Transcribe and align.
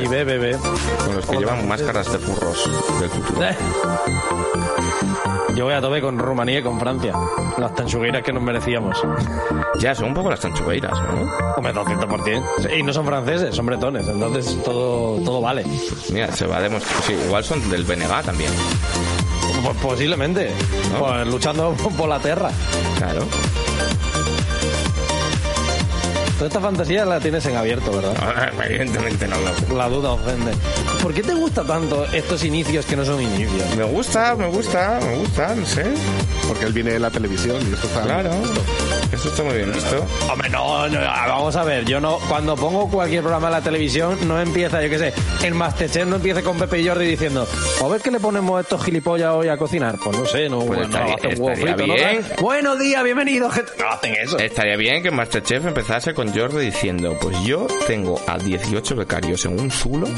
Mi 0.00 0.08
bebé. 0.24 0.56
con 1.04 1.16
los 1.16 1.26
que 1.26 1.36
llevan 1.36 1.68
máscaras 1.68 2.10
de 2.12 2.18
furros 2.18 2.70
del 3.00 3.10
futuro. 3.10 3.44
Eh. 3.44 3.56
Yo 5.54 5.66
voy 5.66 5.74
a 5.74 5.80
tope 5.80 6.00
con 6.00 6.18
Rumanía 6.18 6.60
y 6.60 6.62
con 6.62 6.80
Francia. 6.80 7.12
Las 7.58 7.74
tanchugueiras 7.74 8.22
que 8.22 8.32
nos 8.32 8.42
merecíamos. 8.42 8.96
Ya, 9.78 9.94
son 9.94 10.06
un 10.06 10.14
poco 10.14 10.30
las 10.30 10.40
tanchugueiras, 10.40 10.92
¿no? 10.92 11.30
Hombre, 11.56 11.74
200%. 11.74 12.78
Y 12.78 12.82
no 12.82 12.92
son 12.92 13.04
franceses, 13.04 13.54
son 13.54 13.66
bretones. 13.66 14.08
Entonces 14.08 14.62
todo, 14.62 15.20
todo 15.20 15.40
vale. 15.42 15.64
Mira, 16.10 16.32
se 16.32 16.46
va 16.46 16.56
a 16.56 16.62
demostrar. 16.62 17.02
Sí, 17.02 17.12
igual 17.12 17.44
son 17.44 17.68
del 17.68 17.84
BNG 17.84 18.22
también. 18.24 18.50
Pues 19.62 19.76
posiblemente. 19.76 20.50
¿No? 20.92 21.00
Pues 21.00 21.26
luchando 21.26 21.72
por 21.98 22.08
la 22.08 22.18
tierra. 22.18 22.50
Claro. 22.96 23.26
Toda 26.42 26.48
esta 26.48 26.60
fantasía 26.60 27.04
la 27.04 27.20
tienes 27.20 27.46
en 27.46 27.54
abierto, 27.54 27.92
¿verdad? 27.92 28.16
Evidentemente 28.64 29.28
no 29.28 29.36
lo 29.38 29.76
La 29.76 29.88
duda 29.88 30.10
ofende. 30.10 30.50
¿Por 31.00 31.14
qué 31.14 31.22
te 31.22 31.34
gusta 31.34 31.62
tanto 31.62 32.04
estos 32.06 32.42
inicios 32.42 32.84
que 32.84 32.96
no 32.96 33.04
son 33.04 33.22
inicios? 33.22 33.76
Me 33.76 33.84
gusta, 33.84 34.34
me 34.34 34.48
gusta, 34.48 34.98
me 35.06 35.18
gusta, 35.18 35.54
no 35.54 35.64
sé. 35.64 35.84
Porque 36.48 36.64
él 36.64 36.72
viene 36.72 36.94
de 36.94 36.98
la 36.98 37.12
televisión 37.12 37.58
y 37.70 37.72
esto 37.72 37.86
está... 37.86 38.02
Claro. 38.02 38.30
Eso 39.22 39.28
está 39.28 39.44
muy 39.44 39.54
bien 39.54 39.72
visto. 39.72 40.04
Hombre, 40.32 40.48
no, 40.50 40.88
no, 40.88 40.98
ah, 41.00 41.26
vamos 41.28 41.54
a 41.54 41.62
ver, 41.62 41.84
yo 41.84 42.00
no, 42.00 42.18
cuando 42.28 42.56
pongo 42.56 42.90
cualquier 42.90 43.20
programa 43.20 43.46
en 43.46 43.52
la 43.52 43.60
televisión, 43.60 44.18
no 44.26 44.40
empieza, 44.40 44.82
yo 44.82 44.90
qué 44.90 44.98
sé, 44.98 45.14
el 45.46 45.54
Masterchef 45.54 46.06
no 46.08 46.16
empieza 46.16 46.42
con 46.42 46.58
Pepe 46.58 46.80
y 46.80 46.88
Jordi 46.88 47.06
diciendo, 47.06 47.46
a 47.80 47.86
ver 47.86 48.00
qué 48.00 48.10
le 48.10 48.18
ponemos 48.18 48.58
a 48.58 48.62
estos 48.62 48.84
gilipollas 48.84 49.30
hoy 49.32 49.46
a 49.46 49.56
cocinar. 49.56 49.96
Pues 50.02 50.18
no 50.18 50.26
sé, 50.26 50.48
no, 50.48 50.56
Pues 50.58 50.68
bueno, 50.70 50.82
estaría- 50.86 51.14
hacen 51.14 51.40
huevo 51.40 51.54
frito, 51.56 51.86
¿no? 51.86 51.94
bien. 51.94 52.26
Buenos 52.40 52.78
días, 52.80 53.04
bienvenidos, 53.04 53.54
gente. 53.54 53.70
No 53.78 53.88
hacen 53.90 54.14
eso. 54.16 54.38
Estaría 54.40 54.76
bien 54.76 55.04
que 55.04 55.12
Masterchef 55.12 55.66
empezase 55.66 56.14
con 56.14 56.34
Jordi 56.36 56.64
diciendo, 56.64 57.16
pues 57.20 57.40
yo 57.44 57.68
tengo 57.86 58.20
a 58.26 58.38
18 58.38 58.96
becarios 58.96 59.44
en 59.44 59.60
un 59.60 59.70
zulo. 59.70 60.08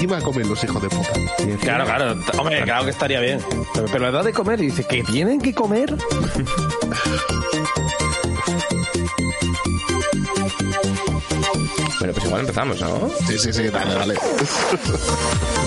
Encima 0.00 0.18
comen 0.22 0.48
los 0.48 0.64
hijos 0.64 0.80
de 0.82 0.88
puta. 0.88 1.12
Claro, 1.60 1.84
claro, 1.84 2.16
hombre, 2.38 2.62
claro 2.62 2.84
que 2.84 2.90
estaría 2.90 3.20
bien. 3.20 3.38
Pero, 3.74 3.86
pero 3.92 3.98
la 4.04 4.08
edad 4.08 4.24
de 4.24 4.32
comer, 4.32 4.58
y 4.62 4.68
dice, 4.68 4.82
¿que 4.84 5.02
tienen 5.02 5.38
que 5.42 5.52
comer? 5.52 5.94
Bueno, 11.98 12.14
pues 12.14 12.24
igual 12.24 12.40
empezamos, 12.40 12.80
¿no? 12.80 13.10
Sí, 13.28 13.38
sí, 13.38 13.52
sí, 13.52 13.68
dale, 13.68 13.92
dale. 13.92 14.14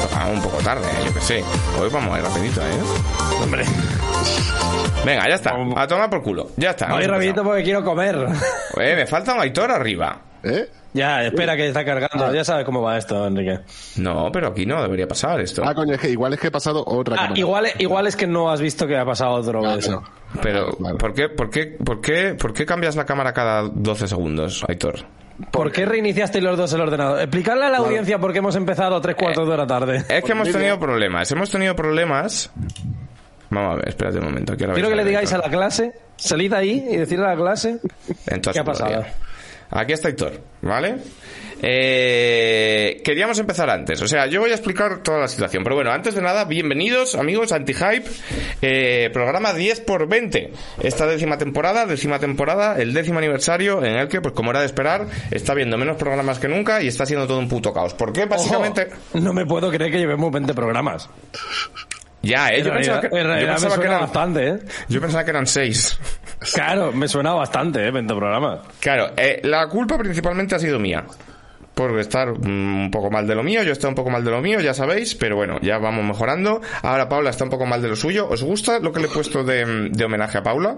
Tocamos 0.01 0.37
un 0.37 0.41
poco 0.41 0.57
tarde, 0.63 0.87
¿eh? 0.87 1.05
yo 1.05 1.13
qué 1.13 1.21
sé. 1.21 1.43
Hoy 1.79 1.89
vamos 1.91 2.15
a 2.15 2.17
ir 2.17 2.25
rapidito, 2.25 2.59
¿eh? 2.61 2.79
Hombre, 3.39 3.65
Venga, 5.05 5.29
ya 5.29 5.35
está. 5.35 5.53
A 5.75 5.87
tomar 5.87 6.09
por 6.09 6.23
culo. 6.23 6.49
Ya 6.57 6.71
está. 6.71 6.87
voy 6.91 7.05
rapidito 7.05 7.43
porque 7.43 7.61
quiero 7.61 7.83
comer. 7.83 8.29
Eh, 8.77 8.95
me 8.95 9.05
falta 9.05 9.35
un 9.35 9.41
Aitor 9.41 9.69
arriba. 9.69 10.19
¿Eh? 10.41 10.67
Ya, 10.93 11.23
espera 11.23 11.55
que 11.55 11.67
está 11.67 11.83
cargando. 11.83 12.33
Ya 12.33 12.43
sabes 12.43 12.65
cómo 12.65 12.81
va 12.81 12.97
esto, 12.97 13.25
Enrique. 13.27 13.59
No, 13.97 14.29
pero 14.31 14.47
aquí 14.49 14.65
no 14.65 14.81
debería 14.81 15.07
pasar 15.07 15.39
esto. 15.41 15.63
Ah, 15.65 15.73
coño, 15.73 15.93
es 15.95 15.99
que 16.01 16.09
igual 16.09 16.33
es 16.33 16.39
que 16.39 16.47
he 16.47 16.51
pasado 16.51 16.83
otra 16.85 17.15
Ah, 17.15 17.17
cámara. 17.23 17.39
igual, 17.39 17.67
igual 17.79 18.07
es 18.07 18.15
que 18.15 18.27
no 18.27 18.51
has 18.51 18.61
visto 18.61 18.85
que 18.87 18.97
ha 18.97 19.05
pasado 19.05 19.31
otro 19.33 19.65
Ah, 19.67 19.75
eso. 19.77 20.03
Pero, 20.41 20.75
Vale. 20.79 20.97
¿por 20.97 21.13
qué, 21.13 21.29
por, 21.29 21.49
qué, 21.49 21.67
por, 21.67 22.01
qué, 22.01 22.33
¿por 22.35 22.53
qué 22.53 22.65
cambias 22.65 22.95
la 22.95 23.05
cámara 23.05 23.33
cada 23.33 23.63
12 23.63 24.07
segundos, 24.07 24.63
Aitor? 24.67 24.95
¿Por 25.51 25.71
qué 25.71 25.85
reiniciaste 25.85 26.41
los 26.41 26.57
dos 26.57 26.71
el 26.73 26.81
ordenador? 26.81 27.19
Explicarle 27.19 27.65
a 27.65 27.69
la 27.69 27.77
audiencia 27.79 28.19
por 28.19 28.31
qué 28.31 28.37
hemos 28.39 28.55
empezado 28.55 28.95
a 28.95 29.01
tres 29.01 29.15
cuartos 29.15 29.47
de 29.49 29.57
la 29.57 29.65
tarde. 29.65 30.03
Es 30.07 30.23
que 30.23 30.31
hemos 30.31 30.47
vídeo. 30.47 30.59
tenido 30.59 30.79
problemas. 30.79 31.31
Hemos 31.31 31.49
tenido 31.49 31.75
problemas. 31.75 32.51
Vamos 33.49 33.73
a 33.73 33.75
ver, 33.77 33.89
espérate 33.89 34.19
un 34.19 34.25
momento. 34.25 34.55
Quiero 34.55 34.73
que 34.89 34.95
le 34.95 35.05
digáis 35.05 35.33
a 35.33 35.37
la 35.39 35.49
clase, 35.49 35.93
salid 36.15 36.53
ahí 36.53 36.85
y 36.89 36.97
decirle 36.97 37.25
a 37.25 37.29
la 37.29 37.35
clase 37.35 37.79
qué 38.25 38.59
ha 38.59 38.63
gloria. 38.63 39.13
Aquí 39.75 39.93
está 39.93 40.07
Aitor, 40.07 40.39
¿vale? 40.61 40.97
Eh, 41.65 43.01
queríamos 43.03 43.39
empezar 43.39 43.69
antes, 43.69 44.01
o 44.01 44.07
sea, 44.07 44.27
yo 44.27 44.41
voy 44.41 44.51
a 44.51 44.53
explicar 44.53 45.01
toda 45.01 45.19
la 45.19 45.27
situación, 45.29 45.63
pero 45.63 45.75
bueno, 45.75 45.91
antes 45.91 46.13
de 46.13 46.21
nada, 46.21 46.43
bienvenidos 46.43 47.15
amigos 47.15 47.53
Anti-Hype, 47.53 48.03
eh, 48.61 49.09
programa 49.13 49.53
10 49.53 49.79
por 49.79 50.07
20, 50.07 50.51
esta 50.83 51.07
décima 51.07 51.37
temporada, 51.37 51.85
décima 51.85 52.19
temporada, 52.19 52.79
el 52.79 52.93
décimo 52.93 53.19
aniversario 53.19 53.83
en 53.83 53.95
el 53.95 54.09
que, 54.09 54.19
pues 54.19 54.33
como 54.35 54.51
era 54.51 54.59
de 54.59 54.65
esperar, 54.65 55.07
está 55.31 55.53
viendo 55.53 55.77
menos 55.77 55.97
programas 55.97 56.37
que 56.37 56.49
nunca 56.49 56.81
y 56.83 56.87
está 56.89 57.05
siendo 57.05 57.25
todo 57.25 57.39
un 57.39 57.47
puto 57.47 57.73
caos. 57.73 57.93
¿Por 57.93 58.11
qué? 58.11 58.25
Básicamente... 58.25 58.89
Ojo, 59.11 59.19
no 59.21 59.33
me 59.33 59.45
puedo 59.45 59.71
creer 59.71 59.89
que 59.89 59.99
llevemos 59.99 60.31
20 60.31 60.53
programas. 60.53 61.09
Ya, 62.23 62.49
eh, 62.51 62.63
yo 62.63 62.73
pensaba 62.73 63.01
que, 63.01 63.09
yo 63.09 63.13
me 63.13 63.41
eran, 63.41 63.99
bastante, 64.01 64.47
¿eh? 64.47 64.59
yo 64.87 65.01
pensaba 65.01 65.25
que 65.25 65.29
eran 65.31 65.45
6. 65.45 65.99
Claro, 66.53 66.91
me 66.93 67.07
suena 67.09 67.33
bastante, 67.33 67.85
¿eh? 67.85 67.91
20 67.91 68.13
programas. 68.15 68.59
Claro, 68.79 69.11
eh, 69.17 69.41
la 69.43 69.67
culpa 69.67 69.97
principalmente 69.97 70.55
ha 70.55 70.59
sido 70.59 70.79
mía. 70.79 71.03
Por 71.73 71.99
estar 71.99 72.31
un 72.31 72.89
poco 72.91 73.09
mal 73.09 73.27
de 73.27 73.33
lo 73.35 73.43
mío, 73.43 73.63
yo 73.63 73.73
estoy 73.73 73.89
un 73.89 73.95
poco 73.95 74.09
mal 74.09 74.23
de 74.23 74.29
lo 74.31 74.41
mío, 74.41 74.59
ya 74.61 74.73
sabéis, 74.73 75.15
pero 75.15 75.35
bueno, 75.35 75.59
ya 75.61 75.79
vamos 75.79 76.05
mejorando. 76.05 76.61
Ahora 76.81 77.09
Paula 77.09 77.31
está 77.31 77.43
un 77.45 77.49
poco 77.49 77.65
mal 77.65 77.81
de 77.81 77.89
lo 77.89 77.95
suyo. 77.95 78.29
¿Os 78.29 78.43
gusta 78.43 78.79
lo 78.79 78.91
que 78.93 78.99
le 79.01 79.07
he 79.07 79.09
puesto 79.09 79.43
de, 79.43 79.89
de 79.89 80.05
homenaje 80.05 80.37
a 80.37 80.43
Paula? 80.43 80.77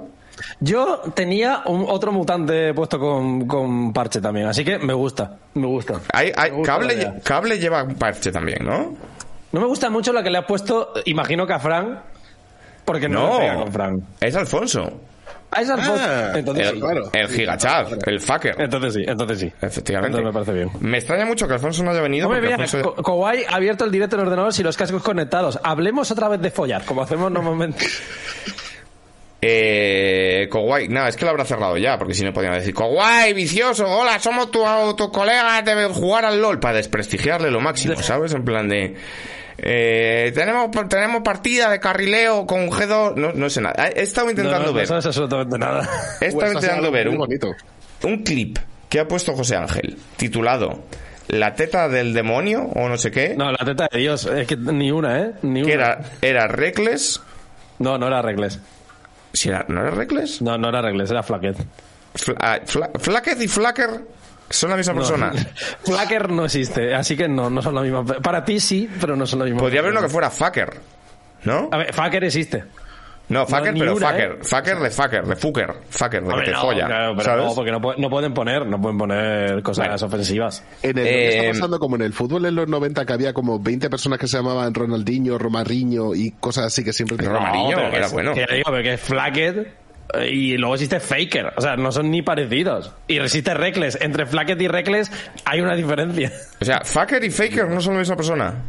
Yo 0.60 1.02
tenía 1.14 1.62
un, 1.66 1.86
otro 1.88 2.12
mutante 2.12 2.74
puesto 2.74 2.98
con, 2.98 3.46
con 3.48 3.94
parche 3.94 4.22
también, 4.22 4.48
así 4.48 4.64
que 4.64 4.80
me 4.80 4.94
gusta, 4.94 5.38
me 5.54 5.68
gusta. 5.68 6.00
Hay, 6.14 6.32
hay- 6.36 6.52
Me 6.52 6.58
gusta 6.58 6.74
cable, 6.74 7.14
cable 7.24 7.60
lleva 7.60 7.84
un 7.84 7.96
parche 7.96 8.32
también, 8.32 8.60
¿no? 8.64 8.96
No 9.56 9.62
me 9.62 9.68
gusta 9.68 9.90
mucho 9.90 10.12
la 10.12 10.22
que 10.22 10.30
le 10.30 10.38
has 10.40 10.46
puesto, 10.46 10.92
imagino 11.06 11.48
que 11.48 11.54
a 11.54 11.60
Fran, 11.60 12.02
porque 12.84 13.08
no, 13.08 13.32
No, 13.34 13.40
pega 13.40 13.56
con 13.56 13.72
Fran. 13.72 14.08
es 14.20 14.36
Alfonso. 14.36 15.00
Ah, 15.50 15.62
es 15.62 15.70
Alfonso. 15.70 16.04
Ah, 16.06 16.32
entonces 16.36 16.68
El, 16.68 16.74
sí. 16.76 16.80
claro. 16.82 17.10
el 17.14 17.28
gigachat, 17.30 18.08
el 18.08 18.20
fucker. 18.20 18.56
Entonces 18.60 18.94
sí, 18.96 19.04
entonces 19.08 19.40
sí. 19.40 19.54
Efectivamente. 19.62 20.18
Entonces 20.18 20.26
me 20.26 20.34
parece 20.34 20.52
bien. 20.52 20.70
Me 20.82 20.98
extraña 20.98 21.26
mucho 21.26 21.48
que 21.48 21.54
Alfonso 21.54 21.84
no 21.86 21.92
haya 21.92 22.02
venido. 22.02 22.28
Hombre, 22.28 22.42
mira, 22.42 22.58
Alfonso- 22.58 22.82
Ko- 22.96 23.02
Kowai 23.02 23.46
ha 23.48 23.56
abierto 23.56 23.86
el 23.86 23.92
directo 23.92 24.18
en 24.18 24.24
el 24.24 24.28
ordenador 24.28 24.52
y 24.58 24.62
los 24.64 24.76
cascos 24.76 25.02
conectados. 25.02 25.58
Hablemos 25.64 26.12
otra 26.12 26.28
vez 26.28 26.42
de 26.42 26.52
follar, 26.52 26.84
como 26.84 27.02
hacemos 27.04 27.32
normalmente. 27.32 27.86
Eh, 29.48 30.48
Kowai, 30.50 30.88
no, 30.88 31.06
es 31.06 31.16
que 31.16 31.24
lo 31.26 31.30
habrá 31.30 31.46
cerrado 31.46 31.78
ya, 31.78 32.00
porque 32.00 32.16
si 32.16 32.24
no 32.24 32.34
podían 32.34 32.54
decir, 32.54 32.74
Kowai, 32.74 33.32
vicioso, 33.34 33.86
hola, 33.88 34.18
somos 34.20 34.50
tu, 34.50 34.64
tu 34.98 35.12
colega, 35.12 35.62
deben 35.62 35.94
jugar 35.94 36.26
al 36.26 36.42
LOL, 36.42 36.60
para 36.60 36.78
desprestigiarle 36.78 37.52
lo 37.52 37.60
máximo, 37.60 37.96
¿sabes? 38.02 38.34
En 38.34 38.44
plan 38.44 38.68
de... 38.68 38.96
eh, 39.58 40.32
tenemos, 40.36 40.70
tenemos 40.90 41.22
partida 41.24 41.70
de 41.70 41.80
carrileo 41.80 42.46
con 42.46 42.70
G2, 42.70 43.16
no, 43.16 43.32
no 43.34 43.50
sé 43.50 43.62
nada. 43.62 43.88
He 43.90 44.02
estado 44.04 44.30
intentando 44.30 44.60
no, 44.60 44.66
no, 44.68 44.74
ver, 44.74 44.84
No 44.84 44.88
sabes 44.88 45.06
absolutamente 45.06 45.58
nada. 45.58 45.82
he 46.22 46.26
estado 46.28 46.52
Pues 46.52 46.54
intentando 46.56 46.92
ver 46.92 47.08
un, 47.10 47.18
bonito. 47.18 47.52
un 48.04 48.24
clip 48.24 48.58
que 48.90 49.00
ha 49.00 49.08
puesto 49.08 49.34
José 49.34 49.56
Ángel, 49.56 49.98
titulado 50.18 50.84
La 51.28 51.56
teta 51.56 51.88
del 51.90 52.14
demonio, 52.14 52.64
o 52.76 52.88
no 52.90 52.98
sé 52.98 53.12
qué, 53.12 53.36
No, 53.36 53.52
la 53.52 53.58
teta 53.66 53.88
de 53.92 54.00
Dios. 54.00 54.26
Es 54.26 54.48
que 54.48 54.58
ni 54.58 54.92
una, 54.92 55.20
¿eh? 55.22 55.32
Ni 55.42 55.62
una. 55.62 55.68
que 55.68 55.74
era, 55.74 56.00
era 56.22 56.48
Reckless, 56.48 57.22
No, 57.80 57.98
no 57.98 58.08
era 58.08 58.22
Regles. 58.22 58.60
si 59.34 59.50
era, 59.50 59.66
¿no 59.70 59.82
era 59.82 59.92
Reckless? 59.92 60.42
No, 60.42 60.58
no 60.58 60.70
era 60.70 60.82
Regles, 60.82 61.10
era 61.12 61.24
Flaquet. 61.24 61.58
Fla- 62.14 62.36
ah, 62.40 62.60
Fla- 62.66 63.44
y 63.44 63.48
Flacker 63.48 63.90
Son 64.50 64.70
la 64.70 64.78
misma 64.78 64.94
persona. 64.94 65.32
Flacker 65.84 66.30
no 66.30 66.46
existe, 66.46 66.94
así 66.94 67.16
que 67.18 67.28
no, 67.28 67.50
no 67.50 67.62
son 67.62 67.76
la 67.76 67.82
misma. 67.82 68.04
Para 68.06 68.44
ti 68.46 68.60
sí, 68.60 68.90
pero 69.00 69.16
no 69.16 69.26
son 69.26 69.40
la 69.40 69.46
misma. 69.46 69.60
Podría 69.62 69.80
haber 69.82 69.92
uno 69.92 70.02
que 70.02 70.10
fuera 70.10 70.30
fucker. 70.30 70.80
¿no? 71.44 71.70
A 71.72 71.78
ver, 71.78 71.94
Fucker 71.94 72.24
existe. 72.24 72.64
No, 73.28 73.46
fucker, 73.48 73.74
pero 73.74 73.96
una, 73.96 74.10
fucker. 74.12 74.32
¿eh? 74.34 74.38
Fucker 74.44 74.78
de 74.80 74.90
fucker, 74.92 75.26
de 75.26 75.36
fucker. 75.36 75.74
Fucker, 75.90 76.24
de 76.24 76.36
que 76.36 76.42
te 76.44 76.52
no, 76.52 76.62
folla. 76.62 76.86
claro, 76.86 77.14
pero 77.18 77.24
¿sabes? 77.24 77.46
no, 77.46 77.56
porque 77.56 77.72
no, 77.72 77.80
no 77.98 78.10
pueden 78.10 78.34
poner, 78.36 78.66
no 78.68 78.80
pueden 78.80 78.98
poner 79.00 79.64
cosas 79.64 80.02
ofensivas. 80.04 80.64
En 80.84 80.98
el, 81.00 81.08
Eh, 81.08 81.38
está 81.40 81.52
pasando 81.54 81.80
como 81.80 81.96
en 81.96 82.04
el 82.04 82.14
fútbol 82.14 82.46
en 82.46 82.54
los 82.54 82.68
90 82.68 83.04
que 83.04 83.14
había 83.14 83.34
como 83.34 83.60
20 83.60 83.90
personas 83.90 84.20
que 84.20 84.28
se 84.28 84.38
llamaban 84.38 84.72
Ronaldinho, 84.76 85.40
Romarinho 85.40 86.14
y 86.14 86.32
cosas 86.40 86.66
así 86.66 86.84
que 86.84 86.94
siempre 86.94 87.18
te- 87.18 87.24
pero 87.26 87.40
que 87.90 87.96
era 87.98 88.08
bueno. 88.10 88.34
que 88.36 88.46
digo, 88.52 88.70
pero 88.72 88.84
que 88.84 88.94
es 88.94 89.02
Flacket 89.02 89.58
eh, 89.58 89.74
y 90.30 90.58
luego 90.58 90.76
existe 90.76 91.00
Faker. 91.00 91.54
O 91.58 91.62
sea, 91.62 91.76
no 91.76 91.92
son 91.92 92.12
ni 92.12 92.22
parecidos. 92.22 92.94
Y 93.08 93.18
existe 93.18 93.54
Reckless. 93.54 93.98
Entre 94.02 94.26
Flacket 94.26 94.62
y 94.62 94.68
Reckless 94.68 95.12
hay 95.46 95.62
una 95.62 95.76
diferencia. 95.76 96.32
O 96.62 96.66
sea, 96.66 96.82
fucker 96.84 97.24
y 97.24 97.30
faker 97.30 97.68
no 97.68 97.82
son 97.82 97.94
la 97.94 98.00
misma 98.00 98.16
persona. 98.16 98.64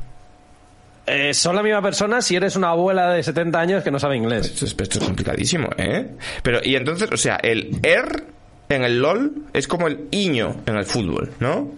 Eh, 1.07 1.33
son 1.35 1.55
la 1.55 1.63
misma 1.63 1.81
persona 1.83 2.21
si 2.21 2.35
eres 2.35 2.57
una 2.57 2.71
abuela 2.71 3.13
de 3.13 3.23
70 3.23 3.61
años 3.61 3.85
que 3.85 3.91
no 3.91 3.99
sabe 3.99 4.17
inglés. 4.17 4.47
Esto 4.47 4.65
es, 4.65 4.75
esto 4.77 4.99
es 4.99 5.05
complicadísimo, 5.05 5.69
¿eh? 5.77 6.09
Pero, 6.43 6.61
y 6.65 6.75
entonces, 6.75 7.09
o 7.13 7.17
sea, 7.17 7.37
el 7.37 7.79
er 7.85 8.25
en 8.69 8.83
el 8.83 9.01
LOL 9.01 9.33
es 9.53 9.69
como 9.69 9.87
el 9.87 10.09
iño 10.11 10.57
en 10.67 10.77
el 10.77 10.85
fútbol, 10.85 11.33
¿no? 11.39 11.71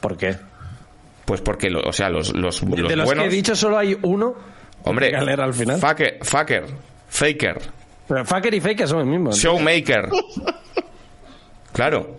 ¿Por 0.00 0.16
qué? 0.16 0.36
Pues 1.24 1.40
porque, 1.42 1.72
o 1.72 1.92
sea, 1.92 2.10
los, 2.10 2.34
los, 2.34 2.62
los 2.62 2.88
de 2.88 2.96
los 2.96 3.06
buenos... 3.06 3.24
que 3.24 3.30
he 3.30 3.36
dicho 3.36 3.54
solo 3.54 3.78
hay 3.78 3.96
uno. 4.02 4.34
Hombre, 4.82 5.14
al 5.14 5.54
final. 5.54 5.78
fucker, 5.78 6.66
faker, 7.08 7.58
Pero 8.08 8.24
Faker 8.24 8.52
y 8.54 8.60
Faker 8.60 8.86
son 8.88 9.00
el 9.00 9.06
mismo. 9.06 9.32
showmaker. 9.32 10.08
Claro. 11.72 12.18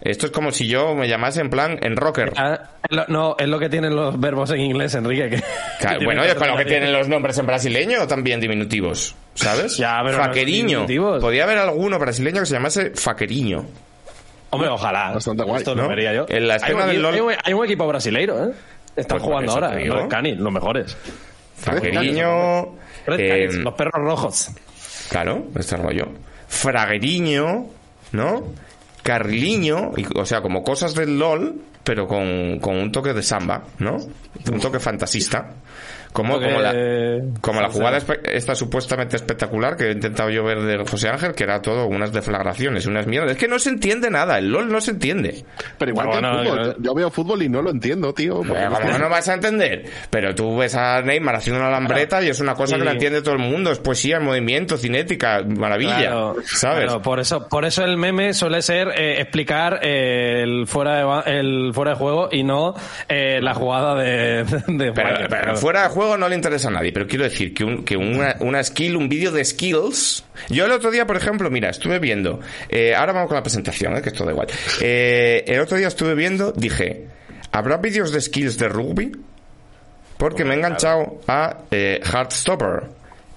Esto 0.00 0.26
es 0.26 0.32
como 0.32 0.52
si 0.52 0.68
yo 0.68 0.94
me 0.94 1.08
llamase 1.08 1.40
en 1.40 1.50
plan 1.50 1.78
en 1.82 1.96
rocker. 1.96 2.32
Ah, 2.36 2.60
no, 3.08 3.34
es 3.38 3.48
lo 3.48 3.58
que 3.58 3.68
tienen 3.68 3.94
los 3.96 4.18
verbos 4.18 4.50
en 4.50 4.60
inglés, 4.60 4.94
Enrique. 4.94 5.28
Que, 5.30 5.42
Claro, 5.80 5.98
que 5.98 6.04
bueno, 6.04 6.22
es 6.22 6.34
con 6.34 6.48
lo 6.48 6.56
que 6.56 6.64
tienen 6.64 6.92
los 6.92 7.08
nombres 7.08 7.36
en 7.38 7.46
brasileño 7.46 8.06
también 8.06 8.40
diminutivos, 8.40 9.16
¿sabes? 9.34 9.76
Ya, 9.76 10.00
pero 10.04 10.18
no 10.18 10.24
Faqueriño. 10.24 10.66
diminutivos. 10.68 11.20
Podía 11.20 11.44
haber 11.44 11.58
alguno 11.58 11.98
brasileño 11.98 12.40
que 12.40 12.46
se 12.46 12.54
llamase 12.54 12.90
Faqueriño. 12.94 13.64
Hombre, 14.50 14.68
ojalá. 14.68 15.12
Bastante 15.14 15.42
guay, 15.42 15.58
Esto 15.58 15.74
¿no? 15.74 15.82
lo 15.82 15.88
vería 15.88 16.14
yo. 16.14 16.26
En 16.28 16.46
la 16.46 16.54
hay, 16.54 16.60
escena 16.60 16.84
un, 16.84 16.88
del 16.90 16.96
equipo- 16.96 17.08
LOL- 17.10 17.14
hay 17.14 17.20
un- 17.20 17.34
hay 17.44 17.52
un 17.54 17.64
equipo 17.64 17.86
brasileiro, 17.88 18.44
¿eh? 18.44 18.52
Están 18.96 19.18
Pues 19.18 19.22
jugando 19.28 19.52
ahora, 19.52 19.74
los 19.78 20.06
Canis, 20.06 20.38
los 20.38 20.52
mejores. 20.52 20.96
Faqueriño. 21.56 22.74
Eh, 23.08 23.48
los 23.52 23.74
perros 23.74 23.94
rojos. 24.02 24.50
Claro, 25.08 25.46
este 25.56 25.76
rollo. 25.76 26.08
Fragueriño, 26.48 27.66
¿no? 28.12 28.42
Carriliño, 29.02 29.92
y- 29.96 30.06
o 30.18 30.26
sea, 30.26 30.42
como 30.42 30.62
cosas 30.62 30.94
del 30.94 31.18
LOL, 31.18 31.60
pero 31.88 32.06
con, 32.06 32.58
con 32.60 32.76
un 32.76 32.92
toque 32.92 33.14
de 33.14 33.22
samba, 33.22 33.62
¿no? 33.78 33.96
Un 34.52 34.60
toque 34.60 34.78
fantasista. 34.78 35.54
Como, 36.12 36.36
Toque- 36.40 36.48
como 36.48 36.60
la, 36.60 37.40
como 37.42 37.60
la 37.60 37.68
jugada 37.68 37.98
esta 38.24 38.54
supuestamente 38.54 39.14
espectacular 39.16 39.76
que 39.76 39.88
he 39.88 39.92
intentado 39.92 40.30
yo 40.30 40.42
ver 40.42 40.60
de 40.62 40.78
José 40.78 41.08
Ángel, 41.10 41.34
que 41.34 41.44
era 41.44 41.60
todo 41.60 41.86
unas 41.86 42.12
deflagraciones, 42.12 42.86
unas 42.86 43.06
mierdas. 43.06 43.32
Es 43.32 43.36
que 43.36 43.46
no 43.46 43.58
se 43.58 43.68
entiende 43.68 44.10
nada, 44.10 44.38
el 44.38 44.48
LOL 44.50 44.72
no 44.72 44.80
se 44.80 44.92
entiende. 44.92 45.44
Pero 45.78 45.90
igual 45.90 46.06
Bueno, 46.08 46.20
que 46.32 46.38
el 46.38 46.44
no, 46.44 46.50
fútbol. 46.50 46.66
no. 46.78 46.82
Yo 46.82 46.94
veo 46.94 47.10
fútbol 47.10 47.42
y 47.42 47.48
no 47.50 47.60
lo 47.60 47.70
entiendo, 47.70 48.14
tío. 48.14 48.36
¿Cómo 48.36 48.54
que 48.54 48.98
no 48.98 49.08
vas 49.10 49.28
a 49.28 49.34
entender? 49.34 49.84
Pero 50.08 50.34
tú 50.34 50.56
ves 50.56 50.74
a 50.74 51.02
Neymar 51.02 51.36
haciendo 51.36 51.60
una 51.60 51.70
lambreta 51.70 52.22
y 52.22 52.28
es 52.30 52.40
una 52.40 52.54
cosa 52.54 52.74
Sí. 52.76 52.78
que 52.80 52.84
la 52.86 52.92
entiende 52.92 53.20
todo 53.20 53.34
el 53.34 53.40
mundo. 53.40 53.70
Es 53.70 53.78
poesía, 53.78 54.18
movimiento, 54.18 54.78
cinética, 54.78 55.42
maravilla. 55.46 55.98
Claro, 55.98 56.36
¿Sabes? 56.46 56.84
claro, 56.84 57.02
por 57.02 57.20
eso, 57.20 57.46
por 57.48 57.66
eso 57.66 57.84
el 57.84 57.98
meme 57.98 58.32
suele 58.32 58.62
ser 58.62 58.88
eh, 58.96 59.20
explicar 59.20 59.80
eh, 59.82 60.40
el 60.42 60.66
fuera 60.66 60.96
de 61.24 61.38
el 61.38 61.70
fuera 61.78 61.92
de 61.92 61.96
juego 61.96 62.28
y 62.32 62.42
no 62.42 62.74
eh, 63.08 63.38
la 63.40 63.54
jugada 63.54 63.94
de, 63.94 64.44
de 64.44 64.92
Pero, 64.92 64.94
Flacker, 64.94 65.28
pero 65.28 65.42
claro. 65.42 65.56
fuera 65.56 65.82
de 65.84 65.88
juego 65.90 66.16
no 66.16 66.28
le 66.28 66.34
interesa 66.34 66.68
a 66.68 66.72
nadie, 66.72 66.92
pero 66.92 67.06
quiero 67.06 67.24
decir 67.24 67.54
que, 67.54 67.62
un- 67.64 67.84
que 67.84 67.96
una, 67.96 68.34
una 68.40 68.62
skill, 68.64 68.96
un 68.96 69.08
vídeo 69.08 69.30
de 69.30 69.44
skills. 69.44 70.24
Yo 70.48 70.66
el 70.66 70.72
otro 70.72 70.90
día, 70.90 71.06
por 71.06 71.16
ejemplo, 71.16 71.50
mira, 71.50 71.70
estuve 71.70 71.98
viendo. 72.00 72.40
eh, 72.68 72.94
ahora 72.94 73.12
vamos 73.12 73.28
con 73.28 73.36
la 73.36 73.42
presentación, 73.42 73.96
eh, 73.96 74.02
que 74.02 74.08
esto 74.08 74.24
da 74.24 74.32
igual. 74.32 74.48
El 74.80 75.60
otro 75.60 75.76
día 75.78 75.88
estuve 75.88 76.14
viendo, 76.14 76.52
dije, 76.52 77.06
¿habrá 77.52 77.76
vídeos 77.76 78.12
de 78.12 78.20
skills 78.20 78.58
de 78.58 78.68
rugby? 78.68 79.12
Porque 80.16 80.44
me 80.44 80.54
he 80.54 80.56
enganchado 80.56 81.20
a 81.28 81.58
eh, 81.70 82.00
Heartstopper, 82.04 82.82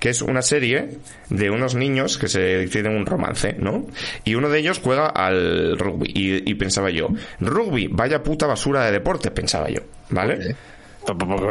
que 0.02 0.10
es 0.10 0.24
una 0.24 0.42
serie 0.42 0.98
de 1.30 1.52
unos 1.52 1.76
niños 1.76 2.18
que 2.18 2.28
se 2.28 2.66
tienen 2.70 2.98
un 2.98 3.06
romance, 3.06 3.56
¿no? 3.60 3.86
Y 4.26 4.34
uno 4.34 4.50
de 4.50 4.58
ellos 4.58 4.82
juega 4.84 5.06
al 5.06 5.78
rugby. 5.78 6.12
Y, 6.12 6.50
y 6.50 6.56
pensaba 6.56 6.90
yo, 6.90 7.10
rugby, 7.40 7.88
vaya 7.88 8.24
puta 8.24 8.48
basura 8.48 8.84
de 8.84 8.94
deporte, 8.94 9.30
pensaba 9.30 9.70
yo, 9.70 9.82
¿vale? 10.10 10.56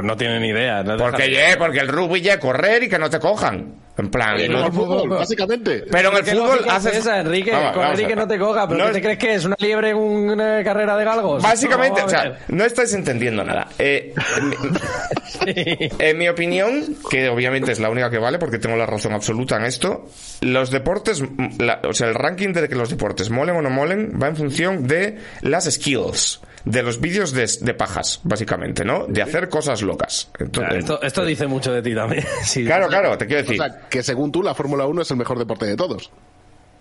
No 0.03 0.17
tienen 0.17 0.43
ni 0.43 0.49
idea. 0.49 0.83
no 0.83 0.97
Porque, 0.97 1.25
dejan- 1.25 1.51
ye, 1.53 1.57
porque 1.57 1.79
el 1.81 1.89
rugby 1.89 2.21
ya 2.21 2.39
correr 2.39 2.85
y 2.85 2.89
que 2.89 2.99
no 2.99 3.11
te 3.11 3.19
cojan. 3.19 3.75
En 3.99 4.09
plan, 4.11 4.35
Pero 4.37 4.53
no- 4.61 4.67
el 4.67 4.73
fútbol, 4.73 5.09
básicamente. 5.11 5.85
pero 5.91 6.11
en 6.11 6.17
el 6.17 6.25
¿Qué 6.25 6.31
fútbol 6.31 6.57
lógica 6.57 6.77
haces 6.77 6.93
es 6.93 6.99
esa, 7.01 7.21
Enrique? 7.21 7.51
Vamos, 7.51 7.73
Correr 7.73 7.85
vamos 7.89 8.01
y 8.01 8.07
que 8.07 8.17
no 8.17 8.27
te 8.29 8.39
coja. 8.39 8.67
¿Pero 8.69 8.79
No 8.79 8.87
qué 8.87 8.93
te 8.93 8.99
es- 8.99 9.05
crees 9.05 9.19
que 9.19 9.35
es? 9.35 9.45
¿Una 9.45 9.57
liebre 9.59 9.91
en 9.91 9.97
una 9.97 10.65
carrera 10.65 10.97
de 10.97 11.05
galgos? 11.05 11.43
Básicamente, 11.43 12.03
o 12.03 12.09
sea, 12.09 12.39
no 12.49 12.65
estáis 12.65 12.95
entendiendo 12.95 13.45
nada. 13.45 13.67
Eh, 13.79 14.15
en, 14.39 14.49
mi- 14.49 14.57
en 15.99 16.19
mi 16.19 16.29
opinión, 16.29 16.97
que 17.11 17.29
obviamente 17.29 17.73
es 17.73 17.81
la 17.81 17.91
única 17.91 18.09
que 18.11 18.19
vale 18.19 18.39
porque 18.39 18.59
tengo 18.59 18.77
la 18.77 18.87
razón 18.87 19.13
absoluta 19.13 19.57
en 19.57 19.65
esto, 19.65 20.07
los 20.41 20.71
deportes, 20.71 21.21
mm, 21.21 21.61
la- 21.61 21.81
o 21.87 21.93
sea, 21.93 22.09
el 22.09 22.15
ranking 22.15 22.55
de 22.55 22.69
que 22.69 22.77
los 22.77 22.89
deportes 22.89 23.29
molen 23.29 23.57
o 23.57 23.61
no 23.63 23.69
molen 23.69 24.13
va 24.23 24.29
en 24.29 24.37
función 24.37 24.87
de 24.87 25.19
las 25.43 25.65
skills, 25.71 26.41
de 26.65 26.83
los 26.83 27.01
vídeos 27.01 27.33
de, 27.33 27.49
de 27.61 27.75
pajas, 27.75 28.21
básicamente, 28.25 28.85
¿no? 28.85 29.07
De 29.07 29.23
hacer 29.23 29.49
cosas 29.49 29.83
locas. 29.83 30.31
Entonces, 30.39 30.79
Esto, 30.79 31.01
esto 31.03 31.25
dice 31.25 31.47
mucho 31.47 31.73
de 31.73 31.83
ti 31.83 31.95
también. 31.95 32.25
Sí. 32.45 32.65
claro, 32.65 32.89
claro, 32.89 33.17
te 33.19 33.27
quiero 33.27 33.41
O 33.41 33.45
decir. 33.45 33.57
sea, 33.57 33.89
que 33.89 34.03
según 34.03 34.31
tú 34.33 34.43
la 34.43 34.55
Fórmula 34.55 34.87
1 34.87 35.03
es 35.03 35.11
el 35.11 35.17
mejor 35.17 35.39
deporte 35.39 35.67
de 35.67 35.77
todos. 35.77 36.11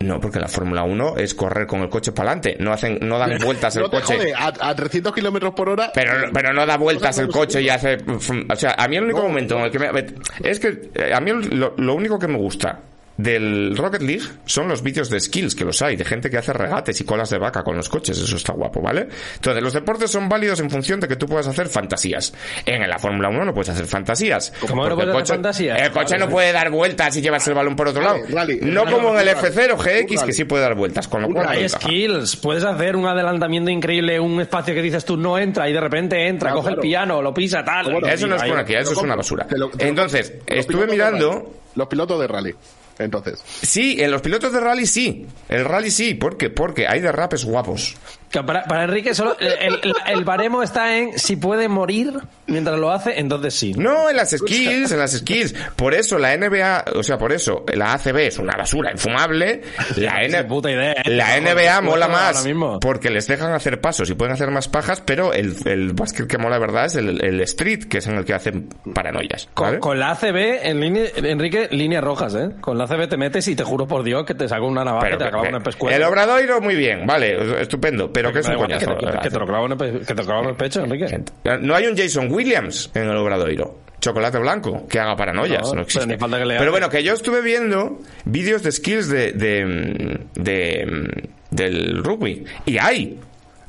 No, 0.01 0.19
porque 0.21 0.39
la 0.39 0.48
Fórmula 0.48 0.83
1 0.83 1.17
es 1.17 1.33
correr 1.33 1.67
con 1.67 1.81
el 1.81 1.89
coche 1.89 2.13
para 2.13 2.31
adelante. 2.31 2.55
No 2.59 2.71
hacen, 2.71 3.00
no 3.01 3.17
dan 3.19 3.38
vueltas 3.43 3.75
el 3.75 3.83
No 3.83 3.89
te 3.89 4.00
coche. 4.00 4.15
jode, 4.17 4.33
a, 4.33 4.53
a 4.69 4.74
300 4.75 5.13
kilómetros 5.13 5.53
por 5.53 5.67
hora. 5.67 5.91
Pero, 5.93 6.13
pero 6.33 6.53
no 6.53 6.65
da 6.65 6.77
vueltas 6.77 7.17
el 7.19 7.27
coche 7.27 7.62
y 7.62 7.67
hace... 7.69 7.98
O 8.07 8.55
sea, 8.55 8.75
a 8.77 8.88
mí 8.88 8.95
el 8.95 9.03
único 9.03 9.19
No. 9.19 9.27
momento 9.27 9.57
en 9.57 9.65
el 9.65 9.71
que 9.71 9.79
me... 9.79 10.05
Es 10.41 10.59
que 10.59 10.89
eh, 10.95 11.13
a 11.13 11.19
mí 11.19 11.31
lo, 11.51 11.74
lo 11.77 11.95
único 11.95 12.17
que 12.17 12.29
me 12.29 12.38
gusta 12.38 12.79
del 13.20 13.76
Rocket 13.76 14.02
League 14.02 14.24
son 14.46 14.70
los 14.70 14.82
vídeos 14.82 15.10
de 15.10 15.20
skills 15.20 15.54
que 15.54 15.66
los 15.66 15.82
hay, 15.82 15.98
de 15.98 16.06
gente 16.06 16.30
que 16.30 16.38
hace 16.38 16.54
regates 16.54 17.02
y 17.02 17.04
colas 17.04 17.30
de 17.30 17.38
vaca 17.38 17.64
con 17.64 17.76
los 17.76 17.90
coches, 17.90 18.18
eso 18.18 18.38
está 18.38 18.54
guapo, 18.54 18.82
¿vale? 18.82 19.10
Entonces, 19.36 19.62
los 19.62 19.74
deportes 19.74 20.10
son 20.10 20.30
válidos 20.30 20.62
en 20.62 20.70
función 20.70 21.02
de 21.02 21.08
que 21.10 21.18
tú 21.18 21.26
puedas 21.28 21.46
hacer 21.46 21.68
fantasías. 21.68 22.34
En 22.66 22.88
la 22.90 22.98
Fórmula 22.98 23.28
1 23.28 23.44
no 23.44 23.54
puedes 23.54 23.68
hacer 23.70 23.88
fantasías. 23.88 24.54
¿Cómo 24.62 24.88
no 24.88 24.96
puedes 24.96 25.10
hacer 25.14 25.36
fantasías? 25.36 25.82
El 25.82 25.92
coche 25.92 26.14
Vale, 26.14 26.26
no 26.26 26.32
puede 26.32 26.54
dar 26.54 26.70
vueltas 26.72 27.18
y 27.18 27.22
llevarse 27.22 27.50
el 27.50 27.58
balón 27.58 27.76
por 27.76 27.90
otro 27.90 28.02
lado. 28.02 28.20
Rally, 28.30 28.34
rally, 28.60 28.60
no 28.62 28.86
rally, 28.86 28.96
como 28.96 29.10
en 29.20 29.28
el 29.28 29.36
rally, 29.36 29.50
F0 29.54 30.06
GX 30.08 30.24
que 30.24 30.32
sí 30.34 30.46
puede 30.46 30.64
dar 30.64 30.76
vueltas, 30.76 31.10
con 31.10 31.22
lo 31.24 31.30
cual... 31.30 31.46
Hay 31.50 31.68
skills, 31.68 32.38
puedes 32.38 32.64
hacer 32.64 32.96
un 32.96 33.06
adelantamiento 33.06 33.70
increíble, 33.70 34.18
un 34.20 34.40
espacio 34.40 34.74
que 34.74 34.82
dices 34.82 35.04
tú 35.04 35.18
no 35.18 35.38
entra 35.38 35.70
y 35.70 35.74
de 35.74 35.82
repente 35.82 36.26
entra, 36.28 36.54
coge 36.54 36.70
el 36.70 36.78
piano, 36.78 37.22
lo 37.22 37.34
pisa, 37.34 37.66
tal. 37.66 37.92
Bueno, 37.92 38.08
Eso 38.08 38.28
no 38.28 38.38
es 38.38 38.44
Ahí- 38.44 38.50
monarquía, 38.50 38.80
eso 38.80 38.94
es 38.94 38.98
una 39.00 39.16
basura. 39.18 39.46
Entonces, 39.78 40.34
estuve 40.48 40.88
mirando... 40.88 41.56
Los 41.76 41.88
pilotos 41.88 42.20
de 42.20 42.28
rally. 42.28 42.56
Entonces. 43.00 43.39
Sí, 43.62 43.96
en 44.00 44.12
los 44.12 44.22
pilotos 44.22 44.51
de 44.51 44.60
rally 44.60 44.86
sí. 44.86 45.25
El 45.48 45.65
rally 45.65 45.89
sí, 45.89 46.13
¿por 46.13 46.38
qué? 46.38 46.50
Porque 46.50 46.88
hay 46.88 47.00
derrapes 47.00 47.46
guapos. 47.46 47.96
Que 48.31 48.43
Para, 48.43 48.63
para 48.65 48.83
Enrique 48.83 49.13
solo 49.15 49.36
el, 49.39 49.79
el- 49.83 49.93
el 50.07 50.24
baremo 50.24 50.62
está 50.63 50.98
en 50.98 51.17
si 51.17 51.36
puede 51.36 51.67
morir 51.67 52.13
mientras 52.48 52.77
lo 52.79 52.91
hace, 52.91 53.19
entonces 53.19 53.53
sí. 53.55 53.74
No, 53.75 54.09
en 54.09 54.15
las 54.15 54.31
skills, 54.31 54.91
en 54.91 55.00
las 55.00 55.12
skills. 55.17 55.53
Por 55.75 55.93
eso 55.93 56.17
la 56.19 56.36
NBA, 56.38 56.86
o 56.95 57.03
sea, 57.03 57.17
por 57.17 57.31
eso 57.31 57.63
la 57.74 57.93
ACB 57.93 58.17
es 58.17 58.38
una 58.39 58.55
basura 58.55 58.91
infumable. 58.91 59.62
La, 59.98 60.24
N- 60.24 60.43
puta 60.45 60.69
idea, 60.71 60.91
¿eh? 60.93 61.01
la 61.05 61.39
NBA 61.39 61.81
mola 61.81 62.07
más 62.07 62.45
porque 62.81 63.09
les 63.09 63.27
dejan 63.27 63.51
hacer 63.53 63.81
pasos 63.81 64.09
y 64.09 64.13
pueden 64.13 64.33
hacer 64.33 64.51
más 64.51 64.67
pajas, 64.67 65.01
pero 65.01 65.33
el, 65.33 65.55
el 65.65 65.93
básquet 65.93 66.27
que 66.27 66.38
mola 66.38 66.55
de 66.55 66.62
verdad 66.62 66.86
es 66.86 66.95
el, 66.95 67.24
el 67.24 67.41
street, 67.41 67.86
que 67.89 67.98
es 68.00 68.07
en 68.07 68.15
el 68.15 68.25
que 68.25 68.33
hacen 68.33 68.69
paranoias. 68.93 69.50
Con, 69.53 69.67
¿vale? 69.67 69.79
con 69.79 70.00
la 70.00 70.12
ACB, 70.12 70.59
en 70.67 70.79
línea, 70.79 71.03
Enrique, 71.15 71.67
líneas 71.71 72.03
rojas, 72.03 72.36
¿eh? 72.36 72.50
Con 72.62 72.77
la 72.77 72.83
ACB 72.86 73.07
te 73.09 73.17
metes 73.17 73.48
y 73.48 73.55
te 73.55 73.63
juro 73.63 73.88
por 73.88 74.03
Dios 74.03 74.25
que 74.25 74.36
te 74.36 74.48
saco 74.48 74.65
una 74.67 74.83
navaja 74.83 75.05
Pero 75.05 75.15
y 75.15 75.19
te 75.19 75.25
acabo 75.25 75.45
en 75.45 75.55
el 75.55 75.62
pescuezo. 75.62 75.95
el 75.95 76.03
obradoiro 76.03 76.62
muy 76.62 76.75
bien, 76.75 77.05
vale, 77.05 77.62
estupendo, 77.62 78.12
pero 78.22 78.34
que 78.34 78.40
es 78.40 78.48
un 78.48 78.56
coñazo. 78.56 78.98
que, 78.98 79.30
te, 79.30 79.40
lo 79.40 79.46
clavo 79.46 79.66
en 79.66 80.50
el, 80.50 80.56
pecho, 80.56 80.84
Enrique. 80.84 81.24
No 81.62 81.76
hay 81.76 81.88
un 81.88 81.98
Jason 81.98 82.32
Williams 82.32 82.92
en 82.94 83.04
el 83.10 83.16
Obradoiro. 83.16 83.80
Chocolate 84.00 84.40
blanco, 84.40 84.88
que 84.88 85.00
haga 85.00 85.16
paranoias. 85.16 85.74
No, 85.74 85.82
existe. 85.82 86.18
pero 86.18 86.72
bueno, 86.72 86.90
que 86.90 87.04
yo 87.04 87.14
estuve 87.14 87.42
viendo 87.42 88.00
vídeos 88.24 88.64
de 88.64 88.72
skills 88.72 89.10
de, 89.10 89.34
de, 89.34 90.20
de- 90.36 91.30
del 91.52 92.04
rugby. 92.04 92.46
Y 92.66 92.78
hay. 92.78 93.20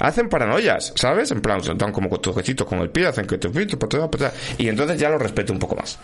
Hacen 0.01 0.29
paranoias, 0.29 0.93
¿sabes? 0.97 1.31
En 1.31 1.41
plan, 1.41 1.63
se 1.63 1.75
dan 1.75 1.93
como 1.93 2.09
toquecitos 2.19 2.67
con 2.67 2.81
el 2.81 2.91
pie, 2.91 3.07
hacen 3.07 3.27
que 3.27 3.39
te 3.39 3.49
pito, 3.49 3.79
patada, 3.79 4.11
patada, 4.11 4.33
y 4.59 4.69
entonces 4.69 4.99
ya 4.99 5.09
lo 5.09 5.19
respeto 5.19 5.53
un 5.53 5.59
poco 5.59 5.77
más. 5.77 5.99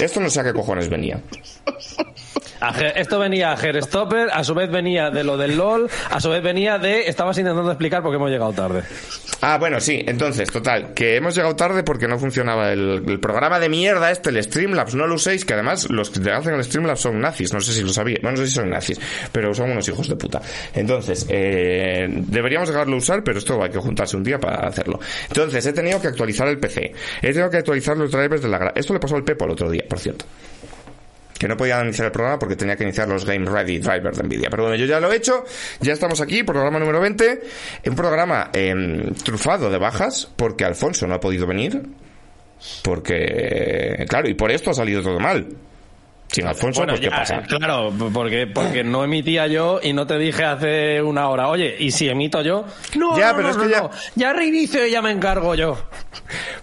Esto 0.00 0.20
no 0.20 0.30
sé 0.30 0.40
a 0.40 0.44
qué 0.44 0.52
cojones 0.52 0.88
venía. 0.88 1.20
Esto 2.94 3.18
venía 3.18 3.52
a 3.52 3.56
Stopper, 3.82 4.30
a 4.32 4.42
su 4.42 4.54
vez 4.54 4.70
venía 4.70 5.10
de 5.10 5.24
lo 5.24 5.36
del 5.36 5.56
LOL, 5.56 5.90
a 6.10 6.20
su 6.20 6.30
vez 6.30 6.42
venía 6.42 6.78
de. 6.78 7.08
Estabas 7.08 7.36
intentando 7.36 7.70
explicar 7.70 8.02
por 8.02 8.10
qué 8.10 8.16
hemos 8.16 8.30
llegado 8.30 8.52
tarde. 8.52 8.82
Ah, 9.40 9.58
bueno, 9.58 9.80
sí, 9.80 10.02
entonces, 10.06 10.50
total, 10.50 10.94
que 10.94 11.16
hemos 11.16 11.34
llegado 11.34 11.54
tarde 11.56 11.82
porque 11.82 12.08
no 12.08 12.18
funcionaba 12.18 12.72
el, 12.72 13.04
el 13.06 13.20
programa 13.20 13.58
de 13.58 13.68
mierda 13.68 14.10
este, 14.10 14.30
el 14.30 14.42
Streamlabs, 14.42 14.94
no 14.94 15.06
lo 15.06 15.16
uséis, 15.16 15.44
que 15.44 15.52
además 15.52 15.90
los 15.90 16.08
que 16.08 16.30
hacen 16.30 16.54
el 16.54 16.64
Streamlabs 16.64 17.00
son 17.00 17.20
nazis, 17.20 17.52
no 17.52 17.60
sé 17.60 17.72
si 17.72 17.82
lo 17.82 17.90
sabía, 17.90 18.18
bueno, 18.22 18.38
no 18.38 18.42
sé 18.42 18.48
si 18.48 18.54
son 18.54 18.70
nazis, 18.70 18.98
pero 19.32 19.52
son 19.52 19.72
unos 19.72 19.86
hijos 19.88 20.08
de 20.08 20.16
puta. 20.16 20.40
Entonces, 20.72 21.26
eh, 21.28 22.06
deberíamos 22.08 22.68
dejarlo 22.68 22.96
usar, 22.96 23.22
pero 23.24 23.38
esto 23.38 23.62
hay 23.62 23.70
que 23.70 23.78
juntarse 23.78 24.16
un 24.16 24.22
día 24.22 24.38
para 24.38 24.68
hacerlo. 24.68 25.00
Entonces, 25.28 25.64
he 25.66 25.72
tenido 25.72 26.00
que 26.00 26.08
actualizar 26.08 26.46
el 26.48 26.58
PC, 26.58 26.92
he 27.22 27.28
tenido 27.32 27.50
que 27.50 27.56
actualizar 27.58 27.96
los 27.96 28.10
drivers 28.12 28.42
de 28.42 28.48
la... 28.48 28.58
gra- 28.60 28.72
Esto 28.76 28.92
le 28.92 29.00
pasó 29.00 29.16
al 29.16 29.24
Pepo 29.24 29.46
el 29.46 29.52
otro 29.52 29.70
día, 29.70 29.84
por 29.88 29.98
cierto 29.98 30.24
que 31.36 31.48
no 31.48 31.56
podía 31.56 31.82
iniciar 31.82 32.06
el 32.06 32.12
programa 32.12 32.38
porque 32.38 32.54
tenía 32.54 32.76
que 32.76 32.84
iniciar 32.84 33.08
los 33.08 33.24
Game 33.26 33.44
Ready 33.44 33.78
Drivers 33.78 34.16
de 34.16 34.22
Nvidia. 34.22 34.48
Pero 34.48 34.62
bueno, 34.62 34.76
yo 34.78 34.86
ya 34.86 35.00
lo 35.00 35.12
he 35.12 35.16
hecho, 35.16 35.44
ya 35.80 35.92
estamos 35.92 36.20
aquí, 36.20 36.44
programa 36.44 36.78
número 36.78 37.00
20, 37.00 37.42
un 37.86 37.94
programa 37.96 38.50
em, 38.52 39.12
trufado 39.14 39.68
de 39.68 39.76
bajas 39.76 40.30
porque 40.36 40.64
Alfonso 40.64 41.06
no 41.08 41.14
ha 41.14 41.20
podido 41.20 41.46
venir, 41.46 41.82
porque, 42.82 44.06
claro, 44.08 44.28
y 44.28 44.34
por 44.34 44.50
esto 44.50 44.70
ha 44.70 44.74
salido 44.74 45.02
todo 45.02 45.18
mal. 45.18 45.48
Sin 46.34 46.48
Alfonso, 46.48 46.80
Bueno, 46.80 46.94
pues 46.94 47.00
¿qué 47.00 47.10
ya, 47.10 47.16
pasa? 47.16 47.42
claro, 47.42 47.92
porque, 48.12 48.48
porque 48.52 48.82
no 48.82 49.04
emitía 49.04 49.46
yo 49.46 49.78
y 49.80 49.92
no 49.92 50.04
te 50.04 50.18
dije 50.18 50.42
hace 50.44 51.00
una 51.00 51.28
hora, 51.28 51.46
oye, 51.46 51.76
¿y 51.78 51.92
si 51.92 52.08
emito 52.08 52.42
yo? 52.42 52.64
No, 52.96 53.16
Ya, 53.16 53.30
no, 53.30 53.36
pero 53.36 53.42
no, 53.42 53.50
es 53.50 53.56
que 53.56 53.64
no, 53.66 53.70
ya- 53.70 53.90
ya 54.16 54.32
reinicio 54.32 54.84
y 54.84 54.90
ya 54.90 55.00
me 55.00 55.12
encargo 55.12 55.54
yo. 55.54 55.78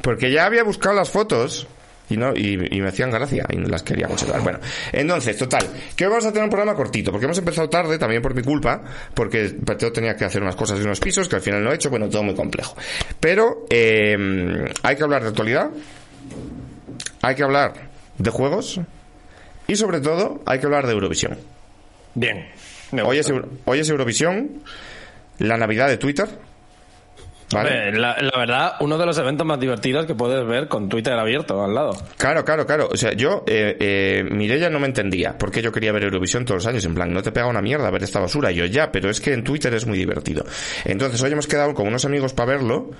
Porque 0.01 0.29
ya 0.29 0.45
había 0.45 0.63
buscado 0.65 0.93
las 0.95 1.09
fotos 1.09 1.67
y 2.09 2.17
no 2.17 2.33
y, 2.35 2.59
y 2.69 2.81
me 2.81 2.89
hacían 2.89 3.11
gracia 3.11 3.45
y 3.49 3.55
no 3.55 3.69
las 3.69 3.83
quería 3.83 4.07
conservar. 4.07 4.41
Bueno, 4.41 4.59
entonces, 4.91 5.37
total, 5.37 5.65
que 5.95 6.03
hoy 6.03 6.09
vamos 6.09 6.25
a 6.25 6.29
tener 6.33 6.43
un 6.43 6.49
programa 6.49 6.75
cortito, 6.75 7.09
porque 7.09 7.23
hemos 7.23 7.37
empezado 7.37 7.69
tarde, 7.69 7.97
también 7.97 8.21
por 8.21 8.35
mi 8.35 8.41
culpa, 8.43 8.81
porque 9.13 9.55
yo 9.79 9.91
tenía 9.93 10.17
que 10.17 10.25
hacer 10.25 10.41
unas 10.43 10.57
cosas 10.57 10.79
y 10.79 10.83
unos 10.83 10.99
pisos 10.99 11.29
que 11.29 11.37
al 11.37 11.41
final 11.41 11.63
no 11.63 11.71
he 11.71 11.75
hecho, 11.75 11.89
bueno, 11.89 12.09
todo 12.09 12.23
muy 12.23 12.35
complejo. 12.35 12.75
Pero 13.21 13.65
eh, 13.69 14.65
hay 14.83 14.95
que 14.97 15.03
hablar 15.03 15.21
de 15.23 15.29
actualidad, 15.29 15.69
hay 17.21 17.35
que 17.35 17.43
hablar 17.43 17.73
de 18.17 18.29
juegos 18.29 18.81
y 19.67 19.75
sobre 19.75 19.99
todo 20.01 20.41
hay 20.45 20.59
que 20.59 20.65
hablar 20.65 20.85
de 20.87 20.93
Eurovisión. 20.93 21.37
Bien. 22.15 22.47
Hoy 23.03 23.17
es, 23.19 23.29
Euro- 23.29 23.47
hoy 23.65 23.79
es 23.79 23.89
Eurovisión, 23.89 24.61
la 25.39 25.57
Navidad 25.57 25.87
de 25.87 25.97
Twitter. 25.97 26.27
¿Vale? 27.53 27.91
La, 27.91 28.15
la 28.21 28.37
verdad, 28.39 28.73
uno 28.79 28.97
de 28.97 29.05
los 29.05 29.17
eventos 29.17 29.45
más 29.45 29.59
divertidos 29.59 30.05
que 30.05 30.15
puedes 30.15 30.47
ver 30.47 30.69
con 30.69 30.87
Twitter 30.87 31.11
abierto 31.13 31.61
al 31.61 31.75
lado. 31.75 31.91
Claro, 32.15 32.45
claro, 32.45 32.65
claro. 32.65 32.87
O 32.89 32.95
sea, 32.95 33.11
yo, 33.11 33.43
eh, 33.45 33.75
eh, 33.77 34.23
Mireia 34.23 34.69
no 34.69 34.79
me 34.79 34.87
entendía 34.87 35.37
porque 35.37 35.61
yo 35.61 35.69
quería 35.69 35.91
ver 35.91 36.03
Eurovisión 36.03 36.45
todos 36.45 36.63
los 36.63 36.67
años. 36.67 36.85
En 36.85 36.95
plan, 36.95 37.11
no 37.13 37.21
te 37.21 37.33
pega 37.33 37.47
una 37.47 37.61
mierda 37.61 37.91
ver 37.91 38.03
esta 38.03 38.21
basura. 38.21 38.51
Y 38.53 38.55
yo 38.55 38.65
ya, 38.67 38.89
pero 38.89 39.09
es 39.09 39.19
que 39.19 39.33
en 39.33 39.43
Twitter 39.43 39.73
es 39.73 39.85
muy 39.85 39.97
divertido. 39.97 40.45
Entonces, 40.85 41.21
hoy 41.21 41.31
hemos 41.33 41.45
quedado 41.47 41.73
con 41.73 41.87
unos 41.87 42.05
amigos 42.05 42.33
para 42.33 42.53
verlo. 42.53 42.91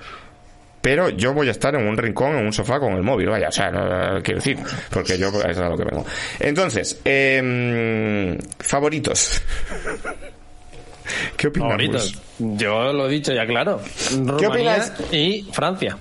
Pero 0.82 1.08
yo 1.10 1.32
voy 1.32 1.46
a 1.48 1.52
estar 1.52 1.74
en 1.76 1.86
un 1.86 1.96
rincón, 1.96 2.36
en 2.36 2.44
un 2.44 2.52
sofá 2.52 2.78
con 2.80 2.92
el 2.94 3.02
móvil, 3.02 3.28
vaya, 3.30 3.48
o 3.48 3.52
sea, 3.52 3.70
no, 3.70 4.20
quiero 4.22 4.40
decir, 4.40 4.58
porque 4.90 5.16
yo 5.16 5.28
es 5.48 5.56
a 5.56 5.68
lo 5.68 5.76
que 5.78 5.84
vengo. 5.84 6.04
Entonces, 6.40 7.00
eh, 7.04 8.36
favoritos. 8.58 9.40
¿Qué? 11.36 11.50
Favoritos. 11.50 12.20
Yo 12.38 12.92
lo 12.92 13.06
he 13.08 13.10
dicho 13.12 13.32
ya 13.32 13.46
claro. 13.46 13.80
¿Qué 14.08 14.16
Rumanía 14.16 14.48
opinas? 14.48 14.92
y 15.12 15.48
Francia. 15.52 15.96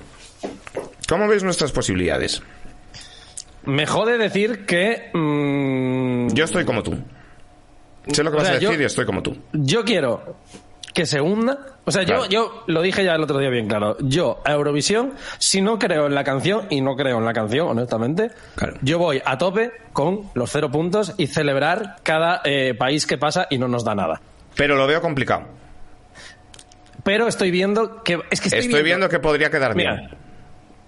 ¿Cómo 1.07 1.27
veis 1.27 1.43
nuestras 1.43 1.71
posibilidades? 1.71 2.41
Me 3.65 3.85
jode 3.85 4.17
decir 4.17 4.65
que 4.65 5.09
mm, 5.13 6.33
Yo 6.33 6.45
estoy 6.45 6.65
como 6.65 6.81
tú. 6.83 6.97
Sé 8.11 8.23
lo 8.23 8.31
que 8.31 8.37
O 8.37 8.39
vas 8.39 8.47
sea, 8.47 8.55
a 8.57 8.59
decir 8.59 8.75
yo- 8.77 8.81
y 8.81 8.85
estoy 8.85 9.05
como 9.05 9.21
tú. 9.21 9.37
yo 9.53 9.83
quiero 9.83 10.37
que 10.93 11.05
se 11.05 11.21
hunda. 11.21 11.57
O 11.85 11.91
sea, 11.91 12.03
Claro. 12.05 12.25
yo, 12.25 12.29
yo 12.29 12.63
lo 12.67 12.81
dije 12.81 13.03
ya 13.03 13.15
el 13.15 13.23
otro 13.23 13.37
día 13.39 13.49
bien 13.49 13.67
claro. 13.67 13.97
Yo 14.01 14.41
a 14.45 14.51
Eurovisión, 14.51 15.13
si 15.39 15.61
no 15.61 15.79
creo 15.79 16.07
en 16.07 16.15
la 16.15 16.23
canción, 16.23 16.67
y 16.69 16.81
no 16.81 16.95
creo 16.95 17.17
en 17.17 17.25
la 17.25 17.33
canción, 17.33 17.67
honestamente, 17.69 18.31
Claro. 18.55 18.77
yo 18.81 18.99
voy 18.99 19.21
a 19.25 19.37
tope 19.37 19.71
con 19.93 20.29
los 20.33 20.51
cero 20.51 20.69
puntos 20.71 21.13
y 21.17 21.27
celebrar 21.27 21.97
cada 22.03 22.41
eh, 22.43 22.73
país 22.77 23.05
que 23.07 23.17
pasa 23.17 23.47
y 23.49 23.57
no 23.57 23.67
nos 23.67 23.83
da 23.83 23.95
nada. 23.95 24.21
Pero 24.55 24.75
lo 24.75 24.85
veo 24.87 25.01
complicado. 25.01 25.43
Pero 27.03 27.27
estoy 27.27 27.49
viendo 27.51 28.03
que... 28.03 28.19
Es 28.29 28.41
que 28.41 28.49
estoy, 28.49 28.59
Estoy 28.65 28.83
viendo 28.83 29.09
que 29.09 29.19
podría 29.19 29.49
quedar 29.49 29.75
Mira, 29.75 29.95
bien. 29.95 30.09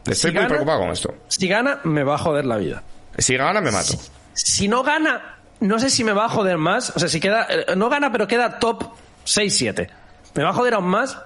Estoy 0.05 0.15
si 0.15 0.27
muy 0.27 0.35
gana- 0.35 0.47
preocupado 0.49 0.79
con 0.81 0.89
esto. 0.91 1.15
si 1.27 1.47
gana, 1.47 1.79
me 1.85 2.03
va 2.03 2.15
a 2.15 2.17
joder 2.17 2.45
la 2.45 2.57
vida. 2.57 2.83
Si 3.17 3.35
gana, 3.35 3.61
me 3.61 3.71
mato. 3.71 3.93
Si 4.33 4.67
no 4.67 4.83
gana, 4.83 5.37
no 5.59 5.79
sé 5.79 5.89
si 5.89 6.03
me 6.03 6.13
va 6.13 6.25
a 6.25 6.29
joder 6.29 6.57
más. 6.57 6.91
O 6.95 6.99
sea, 6.99 7.07
si 7.09 7.19
queda. 7.19 7.47
eh, 7.49 7.65
No 7.75 7.89
gana, 7.89 8.11
pero 8.11 8.27
queda 8.27 8.59
top 8.59 8.83
6-7. 9.25 9.89
Me 10.35 10.43
va 10.43 10.49
a 10.49 10.53
joder 10.53 10.73
aún 10.75 10.87
más 10.87 11.17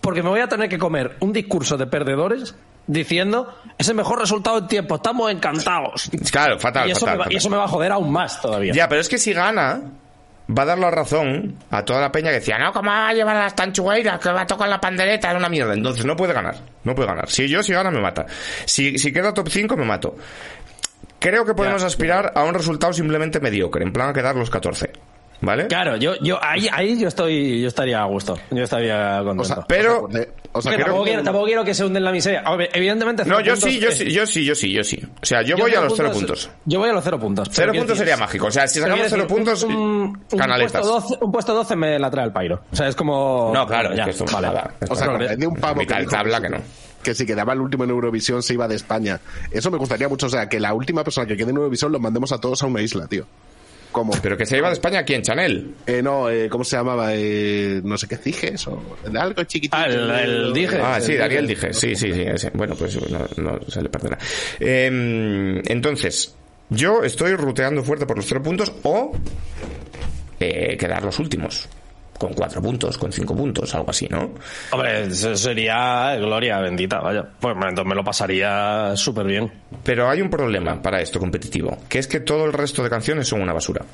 porque 0.00 0.22
me 0.22 0.28
voy 0.28 0.40
a 0.40 0.48
tener 0.48 0.68
que 0.68 0.78
comer 0.78 1.16
un 1.20 1.32
discurso 1.32 1.76
de 1.76 1.86
perdedores 1.86 2.54
diciendo 2.86 3.56
es 3.78 3.88
el 3.88 3.94
mejor 3.94 4.18
resultado 4.18 4.58
en 4.58 4.66
tiempo, 4.66 4.96
estamos 4.96 5.30
encantados. 5.30 6.10
Claro, 6.30 6.58
fatal, 6.58 6.88
y, 6.88 6.92
eso 6.92 7.00
fatal, 7.00 7.14
me 7.14 7.18
va, 7.18 7.24
fatal. 7.24 7.32
y 7.32 7.36
eso 7.36 7.50
me 7.50 7.56
va 7.56 7.64
a 7.64 7.68
joder 7.68 7.92
aún 7.92 8.10
más 8.12 8.40
todavía. 8.40 8.72
Ya, 8.72 8.88
pero 8.88 9.00
es 9.00 9.08
que 9.08 9.18
si 9.18 9.32
gana, 9.32 9.80
va 10.56 10.62
a 10.62 10.66
dar 10.66 10.78
la 10.78 10.90
razón 10.90 11.56
a 11.70 11.84
toda 11.84 12.00
la 12.00 12.10
peña 12.10 12.30
que 12.30 12.40
decía, 12.40 12.58
no, 12.58 12.72
¿cómo 12.72 12.90
va 12.90 13.08
a 13.08 13.14
llevar 13.14 13.36
a 13.36 13.42
las 13.44 13.54
tanchugueiras? 13.54 14.18
Que 14.18 14.30
va 14.32 14.42
a 14.42 14.46
tocar 14.46 14.68
la 14.68 14.80
pandereta, 14.80 15.30
es 15.30 15.36
una 15.36 15.48
mierda. 15.48 15.74
Entonces 15.74 16.04
no 16.04 16.16
puede 16.16 16.32
ganar, 16.32 16.56
no 16.84 16.94
puede 16.94 17.08
ganar. 17.08 17.30
Si 17.30 17.48
yo, 17.48 17.62
si 17.62 17.72
gana, 17.72 17.90
me 17.90 18.00
mata. 18.00 18.26
Si, 18.64 18.98
si 18.98 19.12
queda 19.12 19.32
top 19.32 19.48
5, 19.48 19.76
me 19.76 19.84
mato. 19.84 20.16
Creo 21.20 21.44
que 21.44 21.54
podemos 21.54 21.82
Ya. 21.82 21.86
aspirar 21.86 22.32
a 22.34 22.42
un 22.42 22.52
resultado 22.54 22.92
simplemente 22.92 23.38
mediocre, 23.38 23.84
en 23.84 23.92
plan 23.92 24.08
a 24.08 24.12
quedar 24.12 24.34
los 24.34 24.50
14. 24.50 24.90
¿Vale? 25.42 25.66
Claro, 25.66 25.96
yo, 25.96 26.14
yo 26.22 26.38
ahí, 26.42 26.68
ahí 26.72 26.98
yo 26.98 27.08
estoy, 27.08 27.60
yo 27.60 27.68
estaría 27.68 28.00
a 28.00 28.04
gusto. 28.06 28.38
Yo 28.52 28.62
estaría 28.62 29.18
contento. 29.24 29.42
O 29.42 29.44
sea, 29.44 29.64
Pero- 29.66 30.08
o 30.54 30.62
sea, 30.62 30.70
Que 30.70 30.76
creo 30.76 30.86
tampoco, 30.86 31.04
que- 31.04 31.10
quiero, 31.10 31.22
tampoco 31.24 31.46
quiero 31.46 31.64
que 31.64 31.74
se 31.74 31.84
hunden 31.84 32.04
la 32.04 32.12
miseria. 32.12 32.42
Ver, 32.56 32.70
Evidentemente, 32.72 33.24
No, 33.24 33.36
cero 33.38 33.46
yo 33.48 33.56
sí, 33.56 33.80
yo 33.80 33.88
es- 33.88 33.98
sí, 33.98 34.10
yo 34.12 34.24
sí, 34.26 34.44
yo 34.44 34.54
sí, 34.54 34.72
yo 34.72 34.84
sí. 34.84 35.02
O 35.20 35.26
sea, 35.26 35.42
yo 35.42 35.56
Yo 35.56 35.64
voy 35.64 35.72
a 35.72 35.74
cero 35.74 35.84
los 35.88 35.96
0 35.96 36.10
puntos. 36.12 36.50
Yo 36.64 36.78
voy 36.78 36.88
a 36.90 36.92
los 36.92 37.02
cero 37.04 37.18
puntos. 37.18 37.48
Cero 37.50 37.72
puntos 37.76 37.98
sería 37.98 38.16
mágico. 38.16 38.46
O 38.46 38.50
sea, 38.52 38.68
si 38.68 38.78
sacamos 38.80 39.06
cero 39.08 39.26
puntos, 39.26 39.62
un, 39.64 39.74
un 39.74 40.38
canaletas. 40.38 40.72
Puesto 40.82 41.00
12, 41.00 41.24
un 41.24 41.32
puesto 41.32 41.54
12 41.54 41.74
me 41.76 41.98
la 41.98 42.10
trae 42.10 42.26
el 42.26 42.32
Pairo. 42.32 42.62
O 42.72 42.76
sea, 42.76 42.86
es 42.88 42.94
como. 42.94 43.50
No, 43.52 43.66
claro, 43.66 43.90
es 43.90 43.96
ya, 43.96 44.04
que 44.04 44.10
esto 44.10 44.24
vale. 44.32 44.46
nada. 44.46 44.74
O 44.88 44.94
sea, 44.94 45.18
que 45.18 45.36
de 45.36 45.46
un 45.46 45.56
pavo 45.56 45.80
que 45.80 45.86
tabla 45.86 46.36
si- 46.36 46.42
que 46.44 46.48
no. 46.50 46.58
que 47.02 47.14
si 47.16 47.26
quedaba 47.26 47.52
el 47.54 47.60
último 47.60 47.82
en 47.84 47.90
Eurovisión 47.90 48.42
se 48.44 48.54
iba 48.54 48.68
de 48.68 48.76
España. 48.76 49.18
Eso 49.50 49.70
me 49.72 49.78
gustaría 49.78 50.08
mucho. 50.08 50.26
O 50.26 50.30
sea, 50.30 50.48
que 50.48 50.60
la 50.60 50.72
última 50.72 51.02
persona 51.02 51.26
que 51.26 51.36
quede 51.36 51.50
en 51.50 51.56
Eurovisión 51.56 51.90
los 51.90 52.00
mandemos 52.00 52.30
a 52.30 52.38
todos 52.38 52.62
a 52.62 52.66
una 52.66 52.80
isla, 52.80 53.08
tío. 53.08 53.26
Como, 53.92 54.12
Pero 54.22 54.36
que 54.38 54.46
se 54.46 54.56
iba 54.56 54.68
de 54.68 54.72
España 54.74 55.00
aquí 55.00 55.12
en 55.14 55.22
Chanel. 55.22 55.74
eh, 55.86 56.00
no, 56.02 56.28
eh, 56.30 56.48
¿cómo 56.48 56.64
se 56.64 56.76
llamaba? 56.76 57.10
Eh, 57.14 57.80
no 57.84 57.96
sé 57.98 58.08
qué 58.08 58.16
Dijes 58.16 58.66
o 58.66 58.82
algo 59.14 59.44
chiquitito. 59.44 59.76
Ah, 59.76 59.84
el- 59.86 60.10
el 60.10 60.52
Dijes. 60.54 60.80
Ah, 60.82 60.98
sí, 61.00 61.12
el 61.12 61.18
Daniel 61.18 61.46
Dijes. 61.46 61.80
dije. 61.80 61.94
Sí, 61.96 62.06
sí, 62.08 62.12
sí. 62.14 62.22
ese. 62.22 62.50
Bueno, 62.54 62.74
pues 62.74 62.98
no, 63.10 63.26
no 63.36 63.60
se 63.68 63.82
le 63.82 63.88
perdona. 63.90 64.16
Eh, 64.58 65.60
entonces, 65.66 66.34
yo 66.70 67.02
estoy 67.04 67.34
ruteando 67.36 67.82
fuerte 67.84 68.06
por 68.06 68.16
los 68.16 68.26
cero 68.26 68.42
puntos 68.42 68.72
o 68.82 69.12
eh, 70.40 70.76
quedar 70.78 71.02
los 71.04 71.18
últimos. 71.18 71.68
Con 72.22 72.34
cuatro 72.34 72.62
puntos, 72.62 72.96
con 72.98 73.10
cinco 73.10 73.34
puntos, 73.34 73.74
algo 73.74 73.90
así, 73.90 74.06
¿no? 74.08 74.30
Hombre, 74.70 75.06
eso 75.06 75.34
sería 75.34 76.14
gloria 76.20 76.60
bendita, 76.60 77.00
vaya. 77.00 77.24
Pues 77.40 77.56
entonces 77.56 77.84
me 77.84 77.96
lo 77.96 78.04
pasaría 78.04 78.92
súper 78.94 79.26
bien. 79.26 79.50
Pero 79.82 80.08
hay 80.08 80.22
un 80.22 80.30
problema 80.30 80.80
para 80.80 81.00
esto 81.00 81.18
competitivo, 81.18 81.78
que 81.88 81.98
es 81.98 82.06
que 82.06 82.20
todo 82.20 82.44
el 82.44 82.52
resto 82.52 82.84
de 82.84 82.90
canciones 82.90 83.26
son 83.26 83.42
una 83.42 83.52
basura. 83.52 83.84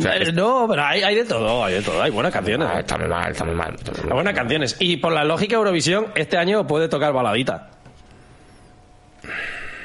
sea, 0.00 0.16
Eh, 0.18 0.22
es- 0.22 0.34
No, 0.34 0.66
pero 0.70 0.84
hay, 0.84 1.02
hay 1.02 1.16
de 1.16 1.24
todo, 1.24 1.64
hay 1.64 1.74
de 1.74 1.82
todo. 1.82 2.00
Hay 2.00 2.12
buenas 2.12 2.32
canciones. 2.32 2.68
Ah, 2.70 2.78
está 2.78 2.96
muy 2.96 3.08
mal, 3.08 3.32
está 3.32 3.44
muy 3.44 3.54
mal. 3.56 3.74
está 3.74 3.90
muy 3.90 4.00
mal. 4.02 4.08
Hay 4.10 4.14
buenas 4.14 4.34
canciones. 4.34 4.76
Y 4.78 4.96
por 4.98 5.12
la 5.12 5.24
lógica 5.24 5.56
Eurovisión, 5.56 6.06
este 6.14 6.36
año 6.38 6.64
puede 6.64 6.86
tocar 6.88 7.12
baladita. 7.12 7.70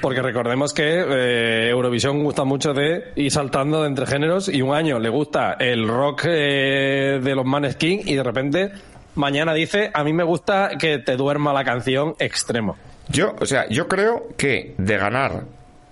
Porque 0.01 0.22
recordemos 0.22 0.74
que 0.74 0.84
eh, 0.84 1.70
Eurovisión 1.70 2.24
gusta 2.24 2.43
mucho 2.43 2.74
de 2.74 3.12
ir 3.15 3.31
saltando 3.31 3.81
de 3.81 3.88
entre 3.88 4.08
géneros 4.08 4.50
y 4.50 4.62
un 4.62 4.74
año 4.74 5.00
le 5.00 5.10
gusta 5.10 5.53
el 5.60 5.88
rock 5.88 6.24
eh, 6.25 7.20
de 7.22 7.36
los 7.36 7.46
Maneskin 7.46 8.01
y 8.05 8.15
de 8.15 8.24
repente 8.24 8.72
mañana 9.15 9.53
dice 9.53 9.91
a 9.93 10.03
mí 10.03 10.13
me 10.13 10.24
gusta 10.24 10.72
que 10.79 10.98
te 11.00 11.15
duerma 11.15 11.53
la 11.53 11.63
canción 11.63 12.15
extremo. 12.20 12.77
Yo, 13.10 13.36
o 13.39 13.46
sea, 13.46 13.67
yo 13.70 13.88
creo 13.88 14.29
que 14.38 14.74
de 14.77 14.98
ganar 14.98 15.43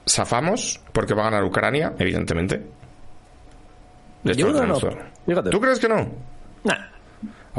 zafamos, 0.08 0.80
porque 0.92 1.14
va 1.14 1.24
a 1.24 1.26
ganar 1.26 1.44
Ucrania, 1.44 1.94
evidentemente. 2.00 2.62
Yo 4.24 4.52
creo 4.52 4.66
no. 4.66 4.80
Fíjate. 5.26 5.50
¿Tú 5.50 5.60
crees 5.60 5.80
que 5.80 5.88
no? 5.88 6.08
Nah. 6.64 6.99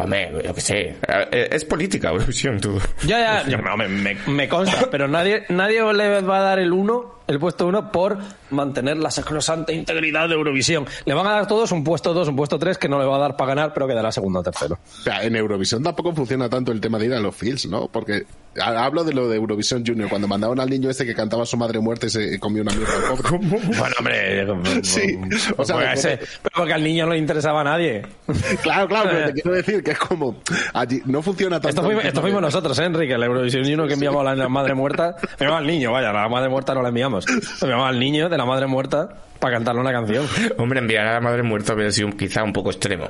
Hombre, 0.02 0.30
yo 0.44 0.54
qué 0.54 0.60
sé. 0.60 0.96
Eh, 1.08 1.48
Es 1.52 1.64
política, 1.64 2.08
Eurovisión, 2.12 2.60
todo. 2.60 2.78
Ya, 3.04 3.18
ya, 3.44 3.48
ya, 3.48 3.56
no, 3.58 3.76
me, 3.76 3.88
me- 3.88 4.16
me 4.26 4.48
consta, 4.48 4.88
pero 4.90 5.08
nadie, 5.08 5.44
nadie 5.48 5.80
le 5.92 6.20
va 6.22 6.38
a 6.38 6.42
dar 6.42 6.58
el 6.58 6.72
uno, 6.72 7.19
el 7.30 7.38
puesto 7.38 7.66
uno, 7.66 7.90
por 7.92 8.18
mantener 8.50 8.96
la 8.98 9.10
sacrosanta 9.10 9.72
integridad 9.72 10.28
de 10.28 10.34
Eurovisión. 10.34 10.86
Le 11.04 11.14
van 11.14 11.26
a 11.26 11.32
dar 11.32 11.46
todos 11.46 11.72
un 11.72 11.84
puesto 11.84 12.12
dos, 12.12 12.28
un 12.28 12.36
puesto 12.36 12.58
tres, 12.58 12.76
que 12.78 12.88
no 12.88 12.98
le 12.98 13.04
va 13.06 13.16
a 13.16 13.20
dar 13.20 13.36
para 13.36 13.54
ganar, 13.54 13.72
pero 13.72 13.86
quedará 13.86 14.12
segundo 14.12 14.40
o 14.40 14.42
tercero. 14.42 14.78
O 15.00 15.02
sea, 15.02 15.22
en 15.24 15.36
Eurovisión 15.36 15.82
tampoco 15.82 16.12
funciona 16.14 16.48
tanto 16.48 16.72
el 16.72 16.80
tema 16.80 16.98
de 16.98 17.06
ir 17.06 17.14
a 17.14 17.20
los 17.20 17.34
fields, 17.34 17.66
¿no? 17.66 17.88
Porque 17.88 18.24
ha- 18.60 18.84
hablo 18.84 19.04
de 19.04 19.14
lo 19.14 19.28
de 19.28 19.36
Eurovisión 19.36 19.84
Junior, 19.86 20.08
cuando 20.08 20.26
mandaban 20.28 20.58
al 20.60 20.68
niño 20.68 20.90
este 20.90 21.06
que 21.06 21.14
cantaba 21.14 21.46
su 21.46 21.56
madre 21.56 21.78
muerta 21.80 22.06
y 22.06 22.10
se 22.10 22.38
comió 22.40 22.62
una 22.62 22.72
mierda. 22.74 22.92
Bueno, 23.30 23.94
hombre, 23.98 24.82
Sí, 24.82 25.18
o 25.56 25.64
sea, 25.64 25.76
porque, 25.76 25.92
ese- 25.92 26.18
pero 26.42 26.54
porque 26.56 26.72
al 26.74 26.82
niño 26.82 27.06
no 27.06 27.12
le 27.12 27.18
interesaba 27.18 27.60
a 27.60 27.64
nadie. 27.64 28.02
Claro, 28.62 28.88
claro, 28.88 29.10
pero 29.10 29.26
te 29.28 29.32
quiero 29.34 29.52
decir 29.56 29.82
que 29.82 29.92
es 29.92 29.98
como. 29.98 30.36
Allí 30.74 31.00
no 31.06 31.22
funciona 31.22 31.56
tanto. 31.60 31.68
Esto 31.68 31.82
fuimos, 31.82 32.04
esto 32.04 32.40
nosotros, 32.40 32.78
¿eh, 32.78 32.84
Enrique, 32.84 33.16
la 33.16 33.26
Eurovisión 33.26 33.62
Junior 33.62 33.86
que 33.86 33.94
enviamos 33.94 34.26
a 34.26 34.34
la 34.34 34.48
madre 34.48 34.74
muerta. 34.74 35.16
Enviamos 35.32 35.58
al 35.58 35.66
niño, 35.66 35.92
vaya, 35.92 36.12
la 36.12 36.28
madre 36.28 36.48
muerta 36.48 36.74
no 36.74 36.82
la 36.82 36.88
enviamos. 36.88 37.19
Enviamos 37.62 37.88
al 37.88 37.98
niño 37.98 38.28
de 38.28 38.36
la 38.38 38.44
madre 38.44 38.66
muerta 38.66 39.08
para 39.38 39.54
cantarle 39.56 39.80
una 39.80 39.92
canción. 39.92 40.26
Hombre, 40.58 40.80
enviar 40.80 41.06
a 41.06 41.12
la 41.14 41.20
madre 41.20 41.42
muerta 41.42 41.72
hubiera 41.74 41.90
sido 41.90 42.10
quizá 42.10 42.42
un 42.42 42.52
poco 42.52 42.70
extremo. 42.70 43.08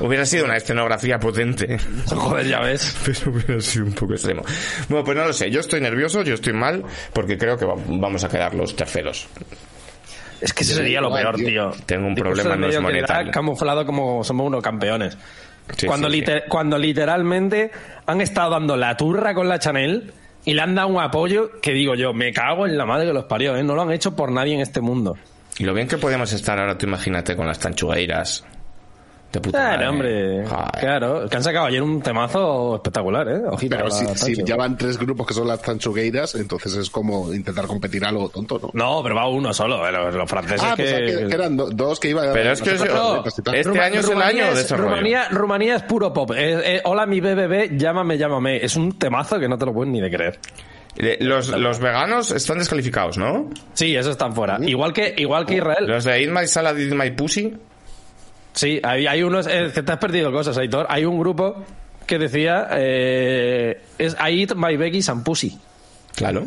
Hubiera 0.00 0.24
sido 0.24 0.44
una 0.46 0.56
escenografía 0.56 1.18
potente, 1.18 1.78
Joder, 2.06 2.46
ya 2.46 2.60
ves. 2.60 2.96
pero 3.04 3.30
hubiera 3.32 3.60
sido 3.60 3.84
un 3.86 3.92
poco 3.92 4.14
extremo. 4.14 4.42
Bueno, 4.88 5.04
pues 5.04 5.16
no 5.16 5.26
lo 5.26 5.32
sé. 5.32 5.50
Yo 5.50 5.60
estoy 5.60 5.80
nervioso, 5.80 6.22
yo 6.22 6.34
estoy 6.34 6.52
mal, 6.54 6.82
porque 7.12 7.36
creo 7.36 7.56
que 7.58 7.66
va- 7.66 7.74
vamos 7.88 8.24
a 8.24 8.28
quedar 8.28 8.54
los 8.54 8.74
terceros. 8.74 9.28
Es 10.40 10.52
que 10.52 10.64
sería 10.64 11.00
lo 11.00 11.12
peor, 11.12 11.36
tío. 11.36 11.70
Tengo 11.86 12.06
un 12.08 12.14
Discurso 12.14 12.42
problema, 12.42 12.66
no 12.66 12.72
es 12.72 12.80
monetario. 12.80 13.32
camuflado 13.32 13.86
como 13.86 14.22
somos 14.22 14.46
unos 14.46 14.62
campeones. 14.62 15.16
Sí, 15.76 15.86
cuando, 15.86 16.08
sí, 16.08 16.14
sí. 16.14 16.20
liter- 16.20 16.44
cuando 16.48 16.78
literalmente 16.78 17.70
han 18.06 18.20
estado 18.20 18.50
dando 18.50 18.76
la 18.76 18.96
turra 18.96 19.34
con 19.34 19.48
la 19.48 19.58
Chanel 19.58 20.12
y 20.46 20.54
le 20.54 20.62
han 20.62 20.74
dado 20.74 20.88
un 20.88 21.00
apoyo 21.00 21.60
que 21.60 21.72
digo 21.72 21.94
yo, 21.96 22.14
me 22.14 22.32
cago 22.32 22.66
en 22.66 22.78
la 22.78 22.86
madre 22.86 23.06
que 23.06 23.12
los 23.12 23.24
parió, 23.24 23.56
¿eh? 23.56 23.64
No 23.64 23.74
lo 23.74 23.82
han 23.82 23.90
hecho 23.90 24.14
por 24.14 24.30
nadie 24.30 24.54
en 24.54 24.60
este 24.60 24.80
mundo. 24.80 25.18
Y 25.58 25.64
lo 25.64 25.74
bien 25.74 25.88
que 25.88 25.98
podemos 25.98 26.32
estar 26.32 26.58
ahora, 26.58 26.78
tú 26.78 26.86
imagínate, 26.86 27.34
con 27.34 27.46
las 27.46 27.58
tanchugueiras. 27.58 28.44
De 29.36 29.40
puta 29.42 29.58
Claro, 29.58 29.92
madre. 29.92 30.40
hombre. 30.40 30.46
Joder. 30.48 30.70
Claro, 30.80 31.28
que 31.28 31.36
han 31.36 31.42
sacado 31.42 31.66
ayer 31.66 31.82
un 31.82 32.00
temazo 32.00 32.76
espectacular, 32.76 33.28
¿eh? 33.28 33.40
Ojito. 33.50 33.76
Pero 33.76 33.88
a 33.88 33.90
si, 33.90 34.34
si 34.34 34.42
ya 34.44 34.56
van 34.56 34.76
tres 34.78 34.96
grupos 34.98 35.26
que 35.26 35.34
son 35.34 35.46
las 35.46 35.60
tanchugueiras, 35.60 36.34
entonces 36.36 36.74
es 36.76 36.88
como 36.90 37.34
intentar 37.34 37.66
competir 37.66 38.04
algo 38.04 38.28
tonto, 38.30 38.58
¿no? 38.62 38.70
No, 38.72 39.02
pero 39.02 39.14
va 39.14 39.28
uno 39.28 39.52
solo, 39.52 39.86
eh, 39.86 39.92
los, 39.92 40.14
los 40.14 40.30
franceses 40.30 40.62
ah, 40.64 40.74
que... 40.74 40.84
pensaba 40.84 41.28
que, 41.28 41.34
eran 41.34 41.56
do- 41.56 41.70
dos 41.70 42.00
que 42.00 42.08
iban 42.10 42.32
Pero 42.32 42.52
es 42.52 42.62
que 42.62 42.70
eso- 42.74 43.24
este 43.24 43.80
año 43.80 44.00
es 44.00 44.06
el 44.06 44.12
Rumanía 44.12 44.46
año 44.48 44.54
de. 44.56 44.76
Rumanía, 44.76 45.28
Rumanía 45.30 45.76
es 45.76 45.82
puro 45.82 46.12
pop. 46.12 46.30
Eh, 46.34 46.76
eh, 46.76 46.80
hola, 46.84 47.04
mi 47.04 47.20
BBB, 47.20 47.76
llámame, 47.76 48.16
llámame. 48.16 48.56
Es 48.64 48.74
un 48.76 48.98
temazo 48.98 49.38
que 49.38 49.48
no 49.48 49.58
te 49.58 49.66
lo 49.66 49.72
puedes 49.74 49.92
ni 49.92 50.00
de 50.00 50.10
creer. 50.10 50.38
Los, 51.20 51.48
los 51.50 51.78
veganos 51.78 52.30
están 52.30 52.56
descalificados, 52.58 53.18
¿no? 53.18 53.50
Sí, 53.74 53.94
esos 53.94 54.12
están 54.12 54.32
fuera. 54.34 54.58
Igual 54.62 54.94
que, 54.94 55.14
igual 55.18 55.44
que 55.44 55.56
Israel. 55.56 55.86
Los 55.86 56.04
de 56.04 56.22
Eat 56.24 56.32
My 56.32 56.46
Salad, 56.46 56.78
Eat 56.78 56.94
My 56.94 57.10
Pussy. 57.10 57.54
Sí, 58.56 58.80
hay, 58.82 59.06
hay 59.06 59.22
unos... 59.22 59.46
eh, 59.46 59.70
que 59.72 59.82
te 59.84 59.92
has 59.92 59.98
perdido 59.98 60.32
cosas, 60.32 60.58
Aitor. 60.58 60.86
Hay 60.90 61.04
un 61.04 61.18
grupo 61.20 61.62
que 62.06 62.18
decía... 62.18 62.66
Eh, 62.72 63.80
es 63.98 64.14
I 64.14 64.42
eat 64.42 64.54
my 64.56 64.76
veggies 64.76 65.08
and 65.08 65.22
pussy. 65.22 65.56
Claro. 66.16 66.44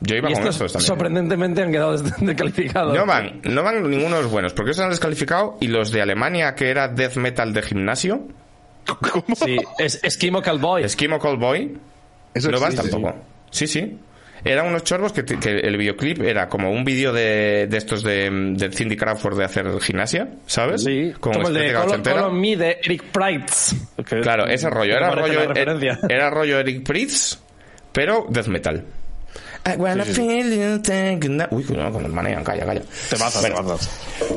Yo 0.00 0.16
iba 0.16 0.30
Y 0.30 0.32
con 0.32 0.42
estos 0.42 0.54
estos 0.56 0.72
también. 0.72 0.86
sorprendentemente 0.88 1.62
han 1.62 1.70
quedado 1.70 1.92
des- 1.96 2.18
descalificados. 2.20 2.96
No 2.96 3.04
van, 3.06 3.40
no 3.44 3.62
van 3.62 3.88
ninguno 3.88 4.16
de 4.16 4.22
los 4.22 4.32
buenos, 4.32 4.54
porque 4.54 4.70
esos 4.72 4.82
han 4.82 4.90
descalificado 4.90 5.58
y 5.60 5.68
los 5.68 5.92
de 5.92 6.00
Alemania, 6.02 6.54
que 6.54 6.70
era 6.70 6.88
death 6.88 7.16
metal 7.16 7.52
de 7.52 7.62
gimnasio, 7.62 8.26
Sí, 9.36 9.58
es 9.78 10.02
Esquimo 10.02 10.42
Cowboy. 10.42 10.82
Esquimo 10.82 11.18
Boy, 11.18 11.76
Eso 12.34 12.50
no 12.50 12.58
van 12.58 12.72
existe, 12.72 12.90
tampoco. 12.90 13.18
Sí, 13.50 13.66
sí. 13.66 13.98
Eran 14.44 14.66
unos 14.68 14.84
chorbos 14.84 15.12
que, 15.12 15.22
te- 15.22 15.38
que 15.38 15.58
el 15.60 15.76
videoclip 15.76 16.22
era 16.22 16.48
como 16.48 16.70
un 16.70 16.84
vídeo 16.84 17.12
de, 17.12 17.66
de 17.68 17.76
estos 17.76 18.02
de, 18.02 18.30
de 18.56 18.70
Cindy 18.72 18.96
Crawford 18.96 19.36
de 19.38 19.44
hacer 19.44 19.66
gimnasia, 19.80 20.28
¿sabes? 20.46 20.82
Sí, 20.84 21.12
Como, 21.20 21.34
como 21.36 21.48
el 21.48 21.54
de 21.54 21.72
Call. 21.72 22.02
Call 22.02 22.18
on 22.24 22.40
Me 22.40 22.56
de 22.56 22.78
Eric 22.82 23.04
Price. 23.12 23.76
Que- 24.08 24.20
Claro, 24.20 24.46
ese 24.46 24.70
rollo. 24.70 24.96
Era 24.96 25.10
rollo, 25.10 25.40
la 25.40 25.46
referencia. 25.48 25.98
era, 26.04 26.14
era 26.16 26.30
rollo 26.30 26.58
Eric 26.58 26.84
Pritz, 26.86 27.38
pero 27.92 28.26
death 28.30 28.46
metal. 28.46 28.84
I 29.66 29.76
wanna 29.76 30.04
feel 30.06 30.50
you 30.50 30.80
take 30.80 31.20
a- 31.38 31.48
Uy, 31.50 31.62
cuidado, 31.64 31.92
con 31.92 32.04
el 32.06 32.10
manejan, 32.12 32.42
calla, 32.42 32.64
calla. 32.64 32.80
Temazo, 33.10 33.40
Bueno, 33.42 33.56
temazo. 33.56 33.90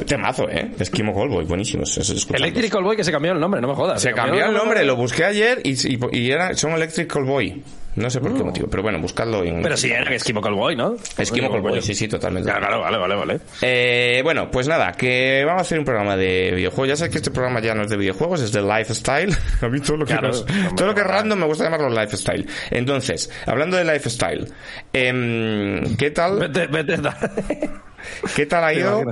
Temazo, 0.05 0.49
¿eh? 0.49 0.71
Esquimo 0.79 1.13
Callboy, 1.15 1.45
escucharlos. 1.45 2.29
Electric 2.33 2.69
Callboy 2.73 2.97
que 2.97 3.05
se 3.05 3.11
cambió 3.13 3.31
el 3.31 3.39
nombre, 3.39 3.61
no 3.61 3.69
me 3.69 3.73
jodas. 3.75 4.01
Se 4.01 4.11
cambió 4.11 4.45
el 4.45 4.53
nombre, 4.53 4.83
lo 4.83 4.97
busqué 4.97 5.23
ayer 5.23 5.61
y, 5.63 5.71
y, 5.93 5.97
y 6.11 6.29
era, 6.31 6.53
son 6.55 6.73
Electric 6.73 7.07
Callboy. 7.11 7.63
No 7.95 8.09
sé 8.09 8.19
por 8.19 8.33
qué 8.35 8.43
motivo, 8.43 8.67
pero 8.69 8.81
bueno, 8.81 8.99
buscadlo 8.99 9.43
en... 9.43 9.61
Pero 9.61 9.77
sí, 9.77 9.91
era 9.91 10.05
que 10.05 10.15
Esquimo 10.15 10.41
Callboy, 10.41 10.75
¿no? 10.75 10.95
Esquimo 11.17 11.51
Callboy, 11.51 11.79
sí, 11.81 11.93
sí, 11.93 12.07
totalmente. 12.07 12.49
Claro, 12.49 12.65
claro, 12.65 12.81
vale, 12.81 12.97
vale, 12.97 13.15
vale. 13.15 13.39
Eh, 13.61 14.21
bueno, 14.23 14.49
pues 14.49 14.67
nada, 14.67 14.91
que 14.93 15.43
vamos 15.45 15.59
a 15.59 15.61
hacer 15.61 15.77
un 15.77 15.85
programa 15.85 16.15
de 16.17 16.53
videojuegos. 16.55 16.87
Ya 16.89 16.95
sabes 16.95 17.11
que 17.11 17.17
este 17.19 17.29
programa 17.29 17.59
ya 17.61 17.75
no 17.75 17.83
es 17.83 17.89
de 17.89 17.97
videojuegos, 17.97 18.41
es 18.41 18.51
de 18.51 18.61
lifestyle. 18.63 19.35
A 19.61 19.67
mí 19.67 19.79
todo 19.79 19.97
lo 19.97 20.05
que, 20.05 20.13
Claro, 20.13 20.29
nos- 20.29 20.41
hombre, 20.41 20.55
todo 20.75 20.87
lo 20.87 20.95
que 20.95 21.01
es 21.01 21.07
random 21.07 21.39
me 21.39 21.45
gusta 21.45 21.65
llamarlo 21.65 21.89
lifestyle. 21.89 22.47
Entonces, 22.71 23.29
hablando 23.45 23.77
de 23.77 23.85
lifestyle, 23.85 24.47
em, 24.91 25.95
¿qué 25.95 26.09
tal, 26.11 26.39
Vete, 26.39 26.67
vete. 26.67 26.97
da- 26.97 27.17
qué 28.35 28.45
tal 28.47 28.63
ha 28.63 28.73
ido 28.73 29.03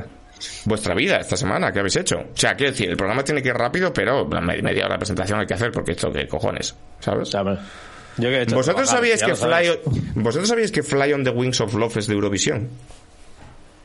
vuestra 0.65 0.95
vida 0.95 1.17
esta 1.17 1.37
semana? 1.37 1.71
¿Qué 1.71 1.79
habéis 1.79 1.97
hecho? 1.97 2.17
O 2.19 2.35
sea, 2.37 2.55
quiero 2.55 2.71
decir, 2.71 2.89
el 2.89 2.97
programa 2.97 3.23
tiene 3.23 3.41
que 3.43 3.49
ir 3.49 3.55
rápido, 3.55 3.93
pero 3.93 4.25
media 4.27 4.85
hora 4.85 4.95
de 4.95 4.99
presentación 4.99 5.39
hay 5.39 5.45
que 5.45 5.53
hacer 5.53 5.71
porque 5.71 5.91
esto 5.91 6.11
qué 6.11 6.27
cojones, 6.27 6.75
¿sabes? 6.99 7.29
Yo 8.17 8.29
que 8.29 8.37
he 8.37 8.41
hecho 8.43 8.55
¿Vosotros 8.55 8.89
trabajar, 8.89 9.17
sabíais 9.17 9.23
que. 9.23 9.35
Fly, 9.35 10.01
vosotros 10.15 10.49
sabíais 10.49 10.71
que 10.71 10.83
Fly 10.83 11.13
on 11.13 11.23
the 11.23 11.29
Wings 11.31 11.61
of 11.61 11.73
Love 11.73 11.97
es 11.97 12.07
de 12.07 12.13
Eurovisión? 12.13 12.69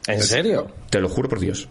¿En 0.07 0.23
serio? 0.23 0.69
Te 0.91 1.01
lo 1.01 1.09
juro 1.09 1.29
por 1.29 1.41
Dios. 1.41 1.69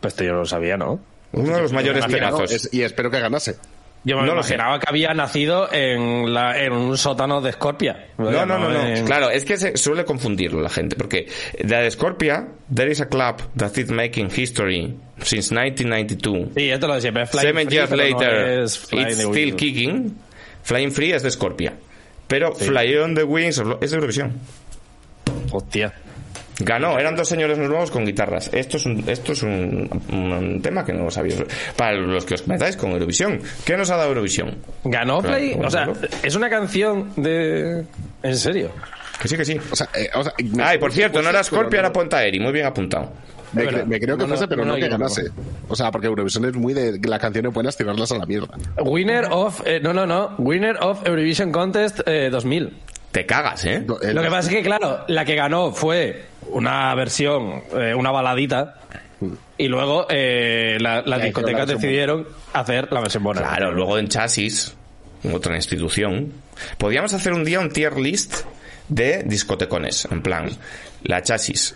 Pues 0.00 0.12
esto 0.14 0.24
yo 0.24 0.32
no 0.32 0.38
lo 0.40 0.46
sabía, 0.46 0.76
¿no? 0.76 1.00
Uno 1.32 1.56
de 1.56 1.62
los 1.62 1.72
mayores 1.72 2.04
no, 2.08 2.44
es- 2.44 2.68
y 2.72 2.82
espero 2.82 3.10
que 3.10 3.20
ganase. 3.20 3.56
Yo 4.04 4.14
me 4.16 4.22
No 4.22 4.28
lo 4.28 4.32
imaginaba 4.34 4.78
que 4.78 4.86
había 4.88 5.12
nacido 5.12 5.68
en, 5.72 6.32
la, 6.32 6.58
en 6.62 6.72
un 6.72 6.96
sótano 6.96 7.40
de 7.40 7.52
Scorpia. 7.52 8.06
No, 8.16 8.30
no, 8.30 8.46
no, 8.46 8.70
no. 8.70 8.86
en- 8.86 9.04
Claro, 9.04 9.28
es 9.28 9.44
que 9.44 9.56
se 9.56 9.76
suele 9.76 10.04
confundirlo 10.04 10.60
la 10.62 10.70
gente, 10.70 10.94
porque 10.96 11.26
la 11.58 11.80
de 11.80 11.90
Scorpia, 11.90 12.46
there 12.74 12.90
is 12.90 13.00
a 13.00 13.08
club 13.08 13.42
that 13.56 13.76
is 13.76 13.90
making 13.90 14.30
history 14.34 14.94
since 15.22 15.52
1992. 15.52 16.50
Sí, 16.56 16.70
esto 16.70 16.86
lo 16.86 16.94
de 16.94 17.00
siempre. 17.00 17.22
es 17.24 17.30
Flying 17.30 17.46
Seven 17.48 17.66
Free, 17.66 17.76
years 17.76 17.90
no 17.90 17.96
later, 17.96 18.62
es 18.62 18.78
Flying 18.78 19.06
it's 19.08 19.16
still 19.18 19.30
Wings. 19.32 19.56
kicking. 19.56 20.16
Flying 20.62 20.92
Free 20.92 21.12
es 21.12 21.22
de 21.24 21.30
Scorpia. 21.30 21.72
Pero 22.28 22.54
Fly 22.54 22.96
on 22.98 23.14
the 23.14 23.24
Wings 23.24 23.60
es 23.80 23.90
de 23.90 23.96
Eurovisión. 23.96 24.38
Hostia. 25.50 25.92
Ganó, 26.60 26.98
eran 26.98 27.14
dos 27.14 27.28
señores 27.28 27.56
nuevos 27.56 27.90
con 27.90 28.04
guitarras. 28.04 28.50
Esto 28.52 28.78
es 28.78 28.86
un, 28.86 29.04
esto 29.08 29.32
es 29.32 29.42
un, 29.44 29.88
un 30.12 30.60
tema 30.60 30.84
que 30.84 30.92
no 30.92 31.08
sabíais. 31.10 31.42
Para 31.76 31.94
los 31.96 32.24
que 32.24 32.34
os 32.34 32.48
metáis 32.48 32.76
con 32.76 32.90
Eurovisión. 32.90 33.40
¿Qué 33.64 33.76
nos 33.76 33.90
ha 33.90 33.96
dado 33.96 34.08
Eurovisión? 34.08 34.58
Ganó 34.84 35.20
Claro, 35.20 35.36
Play. 35.36 35.56
O 35.64 35.70
sea, 35.70 35.88
es 36.22 36.34
una 36.34 36.50
canción 36.50 37.12
de. 37.16 37.84
¿En 38.22 38.36
serio? 38.36 38.72
Que 39.20 39.28
sí, 39.28 39.36
que 39.36 39.44
sí. 39.44 39.60
O 39.70 39.76
sea, 39.76 39.88
eh, 39.94 40.08
o 40.14 40.22
sea, 40.22 40.32
Ah, 40.60 40.74
y 40.74 40.78
por 40.78 40.92
cierto, 40.92 41.20
no 41.22 41.30
era 41.30 41.42
Scorpia, 41.42 41.68
pero 41.70 41.80
era 41.80 41.92
Ponta 41.92 42.24
Eri. 42.24 42.38
Muy 42.40 42.52
bien 42.52 42.66
apuntado. 42.66 43.12
Me, 43.52 43.64
cre- 43.66 43.84
creo 43.86 43.98
que 43.98 44.06
No, 44.08 44.16
no, 44.16 44.28
fuese, 44.28 44.46
pero 44.46 44.62
no, 44.64 44.72
no, 44.72 44.74
que 44.76 44.82
yo 44.82 44.90
ganase. 44.90 45.22
O 45.68 45.74
sea, 45.74 45.90
porque 45.90 46.06
Eurovisión 46.06 46.44
es 46.44 46.54
muy 46.54 46.74
de 46.74 47.00
las 47.08 47.18
canciones 47.18 47.52
buenas 47.52 47.76
tirarlas 47.76 48.12
a 48.12 48.18
la 48.18 48.26
mierda. 48.26 48.48
Winner 48.84 49.26
of. 49.30 49.62
eh, 49.64 49.80
no, 49.82 49.92
no, 49.94 50.06
no. 50.06 50.34
Winner 50.38 50.76
of 50.80 51.06
Eurovision 51.06 51.50
Contest 51.50 52.00
eh, 52.06 52.28
2000. 52.30 52.76
Te 53.10 53.24
cagas, 53.24 53.64
¿eh? 53.64 53.86
El- 54.02 54.14
Lo 54.14 54.22
que 54.22 54.28
pasa 54.28 54.50
es 54.50 54.54
que, 54.56 54.62
claro, 54.62 55.00
la 55.08 55.24
que 55.24 55.34
ganó 55.34 55.72
fue 55.72 56.26
una 56.50 56.94
versión, 56.94 57.62
eh, 57.74 57.94
una 57.94 58.10
baladita. 58.10 58.74
Y 59.56 59.66
luego 59.66 60.06
eh, 60.10 60.76
la- 60.80 60.96
las 60.96 61.04
Ya, 61.04 61.06
hicieron 61.06 61.10
la 61.18 61.24
discotecas 61.24 61.66
decidieron 61.68 62.28
hacer 62.52 62.92
la 62.92 63.00
versión 63.00 63.24
buena. 63.24 63.40
Claro, 63.40 63.72
luego 63.72 63.98
en 63.98 64.08
Chasis, 64.08 64.76
en 65.24 65.34
otra 65.34 65.56
institución, 65.56 66.32
podíamos 66.76 67.14
hacer 67.14 67.32
un 67.32 67.44
día 67.44 67.58
un 67.60 67.70
tier 67.72 67.98
list 67.98 68.42
de 68.88 69.22
discotecones. 69.24 70.06
En 70.10 70.22
plan, 70.22 70.48
la 71.04 71.22
Chasis, 71.22 71.74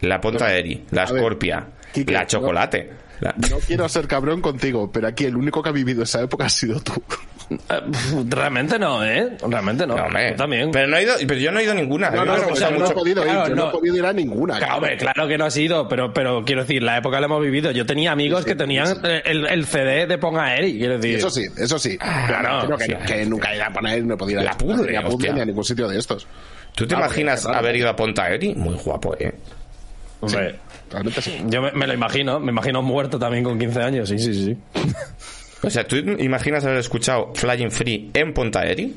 la 0.00 0.20
Ponta 0.20 0.52
Eri, 0.54 0.84
la 0.90 1.04
ver, 1.06 1.20
Scorpia, 1.20 1.66
Quique, 1.92 2.12
la 2.12 2.20
no- 2.22 2.26
Chocolate. 2.26 2.90
la- 3.20 3.34
No 3.50 3.58
quiero 3.58 3.88
ser 3.88 4.06
cabrón 4.08 4.40
contigo, 4.40 4.90
pero 4.92 5.08
aquí 5.08 5.24
el 5.24 5.36
único 5.36 5.62
que 5.62 5.68
ha 5.68 5.72
vivido 5.72 6.02
esa 6.02 6.20
época 6.22 6.46
ha 6.46 6.48
sido 6.48 6.80
tú. 6.80 7.02
Realmente 8.28 8.78
no, 8.78 9.04
¿eh? 9.04 9.36
Realmente 9.46 9.86
no. 9.86 9.96
No. 9.96 10.06
Yo 10.08 10.36
también. 10.36 10.70
Pero, 10.70 10.88
no 10.88 10.96
he 10.96 11.02
ido, 11.02 11.14
pero 11.26 11.40
yo 11.40 11.52
no 11.52 11.60
he 11.60 11.64
ido 11.64 11.72
a 11.72 11.74
ninguna. 11.74 12.10
No, 12.10 12.24
no, 12.24 12.36
no, 12.36 12.48
gustado 12.48 12.72
yo 12.72 12.78
no 12.78 12.86
he 12.86 12.94
podido 12.94 13.22
ir, 13.24 13.28
Claro, 13.30 13.48
yo 13.48 13.54
no 13.54 13.62
no. 13.64 13.68
he 13.68 13.72
podido 13.72 13.96
ir 13.96 14.06
a 14.06 14.12
ninguna. 14.12 14.58
Claro, 14.58 14.74
hombre, 14.76 14.96
claro 14.96 15.28
que 15.28 15.38
no 15.38 15.44
ha 15.44 15.50
sido, 15.50 15.88
pero, 15.88 16.12
pero 16.12 16.44
quiero 16.44 16.62
decir, 16.62 16.82
la 16.82 16.96
época 16.98 17.20
la 17.20 17.26
hemos 17.26 17.42
vivido. 17.42 17.70
Yo 17.70 17.84
tenía 17.86 18.12
amigos 18.12 18.44
que 18.44 18.54
tenían 18.54 18.98
eh, 19.04 19.22
el, 19.26 19.46
el 19.46 19.66
CD 19.66 20.06
de 20.06 20.18
Ponga 20.18 20.56
Eri, 20.56 20.78
quiero 20.78 20.96
decir. 20.98 21.16
Eso 21.18 21.30
sí, 21.30 21.46
eso 21.56 21.78
sí. 21.78 21.98
claro, 21.98 22.60
Pero 22.62 22.78
que, 22.78 22.84
sí. 22.86 22.92
que 23.06 23.26
nunca 23.26 23.52
he 23.52 23.56
ido 23.56 23.64
a 23.64 23.70
poner, 23.70 24.04
no 24.04 24.14
he 24.14 24.16
podido 24.16 24.40
ir 24.40 24.46
La 24.46 24.52
a 24.52 24.56
pudre, 24.58 24.90
ni 24.92 24.96
a 24.96 25.02
Pudre 25.02 25.32
ni 25.32 25.40
a 25.40 25.44
ningún 25.44 25.64
sitio 25.64 25.86
de 25.88 25.98
estos. 25.98 26.26
¿Tú 26.74 26.86
te 26.86 26.94
Ah, 26.94 26.98
imaginas 26.98 27.44
raro. 27.44 27.58
haber 27.58 27.76
ido 27.76 27.88
a 27.88 27.94
Ponta 27.96 28.28
Eri? 28.30 28.54
Muy 28.54 28.74
guapo, 28.74 29.14
¿eh? 29.18 29.32
Hombre, 30.20 30.56
Realmente 30.90 31.20
sí. 31.22 31.38
yo 31.46 31.60
me, 31.62 31.72
me 31.72 31.86
lo 31.86 31.92
imagino, 31.94 32.40
me 32.40 32.50
imagino 32.52 32.80
muerto 32.82 33.18
también 33.18 33.44
con 33.44 33.58
15 33.58 33.80
años, 33.82 34.08
sí, 34.08 34.18
sí, 34.18 34.34
sí. 34.34 34.56
O 35.64 35.70
sea, 35.70 35.84
¿tú 35.86 35.96
imaginas 35.96 36.64
haber 36.64 36.78
escuchado 36.78 37.32
Flying 37.34 37.70
Free 37.70 38.10
en 38.14 38.32
Ponta 38.34 38.64
Eri? 38.64 38.94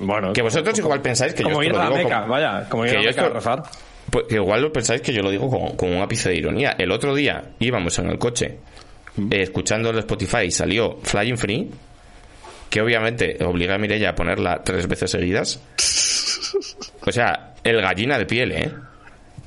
Bueno, 0.00 0.32
Que 0.32 0.42
vosotros 0.42 0.78
igual 0.78 1.02
pensáis 1.02 1.34
que 1.34 1.42
yo 1.42 1.48
como 1.50 1.62
esto 1.62 1.74
ir 1.74 1.80
a 1.80 1.84
lo 1.84 1.90
la 1.90 1.96
digo 1.98 2.08
Meca, 2.08 2.20
como- 2.22 2.32
vaya, 2.32 2.68
como 2.68 2.84
ir 2.86 2.90
que 2.92 2.96
a 2.96 3.00
la 3.00 3.04
yo 3.04 3.10
esto- 3.10 3.28
rezar. 3.34 3.62
Pues 4.10 4.24
que 4.28 4.34
igual 4.36 4.62
lo 4.62 4.72
pensáis 4.72 5.02
que 5.02 5.12
yo 5.12 5.22
lo 5.22 5.30
digo 5.30 5.48
con, 5.50 5.76
con 5.76 5.92
un 5.94 6.02
ápice 6.02 6.30
de 6.30 6.36
ironía. 6.36 6.74
El 6.78 6.90
otro 6.90 7.14
día 7.14 7.42
íbamos 7.58 7.98
en 7.98 8.08
el 8.10 8.18
coche 8.18 8.46
eh, 9.30 9.42
escuchando 9.42 9.90
el 9.90 9.98
Spotify 9.98 10.44
y 10.46 10.50
salió 10.50 10.98
Flying 11.02 11.36
Free, 11.38 11.70
que 12.70 12.80
obviamente 12.80 13.36
obliga 13.44 13.74
a 13.74 13.78
Mireia 13.78 14.10
a 14.10 14.14
ponerla 14.14 14.62
tres 14.64 14.86
veces 14.88 15.10
seguidas. 15.10 15.60
O 17.06 17.12
sea, 17.12 17.54
el 17.64 17.80
gallina 17.80 18.18
de 18.18 18.26
piel, 18.26 18.52
¿eh? 18.52 18.70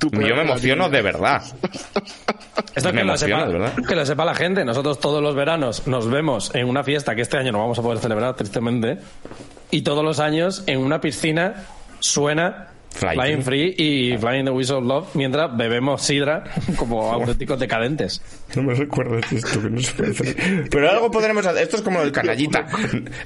Yo 0.00 0.10
me 0.36 0.42
emociono 0.42 0.88
de 0.88 1.02
verdad. 1.02 1.42
Esto 2.74 2.88
Me 2.92 2.98
que 3.00 3.04
lo, 3.04 3.12
emociona, 3.12 3.36
sepa, 3.40 3.46
de 3.46 3.52
verdad. 3.58 3.72
que 3.88 3.94
lo 3.94 4.06
sepa 4.06 4.24
la 4.24 4.34
gente. 4.34 4.64
Nosotros 4.64 4.98
todos 5.00 5.22
los 5.22 5.34
veranos 5.34 5.86
nos 5.86 6.08
vemos 6.10 6.54
en 6.54 6.68
una 6.68 6.82
fiesta 6.82 7.14
que 7.14 7.22
este 7.22 7.36
año 7.36 7.52
no 7.52 7.58
vamos 7.60 7.78
a 7.78 7.82
poder 7.82 7.98
celebrar, 7.98 8.34
tristemente. 8.34 8.98
Y 9.70 9.82
todos 9.82 10.04
los 10.04 10.18
años 10.20 10.64
en 10.66 10.80
una 10.80 11.00
piscina 11.00 11.64
suena 12.00 12.68
Flying 12.94 13.16
Flying, 13.20 13.42
Free 13.42 13.74
y 13.76 14.16
Flying 14.18 14.44
the 14.44 14.50
Whistle 14.52 14.76
of 14.76 14.84
Love 14.84 15.08
mientras 15.14 15.56
bebemos 15.56 16.00
sidra 16.00 16.44
como 16.76 17.12
auténticos 17.12 17.58
decadentes. 17.58 18.22
No 18.54 18.62
me 18.62 18.74
recuerdes 18.74 19.32
esto, 19.32 19.60
que 19.60 19.68
no 19.70 19.80
se 19.80 19.92
puede 19.94 20.10
hacer. 20.12 20.36
Pero 20.70 20.90
algo 20.90 21.10
podremos 21.10 21.44
hacer. 21.44 21.62
Esto 21.64 21.76
es 21.76 21.82
como 21.82 22.00
el 22.02 22.12
canallita. 22.12 22.66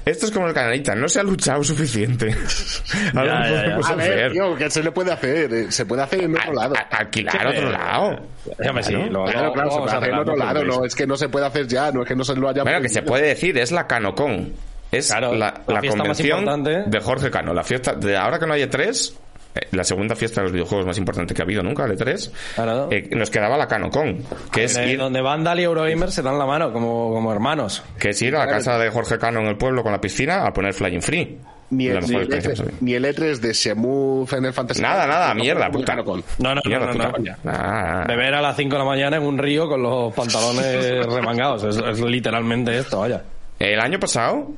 Esto 0.07 0.27
es 0.27 0.33
como 0.33 0.49
el 0.49 0.55
canallita. 0.55 0.95
No 0.95 1.07
se 1.09 1.21
ha 1.21 1.23
luchado 1.23 1.63
suficiente. 1.63 2.29
Algo 3.15 3.25
Ya, 3.27 3.45
ya, 3.45 3.51
ya. 3.51 3.63
podemos 3.65 3.91
A 3.91 3.95
ver, 3.97 4.13
hacer. 4.13 4.33
tío, 4.33 4.57
que 4.57 4.71
se 4.71 4.83
le 4.83 4.91
puede 4.91 5.13
hacer. 5.13 5.53
eh, 5.53 5.67
Se 5.71 5.85
puede 5.85 6.03
hacer 6.03 6.25
en 6.25 6.35
otro 6.37 6.55
lado. 6.55 6.75
A- 6.77 6.97
Alquilar 6.97 7.47
otro 7.47 7.71
lado. 7.71 8.17
Déjame 8.59 8.83
sí, 8.83 8.93
lo- 8.95 9.25
Claro, 9.27 9.53
claro, 9.53 9.71
se 9.71 9.79
puede 9.81 9.97
hacer 9.97 10.09
en 10.11 10.19
otro 10.19 10.37
no 10.37 10.45
lado. 10.45 10.65
No, 10.65 10.85
es 10.85 10.95
que 10.95 11.07
no 11.07 11.17
se 11.17 11.29
puede 11.29 11.45
hacer 11.47 11.67
ya, 11.67 11.93
no 11.93 12.03
es 12.03 12.09
que 12.09 12.17
no 12.17 12.25
se 12.25 12.35
lo 12.35 12.49
haya 12.49 12.63
Bueno, 12.63 12.81
que 12.81 12.89
se 12.89 13.03
puede 13.03 13.27
decir, 13.29 13.59
es 13.59 13.71
la 13.71 13.87
CanoCon. 13.87 14.53
Es 14.91 15.09
Claro, 15.09 15.35
la, 15.35 15.53
la 15.67 15.81
la 15.83 15.89
convención 15.91 16.65
de 16.65 17.01
Jorge 17.03 17.31
Cano. 17.31 17.53
La 17.53 17.63
fiesta, 17.63 17.93
de 17.93 18.17
ahora 18.17 18.39
que 18.39 18.47
no 18.47 18.55
hay 18.55 18.63
E3, 18.63 19.13
eh, 19.61 19.69
la 19.73 19.85
segunda 19.85 20.15
fiesta 20.17 20.41
de 20.41 20.45
los 20.47 20.53
videojuegos 20.53 20.87
más 20.87 20.99
importante 20.99 21.35
que 21.35 21.43
ha 21.43 21.45
habido 21.45 21.63
nunca, 21.63 21.85
el 21.85 21.97
E3, 21.97 22.31
Claro. 22.55 22.89
eh, 22.91 23.09
nos 23.17 23.31
quedaba 23.31 23.57
la 23.57 23.67
CanoCon, 23.67 24.25
que 24.53 24.65
es, 24.65 24.75
Donde, 24.75 24.93
ir, 24.93 24.99
donde 24.99 25.21
Vandal 25.21 25.61
y 25.61 25.65
Eurogamer 25.65 26.11
se 26.11 26.23
dan 26.23 26.39
la 26.39 26.47
mano 26.47 26.73
como, 26.73 27.13
como 27.13 27.33
hermanos. 27.33 27.83
que 27.99 28.11
es 28.11 28.23
ir 28.23 28.35
a 28.37 28.47
la 28.47 28.49
casa 28.51 28.79
de 28.79 28.91
Jorge 28.91 29.19
Cano 29.19 29.41
en 29.41 29.47
el 29.47 29.57
pueblo 29.57 29.83
con 29.83 29.93
la 29.93 30.01
piscina 30.01 30.47
a 30.47 30.53
poner 30.53 30.73
Flying 30.75 31.03
Free. 31.03 31.39
Ni 31.71 31.87
el, 31.89 32.01
ni, 32.01 32.15
el 32.15 32.23
experiencia 32.23 32.39
E3, 32.51 32.57
posible. 32.57 32.75
ni 32.81 32.95
el 32.95 33.05
E3 33.05 33.37
de 33.41 33.53
Shemu 33.53 34.25
Final 34.27 34.53
Fantasy. 34.55 34.81
Nada, 34.81 35.07
nada, 35.07 35.35
mierda, 35.35 35.71
puta. 35.71 35.85
Canocon. 35.93 36.25
No, 36.39 36.55
no, 36.55 36.63
Mierda, 36.65 36.87
no, 36.87 36.93
no, 36.93 36.93
puta 36.95 37.07
no. 37.09 37.13
coña. 37.13 37.39
Ah, 37.45 38.05
Beber 38.09 38.35
a 38.37 38.41
las 38.41 38.57
5 38.57 38.73
de 38.73 38.79
la 38.79 38.85
mañana 38.87 39.19
en 39.19 39.23
un 39.23 39.37
río 39.37 39.69
con 39.69 39.83
los 39.83 40.15
pantalones 40.15 41.05
remangados. 41.15 41.65
Es, 41.65 41.77
es 41.77 42.01
literalmente 42.01 42.79
esto, 42.79 43.01
vaya. 43.01 43.23
El 43.59 43.81
año 43.81 43.99
pasado, 44.01 44.53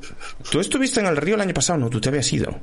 tú 0.49 0.61
estuviste 0.61 1.01
en 1.01 1.07
el 1.07 1.17
río 1.17 1.35
el 1.35 1.41
año 1.41 1.53
pasado, 1.53 1.79
no, 1.79 1.89
tú 1.89 1.99
te 1.99 2.07
habías 2.07 2.31
ido. 2.31 2.55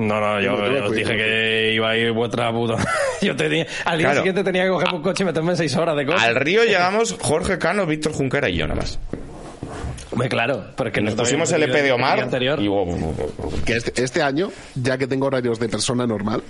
No, 0.00 0.20
no, 0.20 0.40
yo, 0.40 0.54
os 0.84 0.92
dije 0.92 1.16
que 1.16 1.72
iba 1.74 1.90
a 1.90 1.96
ir 1.96 2.12
vuestra 2.12 2.50
puta. 2.52 2.76
Yo 3.20 3.36
tenía, 3.36 3.66
al 3.84 3.98
día 3.98 4.06
Claro. 4.06 4.20
siguiente 4.20 4.44
tenía 4.44 4.62
que 4.64 4.70
coger 4.70 4.88
un 4.94 5.02
coche 5.02 5.22
y 5.24 5.26
meterme 5.26 5.50
en 5.50 5.56
6 5.58 5.76
horas 5.76 5.96
de 5.96 6.06
coche. 6.06 6.24
Al 6.24 6.36
río 6.36 6.64
llegamos 6.64 7.16
Jorge 7.20 7.58
Cano, 7.58 7.84
Víctor 7.84 8.12
Junquera 8.12 8.48
y 8.48 8.56
yo 8.56 8.66
nada 8.66 8.80
más. 8.80 8.98
Hombre, 10.10 10.28
claro, 10.28 10.64
porque 10.76 11.00
Nos 11.02 11.14
no 11.16 11.22
pusimos 11.22 11.52
el 11.52 11.62
EP 11.64 11.72
de 11.72 11.86
el 11.88 11.92
Omar 11.92 12.18
anterior. 12.20 12.60
y 12.62 12.68
oh, 12.68 12.86
Que 13.66 13.74
este, 13.76 14.02
este 14.02 14.22
año, 14.22 14.50
ya 14.74 14.96
que 14.96 15.06
tengo 15.06 15.26
horarios 15.26 15.58
de 15.60 15.68
persona 15.68 16.06
normal, 16.06 16.42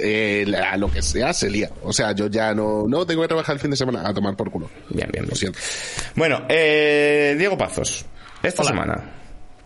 eh, 0.00 0.46
a 0.70 0.76
lo 0.76 0.90
que 0.90 1.02
sea 1.02 1.32
se 1.32 1.50
lía. 1.50 1.70
O 1.82 1.92
sea, 1.92 2.12
yo 2.12 2.28
ya 2.28 2.54
no, 2.54 2.84
no 2.88 3.04
tengo 3.06 3.22
que 3.22 3.28
trabajar 3.28 3.54
el 3.56 3.60
fin 3.60 3.70
de 3.70 3.76
semana 3.76 4.08
a 4.08 4.14
tomar 4.14 4.34
por 4.36 4.50
culo. 4.50 4.70
Bien, 4.88 5.08
bien, 5.12 5.26
Lo 5.28 5.34
siento. 5.34 5.58
Bueno, 6.14 6.44
eh, 6.48 7.34
Diego 7.38 7.58
Pazos, 7.58 8.04
esta 8.42 8.62
Hola. 8.62 8.70
semana, 8.70 9.04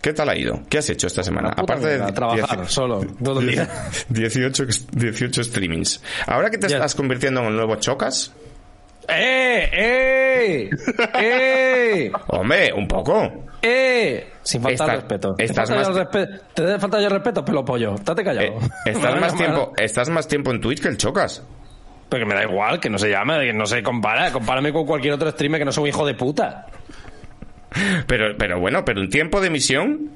¿qué 0.01 0.13
tal 0.13 0.29
ha 0.29 0.35
ido? 0.37 0.61
¿Qué 0.69 0.77
has 0.79 0.89
hecho 0.89 1.07
esta 1.07 1.23
semana? 1.23 1.49
Aparte 1.55 1.87
de 1.99 2.11
trabajar 2.11 2.59
dieci- 2.61 2.67
solo, 2.67 3.05
todo 3.23 3.39
el 3.41 3.47
día. 3.51 3.69
18, 4.09 4.63
ex- 4.63 4.87
18 4.91 5.43
streamings. 5.43 6.01
Ahora 6.25 6.49
que 6.49 6.57
te 6.57 6.67
Ya. 6.67 6.77
estás 6.77 6.95
convirtiendo 6.95 7.41
en 7.41 7.47
el 7.47 7.55
nuevo 7.55 7.75
Chocas, 7.77 8.33
¡Eh! 9.09 9.69
¡Eh! 9.71 10.69
¡Eh! 11.19 12.11
hombre, 12.27 12.73
un 12.73 12.87
poco. 12.87 13.45
¡Eh! 13.61 14.33
Sin 14.43 14.61
faltar 14.61 14.87
Estás- 14.89 14.95
respeto. 15.01 15.35
Te 15.35 15.43
estás 15.45 15.69
falta 15.69 15.89
más- 15.89 15.97
respe- 15.97 16.41
Te 16.53 16.79
falta 16.79 16.97
el 16.99 17.09
respeto, 17.11 17.45
pelo 17.45 17.63
pollo. 17.65 17.95
Estate 17.95 18.23
callado. 18.23 18.47
Eh, 18.59 18.59
estás, 18.85 19.15
más 19.21 19.35
tiempo, 19.35 19.73
estás 19.77 20.09
más 20.09 20.27
tiempo 20.27 20.51
en 20.51 20.59
Twitch 20.61 20.81
que 20.81 20.89
el 20.89 20.97
Chocas. 20.97 21.41
Pero 22.09 22.25
que 22.25 22.29
me 22.33 22.35
da 22.35 22.43
igual, 22.49 22.79
que 22.79 22.89
no 22.89 22.97
se 22.97 23.09
llame, 23.09 23.39
que 23.45 23.53
no 23.53 23.65
se 23.65 23.81
compara. 23.83 24.31
Compárame 24.31 24.71
con 24.71 24.85
cualquier 24.85 25.13
otro 25.13 25.29
streamer 25.31 25.59
que 25.59 25.65
no 25.65 25.71
sea 25.71 25.83
un 25.83 25.89
hijo 25.89 26.05
de 26.05 26.13
puta. 26.13 26.65
Pero, 28.07 28.35
pero 28.37 28.59
bueno, 28.59 28.83
pero 28.85 29.01
un 29.01 29.09
tiempo 29.09 29.41
de 29.41 29.47
emisión 29.47 30.11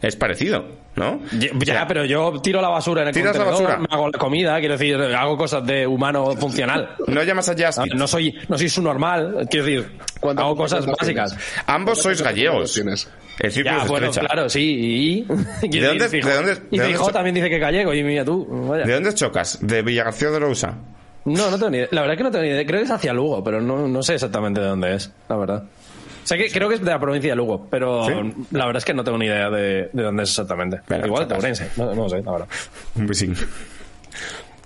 es 0.00 0.16
parecido, 0.16 0.66
¿no? 0.96 1.20
Ya, 1.38 1.50
O 1.56 1.64
sea, 1.64 1.86
pero 1.86 2.04
yo 2.04 2.40
tiro 2.42 2.60
la 2.60 2.68
basura 2.68 3.02
en 3.02 3.08
el 3.08 3.14
¿Tiras 3.14 3.36
la 3.36 3.44
contenedor, 3.44 3.70
basura? 3.70 3.88
me 3.88 3.94
hago 3.94 4.10
la 4.10 4.18
comida, 4.18 4.58
quiero 4.58 4.76
decir, 4.76 4.96
hago 4.96 5.36
cosas 5.36 5.64
de 5.64 5.86
humano 5.86 6.32
funcional. 6.36 6.90
No 7.06 7.22
llamas 7.22 7.48
a 7.48 7.52
Ah, 7.52 7.66
Justin. 7.72 7.96
No 7.96 8.08
soy, 8.08 8.34
no 8.48 8.58
soy 8.58 8.68
su 8.68 8.82
normal, 8.82 9.46
quiero 9.48 9.66
decir, 9.66 9.92
¿Cuántas 10.20 10.44
hago 10.44 10.56
cosas 10.56 10.84
básicas. 10.86 11.36
Ambos 11.66 12.02
sois 12.02 12.20
gallegos. 12.20 12.72
tienes? 12.74 13.08
El 13.38 13.50
Ya, 13.50 13.80
se 13.82 13.88
bueno, 13.88 14.06
estrecha. 14.08 14.26
claro, 14.28 14.48
sí. 14.48 15.24
Y, 15.62 15.68
¿De 15.68 15.86
dónde- 15.86 16.08
Fijo- 16.08 16.28
de 16.28 16.34
dónde- 16.34 16.58
y 16.70 16.78
de 16.78 16.84
Fijo 16.86 16.98
dónde- 16.98 17.12
también 17.12 17.34
dice 17.34 17.48
que 17.48 17.58
gallego, 17.58 17.94
y 17.94 18.02
mira 18.02 18.24
tú, 18.24 18.44
vaya. 18.68 18.84
¿De 18.84 18.92
dónde 18.92 19.14
Chocas? 19.14 19.58
¿De 19.62 19.82
Villagarcía 19.82 20.30
de 20.30 20.40
Lousa? 20.40 20.74
No, 21.24 21.50
no 21.50 21.56
tengo 21.56 21.70
ni 21.70 21.76
idea. 21.78 21.88
La 21.92 22.00
verdad 22.00 22.14
es 22.14 22.18
que 22.18 22.24
no 22.24 22.30
tengo 22.32 22.44
ni 22.44 22.50
idea. 22.50 22.66
Creo 22.66 22.80
que 22.80 22.84
es 22.84 22.90
hacia 22.90 23.12
Lugo, 23.12 23.42
pero 23.44 23.60
no, 23.60 23.86
no 23.88 24.02
sé 24.02 24.14
exactamente 24.14 24.60
de 24.60 24.66
dónde 24.66 24.94
es, 24.96 25.12
la 25.28 25.36
verdad. 25.36 25.62
Sé 26.24 26.38
que 26.38 26.50
creo 26.50 26.68
que 26.68 26.76
es 26.76 26.80
de 26.84 26.90
la 26.90 27.00
provincia 27.00 27.30
de 27.30 27.36
Lugo, 27.36 27.66
pero 27.70 28.06
¿Sí? 28.06 28.12
la 28.52 28.66
verdad 28.66 28.78
es 28.78 28.84
que 28.84 28.94
no 28.94 29.02
tengo 29.04 29.18
ni 29.18 29.26
idea 29.26 29.50
de, 29.50 29.90
de 29.92 30.02
dónde 30.02 30.22
es 30.22 30.30
exactamente. 30.30 30.80
Igual 31.04 31.26
de. 31.28 31.34
Ourense, 31.34 31.70
no, 31.76 31.94
no 31.94 32.08
sé, 32.08 32.22
la 32.22 32.32
verdad. 32.32 32.48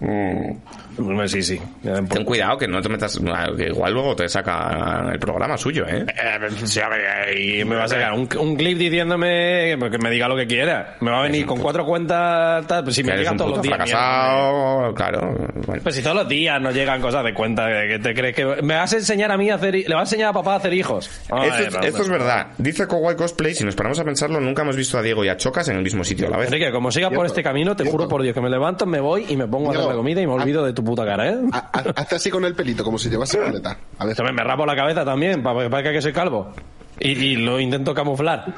Hombre, 0.01 1.29
Sí, 1.29 1.43
sí. 1.43 1.61
Ten 1.83 2.25
cuidado 2.25 2.57
que 2.59 2.67
no 2.69 2.81
te 2.81 2.89
metas. 2.89 3.21
Que 3.57 3.67
igual 3.67 3.93
luego 3.93 4.17
te 4.17 4.29
saca 4.29 5.11
el 5.13 5.19
programa 5.19 5.57
suyo, 5.59 5.87
¿eh? 5.87 6.07
Eh, 6.09 6.49
sí, 6.65 6.81
a 6.81 6.89
ver, 6.89 7.39
y 7.39 7.65
me 7.65 7.77
va 7.77 7.85
a 7.85 7.89
sacar 7.89 8.13
un, 8.13 8.29
un 8.39 8.57
clip 8.57 8.79
diciéndome 8.79 9.77
que 9.91 9.99
me 9.99 10.11
diga 10.11 10.29
lo 10.29 10.37
que 10.37 10.47
quiera. 10.47 10.97
Me 11.01 11.11
va 11.11 11.21
a 11.21 11.23
venir 11.25 11.45
con 11.45 11.59
cuatro 11.61 11.85
cuentas, 11.85 12.67
tal, 12.67 12.85
pues 12.85 12.97
si 12.97 13.03
me 13.03 13.11
eres 13.11 13.21
llega 13.23 13.33
un 13.33 13.39
todos 13.39 13.51
los 13.53 13.63
días. 13.63 13.75
fracasado. 13.77 14.95
Claro. 14.95 15.35
Bueno. 15.67 15.83
Pues 15.83 15.95
si 15.95 16.03
todos 16.03 16.17
los 16.17 16.29
días 16.29 16.61
nos 16.61 16.75
llegan 16.75 17.01
cosas 17.01 17.25
de 17.25 17.35
cuenta, 17.35 17.67
que 17.89 17.99
te 17.99 18.15
crees 18.15 18.35
que 18.35 18.45
me 18.63 18.75
vas 18.75 18.93
a 18.93 18.97
enseñar 18.97 19.31
a 19.33 19.37
mí 19.37 19.51
a 19.51 19.57
hacer, 19.57 19.75
le 19.75 19.95
vas 19.95 19.99
a 19.99 20.03
enseñar 20.03 20.31
a 20.31 20.33
papá 20.33 20.55
a 20.55 20.57
hacer 20.57 20.73
hijos. 20.73 21.11
Esto, 21.23 21.37
es- 21.37 21.73
no, 21.75 21.81
esto 21.81 21.99
no. 21.99 22.05
es 22.05 22.09
verdad. 22.11 22.47
Dice 22.59 22.87
Kowai 22.87 23.17
Cosplay, 23.17 23.55
si 23.55 23.65
nos 23.65 23.75
paramos 23.75 23.99
a 23.99 24.05
pensarlo, 24.05 24.41
nunca 24.41 24.63
hemos 24.63 24.77
visto 24.77 24.99
a 24.99 25.03
Diego 25.03 25.25
y 25.25 25.29
a 25.29 25.37
Chocas 25.37 25.69
en 25.69 25.77
el 25.77 25.83
mismo 25.83 26.05
sitio 26.05 26.29
a 26.29 26.31
la 26.31 26.37
vez. 26.39 26.47
Enrique, 26.47 26.71
como 26.71 26.91
siga 26.91 27.11
por 27.11 27.27
este 27.27 27.43
camino, 27.43 27.77
te 27.77 27.85
juro 27.85 28.09
por 28.09 28.23
Dios 28.23 28.35
que 28.35 28.41
me 28.41 28.49
levanto, 28.51 28.87
me 28.87 29.01
voy 29.01 29.27
y 29.29 29.37
me 29.37 29.47
pongo 29.47 29.73
a 29.73 29.86
la 29.89 29.95
comida 29.97 30.21
y 30.21 30.27
me 30.27 30.33
olvido 30.33 30.65
de 30.65 30.73
tu 30.73 30.85
puta 30.85 31.05
cara, 31.05 31.29
¿eh? 31.31 31.39
Ha- 31.53 31.71
ha- 31.73 31.85
Hazte 31.97 32.17
así 32.17 32.31
con 32.31 32.45
el 32.45 32.55
pelito, 32.55 32.83
como 32.85 32.99
si 32.99 33.09
llevase 33.09 33.39
coleta. 33.39 33.77
A 33.99 34.05
ver. 34.07 34.15
También 34.17 34.35
me 34.37 34.45
rapo 34.45 34.65
la 34.67 34.77
cabeza 34.77 35.05
también, 35.05 35.43
para 35.43 35.63
que 35.65 35.71
parezca 35.71 35.93
que 35.93 36.03
soy 36.03 36.13
calvo. 36.13 36.53
Y, 36.99 37.11
y 37.11 37.37
lo 37.37 37.61
intento 37.61 37.95
camuflar. 37.95 38.55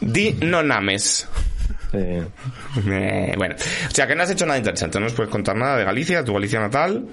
Di 0.00 0.32
no 0.42 0.62
names. 0.62 1.28
Sí. 1.92 1.98
Eh, 1.98 3.34
bueno, 3.36 3.54
o 3.56 3.90
sea 3.94 4.06
que 4.06 4.14
no 4.14 4.22
has 4.22 4.30
hecho 4.30 4.46
nada 4.46 4.58
interesante. 4.58 4.98
No 4.98 5.04
nos 5.04 5.14
puedes 5.14 5.30
contar 5.30 5.56
nada 5.56 5.76
de 5.76 5.84
Galicia, 5.84 6.24
tu 6.24 6.32
Galicia 6.34 6.60
natal. 6.60 7.04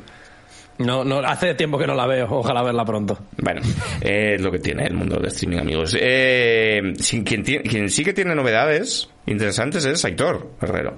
No, 0.80 1.04
no, 1.04 1.18
hace 1.20 1.56
tiempo 1.56 1.80
que 1.80 1.88
no 1.88 1.96
la 1.96 2.06
veo, 2.06 2.28
ojalá 2.30 2.62
verla 2.62 2.86
pronto. 2.86 3.18
Bueno, 3.38 3.62
eh, 4.02 4.36
es 4.36 4.42
lo 4.42 4.52
que 4.52 4.60
tiene 4.60 4.86
el 4.86 4.94
mundo 4.94 5.18
de 5.20 5.28
streaming, 5.30 5.58
amigos. 5.58 5.98
Eh, 6.00 6.94
sin- 7.00 7.24
quien, 7.24 7.44
tiene- 7.44 7.64
quien 7.68 7.90
sí 7.90 8.04
que 8.06 8.14
tiene 8.14 8.36
novedades 8.36 9.10
interesantes 9.26 9.84
es 9.86 10.06
Aitor 10.06 10.52
Herrero. 10.62 10.94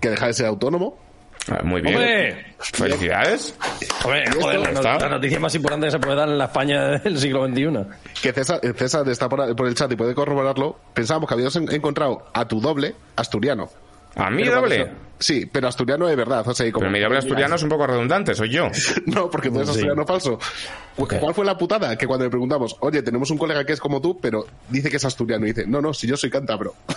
Que 0.00 0.10
deja 0.10 0.26
de 0.26 0.32
ser 0.32 0.46
autónomo. 0.46 0.98
Ah, 1.50 1.60
Muy 1.64 1.80
bien. 1.80 1.96
¡Hombre! 1.96 2.54
Felicidades. 2.60 3.54
Hombre, 4.04 4.24
joder, 4.40 4.60
la, 4.60 4.70
está? 4.70 4.98
la 4.98 5.08
noticia 5.08 5.40
más 5.40 5.54
importante 5.54 5.86
que 5.86 5.90
se 5.90 5.98
puede 5.98 6.16
dar 6.16 6.28
en 6.28 6.38
la 6.38 6.44
España 6.44 6.82
del 6.98 7.18
siglo 7.18 7.46
XXI. 7.46 7.84
Que 8.22 8.32
César, 8.32 8.60
eh, 8.62 8.72
César 8.76 9.08
está 9.08 9.28
por, 9.28 9.56
por 9.56 9.66
el 9.66 9.74
chat 9.74 9.90
y 9.90 9.96
puede 9.96 10.14
corroborarlo. 10.14 10.78
Pensábamos 10.94 11.26
que 11.28 11.34
habíamos 11.34 11.56
en- 11.56 11.72
encontrado 11.72 12.26
a 12.32 12.46
tu 12.46 12.60
doble 12.60 12.94
asturiano. 13.16 13.68
A 14.16 14.30
mí 14.30 14.42
Pero 14.44 14.56
doble. 14.60 14.76
cuando- 14.78 15.02
Sí, 15.22 15.46
pero 15.46 15.68
asturiano 15.68 16.08
de 16.08 16.16
verdad. 16.16 16.42
O 16.48 16.52
sea, 16.52 16.66
y 16.66 16.72
como- 16.72 16.80
Pero 16.80 16.90
mi 16.92 16.98
doble 16.98 17.18
asturiano 17.18 17.54
es 17.54 17.62
un 17.62 17.68
poco 17.68 17.86
redundante, 17.86 18.34
soy 18.34 18.50
yo. 18.50 18.68
No, 19.06 19.30
porque 19.30 19.50
tú 19.50 19.56
eres 19.56 19.68
Sí. 19.68 19.74
asturiano 19.74 20.04
falso. 20.04 20.36
Cu- 20.96 21.06
¿Cuál 21.20 21.32
fue 21.32 21.44
la 21.44 21.56
putada? 21.56 21.96
Que 21.96 22.08
cuando 22.08 22.24
le 22.24 22.30
preguntamos, 22.30 22.74
oye, 22.80 23.02
tenemos 23.02 23.30
un 23.30 23.38
colega 23.38 23.64
que 23.64 23.72
es 23.72 23.78
como 23.78 24.00
tú, 24.00 24.18
pero 24.20 24.44
dice 24.68 24.90
que 24.90 24.96
es 24.96 25.04
asturiano. 25.04 25.46
Y 25.46 25.52
dice, 25.52 25.64
no, 25.68 25.80
no, 25.80 25.94
si 25.94 26.08
yo 26.08 26.16
soy 26.16 26.28
cántabro. 26.30 26.74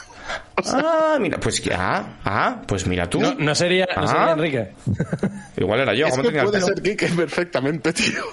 Ah, 0.67 1.17
mira, 1.19 1.37
pues 1.37 1.59
que, 1.61 1.71
ah, 1.73 2.17
ah, 2.23 2.61
pues 2.65 2.87
mira 2.87 3.07
tú. 3.09 3.19
No, 3.19 3.35
no 3.35 3.53
sería, 3.53 3.85
no 3.95 4.03
Ah. 4.03 4.07
sería 4.07 4.31
Enrique. 4.31 4.71
Igual 5.57 5.81
era 5.81 5.93
yo, 5.93 6.07
es 6.07 6.15
¿cómo 6.15 6.29
que 6.31 6.41
puede 6.41 6.61
ser 6.61 6.81
Kike 6.81 7.09
perfectamente, 7.09 7.91
tío. 7.93 8.23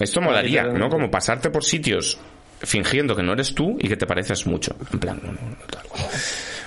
Esto 0.00 0.20
molaría, 0.22 0.62
¿no? 0.62 0.88
Como 0.88 1.10
pasarte 1.10 1.50
por 1.50 1.64
sitios 1.64 2.18
fingiendo 2.60 3.14
que 3.16 3.22
no 3.24 3.32
eres 3.32 3.52
tú 3.54 3.76
y 3.80 3.88
que 3.88 3.96
te 3.96 4.06
pareces 4.06 4.46
mucho. 4.46 4.76
En 4.92 4.98
plan, 5.00 5.20
no, 5.22 5.32
no, 5.32 5.40
no. 5.40 5.56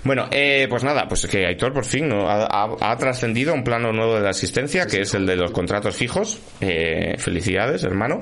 Bueno, 0.04 0.28
eh, 0.32 0.66
pues 0.70 0.84
nada, 0.84 1.08
pues 1.08 1.28
que 1.28 1.46
Aitor 1.46 1.74
por 1.74 1.86
fin 1.86 2.10
¿no? 2.10 2.28
ha, 2.28 2.46
ha- 2.46 2.92
ha 2.92 2.98
trascendido 2.98 3.54
un 3.54 3.64
plano 3.64 3.92
nuevo 3.94 4.16
de 4.16 4.22
la 4.22 4.32
asistencia, 4.32 4.88
que 4.88 5.02
es 5.02 5.14
el 5.14 5.26
de 5.28 5.36
los 5.36 5.52
contratos 5.52 5.96
fijos. 5.96 6.40
Eh, 6.60 7.16
felicidades, 7.20 7.84
hermano. 7.84 8.22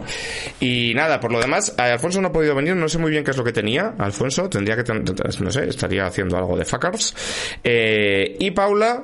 Y 0.59 0.93
nada, 0.93 1.19
por 1.19 1.31
lo 1.31 1.39
demás, 1.39 1.73
eh, 1.77 1.83
Alfonso 1.83 2.19
no 2.21 2.27
ha 2.27 2.31
podido 2.33 2.53
venir, 2.55 2.75
no 2.75 2.89
sé 2.89 2.97
muy 2.97 3.11
bien 3.11 3.23
qué 3.23 3.31
es 3.31 3.37
lo 3.37 3.43
que 3.43 3.53
tenía. 3.53 3.93
Alfonso 3.97 4.49
tendría 4.49 4.75
que, 4.75 4.83
no 4.93 5.51
sé, 5.51 5.69
estaría 5.69 6.05
haciendo 6.05 6.37
algo 6.37 6.57
de 6.57 6.65
fuckers. 6.65 7.15
Eh, 7.63 8.35
y 8.39 8.51
Paula 8.51 9.03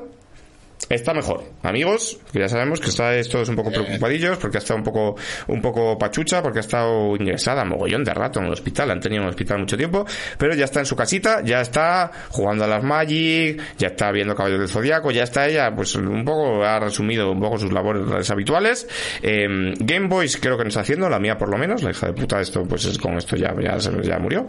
está 0.89 1.13
mejor. 1.13 1.43
Amigos, 1.63 2.19
que 2.31 2.39
ya 2.39 2.47
sabemos 2.49 2.79
que 2.79 2.89
estáis 2.89 3.27
todos 3.29 3.49
un 3.49 3.55
poco 3.55 3.71
preocupadillos 3.71 4.37
porque 4.37 4.57
ha 4.57 4.59
estado 4.59 4.77
un 4.77 4.83
poco, 4.83 5.15
un 5.47 5.61
poco 5.61 5.97
pachucha, 5.97 6.41
porque 6.43 6.59
ha 6.59 6.61
estado 6.61 7.15
ingresada 7.15 7.65
mogollón 7.65 8.03
de 8.03 8.13
rato 8.13 8.39
en 8.39 8.45
el 8.45 8.51
hospital, 8.53 8.91
han 8.91 8.99
tenido 8.99 9.21
en 9.21 9.27
el 9.27 9.29
hospital 9.31 9.59
mucho 9.59 9.77
tiempo, 9.77 10.05
pero 10.37 10.53
ya 10.53 10.65
está 10.65 10.79
en 10.81 10.85
su 10.85 10.95
casita, 10.95 11.41
ya 11.43 11.61
está 11.61 12.11
jugando 12.29 12.65
a 12.65 12.67
las 12.67 12.83
Magic, 12.83 13.59
ya 13.77 13.87
está 13.87 14.11
viendo 14.11 14.35
Caballos 14.35 14.59
del 14.59 14.69
Zodiaco, 14.69 15.09
ya 15.11 15.23
está 15.23 15.47
ella, 15.47 15.73
pues 15.75 15.95
un 15.95 16.23
poco, 16.23 16.63
ha 16.63 16.79
resumido 16.79 17.31
un 17.31 17.39
poco 17.39 17.57
sus 17.57 17.71
labores 17.71 18.29
habituales. 18.29 18.87
Eh, 19.23 19.47
Game 19.79 20.07
Boys 20.07 20.37
creo 20.37 20.57
que 20.57 20.63
no 20.63 20.67
está 20.69 20.81
haciendo, 20.81 21.09
la 21.09 21.19
mía 21.19 21.37
por 21.37 21.49
lo 21.49 21.57
menos, 21.57 21.81
la 21.81 21.91
hija 21.91 22.07
de 22.07 22.13
puta, 22.13 22.39
esto, 22.41 22.63
pues 22.63 22.85
es, 22.85 22.97
con 22.99 23.17
esto 23.17 23.35
ya, 23.35 23.53
ya, 23.59 23.79
se- 23.79 23.91
ya 24.03 24.19
murió. 24.19 24.47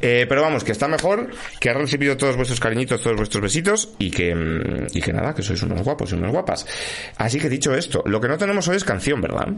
Eh, 0.00 0.26
pero 0.28 0.42
vamos, 0.42 0.62
que 0.62 0.72
está 0.72 0.86
mejor, 0.86 1.30
que 1.58 1.70
ha 1.70 1.74
recibido 1.74 2.16
todos 2.16 2.36
vuestros 2.36 2.60
cariñitos, 2.60 3.02
todos 3.02 3.16
vuestros 3.16 3.42
besitos, 3.42 3.88
y 3.98 4.10
que, 4.10 4.32
y 4.92 5.00
que 5.00 5.12
nada, 5.12 5.34
que 5.34 5.42
sois 5.42 5.62
unos 5.72 5.84
guapos 5.84 6.12
y 6.12 6.14
unas 6.14 6.32
guapas. 6.32 6.66
Así 7.16 7.38
que 7.38 7.48
dicho 7.48 7.74
esto, 7.74 8.02
lo 8.06 8.20
que 8.20 8.28
no 8.28 8.38
tenemos 8.38 8.66
hoy 8.68 8.76
es 8.76 8.84
canción, 8.84 9.20
¿verdad? 9.20 9.48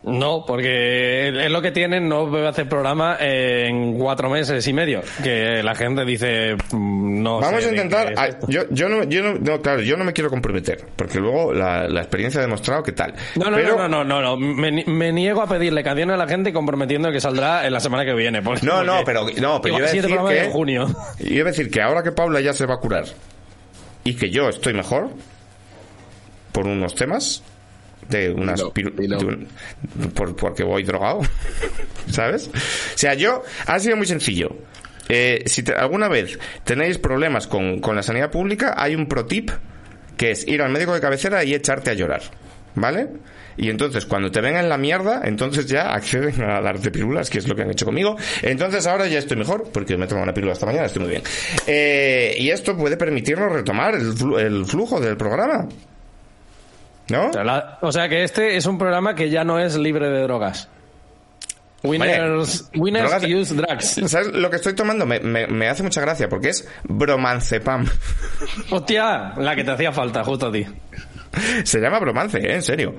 No, 0.00 0.44
porque 0.46 1.28
es 1.44 1.50
lo 1.50 1.60
que 1.60 1.72
tienen, 1.72 2.08
no 2.08 2.26
voy 2.28 2.42
a 2.42 2.50
hacer 2.50 2.68
programa 2.68 3.16
en 3.18 3.98
cuatro 3.98 4.30
meses 4.30 4.66
y 4.68 4.72
medio. 4.72 5.02
Que 5.24 5.60
la 5.62 5.74
gente 5.74 6.04
dice, 6.04 6.54
mm, 6.70 7.20
no 7.20 7.40
Vamos 7.40 7.62
sé 7.64 7.68
a 7.70 7.72
intentar. 7.72 8.06
qué 8.06 8.12
es 8.12 8.18
ah, 8.18 8.26
esto. 8.28 8.46
yo, 8.48 8.62
yo, 8.70 8.88
no, 8.88 9.02
yo 9.02 9.22
no, 9.24 9.34
no, 9.40 9.60
claro, 9.60 9.82
yo 9.82 9.96
no 9.96 10.04
me 10.04 10.12
quiero 10.12 10.30
comprometer, 10.30 10.84
porque 10.94 11.18
luego 11.18 11.52
la, 11.52 11.88
la 11.88 12.00
experiencia 12.00 12.38
ha 12.38 12.42
demostrado 12.44 12.84
que 12.84 12.92
tal. 12.92 13.12
No, 13.34 13.50
no, 13.50 13.56
Pero- 13.56 13.76
no, 13.76 13.88
no, 13.88 14.04
no, 14.04 14.22
no, 14.22 14.36
Me, 14.36 14.70
ni- 14.70 14.84
me 14.84 15.12
niego 15.12 15.42
a 15.42 15.48
pedirle 15.48 15.82
canciones 15.82 16.14
a 16.14 16.16
la 16.16 16.28
gente 16.28 16.52
comprometiendo 16.52 17.10
que 17.10 17.20
saldrá 17.20 17.66
en 17.66 17.72
la 17.72 17.80
semana 17.80 18.04
que 18.04 18.14
viene. 18.14 18.40
porque- 18.40 18.64
No, 18.64 18.84
no, 18.84 19.02
pero, 19.04 19.26
no, 19.40 19.60
pero 19.60 19.74
yo 19.74 19.78
iba 19.80 19.88
a 19.88 19.92
decir 19.92 20.06
que. 20.06 20.34
de 20.34 20.48
junio. 20.50 20.86
Yo 21.18 21.26
iba 21.34 21.48
a 21.48 21.50
decir 21.50 21.70
que 21.72 21.82
ahora 21.82 22.04
que 22.04 22.12
Paula 22.12 22.40
ya 22.40 22.52
se 22.52 22.66
va 22.66 22.74
a 22.74 22.78
curar 22.78 23.04
y 24.04 24.14
que 24.14 24.30
yo 24.30 24.48
estoy 24.48 24.74
mejor 24.74 25.10
por 26.52 26.66
unos 26.66 26.94
temas 26.94 27.42
de 28.08 28.30
unas 28.30 28.62
dilo. 28.74 29.18
de 29.18 29.24
un- 29.26 29.48
por, 30.14 30.34
porque 30.36 30.64
voy 30.64 30.82
drogado, 30.82 31.20
¿sabes? 32.10 32.48
O 32.48 32.98
sea, 32.98 33.14
yo 33.14 33.42
ha 33.66 33.78
sido 33.78 33.96
muy 33.96 34.06
sencillo. 34.06 34.48
Eh, 35.08 35.42
si 35.46 35.62
te- 35.62 35.72
alguna 35.74 36.08
vez 36.08 36.38
tenéis 36.64 36.98
problemas 36.98 37.46
con, 37.46 37.80
con 37.80 37.96
la 37.96 38.02
sanidad 38.02 38.30
pública, 38.30 38.74
hay 38.76 38.94
un 38.94 39.06
pro 39.08 39.24
tip 39.26 39.50
que 40.16 40.32
es 40.32 40.46
ir 40.46 40.62
al 40.62 40.70
médico 40.72 40.92
de 40.94 41.00
cabecera 41.00 41.44
y 41.44 41.54
echarte 41.54 41.90
a 41.90 41.94
llorar, 41.94 42.22
¿vale? 42.74 43.08
Y 43.56 43.70
entonces, 43.70 44.04
cuando 44.06 44.30
te 44.30 44.40
ven 44.40 44.56
en 44.56 44.68
la 44.68 44.78
mierda, 44.78 45.22
entonces 45.24 45.66
ya 45.66 45.92
acceden 45.92 46.42
a 46.42 46.60
darte 46.60 46.90
pirulas, 46.92 47.28
que 47.28 47.38
es 47.38 47.48
lo 47.48 47.56
que 47.56 47.62
han 47.62 47.70
hecho 47.70 47.84
conmigo. 47.86 48.16
Entonces 48.42 48.86
ahora 48.86 49.08
ya 49.08 49.18
estoy 49.18 49.36
mejor, 49.36 49.68
porque 49.72 49.96
me 49.96 50.04
he 50.04 50.08
tomado 50.08 50.24
una 50.24 50.34
pílula 50.34 50.52
esta 50.52 50.66
mañana, 50.66 50.86
estoy 50.86 51.02
muy 51.02 51.10
bien. 51.10 51.22
Eh, 51.66 52.36
y 52.38 52.50
esto 52.50 52.76
puede 52.76 52.96
permitirnos 52.96 53.50
retomar 53.52 53.94
el 53.96 54.64
flujo 54.64 55.00
del 55.00 55.16
programa. 55.16 55.68
¿No? 57.10 57.28
O 57.28 57.32
sea, 57.32 57.44
la- 57.44 57.78
o 57.80 57.90
sea 57.92 58.08
que 58.08 58.22
este 58.22 58.56
es 58.56 58.66
un 58.66 58.78
programa 58.78 59.14
que 59.14 59.30
ya 59.30 59.44
no 59.44 59.58
es 59.58 59.76
libre 59.76 60.08
de 60.10 60.22
drogas. 60.22 60.68
Winners, 61.84 62.70
winners 62.74 63.10
drogas- 63.12 63.40
use 63.42 63.54
drugs. 63.54 64.00
¿Sabes 64.10 64.32
lo 64.32 64.50
que 64.50 64.56
estoy 64.56 64.74
tomando? 64.74 65.06
Me, 65.06 65.20
me- 65.20 65.46
me 65.46 65.68
hace 65.68 65.82
mucha 65.84 66.00
gracia, 66.00 66.28
porque 66.28 66.48
es 66.48 66.68
bromancepam. 66.84 67.86
Hostia, 68.70 69.34
la 69.36 69.54
que 69.54 69.62
te 69.64 69.70
hacía 69.70 69.92
falta, 69.92 70.24
justo 70.24 70.48
a 70.48 70.52
ti. 70.52 70.66
Se 71.64 71.78
llama 71.80 72.00
bromance, 72.00 72.38
¿eh? 72.38 72.54
En 72.56 72.62
serio. 72.62 72.94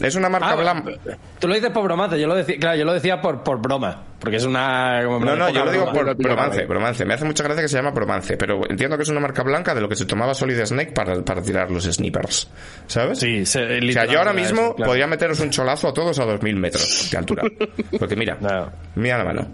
Es 0.00 0.14
una 0.14 0.28
marca 0.28 0.50
Ah, 0.50 0.54
blanca. 0.56 0.92
Tú 1.40 1.48
lo 1.48 1.54
dices 1.54 1.70
por 1.70 1.82
bromance, 1.84 2.20
yo 2.20 2.28
lo 2.28 2.34
decía, 2.36 2.56
claro, 2.58 2.76
yo 2.78 2.84
lo 2.84 2.92
decía 2.92 3.20
por, 3.20 3.42
por 3.42 3.60
broma, 3.60 4.04
porque 4.20 4.36
es 4.36 4.44
una... 4.44 5.00
como 5.04 5.18
No, 5.18 5.34
no, 5.34 5.50
yo 5.50 5.64
lo 5.64 5.72
digo 5.72 5.86
broma. 5.86 6.04
por 6.14 6.16
bromance, 6.16 6.64
bromance. 6.66 7.04
Me 7.04 7.14
hace 7.14 7.24
mucha 7.24 7.42
gracia 7.42 7.62
que 7.62 7.68
se 7.68 7.76
llama 7.78 7.90
bromance, 7.90 8.36
pero 8.36 8.60
entiendo 8.70 8.96
que 8.96 9.02
es 9.02 9.08
una 9.08 9.18
marca 9.20 9.42
blanca 9.42 9.74
de 9.74 9.80
lo 9.80 9.88
que 9.88 9.96
se 9.96 10.04
tomaba 10.06 10.34
Solid 10.34 10.64
Snake 10.64 10.92
para, 10.92 11.20
para 11.24 11.42
tirar 11.42 11.70
los 11.70 11.84
snipers. 11.84 12.48
¿Sabes? 12.86 13.18
Sí, 13.18 13.44
se- 13.44 13.78
O 13.78 13.92
sea, 13.92 14.04
yo 14.04 14.18
ahora 14.18 14.32
mismo 14.32 14.60
eso, 14.62 14.74
claro. 14.76 14.90
podría 14.90 15.06
meteros 15.08 15.40
un 15.40 15.50
cholazo 15.50 15.88
a 15.88 15.92
todos 15.94 16.18
a 16.20 16.24
2000 16.24 16.56
metros 16.56 17.08
de 17.10 17.18
altura. 17.18 17.42
Porque 17.98 18.14
mira, 18.14 18.36
No. 18.40 18.70
mira 18.94 19.18
la 19.18 19.24
mano. 19.24 19.48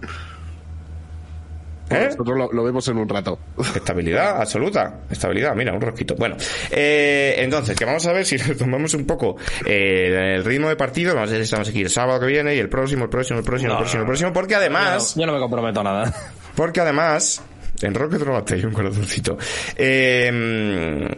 ¿Eh? 1.90 2.06
Nosotros 2.10 2.38
lo, 2.38 2.50
lo 2.52 2.64
vemos 2.64 2.88
en 2.88 2.96
un 2.96 3.08
rato. 3.08 3.38
Estabilidad 3.76 4.40
absoluta. 4.40 5.00
Estabilidad, 5.10 5.54
mira, 5.54 5.72
un 5.74 5.80
rosquito. 5.80 6.14
Bueno, 6.16 6.36
eh, 6.70 7.34
entonces, 7.38 7.76
que 7.76 7.84
vamos 7.84 8.06
a 8.06 8.12
ver 8.12 8.24
si 8.24 8.36
retomamos 8.38 8.94
un 8.94 9.06
poco 9.06 9.36
eh, 9.66 10.34
el 10.36 10.44
ritmo 10.44 10.68
de 10.68 10.76
partido. 10.76 11.14
Vamos 11.14 11.28
a 11.28 11.32
ver 11.32 11.40
si 11.42 11.44
estamos 11.44 11.68
aquí 11.68 11.82
el 11.82 11.90
sábado 11.90 12.20
que 12.20 12.26
viene 12.26 12.54
y 12.54 12.58
el 12.58 12.68
próximo, 12.70 13.04
el 13.04 13.10
próximo, 13.10 13.40
el 13.40 13.44
próximo, 13.44 13.72
el 13.72 13.78
próximo, 13.78 14.00
el 14.02 14.06
próximo. 14.06 14.32
Porque 14.32 14.54
además, 14.54 15.14
Yo 15.14 15.20
no, 15.20 15.22
yo 15.22 15.26
no 15.26 15.32
me 15.34 15.40
comprometo 15.40 15.80
a 15.80 15.84
nada. 15.84 16.14
porque 16.56 16.80
además, 16.80 17.42
en 17.82 17.94
Rocket 17.94 18.22
Robate 18.22 18.54
hay 18.54 18.64
un 18.64 18.72
corazoncito. 18.72 19.36
Eh, 19.76 21.08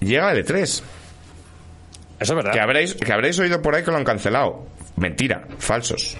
llega 0.00 0.32
el 0.32 0.44
E3. 0.46 0.62
Eso 0.62 0.82
es 2.20 2.30
verdad. 2.34 2.52
Que 2.52 2.60
habréis, 2.60 2.94
que 2.94 3.12
habréis 3.12 3.38
oído 3.38 3.60
por 3.62 3.74
ahí 3.74 3.82
que 3.82 3.90
lo 3.90 3.96
han 3.98 4.04
cancelado. 4.04 4.66
Mentira, 4.96 5.46
falsos. 5.58 6.16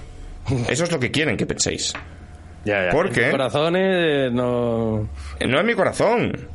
Eso 0.69 0.85
es 0.85 0.93
lo 0.93 0.99
que 0.99 1.11
quieren 1.11 1.37
que 1.37 1.47
penséis. 1.47 1.93
Ya, 2.64 2.87
ya. 2.87 2.90
¿Por 2.90 3.07
En 3.09 3.12
qué? 3.12 3.20
mis 3.23 3.31
corazones 3.31 4.33
no... 4.33 5.09
No 5.46 5.59
es 5.61 5.64
mi 5.64 5.75
corazón. 5.75 6.49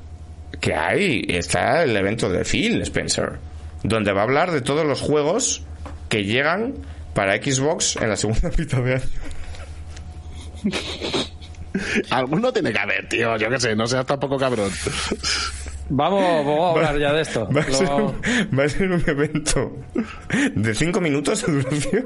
Que 0.62 0.74
hay, 0.74 1.26
está 1.28 1.84
el 1.84 1.96
evento 1.98 2.30
de 2.30 2.44
Phil 2.46 2.82
Spencer, 2.84 3.34
donde 3.84 4.14
va 4.14 4.22
a 4.22 4.24
hablar 4.24 4.52
de 4.52 4.62
todos 4.62 4.86
los 4.86 5.02
juegos 5.02 5.64
que 6.10 6.24
llegan 6.24 6.76
para 7.14 7.36
Xbox 7.38 7.98
en 7.98 8.10
la 8.10 8.16
segunda 8.16 8.50
mitad 8.58 8.82
de 8.84 8.94
año. 8.96 9.04
Alguno 12.10 12.54
tiene 12.54 12.72
que 12.72 12.80
haber, 12.80 13.08
tío. 13.10 13.36
Yo 13.38 13.50
qué 13.50 13.60
sé, 13.60 13.76
no 13.76 13.86
seas 13.88 14.06
tampoco 14.06 14.38
cabrón. 14.38 14.72
Vamos, 15.90 16.46
vamos 16.46 16.66
a 16.66 16.70
hablar 16.72 16.98
ya 17.00 17.14
de 17.14 17.22
esto. 17.22 17.48
Va 17.56 17.62
a, 17.62 17.72
ser 17.72 17.90
un, 17.92 18.20
va 18.58 18.64
a 18.64 18.70
ser 18.70 18.92
un 18.92 19.04
evento 19.08 19.78
de 20.56 20.74
5 20.74 21.02
minutos 21.02 21.46
de 21.46 21.54
duración. 21.54 22.06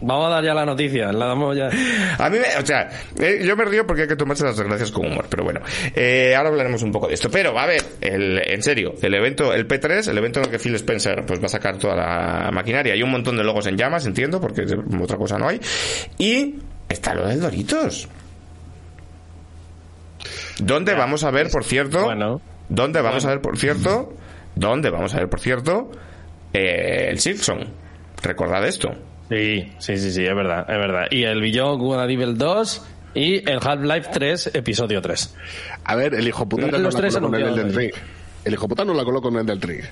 Vamos 0.00 0.26
a 0.26 0.30
dar 0.30 0.44
ya 0.44 0.52
la 0.52 0.66
noticia, 0.66 1.10
la 1.10 1.26
damos 1.26 1.56
ya. 1.56 1.70
A 2.18 2.28
mí, 2.28 2.38
me, 2.38 2.62
o 2.62 2.66
sea, 2.66 2.90
eh, 3.18 3.42
yo 3.42 3.56
me 3.56 3.64
río 3.64 3.86
porque 3.86 4.02
hay 4.02 4.08
que 4.08 4.16
tomarse 4.16 4.44
las 4.44 4.56
desgracias 4.56 4.90
con 4.90 5.06
humor, 5.06 5.26
pero 5.30 5.42
bueno, 5.42 5.60
eh, 5.94 6.34
ahora 6.36 6.50
hablaremos 6.50 6.82
un 6.82 6.92
poco 6.92 7.08
de 7.08 7.14
esto. 7.14 7.30
Pero, 7.30 7.58
a 7.58 7.64
ver, 7.66 7.82
el, 8.02 8.38
en 8.46 8.62
serio, 8.62 8.94
el 9.00 9.14
evento, 9.14 9.54
el 9.54 9.66
P3, 9.66 10.10
el 10.10 10.18
evento 10.18 10.40
en 10.40 10.46
el 10.46 10.50
que 10.50 10.58
Phil 10.58 10.74
Spencer 10.74 11.24
pues 11.26 11.40
va 11.40 11.46
a 11.46 11.48
sacar 11.48 11.78
toda 11.78 11.96
la 11.96 12.50
maquinaria. 12.52 12.92
Hay 12.92 13.02
un 13.02 13.10
montón 13.10 13.38
de 13.38 13.44
logos 13.44 13.66
en 13.66 13.78
llamas, 13.78 14.04
entiendo, 14.04 14.38
porque 14.38 14.66
otra 15.00 15.16
cosa 15.16 15.38
no 15.38 15.48
hay. 15.48 15.60
Y 16.18 16.56
está 16.90 17.14
lo 17.14 17.26
del 17.26 17.40
Doritos. 17.40 18.06
¿Dónde 20.58 20.94
vamos 20.94 21.24
a 21.24 21.30
ver, 21.30 21.48
por 21.50 21.64
cierto? 21.64 22.04
Bueno. 22.04 22.40
¿Dónde 22.68 23.00
vamos 23.00 23.24
a 23.24 23.30
ver, 23.30 23.40
por 23.40 23.56
cierto? 23.56 24.12
¿Dónde 24.54 24.90
vamos 24.90 25.14
a 25.14 25.18
ver, 25.18 25.28
por 25.28 25.40
cierto? 25.40 25.90
Eh, 26.52 27.08
el 27.08 27.18
Simpson. 27.18 27.60
Recordad 28.22 28.66
esto. 28.66 28.90
Sí, 29.28 29.72
sí, 29.78 29.98
sí, 29.98 30.12
sí, 30.12 30.24
es 30.24 30.34
verdad, 30.34 30.60
es 30.68 30.76
verdad. 30.78 31.06
Y 31.10 31.24
el 31.24 31.40
Beyond 31.40 31.80
Good 31.80 31.98
and 31.98 32.10
Evil 32.10 32.38
2 32.38 32.82
y 33.14 33.48
el 33.50 33.58
Half-Life 33.60 34.10
3, 34.12 34.50
episodio 34.54 35.02
3. 35.02 35.34
A 35.84 35.96
ver, 35.96 36.14
el 36.14 36.28
hijo 36.28 36.48
puta 36.48 36.66
no 36.68 36.78
Los 36.78 36.94
la 36.94 37.00
tres 37.00 37.14
coló 37.14 37.30
con 37.30 37.40
el 37.42 37.54
del 37.56 37.74
Ring. 37.74 37.92
El 38.44 38.52
hijo 38.54 38.68
puta 38.68 38.84
no 38.84 38.94
la 38.94 39.04
coló 39.04 39.20
con 39.20 39.36
el 39.36 39.44
del 39.46 39.60
Ring. 39.60 39.82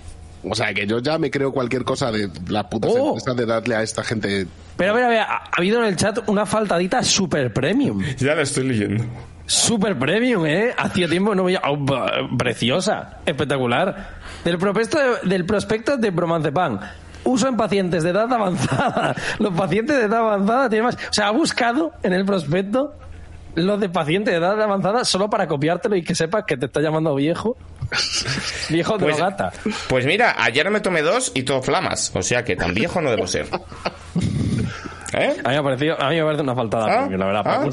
O 0.46 0.54
sea, 0.54 0.72
que 0.74 0.86
yo 0.86 0.98
ya 0.98 1.18
me 1.18 1.30
creo 1.30 1.52
cualquier 1.52 1.84
cosa 1.84 2.12
de 2.12 2.28
las 2.48 2.64
putas 2.64 2.92
Oh. 2.94 3.08
empresas 3.08 3.36
de 3.36 3.46
darle 3.46 3.74
a 3.76 3.82
esta 3.82 4.04
gente. 4.04 4.46
Pero 4.76 4.92
a 4.92 4.94
ver, 4.94 5.04
a 5.04 5.08
ver, 5.08 5.18
ha 5.20 5.24
ha 5.36 5.50
habido 5.56 5.80
en 5.80 5.86
el 5.86 5.96
chat 5.96 6.18
una 6.28 6.44
faltadita 6.46 7.02
super 7.02 7.52
premium. 7.52 8.02
Ya 8.18 8.34
la 8.34 8.42
estoy 8.42 8.64
leyendo. 8.68 9.04
Super 9.46 9.98
premium, 9.98 10.46
¿eh? 10.46 10.72
Hacía 10.76 11.08
tiempo 11.08 11.34
no 11.34 11.44
veía... 11.44 11.60
oh, 11.66 11.78
preciosa, 12.36 13.18
espectacular. 13.26 14.16
Del 14.44 14.58
prospecto 14.58 14.98
de, 14.98 15.28
del 15.28 15.44
prospecto 15.46 15.96
de 15.96 16.10
Bromancepan. 16.10 16.80
Uso 17.24 17.48
en 17.48 17.56
pacientes 17.56 18.02
de 18.02 18.10
edad 18.10 18.32
avanzada. 18.32 19.14
Los 19.38 19.52
pacientes 19.54 19.96
de 19.96 20.04
edad 20.04 20.18
avanzada 20.20 20.68
tienen 20.68 20.86
más... 20.86 20.94
O 20.96 21.12
sea, 21.12 21.28
ha 21.28 21.30
buscado 21.30 21.92
en 22.02 22.12
el 22.12 22.24
prospecto 22.24 22.94
los 23.56 23.78
de 23.78 23.88
pacientes 23.88 24.32
de 24.32 24.38
edad 24.40 24.60
avanzada 24.60 25.04
solo 25.04 25.30
para 25.30 25.46
copiártelo 25.46 25.94
y 25.94 26.02
que 26.02 26.16
sepas 26.16 26.42
que 26.44 26.56
te 26.56 26.66
está 26.66 26.80
llamando 26.80 27.14
viejo. 27.14 27.56
viejo 28.68 28.98
Pues, 28.98 29.16
drogata. 29.16 29.52
pues 29.88 30.04
mira, 30.06 30.34
ayer 30.42 30.68
me 30.70 30.80
tomé 30.80 31.02
dos 31.02 31.30
y 31.36 31.44
todo 31.44 31.62
flamas. 31.62 32.10
O 32.16 32.22
sea 32.22 32.42
que 32.44 32.56
tan 32.56 32.74
viejo 32.74 33.00
no 33.00 33.10
debo 33.10 33.26
ser. 33.28 33.46
¿Eh? 35.16 35.36
A 35.44 35.48
mí 35.50 35.54
me 35.54 35.56
ha 35.58 35.62
parecido, 35.62 36.02
a 36.02 36.10
mí 36.10 36.16
me 36.16 36.24
parece 36.24 36.42
una 36.42 36.54
faltada 36.56 37.04
Ah, 37.04 37.08
la 37.08 37.26
verdad. 37.26 37.42
ah. 37.46 37.68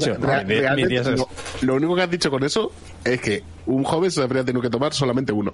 Real- 0.46 0.76
dices. 0.76 1.18
lo, 1.18 1.28
lo 1.62 1.74
único 1.74 1.96
que 1.96 2.02
has 2.02 2.10
dicho 2.10 2.30
con 2.30 2.44
eso 2.44 2.70
es 3.04 3.20
que 3.20 3.42
un 3.66 3.82
joven 3.82 4.12
se 4.12 4.22
habría 4.22 4.44
tenido 4.44 4.62
que 4.62 4.70
tomar 4.70 4.94
solamente 4.94 5.32
uno. 5.32 5.52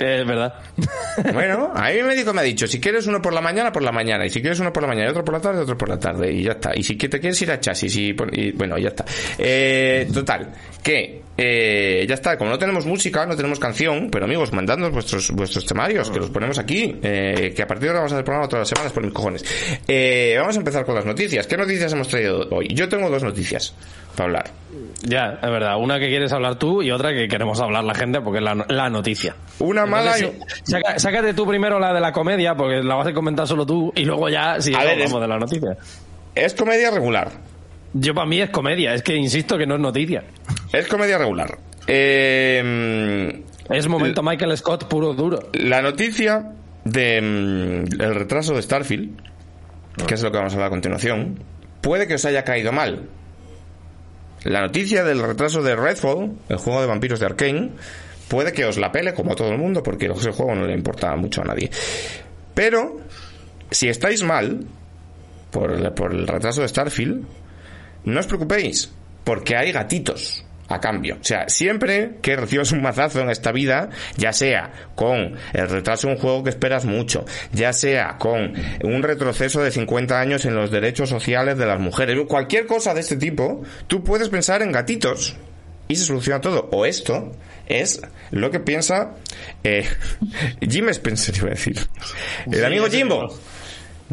Es 0.00 0.26
verdad. 0.26 0.54
Bueno, 1.34 1.70
a 1.74 1.90
mi 1.90 2.02
médico 2.02 2.32
me 2.32 2.40
ha 2.40 2.44
dicho, 2.44 2.66
si 2.66 2.80
quieres 2.80 3.06
uno 3.06 3.20
por 3.20 3.32
la 3.34 3.40
mañana, 3.42 3.70
por 3.70 3.82
la 3.82 3.92
mañana. 3.92 4.24
Y 4.24 4.30
si 4.30 4.40
quieres 4.40 4.58
uno 4.60 4.72
por 4.72 4.82
la 4.82 4.88
mañana 4.88 5.08
y 5.08 5.10
otro 5.10 5.24
por 5.24 5.34
la 5.34 5.40
tarde, 5.40 5.60
otro 5.60 5.76
por 5.76 5.88
la 5.88 5.98
tarde. 5.98 6.32
Y 6.32 6.44
ya 6.44 6.52
está. 6.52 6.70
Y 6.74 6.82
si 6.82 6.96
te 6.96 7.20
quieres 7.20 7.40
ir 7.42 7.50
a 7.50 7.60
chasis 7.60 7.94
y, 7.96 8.16
y 8.32 8.52
bueno, 8.52 8.78
ya 8.78 8.88
está. 8.88 9.04
Eh, 9.36 10.08
total, 10.12 10.50
que 10.82 11.22
eh, 11.36 12.06
ya 12.08 12.14
está. 12.14 12.38
Como 12.38 12.50
no 12.50 12.58
tenemos 12.58 12.86
música, 12.86 13.26
no 13.26 13.36
tenemos 13.36 13.58
canción, 13.58 14.08
pero 14.10 14.24
amigos, 14.24 14.52
mandadnos 14.52 14.92
vuestros, 14.92 15.30
vuestros 15.32 15.66
temarios, 15.66 16.08
que 16.10 16.20
los 16.20 16.30
ponemos 16.30 16.58
aquí. 16.58 16.96
eh, 17.02 17.52
que 17.54 17.62
a 17.62 17.66
partir 17.66 17.84
de 17.84 17.88
ahora 17.88 18.00
vamos 18.00 18.12
a 18.12 18.14
hacer 18.16 18.24
programa 18.24 18.48
todas 18.48 18.62
las 18.62 18.68
semanas 18.68 18.92
por 18.92 19.02
mis 19.04 19.12
cojones. 19.12 19.44
Eh, 19.86 20.36
vamos 20.38 20.56
a 20.56 20.58
empezar 20.60 20.86
con 20.86 20.94
las 20.94 21.04
noticias. 21.04 21.46
¿Qué 21.46 21.56
noticias 21.56 21.92
hemos 21.92 22.08
traído 22.08 22.48
hoy? 22.50 22.68
Yo 22.72 22.88
tengo 22.88 23.10
dos 23.10 23.22
noticias 23.24 23.74
para 24.14 24.24
hablar. 24.26 24.50
Ya, 25.02 25.38
es 25.42 25.50
verdad. 25.50 25.76
Una 25.78 25.98
que 25.98 26.08
quieres 26.08 26.32
hablar 26.32 26.56
tú 26.56 26.82
y 26.82 26.90
otra 26.90 27.12
que 27.12 27.26
queremos 27.28 27.60
hablar 27.60 27.82
la 27.84 27.94
gente 27.94 28.20
porque 28.20 28.38
es 28.38 28.44
la, 28.44 28.64
la 28.68 28.88
noticia. 28.90 29.34
Una 29.58 29.84
mala 29.86 30.18
y... 30.18 30.22
Entonces, 30.24 30.54
sí, 30.64 30.72
saca- 30.72 30.98
sácate 30.98 31.34
tú 31.34 31.46
primero 31.46 31.78
la 31.80 31.92
de 31.92 32.00
la 32.00 32.12
comedia 32.12 32.54
porque 32.54 32.82
la 32.82 32.94
vas 32.94 33.06
a 33.08 33.12
comentar 33.12 33.46
solo 33.48 33.66
tú 33.66 33.92
y 33.96 34.04
luego 34.04 34.28
ya 34.28 34.60
si 34.60 34.74
hablamos 34.74 35.12
es- 35.14 35.20
de 35.20 35.28
la 35.28 35.38
noticia. 35.38 35.76
Es 36.34 36.54
comedia 36.54 36.90
regular. 36.90 37.30
Yo 37.92 38.14
para 38.14 38.26
mí 38.26 38.40
es 38.40 38.50
comedia, 38.50 38.94
es 38.94 39.02
que 39.02 39.16
insisto 39.16 39.58
que 39.58 39.66
no 39.66 39.74
es 39.74 39.80
noticia. 39.80 40.22
Es 40.72 40.86
comedia 40.86 41.18
regular. 41.18 41.58
Eh, 41.88 43.42
Es 43.68 43.88
momento 43.88 44.22
Michael 44.22 44.56
Scott 44.56 44.84
puro 44.88 45.14
duro. 45.14 45.40
La 45.54 45.82
noticia 45.82 46.52
de 46.84 47.20
mm, 47.20 48.00
el 48.00 48.14
retraso 48.14 48.54
de 48.54 48.62
Starfield, 48.62 49.20
que 50.06 50.14
es 50.14 50.22
lo 50.22 50.30
que 50.30 50.38
vamos 50.38 50.52
a 50.52 50.56
hablar 50.56 50.68
a 50.68 50.70
continuación, 50.70 51.42
puede 51.80 52.06
que 52.06 52.14
os 52.14 52.24
haya 52.24 52.44
caído 52.44 52.72
mal. 52.72 53.08
La 54.44 54.60
noticia 54.60 55.04
del 55.04 55.22
retraso 55.22 55.62
de 55.62 55.76
Redfall, 55.76 56.32
el 56.48 56.56
juego 56.56 56.80
de 56.80 56.86
vampiros 56.86 57.20
de 57.20 57.26
Arkane, 57.26 57.70
puede 58.28 58.52
que 58.52 58.64
os 58.64 58.78
la 58.78 58.90
pele 58.90 59.12
como 59.12 59.32
a 59.32 59.36
todo 59.36 59.50
el 59.50 59.58
mundo, 59.58 59.82
porque 59.82 60.06
ese 60.06 60.32
juego 60.32 60.54
no 60.54 60.66
le 60.66 60.74
importa 60.74 61.14
mucho 61.16 61.42
a 61.42 61.44
nadie. 61.44 61.70
Pero, 62.54 62.98
si 63.70 63.88
estáis 63.88 64.22
mal 64.22 64.64
por 65.50 65.72
el, 65.72 65.92
por 65.92 66.14
el 66.14 66.26
retraso 66.26 66.62
de 66.62 66.68
Starfield, 66.68 67.24
no 68.04 68.20
os 68.20 68.26
preocupéis, 68.26 68.90
porque 69.24 69.56
hay 69.56 69.72
gatitos 69.72 70.44
a 70.70 70.80
cambio. 70.80 71.18
O 71.20 71.24
sea, 71.24 71.48
siempre 71.48 72.12
que 72.22 72.36
recibas 72.36 72.72
un 72.72 72.80
mazazo 72.80 73.20
en 73.20 73.28
esta 73.28 73.52
vida, 73.52 73.90
ya 74.16 74.32
sea 74.32 74.72
con 74.94 75.34
el 75.52 75.68
retraso 75.68 76.06
de 76.06 76.14
un 76.14 76.20
juego 76.20 76.44
que 76.44 76.50
esperas 76.50 76.84
mucho, 76.84 77.26
ya 77.52 77.72
sea 77.72 78.16
con 78.18 78.54
un 78.84 79.02
retroceso 79.02 79.62
de 79.62 79.72
50 79.72 80.18
años 80.18 80.44
en 80.44 80.54
los 80.54 80.70
derechos 80.70 81.10
sociales 81.10 81.58
de 81.58 81.66
las 81.66 81.80
mujeres, 81.80 82.16
cualquier 82.28 82.66
cosa 82.66 82.94
de 82.94 83.00
este 83.00 83.16
tipo, 83.16 83.62
tú 83.88 84.02
puedes 84.04 84.28
pensar 84.28 84.62
en 84.62 84.72
gatitos 84.72 85.36
y 85.88 85.96
se 85.96 86.04
soluciona 86.04 86.40
todo. 86.40 86.68
O 86.70 86.86
esto 86.86 87.32
es 87.66 88.00
lo 88.30 88.50
que 88.50 88.60
piensa 88.60 89.16
eh, 89.64 89.86
Jim 90.60 90.88
Spencer, 90.90 91.36
iba 91.36 91.48
a 91.48 91.50
decir. 91.50 91.78
El 92.50 92.64
amigo 92.64 92.86
Jimbo. 92.86 93.28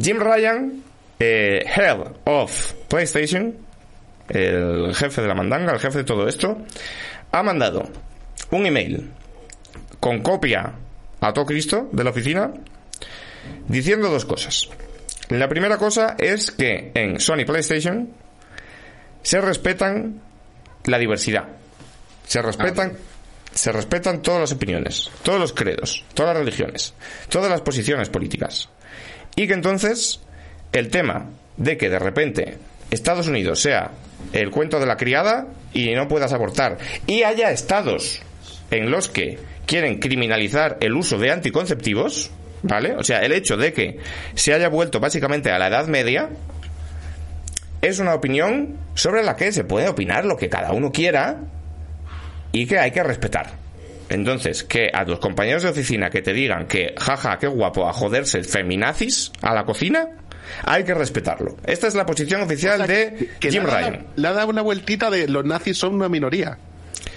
Jim 0.01 0.19
Ryan, 0.19 0.83
eh, 1.19 1.63
Head 1.65 1.97
of 2.25 2.73
PlayStation, 2.87 3.55
el 4.29 4.93
jefe 4.95 5.21
de 5.21 5.27
la 5.27 5.35
mandanga, 5.35 5.73
el 5.73 5.79
jefe 5.79 5.99
de 5.99 6.03
todo 6.03 6.27
esto, 6.27 6.57
ha 7.31 7.43
mandado 7.43 7.83
un 8.51 8.65
email 8.65 9.11
con 9.99 10.21
copia 10.21 10.73
a 11.19 11.33
todo 11.33 11.45
Cristo 11.45 11.89
de 11.91 12.03
la 12.03 12.11
oficina 12.11 12.51
diciendo 13.67 14.09
dos 14.09 14.25
cosas. 14.25 14.69
La 15.29 15.49
primera 15.49 15.77
cosa 15.77 16.15
es 16.17 16.51
que 16.51 16.91
en 16.93 17.19
Sony 17.19 17.45
PlayStation 17.45 18.09
se 19.21 19.41
respetan 19.41 20.21
la 20.85 20.97
diversidad. 20.97 21.45
Se 22.25 22.41
respetan 22.41 22.97
se 23.53 23.71
respetan 23.71 24.21
todas 24.21 24.41
las 24.41 24.51
opiniones, 24.51 25.09
todos 25.23 25.39
los 25.39 25.51
credos, 25.51 26.05
todas 26.13 26.35
las 26.35 26.45
religiones, 26.45 26.93
todas 27.27 27.49
las 27.49 27.61
posiciones 27.61 28.07
políticas. 28.07 28.69
Y 29.35 29.47
que 29.47 29.53
entonces 29.53 30.19
el 30.71 30.89
tema 30.89 31.25
de 31.57 31.75
que 31.75 31.89
de 31.89 31.97
repente 31.97 32.57
Estados 32.91 33.27
Unidos 33.27 33.59
sea 33.59 33.91
el 34.33 34.51
cuento 34.51 34.79
de 34.79 34.85
la 34.85 34.97
criada 34.97 35.47
y 35.73 35.93
no 35.93 36.07
puedas 36.07 36.33
abortar 36.33 36.77
y 37.05 37.23
haya 37.23 37.51
estados 37.51 38.21
en 38.71 38.91
los 38.91 39.09
que 39.09 39.39
quieren 39.65 39.99
criminalizar 39.99 40.77
el 40.79 40.93
uso 40.93 41.17
de 41.17 41.31
anticonceptivos, 41.31 42.31
¿vale? 42.63 42.95
O 42.95 43.03
sea, 43.03 43.19
el 43.19 43.31
hecho 43.31 43.57
de 43.57 43.73
que 43.73 43.99
se 44.35 44.53
haya 44.53 44.69
vuelto 44.69 44.99
básicamente 44.99 45.51
a 45.51 45.59
la 45.59 45.67
Edad 45.67 45.87
Media 45.87 46.29
es 47.81 47.99
una 47.99 48.15
opinión 48.15 48.77
sobre 48.95 49.23
la 49.23 49.35
que 49.35 49.51
se 49.51 49.63
puede 49.63 49.87
opinar 49.87 50.25
lo 50.25 50.37
que 50.37 50.49
cada 50.49 50.71
uno 50.71 50.91
quiera 50.91 51.37
y 52.51 52.65
que 52.65 52.79
hay 52.79 52.91
que 52.91 53.03
respetar. 53.03 53.51
Entonces, 54.09 54.63
que 54.63 54.89
a 54.93 55.05
tus 55.05 55.19
compañeros 55.19 55.63
de 55.63 55.69
oficina 55.69 56.09
que 56.09 56.21
te 56.21 56.33
digan 56.33 56.65
que, 56.65 56.95
jaja, 56.97 57.37
qué 57.37 57.47
guapo, 57.47 57.87
a 57.87 57.93
joderse 57.93 58.43
feminazis 58.43 59.31
a 59.41 59.53
la 59.53 59.65
cocina, 59.65 60.07
hay 60.63 60.83
que 60.83 60.93
respetarlo. 60.93 61.57
Esta 61.65 61.87
es 61.87 61.95
la 61.95 62.05
posición 62.05 62.41
oficial 62.41 62.85
de 62.87 63.29
Que 63.39 63.51
Jim 63.51 63.63
Ryan. 63.63 64.05
Le 64.15 64.27
ha 64.27 64.33
dado 64.33 64.49
una 64.49 64.61
vueltita 64.61 65.09
de 65.09 65.27
los 65.27 65.45
nazis 65.45 65.77
son 65.77 65.95
una 65.95 66.09
minoría. 66.09 66.57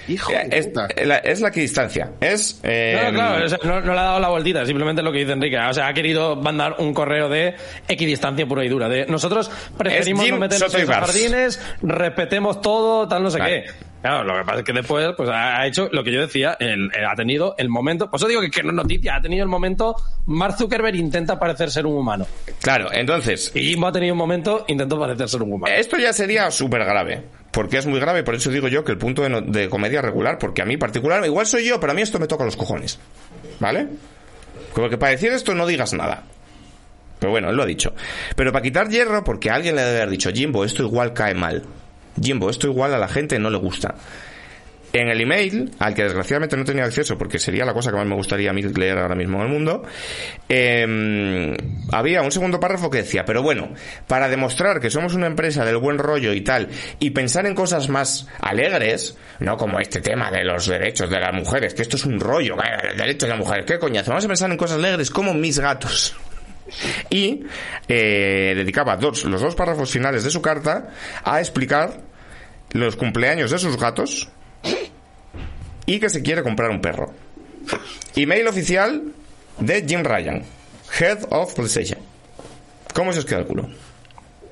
Hijo 0.09 0.33
Eh, 0.33 0.49
de 0.49 0.59
Es 0.59 0.67
puta. 0.69 0.89
la, 1.05 1.17
es 1.19 1.41
la 1.41 1.49
equidistancia. 1.49 2.11
Es. 2.21 2.59
eh, 2.65 2.99
No, 3.01 3.11
no, 3.13 3.19
claro, 3.19 3.45
o 3.45 3.49
sea, 3.49 3.59
no, 3.63 3.81
no 3.81 3.93
le 3.93 3.99
ha 3.99 4.03
dado 4.03 4.21
la 4.21 4.29
vueltita, 4.29 4.65
simplemente 4.67 5.03
lo 5.03 5.13
que 5.13 5.19
dice 5.19 5.33
Enrique. 5.33 5.57
O 5.59 5.73
sea, 5.73 5.87
ha 5.89 5.95
querido 5.95 6.35
mandar 6.37 6.77
un 6.79 6.93
correo 6.95 7.29
de 7.29 7.55
equidistancia 7.87 8.47
pura 8.47 8.65
y 8.65 8.69
dura. 8.69 8.89
De 8.89 9.07
nosotros 9.07 9.51
preferimos 9.79 10.29
no 10.29 10.39
meternos 10.39 10.75
en 10.75 10.87
Bars. 10.87 11.07
jardines, 11.07 11.61
respetemos 11.83 12.61
todo, 12.61 13.07
tal, 13.07 13.23
no 13.23 13.31
sé 13.31 13.39
Vale. 13.39 13.65
qué. 13.65 13.71
Claro, 14.03 14.25
lo 14.25 14.35
que 14.39 14.45
pasa 14.47 14.59
es 14.61 14.65
que 14.65 14.73
después 14.73 15.09
pues, 15.17 15.29
ha 15.31 15.67
hecho 15.67 15.89
lo 15.93 16.03
que 16.03 16.11
yo 16.13 16.21
decía, 16.23 16.57
el- 16.59 16.91
el- 16.95 17.05
ha 17.07 17.15
tenido 17.15 17.55
el 17.59 17.69
momento, 17.69 18.11
por 18.11 18.19
eso 18.19 18.29
digo 18.29 18.41
que, 18.41 18.51
que 18.51 18.63
no 18.63 18.71
es 18.71 18.75
noticia, 18.75 19.17
ha 19.17 19.21
tenido 19.21 19.43
el 19.43 19.49
momento, 19.51 19.95
Mark 20.27 20.57
Zuckerberg 20.57 20.97
intenta 20.97 21.39
parecer 21.39 21.71
ser 21.71 21.85
un 21.85 21.97
humano. 21.99 22.27
Claro, 22.63 22.89
entonces. 22.93 23.53
Y 23.55 23.61
Jimbo 23.71 23.89
ha 23.89 23.93
tenido 23.93 24.15
un 24.15 24.19
momento, 24.19 24.65
intentó 24.69 24.99
parecer 24.99 25.29
ser 25.29 25.43
un 25.43 25.53
humano. 25.53 25.75
Esto 25.75 25.99
ya 25.99 26.13
sería 26.15 26.51
súper 26.51 26.85
grave. 26.85 27.23
Porque 27.51 27.79
es 27.79 27.87
muy 27.87 27.99
grave, 28.01 28.23
por 28.23 28.37
eso 28.37 28.49
digo 28.51 28.69
yo 28.69 28.85
que 28.85 28.93
el 28.93 28.99
punto 28.99 29.23
de, 29.23 29.29
no- 29.29 29.41
de 29.43 29.69
comedia 29.69 30.01
regular, 30.01 30.39
porque 30.39 30.63
a 30.63 30.65
mí 30.65 30.77
particular, 30.79 31.23
igual 31.27 31.45
soy 31.47 31.67
yo, 31.67 31.79
pero 31.81 31.93
a 31.93 31.95
mí 31.95 32.01
esto 32.01 32.19
me 32.19 32.27
toca 32.27 32.45
los 32.45 32.57
cojones. 32.57 32.99
¿Vale? 33.59 33.87
Porque 34.75 34.97
para 34.97 35.13
decir 35.13 35.33
esto 35.33 35.55
no 35.55 35.67
digas 35.67 35.93
nada. 35.93 36.23
Pero 37.19 37.33
bueno, 37.33 37.51
él 37.51 37.57
lo 37.57 37.65
ha 37.65 37.67
dicho. 37.67 37.93
Pero 38.37 38.51
para 38.53 38.63
quitar 38.63 38.89
hierro, 38.89 39.25
porque 39.25 39.51
alguien 39.51 39.77
le 39.77 39.83
debe 39.83 39.97
haber 39.99 40.11
dicho, 40.11 40.31
Jimbo, 40.33 40.65
esto 40.65 40.85
igual 40.85 41.13
cae 41.13 41.35
mal. 41.35 41.65
Jimbo, 42.21 42.51
esto 42.51 42.67
igual 42.67 42.95
a 42.95 42.99
la 42.99 43.09
gente 43.09 43.39
no 43.39 43.51
le 43.51 43.59
gusta. 43.59 43.95
En 44.93 45.09
el 45.09 45.21
email, 45.21 45.71
al 45.79 45.95
que 45.95 46.03
desgraciadamente 46.03 46.57
no 46.57 46.65
tenía 46.65 46.85
acceso 46.85 47.17
porque 47.17 47.39
sería 47.39 47.65
la 47.65 47.73
cosa 47.73 47.91
que 47.91 47.97
más 47.97 48.07
me 48.07 48.17
gustaría 48.17 48.51
a 48.51 48.53
mí 48.53 48.63
leer 48.63 48.99
ahora 48.99 49.15
mismo 49.15 49.39
en 49.39 49.47
el 49.47 49.49
mundo, 49.49 49.85
eh, 50.49 51.57
había 51.93 52.23
un 52.23 52.33
segundo 52.33 52.59
párrafo 52.59 52.91
que 52.91 52.99
decía, 52.99 53.25
pero 53.25 53.41
bueno, 53.41 53.73
para 54.09 54.29
demostrar 54.29 54.81
que 54.81 54.91
somos 54.91 55.15
una 55.15 55.29
empresa 55.29 55.65
del 55.65 55.77
buen 55.77 55.99
rollo 55.99 56.33
y 56.33 56.41
tal, 56.41 56.69
y 56.99 57.11
pensar 57.11 57.47
en 57.47 57.55
cosas 57.55 57.89
más 57.89 58.27
alegres, 58.41 59.17
no 59.39 59.57
como 59.57 59.79
este 59.79 60.01
tema 60.01 60.29
de 60.33 60.43
los 60.43 60.67
derechos 60.67 61.09
de 61.09 61.21
las 61.21 61.35
mujeres, 61.35 61.73
que 61.73 61.83
esto 61.83 61.95
es 61.95 62.05
un 62.05 62.19
rollo, 62.19 62.57
el 62.91 62.97
derecho 62.97 63.27
de 63.27 63.31
las 63.31 63.39
mujeres, 63.39 63.67
qué 63.67 63.79
coñazo, 63.79 64.11
vamos 64.11 64.25
a 64.25 64.29
pensar 64.29 64.51
en 64.51 64.57
cosas 64.57 64.79
alegres 64.79 65.11
como 65.11 65.35
mis 65.35 65.61
gatos. 65.61 66.17
Y 67.11 67.45
eh, 67.89 68.55
dedicaba 68.57 68.97
dos, 68.97 69.25
los 69.25 69.41
dos 69.41 69.55
párrafos 69.55 69.91
finales 69.91 70.25
de 70.25 70.31
su 70.31 70.41
carta 70.41 70.89
a 71.25 71.41
explicar 71.41 72.10
los 72.73 72.97
cumpleaños 72.97 73.51
de 73.51 73.59
sus 73.59 73.77
gatos 73.77 74.29
y 75.87 75.99
que 75.99 76.09
se 76.09 76.23
quiere 76.23 76.43
comprar 76.43 76.71
un 76.71 76.81
perro. 76.81 77.13
Email 78.15 78.47
oficial 78.49 79.03
de 79.59 79.85
Jim 79.87 80.03
Ryan, 80.03 80.43
Head 80.99 81.27
of 81.31 81.55
PlayStation. 81.55 81.99
¿Cómo 82.95 83.13
se 83.13 83.21
os 83.21 83.25
queda 83.25 83.41
el 83.41 83.47
culo? 83.47 83.69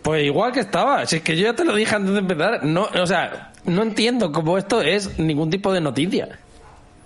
Pues 0.03 0.25
igual 0.25 0.53
que 0.53 0.61
estaba, 0.61 1.05
si 1.07 1.17
es 1.17 1.23
que 1.23 1.37
yo 1.37 1.45
ya 1.45 1.55
te 1.55 1.65
lo 1.65 1.75
dije 1.75 1.95
antes 1.95 2.13
de 2.13 2.21
empezar, 2.21 2.65
no, 2.65 2.89
o 3.01 3.07
sea, 3.07 3.53
no 3.65 3.83
entiendo 3.83 4.33
cómo 4.33 4.57
esto 4.57 4.81
es 4.81 5.19
ningún 5.19 5.51
tipo 5.51 5.73
de 5.73 5.81
noticia. 5.81 6.39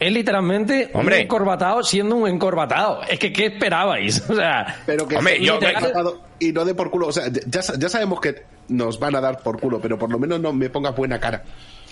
Es 0.07 0.13
literalmente 0.13 0.91
Hombre. 0.95 1.17
un 1.17 1.23
encorbatado 1.23 1.83
siendo 1.83 2.17
un 2.17 2.29
encorbatado. 2.29 3.03
Es 3.09 3.19
que, 3.19 3.33
¿qué 3.33 3.47
esperabais? 3.47 4.23
O 4.29 4.35
sea, 4.35 4.83
Pero 4.87 5.07
que 5.07 5.17
Hombre, 5.17 5.41
yo- 5.45 5.55
literal 5.61 6.15
y 6.39 6.53
no 6.53 6.65
de 6.65 6.75
por 6.75 6.91
culo. 6.91 7.07
O 7.09 7.13
sea, 7.13 7.25
ya, 7.29 7.61
ya 7.79 7.89
sabemos 7.89 8.21
que 8.21 8.43
nos 8.69 8.99
van 8.99 9.15
a 9.15 9.21
dar 9.21 9.39
por 9.43 9.61
culo, 9.61 9.81
pero 9.81 9.99
por 9.99 10.11
lo 10.11 10.19
menos 10.19 10.41
no 10.41 10.53
me 10.53 10.69
pongas 10.71 10.97
buena 10.97 11.21
cara. 11.21 11.45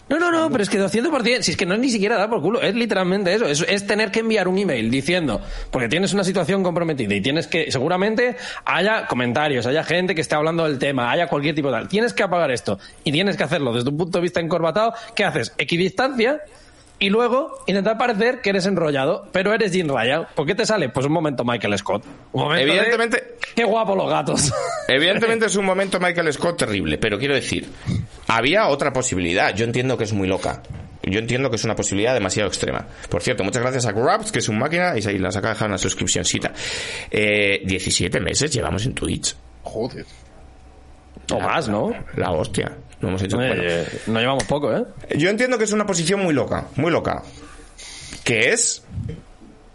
no, 0.08 0.18
no, 0.18 0.32
no, 0.32 0.50
pero 0.50 0.62
es 0.64 0.68
que 0.68 0.80
200%, 0.80 1.42
si 1.42 1.52
es 1.52 1.56
que 1.56 1.66
no 1.66 1.74
es 1.74 1.80
ni 1.80 1.88
siquiera 1.90 2.16
dar 2.16 2.28
por 2.28 2.40
culo, 2.42 2.60
es 2.60 2.74
literalmente 2.74 3.32
eso, 3.32 3.46
es, 3.46 3.64
es 3.68 3.86
tener 3.86 4.10
que 4.10 4.20
enviar 4.20 4.48
un 4.48 4.58
email 4.58 4.90
diciendo, 4.90 5.40
porque 5.70 5.88
tienes 5.88 6.12
una 6.14 6.24
situación 6.24 6.64
comprometida 6.64 7.14
y 7.14 7.20
tienes 7.20 7.46
que, 7.46 7.70
seguramente 7.70 8.36
haya 8.64 9.06
comentarios, 9.06 9.66
haya 9.66 9.84
gente 9.84 10.16
que 10.16 10.20
esté 10.22 10.34
hablando 10.34 10.64
del 10.64 10.78
tema, 10.80 11.12
haya 11.12 11.28
cualquier 11.28 11.54
tipo 11.54 11.68
de 11.68 11.74
tal, 11.78 11.88
tienes 11.88 12.12
que 12.12 12.24
apagar 12.24 12.50
esto 12.50 12.80
y 13.04 13.12
tienes 13.12 13.36
que 13.36 13.44
hacerlo 13.44 13.72
desde 13.72 13.88
un 13.90 13.98
punto 13.98 14.18
de 14.18 14.22
vista 14.22 14.40
encorbatado, 14.40 14.94
¿qué 15.14 15.22
haces? 15.24 15.52
Equidistancia 15.58 16.40
y 17.00 17.08
luego 17.08 17.64
intentar 17.66 17.98
parecer 17.98 18.40
que 18.42 18.50
eres 18.50 18.66
enrollado, 18.66 19.26
pero 19.32 19.52
eres 19.52 19.72
Jim 19.72 19.88
Ryan. 19.88 20.26
¿Por 20.36 20.46
qué 20.46 20.54
te 20.54 20.64
sale? 20.66 20.88
Pues 20.90 21.06
un 21.06 21.12
momento 21.12 21.44
Michael 21.44 21.76
Scott. 21.78 22.04
Un 22.32 22.42
momento 22.42 22.64
de, 22.64 22.70
Evidentemente- 22.78 23.34
qué 23.56 23.64
guapo 23.64 23.96
los 23.96 24.08
gatos. 24.08 24.52
Evidentemente 24.88 25.46
es 25.46 25.56
un 25.56 25.64
momento 25.64 25.98
Michael 25.98 26.32
Scott 26.32 26.58
terrible, 26.58 26.98
pero 26.98 27.18
quiero 27.18 27.34
decir, 27.34 27.68
había 28.28 28.68
otra 28.68 28.92
posibilidad. 28.92 29.54
Yo 29.54 29.64
entiendo 29.64 29.96
que 29.98 30.04
es 30.04 30.12
muy 30.12 30.28
loca. 30.28 30.62
yo 31.02 31.18
entiendo 31.18 31.48
que 31.50 31.56
es 31.56 31.64
una 31.64 31.74
posibilidad 31.74 32.12
demasiado 32.14 32.48
extrema. 32.48 32.86
Por 33.08 33.22
cierto, 33.22 33.42
muchas 33.42 33.62
gracias 33.62 33.86
a 33.86 33.92
Grabs, 33.92 34.30
que 34.30 34.38
es 34.40 34.48
un 34.50 34.58
máquina, 34.58 34.96
y 34.96 35.02
se 35.02 35.18
las 35.18 35.34
acaba 35.36 35.50
de 35.50 35.54
dejar 35.54 35.68
una 35.68 35.78
suscripcióncita. 35.78 36.52
Eh, 37.10 37.62
17 37.64 38.20
meses 38.20 38.52
llevamos 38.52 38.84
en 38.84 38.94
Twitch. 38.94 39.34
Joder. 39.62 40.04
O 41.32 41.40
más, 41.40 41.68
¿no? 41.68 41.92
La 42.16 42.30
hostia. 42.32 42.76
No 43.00 43.08
hemos 43.08 43.22
hecho... 43.22 43.40
Eh, 43.40 43.48
bueno. 43.48 44.00
no 44.08 44.20
llevamos 44.20 44.44
poco, 44.44 44.76
¿eh? 44.76 44.84
Yo 45.16 45.30
entiendo 45.30 45.56
que 45.58 45.64
es 45.64 45.72
una 45.72 45.86
posición 45.86 46.22
muy 46.22 46.34
loca, 46.34 46.66
muy 46.76 46.90
loca. 46.90 47.22
Que 48.24 48.50
es 48.50 48.82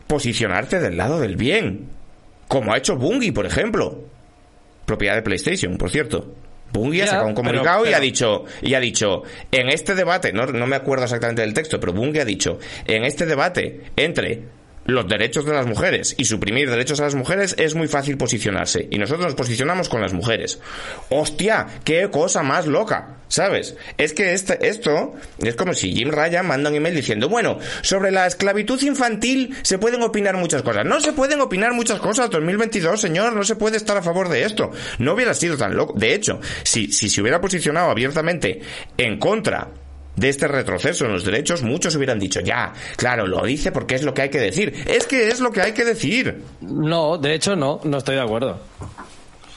posicionarte 0.07 0.79
del 0.79 0.97
lado 0.97 1.19
del 1.19 1.35
bien. 1.35 1.89
Como 2.47 2.73
ha 2.73 2.77
hecho 2.77 2.95
Bungie, 2.95 3.33
por 3.33 3.45
ejemplo. 3.45 4.03
Propiedad 4.85 5.15
de 5.15 5.23
PlayStation, 5.23 5.77
por 5.77 5.89
cierto. 5.89 6.35
Bungie 6.71 7.03
ha 7.03 7.07
sacado 7.07 7.27
un 7.29 7.33
pero- 7.35 7.45
comunicado 7.47 7.85
y 7.89 7.93
ha 7.93 7.99
dicho, 7.99 8.43
y 8.61 8.73
ha 8.73 8.79
dicho, 8.79 9.23
en 9.51 9.69
este 9.69 9.95
debate, 9.95 10.33
no, 10.33 10.45
no 10.45 10.67
me 10.67 10.75
acuerdo 10.75 11.05
exactamente 11.05 11.41
del 11.41 11.53
texto, 11.53 11.79
pero 11.79 11.93
Bungie 11.93 12.21
ha 12.21 12.25
dicho, 12.25 12.59
en 12.85 13.05
este 13.05 13.25
debate 13.25 13.81
entre 13.95 14.43
los 14.85 15.07
derechos 15.07 15.45
de 15.45 15.53
las 15.53 15.65
mujeres 15.65 16.15
y 16.17 16.25
suprimir 16.25 16.69
derechos 16.69 16.99
a 16.99 17.03
las 17.03 17.15
mujeres 17.15 17.55
es 17.57 17.75
muy 17.75 17.87
fácil 17.87 18.17
posicionarse. 18.17 18.87
Y 18.91 18.97
nosotros 18.97 19.25
nos 19.25 19.35
posicionamos 19.35 19.89
con 19.89 20.01
las 20.01 20.13
mujeres. 20.13 20.59
¡Hostia! 21.09 21.67
¡Qué 21.83 22.09
cosa 22.09 22.43
más 22.43 22.67
loca! 22.67 23.17
¿Sabes? 23.27 23.75
Es 23.97 24.13
que 24.13 24.33
este, 24.33 24.67
esto 24.67 25.15
es 25.39 25.55
como 25.55 25.73
si 25.73 25.93
Jim 25.93 26.11
Ryan 26.11 26.45
manda 26.45 26.69
un 26.69 26.75
email 26.75 26.95
diciendo, 26.95 27.27
bueno, 27.27 27.57
sobre 27.81 28.11
la 28.11 28.27
esclavitud 28.27 28.81
infantil 28.83 29.55
se 29.63 29.79
pueden 29.79 30.03
opinar 30.03 30.37
muchas 30.37 30.61
cosas. 30.61 30.85
No 30.85 30.99
se 30.99 31.11
pueden 31.11 31.41
opinar 31.41 31.73
muchas 31.73 31.99
cosas, 31.99 32.29
2022, 32.29 33.01
señor, 33.01 33.33
no 33.33 33.43
se 33.43 33.55
puede 33.55 33.77
estar 33.77 33.97
a 33.97 34.03
favor 34.03 34.29
de 34.29 34.43
esto. 34.43 34.71
No 34.99 35.13
hubiera 35.13 35.33
sido 35.33 35.57
tan 35.57 35.75
loco. 35.75 35.93
De 35.97 36.13
hecho, 36.13 36.39
si, 36.63 36.91
si 36.91 37.09
se 37.09 37.21
hubiera 37.21 37.41
posicionado 37.41 37.89
abiertamente 37.89 38.61
en 38.97 39.17
contra 39.17 39.69
de 40.15 40.29
este 40.29 40.47
retroceso 40.47 41.05
en 41.05 41.11
los 41.13 41.23
derechos, 41.25 41.61
muchos 41.63 41.95
hubieran 41.95 42.19
dicho, 42.19 42.39
ya, 42.39 42.73
claro, 42.95 43.27
lo 43.27 43.43
dice 43.43 43.71
porque 43.71 43.95
es 43.95 44.03
lo 44.03 44.13
que 44.13 44.23
hay 44.23 44.29
que 44.29 44.39
decir. 44.39 44.73
Es 44.87 45.05
que 45.07 45.27
es 45.27 45.39
lo 45.41 45.51
que 45.51 45.61
hay 45.61 45.73
que 45.73 45.83
decir. 45.85 46.43
No, 46.61 47.17
de 47.17 47.33
hecho 47.33 47.55
no, 47.55 47.79
no 47.83 47.97
estoy 47.97 48.15
de 48.15 48.21
acuerdo. 48.21 48.59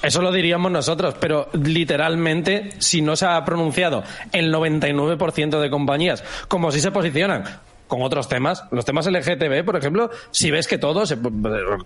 Eso 0.02 0.22
lo 0.22 0.30
diríamos 0.30 0.70
nosotros, 0.70 1.14
pero 1.20 1.48
literalmente, 1.54 2.70
si 2.78 3.02
no 3.02 3.16
se 3.16 3.26
ha 3.26 3.44
pronunciado 3.44 4.04
el 4.32 4.52
99% 4.52 5.60
de 5.60 5.70
compañías, 5.70 6.22
como 6.46 6.70
si 6.70 6.80
se 6.80 6.90
posicionan 6.92 7.44
con 7.88 8.02
otros 8.02 8.28
temas, 8.28 8.64
los 8.70 8.84
temas 8.84 9.06
LGTB, 9.06 9.64
por 9.64 9.76
ejemplo, 9.76 10.10
si 10.30 10.50
ves 10.50 10.68
que 10.68 10.78
todos 10.78 11.08
se- 11.08 11.18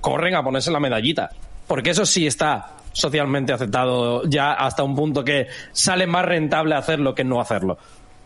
corren 0.01 0.35
a 0.35 0.43
ponerse 0.43 0.70
la 0.70 0.81
medallita, 0.81 1.31
porque 1.66 1.91
eso 1.91 2.05
sí 2.05 2.27
está 2.27 2.73
socialmente 2.93 3.53
aceptado 3.53 4.25
ya 4.29 4.53
hasta 4.53 4.83
un 4.83 4.95
punto 4.95 5.25
que 5.25 5.47
sale 5.73 6.07
más 6.07 6.25
rentable 6.27 6.75
hacerlo 6.75 7.14
que 7.14 7.25
no 7.25 7.41
hacerlo. 7.41 7.79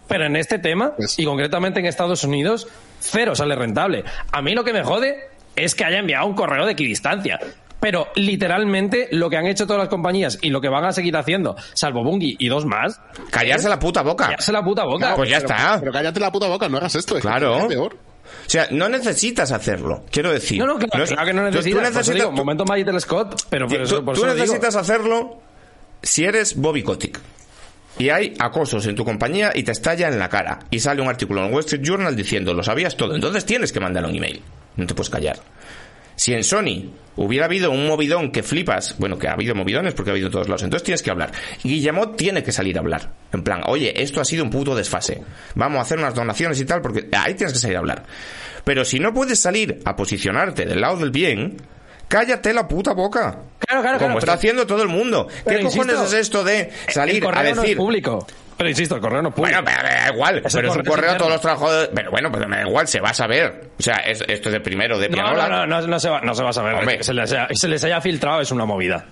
Pero 0.09 0.27
en 0.27 0.37
este 0.37 0.59
tema, 0.59 0.95
Pues- 0.97 1.19
y 1.19 1.25
concretamente 1.25 1.81
en 1.81 1.87
Estados 1.87 2.23
Unidos, 2.25 2.69
cero 3.01 3.35
sale 3.35 3.55
rentable. 3.57 4.05
A 4.33 4.43
mí 4.43 4.55
lo 4.55 4.65
que 4.65 4.73
me 4.73 4.83
jode 4.85 5.17
es 5.57 5.75
que 5.75 5.85
haya 5.85 5.99
enviado 5.99 6.27
un 6.27 6.35
correo 6.35 6.65
de 6.67 6.73
equidistancia. 6.73 7.39
Pero 7.79 8.07
literalmente 8.15 9.09
lo 9.13 9.29
que 9.29 9.37
han 9.37 9.47
hecho 9.47 9.67
todas 9.67 9.81
las 9.81 9.89
compañías 9.89 10.39
y 10.41 10.49
lo 10.51 10.61
que 10.63 10.69
van 10.69 10.85
a 10.87 10.93
seguir 10.93 11.15
haciendo, 11.17 11.57
salvo 11.75 12.03
Bungie 12.03 12.35
y 12.39 12.49
dos 12.49 12.65
más, 12.65 13.01
Callarse 13.31 13.69
la 13.69 13.79
puta 13.79 14.03
boca. 14.03 14.25
callarse 14.25 14.51
la 14.51 14.63
puta 14.63 14.85
boca. 14.85 15.15
Pues 15.15 15.29
ya 15.29 15.41
Pero- 15.41 15.49
está. 15.55 15.77
Pero 15.81 15.93
cállate 15.93 16.19
la 16.21 16.33
puta 16.33 16.47
boca, 16.49 16.69
no 16.69 16.79
hagas 16.79 16.95
esto. 16.95 17.19
Claro. 17.21 17.59
es 17.59 17.67
peor. 17.67 17.95
O 17.95 18.49
sea, 18.51 18.67
no 18.71 18.89
necesitas 18.89 19.53
hacerlo, 19.53 20.05
quiero 20.11 20.33
decir. 20.33 20.59
no, 20.59 20.67
no, 20.67 20.79
claro, 20.79 21.05
es- 21.05 21.11
claro 21.13 21.27
que 21.27 21.33
no 21.33 21.43
tú- 21.43 21.49
tú 21.51 21.57
necesitas. 21.59 21.83
Necesitas- 21.83 22.15
digo, 22.15 22.31
tú- 22.31 22.37
momento 22.37 22.65
Magic 22.65 22.99
Scott, 23.01 23.43
pero 23.51 23.69
por 23.69 23.77
tú- 23.77 23.83
eso, 23.85 24.05
por 24.05 24.15
tú 24.15 24.21
eso 24.21 24.27
lo 24.27 24.33
digo. 24.35 24.47
necesitas 24.47 24.75
hacerlo 24.77 25.39
si 26.03 26.25
eres 26.25 26.57
Bobby 26.57 26.83
Kotick. 26.83 27.21
Y 27.99 28.11
hay 28.11 28.35
acosos 28.39 28.87
en 28.87 28.95
tu 28.95 29.05
compañía 29.05 29.53
y 29.55 29.63
te 29.63 29.73
estalla 29.73 30.09
en 30.09 30.19
la 30.19 30.29
cara. 30.29 30.59
Y 30.71 30.81
sale 30.81 31.01
un 31.01 31.09
artículo 31.09 31.45
en 31.45 31.53
Wall 31.53 31.65
Street 31.65 31.83
Journal 31.83 32.15
diciendo, 32.15 32.53
lo 32.53 32.63
sabías 32.63 32.97
todo. 32.97 33.15
Entonces 33.15 33.47
tienes 33.47 33.73
que 33.73 33.81
mandar 33.81 34.05
un 34.05 34.15
email. 34.15 34.43
No 34.77 34.87
te 34.87 34.95
puedes 34.95 35.11
callar. 35.11 35.39
Si 36.17 36.33
en 36.33 36.45
Sony 36.45 36.91
hubiera 37.17 37.45
habido 37.45 37.71
un 37.71 37.87
movidón 37.87 38.33
que 38.33 38.43
flipas, 38.43 38.97
bueno, 38.99 39.19
que 39.19 39.29
ha 39.29 39.33
habido 39.33 39.55
movidones 39.55 39.93
porque 39.93 40.11
ha 40.11 40.13
habido 40.13 40.29
en 40.29 40.33
todos 40.33 40.49
lados, 40.49 40.63
entonces 40.63 40.85
tienes 40.85 41.03
que 41.03 41.11
hablar. 41.11 41.31
Guillemot 41.63 42.17
tiene 42.17 42.43
que 42.43 42.53
salir 42.53 42.77
a 42.79 42.81
hablar. 42.81 43.13
En 43.33 43.43
plan, 43.43 43.61
oye, 43.67 44.03
esto 44.03 44.21
ha 44.21 44.25
sido 44.25 44.43
un 44.43 44.51
puto 44.51 44.75
desfase. 44.75 45.23
Vamos 45.55 45.79
a 45.79 45.83
hacer 45.83 45.99
unas 45.99 46.15
donaciones 46.15 46.59
y 46.59 46.65
tal, 46.65 46.81
porque 46.81 47.09
ahí 47.13 47.35
tienes 47.35 47.53
que 47.53 47.59
salir 47.59 47.77
a 47.77 47.81
hablar. 47.81 48.05
Pero 48.65 48.85
si 48.85 48.99
no 48.99 49.13
puedes 49.13 49.39
salir 49.39 49.81
a 49.85 49.95
posicionarte 49.95 50.65
del 50.65 50.81
lado 50.81 50.97
del 50.97 51.11
bien, 51.11 51.59
cállate 52.09 52.53
la 52.53 52.67
puta 52.69 52.93
boca. 52.93 53.37
Claro, 53.59 53.83
claro, 53.83 53.99
Como 53.99 53.99
claro, 53.99 54.19
está 54.19 54.21
pero- 54.21 54.33
haciendo 54.33 54.67
todo 54.67 54.83
el 54.83 54.89
mundo. 54.89 55.27
¿Qué 55.47 55.61
cojones 55.63 55.97
insisto, 55.97 56.05
es 56.05 56.13
esto 56.15 56.45
de 56.45 56.61
el 56.87 56.93
salir 56.93 57.23
a 57.23 57.27
correo 57.27 57.43
no 57.43 57.49
es 57.51 57.57
decir... 57.57 57.77
público. 57.77 58.27
Pero 58.57 58.71
insisto, 58.71 58.95
el 58.95 59.01
correo 59.03 59.21
no 59.21 59.29
es 59.29 59.35
público. 59.35 59.61
Bueno, 59.63 59.71
pero 59.71 59.89
me 59.89 59.95
da 59.95 60.09
igual, 60.15 60.39
Es 60.39 60.55
el 60.55 60.61
pero 60.61 60.71
es 60.73 60.77
un 60.79 60.85
correo 60.85 61.11
a 61.13 61.17
todos 61.19 61.31
los 61.33 61.41
trabajadores. 61.43 61.91
Pero 61.95 62.11
bueno, 62.11 62.33
pero 62.33 62.49
me 62.49 62.57
da 62.57 62.63
igual, 62.67 62.89
se 62.89 63.01
va 63.01 63.11
a 63.11 63.15
saber. 63.15 63.71
O 63.79 63.83
sea, 63.83 63.97
es- 63.97 64.23
esto 64.27 64.49
es 64.49 64.53
de 64.55 64.61
primero 64.61 64.99
de 64.99 65.09
no, 65.11 65.15
pianola. 65.15 65.49
no, 65.49 65.67
no, 65.67 65.81
no, 65.83 65.87
no 65.87 66.01
se 66.01 66.09
va, 66.09 66.21
no 66.23 66.35
se 66.35 66.43
va 66.43 66.51
a 66.51 66.53
saber. 66.55 66.75
Hombre. 66.75 66.99
Que 66.99 67.05
se, 67.05 67.13
les 67.13 67.31
haya, 67.33 67.49
se 67.53 67.69
les 67.69 67.85
haya 67.85 68.01
filtrado 68.01 68.41
es 68.41 68.51
una 68.51 68.65
movida. 68.65 69.05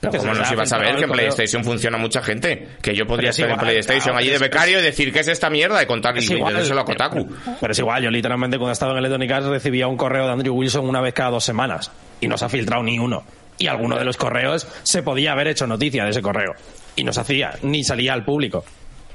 Pero 0.00 0.12
Que 0.12 0.18
¿Cómo 0.18 0.32
no 0.32 0.38
les 0.38 0.48
se 0.48 0.54
haya 0.54 0.54
iba 0.54 0.62
a 0.62 0.66
saber 0.66 0.88
filtrado 0.88 0.98
que 0.98 1.04
en. 1.04 1.12
PlayStation 1.12 1.64
funciona 1.64 1.98
mucha 1.98 2.22
gente? 2.22 2.68
Que 2.82 2.94
yo 2.94 3.06
podría 3.06 3.30
estar 3.30 3.46
en 3.46 3.52
igual, 3.52 3.66
PlayStation 3.66 4.02
claro, 4.02 4.18
allí 4.18 4.30
de 4.30 4.38
becario 4.38 4.80
y 4.80 4.82
decir, 4.82 5.12
¿qué 5.12 5.20
es 5.20 5.28
esta 5.28 5.48
mierda? 5.50 5.82
Y 5.82 5.86
contar 5.86 6.16
Es 6.18 6.28
y 6.28 6.34
igual, 6.34 6.52
vendérselo 6.52 6.80
a 6.80 6.84
Kotaku. 6.84 7.28
Pero 7.60 7.72
es 7.72 7.78
igual, 7.78 8.02
yo 8.02 8.10
literalmente 8.10 8.58
cuando 8.58 8.72
estaba 8.72 8.92
en 8.92 8.98
Electronic 8.98 9.30
Arts 9.30 9.46
recibía 9.46 9.86
un 9.86 9.96
correo 9.96 10.26
de 10.26 10.32
Andrew 10.32 10.54
Wilson 10.54 10.88
una 10.88 11.00
vez 11.00 11.14
cada 11.14 11.30
dos 11.30 11.44
semanas 11.44 11.90
y 12.20 12.28
no 12.28 12.36
se 12.36 12.44
ha 12.44 12.48
filtrado 12.48 12.82
ni 12.82 12.98
uno. 12.98 13.24
Y 13.56 13.68
alguno 13.68 13.96
de 13.96 14.04
los 14.04 14.16
correos 14.16 14.66
se 14.82 15.02
podía 15.02 15.32
haber 15.32 15.48
hecho 15.48 15.66
noticia 15.66 16.04
de 16.04 16.10
ese 16.10 16.20
correo 16.22 16.54
y 16.96 17.04
no 17.04 17.12
se 17.12 17.20
hacía, 17.20 17.54
ni 17.62 17.84
salía 17.84 18.12
al 18.12 18.24
público. 18.24 18.64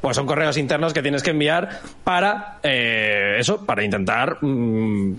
Pues 0.01 0.15
son 0.15 0.25
correos 0.25 0.57
internos 0.57 0.93
que 0.93 1.01
tienes 1.01 1.23
que 1.23 1.31
enviar 1.31 1.81
para 2.03 2.59
eh, 2.63 3.35
eso, 3.39 3.65
para 3.65 3.83
intentar 3.83 4.37
mm, 4.41 5.15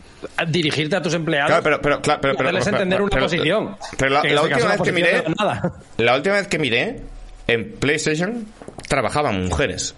dirigirte 0.48 0.96
a 0.96 1.02
tus 1.02 1.14
empleados 1.14 1.50
Claro, 1.50 1.62
pero, 1.62 2.00
pero, 2.02 2.34
claro, 2.34 2.58
entender 2.58 3.02
una 3.02 3.20
posición. 3.20 3.76
Pero 3.98 4.10
la, 4.10 4.42
última 4.42 4.68
vez 4.70 4.80
que 4.80 4.92
miré, 4.92 5.24
nada. 5.38 5.74
la 5.98 6.16
última 6.16 6.36
vez 6.36 6.48
que 6.48 6.58
miré, 6.58 7.00
en 7.46 7.72
PlayStation 7.72 8.46
trabajaban 8.88 9.44
mujeres. 9.44 9.94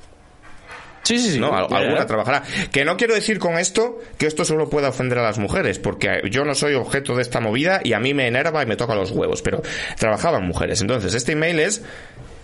Sí, 1.03 1.19
sí, 1.19 1.33
sí. 1.33 1.41
¿no? 1.41 1.55
Alguna 1.55 2.07
trabajará. 2.07 2.43
Que 2.71 2.85
no 2.85 2.97
quiero 2.97 3.15
decir 3.15 3.39
con 3.39 3.59
esto 3.59 4.01
que 4.19 4.27
esto 4.27 4.45
solo 4.45 4.71
pueda 4.71 4.89
ofender 4.89 5.19
a 5.19 5.23
las 5.23 5.39
mujeres, 5.39 5.79
porque 5.79 6.23
yo 6.31 6.45
no 6.45 6.55
soy 6.55 6.75
objeto 6.75 7.17
de 7.17 7.23
esta 7.23 7.41
movida 7.41 7.81
y 7.83 7.93
a 7.93 7.99
mí 7.99 8.15
me 8.15 8.27
enerva 8.27 8.63
y 8.63 8.67
me 8.67 8.77
toca 8.77 8.95
los 8.95 9.11
huevos, 9.11 9.43
pero 9.43 9.63
trabajaban 9.99 10.47
mujeres. 10.47 10.81
Entonces, 10.81 11.15
este 11.15 11.33
email 11.33 11.59
es 11.61 11.83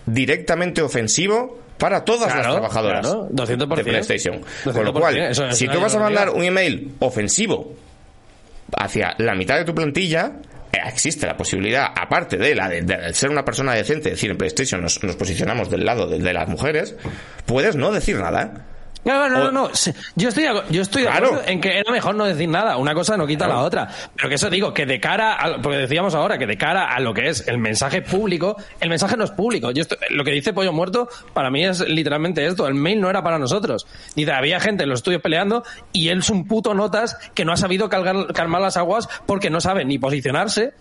directamente 0.07 0.83
ofensivo 0.83 1.61
para 1.79 2.05
todas 2.05 2.35
las 2.35 2.43
trabajadoras 2.43 3.07
claro, 3.07 3.29
200%. 3.31 3.77
de 3.77 3.85
PlayStation. 3.85 4.41
Con 4.65 4.85
lo 4.85 4.93
200%, 4.93 5.01
cual, 5.01 5.19
eso 5.19 5.53
si 5.53 5.69
tú 5.69 5.81
vas 5.81 5.95
a 5.95 6.01
mandar 6.01 6.31
un 6.31 6.43
email 6.43 6.95
ofensivo 6.99 7.75
hacia 8.77 9.15
la 9.19 9.35
mitad 9.35 9.57
de 9.57 9.65
tu 9.65 9.75
plantilla, 9.75 10.33
eh, 10.73 10.79
existe 10.87 11.27
la 11.27 11.37
posibilidad, 11.37 11.87
aparte 11.95 12.37
de 12.37 12.55
la 12.55 12.69
de, 12.69 12.83
de 12.83 13.15
ser 13.15 13.31
una 13.31 13.45
persona 13.45 13.75
decente, 13.75 14.11
decir 14.11 14.31
en 14.31 14.37
PlayStation 14.37 14.83
nos, 14.83 15.03
nos 15.03 15.17
posicionamos 15.17 15.71
del 15.71 15.85
lado 15.85 16.07
de, 16.07 16.19
de 16.19 16.33
las 16.33 16.49
mujeres, 16.49 16.97
puedes 17.47 17.77
no 17.77 17.93
decir 17.93 18.17
nada. 18.17 18.67
No, 19.05 19.29
no, 19.29 19.39
no, 19.39 19.51
no. 19.51 19.71
Yo 20.17 20.29
estoy, 20.29 20.45
yo 20.71 20.83
estoy 20.83 21.03
de 21.03 21.09
Claro. 21.09 21.27
acuerdo 21.29 21.45
en 21.49 21.61
que 21.61 21.79
era 21.79 21.91
mejor 21.93 22.15
no 22.15 22.25
decir 22.25 22.49
nada. 22.49 22.77
Una 22.77 22.95
cosa 22.95 23.17
no 23.17 23.27
quita 23.27 23.47
Claro. 23.47 23.61
la 23.61 23.67
otra. 23.67 23.89
Pero 24.17 24.29
que 24.29 24.35
eso 24.35 24.51
digo, 24.51 24.75
que 24.75 24.85
de 24.87 25.01
cara 25.01 25.35
a, 25.35 25.63
porque 25.63 25.79
decíamos 25.79 26.15
ahora, 26.15 26.37
que 26.37 26.47
de 26.47 26.59
cara 26.59 26.93
a 26.95 27.01
lo 27.01 27.15
que 27.15 27.29
es 27.29 27.47
el 27.49 27.59
mensaje 27.59 28.03
público, 28.03 28.57
el 28.81 28.89
mensaje 28.91 29.17
no 29.17 29.25
es 29.25 29.31
público. 29.31 29.71
Yo 29.71 29.83
estoy- 29.83 29.99
lo 30.11 30.25
que 30.25 30.33
dice 30.33 30.53
Pollo 30.53 30.73
Muerto, 30.73 31.09
para 31.33 31.51
mí 31.51 31.65
es 31.65 31.81
literalmente 31.81 32.45
esto. 32.45 32.67
El 32.67 32.75
mail 32.75 33.01
no 33.01 33.09
era 33.09 33.23
para 33.23 33.39
nosotros. 33.39 33.87
Dice, 34.15 34.33
había 34.33 34.61
gente 34.61 34.83
en 34.83 34.91
los 34.91 34.99
estudios 34.99 35.23
peleando 35.23 35.63
y 35.93 36.09
él 36.09 36.19
es 36.19 36.29
un 36.31 36.47
puto 36.47 36.75
notas 36.75 37.17
que 37.35 37.45
no 37.45 37.53
ha 37.53 37.57
sabido 37.57 37.89
calgar- 37.89 38.33
calmar 38.35 38.61
las 38.61 38.77
aguas 38.77 39.09
porque 39.27 39.49
no 39.49 39.61
sabe 39.61 39.85
ni 39.85 39.99
posicionarse 39.99 40.73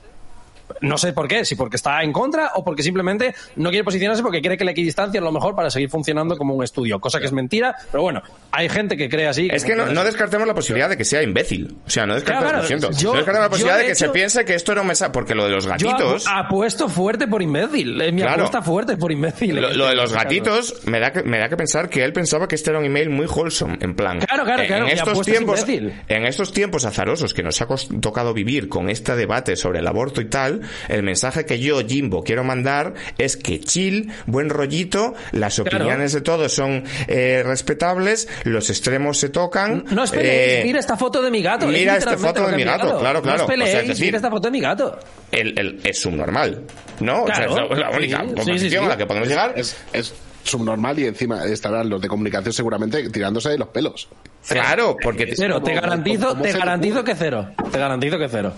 no 0.81 0.97
sé 0.97 1.13
por 1.13 1.27
qué, 1.27 1.45
si 1.45 1.55
porque 1.55 1.75
está 1.77 2.03
en 2.03 2.11
contra 2.11 2.51
o 2.55 2.63
porque 2.63 2.83
simplemente 2.83 3.33
no 3.55 3.69
quiere 3.69 3.83
posicionarse 3.83 4.21
porque 4.23 4.41
quiere 4.41 4.57
que 4.57 4.65
la 4.65 4.71
equidistancia 4.71 5.17
es 5.19 5.23
lo 5.23 5.31
mejor 5.31 5.55
para 5.55 5.69
seguir 5.69 5.89
funcionando 5.89 6.37
como 6.37 6.53
un 6.55 6.63
estudio, 6.63 6.99
cosa 6.99 7.19
que 7.19 7.25
es 7.25 7.31
mentira, 7.31 7.75
pero 7.91 8.03
bueno, 8.03 8.21
hay 8.51 8.69
gente 8.69 8.97
que 8.97 9.09
cree 9.09 9.27
así. 9.27 9.47
Es 9.51 9.63
que 9.63 9.75
no, 9.75 9.85
no 9.87 10.03
descartemos 10.03 10.47
la 10.47 10.53
posibilidad 10.53 10.89
de 10.89 10.97
que 10.97 11.05
sea 11.05 11.23
imbécil. 11.23 11.75
O 11.85 11.89
sea, 11.89 12.05
no 12.05 12.15
descartemos, 12.15 12.49
Claro, 12.49 12.61
lo 12.63 12.67
siento. 12.67 12.91
yo- 12.91 13.11
no 13.11 13.17
descartemos 13.17 13.45
la 13.45 13.49
posibilidad 13.49 13.77
yo, 13.77 13.83
de 13.83 13.87
que 13.89 13.95
se 13.95 14.09
piense 14.09 14.45
que 14.45 14.55
esto 14.55 14.71
era 14.71 14.81
un 14.81 14.87
mensaje, 14.87 15.11
porque 15.11 15.35
lo 15.35 15.45
de 15.45 15.51
los 15.51 15.63
Yo 15.65 15.69
gatitos... 15.71 16.25
apu- 16.27 16.45
apuesto 16.45 16.89
fuerte 16.89 17.27
por 17.27 17.41
imbécil, 17.41 17.99
es 18.01 18.13
mi 18.13 18.21
Claro. 18.21 18.35
apuesta 18.35 18.61
fuerte 18.61 18.97
por 18.97 19.11
imbécil. 19.11 19.55
Lo, 19.61 19.73
lo 19.73 19.87
de 19.87 19.95
los 19.95 20.11
Claro. 20.11 20.23
gatitos 20.29 20.85
me 20.85 20.99
da, 20.99 21.11
que, 21.11 21.23
me 21.23 21.37
da 21.39 21.49
que 21.49 21.57
pensar 21.57 21.89
que 21.89 22.03
él 22.03 22.13
pensaba 22.13 22.47
que 22.47 22.55
este 22.55 22.69
era 22.71 22.79
un 22.79 22.85
email 22.85 23.09
muy 23.09 23.25
wholesome, 23.25 23.77
en 23.81 23.95
plan. 23.95 24.19
Claro, 24.19 24.43
claro, 24.43 24.61
en- 24.61 24.67
claro, 24.67 24.85
En 24.87 24.91
estos 24.97 25.19
es 25.19 25.25
tiempos, 25.25 25.59
imbécil. 25.61 25.93
en 26.07 26.25
estos 26.25 26.51
tiempos 26.51 26.85
azarosos 26.85 27.33
que 27.33 27.43
nos 27.43 27.61
ha 27.61 27.67
tocado 28.01 28.33
vivir 28.33 28.69
con 28.69 28.89
este 28.89 29.15
debate 29.15 29.55
sobre 29.55 29.79
el 29.79 29.87
aborto 29.87 30.21
y 30.21 30.25
tal, 30.25 30.56
el 30.89 31.03
mensaje 31.03 31.45
que 31.45 31.59
yo, 31.59 31.79
Jimbo, 31.85 32.23
quiero 32.23 32.43
mandar 32.43 32.93
es 33.17 33.37
que 33.37 33.59
chill, 33.59 34.11
buen 34.25 34.49
rollito, 34.49 35.13
las 35.31 35.55
Claro. 35.55 35.77
opiniones 35.77 36.13
de 36.13 36.21
todos 36.21 36.53
son 36.53 36.83
eh, 37.07 37.43
respetables, 37.45 38.27
los 38.43 38.69
extremos 38.69 39.17
se 39.19 39.29
tocan. 39.29 39.85
No 39.91 40.03
os 40.03 40.11
peleéis, 40.11 40.61
eh, 40.61 40.61
mira 40.65 40.79
esta 40.79 40.97
foto 40.97 41.21
de 41.21 41.31
mi 41.31 41.41
gato. 41.41 41.67
mira 41.67 41.97
esta 41.97 42.17
foto 42.17 42.47
de 42.47 42.55
mi 42.55 42.63
gato, 42.63 42.99
claro, 42.99 43.21
claro. 43.21 43.21
No 43.23 43.35
os 43.35 43.41
O 43.49 43.65
sea, 43.65 43.81
es 43.81 43.87
decir, 43.87 44.05
mira 44.05 44.17
esta 44.17 44.29
foto 44.29 44.47
de 44.47 44.51
mi 44.51 44.59
gato. 44.61 44.99
el, 45.31 45.57
el- 45.57 45.79
es 45.83 45.99
subnormal, 45.99 46.63
¿no? 46.99 47.23
O 47.23 47.27
sea, 47.27 47.35
Claro. 47.47 47.71
es 47.71 47.77
la, 47.79 47.89
única 47.91 48.19
Sí, 48.21 48.27
sí, 48.29 48.35
conclusión 48.35 48.59
sí, 48.59 48.69
sí. 48.69 48.75
a 48.77 48.87
la 48.87 48.97
que 48.97 49.05
podemos 49.05 49.27
llegar. 49.27 49.53
Es, 49.55 49.75
es, 49.93 50.13
subnormal 50.43 50.97
y 50.97 51.05
encima 51.07 51.43
estarán 51.43 51.89
los 51.89 52.01
de 52.01 52.07
comunicación 52.07 52.53
seguramente 52.53 53.09
tirándose 53.09 53.49
de 53.49 53.57
los 53.57 53.67
pelos. 53.67 54.07
Claro, 54.47 54.95
porque... 55.03 55.33
Cero, 55.35 55.61
te 55.61 55.71
¿Cómo- 55.71 55.81
garantizo, 55.81 56.27
cómo 56.29 56.41
te 56.41 56.51
garantizo 56.53 57.03
que 57.03 57.15
cero. 57.15 57.49
Te 57.69 57.77
garantizo 57.77 58.17
que 58.17 58.29
cero. 58.29 58.53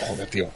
Joder, 0.00 0.26
tío. 0.26 0.48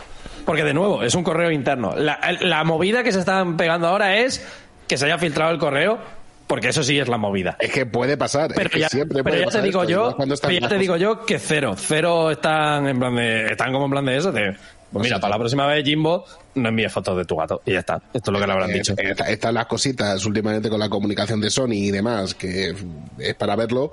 Porque 0.47 0.65
de 0.65 0.73
nuevo, 0.73 1.03
es 1.03 1.15
un 1.15 1.23
correo 1.25 1.51
interno. 1.51 1.95
La, 1.97 2.19
la 2.41 2.65
movida 2.65 3.03
que 3.03 3.13
se 3.13 3.19
están 3.19 3.59
pegando 3.59 3.89
ahora 3.89 4.17
es 4.17 4.43
que 4.89 4.97
se 4.97 5.05
haya 5.05 5.19
filtrado 5.19 5.51
el 5.53 5.59
correo, 5.59 5.99
porque 6.47 6.69
eso 6.69 6.83
sí 6.85 6.99
es 6.99 7.09
la 7.09 7.19
movida. 7.19 7.57
Es 7.59 7.73
que 7.73 7.85
puede 7.85 8.17
pasar. 8.17 8.53
Pero 8.55 8.69
es 8.69 8.73
que 8.73 8.79
ya, 8.81 8.89
siempre 8.89 9.23
pero 9.25 9.35
puede 9.37 9.45
ya 9.47 9.51
te 9.61 9.63
digo 9.67 9.83
esto, 9.83 9.91
yo, 9.91 10.17
pero 10.17 10.53
ya 10.61 10.69
te 10.69 10.79
digo 10.79 10.97
yo 10.97 11.27
que 11.27 11.39
cero. 11.41 11.75
Cero 11.77 12.31
están 12.31 12.87
en 12.87 12.99
plan 12.99 13.15
de, 13.17 13.47
están 13.47 13.73
como 13.73 13.87
en 13.87 13.91
plan 13.91 14.05
de 14.05 14.17
eso, 14.17 14.31
de, 14.31 14.57
pues 14.93 15.03
mira, 15.03 15.19
para 15.19 15.33
la 15.35 15.39
próxima 15.39 15.67
vez, 15.67 15.85
Jimbo, 15.85 16.25
no 16.55 16.69
envíes 16.69 16.93
fotos 16.93 17.17
de 17.17 17.25
tu 17.25 17.35
gato. 17.37 17.61
Y 17.67 17.73
ya 17.73 17.81
está. 17.81 18.01
Esto 18.15 18.31
es 18.31 18.33
lo 18.33 18.39
que 18.39 18.47
le 18.47 18.53
habrán 18.53 18.71
Eh, 18.71 18.75
dicho. 18.75 18.93
eh, 18.97 19.11
está- 19.11 19.29
Están 19.29 19.55
las 19.55 19.67
cositas 19.67 20.25
últimamente 20.25 20.71
con 20.71 20.79
la 20.79 20.89
comunicación 20.89 21.41
de 21.41 21.51
Sony 21.51 21.73
y 21.73 21.91
demás, 21.91 22.35
que 22.37 22.73
es 23.19 23.35
para 23.35 23.57
verlo 23.57 23.93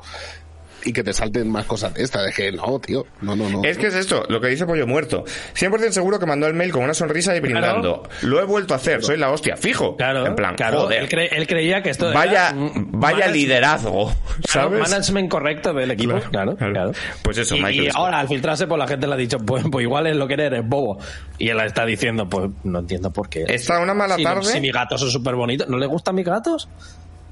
y 0.86 0.94
que 0.94 1.04
te 1.04 1.14
salten 1.14 1.50
más 1.50 1.66
cosas 1.66 1.94
de 1.94 2.04
estas. 2.04 2.28
Es 2.28 2.36
que 2.36 2.52
no, 2.52 2.80
tío. 2.80 3.06
No, 3.22 3.36
no, 3.36 3.50
no. 3.50 3.64
Es 3.64 3.78
que 3.78 3.88
es 3.88 3.96
esto, 3.96 4.24
lo 4.30 4.40
que 4.42 4.48
dice 4.48 4.66
Pollo 4.66 4.86
Muerto. 4.88 5.24
100% 5.56 5.92
seguro 5.92 6.20
que 6.20 6.26
mandó 6.26 6.48
el 6.48 6.54
mail 6.54 6.72
con 6.72 6.84
una 6.84 6.94
sonrisa 6.94 7.36
y 7.36 7.40
brindando. 7.40 8.04
Lo 8.22 8.40
he 8.42 8.46
vuelto 8.46 8.74
a 8.74 8.78
hacer, 8.78 9.04
soy 9.04 9.18
la 9.18 9.32
hostia, 9.32 9.56
fijo. 9.58 9.96
Claro, 9.98 10.26
En 10.26 10.36
plan, 10.36 10.56
claro. 10.56 10.82
joder. 10.82 11.04
Él, 11.04 11.10
cre- 11.10 11.30
él 11.32 11.48
creía 11.48 11.82
que 11.82 11.90
esto 11.90 12.12
Vaya, 12.14 12.50
era 12.50 12.56
vaya 12.76 13.28
liderazgo, 13.28 14.12
claro, 14.52 14.70
¿sabes? 14.72 14.90
management 14.90 15.30
correcto 15.30 15.74
del 15.74 15.92
equipo. 15.92 16.20
Claro, 16.32 16.56
Claro, 16.58 16.74
claro. 16.74 16.92
Pues 17.24 17.38
eso, 17.38 17.56
y, 17.56 17.60
Michael 17.62 17.84
y 17.86 17.90
Scott. 17.90 17.96
ahora 18.00 18.20
al 18.20 18.28
filtrarse, 18.28 18.68
pues 18.68 18.80
la 18.80 18.88
gente 18.88 19.08
le 19.08 19.14
ha 19.14 19.18
dicho, 19.18 19.38
pues, 19.40 19.64
pues 19.72 19.84
igual 19.84 20.08
es 20.08 20.16
lo 20.16 20.28
que 20.28 20.34
eres, 20.34 20.68
bobo. 20.68 21.00
Y 21.38 21.50
él 21.50 21.60
está 21.62 21.86
diciendo, 21.86 22.28
pues 22.30 22.50
no 22.64 22.80
entiendo 22.80 23.12
por 23.12 23.30
qué. 23.30 23.46
Está 23.48 23.80
una 23.80 23.94
mala 23.94 24.16
si, 24.18 24.24
tarde. 24.24 24.44
si 24.46 24.60
mis 24.60 24.72
gatos 24.74 25.00
son 25.00 25.10
súper 25.10 25.36
bonitos, 25.36 25.68
¿no 25.68 25.78
le 25.78 25.86
gustan 25.88 26.16
mis 26.16 26.26
gatos? 26.26 26.68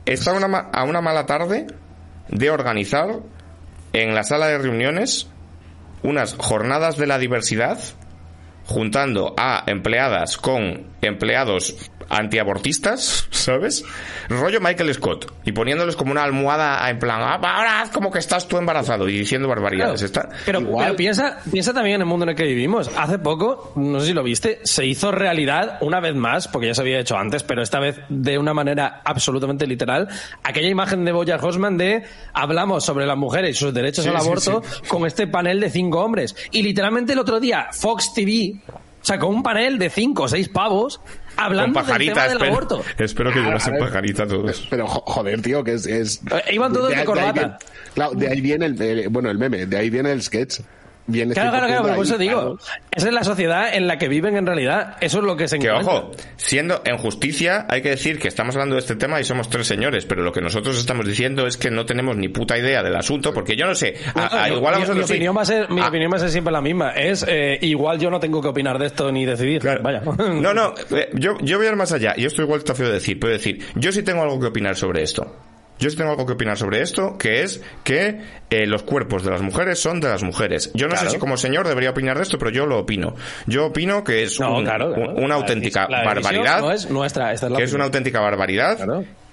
Está 0.06 0.34
una 0.34 0.70
a 0.72 0.84
una 0.84 1.02
mala 1.02 1.26
tarde 1.26 1.68
de 2.30 2.49
organizar 2.49 3.20
en 3.94 4.16
la 4.16 4.24
sala 4.24 4.48
de 4.48 4.58
reuniones 4.58 5.30
unas 6.04 6.36
jornadas 6.36 6.98
de 6.98 7.08
la 7.08 7.18
diversidad 7.18 7.80
juntando 8.66 9.34
a 9.38 9.64
empleadas 9.68 10.38
con 10.38 10.88
empleados 11.02 11.91
antiabortistas, 12.12 13.28
¿sabes? 13.32 13.84
Rollo 14.30 14.59
Michael 14.62 14.93
Scott 14.93 15.32
y 15.45 15.51
poniéndoles 15.51 15.95
como 15.95 16.12
una 16.12 16.24
almohada 16.24 16.89
en 16.89 16.99
plan, 16.99 17.22
"Ah, 17.22 17.36
ahora 17.36 17.82
haz 17.82 17.89
como 17.89 18.12
que 18.12 18.20
estás 18.20 18.47
tú 18.47 18.57
embarazado 18.57 19.07
y 19.09 19.18
diciendo 19.18 19.47
barbaridades. 19.47 20.01
Está... 20.01 20.30
Pero, 20.45 20.62
piensa, 20.95 21.39
piensa 21.51 21.74
también 21.74 21.95
en 21.95 22.01
el 22.01 22.07
mundo 22.07 22.24
en 22.24 22.30
el 22.30 22.36
que 22.36 22.43
vivimos. 22.43 22.89
Hace 22.97 23.20
poco, 23.20 23.74
no 23.76 23.99
sé 23.99 24.07
si 24.07 24.14
lo 24.14 24.24
viste, 24.24 24.59
se 24.64 24.86
hizo 24.86 25.12
realidad 25.12 25.78
una 25.82 25.99
vez 25.99 26.16
más, 26.16 26.47
porque 26.47 26.68
ya 26.68 26.74
se 26.74 26.82
había 26.82 26.99
hecho 26.99 27.18
antes, 27.18 27.43
pero 27.43 27.62
esta 27.62 27.80
vez 27.80 27.99
de 28.09 28.38
una 28.38 28.53
manera 28.53 29.01
absolutamente 29.03 29.68
literal, 29.68 30.07
aquella 30.43 30.70
imagen 30.70 31.05
de 31.05 31.12
Boya 31.12 31.38
Horseman 31.41 31.78
de 31.78 32.03
hablamos 32.34 32.84
sobre 32.86 33.05
las 33.05 33.18
mujeres 33.18 33.51
y 33.51 33.59
sus 33.59 33.74
derechos 33.74 34.03
Sí, 34.05 34.09
al 34.09 34.20
sí, 34.22 34.28
aborto 34.28 34.62
con 34.88 35.05
este 35.05 35.28
panel 35.28 35.59
de 35.59 35.70
cinco 35.70 35.99
hombres. 36.03 36.36
Y 36.51 36.64
literalmente 36.64 37.14
el 37.14 37.20
otro 37.20 37.39
día 37.39 37.68
Fox 37.72 38.14
TV 38.14 38.62
sacó 39.01 39.28
un 39.28 39.41
panel 39.43 39.80
de 39.80 39.89
cinco 39.89 40.24
o 40.24 40.28
seis 40.28 40.47
pavos 40.49 41.01
Con 41.36 41.43
hablando 41.45 41.79
del 41.79 41.86
pajarita, 41.86 42.13
tema 42.13 42.23
del 42.27 42.32
espero, 42.38 42.51
aborto. 42.51 42.84
espero 42.97 43.29
que 43.29 43.34
Claro, 43.36 43.47
llevasen 43.49 43.73
a 43.73 43.77
ver. 43.77 43.86
pajarita 43.88 44.27
todos. 44.27 44.67
Pero 44.69 44.88
jo- 44.88 45.03
joder, 45.05 45.41
tío, 45.41 45.63
que 45.63 45.73
es. 45.73 45.86
es 45.86 46.21
Eh, 46.32 46.53
iban 46.53 46.71
todos 46.73 46.89
de 46.89 46.95
ahí 46.97 47.05
corbata. 47.05 47.32
viene- 47.32 47.53
claro, 47.95 48.11
de 48.13 48.27
ahí 48.27 48.41
viene 48.41 48.65
el, 48.67 48.82
eh, 48.82 49.07
bueno, 49.09 49.29
el 49.32 49.38
meme, 49.38 49.65
de 49.65 49.77
ahí 49.77 49.89
viene 49.89 50.11
el 50.11 50.21
sketch. 50.21 50.59
Viene 51.08 51.34
Claro, 51.34 51.49
claro, 51.52 51.68
claro, 51.68 51.84
pero 51.84 51.95
por 51.95 52.06
eso 52.06 52.18
digo, 52.18 52.58
esa 52.91 53.08
es 53.08 53.14
la 53.14 53.24
sociedad 53.24 53.74
en 53.74 53.88
la 53.88 53.97
que 53.97 54.08
viven 54.08 54.38
en 54.38 54.45
realidad. 54.45 54.97
Eso 55.02 55.18
es 55.18 55.24
lo 55.26 55.36
que 55.36 55.47
se 55.47 55.58
Que 55.60 55.68
encuentra. 55.68 55.93
ojo, 55.93 56.12
siendo 56.38 56.82
en 56.86 56.97
justicia, 56.97 57.66
hay 57.70 57.82
que 57.82 57.89
decir 57.89 58.20
que 58.20 58.28
estamos 58.28 58.56
hablando 58.56 58.76
de 58.76 58.82
este 58.82 58.95
tema 58.95 59.20
y 59.20 59.24
somos 59.24 59.49
tres 59.49 59.68
señores, 59.68 60.06
pero 60.06 60.22
lo 60.24 60.32
que 60.32 60.41
nosotros 60.41 60.78
estamos 60.78 61.06
diciendo 61.08 61.47
es 61.47 61.58
que 61.58 61.72
no 61.72 61.86
tenemos 61.86 62.16
ni 62.16 62.30
puta 62.30 62.58
idea 62.58 62.84
del 62.84 62.95
asunto, 62.95 63.34
porque 63.34 63.56
yo 63.56 63.66
no 63.66 63.76
sé, 63.76 63.95
a- 64.14 64.20
No, 64.20 64.24
a- 64.39 64.47
no, 64.49 64.56
igual 64.58 64.74
a 64.76 64.78
mi, 64.78 64.82
vosotros 64.84 65.04
mi 65.04 65.08
sí. 65.08 65.14
opinión 65.14 65.38
va 65.38 65.41
a 65.41 65.45
ser, 65.45 65.70
mi 65.70 65.82
Ah, 65.82 65.88
opinión 65.88 66.12
va 66.12 66.18
a 66.18 66.20
ser 66.20 66.30
siempre 66.30 66.54
la 66.54 66.62
misma. 66.62 66.91
Es 66.91 67.26
eh, 67.28 67.58
igual 67.62 67.99
yo 67.99 68.10
no 68.10 68.20
tengo 68.20 68.41
que 68.41 68.47
opinar 68.49 68.78
de 68.80 68.86
esto 68.86 69.12
ni 69.12 69.26
decidir. 69.26 69.60
Claro. 69.62 69.82
Vaya. 69.84 70.02
No, 70.02 70.54
no, 70.54 70.74
eh, 70.95 71.10
yo, 71.14 71.38
yo 71.41 71.58
voy 71.58 71.66
a 71.68 71.70
ir 71.72 71.76
más 71.76 71.91
allá. 71.91 72.14
Y 72.16 72.26
esto 72.26 72.41
igual 72.43 72.62
feo 72.62 72.88
de 72.88 72.93
decir. 72.93 73.20
Puedo 73.20 73.34
decir, 73.34 73.60
yo 73.76 73.91
sí 73.91 74.04
tengo 74.04 74.22
algo 74.22 74.39
que 74.39 74.45
opinar 74.47 74.76
sobre 74.76 75.02
esto. 75.04 75.36
Yo 75.82 75.89
sí 75.89 75.97
tengo 75.97 76.11
algo 76.11 76.25
que 76.25 76.34
opinar 76.34 76.57
sobre 76.57 76.82
esto, 76.82 77.17
que 77.17 77.41
es 77.41 77.59
que 77.84 78.21
eh, 78.49 78.65
los 78.67 78.84
cuerpos 78.84 79.23
de 79.25 79.32
las 79.32 79.41
mujeres 79.41 79.79
son 79.79 79.99
de 79.99 80.07
las 80.07 80.23
mujeres. 80.23 80.71
Yo 80.73 80.88
no 80.88 80.93
Claro. 80.93 81.09
sé 81.09 81.15
si 81.15 81.19
como 81.19 81.36
señor 81.36 81.67
debería 81.67 81.89
opinar 81.89 82.15
de 82.17 82.23
esto, 82.23 82.38
pero 82.38 82.51
yo 82.51 82.65
lo 82.65 82.79
opino. 82.79 83.15
Yo 83.47 83.65
opino 83.65 84.03
que 84.03 84.23
es 84.23 84.39
No, 84.39 84.57
un- 84.57 84.63
claro, 84.63 84.93
claro. 84.93 85.11
un- 85.15 85.23
una 85.25 85.36
auténtica 85.36 85.88
la 85.89 86.03
barbaridad. 86.03 86.61
No 86.61 86.71
es 86.71 86.89
nuestra, 86.89 87.34
esta 87.34 87.47
es 87.47 87.51
la 87.51 87.57
que 87.57 87.63
es 87.63 87.73
una 87.73 87.84
auténtica 87.86 88.19
barbaridad. 88.21 88.77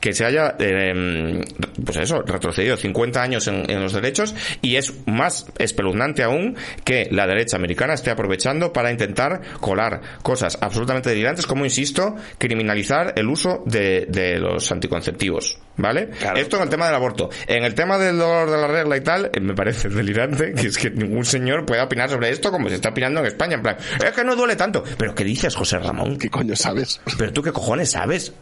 Que 0.00 0.12
se 0.12 0.24
haya 0.24 0.56
eh, 0.58 1.40
pues 1.84 1.96
eso 1.98 2.22
retrocedido 2.22 2.76
50 2.76 3.22
años 3.22 3.46
en, 3.48 3.70
en 3.70 3.82
los 3.82 3.92
derechos 3.92 4.34
y 4.62 4.76
es 4.76 4.94
más 5.06 5.46
espeluznante 5.58 6.22
aún 6.22 6.56
que 6.84 7.08
la 7.10 7.26
derecha 7.26 7.56
americana 7.56 7.94
esté 7.94 8.10
aprovechando 8.10 8.72
para 8.72 8.90
intentar 8.90 9.40
colar 9.60 10.00
cosas 10.22 10.58
absolutamente 10.60 11.10
delirantes 11.10 11.46
como 11.46 11.64
insisto 11.64 12.16
criminalizar 12.38 13.14
el 13.16 13.28
uso 13.28 13.62
de, 13.66 14.06
de 14.08 14.38
los 14.38 14.70
anticonceptivos 14.70 15.58
¿vale? 15.76 16.10
esto 16.36 16.56
en 16.56 16.62
el 16.62 16.68
tema 16.68 16.86
del 16.86 16.94
aborto 16.94 17.30
en 17.46 17.64
el 17.64 17.74
tema 17.74 17.98
del 17.98 18.18
dolor 18.18 18.50
de 18.50 18.56
la 18.58 18.66
regla 18.66 18.96
y 18.96 19.00
tal 19.00 19.30
eh, 19.32 19.40
me 19.40 19.54
parece 19.54 19.88
delirante 19.88 20.52
que 20.52 20.68
es 20.68 20.78
que 20.78 20.90
ningún 20.90 21.24
señor 21.24 21.64
pueda 21.66 21.84
opinar 21.84 22.08
sobre 22.08 22.30
esto 22.30 22.50
como 22.50 22.68
se 22.68 22.76
está 22.76 22.90
opinando 22.90 23.20
en 23.20 23.26
España 23.26 23.54
en 23.54 23.62
plan 23.62 23.76
es 24.04 24.12
que 24.12 24.24
no 24.24 24.36
duele 24.36 24.56
tanto 24.56 24.84
pero 24.96 25.14
¿qué 25.14 25.24
dices 25.24 25.54
José 25.54 25.78
Ramón? 25.78 26.18
¿Qué 26.18 26.30
coño 26.30 26.56
sabes? 26.56 27.00
¿Pero 27.18 27.32
tú 27.32 27.42
qué 27.42 27.52
cojones 27.52 27.90
sabes? 27.90 28.32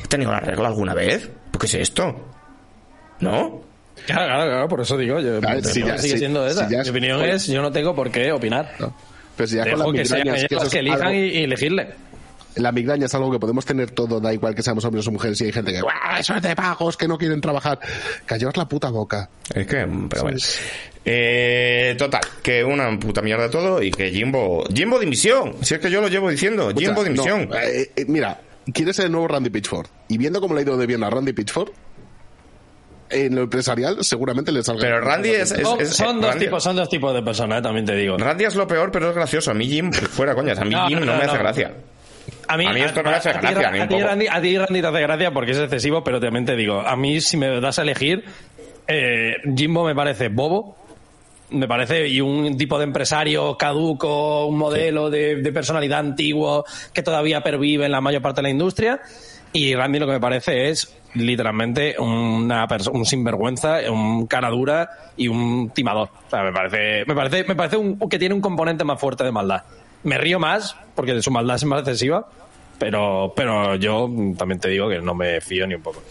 ¿Has 0.00 0.08
tenido 0.08 0.30
una 0.30 0.40
regla 0.40 0.68
alguna 0.68 0.94
vez? 0.94 1.28
¿Por 1.50 1.60
qué 1.60 1.66
es 1.66 1.74
esto? 1.74 2.14
¿No? 3.20 3.62
Claro, 4.06 4.26
claro, 4.26 4.50
claro, 4.50 4.68
por 4.68 4.80
eso 4.82 4.96
digo. 4.96 5.18
Yo, 5.20 5.40
Claro, 5.40 5.56
mi 5.56 5.62
si 5.64 5.70
opinión 5.70 5.96
ya- 5.96 6.02
sigue 6.02 6.12
si- 6.14 6.18
siendo 6.18 6.44
si 6.46 6.52
esa. 6.52 6.68
Mi 6.68 6.76
es- 6.76 6.90
opinión 6.90 7.18
joder. 7.18 7.34
es, 7.34 7.46
yo 7.46 7.62
no 7.62 7.72
tengo 7.72 7.94
por 7.94 8.10
qué 8.10 8.30
opinar. 8.32 8.72
Pero 9.36 9.46
si 9.46 9.56
ya 9.56 9.62
con 9.62 9.70
Dejo 9.70 9.92
las 9.92 10.08
que 10.08 10.14
migrañas, 10.16 10.44
que 10.48 10.70
que 10.70 10.78
elijan 10.78 11.02
algo- 11.02 11.14
y, 11.14 11.18
y 11.28 11.42
elegirle. 11.44 11.88
La 12.56 12.72
migraña 12.72 13.04
es 13.04 13.14
algo 13.14 13.30
que 13.30 13.38
podemos 13.38 13.66
tener 13.66 13.90
todo, 13.90 14.18
da 14.18 14.32
igual 14.32 14.54
que 14.54 14.62
seamos 14.62 14.82
hombres 14.86 15.06
o 15.06 15.12
mujeres, 15.12 15.38
y 15.42 15.44
hay 15.44 15.52
gente 15.52 15.72
que, 15.74 15.82
"Buah, 15.82 16.20
eso 16.20 16.34
es 16.36 16.42
de 16.42 16.54
vagos, 16.54 16.96
que 16.96 17.06
no 17.06 17.18
quieren 17.18 17.38
trabajar. 17.40 17.78
Callaos 18.24 18.56
la 18.56 18.66
puta 18.66 18.88
boca. 18.88 19.28
Es 19.54 19.66
que, 19.66 19.86
pero 20.08 20.22
bueno. 20.22 20.38
Eh, 21.04 21.94
total, 21.98 22.22
que 22.42 22.64
una 22.64 22.98
puta 22.98 23.20
mierda 23.22 23.50
todo 23.50 23.82
y 23.82 23.90
que 23.90 24.10
Jimbo... 24.10 24.64
Jimbo 24.74 24.98
dimisión, 24.98 25.54
si 25.62 25.74
es 25.74 25.80
que 25.80 25.90
yo 25.90 26.00
lo 26.00 26.08
llevo 26.08 26.30
diciendo, 26.30 26.72
Jimbo 26.76 27.04
dimisión. 27.04 27.48
no, 27.48 27.56
eh, 27.58 27.90
eh, 27.94 28.04
mira, 28.08 28.40
quieres 28.72 28.96
ser 28.96 29.06
el 29.06 29.12
nuevo 29.12 29.28
Randy 29.28 29.50
Pitchford. 29.50 29.86
Y 30.08 30.18
viendo 30.18 30.40
cómo 30.40 30.54
le 30.54 30.60
ha 30.60 30.62
ido 30.64 30.76
de 30.76 30.86
bien 30.86 31.02
a 31.04 31.10
Randy 31.10 31.32
Pitchford, 31.32 31.70
en 33.08 33.36
lo 33.36 33.42
empresarial 33.42 33.98
seguramente 34.04 34.50
le 34.50 34.62
salga. 34.64 34.80
Pero 34.80 35.00
Randy 35.00 35.30
es... 35.30 35.52
es- 35.52 35.62
Son, 35.62 35.80
es- 35.80 35.90
son 35.96 36.20
dos 36.20 36.30
Randy, 36.30 36.44
tipos, 36.46 36.62
son 36.64 36.76
dos 36.76 36.88
tipos 36.88 37.14
de 37.14 37.22
personas, 37.22 37.60
eh, 37.60 37.62
también 37.62 37.86
te 37.86 37.94
digo. 37.94 38.16
Randy 38.18 38.44
es 38.44 38.54
lo 38.56 38.66
peor, 38.66 38.90
pero 38.90 39.10
es 39.10 39.14
gracioso. 39.14 39.50
A 39.52 39.54
mí 39.54 39.66
Jim, 39.66 39.92
fuera 39.92 40.34
coñas, 40.34 40.58
a 40.58 40.64
mí 40.64 40.70
No, 40.70 40.88
Jim 40.88 41.00
no, 41.00 41.06
no, 41.06 41.12
me 41.16 41.24
hace 41.24 41.34
no. 41.34 41.38
gracia. 41.38 41.74
A 42.48 42.56
mí, 42.56 42.66
A 42.66 42.72
mí 42.72 42.80
esto 42.80 43.02
no 43.04 43.10
me 43.10 43.16
hace 43.16 43.32
ti, 43.34 43.38
gracia, 43.40 43.82
a 43.84 43.88
ti. 43.88 44.00
Randy, 44.00 44.26
a 44.26 44.40
ti, 44.40 44.58
Randy, 44.58 44.80
te 44.80 44.86
hace 44.88 45.00
gracia 45.00 45.30
porque 45.32 45.52
es 45.52 45.58
excesivo, 45.58 46.02
pero 46.02 46.18
también 46.18 46.44
te 46.44 46.56
digo, 46.56 46.80
a 46.80 46.96
mí 46.96 47.20
si 47.20 47.36
me 47.36 47.60
das 47.60 47.78
a 47.78 47.82
elegir, 47.82 48.24
eh, 48.88 49.36
Jimbo 49.56 49.84
me 49.84 49.94
parece 49.94 50.28
bobo, 50.28 50.76
me 51.50 51.68
parece, 51.68 52.08
y 52.08 52.20
un 52.20 52.56
tipo 52.56 52.78
de 52.78 52.84
empresario 52.84 53.56
caduco, 53.56 54.46
un 54.46 54.58
modelo 54.58 55.10
de, 55.10 55.36
de 55.36 55.52
personalidad 55.52 56.00
antiguo 56.00 56.64
que 56.92 57.02
todavía 57.02 57.42
pervive 57.42 57.86
en 57.86 57.92
la 57.92 58.00
mayor 58.00 58.22
parte 58.22 58.38
de 58.38 58.44
la 58.44 58.50
industria. 58.50 59.00
Y 59.52 59.74
Randy 59.74 59.98
lo 59.98 60.06
que 60.06 60.12
me 60.12 60.20
parece 60.20 60.68
es 60.68 60.94
literalmente 61.14 61.96
una 61.98 62.66
un 62.92 63.06
sinvergüenza, 63.06 63.78
un 63.90 64.26
cara 64.26 64.50
dura 64.50 64.90
y 65.16 65.28
un 65.28 65.70
timador. 65.70 66.10
O 66.26 66.30
sea, 66.30 66.42
me 66.42 66.52
parece, 66.52 67.04
me 67.06 67.14
parece, 67.14 67.44
me 67.44 67.54
parece 67.54 67.76
un, 67.76 67.98
que 67.98 68.18
tiene 68.18 68.34
un 68.34 68.40
componente 68.40 68.84
más 68.84 69.00
fuerte 69.00 69.24
de 69.24 69.32
maldad. 69.32 69.62
Me 70.02 70.18
río 70.18 70.38
más 70.38 70.76
porque 70.94 71.14
de 71.14 71.22
su 71.22 71.30
maldad 71.30 71.56
es 71.56 71.64
más 71.64 71.80
excesiva, 71.80 72.28
pero, 72.78 73.32
pero 73.34 73.76
yo 73.76 74.10
también 74.36 74.60
te 74.60 74.68
digo 74.68 74.88
que 74.88 75.00
no 75.00 75.14
me 75.14 75.40
fío 75.40 75.66
ni 75.66 75.74
un 75.74 75.82
poco. 75.82 76.02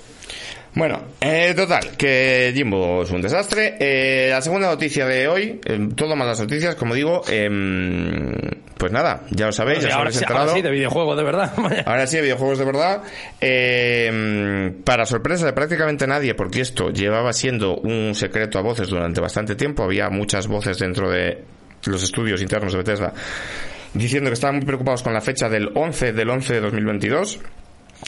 Bueno, 0.75 1.01
eh, 1.21 1.53
total, 1.55 1.95
que 1.97 2.51
Jimbo 2.53 3.03
es 3.03 3.11
un 3.11 3.21
desastre. 3.21 3.77
Eh, 3.79 4.27
la 4.29 4.41
segunda 4.41 4.67
noticia 4.67 5.05
de 5.05 5.25
hoy, 5.29 5.61
eh, 5.63 5.87
todo 5.95 6.17
más 6.17 6.27
las 6.27 6.41
noticias, 6.41 6.75
como 6.75 6.93
digo, 6.93 7.21
em, 7.29 8.33
pues 8.77 8.91
nada, 8.91 9.21
ya 9.29 9.45
lo 9.45 9.53
sabéis, 9.53 9.79
ya 9.79 9.87
os 9.87 9.93
ahora, 9.93 10.09
habéis 10.09 10.19
sí, 10.19 10.25
ahora 10.27 10.53
sí, 10.53 10.61
de 10.61 10.71
videojuego, 10.71 11.15
de 11.15 11.23
verdad. 11.23 11.53
Ahora 11.85 12.05
sí, 12.07 12.19
videojuegos 12.19 12.59
de 12.59 12.65
verdad. 12.65 13.03
Eh, 13.39 14.73
para 14.83 15.05
sorpresa 15.05 15.45
de 15.45 15.53
prácticamente 15.53 16.07
nadie, 16.07 16.35
porque 16.35 16.59
esto 16.59 16.89
llevaba 16.89 17.31
siendo 17.31 17.77
un 17.77 18.13
secreto 18.13 18.59
a 18.59 18.61
voces 18.61 18.89
durante 18.89 19.21
bastante 19.21 19.55
tiempo, 19.55 19.83
había 19.83 20.09
muchas 20.09 20.47
voces 20.47 20.77
dentro 20.77 21.09
de 21.09 21.41
los 21.85 22.03
estudios 22.03 22.41
internos 22.41 22.73
de 22.73 22.79
Bethesda 22.79 23.13
diciendo 23.93 24.29
que 24.29 24.33
estaban 24.33 24.57
muy 24.57 24.65
preocupados 24.65 25.03
con 25.03 25.13
la 25.13 25.21
fecha 25.21 25.47
del 25.47 25.69
11 25.73 26.11
del 26.11 26.29
11 26.29 26.55
de 26.55 26.59
2022. 26.59 27.39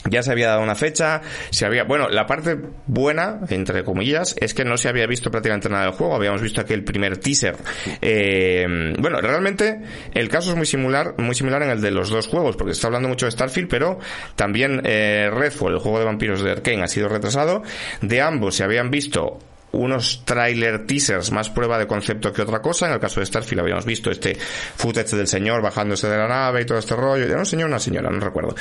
Ya 0.10 0.24
se 0.24 0.32
había 0.32 0.50
dado 0.50 0.62
una 0.62 0.76
fecha, 0.76 1.22
se 1.50 1.66
había, 1.66 1.84
bueno, 1.84 2.10
la 2.10 2.26
parte 2.26 2.58
buena, 2.86 3.40
entre 3.50 3.84
comillas, 3.84 4.36
es 4.40 4.54
que 4.54 4.66
no 4.66 4.78
se 4.78 4.90
había 4.90 5.08
visto 5.08 5.32
prácticamente 5.32 5.70
nada 5.70 5.86
del 5.86 5.94
juego, 5.94 6.16
habíamos 6.16 6.42
visto 6.42 6.62
aquel 6.62 6.84
primer 6.84 7.18
teaser. 7.18 7.56
Eh, 8.02 8.94
bueno, 9.00 9.20
realmente 9.22 9.82
el 10.14 10.30
caso 10.30 10.52
es 10.52 10.58
muy 10.58 10.66
similar, 10.66 11.16
muy 11.18 11.36
similar 11.36 11.62
en 11.64 11.70
el 11.70 11.82
de 11.82 11.92
los 11.92 12.10
dos 12.10 12.28
juegos, 12.28 12.56
porque 12.56 12.74
se 12.74 12.78
está 12.78 12.88
hablando 12.88 13.10
mucho 13.10 13.26
de 13.26 13.32
Starfield, 13.32 13.70
pero 13.70 14.00
también 14.36 14.82
eh, 14.86 15.30
Redfall, 15.32 15.74
el 15.74 15.80
juego 15.80 16.00
de 16.00 16.06
vampiros 16.06 16.42
de 16.42 16.52
Arkane, 16.52 16.84
ha 16.84 16.88
sido 16.88 17.10
retrasado. 17.10 17.64
De 18.02 18.22
ambos 18.22 18.56
se 18.56 18.64
habían 18.64 18.92
visto 18.92 19.40
unos 19.78 20.24
trailer 20.26 20.86
teasers 20.86 21.32
más 21.32 21.50
prueba 21.50 21.78
de 21.78 21.88
concepto 21.88 22.34
que 22.34 22.42
otra 22.42 22.62
cosa. 22.62 22.88
En 22.88 22.94
el 22.94 23.00
caso 23.00 23.20
de 23.20 23.26
Starfield 23.26 23.62
habíamos 23.62 23.86
visto 23.86 24.10
este 24.12 24.36
footage 24.36 25.16
del 25.16 25.28
señor 25.28 25.62
bajándose 25.62 26.08
de 26.10 26.18
la 26.18 26.28
nave 26.28 26.62
y 26.62 26.66
todo 26.66 26.78
este 26.78 26.96
rollo. 26.96 27.26
Era 27.26 27.38
un 27.40 27.46
señor 27.46 27.70
una 27.70 27.80
señora, 27.80 28.10
no 28.10 28.20
recuerdo. 28.20 28.56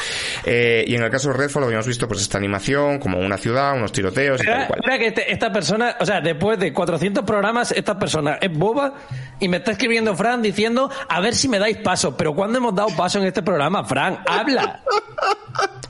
Eh, 0.44 0.84
y 0.86 0.94
en 0.94 1.02
el 1.02 1.10
caso 1.10 1.28
de 1.30 1.34
Redfall 1.38 1.64
habíamos 1.64 1.86
visto 1.86 2.06
pues 2.06 2.20
esta 2.20 2.38
animación, 2.38 2.98
como 2.98 3.18
una 3.18 3.36
ciudad, 3.38 3.74
unos 3.74 3.92
tiroteos 3.92 4.42
y 4.42 4.46
tal 4.46 4.66
cual. 4.66 4.80
Que 4.98 5.06
este- 5.06 5.32
esta 5.32 5.52
persona, 5.52 5.96
o 6.00 6.06
sea, 6.06 6.20
después 6.20 6.58
de 6.58 6.72
400 6.72 7.24
programas, 7.24 7.72
esta 7.72 7.98
persona 7.98 8.38
es 8.40 8.52
boba 8.52 8.94
y 9.40 9.48
me 9.48 9.58
está 9.58 9.72
escribiendo 9.72 10.14
Fran 10.14 10.42
diciendo 10.42 10.90
a 11.08 11.20
ver 11.20 11.34
si 11.34 11.48
me 11.48 11.58
dais 11.58 11.78
paso. 11.78 12.16
Pero 12.16 12.34
¿cuándo 12.34 12.58
hemos 12.58 12.74
dado 12.74 12.88
paso 12.96 13.18
en 13.18 13.26
este 13.26 13.42
programa, 13.42 13.84
Fran? 13.84 14.18
Habla. 14.26 14.80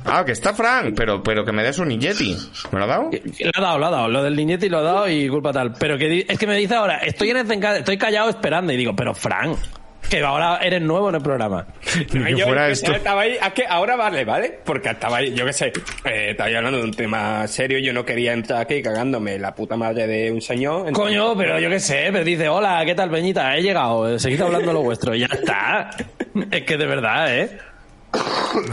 Ah, 0.08 0.24
que 0.24 0.30
está 0.30 0.54
Frank, 0.54 0.94
pero, 0.96 1.20
pero 1.20 1.44
que 1.44 1.50
me 1.50 1.64
des 1.64 1.80
un 1.80 1.90
Yeti. 1.90 2.36
¿Me 2.70 2.78
lo 2.78 2.84
ha 2.84 2.86
dado? 2.86 3.10
Lo 3.10 3.50
ha 3.56 3.60
dado, 3.60 3.78
lo 3.78 3.86
ha 3.86 3.90
dado. 3.90 4.08
Lo 4.08 4.22
del 4.22 4.36
niñete 4.36 4.68
lo 4.70 4.78
ha 4.78 4.82
dado 4.82 5.08
y 5.08 5.28
culpa 5.28 5.52
tal. 5.52 5.72
Pero 5.72 5.98
que 5.98 6.24
es 6.28 6.38
que 6.38 6.46
me 6.46 6.56
dice 6.56 6.76
ahora, 6.76 6.98
estoy 6.98 7.30
en 7.30 7.38
el 7.38 7.64
estoy 7.64 7.98
callado 7.98 8.30
esperando. 8.30 8.72
Y 8.72 8.76
digo, 8.76 8.94
pero 8.94 9.14
Fran, 9.14 9.56
que 10.10 10.22
ahora 10.22 10.58
eres 10.62 10.80
nuevo 10.82 11.08
en 11.08 11.16
el 11.16 11.22
programa. 11.22 11.66
Ni 12.12 12.24
que 12.24 12.36
Yo- 12.36 12.46
fuera 12.46 12.66
yo 12.66 12.72
esto. 12.72 12.92
Estaba 12.92 13.22
ahí, 13.22 13.32
es 13.44 13.52
que 13.52 13.64
ahora 13.68 13.96
vale, 13.96 14.24
¿vale? 14.24 14.60
Porque 14.64 14.90
estaba 14.90 15.18
ahí, 15.18 15.32
yo 15.34 15.44
qué 15.46 15.52
sé, 15.52 15.66
eh, 16.04 16.30
estaba 16.30 16.48
hablando 16.48 16.78
de 16.78 16.84
un 16.84 16.92
tema 16.94 17.46
serio, 17.48 17.78
yo 17.78 17.92
no 17.92 18.04
quería 18.04 18.32
entrar 18.32 18.60
aquí 18.60 18.82
cagándome 18.82 19.38
la 19.38 19.54
puta 19.54 19.76
madre 19.76 20.06
de 20.06 20.30
un 20.32 20.40
señor. 20.40 20.88
entonces- 20.88 20.96
Coño, 21.18 21.36
pero 21.36 21.58
yo 21.58 21.68
qué 21.70 21.80
sé, 21.80 22.08
pero 22.12 22.24
dice, 22.24 22.48
hola, 22.48 22.82
¿qué 22.84 22.94
tal, 22.94 23.10
Peñita? 23.10 23.56
He 23.56 23.62
llegado, 23.62 24.18
seguid 24.18 24.40
hablando 24.42 24.72
lo 24.72 24.82
vuestro. 24.82 25.14
Y 25.14 25.20
ya 25.20 25.26
está. 25.30 25.90
Es 26.50 26.62
que 26.64 26.76
de 26.76 26.86
verdad, 26.86 27.36
¿eh? 27.38 27.58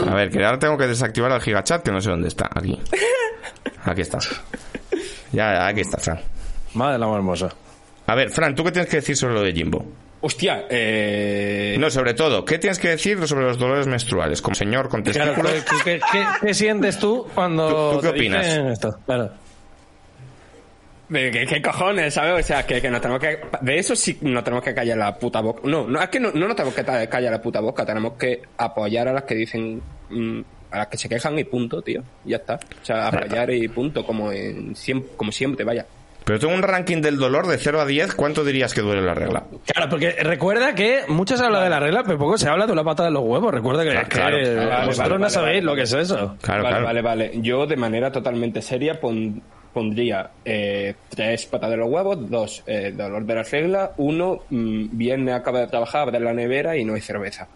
A 0.08 0.14
ver, 0.14 0.30
que 0.30 0.44
ahora 0.44 0.60
tengo 0.60 0.78
que 0.78 0.88
desactivar 0.88 1.32
el 1.32 1.42
gigachat, 1.42 1.84
que 1.84 1.92
no 1.92 2.00
sé 2.02 2.10
dónde 2.10 2.28
está. 2.30 2.50
Aquí. 2.54 2.80
Aquí 3.86 4.02
está. 4.02 4.20
Ya, 5.32 5.68
aquí 5.68 5.82
está, 5.82 5.98
Fran. 5.98 6.20
Madre 6.76 6.94
del 6.94 7.04
amor 7.04 7.18
hermoso. 7.18 7.50
A 8.08 8.16
ver, 8.16 8.30
Fran, 8.30 8.56
¿tú 8.56 8.64
qué 8.64 8.72
tienes 8.72 8.90
que 8.90 8.98
decir 8.98 9.16
sobre 9.18 9.34
lo 9.34 9.42
de 9.42 9.52
Jimbo? 9.54 9.86
Hostia, 10.26 10.68
eh... 10.70 11.76
No, 11.78 11.90
sobre 11.92 12.14
todo, 12.14 12.46
¿qué 12.46 12.58
tienes 12.58 12.80
que 12.80 12.88
decir 12.88 13.28
sobre 13.28 13.44
los 13.46 13.58
dolores 13.60 13.88
menstruales? 13.88 14.42
Como 14.42 14.56
señor 14.56 14.88
con 14.88 15.02
Claro, 15.04 15.34
testículos. 15.34 15.66
¿qué, 15.84 15.84
qué- 15.84 16.02
qué- 16.12 16.26
qué 16.48 16.54
sientes 16.54 16.98
tú 16.98 17.28
cuando 17.36 17.92
¿Tú- 17.92 17.96
tú 17.98 18.02
qué 18.04 18.08
opinas? 18.08 18.48
esto? 18.48 18.98
Claro. 19.06 19.32
¿De 21.10 21.30
qué, 21.30 21.46
qué 21.46 21.62
cojones, 21.62 22.14
sabes? 22.14 22.46
O 22.46 22.48
sea, 22.48 22.66
que, 22.66 22.82
que 22.82 22.90
nos 22.90 23.02
tenemos 23.02 23.22
que... 23.22 23.40
De 23.62 23.78
eso 23.78 23.96
sí 23.96 24.18
nos 24.22 24.44
tenemos 24.44 24.64
que 24.64 24.74
callar 24.74 24.98
la 24.98 25.14
puta 25.20 25.42
boca. 25.42 25.62
No, 25.66 25.86
no 25.88 26.02
es 26.02 26.08
que 26.10 26.20
no, 26.20 26.32
no 26.32 26.48
nos 26.48 26.56
tenemos 26.56 26.74
que 26.74 26.84
callar 27.10 27.32
la 27.32 27.42
puta 27.42 27.60
boca, 27.60 27.86
tenemos 27.86 28.14
que 28.14 28.42
apoyar 28.58 29.10
a 29.10 29.14
las 29.14 29.24
que 29.24 29.36
dicen... 29.36 29.82
mm, 30.10 30.40
a 30.72 30.78
las 30.78 30.88
que 30.88 30.98
se 30.98 31.10
quejan 31.10 31.38
y 31.38 31.44
punto, 31.44 31.82
tío. 31.82 32.02
Ya 32.24 32.38
está. 32.38 32.56
O 32.56 32.86
sea, 32.86 33.10
apoyar 33.10 33.52
y 33.52 33.68
punto, 33.68 34.06
como 34.06 34.32
en 34.32 34.74
siempre, 34.76 35.12
como 35.18 35.32
siempre, 35.32 35.64
vaya. 35.66 35.86
Pero 36.26 36.40
tengo 36.40 36.54
un 36.54 36.62
ranking 36.64 37.02
del 37.02 37.18
dolor 37.18 37.48
de 37.48 37.58
0 37.58 37.82
a 37.82 37.86
10. 37.86 38.16
¿Cuánto 38.16 38.44
dirías 38.44 38.74
que 38.74 38.82
duele 38.82 39.02
la 39.02 39.14
regla? 39.14 39.44
Claro, 39.66 39.90
porque 39.90 40.12
recuerda 40.12 40.74
que 40.74 41.02
mucho 41.08 41.36
se 41.38 41.44
habla 41.46 41.62
de 41.64 41.70
la 41.70 41.80
regla, 41.80 42.04
pero 42.04 42.18
poco 42.18 42.38
se 42.38 42.48
habla 42.48 42.66
de 42.66 42.76
la 42.76 42.84
pata 42.84 43.04
de 43.06 43.12
los 43.12 43.24
huevos. 43.24 43.54
Recuerda 43.54 43.84
que, 43.84 43.90
Claro, 43.90 44.38
que 44.38 44.44
claro. 44.44 44.70
Vale, 44.70 44.86
vosotros 44.86 44.98
vale, 44.98 45.10
no 45.16 45.20
vale, 45.20 45.30
sabéis 45.30 45.56
vale, 45.58 45.66
lo 45.66 45.76
que 45.76 45.82
es 45.82 45.94
eso. 45.94 46.36
Claro, 46.42 46.64
vale, 46.64 46.70
claro. 46.76 46.86
vale, 46.86 47.02
vale. 47.02 47.32
Yo 47.42 47.66
de 47.66 47.76
manera 47.76 48.12
totalmente 48.12 48.62
seria 48.62 49.00
pon- 49.00 49.42
pondría 49.74 50.30
eh, 50.46 50.94
tres 51.10 51.46
patas 51.48 51.70
de 51.72 51.78
los 51.78 51.90
huevos, 51.90 52.30
dos 52.30 52.64
eh, 52.68 52.94
dolor 52.96 53.26
de 53.26 53.36
la 53.36 53.44
regla, 53.44 53.92
uno 53.98 54.44
mm, 54.50 54.86
viernes 54.92 55.34
acaba 55.36 55.62
de 55.62 55.68
trabajar, 55.68 56.04
abre 56.04 56.20
la 56.20 56.34
nevera 56.34 56.78
y 56.78 56.86
no 56.86 56.94
hay 56.94 57.02
cerveza. 57.02 57.48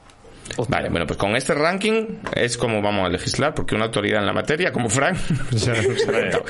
Vale, 0.68 0.90
bueno, 0.90 1.06
pues 1.06 1.18
con 1.18 1.36
este 1.36 1.54
ranking 1.54 2.20
es 2.34 2.58
como 2.58 2.82
vamos 2.82 3.06
a 3.06 3.10
legislar, 3.10 3.54
porque 3.54 3.76
una 3.76 3.86
autoridad 3.86 4.20
en 4.20 4.26
la 4.26 4.34
materia, 4.34 4.72
como 4.72 4.90
Frank, 4.90 5.18
se 5.56 5.72
ha 5.72 5.74
reventado. 5.74 6.46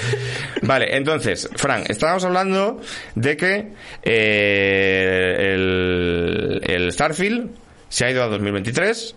Vale, 0.62 0.96
entonces, 0.96 1.50
Frank, 1.56 1.90
estábamos 1.90 2.24
hablando 2.24 2.80
de 3.16 3.38
que 3.38 3.74
eh, 4.04 5.54
el, 5.54 6.62
el 6.64 6.92
Starfield 6.92 7.52
se 7.90 8.06
ha 8.06 8.12
ido 8.12 8.24
a 8.24 8.28
2023, 8.28 9.16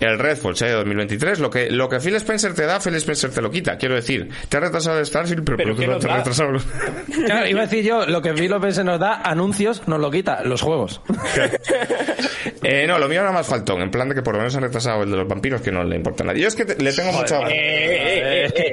el 0.00 0.18
Redfall 0.18 0.56
se 0.56 0.64
ha 0.64 0.68
ido 0.68 0.76
a 0.76 0.80
2023, 0.80 1.38
lo 1.38 1.50
que, 1.50 1.70
lo 1.70 1.88
que 1.88 2.00
Phil 2.00 2.14
Spencer 2.16 2.54
te 2.54 2.66
da, 2.66 2.80
Phil 2.80 2.94
Spencer 2.96 3.30
te 3.30 3.40
lo 3.40 3.50
quita. 3.50 3.76
Quiero 3.76 3.94
decir, 3.94 4.28
te 4.48 4.56
ha 4.56 4.60
retrasado 4.60 4.98
el 4.98 5.06
Starfield, 5.06 5.44
pero, 5.44 5.56
¿Pero 5.56 5.76
por 5.76 5.86
lado 5.86 6.00
te 6.00 6.10
ha 6.10 6.16
retrasado... 6.16 6.50
Claro, 7.26 7.46
iba 7.46 7.60
a 7.60 7.66
decir 7.66 7.84
yo, 7.84 8.06
lo 8.06 8.20
que 8.20 8.32
Phil 8.34 8.52
se 8.70 8.84
nos 8.84 8.98
da, 8.98 9.20
anuncios, 9.22 9.86
nos 9.86 10.00
lo 10.00 10.10
quita, 10.10 10.42
los 10.44 10.60
juegos. 10.60 11.00
Eh, 12.62 12.86
no, 12.86 12.98
lo 12.98 13.08
mío 13.08 13.20
era 13.20 13.32
más 13.32 13.46
faltón, 13.46 13.80
en 13.82 13.90
plan 13.90 14.08
de 14.08 14.14
que 14.14 14.22
por 14.22 14.34
lo 14.34 14.38
menos 14.40 14.54
han 14.56 14.62
retrasado 14.62 15.02
el 15.02 15.10
de 15.10 15.16
los 15.16 15.28
vampiros, 15.28 15.60
que 15.60 15.70
no 15.72 15.82
le 15.84 15.96
importa 15.96 16.22
a 16.22 16.26
nadie. 16.26 16.42
Yo 16.42 16.48
es 16.48 16.54
que 16.54 16.64
te- 16.64 16.82
le 16.82 16.92
tengo 16.92 17.12
mucha... 17.12 17.40
Eh, 17.50 18.44
es, 18.44 18.52
que, 18.52 18.70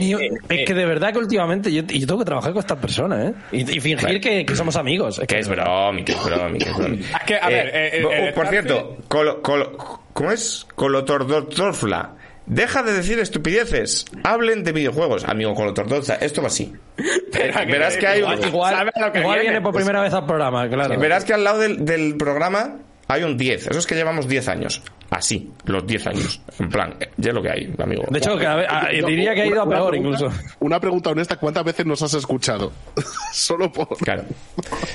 ni- 0.00 0.12
es 0.12 0.66
que 0.66 0.74
de 0.74 0.86
verdad 0.86 1.12
que 1.12 1.18
últimamente 1.18 1.72
yo, 1.72 1.82
yo 1.82 2.06
tengo 2.06 2.18
que 2.20 2.24
trabajar 2.24 2.52
con 2.52 2.60
estas 2.60 2.78
personas, 2.78 3.30
¿eh? 3.30 3.34
Y, 3.52 3.76
y 3.76 3.80
fingir 3.80 4.20
que, 4.20 4.44
que 4.46 4.56
somos 4.56 4.76
amigos. 4.76 5.18
Es 5.18 5.26
Que 5.26 5.38
es 5.40 5.48
bromi, 5.48 6.04
que 6.04 6.12
es 6.12 6.24
bromi, 6.24 6.58
que 6.58 6.68
es 6.70 6.76
bromi. 6.76 6.98
Es 7.00 7.22
que, 7.26 7.34
a 7.40 7.48
ver, 7.48 7.66
eh, 7.68 7.90
eh, 7.98 8.28
eh, 8.28 8.32
por 8.34 8.46
cierto, 8.48 8.96
colo, 9.08 9.42
colo- 9.42 9.76
¿cómo 10.12 10.30
es? 10.32 10.66
Colotordorfla. 10.74 12.16
Deja 12.44 12.82
de 12.82 12.92
decir 12.92 13.18
estupideces. 13.20 14.04
Hablen 14.24 14.64
de 14.64 14.72
videojuegos, 14.72 15.24
amigo 15.24 15.54
Colotordorfla. 15.54 16.16
Esto 16.16 16.42
va 16.42 16.48
así. 16.48 16.72
Pero 17.32 17.60
que- 17.60 17.66
Verás 17.66 17.96
que 17.96 18.06
hay 18.06 18.18
igual- 18.20 18.38
un- 18.40 18.48
Igual, 18.48 18.74
¿Sabes 18.74 18.92
lo 19.00 19.12
que 19.12 19.20
igual 19.20 19.34
viene? 19.38 19.50
viene 19.50 19.62
por 19.64 19.74
primera 19.74 20.02
vez 20.02 20.12
al 20.12 20.26
programa, 20.26 20.68
claro. 20.68 20.98
Verás 20.98 21.24
que 21.24 21.34
al 21.34 21.44
lado 21.44 21.58
del, 21.60 21.84
del 21.84 22.16
programa 22.16 22.78
hay 23.08 23.22
un 23.24 23.36
10. 23.36 23.66
Eso 23.68 23.78
es 23.78 23.86
que 23.86 23.94
llevamos 23.94 24.26
10 24.28 24.48
años. 24.48 24.82
Así, 25.10 25.50
los 25.66 25.86
10 25.86 26.06
años. 26.06 26.40
En 26.58 26.70
plan, 26.70 26.94
eh, 26.98 27.10
ya 27.18 27.28
es 27.30 27.34
lo 27.34 27.42
que 27.42 27.50
hay, 27.50 27.74
amigo. 27.78 28.04
De 28.08 28.18
hecho, 28.18 28.38
que 28.38 28.46
a 28.46 28.54
ver, 28.54 28.66
a- 28.70 28.88
diría 29.06 29.34
que 29.34 29.42
ha 29.42 29.46
ido 29.46 29.60
a 29.60 29.68
peor 29.68 29.90
pregunta- 29.90 30.24
incluso. 30.24 30.54
Una 30.60 30.80
pregunta 30.80 31.10
honesta, 31.10 31.36
¿cuántas 31.36 31.64
veces 31.64 31.84
nos 31.84 32.00
has 32.00 32.14
escuchado? 32.14 32.72
Solo 33.32 33.70
por... 33.70 33.88
Claro. 33.98 34.24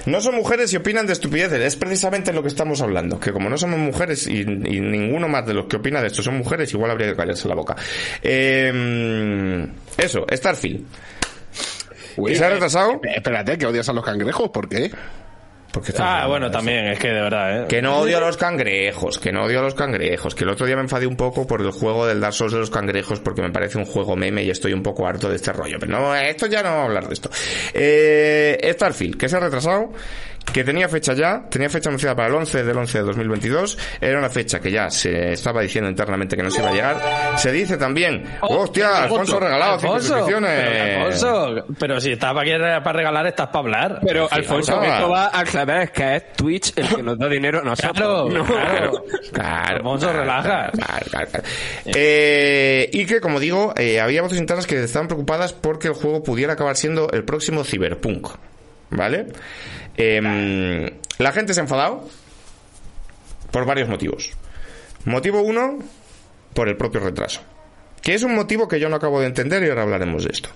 No 0.07 0.19
son 0.21 0.35
mujeres 0.35 0.73
y 0.73 0.77
opinan 0.77 1.05
de 1.05 1.13
estupideces. 1.13 1.61
Es 1.61 1.75
precisamente 1.75 2.33
lo 2.33 2.41
que 2.41 2.47
estamos 2.47 2.81
hablando. 2.81 3.19
Que 3.19 3.31
como 3.31 3.47
no 3.47 3.57
somos 3.59 3.77
mujeres 3.77 4.25
y, 4.27 4.41
y 4.41 4.45
ninguno 4.79 5.27
más 5.27 5.45
de 5.45 5.53
los 5.53 5.65
que 5.67 5.75
opina 5.75 6.01
de 6.01 6.07
esto 6.07 6.23
son 6.23 6.37
mujeres, 6.39 6.73
igual 6.73 6.89
habría 6.89 7.09
que 7.09 7.15
callarse 7.15 7.47
la 7.47 7.53
boca. 7.55 7.75
Eh, 8.23 9.67
eso, 9.97 10.25
Starfield. 10.31 10.83
Uy, 12.15 12.31
¿Y 12.31 12.35
se 12.35 12.43
ha 12.45 12.49
retrasado? 12.49 12.93
eh, 13.03 13.17
Espérate, 13.17 13.57
que 13.59 13.67
odias 13.67 13.87
a 13.89 13.93
los 13.93 14.03
cangrejos, 14.03 14.49
¿por 14.49 14.67
qué? 14.67 14.89
Porque 15.71 15.93
Ah, 15.99 16.25
bueno, 16.27 16.49
también, 16.49 16.87
es 16.87 16.99
que 16.99 17.09
de 17.09 17.21
verdad, 17.21 17.63
¿eh? 17.63 17.65
Que 17.67 17.81
no 17.81 17.97
odio 17.97 18.17
a 18.17 18.21
los 18.21 18.37
cangrejos, 18.37 19.19
que 19.19 19.31
no 19.31 19.43
odio 19.43 19.59
a 19.59 19.63
los 19.63 19.73
cangrejos, 19.75 20.33
que 20.33 20.43
el 20.43 20.49
otro 20.49 20.65
día 20.65 20.75
me 20.75 20.81
enfadé 20.81 21.05
un 21.07 21.15
poco 21.15 21.45
por 21.45 21.61
el 21.61 21.71
juego 21.71 22.05
del 22.07 22.19
Dark 22.19 22.33
Souls 22.33 22.53
de 22.53 22.59
los 22.59 22.69
cangrejos 22.69 23.19
porque 23.19 23.41
me 23.41 23.51
parece 23.51 23.77
un 23.77 23.85
juego 23.85 24.15
meme 24.15 24.43
y 24.43 24.49
estoy 24.49 24.73
un 24.73 24.83
poco 24.83 25.07
harto 25.07 25.29
de 25.29 25.35
este 25.35 25.51
rollo. 25.53 25.77
Pero 25.79 25.99
no, 25.99 26.15
esto 26.15 26.47
ya 26.47 26.63
no 26.63 26.69
vamos 26.69 26.81
a 26.83 26.85
hablar 26.85 27.07
de 27.07 27.13
esto. 27.13 27.29
Eh, 27.73 28.71
Starfield, 28.73 29.17
que 29.17 29.29
se 29.29 29.37
ha 29.37 29.39
retrasado, 29.39 29.91
que 30.53 30.63
tenía 30.63 30.87
fecha 30.89 31.13
ya, 31.13 31.43
tenía 31.49 31.69
fecha 31.69 31.89
anunciada 31.89 32.15
para 32.15 32.29
el 32.29 32.35
11 32.35 32.63
del 32.63 32.77
11 32.77 32.97
de 32.99 33.03
2022, 33.03 33.77
era 34.01 34.17
una 34.17 34.29
fecha 34.29 34.59
que 34.59 34.71
ya 34.71 34.89
se 34.89 35.33
estaba 35.33 35.61
diciendo 35.61 35.89
internamente 35.89 36.35
que 36.35 36.41
no 36.43 36.49
se 36.49 36.59
iba 36.61 36.69
a 36.69 36.73
llegar. 36.73 37.37
Se 37.37 37.51
dice 37.51 37.77
también, 37.77 38.23
hostia, 38.41 39.03
Alfonso 39.03 39.39
regalado 39.39 39.79
cinco 39.79 39.93
Alfonso, 39.95 40.07
suscripciones. 40.15 40.51
pero, 40.65 41.05
Alfonso, 41.05 41.65
pero 41.79 41.99
si 42.01 42.11
estás 42.13 42.33
para, 42.33 42.45
que- 42.45 42.81
para 42.83 42.93
regalar, 42.93 43.27
estás 43.27 43.47
para 43.47 43.59
hablar. 43.59 43.99
Pero, 44.05 44.27
Sí, 44.29 44.35
Alfonso, 44.35 44.81
esto 44.81 45.09
va 45.09 45.25
a 45.27 45.39
aclarar 45.39 45.91
que 45.91 46.15
es 46.15 46.33
Twitch 46.33 46.73
el 46.75 46.87
que 46.87 47.03
nos 47.03 47.19
da 47.19 47.27
dinero 47.27 47.59
a 47.59 47.63
nosotros. 47.65 47.93
Claro, 47.97 48.29
No. 48.29 48.45
claro. 48.45 49.03
Claro. 49.33 49.75
Alfonso, 49.77 50.05
claro, 50.07 50.19
relaja. 50.21 50.71
claro, 50.71 51.05
claro, 51.11 51.27
claro. 51.29 51.43
Eh, 51.85 52.89
y 52.93 53.05
que, 53.05 53.19
como 53.21 53.39
digo, 53.39 53.73
eh, 53.77 53.99
había 53.99 54.21
voces 54.21 54.39
internas 54.39 54.65
que 54.65 54.81
estaban 54.83 55.07
preocupadas 55.07 55.53
porque 55.53 55.87
el 55.89 55.93
juego 55.93 56.23
pudiera 56.23 56.53
acabar 56.53 56.75
siendo 56.75 57.09
el 57.11 57.23
próximo 57.23 57.63
Cyberpunk. 57.63 58.27
¿Vale? 58.89 59.27
Em, 59.97 60.89
la 61.17 61.31
gente 61.31 61.53
se 61.53 61.59
ha 61.59 61.63
enfadado 61.63 62.07
por 63.51 63.65
varios 63.65 63.89
motivos. 63.89 64.31
Motivo 65.05 65.41
uno, 65.41 65.79
por 66.53 66.69
el 66.69 66.77
propio 66.77 66.99
retraso. 67.01 67.41
Que 68.01 68.13
es 68.13 68.23
un 68.23 68.35
motivo 68.35 68.67
que 68.67 68.79
yo 68.79 68.89
no 68.89 68.95
acabo 68.97 69.19
de 69.19 69.27
entender 69.27 69.63
y 69.63 69.69
ahora 69.69 69.83
hablaremos 69.83 70.23
de 70.23 70.29
esto. 70.31 70.49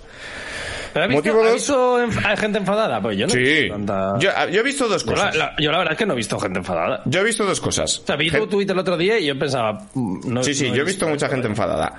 ¿Pero 0.94 1.08
visto, 1.08 1.18
motivo 1.20 1.44
dos- 1.44 1.54
visto 1.54 2.00
enf- 2.06 2.38
gente 2.38 2.58
enfadada? 2.58 3.02
Pues 3.02 3.18
yo 3.18 3.26
no 3.26 3.34
he 3.34 3.38
Sí. 3.38 3.62
visto 3.62 3.74
tanta- 3.76 4.20
Yo, 4.20 4.30
yo 4.52 4.60
he 4.60 4.64
visto 4.64 4.88
dos 4.90 5.06
Yo 5.06 5.12
la, 5.12 5.16
cosas. 5.18 5.36
la- 5.38 5.56
yo 5.58 5.72
la 5.72 5.78
verdad 5.78 5.94
es 5.94 5.98
que 5.98 6.06
no 6.06 6.14
he 6.14 6.18
visto 6.18 6.38
gente 6.40 6.60
enfadada. 6.60 7.02
Yo 7.06 7.22
he 7.22 7.24
visto 7.24 7.46
dos 7.46 7.62
cosas. 7.62 8.00
O 8.00 8.06
sea, 8.06 8.16
vi 8.18 8.30
Gen- 8.30 8.42
tu 8.42 8.48
tweet 8.48 8.66
el 8.70 8.78
otro 8.78 8.98
día 8.98 9.18
y 9.18 9.26
yo 9.28 9.40
pensaba... 9.40 9.88
mm, 9.94 10.20
No, 10.34 10.44
Sí, 10.44 10.54
sí, 10.54 10.70
no 10.70 10.76
yo 10.76 10.82
he 10.82 10.86
visto 10.86 11.08
mucha 11.08 11.30
gente 11.30 11.48
enfadada. 11.48 11.94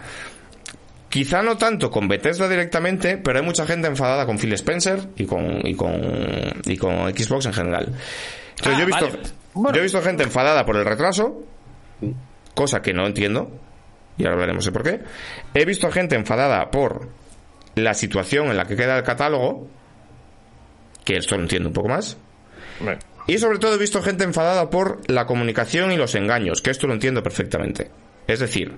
Quizá 1.12 1.42
no 1.42 1.58
tanto 1.58 1.90
con 1.90 2.08
Bethesda 2.08 2.48
directamente, 2.48 3.18
pero 3.18 3.38
hay 3.38 3.44
mucha 3.44 3.66
gente 3.66 3.86
enfadada 3.86 4.24
con 4.24 4.38
Phil 4.38 4.54
Spencer 4.54 4.98
y 5.16 5.26
con, 5.26 5.60
y 5.66 5.74
con, 5.74 6.00
y 6.64 6.78
con 6.78 7.10
Xbox 7.14 7.44
en 7.44 7.52
general. 7.52 7.92
Entonces 8.56 8.72
Ah, 8.74 8.78
yo, 8.78 8.82
he 8.82 8.86
visto, 8.86 9.04
vale. 9.04 9.18
Bueno. 9.52 9.74
yo 9.74 9.80
he 9.80 9.82
visto 9.82 10.00
gente 10.00 10.22
enfadada 10.22 10.64
por 10.64 10.74
el 10.76 10.86
retraso, 10.86 11.44
cosa 12.54 12.80
que 12.80 12.94
no 12.94 13.06
entiendo. 13.06 13.50
y 14.16 14.22
ahora 14.22 14.36
hablaremos 14.36 14.64
de 14.64 14.72
por 14.72 14.82
qué. 14.84 15.00
He 15.52 15.66
visto 15.66 15.86
a 15.86 15.92
gente 15.92 16.14
enfadada 16.16 16.70
por 16.70 17.10
la 17.74 17.92
situación 17.92 18.46
en 18.46 18.56
la 18.56 18.64
que 18.64 18.74
queda 18.76 18.96
el 18.96 19.02
catálogo, 19.02 19.68
que 21.04 21.18
esto 21.18 21.36
lo 21.36 21.42
entiendo 21.42 21.68
un 21.68 21.74
poco 21.74 21.88
más. 21.88 22.16
Y 23.26 23.36
sobre 23.36 23.58
todo 23.58 23.74
he 23.74 23.78
visto 23.78 24.00
gente 24.02 24.24
enfadada 24.24 24.70
por 24.70 25.00
la 25.10 25.26
comunicación 25.26 25.92
y 25.92 25.98
los 25.98 26.14
engaños, 26.14 26.62
que 26.62 26.70
esto 26.70 26.86
lo 26.86 26.94
entiendo 26.94 27.22
perfectamente. 27.22 27.90
Es 28.26 28.40
decir, 28.40 28.72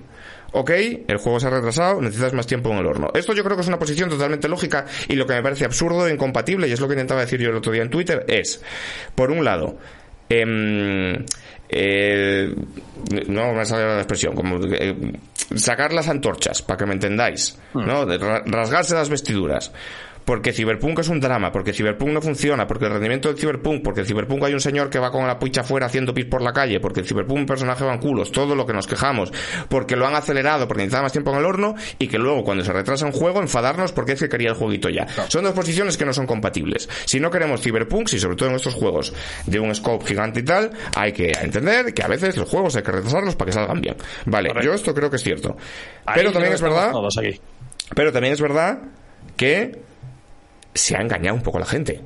ok, 0.55 0.71
el 1.07 1.17
juego 1.17 1.39
se 1.39 1.47
ha 1.47 1.49
retrasado, 1.49 2.01
necesitas 2.01 2.33
más 2.33 2.47
tiempo 2.47 2.69
en 2.71 2.77
el 2.77 2.85
horno. 2.85 3.11
Esto 3.13 3.33
yo 3.33 3.43
creo 3.43 3.55
que 3.55 3.61
es 3.61 3.67
una 3.67 3.77
posición 3.79 4.09
totalmente 4.09 4.47
lógica 4.47 4.85
y 5.07 5.15
lo 5.15 5.25
que 5.27 5.33
me 5.33 5.43
parece 5.43 5.65
absurdo 5.65 6.07
e 6.07 6.13
incompatible, 6.13 6.67
y 6.67 6.71
es 6.71 6.79
lo 6.79 6.87
que 6.87 6.93
intentaba 6.93 7.21
decir 7.21 7.39
yo 7.41 7.49
el 7.49 7.55
otro 7.57 7.71
día 7.71 7.81
en 7.83 7.89
Twitter, 7.89 8.25
es, 8.27 8.61
por 9.15 9.31
un 9.31 9.43
lado, 9.43 9.77
em, 10.29 11.23
eh, 11.69 12.53
no 13.27 13.53
me 13.53 13.65
sale 13.65 13.85
la 13.85 13.97
expresión, 13.97 14.35
como 14.35 14.59
eh, 14.65 14.95
sacar 15.55 15.93
las 15.93 16.07
antorchas, 16.07 16.61
para 16.61 16.77
que 16.77 16.85
me 16.85 16.93
entendáis, 16.93 17.57
¿no? 17.73 18.05
De 18.05 18.17
ra- 18.17 18.43
rasgarse 18.45 18.95
las 18.95 19.09
vestiduras. 19.09 19.71
Porque 20.25 20.51
Cyberpunk 20.53 20.99
es 20.99 21.09
un 21.09 21.19
drama, 21.19 21.51
porque 21.51 21.71
Cyberpunk 21.71 22.09
no 22.09 22.21
funciona, 22.21 22.65
porque 22.67 22.85
el 22.85 22.91
rendimiento 22.91 23.29
del 23.29 23.37
Cyberpunk, 23.37 23.83
porque 23.83 24.01
el 24.01 24.07
Cyberpunk 24.07 24.43
hay 24.43 24.53
un 24.53 24.59
señor 24.59 24.89
que 24.89 24.99
va 24.99 25.11
con 25.11 25.25
la 25.27 25.37
pucha 25.39 25.61
afuera 25.61 25.85
haciendo 25.85 26.13
pis 26.13 26.25
por 26.25 26.41
la 26.41 26.51
calle, 26.51 26.79
porque 26.79 27.01
el 27.01 27.05
Cyberpunk 27.07 27.37
un 27.39 27.45
personaje 27.45 27.83
va 27.85 27.93
en 27.93 27.99
culos, 27.99 28.31
todo 28.31 28.55
lo 28.55 28.65
que 28.65 28.73
nos 28.73 28.87
quejamos, 28.87 29.31
porque 29.69 29.95
lo 29.95 30.07
han 30.07 30.15
acelerado, 30.15 30.67
porque 30.67 30.81
necesitaba 30.83 31.03
más 31.03 31.11
tiempo 31.11 31.31
en 31.31 31.37
el 31.37 31.45
horno, 31.45 31.75
y 31.99 32.07
que 32.07 32.17
luego 32.17 32.43
cuando 32.43 32.63
se 32.63 32.73
retrasa 32.73 33.05
un 33.05 33.11
juego 33.11 33.39
enfadarnos 33.41 33.91
porque 33.91 34.13
es 34.13 34.19
que 34.19 34.29
quería 34.29 34.49
el 34.49 34.55
jueguito 34.55 34.89
ya. 34.89 35.07
Son 35.27 35.43
dos 35.43 35.53
posiciones 35.53 35.95
que 35.97 36.05
no 36.05 36.13
son 36.13 36.25
compatibles. 36.25 36.89
Si 37.05 37.19
no 37.19 37.29
queremos 37.29 37.61
Cyberpunk, 37.61 38.11
y 38.13 38.19
sobre 38.19 38.35
todo 38.35 38.49
en 38.49 38.55
estos 38.55 38.73
juegos 38.73 39.13
de 39.45 39.59
un 39.59 39.73
scope 39.75 40.05
gigante 40.07 40.39
y 40.39 40.43
tal, 40.43 40.71
hay 40.95 41.11
que 41.11 41.31
entender 41.41 41.93
que 41.93 42.03
a 42.03 42.07
veces 42.07 42.35
los 42.37 42.49
juegos 42.49 42.75
hay 42.75 42.83
que 42.83 42.91
retrasarlos 42.91 43.35
para 43.35 43.47
que 43.49 43.53
salgan 43.53 43.79
bien. 43.81 43.95
Vale, 44.25 44.51
yo 44.63 44.73
esto 44.73 44.93
creo 44.93 45.09
que 45.09 45.17
es 45.17 45.23
cierto. 45.23 45.55
Ahí 46.05 46.15
Pero 46.15 46.31
también 46.31 46.53
es 46.53 46.61
verdad 46.61 46.91
aquí. 47.17 47.39
pero 47.95 48.11
también 48.11 48.33
es 48.33 48.41
verdad 48.41 48.79
que 49.37 49.79
se 50.75 50.95
ha 50.95 51.01
engañado 51.01 51.35
un 51.35 51.41
poco 51.41 51.57
la 51.57 51.65
gente. 51.65 52.01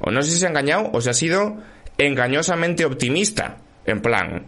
O 0.00 0.10
no 0.10 0.22
sé 0.22 0.30
si 0.30 0.38
se 0.38 0.46
ha 0.46 0.48
engañado 0.48 0.90
o 0.92 1.00
se 1.00 1.10
ha 1.10 1.14
sido 1.14 1.58
engañosamente 1.98 2.84
optimista. 2.84 3.58
En 3.84 4.00
plan, 4.00 4.46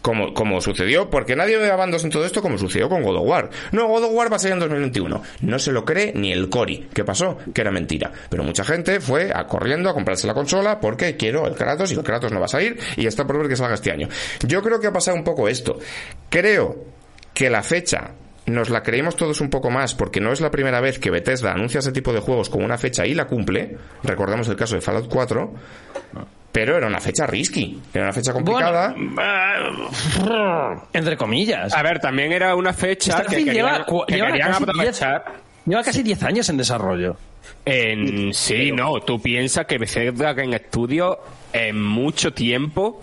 como, 0.00 0.32
como 0.32 0.60
sucedió, 0.60 1.10
porque 1.10 1.36
nadie 1.36 1.58
ve 1.58 1.70
a 1.70 1.76
bandos 1.76 2.04
en 2.04 2.10
todo 2.10 2.24
esto 2.24 2.40
como 2.40 2.56
sucedió 2.56 2.88
con 2.88 3.02
God 3.02 3.16
of 3.16 3.26
War. 3.26 3.50
No, 3.72 3.86
God 3.88 4.04
of 4.04 4.12
War 4.12 4.32
va 4.32 4.36
a 4.36 4.38
ser 4.38 4.52
en 4.52 4.60
2021. 4.60 5.22
No 5.42 5.58
se 5.58 5.72
lo 5.72 5.84
cree 5.84 6.12
ni 6.14 6.32
el 6.32 6.48
Cory. 6.48 6.88
¿Qué 6.94 7.04
pasó? 7.04 7.36
Que 7.52 7.60
era 7.60 7.70
mentira. 7.70 8.10
Pero 8.30 8.44
mucha 8.44 8.64
gente 8.64 9.00
fue 9.00 9.32
corriendo 9.48 9.90
a 9.90 9.94
comprarse 9.94 10.26
la 10.26 10.34
consola 10.34 10.80
porque 10.80 11.16
quiero 11.16 11.46
el 11.46 11.54
Kratos 11.54 11.92
y 11.92 11.94
el 11.94 12.02
Kratos 12.02 12.32
no 12.32 12.38
va 12.38 12.46
a 12.46 12.48
salir 12.48 12.78
y 12.96 13.06
está 13.06 13.26
por 13.26 13.38
ver 13.38 13.48
que 13.48 13.56
salga 13.56 13.74
este 13.74 13.90
año. 13.90 14.08
Yo 14.46 14.62
creo 14.62 14.80
que 14.80 14.86
ha 14.86 14.92
pasado 14.92 15.16
un 15.16 15.24
poco 15.24 15.48
esto. 15.48 15.78
Creo 16.30 16.84
que 17.34 17.50
la 17.50 17.62
fecha 17.62 18.12
nos 18.52 18.70
la 18.70 18.82
creímos 18.82 19.16
todos 19.16 19.40
un 19.40 19.50
poco 19.50 19.70
más 19.70 19.94
porque 19.94 20.20
no 20.20 20.32
es 20.32 20.40
la 20.40 20.50
primera 20.50 20.80
vez 20.80 20.98
que 20.98 21.10
Bethesda 21.10 21.52
anuncia 21.52 21.80
ese 21.80 21.92
tipo 21.92 22.12
de 22.12 22.20
juegos 22.20 22.48
con 22.48 22.62
una 22.62 22.78
fecha 22.78 23.06
y 23.06 23.14
la 23.14 23.26
cumple. 23.26 23.76
Recordamos 24.04 24.48
el 24.48 24.56
caso 24.56 24.74
de 24.76 24.80
Fallout 24.80 25.08
4. 25.08 25.54
Pero 26.52 26.76
era 26.76 26.86
una 26.86 27.00
fecha 27.00 27.26
risky, 27.26 27.80
era 27.94 28.04
una 28.04 28.12
fecha 28.12 28.34
complicada. 28.34 28.94
Bueno, 28.94 29.88
eh, 30.26 30.78
entre 30.92 31.16
comillas. 31.16 31.72
A 31.74 31.82
ver, 31.82 31.98
también 31.98 32.30
era 32.30 32.54
una 32.54 32.74
fecha 32.74 33.16
que 33.16 33.22
Starfield 33.22 33.44
querían, 33.46 33.66
lleva, 33.72 33.86
cu- 33.86 34.04
que 34.06 34.16
lleva 34.16 34.26
querían 34.28 34.48
casi 34.50 34.64
10 34.64 34.68
aprovechar. 34.70 35.24
lleva 35.64 35.82
casi 35.82 36.02
10 36.02 36.22
años 36.24 36.48
en 36.50 36.56
desarrollo. 36.58 37.16
En, 37.64 38.34
sí, 38.34 38.70
no, 38.70 39.00
tú 39.00 39.18
piensas 39.20 39.64
que 39.64 39.78
Bethesda 39.78 40.34
Game 40.34 40.58
Studio 40.58 41.18
en 41.54 41.80
mucho 41.82 42.34
tiempo 42.34 43.02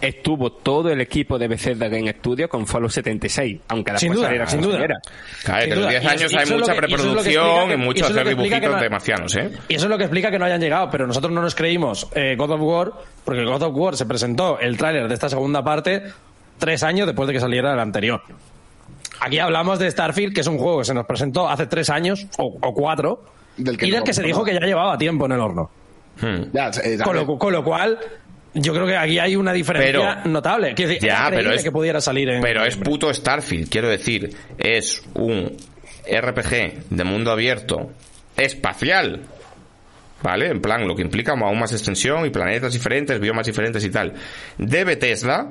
estuvo 0.00 0.50
todo 0.52 0.90
el 0.90 1.00
equipo 1.00 1.38
de 1.38 1.48
Bethesda 1.48 1.88
Game 1.88 2.10
Studio 2.12 2.48
con 2.48 2.66
Fallout 2.66 2.90
76, 2.92 3.60
aunque 3.68 3.90
Sin 3.98 4.10
después 4.10 4.16
duda, 4.18 4.26
saliera 4.26 4.46
sin 4.46 4.60
duda. 4.62 4.78
Claro, 4.78 4.94
Sin 5.42 5.54
que 5.54 5.64
en 5.64 5.74
duda. 5.80 5.88
10 5.90 6.02
Y 6.02 6.06
eso- 6.06 6.10
años 6.10 6.32
y 6.32 6.36
hay 6.36 6.42
eso 6.42 6.42
es 6.42 6.50
lo 6.50 6.56
mucha 6.58 6.72
que- 6.74 6.80
que 6.80 6.86
preproducción 6.86 7.46
explica 7.46 7.64
y 7.64 7.68
que- 7.68 7.76
mucho 7.76 8.04
hacer 8.06 8.28
dibujitos 8.28 8.70
no- 8.70 8.80
de 8.80 8.90
marcianos, 8.90 9.36
¿eh? 9.36 9.50
Y 9.68 9.74
eso 9.74 9.84
es 9.86 9.90
lo 9.90 9.98
que 9.98 10.04
explica 10.04 10.30
que 10.30 10.38
no 10.38 10.44
hayan 10.44 10.60
llegado, 10.60 10.88
pero 10.90 11.06
nosotros 11.06 11.32
no 11.32 11.42
nos 11.42 11.54
creímos 11.54 12.08
eh, 12.14 12.34
God 12.36 12.50
of 12.52 12.60
War, 12.62 12.92
porque 13.24 13.44
God 13.44 13.62
of 13.62 13.74
War 13.76 13.96
se 13.96 14.06
presentó 14.06 14.58
el 14.58 14.76
tráiler 14.76 15.08
de 15.08 15.14
esta 15.14 15.28
segunda 15.28 15.62
parte 15.62 16.02
tres 16.58 16.82
años 16.82 17.06
después 17.06 17.26
de 17.26 17.34
que 17.34 17.40
saliera 17.40 17.72
el 17.72 17.78
anterior. 17.80 18.22
Aquí 19.20 19.38
hablamos 19.38 19.78
de 19.78 19.90
Starfield, 19.90 20.34
que 20.34 20.40
es 20.40 20.46
un 20.46 20.58
juego 20.58 20.78
que 20.78 20.84
se 20.86 20.94
nos 20.94 21.04
presentó 21.06 21.48
hace 21.48 21.66
tres 21.66 21.90
años 21.90 22.26
o, 22.38 22.56
o 22.60 22.72
cuatro, 22.74 23.22
Del 23.56 23.76
que 23.76 23.86
y 23.86 23.90
del 23.90 24.00
no 24.00 24.04
que 24.04 24.14
se 24.14 24.22
dijo 24.22 24.44
que 24.44 24.54
ya 24.54 24.60
llevaba 24.60 24.96
tiempo 24.96 25.26
en 25.26 25.32
el 25.32 25.40
horno. 25.40 25.70
Hmm. 26.20 26.44
Ya, 26.52 26.70
eh, 26.84 26.96
lo, 26.98 27.38
con 27.38 27.52
lo 27.52 27.62
cual, 27.64 27.98
yo 28.54 28.72
creo 28.74 28.86
que 28.86 28.96
aquí 28.96 29.18
hay 29.18 29.36
una 29.36 29.52
diferencia 29.52 30.18
Pero- 30.22 30.30
notable. 30.30 30.74
Quiero 30.74 30.90
decir, 30.92 31.08
Ya, 31.08 31.26
pero 31.30 31.52
es- 31.52 31.62
que 31.62 31.70
pudiera 31.72 32.00
salir 32.00 32.28
en 32.30 32.40
Pero 32.42 32.64
es 32.64 32.76
puto 32.76 33.12
Starfield, 33.12 33.68
quiero 33.68 33.88
decir, 33.88 34.34
es 34.58 35.02
un 35.14 35.56
RPG 36.06 36.84
de 36.90 37.04
mundo 37.04 37.30
abierto 37.30 37.90
espacial. 38.36 39.22
¿Vale? 40.22 40.48
En 40.48 40.60
plan, 40.60 40.86
lo 40.86 40.94
que 40.94 41.00
implica 41.00 41.32
aún 41.32 41.58
más 41.58 41.72
extensión 41.72 42.26
y 42.26 42.30
planetas 42.30 42.74
diferentes, 42.74 43.18
biomas 43.18 43.46
diferentes 43.46 43.82
y 43.84 43.90
tal. 43.90 44.12
De 44.58 44.84
Bethesda, 44.84 45.48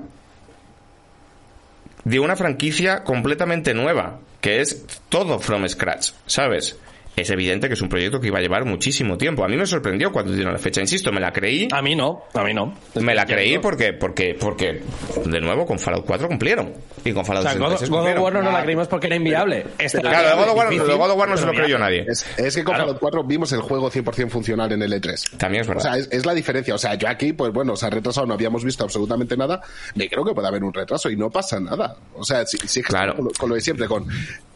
de 2.04 2.20
una 2.20 2.36
franquicia 2.36 3.04
completamente 3.04 3.74
nueva, 3.74 4.20
que 4.42 4.62
es 4.62 4.86
todo 5.10 5.40
from 5.40 5.68
scratch, 5.68 6.12
¿sabes? 6.28 6.78
Es 7.16 7.30
evidente 7.32 7.68
que 7.68 7.74
es 7.74 7.82
un 7.82 7.90
proyecto 7.90 8.22
que 8.22 8.28
iba 8.28 8.38
a 8.38 8.42
llevar 8.42 8.64
muchísimo 8.64 9.18
tiempo. 9.18 9.44
A 9.44 9.48
mí 9.50 9.58
me 9.58 9.66
sorprendió 9.66 10.12
cuando 10.12 10.32
dieron 10.32 10.54
la 10.54 10.60
fecha, 10.60 10.80
insisto, 10.80 11.12
me 11.12 11.20
la 11.20 11.34
creí. 11.34 11.68
A 11.72 11.82
mí 11.82 11.94
no, 11.94 12.24
a 12.34 12.44
mí 12.44 12.54
no. 12.54 12.74
Me 12.96 13.14
la 13.14 13.26
creí 13.26 13.58
porque, 13.60 13.92
porque, 13.92 14.36
porque, 14.40 14.82
de 15.26 15.42
nuevo, 15.42 15.66
con 15.66 15.78
Fallout 15.80 16.06
4 16.06 16.28
cumplieron. 16.30 16.74
Y 17.04 17.12
con 17.12 17.24
O 17.24 17.26
Fallout 17.26 17.44
sea, 17.46 17.54
God, 17.56 17.78
76 17.78 17.90
God 17.90 17.98
of 17.98 18.04
cumplieron. 18.06 18.24
War 18.24 18.34
no 18.34 18.42
nos 18.44 18.54
la 18.54 18.64
creímos 18.64 18.88
porque 18.88 19.08
era 19.08 19.16
inviable. 19.18 19.66
Este 19.78 20.00
Claro, 20.00 20.30
de 20.30 20.36
God 20.36 20.50
of 20.52 20.56
War, 20.58 20.70
de 20.70 20.78
God 20.78 21.12
of 21.12 21.18
War 21.18 21.30
no 21.30 21.38
se 21.38 21.46
lo 21.46 21.52
creyó 21.54 21.78
nadie. 21.78 22.06
Es, 22.08 22.26
es 22.38 22.56
que 22.56 22.64
con 22.64 22.76
Claro. 22.76 22.86
Fallout 22.88 23.00
4 23.02 23.24
vimos 23.26 23.52
el 23.52 23.62
juego 23.62 23.92
100% 23.92 24.30
funcional 24.30 24.72
en 24.72 24.82
el 24.82 24.94
E3. 24.94 25.38
También 25.38 25.62
es 25.64 25.68
O 25.68 25.72
verdad. 25.72 25.84
sea, 25.84 25.98
es, 25.98 26.08
es 26.12 26.26
la 26.26 26.34
diferencia. 26.34 26.74
O 26.74 26.78
sea, 26.78 26.94
yo 26.96 27.10
aquí, 27.10 27.34
pues 27.34 27.52
bueno, 27.52 27.76
se 27.76 27.86
ha 27.86 27.90
retrasado, 27.90 28.28
no 28.28 28.34
habíamos 28.36 28.64
visto 28.64 28.86
absolutamente 28.86 29.36
nada. 29.36 29.62
Me 29.96 30.08
creo 30.08 30.24
que 30.24 30.34
puede 30.34 30.48
haber 30.48 30.64
un 30.64 30.74
retraso 30.74 31.10
y 31.10 31.18
no 31.18 31.30
pasa 31.30 31.60
nada. 31.60 31.98
O 32.14 32.24
sea, 32.24 32.46
si, 32.46 32.58
si 32.60 32.82
Claro. 32.82 33.16
con, 33.16 33.26
lo, 33.26 33.32
con 33.32 33.50
lo 33.50 33.56
de 33.56 33.62
siempre, 33.62 33.88
con 33.88 34.08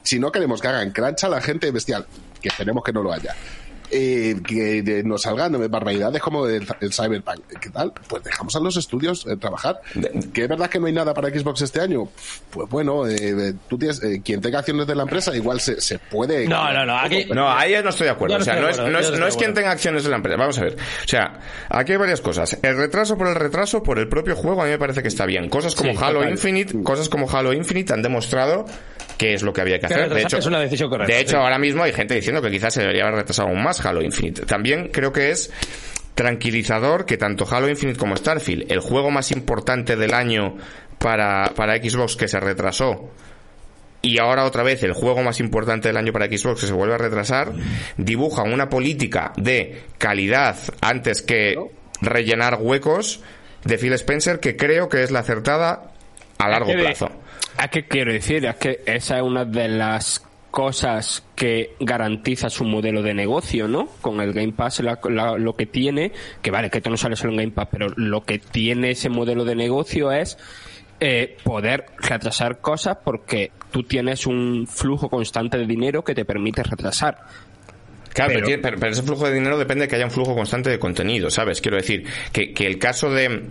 si 0.03 0.19
no 0.19 0.31
queremos 0.31 0.61
que 0.61 0.67
hagan 0.67 0.91
crunch 0.91 1.23
a 1.23 1.29
la 1.29 1.41
gente 1.41 1.71
bestial, 1.71 2.05
que 2.41 2.49
esperemos 2.49 2.83
que 2.83 2.91
no 2.93 3.01
lo 3.03 3.11
haya. 3.13 3.33
eh, 3.95 4.37
que 4.47 4.81
de- 4.81 5.03
nos 5.03 5.21
salgan 5.21 5.51
barbaridades 5.69 6.19
como 6.19 6.47
el, 6.47 6.67
el 6.81 6.91
Cyberpunk. 6.91 7.41
¿Qué 7.61 7.69
tal? 7.69 7.93
Pues 8.07 8.23
dejamos 8.23 8.55
a 8.55 8.59
los 8.59 8.75
estudios 8.75 9.23
eh, 9.27 9.37
trabajar. 9.37 9.81
¿Que 10.33 10.43
es 10.43 10.49
verdad 10.49 10.67
que 10.67 10.79
no 10.79 10.87
hay 10.87 10.93
nada 10.93 11.13
para 11.13 11.29
Xbox 11.29 11.61
este 11.61 11.79
año? 11.79 12.09
Pues 12.49 12.67
bueno, 12.71 13.05
eh, 13.05 13.15
eh, 13.19 13.53
tú 13.69 13.77
tienes, 13.77 14.01
eh, 14.01 14.19
quien 14.25 14.41
tenga 14.41 14.59
acciones 14.59 14.87
de 14.87 14.95
la 14.95 15.03
empresa 15.03 15.35
igual 15.35 15.59
se, 15.61 15.79
se 15.79 15.99
puede... 15.99 16.47
No, 16.47 16.73
no, 16.73 16.87
no. 16.87 16.97
Aquí, 16.97 17.25
No, 17.35 17.47
ahí 17.51 17.75
no 17.83 17.89
estoy 17.89 18.05
de 18.05 18.11
acuerdo. 18.13 18.35
No 18.37 18.41
O 18.41 18.45
sea, 18.45 18.55
no 18.55 18.65
de 18.65 18.71
es, 18.71 18.77
no 18.79 18.97
es, 18.97 19.11
no 19.19 19.25
de 19.27 19.31
quien 19.33 19.53
tenga 19.53 19.69
acciones 19.69 20.03
de 20.03 20.09
la 20.09 20.15
empresa. 20.15 20.37
Vamos 20.39 20.57
a 20.57 20.63
ver. 20.63 20.73
O 21.05 21.07
sea, 21.07 21.39
aquí 21.69 21.91
hay 21.91 21.97
varias 21.99 22.21
cosas. 22.21 22.57
El 22.63 22.75
retraso 22.75 23.15
por 23.15 23.27
el 23.27 23.35
retraso, 23.35 23.83
por 23.83 23.99
el 23.99 24.07
propio 24.09 24.35
juego, 24.35 24.63
a 24.63 24.65
mí 24.65 24.71
me 24.71 24.79
parece 24.79 25.03
que 25.03 25.09
está 25.09 25.27
bien. 25.27 25.49
Cosas 25.49 25.75
como 25.75 25.91
Sí, 25.91 25.97
Halo 26.01 26.19
total. 26.21 26.31
Infinite, 26.31 26.81
cosas 26.81 27.09
como 27.09 27.29
Halo 27.29 27.53
Infinite 27.53 27.93
han 27.93 28.01
demostrado 28.01 28.65
que 29.17 29.33
es 29.33 29.43
lo 29.43 29.53
que 29.53 29.61
había 29.61 29.79
que 29.79 29.87
Que 29.87 29.93
hacer. 29.93 30.13
De 30.13 30.21
hecho, 30.21 30.37
es 30.37 30.45
una 30.45 30.59
decisión 30.59 30.89
correcta, 30.89 31.13
de 31.13 31.19
hecho 31.19 31.31
sí. 31.31 31.35
ahora 31.37 31.57
mismo 31.57 31.83
hay 31.83 31.93
gente 31.93 32.15
diciendo 32.15 32.41
que 32.41 32.49
quizás 32.49 32.73
se 32.73 32.81
debería 32.81 33.03
haber 33.03 33.15
retrasado 33.15 33.49
aún 33.49 33.63
más 33.63 33.83
Halo 33.85 34.01
Infinite. 34.01 34.45
También 34.45 34.89
creo 34.89 35.11
que 35.11 35.31
es 35.31 35.51
tranquilizador 36.15 37.05
que 37.05 37.17
tanto 37.17 37.47
Halo 37.49 37.69
Infinite 37.69 37.97
como 37.97 38.15
Starfield, 38.15 38.71
el 38.71 38.79
juego 38.79 39.11
más 39.11 39.31
importante 39.31 39.95
del 39.95 40.13
año 40.13 40.57
para, 40.99 41.51
para 41.55 41.75
Xbox 41.77 42.15
que 42.15 42.27
se 42.27 42.39
retrasó, 42.39 43.11
y 44.03 44.19
ahora 44.19 44.43
otra 44.43 44.63
vez 44.63 44.83
el 44.83 44.93
juego 44.93 45.23
más 45.23 45.39
importante 45.39 45.87
del 45.87 45.97
año 45.97 46.11
para 46.11 46.25
Xbox 46.25 46.61
que 46.61 46.67
se 46.67 46.73
vuelve 46.73 46.93
a 46.93 46.97
retrasar, 46.97 47.53
dibujan 47.97 48.51
una 48.51 48.69
política 48.69 49.31
de 49.37 49.81
calidad 49.97 50.57
antes 50.81 51.21
que 51.21 51.55
rellenar 52.01 52.57
huecos 52.59 53.21
de 53.63 53.77
Phil 53.77 53.93
Spencer 53.93 54.41
que 54.41 54.57
creo 54.57 54.89
que 54.89 55.03
es 55.03 55.11
la 55.11 55.19
acertada 55.19 55.93
a 56.37 56.49
largo 56.49 56.73
plazo. 56.73 57.09
Es 57.61 57.69
que 57.69 57.85
quiero 57.87 58.11
decir, 58.11 58.45
es 58.45 58.55
que 58.55 58.81
esa 58.85 59.17
es 59.17 59.23
una 59.23 59.45
de 59.45 59.67
las 59.67 60.25
cosas 60.51 61.23
que 61.35 61.75
garantiza 61.79 62.49
su 62.49 62.63
modelo 62.63 63.01
de 63.01 63.13
negocio, 63.13 63.67
¿no? 63.67 63.87
Con 64.01 64.21
el 64.21 64.33
Game 64.33 64.53
Pass 64.53 64.81
la- 64.81 64.99
la- 65.09 65.37
lo 65.37 65.55
que 65.55 65.65
tiene, 65.65 66.11
que 66.41 66.51
vale, 66.51 66.69
que 66.69 66.77
esto 66.77 66.89
no 66.91 66.97
sale 66.97 67.15
solo 67.15 67.31
en 67.33 67.37
Game 67.39 67.51
Pass, 67.51 67.69
pero 67.71 67.87
lo 67.95 68.21
que 68.21 68.37
tiene 68.39 68.91
ese 68.91 69.09
modelo 69.09 69.45
de 69.45 69.55
negocio 69.55 70.11
es 70.11 70.37
eh, 70.99 71.37
poder 71.43 71.87
retrasar 71.97 72.61
cosas 72.61 72.97
porque 73.03 73.51
tú 73.71 73.83
tienes 73.83 74.25
un 74.27 74.67
flujo 74.67 75.09
constante 75.09 75.57
de 75.57 75.65
dinero 75.65 76.03
que 76.03 76.13
te 76.15 76.23
permite 76.23 76.63
retrasar. 76.63 77.17
Claro, 78.13 78.27
pero, 78.29 78.33
Pero- 78.33 78.45
tiene- 78.45 78.61
pero- 78.61 78.77
pero 78.79 78.91
ese 78.93 79.01
flujo 79.03 79.25
de 79.27 79.33
dinero 79.33 79.57
depende 79.57 79.81
de 79.85 79.87
que 79.89 79.95
haya 79.95 80.05
un 80.05 80.11
flujo 80.11 80.33
constante 80.35 80.69
de 80.69 80.79
contenido, 80.79 81.29
¿sabes? 81.29 81.59
Quiero 81.61 81.77
decir 81.77 82.05
que, 82.31 82.53
que 82.53 82.67
el 82.67 82.77
caso 82.77 83.09
de 83.09 83.47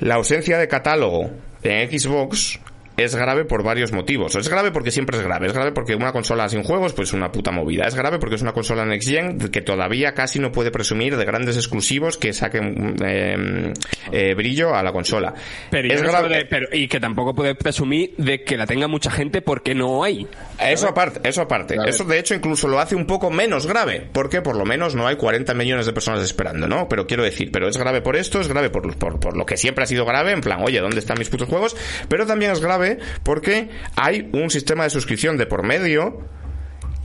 la 0.00 0.14
ausencia 0.14 0.56
de 0.56 0.68
catálogo 0.68 1.32
en 1.64 1.90
Xbox 1.98 2.60
es 2.96 3.14
grave 3.16 3.44
por 3.44 3.62
varios 3.62 3.92
motivos. 3.92 4.34
Es 4.36 4.48
grave 4.48 4.70
porque 4.70 4.90
siempre 4.90 5.16
es 5.18 5.22
grave. 5.24 5.46
Es 5.48 5.52
grave 5.52 5.72
porque 5.72 5.94
una 5.94 6.12
consola 6.12 6.48
sin 6.48 6.62
juegos, 6.62 6.92
pues 6.92 7.12
una 7.12 7.32
puta 7.32 7.50
movida. 7.50 7.86
Es 7.86 7.94
grave 7.94 8.18
porque 8.18 8.36
es 8.36 8.42
una 8.42 8.52
consola 8.52 8.84
Next 8.84 9.08
Gen 9.08 9.38
que 9.38 9.62
todavía 9.62 10.14
casi 10.14 10.38
no 10.38 10.52
puede 10.52 10.70
presumir 10.70 11.16
de 11.16 11.24
grandes 11.24 11.56
exclusivos 11.56 12.16
que 12.18 12.32
saquen 12.32 12.96
eh, 13.04 13.72
eh, 14.12 14.34
brillo 14.34 14.74
a 14.74 14.82
la 14.82 14.92
consola. 14.92 15.34
Pero, 15.70 15.92
es 15.92 16.02
grave. 16.02 16.46
pero- 16.48 16.68
y 16.72 16.88
que 16.88 17.00
tampoco 17.00 17.34
puede 17.34 17.54
presumir 17.54 18.14
de 18.16 18.42
que 18.44 18.56
la 18.56 18.66
tenga 18.66 18.86
mucha 18.88 19.10
gente 19.10 19.42
porque 19.42 19.74
no 19.74 20.04
hay. 20.04 20.26
Eso 20.60 20.88
aparte, 20.88 21.20
eso 21.28 21.42
aparte. 21.42 21.76
Eso 21.86 22.04
de 22.04 22.18
hecho 22.18 22.34
incluso 22.34 22.68
lo 22.68 22.78
hace 22.78 22.94
un 22.94 23.06
poco 23.06 23.30
menos 23.30 23.66
grave, 23.66 24.08
porque 24.12 24.40
por 24.40 24.56
lo 24.56 24.64
menos 24.64 24.94
no 24.94 25.06
hay 25.06 25.16
40 25.16 25.52
millones 25.54 25.86
de 25.86 25.92
personas 25.92 26.22
esperando, 26.22 26.68
¿no? 26.68 26.88
Pero 26.88 27.06
quiero 27.06 27.22
decir, 27.24 27.50
pero 27.52 27.68
es 27.68 27.76
grave 27.76 28.02
por 28.02 28.16
esto, 28.16 28.40
es 28.40 28.48
grave 28.48 28.70
por, 28.70 28.96
por, 28.96 29.18
por 29.18 29.36
lo 29.36 29.44
que 29.46 29.56
siempre 29.56 29.84
ha 29.84 29.86
sido 29.86 30.04
grave, 30.04 30.32
en 30.32 30.40
plan, 30.40 30.60
oye, 30.62 30.80
¿dónde 30.80 30.98
están 31.00 31.18
mis 31.18 31.28
putos 31.28 31.48
juegos? 31.48 31.76
Pero 32.08 32.26
también 32.26 32.52
es 32.52 32.60
grave 32.60 32.83
porque 33.22 33.70
hay 33.96 34.28
un 34.32 34.50
sistema 34.50 34.84
de 34.84 34.90
suscripción 34.90 35.36
de 35.36 35.46
por 35.46 35.62
medio 35.62 36.20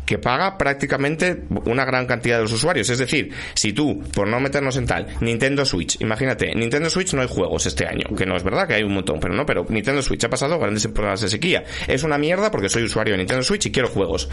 que 0.10 0.18
paga 0.18 0.58
prácticamente 0.58 1.44
una 1.66 1.86
gran 1.86 2.08
cantidad 2.08 2.38
de 2.38 2.42
los 2.42 2.52
usuarios. 2.52 2.90
Es 2.90 2.98
decir, 2.98 3.32
si 3.54 3.74
tú, 3.74 4.02
por 4.16 4.28
no 4.28 4.40
meternos 4.40 4.76
en 4.78 4.88
tal, 4.88 5.06
Nintendo 5.22 5.64
Switch, 5.66 6.02
imagínate, 6.02 6.52
Nintendo 6.56 6.90
Switch 6.90 7.14
no 7.14 7.22
hay 7.22 7.28
juegos 7.28 7.68
este 7.68 7.86
año, 7.86 8.16
que 8.18 8.26
no 8.26 8.36
es 8.36 8.42
verdad 8.42 8.68
que 8.68 8.74
hay 8.74 8.82
un 8.82 8.96
montón, 8.96 9.20
pero 9.20 9.36
no, 9.36 9.46
pero 9.46 9.68
Nintendo 9.70 10.02
Switch 10.02 10.24
ha 10.24 10.30
pasado 10.32 10.58
grandes 10.58 10.88
problemas 10.88 11.22
de 11.22 11.30
sequía. 11.30 11.64
Es 11.88 12.02
una 12.02 12.18
mierda 12.18 12.50
porque 12.50 12.70
soy 12.70 12.82
usuario 12.82 13.14
de 13.14 13.20
Nintendo 13.20 13.44
Switch 13.44 13.68
y 13.68 13.72
quiero 13.72 13.88
juegos. 13.88 14.28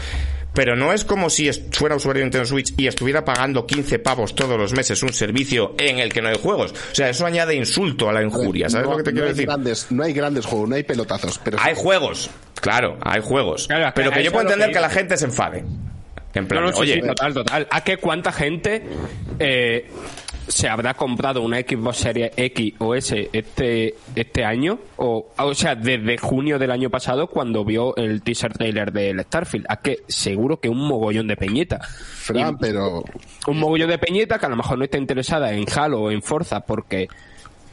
Pero 0.55 0.75
no 0.75 0.91
es 0.93 1.05
como 1.05 1.29
si 1.29 1.47
fuera 1.73 1.95
usuario 1.95 2.21
de 2.21 2.25
Nintendo 2.25 2.47
Switch 2.47 2.73
y 2.75 2.87
estuviera 2.87 3.23
pagando 3.23 3.67
15 3.67 3.99
pavos 3.99 4.33
todos 4.33 4.57
los 4.57 4.73
meses 4.73 5.03
un 5.03 5.13
servicio 5.13 5.75
en 5.77 5.99
el 5.99 6.11
que 6.11 6.23
no 6.23 6.29
hay 6.29 6.39
juegos. 6.41 6.71
O 6.71 6.95
sea, 6.95 7.07
eso 7.09 7.27
añade 7.27 7.53
insulto 7.53 8.09
a 8.09 8.13
la 8.13 8.21
A 8.21 8.23
ver, 8.23 8.31
injuria, 8.31 8.67
¿sabes 8.67 8.85
no- 8.87 8.93
lo 8.93 8.97
que 8.97 9.03
te 9.03 9.11
no 9.11 9.15
quiero 9.17 9.27
hay 9.27 9.33
decir? 9.33 9.45
Grandes, 9.45 9.91
no 9.91 10.01
hay 10.03 10.13
grandes 10.13 10.45
juegos, 10.47 10.69
no 10.69 10.75
hay 10.75 10.81
pelotazos. 10.83 11.39
Pero 11.43 11.57
Hay 11.61 11.75
juegos, 11.75 12.31
claro, 12.59 12.97
hay 13.03 13.21
juegos. 13.21 13.67
Claro, 13.67 13.91
pero 13.93 14.09
que 14.11 14.23
yo 14.23 14.31
puedo 14.31 14.43
entender 14.45 14.69
que 14.69 14.73
que 14.77 14.79
la 14.79 14.89
gente 14.89 15.15
se 15.17 15.25
enfade. 15.25 15.63
En 16.33 16.47
plan, 16.47 16.63
No, 16.63 16.71
no, 16.71 16.77
oye, 16.77 16.95
sí, 16.95 17.01
total, 17.01 17.33
total. 17.33 17.67
¿A 17.71 17.83
qué 17.83 17.97
cuánta 17.97 18.31
gente 18.31 18.83
eh, 19.39 19.89
se 20.47 20.69
habrá 20.69 20.93
comprado 20.93 21.41
una 21.41 21.57
Xbox 21.57 21.97
Series 21.97 22.31
X 22.35 22.73
o 22.77 22.93
S 22.93 23.29
este, 23.33 23.95
este 24.15 24.45
año? 24.45 24.79
O, 24.97 25.31
o 25.35 25.53
sea, 25.55 25.75
desde 25.75 26.17
junio 26.17 26.59
del 26.59 26.71
año 26.71 26.89
pasado 26.89 27.27
cuando 27.27 27.65
vio 27.65 27.95
el 27.95 28.21
teaser 28.21 28.53
trailer 28.53 28.91
del 28.91 29.19
Starfield. 29.21 29.65
¿A 29.69 29.77
que 29.77 30.03
seguro 30.07 30.59
que 30.59 30.69
un 30.69 30.87
mogollón 30.87 31.27
de 31.27 31.37
peñeta. 31.37 31.79
Fran, 31.81 32.57
pero 32.57 33.03
Un 33.47 33.59
mogollón 33.59 33.89
de 33.89 33.97
peñeta 33.97 34.37
que 34.37 34.45
a 34.45 34.49
lo 34.49 34.57
mejor 34.57 34.77
no 34.77 34.83
está 34.83 34.97
interesada 34.97 35.53
en 35.53 35.65
Halo 35.75 36.01
o 36.01 36.11
en 36.11 36.21
Forza 36.21 36.59
porque 36.59 37.07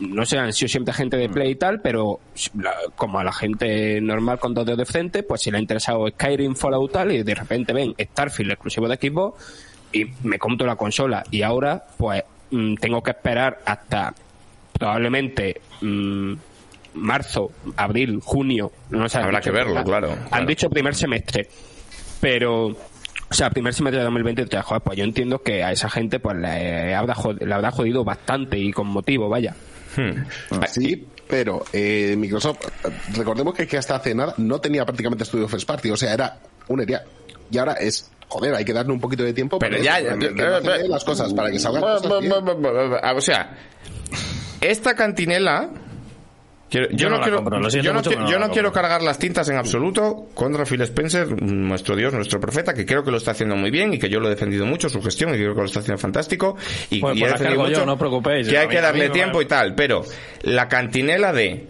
no 0.01 0.27
sé, 0.27 0.39
han 0.39 0.53
sido 0.53 0.69
siempre 0.69 0.93
gente 0.95 1.17
de 1.17 1.29
Play 1.29 1.53
y 1.53 1.55
tal, 1.57 1.81
pero 1.81 2.21
la- 2.61 2.75
como 2.97 3.19
a 3.19 3.25
la 3.25 3.33
gente 3.33 4.01
normal 4.01 4.39
con 4.39 4.53
dos 4.55 4.65
dedos 4.67 4.79
de 4.79 4.85
frente, 4.87 5.23
pues 5.23 5.43
si 5.43 5.51
le 5.51 5.59
ha 5.59 5.61
interesado 5.61 6.09
Skyrim, 6.09 6.55
Fallout 6.57 6.93
tal, 6.93 7.13
y 7.13 7.23
de 7.23 7.35
repente 7.35 7.73
ven 7.73 7.95
Starfield 8.01 8.53
exclusivo 8.53 8.89
de 8.89 8.97
Xbox 8.97 9.41
y 9.93 10.07
me 10.25 10.39
compro 10.39 10.67
la 10.67 10.77
consola 10.77 11.23
y 11.31 11.43
ahora 11.43 11.85
pues 11.97 12.23
mm, 12.51 12.75
tengo 12.77 13.03
que 13.03 13.13
esperar 13.13 13.61
hasta 13.65 14.13
probablemente 14.73 15.61
mm, 15.81 16.33
marzo, 16.95 17.53
abril, 17.77 18.21
junio, 18.23 18.73
no 18.91 19.09
sé. 19.09 19.19
Habrá 19.19 19.41
que 19.41 19.51
verlo, 19.51 19.83
claro, 19.85 20.17
Han 20.31 20.47
dicho 20.47 20.69
primer 20.69 20.95
semestre, 20.95 21.49
pero 22.21 22.67
o 22.67 23.35
sea, 23.37 23.51
primer 23.51 23.75
semestre 23.75 23.99
de 23.99 24.05
2023, 24.05 24.63
joder, 24.65 24.83
pues 24.83 24.99
yo 24.99 25.05
entiendo 25.05 25.41
que 25.43 25.63
a 25.65 25.73
esa 25.73 25.89
gente 25.89 26.19
pues 26.21 26.37
le 26.37 26.95
habrá, 26.95 27.15
le 27.41 27.55
habrá 27.55 27.71
jodido 27.71 28.05
bastante 28.05 28.59
y 28.59 28.73
con 28.73 28.87
motivo, 28.89 29.29
vaya. 29.29 29.55
Hmm. 29.97 30.63
sí, 30.69 31.07
pero 31.29 31.65
eh, 31.73 32.15
Microsoft, 32.17 32.59
recordemos 33.17 33.55
que, 33.55 33.67
que 33.67 33.79
hasta 33.79 33.97
hace 33.97 34.15
nada 34.15 34.35
no 34.39 34.61
tenía 34.61 34.85
prácticamente 34.85 35.25
estudio 35.25 35.49
first 35.49 35.67
party, 35.67 35.91
o 35.91 35.97
sea, 35.97 36.13
era 36.13 36.39
un 36.69 36.81
ERIA. 36.81 37.05
Y 37.51 37.59
ahora 37.59 37.75
es, 37.75 38.11
joder, 38.29 38.55
hay 38.55 38.65
que 38.65 38.73
darle 38.73 38.93
un 38.93 39.01
poquito 39.01 39.23
de 39.23 39.33
tiempo 39.33 39.59
Pero 39.59 39.73
para 39.73 39.85
ya, 39.85 39.99
eso, 39.99 40.19
ya, 40.19 40.61
no 40.61 40.89
las 40.89 41.05
cosas, 41.05 41.33
para 41.35 41.51
que 41.51 41.59
salgan 41.59 41.83
cosas 41.83 42.21
bien. 42.21 42.33
O 42.33 43.21
sea, 43.21 43.57
esta 44.61 44.95
cantinela. 44.95 45.71
Quiero- 46.79 46.91
yo, 46.91 46.97
Yo 46.97 47.11
no, 47.11 47.21
quiero, 47.21 47.37
compro, 47.37 47.57
yo 47.69 47.93
no, 47.93 47.95
mucho, 47.99 48.11
qui- 48.11 48.15
pero 48.15 48.25
no 48.25 48.31
yo 48.31 48.39
la 48.39 48.47
no 48.47 48.53
quiero 48.53 48.73
cargar 48.73 49.03
las 49.03 49.19
tintas 49.19 49.49
en 49.49 49.57
absoluto 49.57 50.27
contra 50.35 50.65
Phil 50.65 50.81
Spencer, 50.83 51.41
nuestro 51.43 51.97
Dios, 51.97 52.13
nuestro 52.15 52.41
profeta, 52.41 52.75
que 52.75 52.85
creo 52.85 53.03
que 53.05 53.11
lo 53.11 53.17
está 53.19 53.31
haciendo 53.33 53.57
muy 53.57 53.71
bien 53.71 53.95
y 53.95 53.99
que 53.99 54.09
yo 54.09 54.21
lo 54.21 54.27
he 54.27 54.31
defendido 54.31 54.67
mucho, 54.67 54.89
su 54.89 55.01
gestión, 55.03 55.31
y 55.35 55.39
creo 55.39 55.55
que 55.55 55.61
lo 55.61 55.67
está 55.67 55.81
haciendo 55.81 56.01
fantástico. 56.01 56.57
Y, 56.91 57.01
Pues- 57.01 57.17
y 57.17 57.21
pues 57.21 57.31
he 57.31 57.39
defendido 57.39 57.69
yo, 57.71 57.87
no 57.87 57.93
os 57.95 57.99
preocupéis. 57.99 58.49
que 58.49 58.59
A 58.59 58.63
hay 58.63 58.69
que 58.69 58.81
darle 58.81 59.09
tiempo 59.11 59.41
y 59.43 59.47
tal, 59.47 59.75
pero 59.75 60.03
la 60.43 60.69
cantinela 60.69 61.33
de 61.33 61.67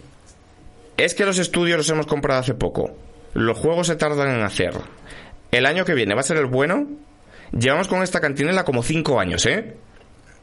es 0.97 1.13
que 1.13 1.25
los 1.25 1.37
estudios 1.39 1.77
los 1.77 1.89
hemos 1.89 2.05
comprado 2.07 2.39
hace 2.39 2.53
poco. 2.53 2.95
Los 3.33 3.57
juegos 3.57 3.87
se 3.87 3.95
tardan 3.95 4.29
en 4.29 4.41
hacer. 4.43 4.73
El 5.51 5.65
año 5.65 5.85
que 5.85 5.93
viene 5.93 6.15
va 6.15 6.21
a 6.21 6.23
ser 6.23 6.37
el 6.37 6.45
bueno. 6.45 6.87
Llevamos 7.51 7.87
con 7.87 8.01
esta 8.01 8.19
cantinela 8.21 8.63
como 8.63 8.81
cinco 8.81 9.19
años, 9.19 9.45
¿eh? 9.45 9.75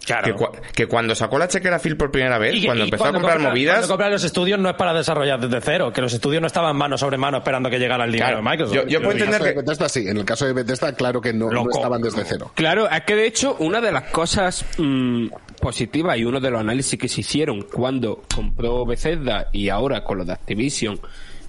Claro. 0.05 0.25
Que, 0.27 0.35
cua- 0.35 0.61
que 0.75 0.87
cuando 0.87 1.15
sacó 1.15 1.39
la 1.39 1.47
chequera 1.49 1.79
Phil 1.79 1.97
por 1.97 2.11
primera 2.11 2.37
vez, 2.39 2.55
Y- 2.57 2.65
cuando 2.65 2.83
y 2.85 2.89
empezó 2.89 3.05
a 3.05 3.13
comprar 3.13 3.35
compra- 3.37 3.51
movidas, 3.51 3.75
Cuando 3.77 3.89
compra 3.89 4.11
los 4.11 4.25
estudios 4.25 4.59
no 4.59 4.69
es 4.69 4.75
para 4.77 4.93
desarrollar 4.93 5.39
desde 5.41 5.61
cero, 5.61 5.93
que 5.93 6.01
los 6.01 6.13
estudios 6.13 6.41
no 6.41 6.47
estaban 6.49 6.77
mano 6.77 6.99
sobre 6.99 7.17
mano 7.19 7.39
esperando 7.39 7.71
que 7.71 7.79
llegara 7.79 8.05
el 8.05 8.13
dinero 8.13 8.31
Claro, 8.31 8.43
de 8.45 8.51
Microsoft. 8.51 8.75
yo- 8.77 8.87
yo 8.89 8.99
puedo 9.01 9.13
entender 9.13 9.43
que- 9.43 9.61
Bethesda 9.61 9.89
sí, 9.89 10.09
en 10.09 10.17
el 10.17 10.25
caso 10.25 10.45
de 10.47 10.53
Bethesda 10.55 10.93
claro 10.95 11.21
que 11.21 11.33
no, 11.33 11.51
no 11.51 11.71
estaban 11.71 12.03
desde 12.03 12.25
cero. 12.25 12.51
Claro, 12.55 12.91
es 12.91 13.03
que 13.03 13.15
de 13.15 13.27
hecho 13.27 13.57
una 13.61 13.81
de 13.81 13.93
las 13.93 14.05
cosas 14.11 14.65
mm, 14.79 15.27
positivas 15.61 16.19
y 16.19 16.25
uno 16.25 16.41
de 16.41 16.51
los 16.51 16.61
análisis 16.61 16.99
que 16.99 17.09
se 17.09 17.21
hicieron 17.21 17.63
cuando 17.73 18.23
compró 18.35 18.85
Bethesda 18.85 19.49
y 19.53 19.69
ahora 19.69 20.03
con 20.03 20.19
lo 20.19 20.25
de 20.25 20.33
Activision 20.33 20.99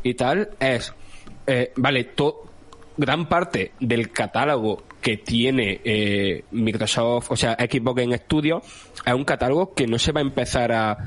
y 0.04 0.14
tal 0.14 0.50
es, 0.60 0.94
eh, 1.48 1.72
vale, 1.78 2.04
to- 2.04 2.44
gran 2.98 3.28
parte 3.28 3.72
del 3.80 4.12
catálogo 4.12 4.84
que 5.04 5.18
tiene 5.18 5.82
eh, 5.84 6.46
Microsoft, 6.52 7.32
o 7.32 7.36
sea, 7.36 7.56
Xbox 7.60 8.02
Game 8.02 8.18
Studio, 8.18 8.64
es 9.06 9.14
un 9.14 9.26
catálogo 9.26 9.74
que 9.74 9.86
no 9.86 10.00
se 10.00 10.14
va 10.14 10.22
a 10.22 10.24
empezar 10.24 10.72
a, 10.72 10.98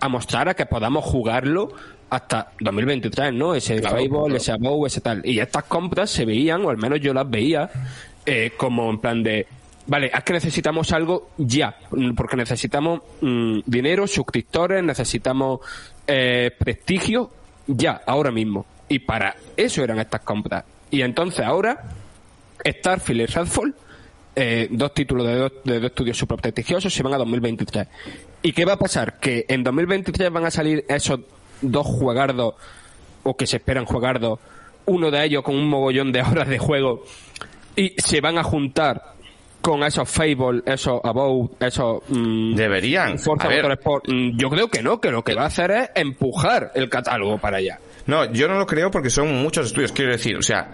a 0.00 0.08
mostrar 0.08 0.48
a 0.48 0.54
que 0.54 0.64
podamos 0.64 1.04
jugarlo 1.04 1.72
hasta 2.08 2.52
2023, 2.58 3.34
¿no? 3.34 3.54
Ese 3.54 3.80
Claro, 3.80 3.96
Fable, 3.96 4.08
claro. 4.08 4.36
ese 4.36 4.52
Above, 4.52 4.86
ese 4.86 5.00
tal. 5.02 5.20
Y 5.24 5.38
estas 5.38 5.64
compras 5.64 6.10
se 6.10 6.24
veían, 6.24 6.64
o 6.64 6.70
al 6.70 6.78
menos 6.78 7.00
yo 7.00 7.12
las 7.12 7.28
veía, 7.28 7.70
eh, 8.24 8.52
como 8.56 8.88
en 8.88 8.98
plan 8.98 9.22
de, 9.22 9.46
vale, 9.86 10.10
es 10.12 10.24
que 10.24 10.32
necesitamos 10.32 10.90
algo 10.92 11.28
ya, 11.36 11.76
porque 12.16 12.36
necesitamos 12.36 13.02
mm, 13.20 13.58
dinero, 13.66 14.06
suscriptores, 14.06 14.82
necesitamos 14.82 15.60
eh, 16.06 16.50
prestigio, 16.58 17.30
ya, 17.66 18.00
ahora 18.06 18.30
mismo. 18.30 18.64
Y 18.88 19.00
para 19.00 19.36
eso 19.54 19.84
eran 19.84 19.98
estas 19.98 20.22
compras. 20.22 20.64
Y 20.90 21.02
entonces 21.02 21.44
ahora, 21.44 21.99
Starfield 22.64 23.20
y 23.22 23.26
Redfall, 23.26 23.74
eh, 24.36 24.68
dos 24.70 24.94
títulos 24.94 25.26
de 25.26 25.34
dos, 25.36 25.52
de 25.64 25.80
dos 25.80 25.90
estudios 25.90 26.16
super 26.16 26.38
prestigiosos, 26.38 26.92
se 26.92 27.02
van 27.02 27.14
a 27.14 27.18
2023. 27.18 27.86
¿Y 28.42 28.52
qué 28.52 28.64
va 28.64 28.74
a 28.74 28.78
pasar? 28.78 29.18
Que 29.18 29.44
en 29.48 29.62
2023 29.64 30.30
van 30.30 30.46
a 30.46 30.50
salir 30.50 30.84
esos 30.88 31.20
dos 31.60 31.86
juegardos, 31.86 32.54
o 33.22 33.36
que 33.36 33.46
se 33.46 33.56
esperan 33.58 33.84
juegardos, 33.84 34.38
uno 34.86 35.10
de 35.10 35.24
ellos 35.24 35.42
con 35.42 35.56
un 35.56 35.68
mogollón 35.68 36.10
de 36.12 36.22
horas 36.22 36.48
de 36.48 36.58
juego, 36.58 37.04
y 37.76 37.94
se 37.98 38.20
van 38.20 38.38
a 38.38 38.42
juntar 38.42 39.14
con 39.60 39.82
esos 39.82 40.08
Fable, 40.08 40.62
esos 40.64 41.00
Above, 41.04 41.50
esos... 41.60 42.02
mm, 42.08 42.54
deberían. 42.54 43.18
Forza 43.18 43.50
Motorsport. 43.50 44.08
Mm, 44.08 44.38
Yo 44.38 44.48
creo 44.48 44.68
que 44.68 44.82
no, 44.82 44.98
que 45.00 45.10
lo 45.10 45.22
que 45.22 45.34
va 45.34 45.42
a 45.42 45.46
hacer 45.46 45.70
es 45.70 45.90
empujar 45.94 46.72
el 46.74 46.88
catálogo 46.88 47.36
para 47.36 47.58
allá. 47.58 47.78
No, 48.06 48.24
yo 48.32 48.48
no 48.48 48.54
lo 48.58 48.66
creo 48.66 48.90
porque 48.90 49.10
son 49.10 49.42
muchos 49.42 49.66
estudios. 49.66 49.92
Quiero 49.92 50.12
decir, 50.12 50.34
o 50.36 50.42
sea, 50.42 50.72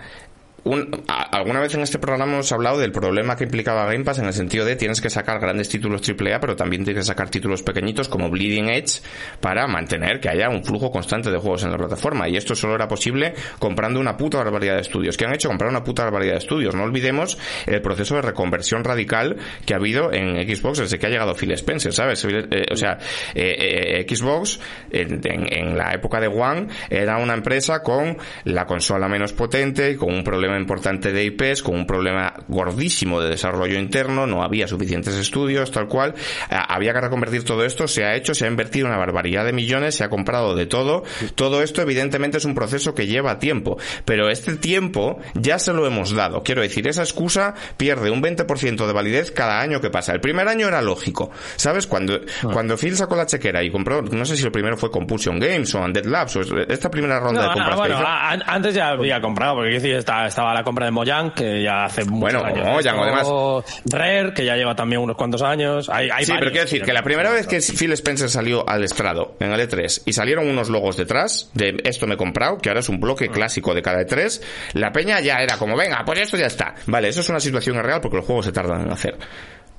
un- 0.67 0.91
alguna 1.09 1.61
vez 1.61 1.75
en 1.75 1.81
este 1.83 1.99
programa 1.99 2.33
hemos 2.35 2.51
hablado 2.53 2.79
del 2.79 2.93
problema 2.93 3.37
que 3.37 3.45
implicaba 3.45 3.85
Game 3.87 4.05
Pass 4.05 4.19
en 4.19 4.27
el 4.27 4.33
sentido 4.33 4.65
de 4.65 4.77
tienes 4.77 5.01
que 5.01 5.11
sacar 5.11 5.39
grandes 5.41 5.69
títulos 5.69 6.03
AAA, 6.03 6.41
pero 6.41 6.57
también 6.57 6.85
tienes 6.85 7.03
que 7.05 7.07
sacar 7.07 7.31
títulos 7.31 7.63
pequeñitos 7.63 8.09
como 8.09 8.29
Bleeding 8.31 8.69
Edge 8.69 9.01
para 9.41 9.67
mantener 9.67 10.21
que 10.21 10.29
haya 10.29 10.49
un 10.49 10.65
flujo 10.65 10.91
constante 10.91 11.31
de 11.31 11.39
juegos 11.39 11.63
en 11.65 11.71
la 11.71 11.79
plataforma. 11.79 12.29
Y 12.29 12.37
esto 12.37 12.55
solo 12.55 12.75
era 12.75 12.89
posible 12.89 13.35
comprando 13.59 14.01
una 14.01 14.17
puta 14.17 14.39
barbaridad 14.39 14.75
de 14.75 14.81
estudios. 14.83 15.17
¿Qué 15.17 15.25
han 15.25 15.35
hecho? 15.35 15.49
Comprar 15.49 15.71
una 15.71 15.85
puta 15.85 16.05
barbaridad 16.05 16.33
de 16.33 16.39
estudios. 16.39 16.75
No 16.75 16.83
olvidemos 16.85 17.39
el 17.67 17.81
proceso 17.81 18.17
de 18.17 18.23
reconversión 18.23 18.83
radical 18.85 19.37
que 19.65 19.75
ha 19.75 19.77
habido 19.77 20.13
en 20.13 20.37
Xbox 20.49 20.79
desde 20.79 20.99
que 20.99 21.07
ha 21.07 21.11
llegado 21.11 21.35
Phil 21.35 21.53
Spencer, 21.53 21.93
¿sabes? 21.93 22.25
Eh, 22.25 22.67
o 22.73 22.77
sea, 22.77 22.99
eh, 23.35 24.05
eh, 24.05 24.07
Xbox 24.09 24.59
en- 24.91 25.21
en 25.25 25.77
la 25.77 25.93
época 25.93 26.21
de 26.21 26.27
One 26.29 26.69
era 26.91 27.19
una 27.19 27.35
empresa 27.35 27.83
con 27.83 28.17
la 28.45 28.67
consola 28.67 29.09
menos 29.09 29.33
potente 29.33 29.93
y 29.93 29.97
con 29.97 30.13
un 30.13 30.25
problema 30.25 30.56
problema 30.57 30.67
importante 30.67 31.13
de 31.13 31.25
IPs, 31.25 31.63
con 31.63 31.75
un 31.77 31.87
problema 31.87 32.33
gordísimo 32.49 33.21
de 33.21 33.31
desarrollo 33.31 33.79
interno, 33.79 34.27
no 34.27 34.43
había 34.43 34.67
suficientes 34.67 35.15
estudios, 35.15 35.71
tal 35.71 35.87
cual. 35.89 36.15
Eh, 36.51 36.57
había 36.69 36.93
que 36.93 37.01
reconvertir 37.01 37.45
todo 37.45 37.65
esto, 37.65 37.87
se 37.89 38.05
ha 38.05 38.15
hecho, 38.15 38.35
se 38.35 38.45
ha 38.45 38.49
invertido 38.49 38.87
una 38.87 38.97
barbaridad 38.97 39.45
de 39.45 39.53
millones, 39.53 39.95
se 39.95 40.05
ha 40.05 40.09
comprado 40.09 40.55
de 40.57 40.67
todo. 40.67 41.05
Todo 41.35 41.63
esto 41.63 41.83
evidentemente 41.83 42.39
es 42.39 42.45
un 42.45 42.55
proceso 42.55 42.95
que 42.95 43.07
lleva 43.07 43.39
tiempo, 43.39 43.79
pero 44.05 44.29
este 44.31 44.57
tiempo 44.57 45.19
ya 45.35 45.59
se 45.59 45.73
lo 45.73 45.87
hemos 45.87 46.13
dado. 46.15 46.43
Quiero 46.43 46.63
decir, 46.63 46.87
esa 46.89 47.03
excusa 47.03 47.55
pierde 47.77 48.11
un 48.11 48.23
20% 48.23 48.87
de 48.87 48.93
validez 48.93 49.31
cada 49.31 49.61
año 49.61 49.81
que 49.81 49.91
pasa. 49.91 50.13
El 50.13 50.21
primer 50.21 50.49
año 50.49 50.67
era 50.69 50.83
lógico, 50.83 51.31
¿sabes? 51.57 51.87
Cuando, 51.87 52.15
Ah. 52.43 52.49
cuando 52.53 52.77
Phil 52.77 52.97
sacó 52.97 53.15
la 53.17 53.27
chequera 53.27 53.63
y 53.63 53.71
compró, 53.71 54.03
no 54.03 54.25
sé 54.25 54.37
si 54.37 54.45
el 54.45 54.53
primero 54.53 54.77
fue 54.77 54.91
Compulsion 54.91 55.39
Games 55.39 55.75
o 55.75 55.81
Undead 55.81 56.05
Labs, 56.07 56.37
o 56.37 56.41
esta 56.69 56.91
primera 56.91 57.21
ronda 57.21 57.43
No, 57.43 57.49
de 57.49 57.55
compras 57.55 57.77
no, 57.77 57.83
que 57.83 57.89
bueno, 57.93 58.03
hizo. 58.37 58.45
antes 58.47 58.75
ya 58.75 58.89
había 58.89 59.21
comprado, 59.21 59.57
porque 59.57 59.71
decir, 59.75 59.95
está- 59.95 60.27
estaba 60.47 60.55
la 60.55 60.65
compra 60.65 60.87
de 60.87 60.93
Mojang, 60.93 61.33
que 61.33 61.63
ya 61.63 61.85
hace 61.85 62.05
muchos 62.05 62.21
Bueno, 62.21 62.45
años. 62.45 62.67
Mojang, 62.67 63.19
Esto, 63.19 63.65
Rare, 63.87 64.33
que 64.33 64.45
ya 64.45 64.55
lleva 64.55 64.75
también 64.75 65.01
unos 65.03 65.17
cuantos 65.17 65.43
años. 65.43 65.89
Hay, 65.89 66.09
hay 66.11 66.25
Sí, 66.25 66.33
pero 66.39 66.51
quiero 66.51 66.65
decir 66.65 66.83
que 66.83 66.93
la 66.93 67.03
primera 67.03 67.31
vez 67.31 67.47
que 67.47 67.61
Phil 67.61 67.93
Spencer 67.93 68.29
salió 68.29 68.69
al 68.69 68.85
estrado 68.85 69.37
en 69.41 69.53
el 69.53 69.61
E3 69.61 70.03
y 70.07 70.13
salieron 70.13 70.49
unos 70.49 70.69
logos 70.69 70.97
detrás 70.97 71.51
de 71.55 71.77
esto 71.85 72.07
me 72.07 72.15
he 72.15 72.17
comprado, 72.17 72.59
que 72.59 72.69
ahora 72.69 72.81
es 72.81 72.89
un 72.89 73.01
bloque 73.01 73.29
clásico 73.29 73.75
de 73.75 73.83
cada 73.83 74.01
E3, 74.01 74.43
la 74.75 74.93
peña 74.93 75.21
ya 75.21 75.39
era 75.39 75.57
como, 75.59 75.77
venga, 75.77 76.03
pues 76.05 76.21
esto 76.21 76.37
ya 76.37 76.47
está. 76.47 76.75
Vale, 76.87 77.09
eso 77.09 77.21
es 77.21 77.29
una 77.29 77.41
situación 77.41 77.77
real 77.83 78.01
porque 78.01 78.19
los 78.19 78.27
juegos 78.27 78.47
se 78.47 78.53
tardan 78.53 78.83
en 78.83 78.93
hacer. 78.93 79.17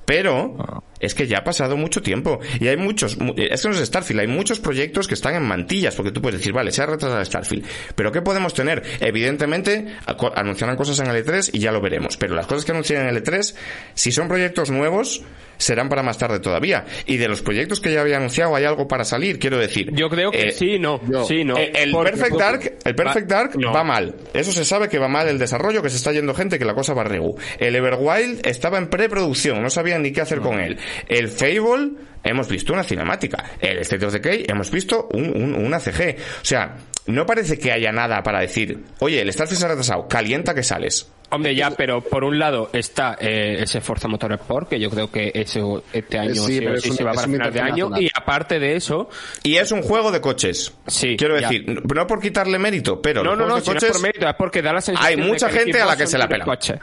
Pero 0.04 0.82
es 1.00 1.14
que 1.14 1.26
ya 1.26 1.38
ha 1.38 1.44
pasado 1.44 1.76
mucho 1.76 2.02
tiempo 2.02 2.40
y 2.60 2.68
hay 2.68 2.76
muchos, 2.76 3.18
mu- 3.18 3.34
es 3.36 3.62
que 3.62 3.68
no 3.68 3.74
es 3.74 3.80
Starfield, 3.86 4.20
hay 4.20 4.26
muchos 4.26 4.60
proyectos 4.60 5.06
que 5.08 5.14
están 5.14 5.34
en 5.34 5.42
mantillas 5.44 5.94
porque 5.94 6.10
tú 6.12 6.20
puedes 6.22 6.38
decir, 6.40 6.52
vale, 6.52 6.70
se 6.72 6.82
ha 6.82 6.86
retrasado 6.86 7.24
Starfield, 7.24 7.64
pero 7.94 8.12
¿qué 8.12 8.22
podemos 8.22 8.54
tener? 8.54 8.82
Evidentemente 9.00 9.86
anunciarán 10.34 10.76
cosas 10.76 10.98
en 11.00 11.06
el 11.08 11.24
E3 11.24 11.50
y 11.52 11.58
ya 11.58 11.72
lo 11.72 11.80
veremos, 11.80 12.16
pero 12.16 12.34
las 12.34 12.46
cosas 12.46 12.64
que 12.64 12.72
anuncian 12.72 13.02
en 13.02 13.08
el 13.16 13.22
E3, 13.22 13.54
si 13.94 14.12
son 14.12 14.28
proyectos 14.28 14.70
nuevos, 14.70 15.22
serán 15.56 15.88
para 15.88 16.04
más 16.04 16.18
tarde 16.18 16.38
todavía. 16.38 16.84
Y 17.06 17.16
de 17.16 17.26
los 17.28 17.42
proyectos 17.42 17.80
que 17.80 17.92
ya 17.92 18.00
había 18.00 18.16
anunciado 18.18 18.54
hay 18.54 18.64
algo 18.64 18.86
para 18.86 19.04
salir, 19.04 19.40
quiero 19.40 19.58
decir. 19.58 19.90
Yo 19.92 20.08
creo 20.08 20.30
que 20.30 20.48
eh, 20.48 20.52
sí, 20.52 20.78
no. 20.78 21.00
yo- 21.10 21.24
sí, 21.24 21.42
no. 21.44 21.56
eh, 21.56 21.72
El, 21.74 21.90
Porque- 21.90 22.12
Perfect 22.12 22.36
Dark, 22.36 22.72
el 22.84 22.94
Perfect 22.94 23.30
Va- 23.32 23.36
Dark 23.36 23.50
no. 23.58 23.72
va 23.72 23.82
mal. 23.82 24.14
Eso 24.34 24.52
se 24.52 24.64
sabe 24.64 24.88
que 24.88 24.98
va 25.00 25.08
mal 25.08 25.26
el 25.26 25.36
desarrollo, 25.38 25.82
que 25.82 25.90
se 25.90 25.96
está 25.96 26.12
yendo 26.12 26.32
gente, 26.32 26.60
que 26.60 26.64
la 26.64 26.74
cosa 26.74 26.94
va 26.94 27.02
regu. 27.02 27.36
El 27.58 27.74
Everwild 27.74 28.46
estaba 28.46 28.78
en 28.78 28.88
preproducción, 28.88 29.60
no 29.60 29.68
sabían 29.68 30.02
ni 30.02 30.12
qué 30.12 30.20
hacer 30.20 30.38
con 30.38 30.60
él. 30.60 30.78
El 31.08 31.28
Fable, 31.28 31.90
hemos 32.24 32.48
visto 32.48 32.72
una 32.72 32.84
cinemática. 32.84 33.52
El 33.60 33.78
State 33.78 34.06
of 34.06 34.12
Decay, 34.12 34.44
hemos 34.48 34.70
visto 34.70 35.08
un, 35.12 35.24
un- 35.36 35.54
una 35.54 35.78
CG. 35.80 36.16
O 36.42 36.44
sea, 36.44 36.76
no 37.06 37.24
parece 37.24 37.58
que 37.58 37.72
haya 37.72 37.90
nada 37.92 38.22
para 38.22 38.40
decir, 38.40 38.84
oye, 39.00 39.20
el 39.22 39.32
Starfield 39.32 39.58
se 39.60 39.64
ha 39.64 39.68
retrasado, 39.68 40.08
calienta 40.08 40.54
que 40.54 40.62
sales. 40.62 41.10
Hombre, 41.30 41.54
ya, 41.54 41.70
pero 41.72 42.00
por 42.00 42.24
un 42.24 42.38
lado 42.38 42.70
está 42.72 43.16
eh, 43.20 43.58
ese 43.62 43.82
Forza 43.82 44.08
Motorsport, 44.08 44.66
que 44.70 44.80
yo 44.80 44.88
creo 44.88 45.10
que 45.10 45.30
eso 45.34 45.84
este 45.92 46.18
año 46.18 46.34
Sí, 46.34 46.54
sí, 46.54 46.58
pero 46.60 46.72
o 46.72 46.74
es 46.76 46.82
sí 46.82 46.90
un- 46.90 46.96
se 46.96 47.04
va 47.04 47.10
es 47.10 47.16
para 47.16 47.26
un 47.28 47.32
final 47.34 47.52
de 47.52 47.60
año. 47.60 47.90
Y 48.00 48.08
aparte 48.14 48.58
de 48.58 48.76
eso, 48.76 49.10
Y 49.42 49.56
es 49.56 49.70
un 49.70 49.82
juego 49.82 50.10
de 50.10 50.22
coches. 50.22 50.72
Sí, 50.86 51.16
Quiero 51.18 51.38
ya. 51.38 51.48
decir, 51.48 51.66
no 51.94 52.06
por 52.06 52.20
quitarle 52.20 52.58
mérito, 52.58 53.02
pero 53.02 53.22
no, 53.22 53.36
no, 53.36 53.46
no, 53.46 53.60
si 53.60 53.70
no 53.70 53.76
es 53.76 53.84
por 53.84 54.00
mérito, 54.00 54.26
es 54.26 54.34
porque 54.36 54.62
da 54.62 54.72
la 54.72 54.80
sensación 54.80 55.06
hay 55.10 55.16
de 55.22 55.28
mucha 55.30 55.48
que 55.48 55.58
gente 55.58 55.80
a 55.82 55.86
la 55.86 55.96
que 55.98 56.06
se 56.06 56.16
la 56.16 56.28
pela. 56.28 56.44
coches. 56.46 56.78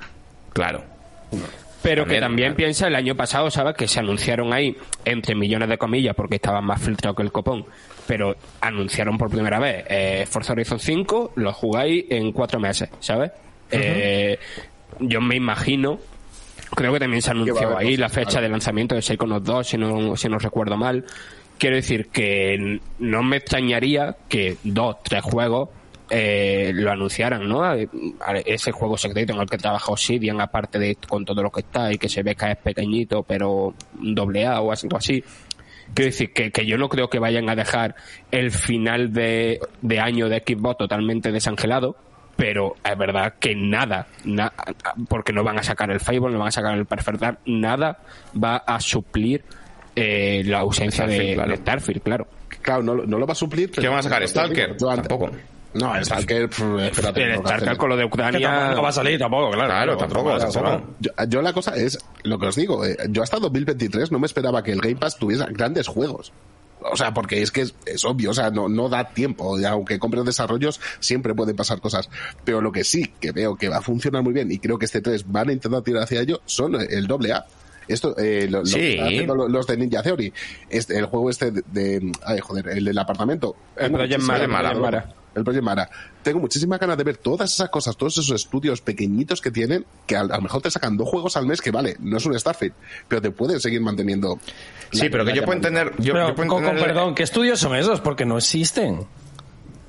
claro. 0.54 0.84
Pero 1.86 2.02
También, 2.02 2.20
que 2.20 2.26
también 2.26 2.48
claro. 2.48 2.58
piensa 2.58 2.88
el 2.88 2.96
año 2.96 3.16
pasado, 3.16 3.52
¿sabes? 3.52 3.76
Que 3.76 3.88
se 3.88 4.00
anunciaron 4.00 4.52
ahí, 4.54 4.76
entre 5.06 5.36
millones 5.36 5.70
de 5.70 5.78
comillas, 5.78 6.16
porque 6.16 6.38
estaban 6.38 6.66
más 6.66 6.82
filtrados 6.82 7.16
que 7.16 7.22
el 7.22 7.32
copón, 7.32 7.64
pero 8.08 8.36
anunciaron 8.60 9.20
por 9.20 9.30
primera 9.30 9.60
vez 9.60 9.86
eh, 9.88 10.26
Forza 10.28 10.54
Horizon 10.54 10.80
5, 10.80 11.34
lo 11.36 11.54
jugáis 11.54 12.06
en 12.10 12.32
cuatro 12.32 12.60
meses, 12.60 12.90
¿sabes? 13.00 13.32
Eh, 13.70 14.40
yo 15.00 15.22
me 15.22 15.36
imagino, 15.36 16.00
creo 16.76 16.92
que 16.92 17.00
también 17.00 17.22
se 17.22 17.30
anunció 17.30 17.78
ahí 17.78 17.98
la 17.98 18.10
fecha 18.10 18.42
de 18.42 18.50
lanzamiento 18.50 18.96
de 18.96 19.04
Psychonauts 19.04 19.46
2, 19.46 19.68
si 19.68 19.78
no, 19.78 20.16
si 20.18 20.28
no 20.28 20.40
recuerdo 20.40 20.78
mal. 20.78 21.06
Quiero 21.60 21.76
decir 21.76 22.08
que 22.08 22.80
no 22.98 23.22
me 23.22 23.38
extrañaría 23.38 24.18
que 24.28 24.58
dos, 24.64 25.04
tres 25.04 25.22
juegos 25.22 25.70
eh, 26.10 26.72
lo 26.74 26.92
anunciaran, 26.92 27.48
¿no? 27.48 27.64
A- 27.64 27.74
a- 27.74 28.38
Ese 28.46 28.72
juego 28.72 28.98
secreto 28.98 29.34
en 29.34 29.40
el 29.40 29.50
que 29.50 29.58
trabaja 29.58 29.92
Obsidian, 29.92 30.40
aparte 30.42 30.78
de 30.80 30.96
con 31.08 31.26
todo 31.26 31.42
lo 31.44 31.52
que 31.52 31.62
está 31.62 31.92
y 31.92 31.98
que 31.98 32.10
se 32.10 32.22
ve 32.24 32.36
que 32.36 32.52
es 32.52 32.58
pequeñito, 32.58 33.24
pero 33.24 33.74
doble 33.94 34.46
A 34.46 34.62
o 34.62 34.72
algo 34.72 34.98
así. 34.98 35.24
Quiero 35.94 36.10
decir 36.10 36.34
que, 36.34 36.52
que 36.52 36.66
yo 36.66 36.78
no 36.78 36.90
creo 36.90 37.10
que 37.10 37.20
vayan 37.20 37.50
a 37.50 37.56
dejar 37.56 37.96
el 38.32 38.52
final 38.52 39.14
de, 39.14 39.60
de 39.82 40.00
año 40.00 40.28
de 40.30 40.44
Xbox 40.46 40.78
totalmente 40.80 41.32
desangelado, 41.32 41.96
pero 42.36 42.76
es 42.84 42.98
verdad 42.98 43.36
que 43.40 43.56
nada, 43.56 44.08
na- 44.26 44.52
porque 45.08 45.32
no 45.32 45.44
van 45.44 45.60
a 45.60 45.64
sacar 45.64 45.90
el 45.92 46.00
Fable, 46.00 46.32
no 46.32 46.40
van 46.40 46.48
a 46.48 46.52
sacar 46.52 46.76
el 46.78 46.86
Perfect 46.86 47.20
Dark, 47.20 47.40
nada 47.46 48.00
va 48.42 48.58
a 48.58 48.80
suplir 48.80 49.44
eh, 49.96 50.42
la 50.46 50.60
ausencia 50.60 51.06
Starfield, 51.06 51.30
de, 51.30 51.34
claro. 51.36 51.50
de 51.52 51.58
Starfield, 51.58 52.02
claro. 52.02 52.28
Claro, 52.62 52.84
no, 52.84 52.96
lo- 52.96 53.06
no 53.06 53.18
lo 53.20 53.26
va 53.28 53.34
a 53.34 53.36
suplir. 53.36 53.70
¿Qué 53.72 53.88
van 53.88 54.00
a 54.00 54.02
sacar? 54.02 54.28
¿Stalker? 54.28 54.76
Yo 54.78 54.90
antes- 54.90 55.08
Tampoco. 55.08 55.32
No, 55.76 55.94
Stalker, 56.04 56.50
pff, 56.50 56.62
espérate. 56.80 57.34
El 57.36 57.42
hacen. 57.46 57.76
con 57.76 57.90
lo 57.90 57.98
de 57.98 58.06
Ucrania 58.06 58.50
tampoco 58.50 58.76
no 58.76 58.82
va 58.82 58.90
a 58.90 58.92
salir 58.94 59.20
tampoco, 59.20 59.52
claro. 59.52 59.70
Claro, 59.70 59.98
tampoco. 59.98 60.38
Yo, 61.00 61.12
yo 61.28 61.42
la 61.42 61.54
cosa 61.54 61.76
es, 61.76 62.00
lo 62.24 62.40
que 62.40 62.48
os 62.48 62.56
digo, 62.56 62.86
eh, 62.86 62.98
yo 63.10 63.22
hasta 63.24 63.38
2023 63.40 64.12
no 64.12 64.20
me 64.20 64.26
esperaba 64.26 64.64
que 64.64 64.72
el 64.72 64.80
Game 64.82 64.96
Pass 64.96 65.18
tuviera 65.18 65.46
grandes 65.48 65.88
juegos. 65.88 66.32
O 66.92 66.96
sea, 66.96 67.14
porque 67.14 67.42
es 67.42 67.52
que 67.52 67.62
es, 67.62 67.74
es 67.86 68.06
obvio, 68.06 68.30
o 68.30 68.34
sea, 68.34 68.52
no, 68.52 68.70
no 68.70 68.90
da 68.90 69.10
tiempo. 69.10 69.60
Y 69.60 69.66
aunque 69.66 69.98
compres 69.98 70.24
desarrollos, 70.24 70.80
siempre 71.00 71.34
pueden 71.34 71.56
pasar 71.56 71.80
cosas. 71.82 72.10
Pero 72.44 72.62
lo 72.62 72.72
que 72.72 72.84
sí 72.84 73.12
que 73.20 73.32
veo 73.32 73.56
que 73.56 73.70
va 73.70 73.78
a 73.78 73.82
funcionar 73.82 74.22
muy 74.24 74.34
bien 74.34 74.52
y 74.52 74.60
creo 74.60 74.78
que 74.78 74.86
este 74.86 75.02
3 75.02 75.32
van 75.32 75.50
a 75.50 75.54
intentar 75.54 75.82
tirar 75.82 76.04
hacia 76.04 76.22
ello 76.22 76.42
son 76.46 76.76
el 76.76 77.08
doble 77.08 77.34
A. 77.34 77.46
Esto, 77.88 78.16
eh, 78.18 78.48
lo, 78.50 78.66
Sí. 78.66 78.98
lo- 79.26 79.48
los 79.48 79.68
de 79.68 79.78
Ninja 79.78 80.02
Theory. 80.04 80.32
Este, 80.70 80.98
el 80.98 81.06
juego 81.06 81.30
este 81.30 81.52
de, 81.52 81.64
de- 81.72 82.12
ay, 82.24 82.40
joder, 82.40 82.68
el 82.70 82.86
del 82.86 82.98
apartamento. 82.98 83.56
El 83.78 83.92
Project 83.92 84.22
Mara, 84.22 85.06
El 85.36 85.44
Project 85.44 85.64
Mara. 85.64 85.90
Tengo 86.24 86.40
muchísimas 86.40 86.80
ganas 86.80 86.98
de 86.98 87.04
ver 87.04 87.18
todas 87.18 87.54
esas 87.54 87.70
cosas, 87.70 87.96
todos 87.98 88.18
esos 88.18 88.32
estudios 88.32 88.82
pequeñitos 88.82 89.42
que 89.42 89.52
tienen, 89.52 89.86
que 90.08 90.16
a, 90.16 90.22
a 90.22 90.24
lo 90.26 90.42
mejor 90.42 90.62
te 90.62 90.72
sacan 90.72 90.96
dos 90.98 91.10
juegos 91.10 91.36
al 91.38 91.46
mes, 91.46 91.62
que 91.62 91.72
vale, 91.72 91.96
no 92.00 92.18
es 92.18 92.26
un 92.26 92.38
Starfield, 92.40 92.74
pero 93.08 93.22
te 93.22 93.32
pueden 93.32 93.60
seguir 93.60 93.82
manteniendo. 93.82 94.40
Sí, 94.92 95.04
la- 95.06 95.12
pero 95.12 95.26
que 95.26 95.34
yo 95.36 95.44
puedo 95.44 95.58
entender... 95.58 95.92
Yo, 96.00 96.14
Pero, 96.14 96.30
yo 96.30 96.36
puedo 96.36 96.50
con, 96.50 96.64
con 96.64 96.76
perdón, 96.76 97.16
¿qué 97.16 97.24
estudios 97.24 97.60
son 97.60 97.76
esos? 97.76 98.00
Porque 98.02 98.26
no 98.26 98.38
existen. 98.38 99.06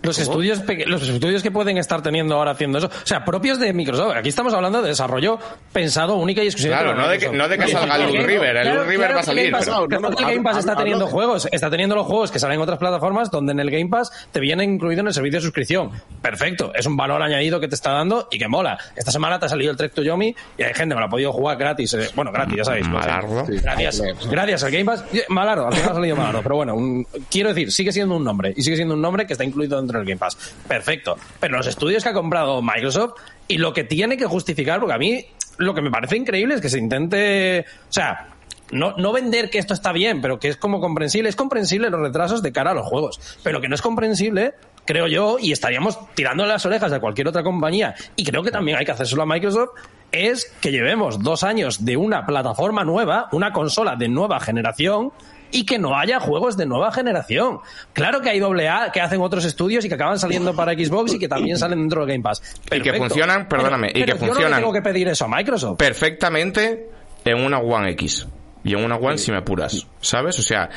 Los 0.06 0.18
estudios, 0.18 0.60
peque- 0.60 0.86
los 0.86 1.06
estudios 1.08 1.42
que 1.42 1.50
pueden 1.50 1.78
estar 1.78 2.02
teniendo 2.02 2.36
ahora 2.36 2.52
haciendo 2.52 2.78
eso, 2.78 2.86
o 2.88 3.06
sea, 3.06 3.24
propios 3.24 3.58
de 3.58 3.72
Microsoft. 3.72 4.16
Aquí 4.16 4.28
estamos 4.28 4.54
hablando 4.54 4.80
de 4.82 4.88
desarrollo 4.88 5.38
pensado 5.72 6.16
única 6.16 6.42
y 6.42 6.46
exclusivamente 6.46 6.94
Claro, 6.94 7.00
no 7.06 7.08
de 7.10 7.18
que- 7.18 7.28
no 7.30 7.48
de 7.48 7.58
que 7.58 7.68
salga 7.68 7.96
el 7.96 8.02
Loot 8.14 8.26
River, 8.26 8.56
el 8.56 8.62
claro, 8.62 8.76
Loot 8.78 8.86
River 8.88 8.98
claro 8.98 9.14
va 9.14 9.20
a 9.20 9.24
salir, 9.24 9.44
Game 9.44 9.52
Pass- 9.58 9.64
pero- 9.66 9.86
claro 9.88 10.02
no, 10.02 10.08
no, 10.10 10.16
que 10.16 10.22
el 10.24 10.30
Game 10.30 10.42
Pass 10.42 10.58
está 10.58 10.76
teniendo 10.76 11.06
juegos, 11.06 11.48
está 11.52 11.70
teniendo 11.70 11.94
los 11.94 12.06
juegos 12.06 12.30
que 12.30 12.38
salen 12.38 12.56
en 12.56 12.62
otras 12.62 12.78
plataformas 12.78 13.30
donde 13.30 13.52
en 13.52 13.60
el 13.60 13.70
Game 13.70 13.88
Pass 13.88 14.10
te 14.32 14.40
viene 14.40 14.64
incluido 14.64 15.00
en 15.00 15.08
el 15.08 15.14
servicio 15.14 15.38
de 15.38 15.42
suscripción. 15.42 15.90
Perfecto, 16.22 16.72
es 16.74 16.86
un 16.86 16.96
valor 16.96 17.22
añadido 17.22 17.60
que 17.60 17.68
te 17.68 17.74
está 17.74 17.90
dando 17.92 18.28
y 18.30 18.38
que 18.38 18.48
mola. 18.48 18.78
Esta 18.94 19.10
semana 19.10 19.38
te 19.38 19.46
ha 19.46 19.48
salido 19.48 19.70
el 19.70 19.76
Trek 19.76 19.92
to 19.92 20.02
Yomi 20.02 20.34
y 20.58 20.62
hay 20.62 20.74
gente 20.74 20.94
que 20.94 21.00
lo 21.00 21.06
ha 21.06 21.10
podido 21.10 21.32
jugar 21.32 21.56
gratis. 21.56 21.94
eh, 21.94 22.10
bueno, 22.14 22.32
gratis, 22.32 22.56
ya 22.56 22.64
sabéis. 22.64 22.86
pues, 22.88 23.06
Malardo. 23.06 23.46
Sí. 23.46 23.52
Gracias, 23.62 24.02
gracias 24.30 24.64
al 24.64 24.70
Game 24.70 24.84
Pass. 24.84 25.04
Malardo, 25.28 25.66
al 25.68 25.74
final 25.74 25.90
ha 25.90 25.94
salido 25.94 26.16
Malardo, 26.16 26.42
pero 26.42 26.56
bueno, 26.56 26.74
un- 26.74 27.06
quiero 27.30 27.50
decir, 27.50 27.70
sigue 27.72 27.92
siendo 27.92 28.16
un 28.16 28.24
nombre 28.24 28.52
y 28.56 28.62
sigue 28.62 28.76
siendo 28.76 28.94
un 28.94 29.00
nombre 29.02 29.26
que 29.26 29.32
está 29.32 29.44
incluido 29.44 29.76
dentro 29.78 29.95
del 29.98 30.06
Game 30.06 30.18
Pass. 30.18 30.36
Perfecto. 30.66 31.16
Pero 31.40 31.56
los 31.56 31.66
estudios 31.66 32.02
que 32.02 32.10
ha 32.10 32.14
comprado 32.14 32.62
Microsoft 32.62 33.14
y 33.48 33.58
lo 33.58 33.72
que 33.72 33.84
tiene 33.84 34.16
que 34.16 34.26
justificar, 34.26 34.80
porque 34.80 34.94
a 34.94 34.98
mí 34.98 35.26
lo 35.58 35.74
que 35.74 35.82
me 35.82 35.90
parece 35.90 36.16
increíble 36.16 36.54
es 36.54 36.60
que 36.60 36.68
se 36.68 36.78
intente, 36.78 37.64
o 37.88 37.92
sea, 37.92 38.28
no, 38.70 38.96
no 38.96 39.12
vender 39.12 39.50
que 39.50 39.58
esto 39.58 39.74
está 39.74 39.92
bien, 39.92 40.20
pero 40.20 40.38
que 40.38 40.48
es 40.48 40.56
como 40.56 40.80
comprensible. 40.80 41.28
Es 41.28 41.36
comprensible 41.36 41.90
los 41.90 42.00
retrasos 42.00 42.42
de 42.42 42.52
cara 42.52 42.72
a 42.72 42.74
los 42.74 42.86
juegos, 42.86 43.38
pero 43.42 43.60
que 43.60 43.68
no 43.68 43.74
es 43.74 43.82
comprensible, 43.82 44.54
creo 44.84 45.06
yo, 45.06 45.38
y 45.40 45.52
estaríamos 45.52 45.98
tirando 46.14 46.46
las 46.46 46.66
orejas 46.66 46.92
a 46.92 47.00
cualquier 47.00 47.28
otra 47.28 47.42
compañía, 47.42 47.94
y 48.16 48.24
creo 48.24 48.42
que 48.42 48.50
también 48.50 48.78
hay 48.78 48.84
que 48.84 48.92
hacérselo 48.92 49.22
a 49.22 49.26
Microsoft, 49.26 49.70
es 50.12 50.52
que 50.60 50.70
llevemos 50.70 51.22
dos 51.22 51.42
años 51.42 51.84
de 51.84 51.96
una 51.96 52.26
plataforma 52.26 52.84
nueva, 52.84 53.28
una 53.32 53.52
consola 53.52 53.96
de 53.96 54.08
nueva 54.08 54.40
generación, 54.40 55.12
y 55.56 55.64
que 55.64 55.78
no 55.78 55.98
haya 55.98 56.20
juegos 56.20 56.58
de 56.58 56.66
nueva 56.66 56.92
generación. 56.92 57.60
Claro 57.94 58.20
que 58.20 58.28
hay 58.28 58.40
AA 58.40 58.92
que 58.92 59.00
hacen 59.00 59.22
otros 59.22 59.44
estudios 59.46 59.84
y 59.86 59.88
que 59.88 59.94
acaban 59.94 60.18
saliendo 60.18 60.54
para 60.54 60.74
Xbox 60.74 61.14
y 61.14 61.18
que 61.18 61.28
también 61.28 61.56
salen 61.56 61.78
dentro 61.80 62.02
del 62.02 62.10
Game 62.10 62.22
Pass. 62.22 62.40
que 62.40 62.68
Perfecto. 62.78 62.98
funcionan, 62.98 63.48
perdóname, 63.48 63.88
y 63.94 64.00
pero 64.04 64.04
que 64.04 64.10
yo 64.12 64.16
no 64.18 64.20
le 64.26 64.32
funcionan. 64.34 64.60
tengo 64.60 64.72
que 64.72 64.82
pedir 64.82 65.08
eso 65.08 65.24
a 65.24 65.28
Microsoft. 65.28 65.78
perfectamente 65.78 66.90
en 67.24 67.42
una 67.42 67.58
One 67.58 67.90
X. 67.92 68.26
Y 68.64 68.74
en 68.74 68.84
una 68.84 68.96
One 68.96 69.16
si 69.16 69.30
me 69.30 69.38
apuras. 69.38 69.86
¿Sabes? 70.00 70.38
O 70.38 70.42
sea, 70.42 70.68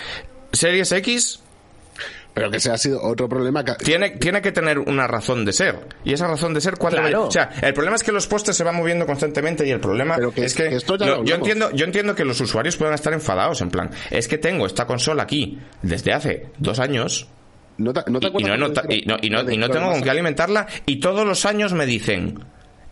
Series 0.53 0.91
X 0.93 1.41
Pero 2.39 2.51
que 2.51 2.57
ese 2.57 2.71
ha 2.71 2.77
sido 2.77 3.01
otro 3.03 3.27
problema 3.29 3.63
que. 3.63 3.73
tiene, 3.75 4.11
tiene 4.11 4.41
que 4.41 4.51
tener 4.51 4.79
una 4.79 5.07
razón 5.07 5.45
de 5.45 5.53
ser. 5.53 5.79
Y 6.03 6.13
esa 6.13 6.27
razón 6.27 6.53
de 6.53 6.61
ser, 6.61 6.75
¿cuándo 6.77 6.99
Claro. 7.01 7.27
O 7.27 7.31
sea, 7.31 7.49
el 7.61 7.73
problema 7.73 7.95
es 7.95 8.03
que 8.03 8.11
los 8.11 8.27
postes 8.27 8.55
se 8.55 8.63
van 8.63 8.75
moviendo 8.75 9.05
constantemente 9.05 9.65
y 9.67 9.71
el 9.71 9.79
problema 9.79 10.15
Pero 10.15 10.31
que 10.31 10.45
es 10.45 10.55
que. 10.55 10.69
que 10.69 10.75
esto 10.75 10.95
ya 10.97 11.05
lo- 11.05 11.15
lo 11.17 11.23
yo, 11.25 11.35
entiendo, 11.35 11.71
yo 11.71 11.85
entiendo 11.85 12.15
que 12.15 12.25
los 12.25 12.39
usuarios 12.41 12.75
puedan 12.77 12.93
estar 12.95 13.13
enfadados, 13.13 13.61
en 13.61 13.69
plan, 13.69 13.89
es 14.09 14.27
que 14.27 14.37
tengo 14.37 14.65
esta 14.65 14.85
consola 14.87 15.23
aquí 15.23 15.59
desde 15.81 16.13
hace 16.13 16.47
dos 16.57 16.79
años. 16.79 17.27
¿No 17.77 17.93
te, 17.93 18.01
no 18.11 18.19
te 18.19 18.27
y, 18.27 18.29
y 18.29 18.43
no, 18.43 18.55
y 18.55 18.59
no- 18.59 19.17
y 19.21 19.29
no- 19.29 19.51
y 19.51 19.57
no 19.57 19.67
de- 19.67 19.73
tengo 19.73 19.91
con 19.91 20.01
qué 20.01 20.09
alimentarla 20.09 20.67
y 20.85 20.99
todos 20.99 21.25
los 21.25 21.45
años 21.45 21.71
me 21.73 21.85
dicen 21.85 22.39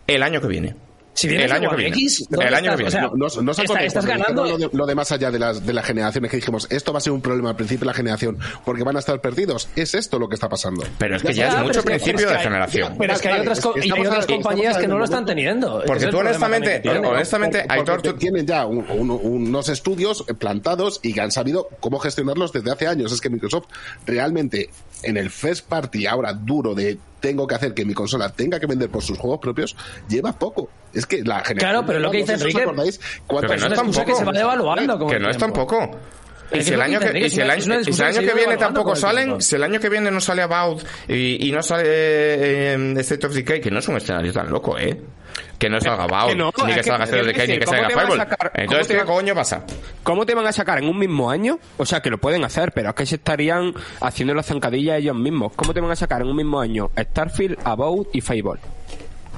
el 0.06 0.22
año 0.22 0.40
que 0.40 0.46
viene. 0.48 0.76
Si 1.18 1.28
el 1.28 1.50
año 1.52 1.68
One 1.68 1.76
que 1.76 1.82
viene. 1.82 1.96
X, 1.96 2.26
¿dónde 2.30 2.46
el 2.46 2.54
año 2.54 2.70
que 2.70 2.76
viene. 2.76 2.88
O 2.88 2.90
sea, 2.90 3.02
No, 3.02 3.42
no, 3.42 3.52
está- 3.52 3.82
estás 3.84 4.06
ganando. 4.06 4.44
Lo 4.44 4.58
de, 4.58 4.70
lo 4.72 4.86
de 4.86 4.94
más 4.94 5.10
allá 5.12 5.30
de 5.30 5.38
las, 5.38 5.64
de 5.66 5.72
las 5.72 5.84
generaciones 5.84 6.30
que 6.30 6.36
dijimos, 6.36 6.66
esto 6.70 6.92
va 6.92 6.98
a 6.98 7.00
ser 7.00 7.12
un 7.12 7.20
problema 7.20 7.50
al 7.50 7.56
principio 7.56 7.80
de 7.80 7.86
la 7.86 7.94
generación, 7.94 8.38
porque 8.64 8.84
van 8.84 8.96
a 8.96 8.98
estar 9.00 9.20
perdidos. 9.20 9.68
Es 9.76 9.94
esto 9.94 10.18
lo 10.18 10.28
que 10.28 10.34
está 10.34 10.48
pasando. 10.48 10.84
Pero 10.98 11.16
es 11.16 11.22
que 11.22 11.34
ya 11.34 11.34
Ya, 11.34 11.48
es 11.48 11.54
pero 11.54 11.66
mucho 11.66 11.82
principio 11.82 12.28
de 12.28 12.36
hay- 12.36 12.42
generación. 12.44 12.94
Pero 12.98 13.12
es 13.12 13.20
que 13.20 13.28
hay 13.28 13.40
otras, 13.40 13.60
co- 13.60 13.74
es- 13.76 13.84
hay 13.84 14.26
compañías 14.36 14.76
que 14.78 14.88
no 14.88 14.98
lo 14.98 15.04
están 15.04 15.24
teniendo. 15.24 15.82
Porque 15.86 16.06
tú 16.06 16.18
honestamente, 16.18 16.66
también 16.78 16.82
que 16.82 16.88
tienen. 16.88 17.04
honestamente, 17.04 17.64
Aitor, 17.68 18.02
tú- 18.02 18.14
tienen 18.14 18.46
ya 18.46 18.66
un- 18.66 18.84
un- 18.90 19.10
unos 19.10 19.68
estudios 19.68 20.24
plantados 20.38 21.00
y 21.02 21.12
que 21.12 21.20
han 21.20 21.30
sabido 21.32 21.68
cómo 21.80 21.98
gestionarlos 21.98 22.52
desde 22.52 22.70
hace 22.70 22.86
años. 22.86 23.12
Es 23.12 23.20
que 23.20 23.30
Microsoft 23.30 23.66
realmente 24.06 24.70
en 25.02 25.16
el 25.16 25.30
first 25.30 25.68
party 25.68 26.06
ahora 26.06 26.32
duro 26.32 26.74
de 26.74 26.98
tengo 27.20 27.46
que 27.46 27.54
hacer 27.54 27.74
que 27.74 27.84
mi 27.84 27.94
consola 27.94 28.28
tenga 28.30 28.58
que 28.60 28.66
vender 28.66 28.88
por 28.90 29.02
sus 29.02 29.18
juegos 29.18 29.38
propios 29.40 29.76
lleva 30.08 30.32
poco. 30.32 30.70
Es 30.92 31.06
que 31.06 31.18
la 31.22 31.40
generación 31.44 31.58
Claro, 31.58 31.84
pero 31.86 31.98
lo 31.98 32.10
que 32.10 32.18
dice 32.18 32.34
Enrique- 32.34 32.62
acordáis 32.62 33.00
Pero 33.28 33.54
Es 33.54 33.60
no 33.60 33.66
es 33.66 33.72
excusa 33.72 34.04
que 34.04 34.14
se 34.14 34.24
va 34.24 34.32
devaluando 34.32 35.06
que 35.06 35.16
el 35.16 35.22
no 35.22 35.30
es 35.30 35.38
tampoco. 35.38 35.90
Y 36.50 36.62
si 36.62 36.72
el 36.72 36.80
año 36.80 36.98
que 36.98 37.10
que, 37.10 37.26
y 37.26 37.30
si 37.30 37.40
el 37.42 37.50
año, 37.50 37.60
si 37.60 37.68
el 37.90 38.02
año 38.02 38.20
que 38.20 38.26
que 38.28 38.34
viene 38.34 38.56
tampoco 38.56 38.96
salen, 38.96 39.40
si 39.42 39.56
el 39.56 39.62
año 39.64 39.78
que 39.80 39.90
viene 39.90 40.10
no 40.10 40.20
sale 40.20 40.40
About 40.42 40.82
y, 41.06 41.46
y 41.46 41.52
no 41.52 41.62
sale 41.62 41.84
eh, 41.86 42.94
State 43.00 43.26
of 43.26 43.34
Decay, 43.34 43.60
que 43.60 43.70
no 43.70 43.80
es 43.80 43.88
un 43.88 43.96
escenario 43.98 44.32
tan 44.32 44.50
loco, 44.50 44.78
¿eh? 44.78 44.98
Que 45.58 45.68
no 45.68 45.80
salga 45.80 46.06
que 46.28 46.34
no, 46.36 46.52
ni 46.66 46.74
que 46.74 46.82
salga 46.82 47.06
quiero 47.06 47.24
Decay, 47.26 47.48
ni 47.48 47.54
decir, 47.54 47.58
que 47.60 47.64
¿cómo 47.66 47.76
salga 47.78 47.88
Fireball. 47.90 48.18
sacar- 48.18 48.52
cómo 48.52 48.62
Entonces, 48.64 48.96
¿qué 48.96 49.04
coño 49.04 49.34
pasa? 49.34 49.64
¿Cómo 50.02 50.26
te 50.26 50.34
van 50.34 50.46
a 50.46 50.52
sacar 50.52 50.78
en 50.78 50.88
un 50.88 50.98
mismo 50.98 51.30
año? 51.30 51.58
O 51.76 51.84
sea, 51.86 52.00
que 52.00 52.10
lo 52.10 52.18
pueden 52.18 52.44
hacer, 52.44 52.72
pero 52.72 52.90
es 52.90 52.94
que 52.94 53.06
se 53.06 53.16
estarían 53.16 53.74
haciendo 54.00 54.34
la 54.34 54.42
zancadilla 54.42 54.96
ellos 54.96 55.16
mismos. 55.16 55.52
¿Cómo 55.56 55.74
te 55.74 55.80
van 55.80 55.90
a 55.90 55.96
sacar 55.96 56.22
en 56.22 56.28
un 56.28 56.36
mismo 56.36 56.60
año 56.60 56.90
Starfield, 56.98 57.58
About 57.64 58.08
y 58.14 58.20
Fable? 58.20 58.60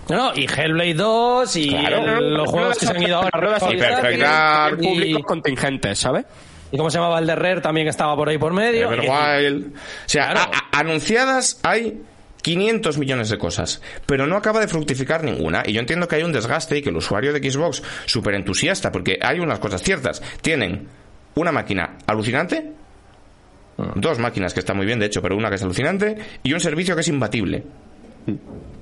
No, 0.08 0.16
no, 0.16 0.32
y 0.34 0.46
Hellblade 0.46 0.94
2 0.94 1.56
y 1.56 1.68
Claro. 1.70 2.18
el- 2.18 2.34
los 2.34 2.48
juegos 2.50 2.78
que 2.78 2.86
se 2.86 2.92
han 2.92 3.02
ido 3.02 3.16
ahora. 3.16 3.58
Y 3.70 3.76
Perfect 3.76 4.20
Dark. 4.20 4.78
y, 4.82 4.86
públicos 4.88 5.22
contingentes, 5.24 5.98
¿sabes? 5.98 6.24
y 6.72 6.76
cómo 6.76 6.88
se 6.88 6.98
llamaba 6.98 7.18
el 7.18 7.26
de 7.26 7.34
Rare 7.34 7.60
también 7.60 7.84
que 7.86 7.90
estaba 7.90 8.14
por 8.14 8.28
ahí 8.28 8.38
por 8.38 8.52
medio. 8.52 8.92
Everwild. 8.92 9.74
O 9.74 9.78
sea, 10.06 10.30
Claro. 10.30 10.40
a- 10.52 10.76
a- 10.76 10.80
anunciadas 10.80 11.58
hay 11.64 12.00
500 12.42 12.98
millones 12.98 13.28
de 13.30 13.38
cosas, 13.38 13.80
pero 14.06 14.26
no 14.26 14.36
acaba 14.36 14.60
de 14.60 14.68
fructificar 14.68 15.22
ninguna. 15.24 15.62
Y 15.66 15.72
yo 15.72 15.80
entiendo 15.80 16.08
que 16.08 16.16
hay 16.16 16.22
un 16.22 16.32
desgaste 16.32 16.78
y 16.78 16.82
que 16.82 16.90
el 16.90 16.96
usuario 16.96 17.32
de 17.32 17.50
Xbox, 17.50 17.82
súper 18.06 18.34
entusiasta, 18.34 18.90
porque 18.90 19.18
hay 19.22 19.40
unas 19.40 19.58
cosas 19.58 19.82
ciertas. 19.82 20.22
Tienen 20.42 20.86
una 21.34 21.52
máquina 21.52 21.98
alucinante, 22.06 22.72
dos 23.94 24.18
máquinas 24.18 24.52
que 24.54 24.60
está 24.60 24.74
muy 24.74 24.86
bien, 24.86 24.98
de 24.98 25.06
hecho, 25.06 25.22
pero 25.22 25.36
una 25.36 25.48
que 25.48 25.56
es 25.56 25.62
alucinante, 25.62 26.16
y 26.42 26.52
un 26.52 26.60
servicio 26.60 26.94
que 26.94 27.00
es 27.02 27.08
imbatible. 27.08 27.64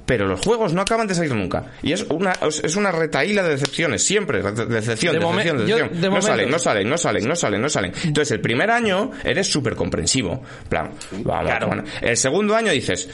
Pero 0.04 0.26
los 0.26 0.40
juegos 0.40 0.72
no 0.72 0.80
acaban 0.80 1.06
de 1.06 1.14
salir 1.14 1.34
nunca. 1.34 1.72
Y 1.82 1.92
es 1.92 2.02
una, 2.08 2.32
es 2.40 2.76
una 2.76 2.90
retaíla 2.90 3.42
de 3.42 3.50
decepciones, 3.50 4.02
siempre. 4.02 4.40
de- 4.42 4.52
Decepción, 4.66 5.12
De 5.14 5.20
decepción, 5.20 5.58
yo- 5.58 5.64
decepción. 5.76 5.88
de 5.92 6.00
no 6.00 6.08
momento- 6.08 6.26
salen, 6.26 6.50
no 6.50 6.58
salen, 6.58 6.88
no 6.88 6.96
salen, 6.98 7.28
no 7.28 7.36
salen, 7.36 7.60
no 7.62 7.68
salen. 7.68 7.92
Entonces, 8.04 8.32
el 8.32 8.40
primer 8.40 8.70
año 8.70 9.10
eres 9.22 9.46
súper 9.46 9.74
comprensivo. 9.76 10.42
En 10.62 10.68
plan, 10.68 10.90
vamos, 11.24 11.44
Claro. 11.44 11.66
bueno. 11.66 11.84
El 12.00 12.16
segundo 12.16 12.56
año 12.56 12.72
dices, 12.72 13.10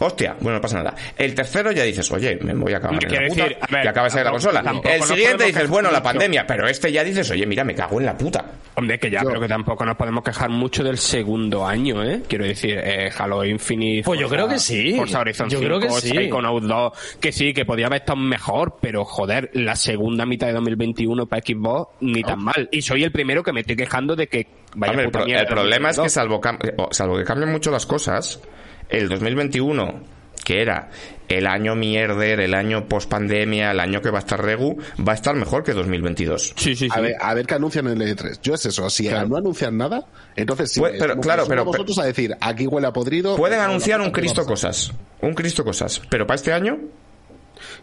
hostia, 0.00 0.36
bueno, 0.40 0.56
no 0.58 0.60
pasa 0.62 0.78
nada. 0.78 0.94
El 1.16 1.34
tercero 1.34 1.72
ya 1.72 1.82
dices, 1.84 2.10
oye, 2.10 2.38
me 2.42 2.54
voy 2.54 2.72
a 2.72 2.78
acabar 2.78 2.94
en 2.96 3.02
la 3.02 3.08
Quiero 3.08 3.28
puta, 3.28 3.42
decir, 3.44 3.58
a 3.60 3.66
ver, 3.70 3.84
y 3.84 3.88
acaba 3.88 4.04
de 4.06 4.10
salir 4.10 4.24
la 4.26 4.30
consola. 4.32 4.74
El 4.84 5.02
siguiente 5.02 5.44
dices, 5.44 5.68
bueno, 5.68 5.90
la 5.90 6.02
pandemia, 6.02 6.46
pero 6.46 6.66
este 6.68 6.90
ya 6.92 7.04
dices, 7.04 7.30
oye, 7.30 7.46
mira, 7.46 7.64
me 7.64 7.74
cago 7.74 8.00
en 8.00 8.06
la 8.06 8.16
puta. 8.16 8.44
Hombre, 8.74 8.98
que 8.98 9.10
ya, 9.10 9.22
Yo- 9.22 9.28
pero 9.28 9.40
que 9.40 9.48
tampoco 9.48 9.84
nos 9.84 9.96
podemos 9.96 10.22
quejar 10.24 10.48
mucho 10.50 10.82
del 10.82 10.96
segundo 10.98 11.66
año, 11.66 12.02
¿eh? 12.04 12.22
Quiero 12.28 12.44
decir, 12.44 12.78
eh, 12.82 13.10
Halo 13.16 13.44
Infinite. 13.44 14.04
Pues 14.04 14.18
yo 14.20 14.28
creo 14.28 14.48
que 14.48 14.58
sí. 14.58 14.94
Forza 14.96 15.20
Horizon 15.20 15.48
Yo 15.50 15.58
5, 15.58 15.68
creo 15.68 15.80
que 15.80 15.90
sí. 16.00 16.08
Psychonauts 16.10 16.66
2, 16.66 16.92
que 17.20 17.32
sí, 17.32 17.52
que 17.52 17.64
podía 17.64 17.86
haber 17.86 18.00
estado 18.00 18.16
mejor, 18.18 18.76
pero 18.80 19.04
joder, 19.04 19.50
la 19.54 19.76
segunda 19.76 20.24
mitad 20.24 20.46
de 20.46 20.54
2021 20.54 21.26
para 21.26 21.42
Xbox 21.42 21.96
ni 22.00 22.22
tan 22.22 22.42
mal. 22.42 22.68
Y 22.72 22.82
soy 22.82 23.02
el 23.04 23.12
primero 23.12 23.42
que 23.42 23.52
me 23.52 23.60
estoy 23.60 23.76
quejando 23.76 24.16
de 24.16 24.28
que 24.28 24.46
vaya 24.76 24.92
Hombre, 24.92 25.04
el, 25.04 25.10
puta 25.10 25.18
pro- 25.18 25.26
mierda 25.26 25.42
el 25.42 25.48
problema 25.48 25.90
es 25.90 25.96
que 25.96 26.02
2022. 26.02 26.12
salvo, 26.12 26.40
cam- 26.40 26.74
o- 26.78 26.92
salvo 26.92 27.18
que 27.18 27.24
cambien 27.24 27.50
mucho 27.52 27.70
las 27.70 27.84
cosas, 27.86 28.40
el 28.90 29.08
2021, 29.08 30.00
que 30.44 30.62
era 30.62 30.90
el 31.28 31.46
año 31.46 31.76
mierder, 31.76 32.40
el 32.40 32.54
año 32.54 32.88
post 32.88 33.08
pandemia, 33.08 33.70
el 33.70 33.78
año 33.80 34.02
que 34.02 34.10
va 34.10 34.18
a 34.18 34.20
estar 34.20 34.42
Regu, 34.42 34.76
va 35.06 35.12
a 35.12 35.14
estar 35.14 35.34
mejor 35.36 35.62
que 35.62 35.72
2022. 35.72 36.54
Sí, 36.56 36.74
sí, 36.74 36.76
sí. 36.76 36.88
A 36.90 37.00
ver, 37.00 37.14
a 37.20 37.34
ver 37.34 37.46
qué 37.46 37.54
anuncian 37.54 37.86
en 37.86 38.02
el 38.02 38.16
E3. 38.16 38.40
Yo 38.42 38.54
es 38.54 38.66
eso, 38.66 38.90
si 38.90 39.08
no 39.08 39.36
anuncian 39.36 39.76
nada, 39.76 40.04
entonces 40.34 40.72
sí. 40.72 40.80
Pues, 40.80 40.94
pero, 40.98 41.20
claro, 41.20 41.44
pero- 41.46 41.64
vosotros 41.64 41.98
a 42.00 42.04
decir, 42.04 42.36
aquí 42.40 42.66
huele 42.66 42.88
a 42.88 42.92
podrido. 42.92 43.36
Pueden 43.36 43.60
anunciar 43.60 44.00
un 44.00 44.10
Cristo 44.10 44.44
cosas, 44.44 44.90
un 45.20 45.34
Cristo 45.34 45.64
cosas, 45.64 46.02
pero 46.10 46.26
para 46.26 46.36
este 46.36 46.52
año, 46.52 46.78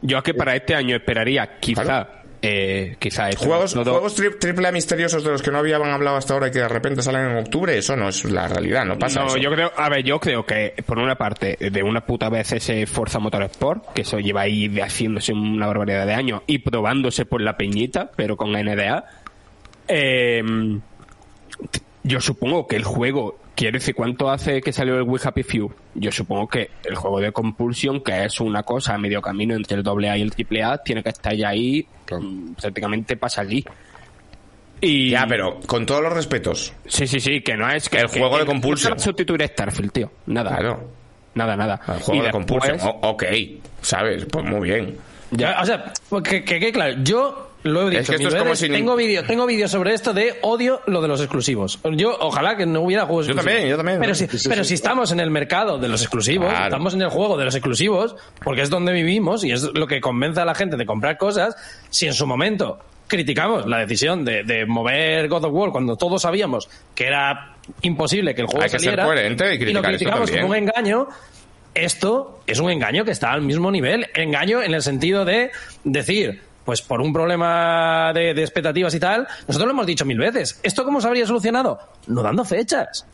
Yo 0.01 0.17
es 0.17 0.23
que 0.23 0.33
para 0.33 0.55
este 0.55 0.75
año 0.75 0.95
esperaría, 0.95 1.59
quizá, 1.59 1.83
Claro. 1.83 2.09
Eh, 2.41 2.95
quizá 2.99 3.29
juegos, 3.35 3.73
todo- 3.73 3.91
juegos 3.93 4.17
tri- 4.19 4.37
triple 4.39 4.67
A 4.67 4.71
misteriosos 4.71 5.23
de 5.23 5.31
los 5.31 5.41
que 5.41 5.49
no 5.51 5.57
habían 5.57 5.83
hablado 5.83 6.17
hasta 6.17 6.33
ahora 6.33 6.47
y 6.47 6.51
que 6.51 6.59
de 6.59 6.67
repente 6.69 7.01
salen 7.01 7.31
en 7.31 7.37
octubre, 7.37 7.77
eso 7.77 7.95
no 7.95 8.09
es 8.09 8.23
la 8.25 8.47
realidad, 8.47 8.85
no 8.85 8.97
pasa 8.99 9.21
No, 9.21 9.27
eso. 9.27 9.37
yo 9.37 9.51
creo, 9.51 9.71
a 9.75 9.89
ver, 9.89 10.03
yo 10.03 10.19
creo 10.19 10.45
que 10.45 10.73
por 10.85 10.99
una 10.99 11.15
parte, 11.15 11.57
de 11.59 11.83
una 11.83 12.01
puta 12.05 12.29
vez 12.29 12.51
ese 12.51 12.85
Forza 12.85 13.19
Motorsport, 13.19 13.93
que 13.93 14.01
eso 14.03 14.19
lleva 14.19 14.41
ahí 14.41 14.67
haciéndose 14.79 15.33
una 15.33 15.67
barbaridad 15.67 16.05
de 16.05 16.13
años 16.13 16.41
y 16.47 16.59
probándose 16.59 17.25
por 17.25 17.41
la 17.41 17.57
peñita, 17.57 18.11
pero 18.15 18.37
con 18.37 18.51
NDA. 18.51 19.03
eh, 19.87 20.43
yo 22.03 22.21
supongo 22.21 22.67
que 22.67 22.77
el 22.77 22.83
juego, 22.85 23.37
quiere 23.55 23.79
decir, 23.79 23.93
¿cuánto 23.93 24.29
hace 24.29 24.61
que 24.61 24.71
salió 24.71 24.95
el 24.95 25.03
We 25.03 25.19
Happy 25.21 25.43
Few? 25.43 25.69
Yo 25.95 26.11
supongo 26.11 26.47
que 26.47 26.69
el 26.85 26.95
juego 26.95 27.19
de 27.19 27.31
Compulsion, 27.33 28.01
que 28.01 28.23
es 28.23 28.39
una 28.39 28.63
cosa 28.63 28.93
a 28.93 28.97
medio 28.97 29.21
camino 29.21 29.55
entre 29.55 29.77
el 29.77 29.85
AA 29.85 30.17
y 30.17 30.21
el 30.21 30.31
AAA, 30.31 30.77
tiene 30.83 31.03
que 31.03 31.09
estar 31.09 31.35
ya 31.35 31.49
ahí 31.49 31.85
Claro. 32.07 32.23
prácticamente 32.59 33.15
para 33.17 33.29
salir. 33.29 33.63
Y... 34.81 35.09
Ya, 35.11 35.25
pero 35.27 35.59
con 35.65 35.85
todos 35.85 36.01
los 36.01 36.13
respetos, 36.13 36.73
Sí, 36.87 37.05
sí, 37.07 37.19
sí, 37.19 37.41
que 37.41 37.55
no 37.55 37.69
es 37.69 37.89
que 37.89 37.97
El 37.99 38.09
que- 38.09 38.19
juego 38.19 38.37
de 38.37 38.43
que- 38.43 38.47
Compulsion. 38.51 38.91
no 38.93 38.99
se 38.99 39.01
va 39.01 39.03
a 39.03 39.05
sustituir 39.05 39.43
a 39.43 39.47
Starfield, 39.47 39.91
tío. 39.91 40.11
Nada. 40.27 40.55
claro, 40.57 40.89
Nada, 41.35 41.55
nada. 41.55 41.79
el 41.87 41.99
juego 42.01 42.13
Y 42.13 42.17
de 42.17 42.23
después- 42.31 42.31
compulsión, 42.31 42.79
o- 42.83 43.09
ok, 43.09 43.23
¿sabes? 43.81 44.25
Pues 44.31 44.45
muy 44.45 44.69
bien. 44.69 44.97
Ya, 45.31 45.59
o 45.61 45.65
sea, 45.65 45.91
que, 46.23 46.43
que, 46.43 46.59
que 46.59 46.71
claro, 46.71 46.95
yo 47.03 47.49
lo 47.63 47.87
he 47.87 47.89
dicho 47.89 48.01
Es 48.01 48.07
que 48.09 48.15
esto 48.15 48.27
es 48.29 48.35
como 48.35 48.49
veces, 48.51 48.67
si- 48.67 48.69
tengo 48.73 48.95
vídeo 48.95 49.23
tengo 49.25 49.45
vídeo 49.45 49.67
sobre 49.67 49.93
esto 49.93 50.13
de 50.13 50.35
odio 50.41 50.81
lo 50.87 51.01
de 51.01 51.07
los 51.09 51.19
exclusivos. 51.19 51.79
Yo 51.95 52.15
ojalá 52.21 52.55
que 52.55 52.65
no 52.65 52.81
hubiera 52.81 53.05
juegos 53.05 53.27
Yo 53.27 53.33
exclusivos. 53.33 53.53
también, 53.55 53.69
yo 53.69 53.77
también. 53.77 53.99
Pero 53.99 54.15
si, 54.15 54.27
Sí, 54.27 54.37
sí, 54.39 54.49
pero 54.49 54.63
sí. 54.63 54.69
si 54.69 54.73
estamos 54.75 55.11
en 55.11 55.19
el 55.19 55.29
mercado 55.31 55.77
de 55.77 55.89
los 55.89 56.01
exclusivos, 56.01 56.47
Claro. 56.49 56.65
estamos 56.65 56.93
en 56.93 57.01
el 57.01 57.09
juego 57.09 57.37
de 57.37 57.45
los 57.45 57.55
exclusivos, 57.55 58.15
porque 58.43 58.61
es 58.61 58.69
donde 58.69 58.93
vivimos 58.93 59.43
y 59.43 59.51
es 59.51 59.63
lo 59.63 59.85
que 59.87 59.99
convence 59.99 60.39
a 60.39 60.45
la 60.45 60.55
gente 60.55 60.77
de 60.77 60.85
comprar 60.85 61.17
cosas, 61.17 61.55
si 61.89 62.07
en 62.07 62.13
su 62.13 62.25
momento 62.25 62.79
criticamos 63.07 63.65
la 63.65 63.79
decisión 63.79 64.23
de, 64.23 64.43
de 64.43 64.65
mover 64.65 65.27
God 65.29 65.45
of 65.45 65.53
War 65.53 65.71
cuando 65.71 65.95
todos 65.95 66.21
sabíamos 66.21 66.69
que 66.93 67.05
era 67.07 67.53
imposible 67.81 68.33
que 68.35 68.41
el 68.41 68.47
juego 68.47 68.63
Hay 68.63 68.69
que 68.69 68.79
ser 68.79 68.81
saliera 68.81 69.05
coherente 69.05 69.45
y 69.45 69.57
lo 69.73 69.81
criticar 69.81 69.83
eso 69.83 69.97
criticamos 69.97 70.31
como 70.31 70.47
un 70.47 70.55
engaño 70.55 71.07
esto 71.77 72.39
es 72.47 72.59
un 72.59 72.71
engaño 72.71 73.05
que 73.05 73.11
está 73.11 73.31
al 73.31 73.41
mismo 73.41 73.71
nivel. 73.71 74.07
Engaño 74.13 74.61
en 74.61 74.73
el 74.73 74.81
sentido 74.81 75.25
de 75.25 75.51
decir, 75.83 76.41
pues 76.65 76.81
por 76.81 77.01
un 77.01 77.13
problema 77.13 78.11
de, 78.13 78.31
expectativas 78.31 78.93
y 78.93 78.99
tal, 78.99 79.27
nosotros 79.47 79.67
lo 79.67 79.71
hemos 79.71 79.85
dicho 79.85 80.05
mil 80.05 80.17
veces. 80.17 80.59
¿Esto 80.63 80.83
cómo 80.83 80.99
se 80.99 81.07
habría 81.07 81.25
solucionado? 81.25 81.79
No 82.07 82.21
dando 82.21 82.43
fechas. 82.43 83.05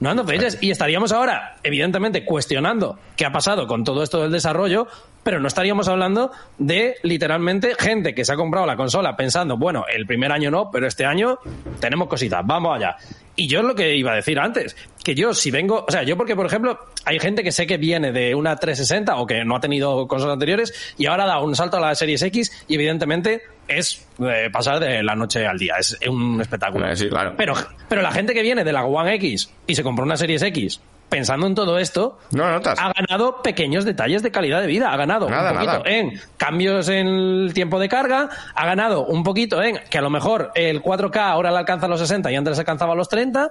No 0.00 0.08
dando 0.08 0.24
fechas. 0.24 0.58
Y 0.62 0.70
estaríamos 0.70 1.12
ahora, 1.12 1.56
evidentemente, 1.62 2.24
cuestionando 2.24 2.98
qué 3.16 3.26
ha 3.26 3.30
pasado 3.30 3.66
con 3.66 3.84
todo 3.84 4.02
esto 4.02 4.22
del 4.22 4.32
desarrollo, 4.32 4.88
pero 5.22 5.40
no 5.40 5.48
estaríamos 5.48 5.88
hablando 5.88 6.32
de 6.58 6.96
literalmente 7.02 7.74
gente 7.78 8.14
que 8.14 8.24
se 8.24 8.32
ha 8.32 8.36
comprado 8.36 8.66
la 8.66 8.76
consola 8.76 9.14
pensando, 9.14 9.56
bueno, 9.56 9.84
el 9.92 10.06
primer 10.06 10.32
año 10.32 10.50
no, 10.50 10.70
pero 10.70 10.86
este 10.86 11.04
año 11.04 11.38
tenemos 11.80 12.08
cositas, 12.08 12.40
vamos 12.44 12.76
allá. 12.76 12.96
Y 13.34 13.48
yo 13.48 13.60
es 13.60 13.64
lo 13.64 13.74
que 13.74 13.96
iba 13.96 14.12
a 14.12 14.16
decir 14.16 14.38
antes, 14.38 14.76
que 15.02 15.14
yo 15.14 15.32
si 15.32 15.50
vengo, 15.50 15.84
o 15.88 15.90
sea, 15.90 16.02
yo 16.02 16.16
porque 16.16 16.36
por 16.36 16.46
ejemplo 16.46 16.78
hay 17.04 17.18
gente 17.18 17.42
que 17.42 17.50
sé 17.50 17.66
que 17.66 17.78
viene 17.78 18.12
de 18.12 18.34
una 18.34 18.56
360 18.56 19.16
o 19.16 19.26
que 19.26 19.44
no 19.44 19.56
ha 19.56 19.60
tenido 19.60 20.06
consolas 20.06 20.34
anteriores 20.34 20.94
y 20.98 21.06
ahora 21.06 21.26
da 21.26 21.40
un 21.40 21.56
salto 21.56 21.78
a 21.78 21.80
la 21.80 21.94
Series 21.94 22.22
X 22.22 22.64
y 22.68 22.74
evidentemente 22.74 23.42
es 23.68 24.06
eh, 24.18 24.50
pasar 24.52 24.80
de 24.80 25.02
la 25.02 25.14
noche 25.14 25.46
al 25.46 25.58
día, 25.58 25.76
es 25.78 25.98
un 26.08 26.40
espectáculo. 26.40 26.94
Sí, 26.94 27.08
claro. 27.08 27.34
Pero, 27.36 27.54
pero 27.88 28.02
la 28.02 28.12
gente 28.12 28.34
que 28.34 28.42
viene 28.42 28.64
de 28.64 28.72
la 28.72 28.84
One 28.84 29.14
X 29.14 29.50
y 29.66 29.74
se 29.74 29.82
compró 29.82 30.04
una 30.04 30.16
Series 30.16 30.42
X 30.42 30.80
pensando 31.12 31.46
en 31.46 31.54
todo 31.54 31.78
esto, 31.78 32.18
No 32.30 32.44
lo 32.46 32.52
notas. 32.52 32.78
ha 32.78 32.90
ganado 32.92 33.42
pequeños 33.42 33.84
detalles 33.84 34.22
de 34.22 34.30
calidad 34.30 34.62
de 34.62 34.66
vida. 34.66 34.90
Ha 34.92 34.96
ganado 34.96 35.28
Nada, 35.28 35.50
un 35.52 35.56
poquito 35.58 35.72
nada. 35.78 35.90
en 35.90 36.18
cambios 36.38 36.88
en 36.88 37.06
el 37.06 37.50
tiempo 37.54 37.78
de 37.78 37.88
carga. 37.90 38.30
Ha 38.54 38.66
ganado 38.66 39.04
un 39.04 39.22
poquito 39.22 39.62
en 39.62 39.78
que 39.90 39.98
a 39.98 40.00
lo 40.00 40.08
mejor 40.08 40.50
el 40.54 40.82
4K 40.82 41.16
ahora 41.18 41.50
le 41.50 41.58
alcanza 41.58 41.86
los 41.86 42.00
60 42.00 42.32
y 42.32 42.36
antes 42.36 42.58
alcanzaba 42.58 42.94
los 42.94 43.08
30. 43.10 43.50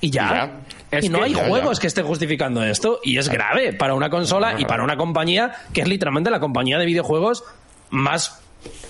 Y 0.00 0.10
ya. 0.10 0.50
Ya. 0.90 1.00
Y 1.00 1.08
no 1.10 1.22
hay 1.22 1.34
ya, 1.34 1.46
juegos 1.48 1.76
ya. 1.78 1.80
que 1.82 1.86
estén 1.86 2.06
justificando 2.06 2.62
esto. 2.64 3.00
Y 3.04 3.18
es 3.18 3.28
grave 3.28 3.72
para 3.74 3.94
una 3.94 4.08
consola 4.08 4.54
y 4.58 4.64
para 4.64 4.82
una 4.84 4.96
compañía 4.96 5.52
que 5.74 5.82
es 5.82 5.88
literalmente 5.88 6.30
la 6.30 6.40
compañía 6.40 6.78
de 6.78 6.86
videojuegos 6.86 7.44
más. 7.90 8.40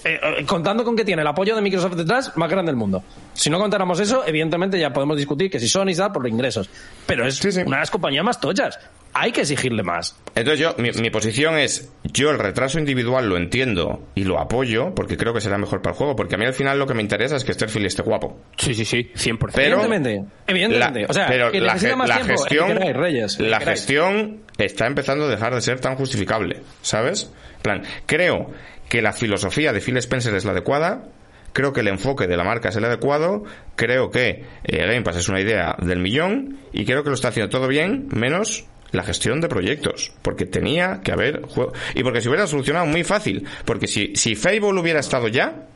Eh, 0.04 0.18
eh, 0.38 0.44
contando 0.46 0.84
con 0.84 0.94
que 0.96 1.04
tiene 1.04 1.22
el 1.22 1.28
apoyo 1.28 1.54
de 1.56 1.62
Microsoft 1.62 1.94
detrás, 1.96 2.36
más 2.36 2.50
grande 2.50 2.70
del 2.70 2.76
mundo. 2.76 3.02
Si 3.32 3.50
no 3.50 3.58
contáramos 3.58 3.98
eso, 4.00 4.22
evidentemente 4.26 4.78
ya 4.78 4.92
podemos 4.92 5.16
discutir 5.16 5.50
que 5.50 5.58
si 5.60 5.68
Sony 5.68 5.94
da 5.96 6.12
por 6.12 6.26
ingresos. 6.28 6.68
Pero 7.06 7.26
es 7.26 7.36
Sí, 7.36 7.52
sí. 7.52 7.60
una 7.66 7.76
de 7.76 7.80
las 7.82 7.90
compañías 7.90 8.24
más 8.24 8.40
tochas. 8.40 8.78
hay 9.16 9.30
que 9.30 9.42
exigirle 9.42 9.84
más. 9.84 10.16
Entonces 10.34 10.58
yo, 10.58 10.74
mi, 10.78 10.90
mi 11.00 11.08
posición 11.10 11.56
es, 11.56 11.88
yo 12.02 12.30
el 12.30 12.38
retraso 12.40 12.80
individual 12.80 13.28
lo 13.28 13.36
entiendo 13.36 14.02
y 14.16 14.24
lo 14.24 14.40
apoyo, 14.40 14.92
porque 14.92 15.16
creo 15.16 15.32
que 15.32 15.40
será 15.40 15.56
mejor 15.56 15.82
para 15.82 15.92
el 15.92 15.98
juego, 15.98 16.16
porque 16.16 16.34
a 16.34 16.38
mí 16.38 16.44
al 16.44 16.52
final 16.52 16.80
lo 16.80 16.86
que 16.88 16.94
me 16.94 17.02
interesa 17.02 17.36
es 17.36 17.44
que 17.44 17.52
Starfield 17.54 17.86
esté 17.86 18.02
guapo. 18.02 18.40
Sí, 18.56 18.74
sí, 18.74 18.84
sí, 18.84 19.12
100%. 19.14 19.52
Pero, 19.54 19.76
Evidentemente, 19.80 20.24
evidentemente. 20.48 21.00
la- 21.02 21.06
o 21.08 21.12
sea, 21.12 21.26
pero 21.28 21.52
que 21.52 21.60
la, 21.60 21.78
ge- 21.78 21.94
más 21.94 22.08
la 22.08 22.16
tiempo, 22.16 22.32
que 22.32 22.38
gestión, 22.40 22.68
queráis, 22.72 22.96
Reyes, 22.96 23.36
que 23.36 23.42
la 23.44 23.58
queráis. 23.60 23.78
gestión 23.80 24.40
está 24.58 24.86
empezando 24.88 25.26
a 25.26 25.28
dejar 25.28 25.54
de 25.54 25.60
ser 25.60 25.78
tan 25.78 25.94
justificable, 25.94 26.62
¿sabes? 26.82 27.30
En 27.56 27.62
plan, 27.62 27.82
creo 28.06 28.50
que 28.88 29.02
la 29.02 29.12
filosofía 29.12 29.72
de 29.72 29.80
Phil 29.80 29.96
Spencer 29.98 30.34
es 30.34 30.44
la 30.44 30.52
adecuada, 30.52 31.08
creo 31.52 31.72
que 31.72 31.80
el 31.80 31.88
enfoque 31.88 32.26
de 32.26 32.36
la 32.36 32.44
marca 32.44 32.68
es 32.68 32.76
el 32.76 32.84
adecuado, 32.84 33.44
creo 33.76 34.10
que 34.10 34.44
eh, 34.64 34.86
Game 34.86 35.02
Pass 35.02 35.16
es 35.16 35.28
una 35.28 35.40
idea 35.40 35.76
del 35.80 36.00
millón 36.00 36.58
y 36.72 36.84
creo 36.84 37.02
que 37.02 37.10
lo 37.10 37.14
está 37.14 37.28
haciendo 37.28 37.50
todo 37.50 37.68
bien, 37.68 38.08
menos 38.10 38.66
la 38.90 39.02
gestión 39.02 39.40
de 39.40 39.48
proyectos, 39.48 40.12
porque 40.22 40.46
tenía 40.46 41.00
que 41.02 41.12
haber 41.12 41.42
juego 41.42 41.72
y 41.94 42.02
porque 42.02 42.20
se 42.20 42.28
hubiera 42.28 42.46
solucionado 42.46 42.86
muy 42.86 43.04
fácil, 43.04 43.46
porque 43.64 43.86
si 43.86 44.14
si 44.14 44.34
Fable 44.36 44.80
hubiera 44.80 45.00
estado 45.00 45.28
ya, 45.28 45.66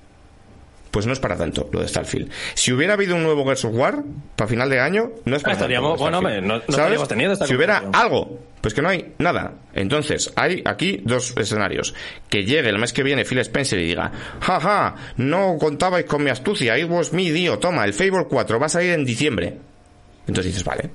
pues 0.91 1.07
no 1.07 1.13
es 1.13 1.21
para 1.21 1.37
tanto 1.37 1.69
lo 1.73 1.81
de 1.81 1.89
Starfield. 1.89 2.31
Si 2.55 2.73
hubiera 2.73 2.95
habido 2.95 3.15
un 3.17 3.23
nuevo 3.23 3.45
Gears 3.45 3.65
of 3.67 3.75
War 3.75 4.03
para 4.37 4.49
final 4.49 4.71
de 4.71 4.81
año, 4.81 5.11
no 5.25 5.37
es 5.37 5.43
para 5.43 5.55
Estaríamos- 5.55 5.91
tanto. 5.93 6.03
bueno, 6.03 6.19
hombre, 6.19 6.41
no- 6.41 6.57
no 6.57 7.07
teniendo 7.07 7.35
esta 7.35 7.47
Si 7.47 7.55
hubiera 7.55 7.85
algo, 7.93 8.39
pues 8.61 8.75
que 8.75 8.83
no 8.83 8.89
hay 8.89 9.13
nada. 9.19 9.53
Entonces, 9.75 10.33
hay 10.37 10.63
aquí 10.65 11.01
dos 11.05 11.35
escenarios. 11.37 11.95
Que 12.29 12.45
llegue 12.45 12.69
el 12.71 12.79
mes 12.79 12.93
que 12.93 13.03
viene 13.03 13.25
Phil 13.25 13.39
Spencer 13.39 13.79
y 13.79 13.87
diga, 13.87 14.11
jaja, 14.41 14.95
no 15.17 15.57
contabais 15.61 16.07
con 16.07 16.25
mi 16.25 16.31
astucia, 16.31 16.79
it 16.79 16.89
was 16.89 17.13
me, 17.13 17.25
tío, 17.33 17.59
toma, 17.59 17.85
el 17.85 17.93
Fable 17.93 18.27
4 18.29 18.59
va 18.59 18.67
a 18.67 18.71
salir 18.71 18.91
en 18.93 19.05
diciembre. 19.05 19.57
Entonces 20.27 20.53
dices, 20.53 20.65
vale. 20.65 20.91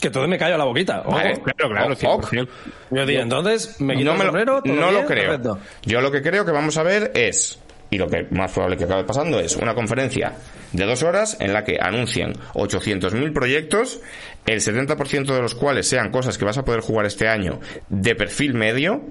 Que 0.00 0.10
todo 0.10 0.28
me 0.28 0.38
callo 0.38 0.56
la 0.56 0.64
boquita. 0.64 1.02
Claro, 1.02 1.42
claro, 1.42 1.92
Ok, 1.92 1.98
ok. 2.04 2.30
100%. 2.32 2.48
Yo 2.92 3.04
digo, 3.04 3.20
entonces, 3.22 3.80
me 3.80 3.96
quito 3.96 4.14
no 4.14 4.20
el 4.20 4.26
sombrero, 4.28 4.62
no 4.64 4.72
bien, 4.72 4.94
lo 4.94 5.04
creo. 5.06 5.26
perfecto. 5.30 5.58
Yo 5.82 6.00
lo 6.00 6.12
que 6.12 6.22
creo 6.22 6.44
que 6.44 6.52
vamos 6.52 6.76
a 6.78 6.84
ver 6.84 7.10
es, 7.16 7.58
y 7.90 7.98
lo 7.98 8.06
que 8.08 8.26
más 8.30 8.52
probable 8.52 8.76
que 8.76 8.84
acabe 8.84 9.04
pasando 9.04 9.40
es 9.40 9.56
una 9.56 9.74
conferencia 9.74 10.34
de 10.72 10.84
dos 10.84 11.02
horas 11.02 11.36
en 11.40 11.52
la 11.52 11.64
que 11.64 11.78
anuncien 11.80 12.34
800.000 12.54 13.32
proyectos, 13.32 14.00
el 14.46 14.60
70% 14.60 15.24
de 15.34 15.40
los 15.42 15.54
cuales 15.54 15.88
sean 15.88 16.10
cosas 16.10 16.36
que 16.38 16.44
vas 16.44 16.58
a 16.58 16.64
poder 16.64 16.80
jugar 16.80 17.06
este 17.06 17.28
año 17.28 17.60
de 17.88 18.14
perfil 18.14 18.54
medio, 18.54 19.02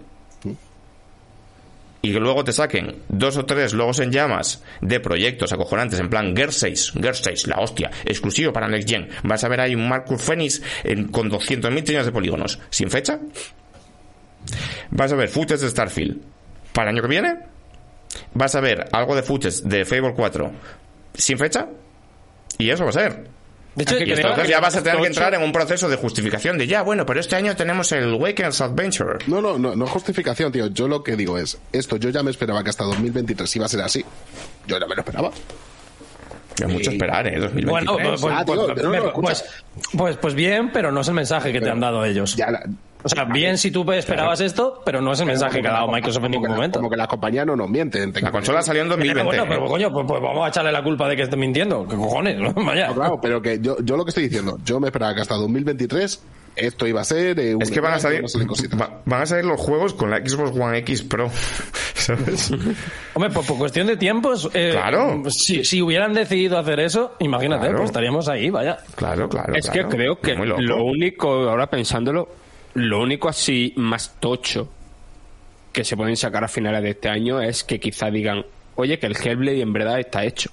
y 1.99 2.13
que 2.13 2.19
luego 2.19 2.43
te 2.43 2.53
saquen 2.53 2.97
dos 3.09 3.35
o 3.37 3.45
tres 3.45 3.73
logos 3.73 3.99
en 3.99 4.11
llamas 4.11 4.63
de 4.81 4.99
proyectos 4.99 5.51
acojonantes 5.51 5.99
en 5.99 6.09
plan 6.09 6.35
Gear 6.35 6.53
6, 6.53 6.93
Gear 7.01 7.15
6, 7.15 7.47
la 7.47 7.57
hostia, 7.59 7.89
exclusivo 8.05 8.53
para 8.53 8.67
Next 8.67 8.87
Gen. 8.87 9.09
Vas 9.23 9.43
a 9.43 9.47
ver 9.49 9.59
ahí 9.61 9.73
un 9.75 9.89
Marcus 9.89 10.21
Phoenix 10.21 10.61
en- 10.83 11.07
con 11.07 11.29
200.000 11.29 11.83
trillones 11.83 12.05
de 12.05 12.11
polígonos, 12.11 12.59
sin 12.69 12.89
fecha. 12.91 13.19
Vas 14.91 15.11
a 15.11 15.15
ver 15.15 15.27
footage 15.27 15.59
de 15.61 15.69
Starfield 15.69 16.21
para 16.71 16.91
el 16.91 16.95
año 16.97 17.01
que 17.01 17.09
viene. 17.09 17.35
Vas 18.33 18.55
a 18.55 18.59
ver 18.61 18.87
algo 18.91 19.15
de 19.15 19.23
footage 19.23 19.61
de 19.63 19.85
Fable 19.85 20.13
4 20.15 20.51
sin 21.13 21.37
fecha. 21.37 21.67
Y 22.57 22.69
eso 22.69 22.83
va 22.83 22.89
a 22.89 22.93
ser. 22.93 23.27
De 23.75 23.83
hecho, 23.83 23.95
Y 23.95 24.05
creo 24.05 24.15
entonces 24.17 24.45
que 24.45 24.49
ya 24.49 24.59
vas 24.59 24.75
a 24.75 24.81
tener 24.81 24.99
que 24.99 25.07
entrar 25.07 25.33
en 25.35 25.43
un 25.43 25.51
proceso 25.51 25.87
de 25.87 25.97
justificación 25.97 26.57
de 26.57 26.65
ya, 26.65 26.81
bueno, 26.81 27.05
pero 27.05 27.19
este 27.19 27.35
año 27.35 27.55
tenemos 27.55 27.91
el 27.91 28.11
Weekend's 28.15 28.59
Adventure. 28.61 29.19
No, 29.27 29.39
no, 29.39 29.59
no, 29.59 29.75
no 29.75 29.85
es 29.85 29.91
justificación, 29.91 30.51
tío. 30.51 30.67
Yo 30.67 30.87
lo 30.87 31.03
que 31.03 31.15
digo 31.15 31.37
es, 31.37 31.59
esto 31.71 31.97
yo 31.97 32.09
ya 32.09 32.23
me 32.23 32.31
esperaba 32.31 32.63
que 32.63 32.71
hasta 32.71 32.83
2023 32.85 33.55
iba 33.55 33.65
a 33.67 33.69
ser 33.69 33.81
así. 33.81 34.03
Yo 34.65 34.79
ya 34.79 34.87
me 34.87 34.95
lo 34.95 35.01
esperaba. 35.01 35.29
Es 36.59 36.67
mucho 36.67 36.89
esperar, 36.89 37.27
¿eh? 37.27 37.39
2023. 37.39 37.69
Bueno, 37.69 37.97
pues, 38.01 38.21
pues, 38.21 38.33
Ah, 38.35 38.43
tío, 38.43 38.55
pues, 38.73 38.83
no, 38.83 38.89
no, 38.89 38.95
escucha. 38.95 39.21
pues, 39.21 39.45
pues, 39.95 40.17
pues 40.17 40.33
bien, 40.33 40.71
pero 40.71 40.91
no 40.91 41.01
es 41.01 41.07
el 41.07 41.13
mensaje 41.13 41.53
que 41.53 41.61
te 41.61 41.69
han 41.69 41.79
dado 41.79 42.03
ellos. 42.03 42.35
Ya 42.35 42.47
O 43.11 43.15
sea, 43.15 43.25
bien 43.25 43.57
si 43.57 43.71
tú 43.71 43.89
esperabas 43.91 44.39
esto, 44.41 44.81
pero 44.85 45.01
no 45.01 45.13
es 45.13 45.19
el 45.19 45.25
mensaje 45.25 45.61
que 45.61 45.67
ha 45.67 45.71
dado 45.71 45.87
Microsoft 45.87 46.25
en 46.25 46.31
ningún 46.31 46.49
momento. 46.51 46.79
Como 46.79 46.89
que 46.89 46.97
la 46.97 47.07
compañía 47.07 47.45
no 47.45 47.55
nos 47.55 47.69
miente. 47.69 48.01
entre 48.03 48.21
La 48.21 48.31
consola 48.31 48.61
salió 48.61 48.81
en 48.83 48.89
Pero 48.89 48.97
2020. 48.99 49.23
bueno, 49.25 49.45
pero 49.47 49.65
coño, 49.65 49.91
pues, 49.91 50.05
pues 50.07 50.21
vamos 50.21 50.45
a 50.45 50.49
echarle 50.49 50.71
la 50.71 50.83
culpa 50.83 51.07
de 51.09 51.15
que 51.15 51.23
esté 51.23 51.35
mintiendo. 51.37 51.87
¿Qué 51.87 51.95
cojones? 51.95 52.37
Vaya. 52.55 52.87
No, 52.89 52.95
claro, 52.95 53.19
pero 53.21 53.41
que 53.41 53.59
yo, 53.61 53.77
yo 53.83 53.97
lo 53.97 54.03
que 54.05 54.09
estoy 54.09 54.23
diciendo, 54.25 54.57
yo 54.63 54.79
me 54.79 54.87
esperaba 54.87 55.15
que 55.15 55.21
hasta 55.21 55.35
2023 55.35 56.23
esto 56.55 56.87
iba 56.87 57.01
a 57.01 57.03
ser. 57.03 57.39
eh, 57.39 57.55
un 57.55 57.61
Es 57.61 57.69
que 57.71 57.79
van 57.79 57.93
a 57.93 57.99
salir, 57.99 58.23
va- 58.23 59.01
van 59.05 59.21
a 59.21 59.25
salir 59.25 59.45
los 59.45 59.59
juegos 59.61 59.93
con 59.93 60.09
la 60.09 60.17
Xbox 60.17 60.57
One 60.59 60.77
X 60.79 61.03
Pro. 61.03 61.29
¿Sabes? 61.93 62.51
Hombre, 63.13 63.31
pues 63.31 63.45
por 63.47 63.57
cuestión 63.57 63.87
de 63.87 63.97
tiempos, 63.97 64.49
eh, 64.53 64.69
Claro. 64.71 65.21
Si, 65.29 65.63
si 65.65 65.81
hubieran 65.81 66.13
decidido 66.13 66.57
hacer 66.57 66.79
eso, 66.79 67.13
imagínate, 67.19 67.61
Claro. 67.63 67.77
pues 67.77 67.89
estaríamos 67.89 68.27
ahí, 68.29 68.49
vaya. 68.49 68.77
Claro, 68.95 69.27
claro. 69.29 69.53
Es 69.55 69.69
claro. 69.69 69.89
que 69.89 69.95
creo 69.95 70.19
que 70.19 70.35
lo 70.35 70.83
único, 70.83 71.49
ahora 71.49 71.67
pensándolo, 71.67 72.27
lo 72.77 73.01
único 73.01 73.27
así 73.29 73.73
más 73.75 74.15
tocho 74.19 74.69
que 75.73 75.83
se 75.83 75.97
pueden 75.97 76.15
sacar 76.15 76.43
a 76.43 76.47
finales 76.47 76.81
de 76.83 76.91
este 76.91 77.09
año 77.09 77.41
es 77.41 77.63
que 77.63 77.79
quizá 77.79 78.09
digan, 78.09 78.45
oye, 78.75 78.97
que 78.99 79.07
el 79.07 79.15
Hellblade 79.15 79.61
en 79.61 79.73
verdad 79.73 79.99
está 79.99 80.23
hecho. 80.23 80.49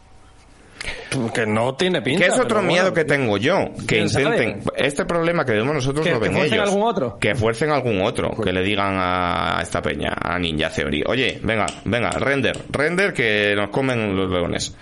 Que 1.33 1.47
no 1.47 1.75
tiene 1.77 2.03
pinta. 2.03 2.25
Que 2.25 2.31
es 2.31 2.39
otro 2.39 2.57
bueno. 2.57 2.69
miedo 2.69 2.93
que 2.93 3.05
tengo 3.07 3.39
yo, 3.39 3.71
que 3.89 4.01
intenten 4.01 4.61
este 4.77 5.07
problema 5.07 5.45
que 5.45 5.53
vemos 5.53 5.75
nosotros 5.75 6.05
¿Que- 6.05 6.13
lo 6.13 6.21
que 6.21 6.29
ven 6.29 6.37
fuercen 6.37 6.59
ellos, 6.59 6.69
algún 6.69 6.83
otro? 6.87 7.19
que 7.19 7.35
fuercen 7.35 7.71
algún 7.71 8.03
otro, 8.03 8.33
que 8.43 8.53
le 8.53 8.63
digan 8.63 8.95
a 8.99 9.61
esta 9.63 9.81
peña, 9.81 10.15
a 10.21 10.39
Ninja 10.39 10.69
Theory, 10.69 11.03
oye, 11.07 11.39
venga, 11.43 11.67
venga, 11.87 12.11
render, 12.11 12.59
render 12.71 13.15
que 13.15 13.55
nos 13.57 13.71
comen 13.71 14.15
los 14.15 14.29
leones. 14.31 14.75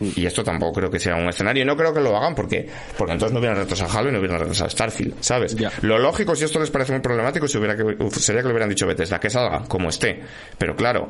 Y 0.00 0.26
esto 0.26 0.42
tampoco 0.42 0.72
creo 0.80 0.90
que 0.90 0.98
sea 0.98 1.14
un 1.14 1.28
escenario. 1.28 1.62
Y 1.62 1.66
no 1.66 1.76
creo 1.76 1.94
que 1.94 2.00
lo 2.00 2.16
hagan 2.16 2.34
porque, 2.34 2.68
porque 2.98 3.12
entonces 3.12 3.32
no 3.32 3.38
hubieran 3.38 3.58
retrasado 3.58 3.96
Halo 3.98 4.08
y 4.08 4.12
no 4.12 4.18
hubieran 4.18 4.38
retrasado 4.40 4.68
Starfield, 4.70 5.14
¿sabes? 5.20 5.56
Lo 5.82 5.98
lógico, 5.98 6.34
si 6.34 6.44
esto 6.44 6.58
les 6.60 6.70
parece 6.70 6.92
muy 6.92 7.00
problemático, 7.00 7.46
si 7.48 7.58
hubiera 7.58 7.76
que, 7.76 7.84
sería 8.10 8.42
que 8.42 8.48
le 8.48 8.52
hubieran 8.54 8.68
dicho 8.68 8.86
Bethesda, 8.86 9.18
que 9.20 9.30
salga, 9.30 9.64
como 9.68 9.88
esté. 9.88 10.20
Pero 10.58 10.74
claro, 10.74 11.08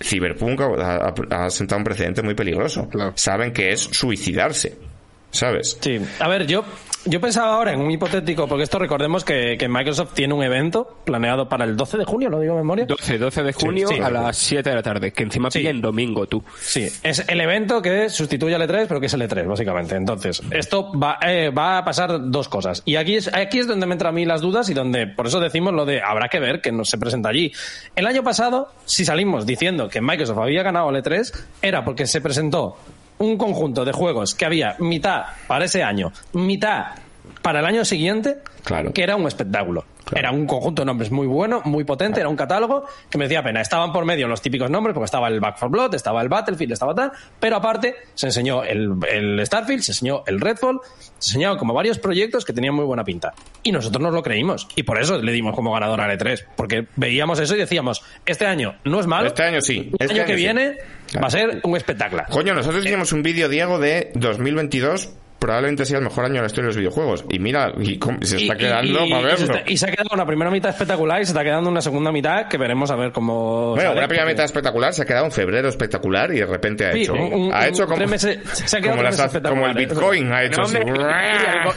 Cyberpunk 0.00 0.60
ha, 0.60 0.96
ha- 1.30 1.44
ha 1.46 1.50
sentado 1.50 1.78
un 1.78 1.84
precedente 1.84 2.22
muy 2.22 2.34
peligroso. 2.34 2.88
Claro. 2.88 3.12
Saben 3.16 3.52
que 3.52 3.70
es 3.72 3.80
suicidarse, 3.80 4.76
¿sabes? 5.36 5.78
Sí, 5.80 6.00
a 6.18 6.28
ver, 6.28 6.46
yo, 6.46 6.64
yo 7.04 7.20
pensaba 7.20 7.54
ahora 7.54 7.72
en 7.72 7.80
un 7.80 7.90
hipotético, 7.90 8.48
porque 8.48 8.64
esto 8.64 8.78
recordemos 8.78 9.24
que, 9.24 9.56
que 9.58 9.68
Microsoft 9.68 10.14
tiene 10.14 10.34
un 10.34 10.42
evento 10.42 10.96
planeado 11.04 11.48
para 11.48 11.64
el 11.64 11.76
12 11.76 11.98
de 11.98 12.04
junio, 12.04 12.28
lo 12.30 12.40
digo 12.40 12.54
de 12.54 12.60
memoria. 12.62 12.86
12, 12.86 13.18
12 13.18 13.42
de 13.44 13.52
junio 13.52 13.88
sí. 13.88 14.00
a 14.00 14.10
las 14.10 14.36
7 14.38 14.68
de 14.68 14.74
la 14.74 14.82
tarde, 14.82 15.12
que 15.12 15.22
encima 15.22 15.50
Sí. 15.50 15.58
pilla 15.60 15.70
en 15.70 15.80
domingo 15.80 16.26
tú. 16.26 16.42
Sí, 16.60 16.88
es 17.02 17.24
el 17.28 17.40
evento 17.40 17.80
que 17.82 18.08
sustituye 18.08 18.54
al 18.54 18.62
E3, 18.62 18.86
pero 18.88 18.98
que 19.00 19.06
es 19.06 19.14
el 19.14 19.22
E3, 19.22 19.46
básicamente. 19.46 19.94
Entonces, 19.94 20.42
esto 20.50 20.90
va, 20.98 21.18
eh, 21.26 21.50
va 21.50 21.78
a 21.78 21.84
pasar 21.84 22.30
dos 22.30 22.48
cosas. 22.48 22.82
Y 22.84 22.96
aquí 22.96 23.16
es, 23.16 23.32
aquí 23.32 23.58
es 23.60 23.66
donde 23.66 23.86
me 23.86 23.92
entran 23.92 24.12
a 24.12 24.12
mí 24.14 24.24
las 24.24 24.40
dudas 24.40 24.68
y 24.70 24.74
donde, 24.74 25.06
por 25.06 25.26
eso 25.26 25.38
decimos 25.40 25.72
lo 25.74 25.84
de 25.84 26.00
habrá 26.02 26.28
que 26.28 26.40
ver 26.40 26.60
que 26.60 26.72
no 26.72 26.84
se 26.84 26.98
presenta 26.98 27.28
allí. 27.28 27.52
El 27.94 28.06
año 28.06 28.22
pasado, 28.24 28.68
si 28.84 29.04
salimos 29.04 29.46
diciendo 29.46 29.88
que 29.88 30.00
Microsoft 30.00 30.38
había 30.38 30.62
ganado 30.62 30.90
el 30.90 30.96
E3, 31.02 31.32
era 31.62 31.84
porque 31.84 32.06
se 32.06 32.20
presentó 32.20 32.76
un 33.18 33.36
conjunto 33.36 33.84
de 33.84 33.92
juegos 33.92 34.34
que 34.34 34.44
había 34.44 34.76
mitad 34.78 35.24
para 35.46 35.64
ese 35.64 35.82
año, 35.82 36.12
mitad 36.32 36.86
para 37.42 37.60
el 37.60 37.66
año 37.66 37.84
siguiente, 37.84 38.38
Claro. 38.64 38.92
que 38.92 39.02
era 39.02 39.16
un 39.16 39.26
espectáculo. 39.26 39.84
Era 40.14 40.30
un 40.30 40.46
conjunto 40.46 40.82
de 40.82 40.86
nombres 40.86 41.10
muy 41.10 41.26
bueno, 41.26 41.62
muy 41.64 41.82
potente, 41.82 42.20
era 42.20 42.28
un 42.28 42.36
catálogo 42.36 42.84
que 43.10 43.18
me 43.18 43.24
decía 43.24 43.42
pena. 43.42 43.60
Estaban 43.60 43.92
por 43.92 44.04
medio 44.04 44.28
los 44.28 44.40
típicos 44.40 44.70
nombres, 44.70 44.94
porque 44.94 45.06
estaba 45.06 45.26
el 45.26 45.40
Back 45.40 45.56
4 45.58 45.68
Blood, 45.68 45.94
estaba 45.96 46.22
el 46.22 46.28
Battlefield, 46.28 46.72
estaba 46.72 46.94
tal, 46.94 47.10
pero 47.40 47.56
aparte 47.56 47.96
se 48.14 48.26
enseñó 48.26 48.62
el, 48.62 48.92
el 49.10 49.44
Starfield, 49.44 49.82
se 49.82 49.90
enseñó 49.92 50.22
el 50.28 50.40
Redfall, 50.40 50.78
se 51.18 51.30
enseñaron 51.30 51.58
como 51.58 51.74
varios 51.74 51.98
proyectos 51.98 52.44
que 52.44 52.52
tenían 52.52 52.74
muy 52.74 52.84
buena 52.84 53.02
pinta. 53.02 53.34
Y 53.64 53.72
nosotros 53.72 54.00
nos 54.00 54.14
lo 54.14 54.22
creímos, 54.22 54.68
y 54.76 54.84
por 54.84 55.00
eso 55.00 55.18
le 55.20 55.32
dimos 55.32 55.56
como 55.56 55.72
ganador 55.72 56.00
al 56.00 56.16
E3, 56.16 56.44
porque 56.54 56.86
veíamos 56.94 57.40
eso 57.40 57.56
y 57.56 57.58
decíamos, 57.58 58.04
este 58.26 58.46
año 58.46 58.76
no 58.84 59.00
es 59.00 59.08
malo, 59.08 59.26
Este 59.26 59.42
año 59.42 59.60
sí. 59.60 59.90
el 59.90 59.96
Este 59.98 60.04
año 60.14 60.22
año 60.22 60.26
que 60.26 60.36
sí. 60.36 60.42
viene 60.42 60.76
Claro. 61.10 61.22
va 61.22 61.26
a 61.26 61.30
ser 61.30 61.60
un 61.64 61.76
espectáculo. 61.76 62.22
Coño, 62.30 62.54
nosotros 62.54 62.84
hicimos 62.86 63.12
un 63.12 63.22
vídeo, 63.24 63.48
Diego, 63.48 63.80
de 63.80 64.12
2022. 64.14 65.10
Probablemente 65.46 65.84
sea 65.84 65.98
el 65.98 66.04
mejor 66.04 66.24
año 66.24 66.34
de 66.34 66.40
la 66.40 66.46
historia 66.46 66.62
de 66.64 66.68
los 66.70 66.76
videojuegos. 66.76 67.24
Y 67.30 67.38
mira, 67.38 67.72
y 67.78 67.98
cómo- 68.00 68.18
se 68.20 68.36
está 68.36 68.54
Y- 68.54 68.58
quedando 68.58 69.06
y- 69.06 69.10
para 69.10 69.20
y 69.20 69.24
verlo. 69.26 69.38
se 69.38 69.44
está- 69.44 69.62
Y 69.70 69.76
se 69.76 69.86
ha 69.86 69.90
quedado 69.92 70.08
una 70.12 70.26
primera 70.26 70.50
mitad 70.50 70.70
espectacular 70.70 71.20
y 71.22 71.24
se 71.24 71.30
está 71.30 71.44
quedando 71.44 71.70
una 71.70 71.80
segunda 71.80 72.10
mitad 72.10 72.48
que 72.48 72.58
veremos 72.58 72.90
a 72.90 72.96
ver 72.96 73.12
cómo. 73.12 73.70
Bueno, 73.76 73.90
sale, 73.90 73.98
una 74.00 74.08
primera 74.08 74.24
porque- 74.24 74.34
mitad 74.34 74.44
espectacular, 74.44 74.92
se 74.92 75.02
ha 75.02 75.04
quedado 75.04 75.26
en 75.26 75.30
febrero 75.30 75.68
espectacular 75.68 76.32
y 76.34 76.40
de 76.40 76.46
repente 76.46 76.84
ha 76.86 76.92
Sí, 76.94 77.02
hecho. 77.02 77.12
un- 77.14 77.32
un- 77.32 77.54
ha 77.54 77.68
hecho 77.68 77.84
como, 77.84 77.96
tres 77.98 78.10
meses- 78.10 78.38
se 78.54 78.76
ha 78.76 78.80
quedado 78.80 78.96
como, 78.96 79.08
tres 79.08 79.18
las- 79.20 79.34
meses 79.34 79.48
como 79.50 79.66
el. 79.68 79.74
Bitcoin 79.74 80.32
ha 80.32 80.42
hecho. 80.42 80.56
No, 80.62 80.66
así. 80.66 80.76
hombre, 80.78 80.92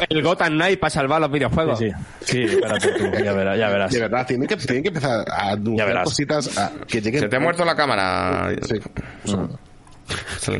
el, 0.10 0.18
el 0.18 0.24
Gotham 0.24 0.54
Knight 0.54 0.80
para 0.80 0.90
salvar 0.90 1.22
los 1.22 1.32
videojuegos. 1.32 1.78
Sí, 1.78 1.92
sí, 2.22 2.48
sí, 2.48 2.56
espérate 2.56 2.88
tú, 2.94 3.04
ya 3.24 3.34
verás. 3.34 3.60
Ya 3.60 3.70
verás. 3.70 3.92
De 3.92 4.00
verdad, 4.00 4.26
tienen 4.26 4.48
que, 4.48 4.56
tienen 4.56 4.82
que 4.82 4.88
empezar 4.90 5.26
a 5.32 5.56
verás. 5.56 6.06
cositas 6.06 6.58
a- 6.58 6.72
que 6.88 7.02
lleguen. 7.02 7.22
Se 7.22 7.28
te 7.30 7.36
ha 7.36 7.40
muerto 7.40 7.64
la 7.64 7.76
cámara. 7.76 8.50
Sí. 8.64 10.54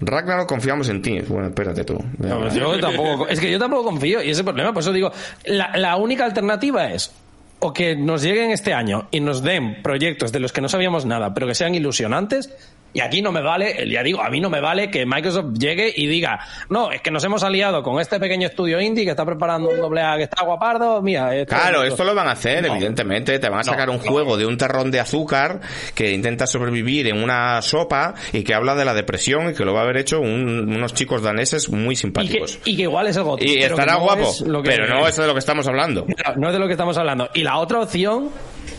Ragnarok, 0.00 0.48
confiamos 0.48 0.88
en 0.88 1.02
ti. 1.02 1.20
Bueno, 1.20 1.48
espérate 1.48 1.84
tú. 1.84 1.98
No, 2.18 2.52
yo 2.54 2.78
tampoco, 2.78 3.28
es 3.28 3.40
que 3.40 3.50
yo 3.50 3.58
tampoco 3.58 3.84
confío 3.84 4.22
y 4.22 4.30
ese 4.30 4.44
problema, 4.44 4.72
por 4.72 4.82
eso 4.82 4.92
digo, 4.92 5.10
la, 5.44 5.76
la 5.76 5.96
única 5.96 6.24
alternativa 6.24 6.90
es 6.90 7.12
o 7.58 7.72
que 7.72 7.96
nos 7.96 8.22
lleguen 8.22 8.50
este 8.50 8.74
año 8.74 9.08
y 9.10 9.20
nos 9.20 9.42
den 9.42 9.82
proyectos 9.82 10.32
de 10.32 10.40
los 10.40 10.52
que 10.52 10.60
no 10.60 10.68
sabíamos 10.68 11.06
nada, 11.06 11.32
pero 11.32 11.46
que 11.46 11.54
sean 11.54 11.74
ilusionantes, 11.74 12.50
Y 12.92 13.00
aquí 13.00 13.20
no 13.20 13.30
me 13.30 13.42
vale, 13.42 13.86
ya 13.90 14.02
digo, 14.02 14.22
a 14.22 14.30
mí 14.30 14.40
no 14.40 14.48
me 14.48 14.58
vale 14.58 14.90
que 14.90 15.04
Microsoft 15.04 15.52
llegue 15.58 15.92
y 15.94 16.06
diga, 16.06 16.40
no, 16.70 16.90
es 16.90 17.02
que 17.02 17.10
nos 17.10 17.22
hemos 17.24 17.42
aliado 17.42 17.82
con 17.82 18.00
este 18.00 18.18
pequeño 18.18 18.46
estudio 18.46 18.80
indie 18.80 19.04
que 19.04 19.10
está 19.10 19.26
preparando 19.26 19.68
un 19.68 19.78
doble 19.78 20.00
A 20.00 20.16
que 20.16 20.22
está 20.22 20.42
guapardo, 20.46 21.02
mira. 21.02 21.36
esto- 21.36 21.54
Claro, 21.54 21.82
esto 21.84 22.04
lo 22.04 22.14
van 22.14 22.28
a 22.28 22.30
hacer, 22.30 22.62
No. 22.66 22.72
evidentemente. 22.72 23.38
Te 23.38 23.50
van 23.50 23.60
a 23.60 23.64
sacar 23.64 23.90
un 23.90 23.98
juego 23.98 24.38
de 24.38 24.46
un 24.46 24.56
terrón 24.56 24.90
de 24.90 25.00
azúcar 25.00 25.60
que 25.94 26.12
intenta 26.12 26.46
sobrevivir 26.46 27.06
en 27.08 27.22
una 27.22 27.60
sopa 27.60 28.14
y 28.32 28.42
que 28.44 28.54
habla 28.54 28.74
de 28.74 28.86
la 28.86 28.94
depresión 28.94 29.50
y 29.50 29.54
que 29.54 29.66
lo 29.66 29.74
va 29.74 29.80
a 29.80 29.82
haber 29.84 29.98
hecho 29.98 30.20
un- 30.20 30.74
unos 30.74 30.94
chicos 30.94 31.20
daneses 31.20 31.68
muy 31.68 31.82
y, 31.82 31.88
que, 31.88 31.96
simpáticos. 31.96 32.58
y 32.64 32.76
que 32.76 32.82
igual 32.84 33.08
es 33.08 33.16
el 33.18 33.24
GOTY, 33.24 33.44
Y, 33.44 33.58
estará 33.62 33.96
guapo, 33.96 34.22
es 34.30 34.40
lo 34.40 34.62
que- 34.62 34.70
pero 34.70 34.86
no 34.88 35.06
es 35.06 35.14
de 35.16 35.26
lo 35.26 35.34
que 35.34 35.40
estamos 35.40 35.66
hablando. 35.68 36.06
No 36.36 36.46
es 36.48 36.52
de 36.54 36.58
lo 36.58 36.66
que 36.66 36.72
estamos 36.72 36.96
hablando. 36.96 37.28
Y 37.34 37.42
la 37.42 37.58
otra 37.58 37.80
opción 37.80 38.30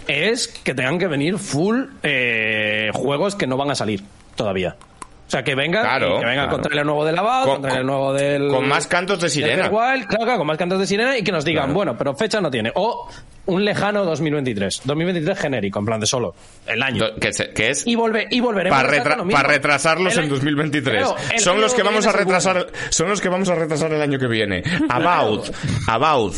es 0.07 0.47
que 0.47 0.73
tengan 0.73 0.97
que 0.97 1.07
venir 1.07 1.37
full 1.37 1.83
eh, 2.01 2.89
juegos 2.93 3.35
que 3.35 3.45
no 3.45 3.57
van 3.57 3.69
a 3.71 3.75
salir 3.75 4.01
todavía. 4.37 4.77
O 4.79 5.29
sea, 5.29 5.43
que 5.43 5.55
vengan, 5.55 5.83
Claro, 5.83 6.19
que 6.19 6.25
vengan 6.25 6.45
claro. 6.45 6.51
con 6.51 6.61
trailer 6.61 6.85
nuevo 6.85 7.03
de 7.03 7.11
Lavado, 7.11 7.45
Con- 7.59 7.61
con, 7.69 7.85
nuevo 7.85 8.13
del... 8.13 8.47
Con 8.47 8.65
más 8.65 8.87
cantos 8.87 9.19
de 9.19 9.29
sirena. 9.29 9.67
Wild, 9.67 10.07
claro, 10.07 10.37
con 10.37 10.47
más 10.47 10.57
cantos 10.57 10.79
de 10.79 10.87
sirena 10.87 11.17
y 11.17 11.21
que 11.23 11.33
nos 11.33 11.43
digan, 11.43 11.63
Claro. 11.65 11.73
bueno, 11.73 11.97
pero 11.97 12.15
fecha 12.15 12.39
no 12.39 12.49
tiene. 12.49 12.71
O 12.75 13.09
un 13.47 13.65
lejano 13.65 14.05
2023. 14.05 14.83
2023 14.85 15.37
genérico, 15.37 15.79
en 15.79 15.85
plan 15.85 15.99
de 15.99 16.05
solo. 16.05 16.33
El 16.65 16.81
año. 16.81 17.03
Que, 17.19 17.33
se- 17.33 17.49
que 17.49 17.71
es 17.71 17.85
Y, 17.85 17.95
volve, 17.95 18.25
y 18.31 18.39
volveremos 18.39 18.77
para 18.77 18.89
a 18.89 18.95
estar 18.95 19.09
con 19.11 19.17
lo 19.19 19.25
mismo. 19.25 19.43
retrasarlos 19.43 20.13
El 20.13 20.19
en 20.19 20.25
año- 20.27 20.33
2023. 20.35 20.97
Claro, 21.03 21.15
son 21.39 21.59
los 21.59 21.73
que 21.73 21.83
vamos 21.83 22.07
a 22.07 22.13
retrasar, 22.13 22.67
son 22.89 23.09
los 23.09 23.19
que 23.19 23.27
vamos 23.27 23.49
a 23.49 23.55
retrasar 23.55 23.91
el 23.91 24.01
año 24.01 24.17
que 24.19 24.27
viene. 24.27 24.63
About, 24.89 25.49
about 25.89 26.35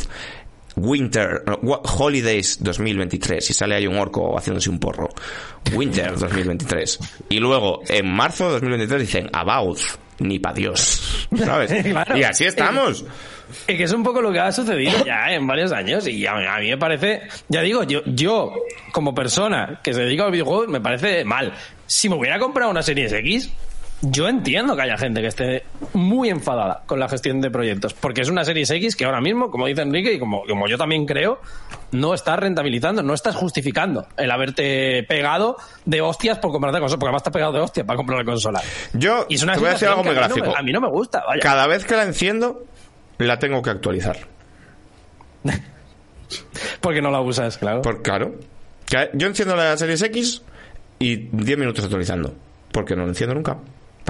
Winter, 0.81 1.43
Wa- 1.61 1.81
Holidays 1.97 2.57
2023. 2.64 3.49
Y 3.49 3.53
sale 3.53 3.76
ahí 3.76 3.88
un 3.88 3.97
orco 3.97 4.38
haciéndose 4.38 4.69
un 4.69 4.80
porro. 4.80 5.10
Winter 5.73 6.18
2023. 6.18 6.99
Y 7.30 7.39
luego, 7.39 7.81
en 7.88 8.11
marzo 8.11 8.45
de 8.45 8.51
2023 8.53 9.01
dicen 9.01 9.30
About, 9.34 9.80
ni 10.19 10.39
pa' 10.39 10.53
Dios. 10.53 11.27
¿Sabes? 11.38 11.72
Claro. 11.84 12.18
Y 12.18 12.23
así 12.23 12.45
estamos. 12.45 13.06
Y 13.68 13.77
que 13.77 13.84
es 13.84 13.91
un 13.93 14.03
poco 14.03 14.22
lo 14.22 14.31
que 14.31 14.39
ha 14.39 14.51
sucedido 14.51 15.03
ya 15.06 15.31
en 15.34 15.47
varios 15.47 15.72
años 15.72 16.06
y 16.07 16.26
a, 16.27 16.34
a 16.56 16.60
mí 16.60 16.69
me 16.69 16.77
parece, 16.77 17.22
ya 17.47 17.61
digo, 17.61 17.84
yo, 17.84 18.01
yo 18.06 18.53
como 18.91 19.15
persona 19.15 19.80
que 19.84 19.91
se 19.93 20.01
dedica 20.01 20.22
a 20.23 20.26
los 20.27 20.34
videojuegos 20.34 20.68
me 20.68 20.80
parece 20.81 21.26
mal. 21.26 21.51
Si 21.88 22.07
me 22.10 22.15
hubiera 22.15 22.38
comprado 22.38 22.69
una 22.69 22.84
Series 22.84 23.11
X, 23.11 23.49
yo 24.01 24.30
entiendo 24.30 24.76
que 24.76 24.81
haya 24.84 24.97
gente 24.97 25.19
que 25.21 25.27
esté 25.27 25.63
muy 25.93 26.30
enfadada 26.30 26.84
con 26.85 26.99
la 26.99 27.09
gestión 27.09 27.41
de 27.41 27.51
proyectos, 27.51 27.93
porque 27.93 28.21
es 28.21 28.30
una 28.30 28.45
Series 28.45 28.69
X 28.71 28.95
que 28.95 29.05
ahora 29.05 29.19
mismo, 29.21 29.51
como 29.51 29.67
dice 29.67 29.81
Enrique 29.81 30.13
y 30.13 30.19
como, 30.19 30.43
como 30.47 30.67
yo 30.67 30.77
también 30.77 31.05
creo, 31.05 31.39
no 31.91 32.13
estás 32.13 32.39
rentabilizando, 32.39 33.03
no 33.03 33.13
estás 33.13 33.35
justificando 33.35 34.07
el 34.17 34.31
haberte 34.31 35.03
pegado 35.03 35.57
de 35.85 36.01
hostias 36.01 36.39
por 36.39 36.51
comprarte 36.51 36.77
la 36.77 36.81
consola, 36.81 36.99
porque 36.99 37.09
además 37.09 37.23
te 37.23 37.30
has 37.30 37.34
pegado 37.34 37.51
de 37.53 37.59
hostias 37.59 37.85
para 37.85 37.97
comprar 37.97 38.19
la 38.19 38.26
consola. 38.26 38.61
Yo 38.93 39.26
Y 39.27 39.35
es 39.35 39.43
una 39.43 39.53
te 39.53 39.59
voy 39.59 39.69
a 39.69 39.71
decir 39.73 39.88
algo 39.89 40.03
muy 40.03 40.13
que 40.13 40.19
a 40.19 40.21
mí 40.23 40.27
no 40.30 40.35
me- 40.35 40.41
gráfico. 40.41 40.57
a 40.57 40.63
mí 40.63 40.71
no 40.71 40.81
me 40.81 40.89
gusta, 40.89 41.23
vaya. 41.27 41.41
Cada 41.41 41.67
vez 41.67 41.84
que 41.85 41.95
la 41.95 42.03
enciendo, 42.03 42.63
la 43.17 43.38
tengo 43.39 43.61
que 43.61 43.69
actualizar. 43.69 44.17
Porque 46.81 47.01
no 47.01 47.11
la 47.11 47.21
usas, 47.21 47.57
claro. 47.57 47.81
Por, 47.81 48.01
claro. 48.01 48.35
Yo 49.13 49.27
enciendo 49.27 49.55
la 49.55 49.76
Series 49.77 50.01
X 50.03 50.41
y 50.99 51.15
10 51.31 51.57
minutos 51.57 51.84
actualizando. 51.85 52.34
Porque 52.71 52.95
no 52.95 53.03
la 53.03 53.09
enciendo 53.09 53.35
nunca. 53.35 53.57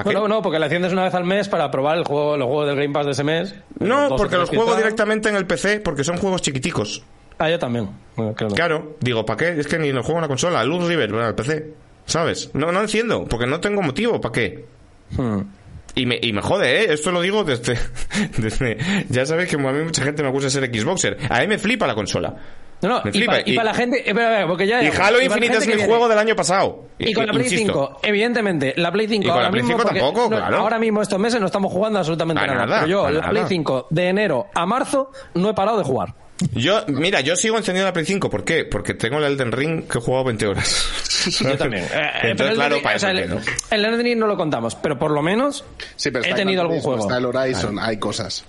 ¿Para 0.04 0.10
qué? 0.10 0.18
Bueno, 0.18 0.36
no, 0.36 0.42
porque 0.42 0.60
la 0.60 0.68
enciendes 0.68 0.94
una 0.94 1.04
vez 1.04 1.14
al 1.14 1.26
mes 1.26 1.50
para 1.50 1.70
probar 1.70 1.98
el 1.98 2.06
juego, 2.06 2.38
los 2.38 2.48
juegos 2.48 2.68
del 2.68 2.76
Game 2.78 2.94
Pass 2.94 3.06
de 3.06 3.12
ese 3.12 3.24
mes. 3.24 3.56
No, 3.80 4.16
porque 4.16 4.38
los 4.38 4.50
juego 4.50 4.66
están. 4.66 4.78
directamente 4.78 5.30
en 5.30 5.36
el 5.36 5.46
PC, 5.46 5.82
porque 5.82 6.04
son 6.04 6.18
juegos 6.18 6.42
chiquiticos. 6.42 7.04
Ah, 7.38 7.50
yo 7.50 7.60
también. 7.60 7.90
Bueno, 8.16 8.34
claro. 8.34 8.56
Claro, 8.56 8.98
digo, 9.00 9.26
¿para 9.26 9.38
qué? 9.38 9.60
Es 9.60 9.68
que 9.68 9.78
ni 9.78 9.92
los 9.92 10.06
juego 10.06 10.20
en 10.20 10.24
la 10.24 10.28
consola, 10.28 10.64
Luz 10.64 10.88
River, 10.88 11.12
bueno, 11.12 11.28
el 11.28 11.36
PC. 11.36 11.74
¿Sabes? 12.06 12.50
No, 12.54 12.72
no 12.72 12.82
enciendo, 12.82 13.26
porque 13.26 13.46
no 13.46 13.60
tengo 13.60 13.82
motivo, 13.82 14.20
¿para 14.20 14.32
qué? 14.32 14.66
Hmm. 15.12 15.42
Y 15.96 16.06
me, 16.06 16.20
y 16.22 16.34
me 16.34 16.42
jode, 16.42 16.82
¿eh? 16.82 16.94
Esto 16.94 17.12
lo 17.12 17.22
digo 17.22 17.44
desde, 17.44 17.78
desde... 18.38 18.78
Ya 19.10 19.26
sabéis 19.26 19.50
que 19.50 19.56
a 19.56 19.72
mí 19.72 19.84
mucha 19.84 20.04
gente 20.04 20.24
me 20.24 20.30
acusa 20.30 20.46
de 20.46 20.52
ser 20.52 20.74
Xboxer. 20.74 21.18
A 21.30 21.42
mí 21.42 21.48
me 21.48 21.58
flipa 21.58 21.88
la 21.88 21.96
consola. 21.96 22.36
No, 22.82 22.88
no, 22.90 23.02
Me 23.04 23.10
y, 23.10 23.14
flipa, 23.14 23.32
pa- 23.34 23.40
y 23.46 23.52
y- 23.52 23.56
para 23.56 23.72
la 23.72 23.74
gente. 23.74 23.98
espera, 24.08 24.30
espera, 24.32 24.48
porque 24.48 24.66
ya. 24.68 24.82
Y 24.82 24.88
Halo 24.88 25.22
Infinite 25.22 25.58
es 25.58 25.68
mi 25.68 25.74
viene- 25.74 25.86
juego 25.86 26.08
del 26.08 26.18
año 26.18 26.36
pasado. 26.36 26.86
Y 26.98 27.14
con 27.14 27.26
la 27.28 27.34
Play 27.34 27.44
Insisto. 27.46 27.74
5, 27.74 28.00
evidentemente, 28.04 28.74
la 28.78 28.92
Play 28.92 29.08
5 29.08 29.24
Y 29.24 29.26
con 29.28 29.32
ahora 29.34 29.44
la 29.46 29.52
Play 29.52 29.64
mismo. 29.64 29.78
5 29.78 29.88
porque 29.90 30.00
tampoco, 30.00 30.30
no- 30.30 30.38
claro. 30.38 30.58
Ahora 30.58 30.80
mismo 30.80 31.02
estos 31.02 31.20
meses 31.20 31.40
no 31.42 31.46
estamos 31.48 31.72
jugando 31.74 32.00
absolutamente 32.00 32.42
nada. 32.46 32.66
nada, 32.66 32.76
Pero 32.82 32.88
yo, 32.88 33.10
la 33.10 33.20
nada. 33.20 33.30
Play 33.32 33.44
5 33.50 33.88
de 33.90 34.08
enero 34.08 34.48
a 34.54 34.66
marzo 34.66 35.12
no 35.34 35.50
he 35.50 35.54
parado 35.54 35.78
de 35.78 35.84
jugar. 35.84 36.14
Yo, 36.54 36.86
mira, 36.88 37.20
yo 37.20 37.36
sigo 37.36 37.58
encendiendo 37.58 37.86
la 37.90 37.92
Play 37.92 38.06
5. 38.06 38.30
¿Por 38.30 38.46
qué? 38.46 38.64
Porque 38.64 38.94
tengo 38.94 39.18
el 39.18 39.26
Elden 39.26 39.52
Ring 39.52 39.84
que 39.90 39.98
he 39.98 40.02
jugado 40.02 40.24
20 40.24 40.48
horas. 40.48 40.88
Yo 41.42 41.58
también. 41.58 41.84
Eh, 41.94 41.98
eh, 41.98 42.10
Entonces, 42.30 42.52
el 42.52 42.56
claro, 42.56 42.76
Elden 42.76 42.78
Ring- 42.78 42.84
para 42.84 42.96
o 42.96 43.00
sea, 43.00 43.12
eso 43.12 43.20
el, 43.20 43.28
que 43.28 43.36
no. 43.36 43.42
el 43.72 43.86
Elden 43.86 44.04
Ring 44.06 44.18
no 44.20 44.26
lo 44.28 44.38
contamos, 44.38 44.76
pero 44.76 44.98
por 44.98 45.12
lo 45.12 45.22
menos 45.22 45.66
Sí, 45.98 46.12
pero 46.12 46.24
he 46.24 46.34
tenido 46.34 46.62
algún 46.62 46.80
juego. 46.80 47.02
Está 47.02 47.18
el 47.18 47.26
Horizon, 47.26 47.78
hay 47.78 47.98
cosas. 47.98 48.46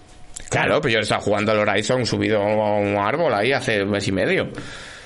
Claro, 0.51 0.81
pero 0.81 0.95
yo 0.95 1.01
estaba 1.01 1.23
jugando 1.23 1.53
al 1.53 1.61
Horizon 1.61 2.05
subido 2.05 2.43
a 2.43 2.79
un 2.79 2.97
árbol 2.99 3.33
ahí 3.33 3.53
hace 3.53 3.83
un 3.83 3.91
mes 3.91 4.07
y 4.09 4.13
medio. 4.13 4.51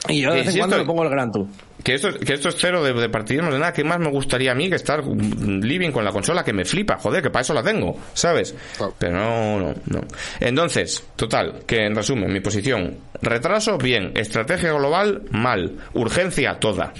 Y 0.09 0.21
yo 0.21 0.33
de 0.33 0.41
vez 0.41 0.49
en 0.49 0.59
cuando 0.59 0.79
me 0.79 0.85
pongo 0.85 1.03
el 1.05 1.11
Gran 1.11 1.31
Tour. 1.31 1.47
Que 1.83 1.95
esto, 1.95 2.09
que 2.19 2.35
esto 2.35 2.49
es 2.49 2.57
cero 2.59 2.83
de, 2.83 2.93
de 2.95 3.09
partidismo 3.09 3.51
de 3.53 3.59
nada. 3.59 3.73
¿Qué 3.73 3.85
más 3.85 3.99
me 3.99 4.11
gustaría 4.11 4.53
a 4.53 4.55
mí 4.55 4.69
que 4.71 4.77
estar 4.77 5.05
living 5.05 5.91
con 5.91 6.05
la 6.05 6.13
consola 6.13 6.43
que 6.43 6.53
me 6.53 6.65
flipa? 6.65 6.97
Joder, 6.97 7.23
que 7.23 7.31
para 7.31 7.43
eso 7.43 7.53
la 7.53 7.63
tengo, 7.63 7.95
¿sabes? 8.15 8.55
Pero 8.99 9.13
no, 9.13 9.61
no, 9.61 9.75
no. 9.87 10.01
Entonces, 10.41 11.05
total, 11.17 11.63
que 11.67 11.87
en 11.87 11.95
resumen, 11.95 12.33
mi 12.33 12.41
posición. 12.41 12.97
Retraso, 13.21 13.77
bien. 13.77 14.13
Estrategia 14.15 14.73
global, 14.73 15.23
mal. 15.31 15.77
Urgencia, 15.93 16.59
toda. 16.59 16.93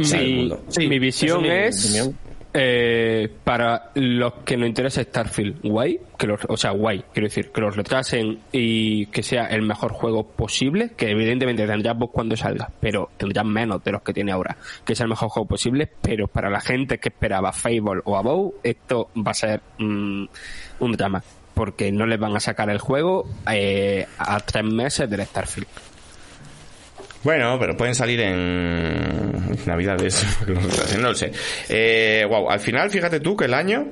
Sí, 0.00 0.52
sí, 0.68 0.86
mi 0.88 0.98
visión 0.98 1.42
mi 1.42 1.50
es 1.50 1.84
opinión. 1.84 2.18
Eh, 2.58 3.28
para 3.44 3.90
los 3.94 4.32
que 4.44 4.56
nos 4.56 4.66
interesa 4.66 5.02
Starfield, 5.02 5.60
guay, 5.62 6.00
que 6.18 6.26
los, 6.26 6.40
o 6.48 6.56
sea, 6.56 6.70
guay, 6.70 7.04
quiero 7.12 7.28
decir, 7.28 7.50
que 7.52 7.60
los 7.60 7.76
retrasen 7.76 8.38
y 8.50 9.06
que 9.06 9.22
sea 9.22 9.44
el 9.48 9.60
mejor 9.60 9.92
juego 9.92 10.26
posible, 10.26 10.92
que 10.96 11.10
evidentemente 11.10 11.66
tendrá 11.66 11.92
vos 11.92 12.08
cuando 12.10 12.34
salga, 12.34 12.70
pero 12.80 13.10
tendrá 13.18 13.44
menos 13.44 13.84
de 13.84 13.92
los 13.92 14.00
que 14.00 14.14
tiene 14.14 14.32
ahora, 14.32 14.56
que 14.86 14.94
sea 14.94 15.04
el 15.04 15.10
mejor 15.10 15.28
juego 15.28 15.46
posible, 15.46 15.86
pero 16.00 16.28
para 16.28 16.48
la 16.48 16.62
gente 16.62 16.98
que 16.98 17.10
esperaba 17.10 17.52
Fable 17.52 18.00
o 18.04 18.16
Above, 18.16 18.54
esto 18.62 19.10
va 19.14 19.32
a 19.32 19.34
ser 19.34 19.60
mm, 19.76 20.24
un 20.80 20.92
drama, 20.92 21.22
porque 21.52 21.92
no 21.92 22.06
les 22.06 22.18
van 22.18 22.36
a 22.36 22.40
sacar 22.40 22.70
el 22.70 22.78
juego 22.78 23.28
eh, 23.52 24.06
a 24.16 24.40
tres 24.40 24.64
meses 24.64 25.10
del 25.10 25.26
Starfield. 25.26 25.68
Bueno, 27.22 27.56
pero 27.58 27.76
pueden 27.76 27.94
salir 27.94 28.20
en 28.20 29.32
Navidades. 29.66 30.24
no 30.98 31.08
lo 31.08 31.14
sé. 31.14 31.32
Eh, 31.68 32.24
wow, 32.28 32.50
al 32.50 32.60
final, 32.60 32.90
fíjate 32.90 33.20
tú 33.20 33.36
que 33.36 33.46
el 33.46 33.54
año, 33.54 33.86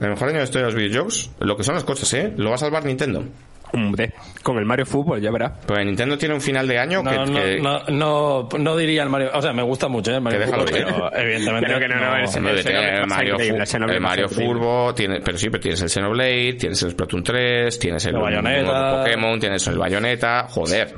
el 0.00 0.10
mejor 0.10 0.28
año 0.28 0.34
de 0.34 0.38
la 0.40 0.44
historia 0.44 0.66
de 0.66 0.72
los 0.72 0.80
videojuegos, 0.80 1.30
lo 1.40 1.56
que 1.56 1.62
son 1.62 1.74
las 1.74 1.84
cosas, 1.84 2.12
¿eh? 2.14 2.32
Lo 2.36 2.50
va 2.50 2.56
a 2.56 2.58
salvar 2.58 2.84
Nintendo. 2.84 3.24
Hombre, 3.72 4.12
con 4.44 4.56
el 4.58 4.64
Mario 4.64 4.86
Fútbol, 4.86 5.20
ya 5.20 5.32
verás. 5.32 5.50
Pues 5.66 5.84
Nintendo 5.84 6.16
tiene 6.16 6.32
un 6.36 6.40
final 6.40 6.68
de 6.68 6.78
año 6.78 7.02
No, 7.02 7.10
que, 7.10 7.16
no, 7.16 7.24
que- 7.40 7.58
no, 7.60 7.82
no, 7.88 8.48
no 8.56 8.76
diría 8.76 9.02
el 9.02 9.08
Mario. 9.08 9.30
O 9.34 9.42
sea, 9.42 9.52
me 9.52 9.64
gusta 9.64 9.88
mucho 9.88 10.12
¿eh? 10.12 10.16
el 10.16 10.20
Mario 10.20 10.38
Que 10.38 10.44
déjalo 10.46 10.64
Fútbol, 10.64 10.84
pero 10.86 11.16
evidentemente. 11.16 11.66
Pero 11.66 11.80
que 11.80 11.88
no, 11.88 11.94
no, 11.96 12.16
el 12.16 12.24
Hombre, 12.26 12.52
el 12.52 12.58
el 13.00 13.06
Mario, 13.08 13.36
el 13.36 14.00
Mario. 14.00 14.28
Furbo, 14.28 14.94
tiene, 14.94 15.20
pero 15.22 15.36
sí, 15.38 15.50
pero 15.50 15.60
tienes 15.60 15.82
el 15.82 15.88
Xenoblade, 15.90 16.52
tienes 16.54 16.80
el 16.84 16.90
Splatoon 16.92 17.24
3, 17.24 17.78
tienes 17.80 18.04
el 18.06 18.14
El 18.14 18.20
Bayonetta. 18.20 18.62
nuevo 18.72 18.98
Pokémon, 18.98 19.40
tienes 19.40 19.66
el 19.66 19.76
Bayonetta, 19.78 20.46
joder. 20.48 20.94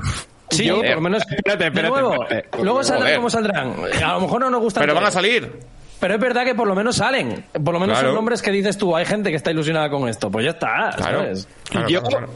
Sí, 0.50 0.68
por 0.70 0.88
lo 0.88 1.00
menos. 1.00 1.22
Espérate, 1.30 1.66
espérate, 1.66 1.98
espérate. 1.98 2.62
luego 2.62 2.82
saldrán 2.84 3.16
como 3.16 3.30
saldrán. 3.30 3.74
A 4.04 4.12
lo 4.14 4.20
mejor 4.20 4.40
no 4.40 4.50
nos 4.50 4.60
gustan. 4.60 4.82
Pero 4.82 4.94
van 4.94 5.04
a 5.04 5.10
salir. 5.10 5.52
Pero 5.98 6.14
es 6.14 6.20
verdad 6.20 6.44
que 6.44 6.54
por 6.54 6.68
lo 6.68 6.74
menos 6.74 6.96
salen. 6.96 7.44
Por 7.52 7.72
lo 7.72 7.80
menos 7.80 7.96
Claro. 7.96 8.08
son 8.08 8.14
nombres 8.16 8.42
que 8.42 8.50
dices 8.50 8.76
tú. 8.76 8.94
Hay 8.94 9.06
gente 9.06 9.30
que 9.30 9.36
está 9.36 9.50
ilusionada 9.50 9.88
con 9.90 10.08
esto. 10.08 10.30
Pues 10.30 10.44
ya 10.44 10.50
está. 10.52 10.90
Claro. 10.96 11.18
¿sabes? 11.20 11.48
Claro, 11.70 11.88
Yo, 11.88 12.00
claro, 12.02 12.16
claro. 12.26 12.32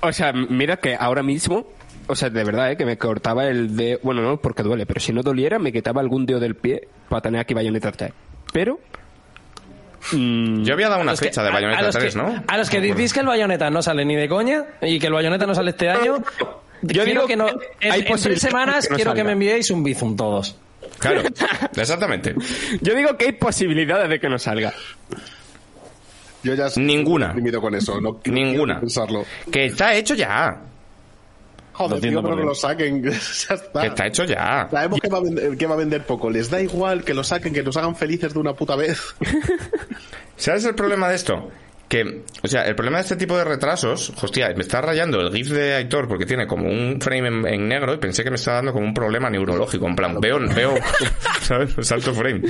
o 0.00 0.12
sea, 0.12 0.32
mira 0.32 0.78
que 0.78 0.96
ahora 0.98 1.22
mismo, 1.22 1.66
o 2.06 2.14
sea, 2.16 2.30
de 2.30 2.42
verdad, 2.42 2.72
¿eh? 2.72 2.76
que 2.76 2.86
me 2.86 2.96
cortaba 2.96 3.46
el 3.46 3.76
de, 3.76 4.00
bueno, 4.02 4.22
no 4.22 4.38
porque 4.38 4.62
duele, 4.62 4.86
pero 4.86 4.98
si 4.98 5.12
no 5.12 5.22
doliera, 5.22 5.58
me 5.58 5.72
quitaba 5.72 6.00
algún 6.00 6.24
dedo 6.26 6.40
del 6.40 6.54
pie 6.56 6.88
para 7.10 7.20
tener 7.20 7.40
aquí 7.42 7.52
Bayonetta 7.54 7.92
3. 7.92 8.12
Pero, 8.52 8.80
mm, 10.12 10.62
Yo 10.64 10.74
había 10.74 10.88
dado 10.88 11.02
una 11.02 11.12
que- 11.12 11.18
fecha 11.26 11.42
de 11.42 11.48
a- 11.48 11.50
a 11.50 11.54
Bayonetta 11.54 11.82
los 11.82 11.94
3, 11.96 12.14
que- 12.14 12.18
¿no? 12.20 12.42
A 12.48 12.56
los 12.56 12.70
que 12.70 12.80
decís 12.80 13.12
que 13.12 13.20
el 13.20 13.26
Bayonetta 13.26 13.70
no 13.70 13.82
sale 13.82 14.04
ni 14.04 14.16
de 14.16 14.28
coña 14.28 14.64
y 14.80 14.98
que 14.98 15.06
el 15.08 15.12
Bayonetta 15.12 15.46
no 15.46 15.54
sale 15.54 15.70
este 15.70 15.90
año. 15.90 16.16
Yo 16.82 17.04
quiero 17.04 17.04
digo 17.04 17.26
que 17.26 17.36
no. 17.36 17.48
En, 17.80 17.92
hay 17.92 18.04
en 18.06 18.20
tres 18.20 18.40
semanas 18.40 18.86
que 18.86 18.90
no 18.90 18.96
quiero 18.96 19.14
que 19.14 19.24
me 19.24 19.32
enviéis 19.32 19.70
un 19.70 19.82
Bizum 19.82 20.16
todos. 20.16 20.56
Claro, 20.98 21.22
exactamente. 21.76 22.34
yo 22.80 22.94
digo 22.94 23.16
que 23.16 23.26
hay 23.26 23.32
posibilidades 23.32 24.08
de 24.08 24.20
que 24.20 24.28
no 24.28 24.38
salga. 24.38 24.72
Yo 26.42 26.54
ya 26.54 26.66
estoy 26.66 26.84
Ninguna. 26.84 27.34
con 27.60 27.74
eso. 27.74 28.00
No, 28.00 28.12
no 28.12 28.20
Ninguna. 28.24 28.80
pensarlo. 28.80 29.24
Que 29.50 29.66
está 29.66 29.94
hecho 29.94 30.14
ya. 30.14 30.60
Joder, 31.72 32.00
tío, 32.00 32.20
por 32.20 32.36
que 32.36 32.44
lo 32.44 32.54
saquen. 32.54 33.02
ya 33.10 33.54
está. 33.54 33.80
Que 33.80 33.86
está 33.86 34.06
hecho 34.06 34.24
ya. 34.24 34.68
Sabemos 34.70 35.00
que 35.00 35.08
va, 35.08 35.18
a 35.18 35.22
vender, 35.22 35.56
que 35.56 35.66
va 35.66 35.74
a 35.74 35.78
vender 35.78 36.04
poco. 36.04 36.28
Les 36.30 36.50
da 36.50 36.60
igual 36.60 37.04
que 37.04 37.14
lo 37.14 37.24
saquen, 37.24 37.54
que 37.54 37.62
nos 37.62 37.76
hagan 37.76 37.96
felices 37.96 38.34
de 38.34 38.38
una 38.40 38.54
puta 38.54 38.76
vez. 38.76 39.00
¿Sabes 40.36 40.64
el 40.64 40.74
problema 40.74 41.08
de 41.08 41.14
esto? 41.14 41.50
Que, 41.92 42.22
o 42.42 42.48
sea, 42.48 42.62
el 42.66 42.74
problema 42.74 42.96
de 42.96 43.02
este 43.02 43.16
tipo 43.16 43.36
de 43.36 43.44
retrasos, 43.44 44.14
hostia, 44.22 44.50
me 44.56 44.62
está 44.62 44.80
rayando 44.80 45.20
el 45.20 45.30
GIF 45.30 45.50
de 45.50 45.74
Aitor 45.74 46.08
porque 46.08 46.24
tiene 46.24 46.46
como 46.46 46.66
un 46.66 46.98
frame 47.02 47.28
en, 47.28 47.46
en 47.46 47.68
negro 47.68 47.92
y 47.92 47.98
pensé 47.98 48.24
que 48.24 48.30
me 48.30 48.36
estaba 48.36 48.56
dando 48.56 48.72
como 48.72 48.86
un 48.86 48.94
problema 48.94 49.28
neurológico, 49.28 49.86
en 49.86 49.94
plan, 49.94 50.18
veo, 50.18 50.40
veo, 50.54 50.74
¿sabes? 51.42 51.74
Salto 51.86 52.14
frame. 52.14 52.40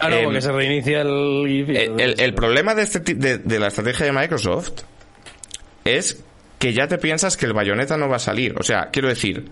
Ah, 0.00 0.08
no, 0.08 0.18
Em, 0.18 0.24
porque 0.26 0.40
se 0.40 0.52
reinicia 0.52 1.00
el 1.00 1.44
GIF. 1.48 1.68
y 1.70 2.22
el, 2.22 2.34
problema 2.34 2.76
de, 2.76 2.82
este, 2.82 3.00
de 3.00 3.58
la 3.58 3.66
estrategia 3.66 4.06
de 4.06 4.12
Microsoft 4.12 4.82
es 5.84 6.22
que 6.60 6.72
ya 6.72 6.86
te 6.86 6.96
piensas 6.96 7.36
que 7.36 7.46
el 7.46 7.54
bayoneta 7.54 7.96
no 7.96 8.08
va 8.08 8.16
a 8.16 8.20
salir. 8.20 8.54
O 8.56 8.62
sea, 8.62 8.90
quiero 8.92 9.08
decir, 9.08 9.46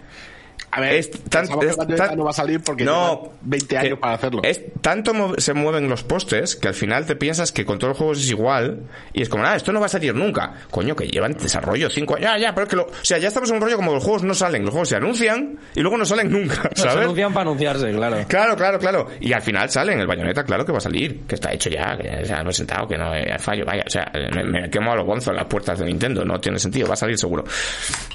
A 0.70 0.81
ver, 0.81 0.95
es 0.95 1.11
tan- 1.11 1.47
que 1.49 2.16
no 2.16 2.24
va 2.24 2.31
a 2.31 2.32
salir 2.35 2.61
porque 2.61 2.85
no, 2.85 3.23
llevan 3.23 3.31
20 3.43 3.66
que 3.66 3.78
años 3.78 3.99
para 3.99 4.15
hacerlo. 4.15 4.41
Es 4.45 4.61
tanto 4.81 5.35
se 5.39 5.53
mueven 5.53 5.89
los 5.89 6.03
postes 6.05 6.57
que 6.57 6.69
al 6.69 6.74
final 6.74 7.07
te 7.07 7.16
piensas 7.16 7.51
que 7.53 7.65
con 7.65 7.78
todos 7.78 7.91
los 7.91 7.99
juegos 7.99 8.19
es 8.20 8.31
igual 8.31 8.82
y 9.12 9.23
es 9.23 9.28
como, 9.28 9.45
ah, 9.45 9.57
esto 9.57 9.73
no 9.73 9.81
va 9.81 9.87
a 9.87 9.89
salir 9.89 10.15
nunca. 10.15 10.55
Coño, 10.70 10.95
que 10.95 11.09
llevan 11.09 11.32
desarrollo 11.32 11.91
5 11.91 12.16
años. 12.16 12.24
Ya, 12.31 12.39
ya, 12.39 12.55
pero 12.55 12.65
es 12.65 12.70
que 12.70 12.77
lo, 12.77 12.85
o 12.85 12.91
sea, 13.03 13.19
ya 13.19 13.28
estamos 13.28 13.51
en 13.51 13.57
un 13.57 13.62
rollo 13.62 13.77
como 13.77 13.93
los 13.95 14.03
juegos 14.05 14.23
no 14.23 14.35
salen, 14.35 14.62
los 14.62 14.70
juegos 14.70 14.89
se 14.89 14.97
anuncian 14.97 15.59
y 15.74 15.81
luego 15.81 15.97
no 15.97 16.05
salen 16.05 16.31
nunca, 16.31 16.70
Se 16.74 16.89
anuncian 16.89 17.32
para 17.32 17.43
anunciarse, 17.51 17.91
claro. 17.93 18.16
Claro, 18.28 18.57
claro, 18.57 18.78
claro. 18.78 19.07
Y 19.20 19.32
al 19.32 19.43
final 19.43 19.69
salen, 19.70 19.99
el 20.01 20.07
bayoneta, 20.07 20.45
claro 20.45 20.65
que 20.65 20.73
va 20.73 20.78
a 20.78 20.82
salir, 20.82 21.23
que 21.27 21.35
está 21.35 21.53
hecho 21.53 21.69
ya, 21.70 21.97
que 21.99 22.24
se 22.24 22.32
ha 22.32 22.43
presentado, 22.45 22.87
que 22.87 22.97
no 22.97 23.11
hay 23.11 23.24
fallo, 23.39 23.65
vaya. 23.65 23.82
O 23.87 23.91
sea, 23.91 24.11
me, 24.32 24.45
me 24.45 24.70
quemo 24.70 24.93
a 24.93 24.97
los 24.97 25.07
bonzos 25.07 25.28
en 25.28 25.37
las 25.37 25.47
puertas 25.47 25.78
de 25.78 25.87
Nintendo, 25.87 26.24
no 26.24 26.39
tiene 26.41 26.59
sentido, 26.59 26.87
va 26.87 26.95
a 26.95 26.97
salir 26.97 27.19
seguro. 27.19 27.45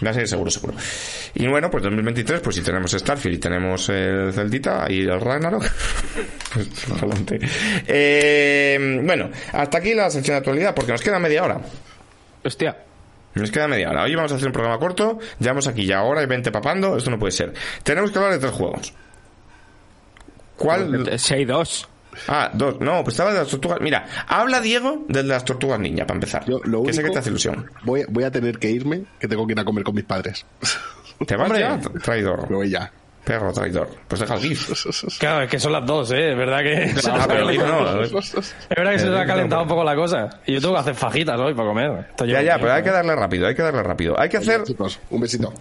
Va 0.05 0.09
a 0.11 0.13
salir 0.13 0.27
seguro, 0.27 0.49
seguro. 0.49 0.73
Y 1.33 1.47
bueno, 1.47 1.69
pues 1.69 1.83
2023, 1.83 2.34
pues 2.41 2.55
si 2.55 2.61
tenemos 2.61 2.91
Starfield 2.91 3.35
y 3.37 3.39
tenemos 3.39 3.89
el 3.89 4.33
Celdita 4.33 4.85
y 4.89 5.01
el 5.01 5.19
Ragnarok, 5.19 5.63
pues 6.53 6.91
adelante. 6.91 7.39
Eh, 7.87 9.01
bueno, 9.03 9.29
hasta 9.53 9.77
aquí 9.77 9.93
la 9.93 10.09
sección 10.09 10.35
de 10.35 10.37
actualidad, 10.39 10.73
porque 10.73 10.91
nos 10.91 11.01
queda 11.01 11.19
media 11.19 11.43
hora. 11.43 11.61
Hostia. 12.43 12.77
Nos 13.35 13.51
queda 13.51 13.67
media 13.67 13.89
hora. 13.89 14.03
Hoy 14.03 14.15
vamos 14.15 14.31
a 14.31 14.35
hacer 14.35 14.47
un 14.47 14.53
programa 14.53 14.79
corto. 14.79 15.19
Llevamos 15.39 15.67
aquí 15.67 15.85
ya 15.85 16.03
hora 16.03 16.23
y 16.23 16.25
20 16.25 16.51
papando. 16.51 16.95
Esto 16.95 17.11
no 17.11 17.19
puede 17.19 17.33
ser. 17.33 17.53
Tenemos 17.83 18.11
que 18.11 18.17
hablar 18.17 18.33
de 18.33 18.39
tres 18.39 18.51
juegos. 18.51 18.93
¿Cuál? 20.55 20.89
6-2. 20.89 21.87
Ah, 22.27 22.49
dos. 22.53 22.79
No, 22.79 23.03
pues 23.03 23.13
estaba 23.13 23.33
de 23.33 23.39
las 23.39 23.49
tortugas. 23.49 23.79
Mira, 23.81 24.05
habla 24.27 24.61
Diego 24.61 25.05
de 25.09 25.23
las 25.23 25.43
tortugas 25.43 25.79
ninja, 25.79 26.05
para 26.05 26.15
empezar. 26.15 26.45
Yo, 26.45 26.61
lo 26.63 26.83
que 26.83 26.93
sé 26.93 27.03
que 27.03 27.09
te 27.09 27.19
hace 27.19 27.29
ilusión. 27.29 27.69
Voy, 27.83 28.05
voy 28.07 28.23
a 28.23 28.31
tener 28.31 28.57
que 28.57 28.71
irme, 28.71 29.03
que 29.19 29.27
tengo 29.27 29.45
que 29.45 29.51
ir 29.53 29.59
a 29.59 29.65
comer 29.65 29.83
con 29.83 29.95
mis 29.95 30.05
padres. 30.05 30.45
¿Te 31.25 31.35
vas 31.35 31.57
ya? 31.57 31.79
Traidor. 32.03 32.49
Me 32.49 32.55
voy 32.57 32.69
ya. 32.69 32.91
Perro 33.23 33.51
traidor. 33.51 33.89
Pues 34.07 34.21
deja 34.21 34.35
el 34.35 34.39
GIF. 34.41 34.69
Claro, 35.19 35.43
es 35.45 35.49
que 35.49 35.59
son 35.59 35.71
las 35.71 35.83
dos, 35.83 36.11
¿eh? 36.11 36.31
Es 36.33 36.37
verdad 36.37 36.59
que, 36.59 36.89
se 36.89 37.09
nos 37.09 37.19
Ah, 37.19 37.23
ha 37.23 37.27
pero 37.27 37.39
el 37.49 37.55
GIF 37.55 37.61
calentado- 37.63 37.95
no. 37.95 38.01
es 38.03 38.55
verdad 38.69 38.91
que 38.91 38.99
se 38.99 39.05
nos 39.07 39.19
ha 39.19 39.25
calentado 39.25 39.61
un 39.63 39.67
poco 39.67 39.83
la 39.83 39.95
cosa. 39.95 40.29
Y 40.45 40.53
yo 40.53 40.61
tengo 40.61 40.75
que 40.75 40.79
hacer 40.81 40.93
fajitas 40.95 41.39
hoy 41.39 41.55
para 41.55 41.67
comer. 41.67 42.05
Ya, 42.27 42.41
ya, 42.43 42.57
pero 42.59 42.73
hay 42.73 42.83
que 42.83 42.89
¿eh? 42.89 42.93
darle 42.93 43.15
rápido, 43.15 43.47
hay 43.47 43.55
que 43.55 43.63
darle 43.63 43.81
rápido. 43.81 44.19
Hay 44.19 44.29
que 44.29 44.37
hacer... 44.37 44.61
Chicos, 44.63 44.99
un 45.09 45.21
besito. 45.21 45.51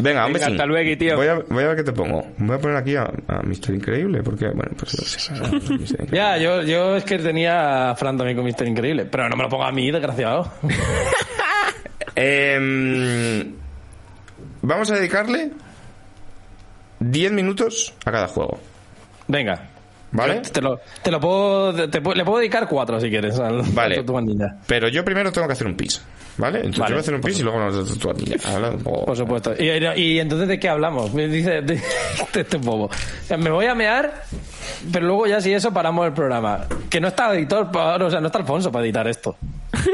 Venga, 0.00 0.26
un 0.26 0.32
besín. 0.34 0.50
hasta 0.50 0.66
luego, 0.66 0.98
tío. 0.98 1.16
Voy 1.16 1.26
a, 1.28 1.34
voy 1.48 1.64
a 1.64 1.68
ver 1.68 1.76
qué 1.76 1.84
te 1.84 1.92
pongo. 1.92 2.26
Voy 2.36 2.56
a 2.56 2.58
poner 2.58 2.76
aquí 2.76 2.96
a, 2.96 3.04
a 3.04 3.42
Mr. 3.42 3.70
Increíble, 3.74 4.22
porque, 4.22 4.46
bueno, 4.48 4.72
pues... 4.76 4.98
no 4.98 5.04
sé. 5.06 5.32
Mr. 5.32 5.80
Increíble. 5.80 6.08
Ya, 6.12 6.36
yo, 6.36 6.60
yo 6.62 6.96
es 6.96 7.04
que 7.04 7.16
tenía 7.18 7.90
a 7.90 7.94
Fran 7.94 8.18
también 8.18 8.36
con 8.36 8.44
Mister 8.44 8.66
Increíble. 8.68 9.06
Pero 9.06 9.28
no 9.30 9.36
me 9.36 9.44
lo 9.44 9.48
ponga 9.48 9.68
a 9.68 9.72
mí, 9.72 9.90
desgraciado. 9.90 10.52
Em, 12.16 13.54
vamos 14.66 14.90
a 14.90 14.96
dedicarle 14.96 15.50
10 17.00 17.32
minutos 17.32 17.94
a 18.04 18.10
cada 18.10 18.28
juego. 18.28 18.58
Venga. 19.28 19.68
¿Vale? 20.12 20.42
Te 20.42 20.60
lo, 20.60 20.78
te 21.02 21.10
lo 21.10 21.18
puedo, 21.18 21.88
te, 21.90 22.00
le 22.00 22.24
puedo 22.24 22.38
dedicar 22.38 22.68
cuatro 22.68 23.00
si 23.00 23.10
quieres. 23.10 23.36
Al, 23.40 23.62
Vale. 23.72 23.96
al. 23.98 24.60
Pero 24.66 24.86
yo 24.88 25.04
primero 25.04 25.32
tengo 25.32 25.48
que 25.48 25.54
hacer 25.54 25.66
un 25.66 25.74
pis. 25.76 26.00
¿Vale? 26.36 26.58
Entonces 26.58 26.78
Vale, 26.80 26.90
yo 26.90 26.94
voy 26.94 26.98
a 26.98 27.00
hacer 27.00 27.14
un 27.14 27.20
pis 27.20 27.38
y 27.38 27.42
luego 27.42 27.58
nos 27.60 27.98
tu 27.98 28.10
anilla. 28.10 28.36
Habla 28.44 28.70
un 28.70 28.82
poco. 28.82 29.04
Por 29.06 29.16
supuesto. 29.16 29.54
Y, 29.58 29.68
y 30.00 30.18
entonces, 30.18 30.48
¿de 30.48 30.58
qué 30.58 30.68
hablamos? 30.68 31.12
Me 31.14 31.28
dice 31.28 31.62
de, 31.62 31.80
de 32.32 32.40
este 32.40 32.56
bobo. 32.56 32.86
O 32.86 33.26
sea, 33.26 33.36
me 33.36 33.50
voy 33.50 33.66
a 33.66 33.74
mear, 33.74 34.24
pero 34.92 35.06
luego 35.06 35.26
ya 35.26 35.40
si 35.40 35.52
eso 35.52 35.72
paramos 35.72 36.06
el 36.06 36.12
programa. 36.12 36.66
Que 36.90 37.00
no 37.00 37.08
está 37.08 37.32
editor, 37.34 37.70
o 37.74 38.10
sea, 38.10 38.20
no 38.20 38.26
está 38.26 38.38
Alfonso 38.38 38.72
para 38.72 38.84
editar 38.84 39.06
esto. 39.06 39.36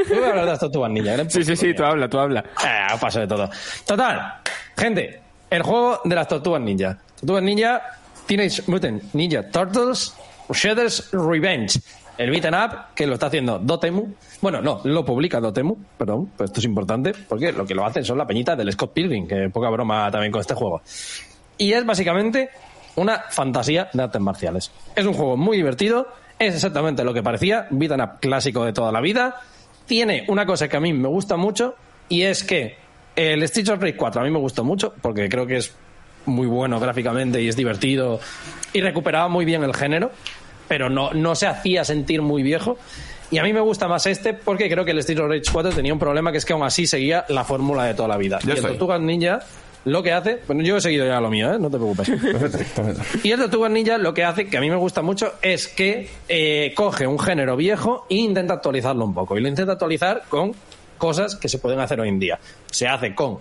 Yo 0.09 0.15
voy 0.15 0.23
a 0.23 0.29
hablar 0.29 0.45
de 0.45 0.51
las 0.51 0.59
tortugas 0.59 0.91
ninja. 0.91 1.15
¿eh? 1.15 1.25
Sí, 1.29 1.43
sí, 1.43 1.55
sí, 1.55 1.73
tú 1.73 1.83
habla, 1.83 2.07
tú 2.07 2.19
habla. 2.19 2.43
Ah, 2.57 2.97
paso 2.99 3.19
de 3.19 3.27
todo. 3.27 3.49
Total, 3.85 4.35
gente, 4.77 5.19
el 5.49 5.61
juego 5.61 6.01
de 6.03 6.15
las 6.15 6.27
tortugas 6.27 6.61
ninja. 6.61 6.97
Tortugas 7.19 7.43
ninja, 7.43 7.81
Teenage 8.25 8.63
Mutant 8.67 9.03
Ninja 9.13 9.49
Turtles, 9.49 10.13
Shredder's 10.51 11.09
Revenge. 11.11 11.79
El 12.21 12.29
beat'em 12.29 12.53
up 12.53 12.93
que 12.93 13.07
lo 13.07 13.15
está 13.15 13.25
haciendo 13.25 13.57
Dotemu. 13.57 14.13
Bueno, 14.41 14.61
no, 14.61 14.81
lo 14.83 15.03
publica 15.03 15.39
Dotemu, 15.39 15.75
perdón, 15.97 16.31
pues 16.37 16.51
esto 16.51 16.59
es 16.59 16.65
importante, 16.65 17.13
porque 17.27 17.51
lo 17.51 17.65
que 17.65 17.73
lo 17.73 17.83
hacen 17.83 18.05
son 18.05 18.19
la 18.19 18.27
peñita 18.27 18.55
del 18.55 18.71
Scott 18.71 18.93
Pilgrim, 18.93 19.27
que 19.27 19.49
poca 19.49 19.69
broma 19.69 20.11
también 20.11 20.31
con 20.31 20.39
este 20.39 20.53
juego. 20.53 20.83
Y 21.57 21.73
es 21.73 21.83
básicamente 21.83 22.51
una 22.95 23.23
fantasía 23.31 23.89
de 23.91 24.03
artes 24.03 24.21
marciales. 24.21 24.71
Es 24.95 25.03
un 25.03 25.13
juego 25.13 25.35
muy 25.35 25.57
divertido, 25.57 26.09
es 26.37 26.53
exactamente 26.53 27.03
lo 27.03 27.11
que 27.11 27.23
parecía, 27.23 27.65
beat'em 27.71 28.01
up 28.01 28.19
clásico 28.19 28.65
de 28.65 28.73
toda 28.73 28.91
la 28.91 29.01
vida. 29.01 29.41
Tiene 29.87 30.25
una 30.27 30.45
cosa 30.45 30.67
que 30.67 30.77
a 30.77 30.79
mí 30.79 30.93
me 30.93 31.07
gusta 31.07 31.37
mucho, 31.37 31.73
y 32.07 32.21
es 32.21 32.43
que 32.43 32.75
el 33.15 33.41
Street 33.43 33.69
of 33.69 33.81
Rage 33.81 33.97
4 33.97 34.21
a 34.21 34.23
mí 34.23 34.29
me 34.29 34.37
gustó 34.37 34.63
mucho, 34.63 34.93
porque 35.01 35.27
creo 35.27 35.47
que 35.47 35.57
es 35.57 35.73
muy 36.27 36.45
bueno 36.45 36.79
gráficamente 36.79 37.41
y 37.41 37.47
es 37.47 37.55
divertido, 37.55 38.19
y 38.73 38.81
recuperaba 38.81 39.27
muy 39.27 39.43
bien 39.43 39.63
el 39.63 39.73
género, 39.73 40.11
pero 40.71 40.89
no, 40.89 41.11
no 41.11 41.35
se 41.35 41.47
hacía 41.47 41.83
sentir 41.83 42.21
muy 42.21 42.43
viejo. 42.43 42.77
Y 43.29 43.39
a 43.39 43.43
mí 43.43 43.51
me 43.51 43.59
gusta 43.59 43.89
más 43.89 44.05
este 44.05 44.33
porque 44.33 44.69
creo 44.69 44.85
que 44.85 44.91
el 44.91 44.99
Street 44.99 45.19
of 45.19 45.27
Rage 45.27 45.51
4 45.51 45.71
tenía 45.73 45.91
un 45.91 45.99
problema 45.99 46.31
que 46.31 46.37
es 46.37 46.45
que 46.45 46.53
aún 46.53 46.63
así 46.63 46.87
seguía 46.87 47.25
la 47.27 47.43
fórmula 47.43 47.83
de 47.83 47.93
toda 47.93 48.07
la 48.07 48.15
vida. 48.15 48.39
Ya 48.39 48.47
y 48.47 48.51
el 48.51 48.55
estoy. 48.55 48.71
Tortugas 48.71 49.01
Ninja 49.01 49.41
lo 49.83 50.01
que 50.01 50.13
hace, 50.13 50.39
bueno, 50.47 50.63
yo 50.63 50.77
he 50.77 50.81
seguido 50.81 51.05
ya 51.05 51.19
lo 51.19 51.29
mío, 51.29 51.53
¿eh? 51.53 51.59
no 51.59 51.69
te 51.69 51.75
preocupes. 51.75 52.09
Y 53.23 53.31
el 53.31 53.39
Tortugas 53.41 53.69
Ninja 53.69 53.97
lo 53.97 54.13
que 54.13 54.23
hace, 54.23 54.47
que 54.47 54.55
a 54.55 54.61
mí 54.61 54.69
me 54.69 54.77
gusta 54.77 55.01
mucho, 55.01 55.33
es 55.41 55.67
que 55.67 56.07
eh, 56.29 56.71
coge 56.73 57.05
un 57.05 57.19
género 57.19 57.57
viejo 57.57 58.05
e 58.09 58.15
intenta 58.15 58.53
actualizarlo 58.53 59.03
un 59.03 59.13
poco. 59.13 59.37
Y 59.37 59.41
lo 59.41 59.49
intenta 59.49 59.73
actualizar 59.73 60.23
con 60.29 60.55
cosas 60.97 61.35
que 61.35 61.49
se 61.49 61.57
pueden 61.57 61.81
hacer 61.81 61.99
hoy 61.99 62.07
en 62.07 62.19
día. 62.19 62.39
Se 62.71 62.87
hace 62.87 63.13
con 63.13 63.39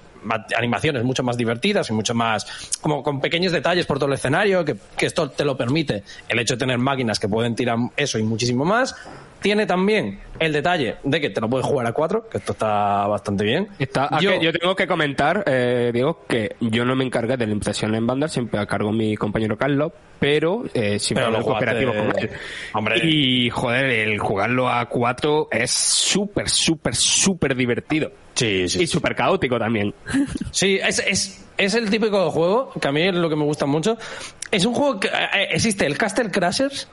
animaciones 0.57 1.05
mucho 1.05 1.23
más 1.23 1.37
divertidas 1.37 1.89
y 1.91 1.93
mucho 1.93 2.15
más, 2.15 2.71
como 2.81 3.03
con 3.03 3.21
pequeños 3.21 3.53
detalles 3.53 3.87
por 3.87 3.99
todo 3.99 4.09
el 4.09 4.15
escenario, 4.15 4.65
que, 4.65 4.77
que 4.97 5.07
esto 5.07 5.31
te 5.31 5.45
lo 5.45 5.57
permite 5.57 6.03
el 6.29 6.39
hecho 6.39 6.55
de 6.55 6.59
tener 6.59 6.79
máquinas 6.79 7.19
que 7.19 7.29
pueden 7.29 7.55
tirar 7.55 7.79
eso 7.97 8.19
y 8.19 8.23
muchísimo 8.23 8.65
más. 8.65 8.95
Tiene 9.41 9.65
también 9.65 10.21
el 10.39 10.53
detalle 10.53 10.97
de 11.03 11.21
que 11.21 11.31
te 11.31 11.41
lo 11.41 11.49
puedes 11.49 11.67
jugar 11.67 11.87
a 11.87 11.93
cuatro, 11.93 12.29
que 12.29 12.39
esto 12.39 12.53
está 12.53 13.07
bastante 13.07 13.43
bien. 13.43 13.69
Está, 13.79 14.09
ah, 14.11 14.19
yo, 14.21 14.53
tengo 14.53 14.77
que 14.77 14.87
comentar, 14.87 15.45
eh, 15.47 15.91
Diego, 15.95 16.27
que 16.29 16.57
yo 16.61 16.85
no 16.85 16.95
me 16.95 17.05
encargué 17.05 17.39
de 17.39 17.47
la 17.47 17.53
impresión 17.53 17.95
en 17.95 18.07
banda, 18.07 18.29
siempre 18.29 18.61
a 18.61 18.67
cargo 18.67 18.93
mi 18.93 19.17
compañero 19.17 19.57
Carlos, 19.57 19.93
pero 20.19 20.65
eh, 20.75 20.99
siempre 20.99 21.25
Pero 21.25 21.39
lo 21.39 21.45
cooperativo 21.45 21.93
con 21.95 22.19
él. 22.19 22.31
Hombre. 22.75 23.01
Y, 23.03 23.49
joder, 23.49 23.87
el 23.87 24.19
jugarlo 24.19 24.69
a 24.69 24.87
cuatro 24.91 25.49
es 25.51 25.71
súper, 25.71 26.51
súper, 26.51 26.95
súper 26.95 27.55
divertido. 27.57 28.13
Sí, 28.41 28.71
sí, 28.71 28.83
Y 28.85 28.87
súper 28.87 29.15
caótico 29.15 29.59
también. 29.59 29.95
Sí, 30.51 30.81
es, 30.83 30.99
es, 31.01 31.45
es 31.59 31.75
el 31.75 31.91
típico 31.91 32.31
juego 32.31 32.73
que 32.81 32.89
a 32.89 32.93
mí 32.93 33.03
es 33.03 33.15
lo 33.15 33.29
que 33.29 33.37
me 33.37 33.45
gusta 33.45 33.67
mucho. 33.67 33.99
Es 34.51 34.65
un 34.65 34.73
juego 34.73 34.99
que 34.99 35.09
eh, 35.09 35.49
existe 35.51 35.85
el 35.85 35.99
Castle 35.99 36.31
Crashers 36.31 36.89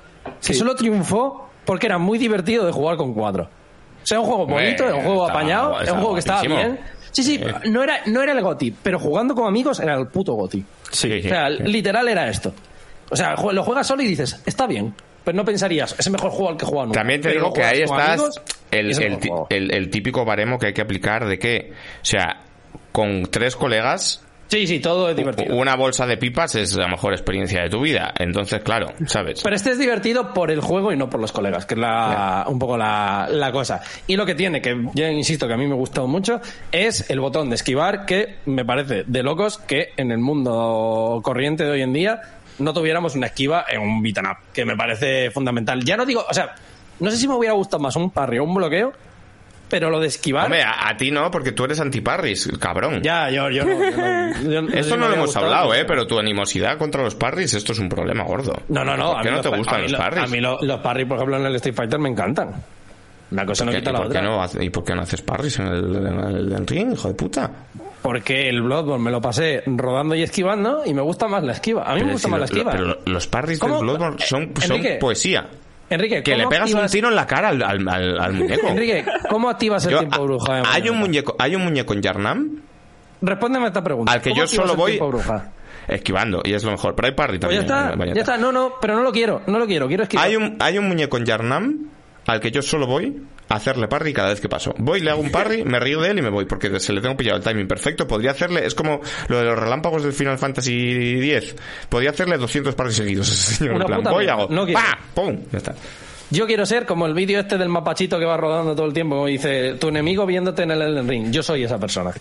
que 0.46 0.54
solo 0.54 0.76
triunfó 0.76 1.50
porque 1.64 1.88
era 1.88 1.98
muy 1.98 2.18
divertido 2.18 2.66
de 2.66 2.74
jugar 2.74 2.98
con 2.98 3.14
cuatro. 3.14 3.44
O 3.44 4.06
sea, 4.06 4.20
un 4.20 4.26
juego 4.26 4.46
bonito, 4.46 4.88
es 4.88 4.94
un 4.94 5.04
juego 5.04 5.28
apañado, 5.30 5.82
es 5.82 5.90
un 5.90 6.00
juego 6.00 6.14
que 6.16 6.20
estaba 6.20 6.42
bien. 6.42 6.80
Sí, 7.12 7.24
sí, 7.24 7.42
no 7.70 7.82
era, 7.82 8.02
no 8.08 8.22
era 8.22 8.34
el 8.34 8.42
GOTI, 8.42 8.76
pero 8.84 9.00
jugando 9.00 9.34
con 9.34 9.48
amigos 9.48 9.80
era 9.80 9.96
el 9.96 10.08
puto 10.08 10.34
GOTI. 10.34 10.64
Sí, 10.92 11.20
O 11.20 11.30
sea, 11.30 11.50
literal 11.50 12.08
era 12.10 12.28
esto. 12.28 12.54
O 13.10 13.16
sea, 13.16 13.36
lo 13.36 13.64
juegas 13.64 13.88
solo 13.88 14.04
y 14.04 14.08
dices, 14.08 14.42
está 14.46 14.68
bien, 14.68 14.94
pero 15.28 15.36
no 15.36 15.44
pensarías, 15.44 15.94
es 16.00 16.06
el 16.06 16.14
mejor 16.14 16.32
juego 16.32 16.52
al 16.52 16.56
que 16.56 16.66
nunca. 16.66 17.00
También 17.00 17.20
te 17.20 17.32
digo 17.32 17.52
que 17.52 17.62
ahí 17.62 17.82
estás 17.82 18.42
el, 18.72 18.92
es 19.72 19.90
típico 19.92 20.24
baremo 20.24 20.58
que 20.58 20.68
hay 20.68 20.74
que 20.74 20.80
aplicar 20.80 21.28
de 21.28 21.38
que, 21.38 21.74
o 22.02 22.06
sea, 22.06 22.44
con 22.94 23.24
tres 23.24 23.58
colegas, 23.58 24.24
Sí, 24.48 24.66
sí, 24.66 24.80
todo 24.80 25.10
es 25.10 25.18
divertido. 25.18 25.54
una 25.58 25.76
bolsa 25.76 26.06
de 26.06 26.16
pipas 26.16 26.56
es 26.56 26.74
la 26.78 26.88
mejor 26.88 27.12
experiencia 27.12 27.62
de 27.64 27.70
tu 27.70 27.82
vida. 27.82 28.14
Entonces, 28.18 28.62
claro, 28.64 28.94
¿sabes? 29.06 29.42
Pero 29.44 29.54
este 29.54 29.72
es 29.72 29.80
divertido 29.80 30.34
por 30.34 30.50
el 30.50 30.62
juego 30.62 30.94
y 30.94 30.96
no 30.96 31.10
por 31.10 31.20
los 31.20 31.34
colegas, 31.34 31.66
que 31.66 31.74
es 31.74 31.80
la, 31.82 32.46
un 32.48 32.58
poco 32.58 32.78
la, 32.78 33.28
la 33.30 33.52
cosa. 33.52 33.82
Y 34.08 34.16
lo 34.16 34.26
que 34.26 34.36
tiene, 34.36 34.62
que 34.62 34.82
yo 34.94 35.08
insisto 35.10 35.50
que 35.50 35.54
a 35.56 35.58
mí 35.58 35.68
me 35.68 35.74
ha 35.74 35.78
gustado 35.78 36.08
mucho, 36.08 36.40
es 36.72 37.10
el 37.10 37.20
botón 37.20 37.50
de 37.50 37.56
esquivar, 37.56 38.06
que 38.06 38.38
me 38.46 38.64
parece 38.64 39.04
de 39.06 39.22
locos 39.22 39.58
que 39.58 39.90
en 39.98 40.12
el 40.12 40.20
mundo 40.20 41.20
corriente 41.22 41.66
de 41.66 41.72
hoy 41.72 41.82
en 41.82 41.92
día 41.92 42.22
no 42.60 42.74
tuviéramos 42.74 43.16
una 43.16 43.28
esquiva 43.28 43.66
en 43.70 43.82
un 43.82 44.02
beat'em 44.02 44.26
up, 44.26 44.38
que 44.54 44.66
me 44.66 44.76
parece 44.76 45.32
fundamental. 45.32 45.84
Ya 45.84 45.98
no 45.98 46.06
digo, 46.06 46.26
o 46.30 46.34
sea, 46.34 46.56
no 47.00 47.12
sé 47.12 47.18
si 47.18 47.28
me 47.28 47.36
hubiera 47.36 47.54
gustado 47.54 47.82
más 47.84 47.96
un 47.96 48.10
parry 48.12 48.40
o 48.40 48.44
un 48.44 48.54
bloqueo, 48.56 48.94
pero 49.70 49.90
lo 49.90 50.00
de 50.00 50.08
esquivar... 50.08 50.46
Hombre, 50.46 50.64
a, 50.64 50.88
a 50.88 50.96
ti 50.96 51.12
no, 51.12 51.30
porque 51.30 51.52
tú 51.52 51.66
eres 51.66 51.80
antiparris, 51.82 52.50
cabrón. 52.60 53.02
ya, 53.04 53.30
yo, 53.30 53.50
yo 53.50 53.66
no. 53.66 53.72
yo 53.74 53.92
no- 53.98 54.50
yo 54.52 54.62
no 54.62 54.70
sé 54.72 54.80
Esto 54.80 54.96
no 54.98 55.10
lo 55.10 55.16
hemos 55.16 55.36
hablado, 55.36 55.74
¿eh? 55.74 55.84
Pero 55.86 56.08
tu 56.08 56.18
animosidad 56.18 56.78
contra 56.78 57.04
los 57.04 57.16
parries, 57.16 57.54
esto 57.54 57.74
es 57.74 57.80
un 57.80 57.90
problema 57.90 58.24
gordo. 58.24 58.54
No, 58.70 58.86
no, 58.86 58.96
no. 58.96 59.14
¿Por 59.14 59.24
qué 59.24 59.32
no 59.32 59.42
te 59.42 59.50
los 59.50 59.58
gustan 59.60 59.82
los? 59.84 59.94
A 60.00 60.28
mí 60.28 60.40
lo- 60.40 60.58
los 60.62 60.80
parry, 60.80 61.04
por 61.06 61.18
ejemplo, 61.18 61.38
en 61.38 61.46
el 61.46 61.56
Street 61.56 61.76
Fighter 61.76 62.00
me 62.00 62.10
encantan. 62.10 62.54
Una 63.32 63.46
cosa 63.46 63.66
no 63.66 63.72
¿Qué- 63.72 63.80
quita 63.80 63.90
¿Y 63.90 63.94
la 63.94 64.00
por, 64.00 64.12
qué 64.12 64.18
otra. 64.20 64.30
no, 64.58 64.64
¿Y 64.64 64.70
por 64.70 64.84
qué 64.86 64.96
no 64.96 65.02
haces 65.02 65.22
parries 65.22 65.60
en 65.60 65.68
el, 65.68 65.96
en 65.96 66.20
el 66.20 66.36
Elden 66.48 66.66
ring, 66.68 66.94
hijo 66.94 67.08
de 67.10 67.14
puta? 67.14 67.52
Porque 68.02 68.48
el 68.48 68.62
Bloodborne 68.62 69.04
me 69.04 69.12
lo 69.12 69.20
pasé 69.20 69.64
rodando 69.66 70.16
y 70.16 70.24
esquivando 70.24 70.84
y 70.86 70.94
me 70.94 71.02
gusta 71.02 71.28
más 71.28 71.44
la 71.44 71.52
esquiva. 71.54 71.84
A 71.84 71.90
mí 71.94 71.96
me 71.96 72.00
Pero 72.02 72.12
gusta 72.14 72.28
si 72.28 72.32
más 72.32 72.38
lo- 72.40 72.40
la 72.40 72.46
esquiva. 72.46 72.72
pero 72.72 72.98
los 73.06 73.28
parries 73.28 73.60
¿Cómo? 73.60 73.76
del 73.76 73.84
Bloodborne 73.84 74.18
son, 74.26 74.54
son 74.62 74.78
Enrique, 74.78 74.98
poesía. 75.00 75.46
Enrique, 75.90 76.22
Que 76.24 76.32
le 76.36 76.44
¿cómo 76.44 76.50
pegas 76.52 76.70
un 76.72 76.78
activas- 76.80 76.92
tiro 76.92 77.10
en 77.10 77.16
la 77.16 77.26
cara 77.28 77.50
al, 77.50 77.64
al, 77.64 77.88
al- 77.90 78.20
al 78.20 78.34
muñeco. 78.34 78.68
Enrique, 78.68 79.06
¿cómo 79.30 79.50
activas 79.50 79.84
el 79.86 79.92
Yo- 79.92 80.00
tiempo 80.00 80.24
bruja? 80.24 80.56
de 80.56 80.64
hay 80.68 80.90
un 80.90 80.98
muñeco, 80.98 81.36
hay 81.40 81.56
un 81.56 81.64
muñeco 81.64 81.94
en 81.94 82.02
Yarnam 82.02 82.62
Respóndeme 83.22 83.66
a 83.66 83.68
esta 83.70 83.84
pregunta. 83.84 84.12
al 84.14 84.22
que 84.22 84.30
¿Cómo 84.30 84.42
yo 84.44 84.48
solo 84.48 84.72
el 84.74 84.78
voy 84.78 85.00
esquivando 85.88 86.42
y 86.46 86.54
es 86.54 86.64
lo 86.64 86.72
mejor. 86.72 86.94
Pero 86.96 87.08
hay 87.08 87.14
parry 87.14 87.40
Pues 87.40 87.56
ya 87.62 87.66
también. 87.66 88.10
está, 88.10 88.14
ya 88.16 88.22
está. 88.22 88.38
No, 88.38 88.52
no, 88.52 88.74
pero 88.80 88.96
no 88.96 89.02
lo 89.04 89.12
quiero, 89.12 89.42
no 89.48 89.58
lo 89.58 89.66
quiero. 89.66 89.88
Quiero 89.88 90.04
esquivar. 90.04 90.26
Hay 90.28 90.36
un, 90.36 90.58
hay 90.60 90.78
un 90.78 90.88
muñeco 90.88 91.18
en 91.18 91.26
Yarnam 91.26 91.78
al 92.28 92.40
que 92.40 92.52
yo 92.52 92.62
solo 92.62 92.86
voy 92.86 93.24
a 93.50 93.56
hacerle 93.56 93.88
parry 93.88 94.14
cada 94.14 94.30
vez 94.30 94.42
que 94.42 94.50
paso. 94.50 94.76
Voy, 94.78 95.00
le 95.00 95.10
hago 95.10 95.22
un 95.22 95.32
parry, 95.32 95.64
me 95.64 95.80
río 95.80 96.02
de 96.02 96.12
él 96.12 96.20
y 96.20 96.22
me 96.22 96.30
voy, 96.30 96.46
porque 96.46 96.80
se 96.80 96.94
le 96.94 97.02
tengo 97.02 97.16
pillado 97.16 97.38
el 97.38 97.44
timing 97.44 97.68
perfecto. 97.68 98.08
Podría 98.08 98.32
hacerle, 98.32 98.66
es 98.66 98.76
como 98.76 99.02
lo 99.30 99.40
de 99.40 99.46
los 99.46 99.58
relámpagos 99.58 100.04
del 100.04 100.14
Final 100.14 100.38
Fantasy 100.38 101.32
X. 101.32 101.56
Podría 101.90 102.12
hacerle 102.12 102.38
200 102.38 102.76
parries 102.76 102.98
seguidos. 102.98 103.28
señor, 103.28 103.82
en 103.82 103.88
plan, 103.88 104.04
voy 104.04 104.26
y 104.26 104.28
mierda, 104.28 104.44
hago, 104.44 104.48
no. 104.50 104.66
¡pum! 105.14 105.38
Ya 105.52 105.58
está. 105.58 105.76
Yo 106.30 106.46
quiero 106.46 106.66
ser 106.66 106.86
como 106.86 107.06
el 107.06 107.14
vídeo 107.14 107.40
este 107.40 107.58
del 107.58 107.70
mapachito 107.70 108.20
que 108.20 108.26
va 108.26 108.36
rodando 108.36 108.76
todo 108.76 108.86
el 108.86 108.94
tiempo, 108.94 109.16
como 109.16 109.28
dice 109.28 109.76
tu 109.76 109.88
enemigo 109.88 110.26
viéndote 110.26 110.64
en 110.64 110.72
el 110.72 111.08
Ring. 111.08 111.32
Yo 111.32 111.42
soy 111.42 111.64
esa 111.64 111.78
persona. 111.80 112.12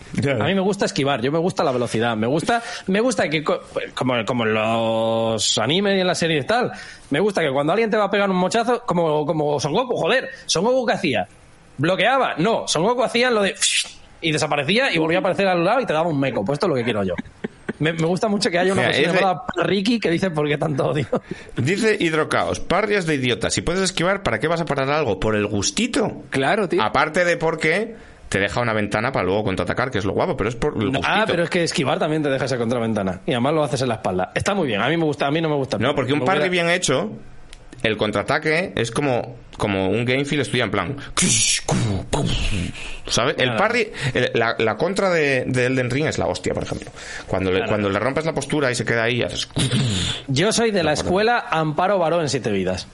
A 0.41 0.45
mí 0.45 0.55
me 0.55 0.61
gusta 0.61 0.85
esquivar, 0.85 1.21
yo 1.23 1.33
me 1.33 1.39
gusta 1.41 1.65
la 1.65 1.73
velocidad, 1.73 2.17
me 2.17 2.29
gusta, 2.29 2.63
me 2.87 3.01
gusta 3.01 3.29
que 3.29 3.43
co- 3.43 3.61
como, 3.95 4.25
como 4.25 4.45
en 4.45 4.55
los 4.55 5.59
animes 5.59 5.97
y 5.97 6.01
en 6.01 6.07
las 6.07 6.19
series 6.19 6.45
y 6.45 6.47
tal, 6.47 6.71
me 7.11 7.19
gusta 7.19 7.43
que 7.43 7.51
cuando 7.51 7.73
alguien 7.73 7.91
te 7.91 7.97
va 7.97 8.05
a 8.05 8.11
pegar 8.11 8.31
un 8.31 8.37
mochazo, 8.37 8.83
como, 8.87 9.27
como 9.27 9.59
Son 9.59 9.73
Goku, 9.73 9.97
joder, 9.97 10.29
Son 10.47 10.63
Goku 10.65 10.87
que 10.87 10.93
hacía, 10.93 11.27
bloqueaba, 11.77 12.35
no, 12.39 12.69
Son 12.69 12.85
Goku 12.85 13.03
hacía 13.03 13.31
lo 13.31 13.43
de 13.43 13.57
y 14.29 14.33
desaparecía 14.33 14.93
y 14.93 14.99
volvía 14.99 15.19
a 15.19 15.21
aparecer 15.21 15.47
al 15.49 15.65
lado 15.65 15.81
y 15.81 15.87
te 15.87 15.93
daba 15.93 16.09
un 16.09 16.19
meco. 16.21 16.45
Pues 16.45 16.57
esto 16.57 16.67
es 16.67 16.71
lo 16.71 16.75
que 16.77 16.85
quiero 16.85 17.03
yo. 17.05 17.15
Me, 17.79 17.93
me 17.93 18.07
gusta 18.07 18.29
mucho 18.29 18.51
que 18.51 18.59
haya 18.59 18.73
una 18.73 18.85
persona 18.85 19.13
de- 19.13 19.19
llamada 19.19 19.43
Ricky 19.63 20.01
que 20.01 20.11
dice 20.11 20.31
por 20.31 20.49
qué 20.49 20.57
tanto 20.57 20.87
odio. 20.87 21.07
Dice 21.57 21.97
Hidrocaos, 22.01 22.61
parries 22.61 23.05
de 23.07 23.17
idiota. 23.17 23.51
Si 23.51 23.61
puedes 23.61 23.83
esquivar, 23.83 24.23
¿para 24.23 24.39
qué 24.39 24.49
vas 24.49 24.61
a 24.61 24.65
parar 24.65 24.89
algo? 24.91 25.21
¿Por 25.21 25.35
el 25.37 25.47
gustito? 25.47 26.23
Claro, 26.31 26.69
tío. 26.69 26.83
Aparte 26.83 27.25
de 27.27 27.37
porque 27.37 27.95
te 28.31 28.39
deja 28.41 28.61
una 28.61 28.73
ventana 28.73 29.13
para 29.13 29.25
luego 29.27 29.45
contraatacar, 29.45 29.91
que 29.91 29.99
es 29.99 30.05
lo 30.07 30.13
guapo, 30.15 30.37
pero 30.37 30.49
es 30.49 30.57
por 30.57 30.73
el 30.75 30.87
gustito. 30.89 31.07
Ah, 31.07 31.25
pero 31.27 31.43
es 31.45 31.51
que 31.51 31.63
esquivar 31.65 31.99
también 31.99 32.23
te 32.23 32.31
deja 32.31 32.47
esa 32.47 32.57
contraventana. 32.57 33.21
Y 33.27 33.33
además 33.33 33.53
lo 33.55 33.63
haces 33.65 33.83
en 33.83 33.89
la 33.89 33.95
espalda. 33.97 34.33
Está 34.35 34.55
muy 34.55 34.67
bien. 34.69 34.81
A 34.81 34.89
mí 34.89 34.97
me 34.97 35.05
gusta, 35.05 35.27
a 35.27 35.31
mí 35.31 35.41
no 35.43 35.49
me 35.51 35.57
gusta. 35.57 35.77
No, 35.79 35.95
porque 35.95 36.13
un 36.15 36.25
parry 36.25 36.49
bien 36.49 36.71
hecho, 36.71 37.11
el 37.83 37.97
contraataque 37.97 38.73
es 38.77 38.91
como, 38.91 39.37
como 39.57 39.89
un 39.89 40.05
game 40.05 40.25
feel 40.25 40.41
estudia 40.41 40.65
en 40.65 40.71
plan. 40.71 40.97
¿Sabes? 43.09 43.37
El 43.39 43.55
parry, 43.57 43.93
el- 44.15 44.31
la, 44.35 44.57
la 44.59 44.77
contra 44.77 45.11
de, 45.11 45.45
de 45.47 45.67
Elden 45.67 45.91
Ring 45.91 46.07
es 46.07 46.19
la 46.19 46.27
hostia, 46.27 46.53
por 46.55 46.65
ejemplo. 46.65 46.91
Cuando 47.27 47.51
le, 47.51 47.59
Claro. 47.59 47.71
cuando 47.71 47.91
le 47.91 47.99
rompes 47.99 48.25
la 48.25 48.35
postura 48.35 48.71
y 48.71 48.75
se 48.75 48.85
queda 48.85 49.05
ahí, 49.05 49.23
haces. 49.23 49.49
Yo 50.29 50.53
soy 50.53 50.71
de 50.73 50.83
la 50.83 50.93
escuela 50.93 51.47
Amparo 51.51 51.99
Varó 51.99 52.21
en 52.21 52.29
siete 52.29 52.51
vidas. 52.51 52.87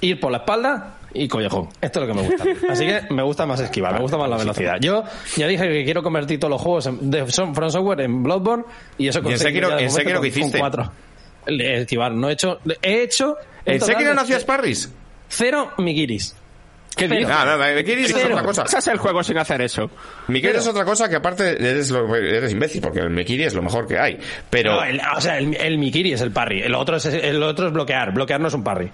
Ir 0.00 0.20
por 0.20 0.30
la 0.32 0.38
espalda 0.38 0.96
y 1.14 1.28
collejón. 1.28 1.68
Esto 1.80 2.02
es 2.02 2.08
lo 2.08 2.14
que 2.14 2.20
me 2.20 2.28
gusta. 2.28 2.44
Así 2.68 2.84
que 2.86 3.02
me 3.10 3.22
gusta 3.22 3.46
más 3.46 3.60
esquivar, 3.60 3.94
me 3.94 4.00
gusta 4.00 4.18
más 4.18 4.28
la 4.28 4.36
velocidad. 4.36 4.76
Yo 4.80 5.04
ya 5.36 5.46
dije 5.46 5.66
que 5.66 5.84
quiero 5.84 6.02
convertir 6.02 6.38
todos 6.38 6.50
los 6.50 6.60
juegos 6.60 6.86
en- 6.86 7.10
de 7.10 7.30
Son- 7.30 7.54
From 7.54 7.70
Software 7.70 8.00
en 8.02 8.22
Bloodborne 8.22 8.64
y 8.98 9.08
eso 9.08 9.20
en 9.20 9.24
conseguí 9.24 9.60
de 9.60 9.66
en 9.84 9.90
Sekiro 9.90 10.14
con- 10.16 10.22
qué 10.22 10.28
hiciste? 10.28 10.50
con 10.58 10.60
cuatro. 10.60 10.92
Esquivar, 11.46 12.12
no 12.12 12.28
he 12.28 12.32
hecho. 12.32 12.58
He 12.82 13.02
hecho. 13.02 13.36
¿En 13.66 13.80
Sekiro 13.80 14.14
no 14.14 14.20
hacías 14.22 14.44
parries? 14.44 14.90
Cero 15.28 15.72
migiris. 15.78 16.36
¿Qué 16.96 17.08
dices? 17.08 17.26
No, 17.26 17.44
no, 17.44 17.74
Mikiris 17.74 18.10
es 18.10 18.24
otra 18.24 18.42
cosa. 18.44 18.62
Pasas 18.62 18.86
el 18.86 18.98
juego 18.98 19.24
sin 19.24 19.36
hacer 19.36 19.60
eso. 19.62 19.90
Mikiris 20.28 20.58
es 20.58 20.66
otra 20.68 20.84
cosa 20.84 21.08
que 21.08 21.16
aparte 21.16 21.50
eres, 21.50 21.90
lo- 21.90 22.14
eres 22.14 22.52
imbécil, 22.52 22.80
porque 22.80 23.00
el 23.00 23.10
Mikiri 23.10 23.42
es 23.42 23.54
lo 23.54 23.62
mejor 23.62 23.88
que 23.88 23.98
hay. 23.98 24.16
Pero. 24.48 24.76
No, 24.76 24.84
el- 24.84 25.00
o 25.16 25.20
sea, 25.20 25.38
el, 25.38 25.56
el 25.56 25.76
Mikiri 25.78 26.12
es 26.12 26.20
el 26.20 26.30
parry. 26.30 26.62
El 26.62 26.72
otro 26.76 26.96
es, 26.96 27.06
el 27.06 27.42
otro 27.42 27.66
es 27.66 27.72
bloquear. 27.72 28.12
Bloquear 28.12 28.40
no 28.40 28.46
es 28.46 28.54
un 28.54 28.62
parry. 28.62 28.92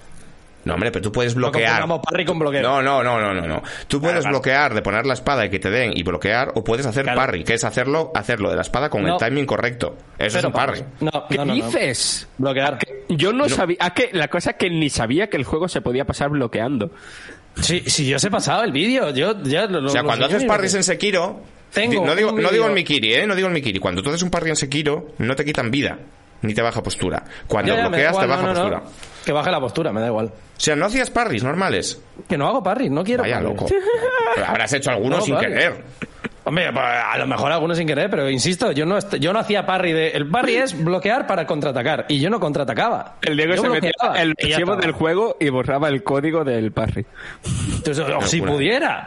No, 0.65 0.75
hombre, 0.75 0.91
pero 0.91 1.03
tú 1.05 1.11
puedes 1.13 1.35
bloquear. 1.35 1.81
confundamos 1.81 2.01
parry 2.05 2.25
con 2.27 2.39
bloqueo. 2.39 2.63
No, 2.63 2.83
no, 2.83 3.03
no, 3.03 3.19
no, 3.21 3.33
no, 3.35 3.47
no. 3.47 3.63
Tú 3.89 4.01
puedes 4.01 4.27
bloquear 4.27 4.75
de 4.75 4.83
poner 4.83 5.07
la 5.07 5.15
espada 5.15 5.47
y 5.47 5.51
que 5.51 5.59
te 5.59 5.71
den 5.71 5.93
y 5.97 6.03
bloquear, 6.03 6.53
o 6.55 6.63
puedes 6.63 6.85
hacer 6.85 7.05
Claro. 7.05 7.19
parry, 7.19 7.45
que 7.45 7.55
es 7.55 7.65
hacerlo, 7.65 8.13
hacerlo 8.15 8.51
de 8.51 8.57
la 8.57 8.63
espada 8.63 8.91
con 8.91 9.03
No. 9.03 9.15
el 9.15 9.19
timing 9.19 9.47
correcto. 9.47 9.97
Eso 10.19 10.39
es 10.39 10.45
un 10.45 10.53
parry. 10.53 10.85
No, 11.01 11.11
¿Qué 11.29 11.37
no, 11.39 11.47
no, 11.47 11.55
no. 11.55 11.67
dices? 11.67 12.29
Bloquear. 12.37 12.79
Yo 13.09 13.33
no, 13.33 13.49
sabía. 13.49 13.79
Ah, 13.81 13.95
que 13.95 14.11
la 14.13 14.29
cosa 14.29 14.51
es 14.51 14.57
que 14.57 14.69
ni 14.69 14.91
sabía 14.91 15.29
que 15.29 15.37
el 15.39 15.45
juego 15.45 15.67
se 15.69 15.81
podía 15.81 16.05
pasar 16.05 16.29
bloqueando. 16.29 16.91
Sí, 17.61 17.83
sí, 17.87 18.07
yo 18.07 18.17
os 18.17 18.25
he 18.25 18.31
pasado 18.31 18.63
el 18.63 18.73
vídeo. 18.73 19.11
Yo, 19.11 19.43
ya 19.43 19.67
lo, 19.67 19.87
O 19.87 19.89
sea, 19.89 20.03
lo 20.03 20.09
cuando 20.09 20.27
haces 20.27 20.45
parries 20.45 20.75
en 20.75 20.85
Sekiro, 20.85 21.41
Tengo 21.73 22.05
no 22.05 22.15
digo, 22.15 22.33
no 22.33 22.51
digo 22.51 22.67
el 22.67 22.73
vídeo. 22.73 22.75
Mikiri, 22.75 23.15
eh, 23.15 23.27
no 23.27 23.35
digo 23.35 23.49
el 23.49 23.55
Mikiri. 23.55 23.79
Cuando 23.79 24.03
tú 24.03 24.11
haces 24.11 24.23
un 24.23 24.31
parry 24.31 24.51
en 24.51 24.57
Sekiro, 24.57 25.09
no 25.19 25.35
te 25.35 25.45
quitan 25.45 25.71
vida, 25.71 25.99
ni 26.43 26.55
te 26.55 26.63
baja 26.63 26.83
postura. 26.83 27.23
Cuando 27.47 27.73
Ya, 27.75 27.83
ya, 27.83 27.89
bloqueas 27.89 28.13
igual, 28.13 28.27
te 28.27 28.31
baja 28.31 28.43
no, 28.43 28.49
no, 28.49 28.55
no. 28.55 28.71
postura. 28.81 28.93
Que 29.25 29.33
baje 29.33 29.51
la 29.51 29.61
postura, 29.61 29.93
me 29.93 30.01
da 30.01 30.07
igual. 30.07 30.27
O 30.27 30.33
sea, 30.63 30.77
no 30.77 30.87
hacías 30.87 31.11
parries 31.11 31.43
normales. 31.43 32.01
Que 32.29 32.39
no 32.39 32.47
hago 32.47 32.63
parry, 32.63 32.89
no 32.91 33.05
quiero 33.05 33.23
Vaya 33.23 33.41
loco. 33.41 33.67
Pero 34.35 34.47
habrás 34.47 34.73
hecho 34.73 34.91
algunos 34.91 35.21
No, 35.21 35.25
sin 35.25 35.37
querer. 35.39 35.85
Hombre, 36.45 36.73
pues, 36.73 36.85
a 36.85 37.19
lo 37.19 37.27
mejor 37.27 37.53
algunos 37.53 37.77
sin 37.77 37.87
querer, 37.87 38.09
pero 38.09 38.29
insisto, 38.29 38.73
yo 38.73 38.87
no, 38.87 38.99
yo 39.19 39.33
no 39.33 39.39
hacía 39.39 39.67
parry 39.67 39.93
de... 39.93 40.09
El 40.09 40.27
parry 40.29 40.57
es 40.57 40.83
bloquear 40.83 41.27
para 41.27 41.47
contraatacar, 41.47 42.07
y 42.09 42.19
yo 42.19 42.31
no 42.31 42.41
contraatacaba. 42.41 43.17
El 43.21 43.37
Diego 43.37 43.57
Yo 43.57 43.63
se 43.63 43.69
metía 43.69 43.93
el 44.17 44.31
archivo 44.31 44.75
del 44.77 44.93
juego 44.93 45.37
y 45.39 45.51
borraba 45.51 45.89
el 45.89 46.03
código 46.03 46.43
del 46.43 46.73
parry. 46.73 47.05
Entonces, 47.77 48.05
o 48.17 48.23
si 48.23 48.41
pudiera. 48.41 49.05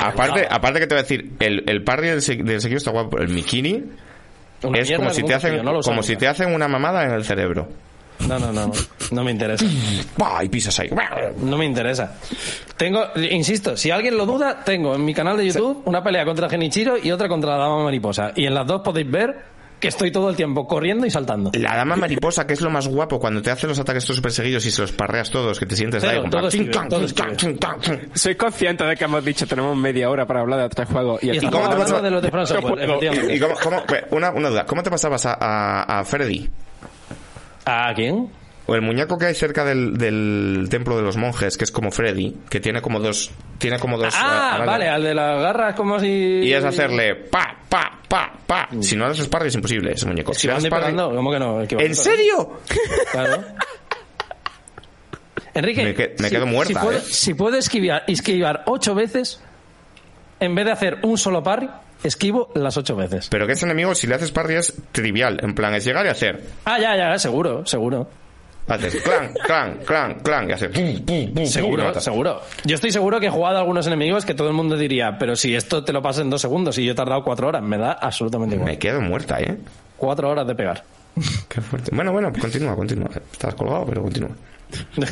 Aparte, 0.00 0.46
aparte 0.50 0.80
que 0.80 0.86
te 0.88 0.94
voy 0.96 1.00
a 1.00 1.02
decir, 1.02 1.32
el, 1.38 1.62
el 1.68 1.84
parry 1.84 2.08
del, 2.08 2.20
del 2.44 2.60
Sekiro 2.60 2.78
está 2.78 2.90
guapo, 2.90 3.18
el 3.18 3.28
Mikini 3.28 3.84
Una 4.62 4.78
es 4.78 4.92
como 4.92 5.10
si 5.10 5.22
te 5.22 5.34
hacen, 5.34 5.64
no 5.64 5.80
como 5.80 6.02
si 6.02 6.16
te 6.16 6.28
hacen 6.28 6.54
una 6.54 6.68
mamada 6.68 7.04
en 7.04 7.12
el 7.12 7.24
cerebro. 7.24 7.68
No, 8.28 8.38
no, 8.38 8.52
no, 8.52 8.70
no, 9.10 9.24
me 9.24 9.30
interesa. 9.30 9.64
Y 10.42 10.48
pisas 10.48 10.78
ahí. 10.78 10.90
No 11.38 11.56
me 11.56 11.64
interesa. 11.64 12.16
Tengo, 12.76 13.04
insisto, 13.16 13.76
si 13.76 13.90
alguien 13.90 14.16
lo 14.16 14.26
duda, 14.26 14.62
tengo 14.64 14.94
en 14.94 15.04
mi 15.04 15.14
canal 15.14 15.36
de 15.36 15.46
YouTube 15.46 15.82
una 15.84 16.02
pelea 16.02 16.24
contra 16.24 16.48
Genichiro 16.48 16.96
y 16.96 17.10
otra 17.10 17.28
contra 17.28 17.52
la 17.52 17.64
Dama 17.64 17.84
Mariposa. 17.84 18.32
Y 18.36 18.46
en 18.46 18.54
las 18.54 18.66
dos 18.66 18.82
podéis 18.82 19.10
ver 19.10 19.51
que 19.82 19.88
estoy 19.88 20.12
todo 20.12 20.30
el 20.30 20.36
tiempo 20.36 20.66
corriendo 20.66 21.04
y 21.04 21.10
saltando. 21.10 21.50
La 21.54 21.76
dama 21.76 21.96
mariposa, 21.96 22.46
que 22.46 22.54
es 22.54 22.60
lo 22.60 22.70
más 22.70 22.86
guapo, 22.86 23.18
cuando 23.18 23.42
te 23.42 23.50
hace 23.50 23.66
los 23.66 23.78
ataques 23.80 24.04
estos 24.04 24.14
súper 24.16 24.30
seguidos 24.30 24.64
y 24.64 24.70
se 24.70 24.80
los 24.80 24.92
parreas 24.92 25.28
todos, 25.30 25.58
que 25.58 25.66
te 25.66 25.74
sientes 25.74 26.02
Cero, 26.02 26.22
ahí, 26.24 26.30
como 26.30 26.48
ching, 26.48 26.70
ching, 27.36 27.58
ching. 27.80 28.10
Soy 28.14 28.36
consciente 28.36 28.84
de 28.84 28.96
que 28.96 29.04
hemos 29.04 29.24
dicho 29.24 29.44
tenemos 29.46 29.76
media 29.76 30.08
hora 30.08 30.24
para 30.24 30.40
hablar 30.40 30.60
de 30.60 30.64
otro 30.66 30.86
juego. 30.86 31.18
Y, 31.20 31.26
Y 31.32 31.36
estamos 31.38 31.68
cómo 31.68 31.84
te 31.84 32.02
de 32.02 32.10
los 32.10 32.22
de 32.22 32.30
cómo, 33.40 33.54
cómo- 33.60 33.82
una, 34.12 34.30
una 34.30 34.48
duda, 34.50 34.64
¿cómo 34.66 34.82
te 34.84 34.90
pasabas 34.90 35.26
a, 35.26 35.34
a, 35.38 35.98
a 36.00 36.04
Freddy? 36.04 36.48
¿A 37.64 37.92
quién? 37.94 38.30
O 38.66 38.74
el 38.76 38.80
muñeco 38.82 39.18
que 39.18 39.26
hay 39.26 39.34
cerca 39.34 39.64
del, 39.64 39.98
del 39.98 40.68
templo 40.70 40.96
de 40.96 41.02
los 41.02 41.16
monjes, 41.16 41.56
que 41.56 41.64
es 41.64 41.72
como 41.72 41.90
Freddy, 41.90 42.36
que 42.48 42.60
tiene 42.60 42.80
como 42.80 43.00
dos... 43.00 43.30
Tiene 43.58 43.78
como 43.80 43.98
dos 43.98 44.14
Ah, 44.16 44.62
vale, 44.64 44.88
al 44.88 45.02
de 45.02 45.14
las 45.14 45.42
garras 45.42 45.74
como 45.74 45.98
si... 45.98 46.06
Y 46.06 46.52
es 46.52 46.64
hacerle 46.64 47.14
pa, 47.16 47.56
pa, 47.68 47.98
pa, 48.08 48.32
pa. 48.46 48.68
Si 48.80 48.94
no 48.96 49.06
haces 49.06 49.26
parry 49.28 49.48
es 49.48 49.54
imposible 49.56 49.92
ese 49.92 50.06
muñeco. 50.06 50.32
Si 50.34 50.46
parry- 50.48 50.68
pegando, 50.70 51.10
¿cómo 51.14 51.32
que 51.32 51.38
no? 51.40 51.60
¿En 51.60 51.94
serio? 51.94 52.60
Claro. 53.10 53.42
Enrique, 55.54 55.84
Me 55.84 55.94
que- 55.94 56.14
me 56.18 56.30
quedo 56.30 56.46
muerta, 56.46 56.72
si 56.80 56.86
puedo, 56.86 56.98
¿eh? 56.98 57.02
si 57.04 57.34
puedo 57.34 57.56
esquivar, 57.58 58.04
esquivar 58.06 58.62
ocho 58.66 58.94
veces, 58.94 59.40
en 60.40 60.54
vez 60.54 60.64
de 60.64 60.72
hacer 60.72 60.98
un 61.02 61.18
solo 61.18 61.42
parry, 61.42 61.68
esquivo 62.02 62.50
las 62.54 62.76
ocho 62.76 62.96
veces. 62.96 63.28
Pero 63.30 63.46
que 63.46 63.52
ese 63.52 63.66
enemigo, 63.66 63.94
si 63.94 64.06
le 64.06 64.14
haces 64.14 64.30
parry, 64.30 64.54
es 64.54 64.72
trivial. 64.92 65.38
En 65.42 65.54
plan, 65.54 65.74
es 65.74 65.84
llegar 65.84 66.06
y 66.06 66.08
hacer. 66.08 66.42
Ah, 66.64 66.78
ya, 66.78 66.96
ya, 66.96 67.18
seguro, 67.18 67.66
seguro. 67.66 68.08
Haces 68.68 69.02
clan, 69.02 69.34
clan, 69.44 69.78
clan, 69.84 70.14
clan. 70.20 70.48
Y 70.48 70.52
haces. 70.52 70.68
pum, 70.70 70.84
pum, 70.84 71.04
pum, 71.04 71.34
pum, 71.34 71.42
y 71.42 71.46
Seguro, 71.46 72.00
seguro. 72.00 72.40
Yo 72.64 72.74
estoy 72.76 72.92
seguro 72.92 73.18
que 73.18 73.26
he 73.26 73.30
jugado 73.30 73.56
a 73.56 73.60
algunos 73.60 73.86
enemigos 73.86 74.24
que 74.24 74.34
todo 74.34 74.48
el 74.48 74.54
mundo 74.54 74.76
diría, 74.76 75.18
pero 75.18 75.34
si 75.36 75.54
esto 75.54 75.84
te 75.84 75.92
lo 75.92 76.00
pasa 76.00 76.22
en 76.22 76.30
dos 76.30 76.40
segundos 76.40 76.78
y 76.78 76.84
yo 76.84 76.92
he 76.92 76.94
tardado 76.94 77.22
cuatro 77.24 77.48
horas, 77.48 77.62
me 77.62 77.76
da 77.76 77.92
absolutamente 77.92 78.54
igual. 78.54 78.70
Me 78.70 78.78
quedo 78.78 79.00
muerta, 79.00 79.40
¿eh? 79.40 79.58
Cuatro 79.96 80.30
horas 80.30 80.46
de 80.46 80.54
pegar. 80.54 80.84
Qué 81.48 81.60
fuerte. 81.60 81.90
Bueno, 81.94 82.12
bueno, 82.12 82.32
continúa, 82.32 82.76
continúa. 82.76 83.10
Estás 83.32 83.54
colgado, 83.54 83.84
pero 83.86 84.02
continúa. 84.02 84.30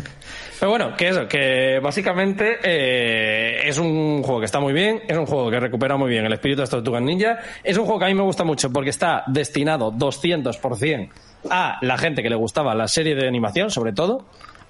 Pero 0.58 0.70
bueno, 0.70 0.94
que 0.94 1.08
eso, 1.08 1.26
que 1.26 1.80
básicamente 1.82 2.58
eh, 2.62 3.60
es 3.64 3.78
un 3.78 4.22
juego 4.22 4.40
que 4.40 4.46
está 4.46 4.60
muy 4.60 4.74
bien, 4.74 5.00
es 5.08 5.16
un 5.16 5.24
juego 5.24 5.50
que 5.50 5.58
recupera 5.58 5.96
muy 5.96 6.10
bien 6.10 6.26
el 6.26 6.32
espíritu 6.34 6.58
de 6.58 6.62
las 6.62 6.70
Tortugas 6.70 7.02
Ninja, 7.02 7.38
es 7.64 7.78
un 7.78 7.84
juego 7.84 7.98
que 7.98 8.04
a 8.04 8.08
mí 8.08 8.14
me 8.14 8.22
gusta 8.22 8.44
mucho 8.44 8.70
porque 8.70 8.90
está 8.90 9.22
destinado 9.26 9.90
200% 9.92 11.08
a 11.48 11.78
la 11.80 11.96
gente 11.98 12.22
que 12.22 12.28
le 12.30 12.36
gustaba 12.36 12.74
la 12.74 12.88
serie 12.88 13.14
de 13.14 13.26
animación, 13.28 13.70
sobre 13.70 13.92
todo, 13.92 14.24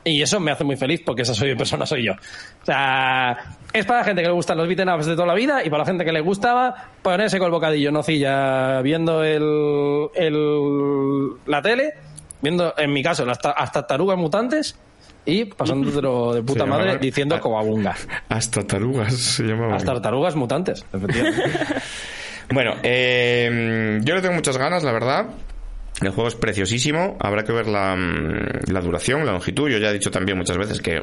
y 0.05 0.23
eso 0.23 0.41
me 0.41 0.51
hace 0.51 0.65
muy 0.65 0.77
feliz 0.77 1.03
porque 1.05 1.23
esa 1.23 1.35
soy 1.35 1.55
persona 1.57 1.85
soy 1.87 2.05
yo. 2.07 2.13
O 2.13 2.65
sea, 2.67 3.37
es 3.73 3.85
para 3.87 4.01
la 4.01 4.05
gente 4.05 4.23
que 4.23 4.29
le 4.29 4.35
gustan 4.35 4.57
los 4.59 4.67
beat'em 4.69 4.89
ups 4.95 5.07
de 5.07 5.15
toda 5.15 5.27
la 5.27 5.35
vida 5.35 5.65
y 5.65 5.71
para 5.71 5.83
la 5.83 5.87
gente 5.87 6.05
que 6.05 6.13
le 6.13 6.21
gustaba 6.21 6.75
ponerse 7.03 7.39
con 7.39 7.47
el 7.47 7.53
bocadillo 7.53 7.91
nocilla 7.93 8.81
viendo 8.83 9.23
el, 9.25 10.09
el, 10.15 11.31
la 11.47 11.61
tele, 11.63 11.95
viendo, 12.43 12.75
en 12.79 12.93
mi 12.93 13.03
caso, 13.03 13.25
las 13.25 13.39
ta- 13.39 13.51
hasta 13.53 13.87
tarugas 13.87 14.17
mutantes 14.17 14.79
y 15.27 15.45
pasándotelo 15.45 16.33
de 16.33 16.43
puta 16.43 16.65
madre 16.65 16.85
llamaban- 16.95 17.01
diciendo 17.01 17.35
Ah. 17.37 17.41
coabunga. 17.41 17.95
Hasta 18.31 18.67
tarugas 18.67 19.15
se 19.15 19.43
llamaban. 19.45 19.73
Las 19.73 19.85
tartarugas 19.85 20.35
mutantes, 20.37 20.85
efectivamente. 20.93 21.43
Bueno, 22.53 22.73
eh, 22.83 24.01
yo 24.03 24.15
le 24.17 24.21
tengo 24.23 24.35
muchas 24.35 24.57
ganas, 24.59 24.83
la 24.83 24.91
verdad. 24.91 25.27
El 26.03 26.11
juego 26.11 26.29
es 26.29 26.35
preciosísimo. 26.35 27.17
Habrá 27.21 27.45
que 27.45 27.53
ver 27.53 27.67
la, 27.67 27.95
mm, 27.95 28.71
la 28.73 28.81
duración, 28.81 29.25
la 29.27 29.33
longitud. 29.33 29.69
Yo 29.69 29.79
ya 29.79 29.91
he 29.91 29.93
dicho 29.93 30.11
también 30.11 30.39
muchas 30.39 30.57
veces 30.57 30.81
que. 30.81 31.03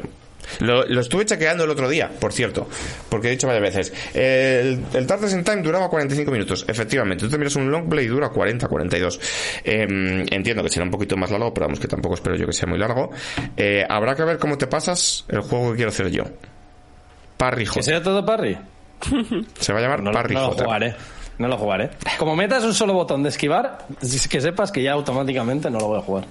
Lo, 0.60 0.86
lo 0.86 1.02
estuve 1.02 1.26
chequeando 1.26 1.66
el 1.66 1.70
otro 1.70 1.90
día, 1.90 2.10
por 2.20 2.32
cierto. 2.32 2.68
Porque 3.10 3.28
he 3.28 3.32
dicho 3.32 3.48
varias 3.48 3.64
veces. 3.76 3.94
El, 4.16 4.82
el 4.94 5.06
Tartars 5.06 5.34
in 5.34 5.44
Time 5.44 5.62
duraba 5.62 5.90
45 5.90 6.32
minutos. 6.32 6.66
Efectivamente. 6.68 7.26
Tú 7.26 7.30
te 7.32 7.38
miras 7.38 7.56
un 7.58 7.70
long 7.70 7.88
play 7.90 8.06
y 8.06 8.08
dura 8.08 8.30
40, 8.30 8.68
42. 8.68 9.20
Eh, 9.66 10.26
entiendo 10.32 10.64
que 10.64 10.70
será 10.70 10.86
un 10.86 10.92
poquito 10.92 11.16
más 11.18 11.30
largo, 11.32 11.54
pero 11.54 11.68
vamos 11.68 11.80
que 11.80 11.88
tampoco 11.88 12.16
espero 12.16 12.36
yo 12.36 12.46
que 12.48 12.54
sea 12.54 12.68
muy 12.68 12.80
largo. 12.80 13.12
Eh, 13.58 13.86
habrá 13.88 14.16
que 14.16 14.24
ver 14.24 14.38
cómo 14.40 14.58
te 14.58 14.68
pasas 14.68 15.26
el 15.28 15.42
juego 15.42 15.72
que 15.72 15.76
quiero 15.78 15.90
hacer 15.90 16.10
yo. 16.10 16.24
Parry 17.38 17.64
¿Que 17.66 17.70
J. 17.70 17.82
sea 17.84 18.02
todo 18.02 18.26
parry? 18.26 18.58
Se 19.60 19.74
va 19.74 19.80
a 19.80 19.82
llamar 19.84 20.02
No, 20.02 20.12
Parry 20.12 20.34
no 20.34 20.42
lo 20.42 20.48
J. 20.54 20.64
jugaré. 20.64 20.96
No 21.38 21.48
lo 21.48 21.58
jugaré. 21.58 21.92
Como 22.18 22.36
metas 22.36 22.64
un 22.64 22.74
solo 22.74 22.94
botón 22.94 23.24
de 23.24 23.30
esquivar, 23.30 23.86
que 24.30 24.42
sepas 24.42 24.72
que 24.72 24.82
ya 24.82 24.94
automáticamente 24.94 25.70
no 25.70 25.80
lo 25.80 25.88
voy 25.88 26.00
a 26.00 26.02
jugar. 26.02 26.26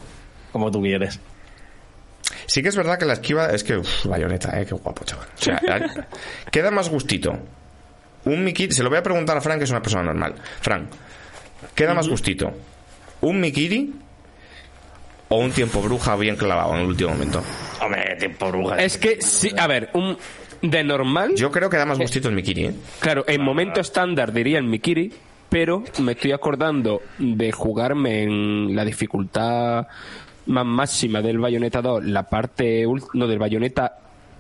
Como 0.53 0.71
tú 0.71 0.81
quieres. 0.83 1.21
Sí 2.47 2.63
que 2.63 2.69
es 2.69 2.77
verdad 2.77 2.99
que 2.99 3.05
la 3.05 3.15
esquiva 3.15 3.51
es 3.51 3.63
que, 3.63 3.77
uff, 3.77 4.07
bayoneta, 4.07 4.61
eh, 4.61 4.67
qué 4.67 4.75
guapo, 4.75 5.05
chaval. 5.05 5.27
O 5.39 5.43
sea, 5.43 5.61
queda 6.51 6.71
más 6.71 6.89
gustito. 6.89 7.33
Un 8.25 8.43
Mikiri, 8.43 8.73
se 8.73 8.83
lo 8.83 8.89
voy 8.89 8.99
a 8.99 9.03
preguntar 9.03 9.37
a 9.37 9.41
Frank, 9.41 9.59
que 9.59 9.65
es 9.65 9.71
una 9.71 9.83
persona 9.83 10.03
normal. 10.03 10.35
Frank, 10.61 10.89
queda 11.75 11.95
más 11.95 12.09
gustito. 12.09 12.53
¿Un 13.21 13.41
Mikiri 13.41 13.95
o 15.29 15.39
un 15.39 15.53
tiempo 15.53 15.81
bruja 15.81 16.17
bien 16.17 16.37
clavado 16.37 16.75
en 16.75 16.81
el 16.81 16.87
último 16.87 17.11
momento? 17.11 17.43
Hombre, 17.81 18.17
tiempo 18.19 18.49
bruja. 18.51 18.77
Es 18.77 18.99
que 18.99 19.21
sí, 19.23 19.53
a 19.57 19.69
ver, 19.69 19.91
un 19.95 20.19
de 20.71 20.85
normal, 20.85 21.35
Yo 21.37 21.51
creo 21.51 21.71
que 21.71 21.77
da 21.77 21.87
más 21.87 21.99
gustito 21.99 22.29
el 22.29 22.35
Mikiri, 22.35 22.67
¿eh? 22.67 22.75
claro, 23.01 23.25
en 23.27 23.43
momento 23.43 23.81
estándar 23.81 24.33
diría 24.33 24.59
en 24.59 24.69
Mikiri, 24.69 25.13
pero 25.49 25.85
me 26.01 26.13
estoy 26.13 26.33
acordando 26.33 27.03
de 27.19 27.53
jugarme 27.53 28.23
en 28.23 28.75
la 28.75 28.85
dificultad 28.85 29.87
más 30.47 30.67
máxima 30.67 31.23
del 31.23 31.39
Bayonetta 31.39 31.83
2, 31.83 32.05
la 32.05 32.25
parte 32.25 32.87
no 33.15 33.27
del 33.27 33.39
Bayonetta 33.39 33.99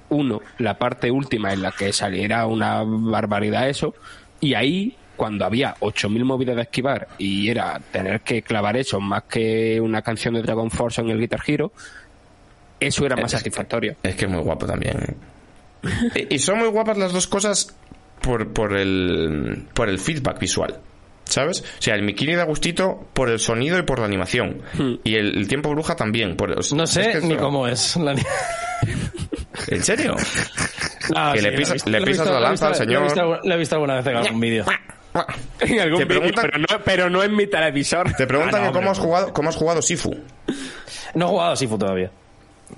1, 0.08 0.40
la 0.58 0.78
parte 0.78 1.10
última 1.10 1.52
en 1.52 1.62
la 1.62 1.72
que 1.72 1.92
saliera 1.92 2.46
una 2.46 2.82
barbaridad 2.84 3.68
eso, 3.68 3.94
y 4.40 4.54
ahí 4.54 4.96
cuando 5.16 5.44
había 5.44 5.74
8000 5.80 6.24
movidas 6.24 6.56
de 6.56 6.62
esquivar 6.62 7.08
y 7.18 7.48
era 7.48 7.80
tener 7.90 8.20
que 8.20 8.42
clavar 8.42 8.76
eso 8.76 9.00
más 9.00 9.24
que 9.24 9.80
una 9.80 10.02
canción 10.02 10.34
de 10.34 10.42
Dragon 10.42 10.70
Force 10.70 11.00
en 11.00 11.08
el 11.08 11.18
Guitar 11.18 11.40
Hero, 11.46 11.72
eso 12.78 13.06
era 13.06 13.16
más 13.16 13.30
satisfactorio. 13.30 13.96
Es 14.02 14.14
que 14.14 14.26
es 14.26 14.30
muy 14.30 14.42
guapo 14.42 14.66
también. 14.66 15.16
Y- 16.30 16.38
son 16.38 16.58
muy 16.58 16.68
guapas 16.68 16.98
las 16.98 17.12
dos 17.12 17.26
cosas 17.26 17.74
por, 18.20 18.52
por, 18.52 18.76
el, 18.76 19.64
por 19.74 19.88
el 19.88 19.98
feedback 19.98 20.38
visual. 20.38 20.80
¿Sabes? 21.24 21.60
O 21.62 21.82
sea, 21.82 21.96
el 21.96 22.02
Mikiri 22.02 22.36
da 22.36 22.44
gustito 22.44 23.08
por 23.12 23.28
el 23.30 23.40
sonido 23.40 23.78
y 23.78 23.82
por 23.82 23.98
la 23.98 24.04
animación. 24.06 24.62
Y 25.02 25.16
el, 25.16 25.36
el 25.36 25.48
tiempo 25.48 25.70
bruja 25.70 25.96
también. 25.96 26.36
Por, 26.36 26.50
No 26.74 26.84
es 26.84 26.90
sé 26.90 27.10
que 27.12 27.20
ni 27.20 27.34
eso- 27.34 27.42
cómo 27.42 27.66
es. 27.66 27.96
La... 27.96 28.14
¿En 29.68 29.82
serio? 29.82 30.14
Ah, 31.14 31.32
Que 31.34 31.42
le 31.42 31.52
pisa- 31.52 31.72
visto- 31.74 31.90
le 31.90 31.98
pisas 32.02 32.26
visto- 32.26 32.32
la 32.32 32.40
lanza 32.40 32.68
al 32.68 32.74
señor. 32.76 32.92
Lo 32.94 33.00
he 33.00 33.04
visto, 33.04 33.20
algu- 33.20 33.40
lo 33.42 33.54
he 33.54 33.58
visto 33.58 33.74
alguna 33.74 33.94
vez 33.96 34.06
en 34.06 34.16
algún 34.16 34.40
vídeo. 34.40 34.64
En 35.60 35.80
algún 35.80 36.04
pero 36.06 36.58
no, 36.58 36.66
pero 36.84 37.08
no 37.08 37.22
en 37.22 37.34
mi 37.34 37.46
televisor. 37.46 38.12
Te 38.12 38.26
preguntan 38.26 38.64
Ah, 38.64 38.66
no, 38.66 38.72
cómo 38.72 38.90
has 38.90 38.98
jugado, 38.98 39.32
cómo 39.32 39.48
has 39.48 39.56
jugado 39.56 39.80
Sifu. 39.80 40.14
No 41.14 41.24
he 41.24 41.28
jugado 41.30 41.52
a 41.52 41.56
Sifu 41.56 41.78
todavía. 41.78 42.10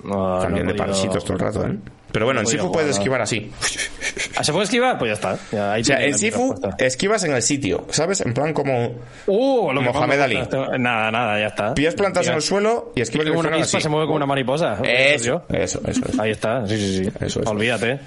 No, 0.03 0.39
También 0.39 0.65
no 0.65 0.71
de 0.73 0.77
podido- 0.77 0.93
parasitos 0.93 1.23
todo 1.23 1.33
el 1.33 1.39
rato, 1.39 1.67
¿eh? 1.67 1.75
Pero 2.11 2.25
bueno, 2.25 2.39
en 2.39 2.43
No 2.45 2.47
podido 2.49 2.63
Sifu 2.63 2.71
puedes 2.73 2.97
jugar, 2.97 3.21
esquivar 3.21 3.21
así. 3.21 3.51
¿Ah, 4.37 4.43
¿Se 4.43 4.51
puede 4.51 4.63
esquivar? 4.63 4.97
Pues 4.97 5.09
ya 5.09 5.13
está. 5.13 5.37
Ya, 5.51 5.73
ahí 5.73 5.81
O 5.81 5.85
sea, 5.85 6.03
en 6.03 6.17
Sifu 6.17 6.51
respuesta. 6.53 6.83
esquivas 6.85 7.23
en 7.23 7.33
el 7.33 7.41
sitio, 7.43 7.85
¿sabes? 7.91 8.21
En 8.21 8.33
plan 8.33 8.51
como 8.53 8.95
Uh, 9.27 9.71
lo 9.71 9.81
Mohamed 9.81 10.17
me 10.17 10.23
Ali. 10.23 10.39
Nada, 10.79 11.11
nada, 11.11 11.39
ya 11.39 11.47
está. 11.47 11.73
pillas 11.75 11.93
plantas 11.93 12.27
en 12.27 12.33
el 12.35 12.41
suelo 12.41 12.91
y 12.95 13.01
esquivas 13.01 13.27
Como 13.27 13.39
una 13.41 13.49
avispa 13.49 13.77
así. 13.77 13.83
se 13.83 13.89
mueve 13.89 14.05
como 14.07 14.15
una 14.15 14.25
mariposa. 14.25 14.79
Eso, 14.83 15.43
eso, 15.49 15.81
eso, 15.85 16.01
eso. 16.09 16.21
Ahí 16.21 16.31
está, 16.31 16.65
sí, 16.67 16.77
sí, 16.77 17.03
sí. 17.05 17.11
Eso 17.19 17.41
es. 17.41 17.47
Olvídate. 17.47 17.99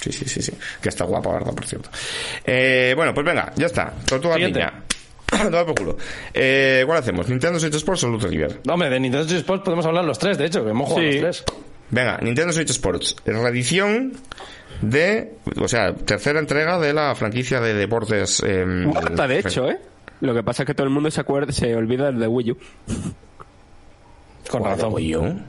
Sí, 0.00 0.12
sí, 0.12 0.24
sí, 0.28 0.40
sí. 0.42 0.52
Que 0.80 0.88
está 0.88 1.04
guapa, 1.04 1.30
¿verdad? 1.32 1.52
Por 1.52 1.66
cierto. 1.66 1.90
Eh, 2.44 2.92
bueno, 2.96 3.12
pues 3.12 3.26
venga, 3.26 3.52
ya 3.56 3.66
está. 3.66 3.92
Tortuga 4.06 4.34
Siguiente. 4.34 4.60
niña. 4.60 4.72
Toma 5.50 5.64
por 5.66 5.74
culo. 5.74 5.96
Eh, 6.34 6.82
¿Cuál 6.86 6.98
hacemos? 6.98 7.28
¿Nintendo 7.28 7.58
Switch 7.60 7.74
Sports 7.74 8.04
o 8.04 8.08
Loot 8.08 8.22
River? 8.24 8.60
Hombre, 8.68 8.90
de 8.90 9.00
Nintendo 9.00 9.26
Switch 9.26 9.40
Sports 9.40 9.64
podemos 9.64 9.86
hablar 9.86 10.04
los 10.04 10.18
tres, 10.18 10.36
de 10.38 10.46
hecho, 10.46 10.64
que 10.64 10.70
hemos 10.70 10.88
jugado 10.88 11.10
Sí. 11.12 11.20
los 11.20 11.44
tres. 11.44 11.44
Venga, 11.90 12.18
Nintendo 12.22 12.52
Switch 12.52 12.70
Sports. 12.70 13.16
Reedición 13.24 14.12
de... 14.82 15.34
O 15.60 15.68
sea, 15.68 15.94
tercera 15.94 16.38
entrega 16.40 16.78
de 16.78 16.92
la 16.92 17.14
franquicia 17.14 17.60
de 17.60 17.74
deportes... 17.74 18.42
Eh, 18.46 18.86
Cuarta, 18.92 19.26
de 19.26 19.38
hecho, 19.38 19.68
¿eh? 19.70 19.78
Lo 20.20 20.34
que 20.34 20.42
pasa 20.42 20.62
es 20.62 20.66
que 20.66 20.74
todo 20.74 20.86
el 20.86 20.92
mundo 20.92 21.10
se 21.10 21.20
acuerda, 21.20 21.52
se 21.52 21.74
olvida 21.74 22.06
del 22.06 22.18
de 22.20 22.26
Wii 22.26 22.50
U. 22.52 22.56
Con 24.50 24.60
¿Cuál 24.62 24.76
de 24.76 24.82
razón. 24.82 24.94
Wii 24.94 25.16
U? 25.16 25.40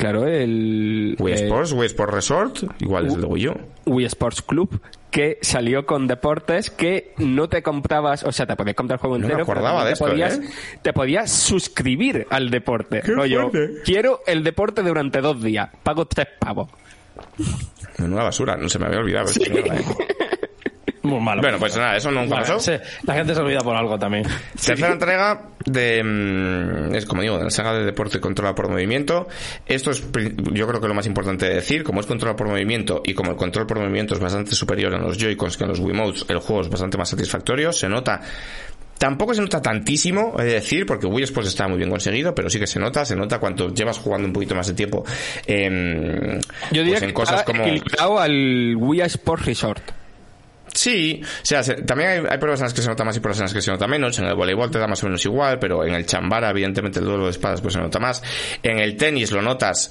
Claro, 0.00 0.26
el 0.26 1.14
Wii 1.18 1.32
eh, 1.34 1.36
Sports, 1.44 1.72
Wii 1.72 1.86
Sports 1.86 2.14
Resort, 2.14 2.58
igual 2.80 3.06
es 3.06 3.14
el 3.14 3.20
de 3.20 3.26
Wii 3.26 3.48
U. 3.48 3.54
Wii 3.84 4.06
Sports 4.06 4.40
Club, 4.40 4.80
que 5.10 5.38
salió 5.42 5.84
con 5.84 6.06
deportes 6.06 6.70
que 6.70 7.12
no 7.18 7.50
te 7.50 7.62
comprabas, 7.62 8.24
o 8.24 8.32
sea, 8.32 8.46
te 8.46 8.56
podías 8.56 8.76
comprar 8.76 8.96
el 8.96 9.00
juego 9.00 9.18
No 9.18 9.26
me 9.26 9.32
entero. 9.34 9.44
pero 9.46 9.60
acordaba 9.60 9.80
de 9.84 9.90
te 9.90 9.92
esto, 9.92 10.06
podías, 10.06 10.38
¿eh? 10.38 10.48
Te 10.80 10.92
podías 10.94 11.30
suscribir 11.30 12.26
al 12.30 12.48
deporte. 12.50 13.02
Qué 13.04 13.12
Rollo, 13.12 13.50
fuerte. 13.50 13.82
quiero 13.84 14.20
el 14.26 14.42
deporte 14.42 14.82
durante 14.82 15.20
dos 15.20 15.42
días, 15.42 15.68
pago 15.82 16.06
tres 16.06 16.28
pavos. 16.38 16.70
Menuda 17.98 18.22
basura, 18.24 18.56
no 18.56 18.68
se 18.70 18.78
me 18.78 18.86
había 18.86 19.00
olvidado. 19.00 19.26
esta 19.28 19.50
mierda, 19.52 19.76
¿eh? 19.76 19.84
Muy 21.02 21.20
malo. 21.20 21.40
Bueno, 21.40 21.58
pues 21.58 21.76
nada, 21.76 21.96
eso 21.96 22.10
nunca 22.10 22.36
pasó. 22.36 22.58
sí, 22.60 22.72
la 23.04 23.14
gente 23.14 23.34
se 23.34 23.40
olvida 23.40 23.60
por 23.60 23.74
algo 23.74 23.98
también. 23.98 24.24
Tercera 24.64 24.92
entrega 24.92 25.42
de. 25.64 26.02
mm, 26.04 26.94
Es 26.94 27.06
como 27.06 27.22
digo, 27.22 27.38
de 27.38 27.44
la 27.44 27.50
saga 27.50 27.72
de 27.72 27.84
deporte 27.84 28.20
controlado 28.20 28.54
por 28.54 28.68
movimiento. 28.68 29.26
Esto 29.66 29.90
es, 29.92 30.04
yo 30.52 30.66
creo 30.66 30.80
que 30.80 30.88
lo 30.88 30.94
más 30.94 31.06
importante 31.06 31.46
de 31.48 31.54
decir. 31.54 31.84
Como 31.84 32.00
es 32.00 32.06
control 32.06 32.36
por 32.36 32.48
movimiento 32.48 33.02
y 33.04 33.14
como 33.14 33.30
el 33.30 33.36
control 33.36 33.66
por 33.66 33.78
movimiento 33.78 34.14
es 34.14 34.20
bastante 34.20 34.54
superior 34.54 34.92
en 34.92 35.02
los 35.02 35.16
Joy-Cons 35.16 35.56
que 35.56 35.64
en 35.64 35.70
los 35.70 35.78
Wiimotes, 35.80 36.26
el 36.28 36.38
juego 36.38 36.60
es 36.62 36.68
bastante 36.68 36.98
más 36.98 37.08
satisfactorio. 37.08 37.72
Se 37.72 37.88
nota. 37.88 38.20
Tampoco 38.98 39.32
se 39.32 39.40
nota 39.40 39.62
tantísimo, 39.62 40.34
he 40.38 40.44
de 40.44 40.52
decir, 40.52 40.84
porque 40.84 41.06
Wii 41.06 41.24
Sports 41.24 41.48
está 41.48 41.66
muy 41.66 41.78
bien 41.78 41.88
conseguido, 41.88 42.34
pero 42.34 42.50
sí 42.50 42.58
que 42.58 42.66
se 42.66 42.78
nota, 42.78 43.02
se 43.06 43.16
nota 43.16 43.38
cuando 43.38 43.72
llevas 43.72 43.96
jugando 43.96 44.26
un 44.26 44.34
poquito 44.34 44.54
más 44.54 44.66
de 44.66 44.74
tiempo 44.74 45.06
em, 45.46 46.38
Yo 46.70 46.82
diría 46.82 46.92
pues 46.92 47.02
en 47.04 47.08
que 47.08 47.14
cosas 47.14 47.42
como... 47.44 47.62
equilibrado 47.62 48.18
al 48.20 48.76
Wii 48.76 49.00
Sports 49.00 49.46
Resort. 49.46 49.99
Sí, 50.72 51.20
o 51.24 51.44
sea, 51.46 51.62
se- 51.62 51.82
también 51.82 52.10
hay, 52.10 52.18
hay 52.30 52.38
pruebas 52.38 52.60
en 52.60 52.64
las 52.66 52.74
que 52.74 52.82
se 52.82 52.88
nota 52.88 53.04
más 53.04 53.16
y 53.16 53.20
pruebas 53.20 53.38
en 53.38 53.44
las 53.44 53.52
que 53.54 53.60
se 53.62 53.70
nota 53.70 53.86
menos. 53.88 54.18
En 54.18 54.26
el 54.26 54.34
voleibol 54.34 54.70
te 54.70 54.78
da 54.78 54.86
más 54.86 55.02
o 55.02 55.06
menos 55.06 55.24
igual, 55.24 55.58
pero 55.58 55.84
en 55.84 55.94
el 55.94 56.06
chambara, 56.06 56.50
evidentemente, 56.50 56.98
el 57.00 57.04
duelo 57.06 57.24
de 57.24 57.30
espadas 57.30 57.60
pues 57.60 57.74
se 57.74 57.80
nota 57.80 57.98
más. 57.98 58.22
En 58.62 58.78
el 58.78 58.96
tenis 58.96 59.32
lo 59.32 59.42
notas 59.42 59.90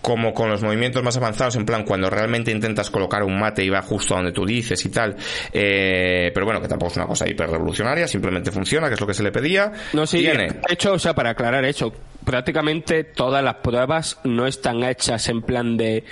como 0.00 0.32
con 0.32 0.48
los 0.48 0.62
movimientos 0.62 1.02
más 1.02 1.16
avanzados, 1.16 1.56
en 1.56 1.66
plan 1.66 1.84
cuando 1.84 2.08
realmente 2.08 2.50
intentas 2.50 2.88
colocar 2.88 3.22
un 3.24 3.38
mate 3.38 3.64
y 3.64 3.68
va 3.68 3.82
justo 3.82 4.14
a 4.14 4.18
donde 4.18 4.32
tú 4.32 4.46
dices 4.46 4.82
y 4.86 4.88
tal. 4.90 5.16
Eh, 5.52 6.30
pero 6.32 6.46
bueno, 6.46 6.60
que 6.62 6.68
tampoco 6.68 6.92
es 6.92 6.96
una 6.96 7.06
cosa 7.06 7.28
hiper 7.28 7.50
revolucionaria, 7.50 8.06
simplemente 8.06 8.50
funciona, 8.50 8.88
que 8.88 8.94
es 8.94 9.00
lo 9.00 9.06
que 9.06 9.12
se 9.14 9.22
le 9.22 9.32
pedía. 9.32 9.70
No, 9.92 10.06
sí, 10.06 10.20
Tiene. 10.20 10.46
de 10.48 10.60
hecho, 10.70 10.92
o 10.94 10.98
sea, 10.98 11.14
para 11.14 11.30
aclarar 11.30 11.64
eso, 11.64 11.92
prácticamente 12.24 13.04
todas 13.04 13.42
las 13.44 13.56
pruebas 13.56 14.18
no 14.24 14.46
están 14.46 14.82
hechas 14.84 15.28
en 15.28 15.42
plan 15.42 15.76
de 15.76 16.04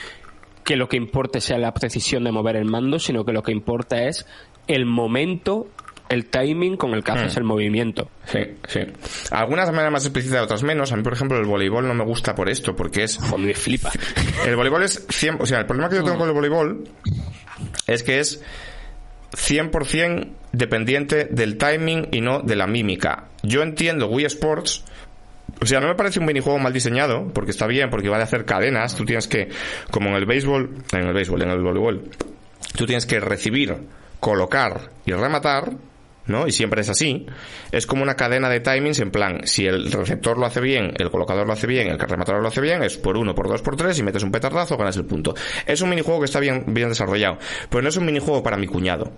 que 0.67 0.77
lo 0.77 0.89
que 0.89 0.97
importe 0.97 1.41
sea 1.41 1.59
la 1.59 1.73
precisión 1.73 2.25
de 2.25 2.33
mover 2.33 2.57
el 2.57 2.65
mando, 2.65 2.99
sino 2.99 3.25
que 3.25 3.33
lo 3.33 3.43
que 3.43 3.53
importa 3.53 4.03
es 4.03 4.27
el 4.67 4.85
momento, 4.85 5.69
el 6.09 6.27
timing 6.27 6.77
con 6.77 6.93
el 6.93 7.05
que 7.05 7.13
haces 7.13 7.35
Hmm. 7.37 7.39
el 7.39 7.45
movimiento. 7.45 8.11
Sí, 8.27 8.41
sí. 8.67 8.81
Algunas 9.31 9.67
de 9.67 9.73
manera 9.73 9.91
más 9.93 10.05
explícita, 10.05 10.43
otras 10.43 10.65
menos. 10.65 10.91
A 10.91 10.97
mí, 10.97 11.05
por 11.05 11.13
ejemplo, 11.13 11.39
el 11.39 11.47
voleibol 11.47 11.87
no 11.87 11.95
me 11.95 12.05
gusta 12.05 12.35
por 12.35 12.49
esto, 12.49 12.75
porque 12.75 13.05
es 13.05 13.17
Joder, 13.17 13.47
me 13.47 13.55
flipa. 13.55 13.93
El 14.45 14.57
voleibol 14.57 14.83
es 14.83 15.07
100, 15.09 15.39
o 15.41 15.47
sea, 15.47 15.61
el 15.61 15.67
problema 15.67 15.89
que 15.89 15.97
yo 15.97 16.03
tengo 16.05 16.19
con 16.19 16.29
el 16.29 16.35
voleibol 16.35 16.89
es 17.87 18.03
que 18.03 18.19
es 18.19 18.43
100% 19.33 20.29
dependiente 20.53 21.27
del 21.31 21.59
timing 21.59 22.09
y 22.13 22.21
no 22.21 22.41
de 22.41 22.57
la 22.57 22.67
mímica. 22.67 23.29
Yo 23.43 23.63
entiendo 23.63 24.09
Wii 24.09 24.27
Sports, 24.27 24.85
o 25.61 25.67
sea, 25.67 25.81
no 25.81 25.89
me 25.89 25.95
parece 25.95 26.21
un 26.21 26.27
minijuego 26.27 26.59
mal 26.59 26.73
diseñado, 26.73 27.29
porque 27.33 27.51
está 27.51 27.67
bien, 27.67 27.91
porque 27.91 28.09
vale 28.09 28.25
hacer 28.25 28.45
cadenas, 28.45 28.95
tú 28.95 29.05
tienes 29.05 29.27
que, 29.29 29.49
como 29.91 30.11
en 30.11 30.17
el 30.17 30.27
béisbol, 30.27 30.71
en 30.93 31.07
el 31.07 31.15
béisbol, 31.15 31.43
en 31.43 31.51
el 31.51 31.63
voleibol, 31.63 32.11
tú 32.77 32.87
tienes 32.87 33.07
que 33.07 33.21
recibir, 33.21 33.75
colocar 34.21 34.91
y 35.05 35.13
rematar, 35.13 35.73
¿no? 36.27 36.47
Y 36.47 36.53
siempre 36.53 36.81
es 36.81 36.89
así. 36.89 37.27
Es 37.73 37.87
como 37.87 38.03
una 38.03 38.15
cadena 38.15 38.49
de 38.49 38.61
timings 38.61 39.01
en 39.01 39.11
plan, 39.11 39.41
si 39.45 39.67
el 39.67 39.91
receptor 39.91 40.39
lo 40.39 40.47
hace 40.47 40.61
bien, 40.61 40.93
el 40.99 41.11
colocador 41.11 41.47
lo 41.47 41.53
hace 41.53 41.67
bien, 41.67 41.89
el 41.89 41.99
rematador 41.99 42.43
lo 42.43 42.49
hace 42.49 42.61
bien, 42.61 42.83
es 42.83 42.97
por 42.97 43.17
uno, 43.17 43.35
por 43.35 43.49
dos, 43.49 43.63
por 43.63 43.77
tres, 43.77 43.99
y 43.99 44.03
metes 44.03 44.23
un 44.23 44.33
petardazo, 44.33 44.77
ganas 44.77 44.97
el 44.97 45.05
punto. 45.05 45.35
Es 45.67 45.81
un 45.81 45.91
minijuego 45.91 46.21
que 46.21 46.27
está 46.27 46.41
bien, 46.41 46.65
bien 46.69 46.89
desarrollado, 46.89 47.39
pero 47.71 47.83
no 47.83 47.89
es 47.89 47.97
un 47.97 48.05
minijuego 48.07 48.43
para 48.43 48.57
mi 48.57 48.67
cuñado. 48.67 49.13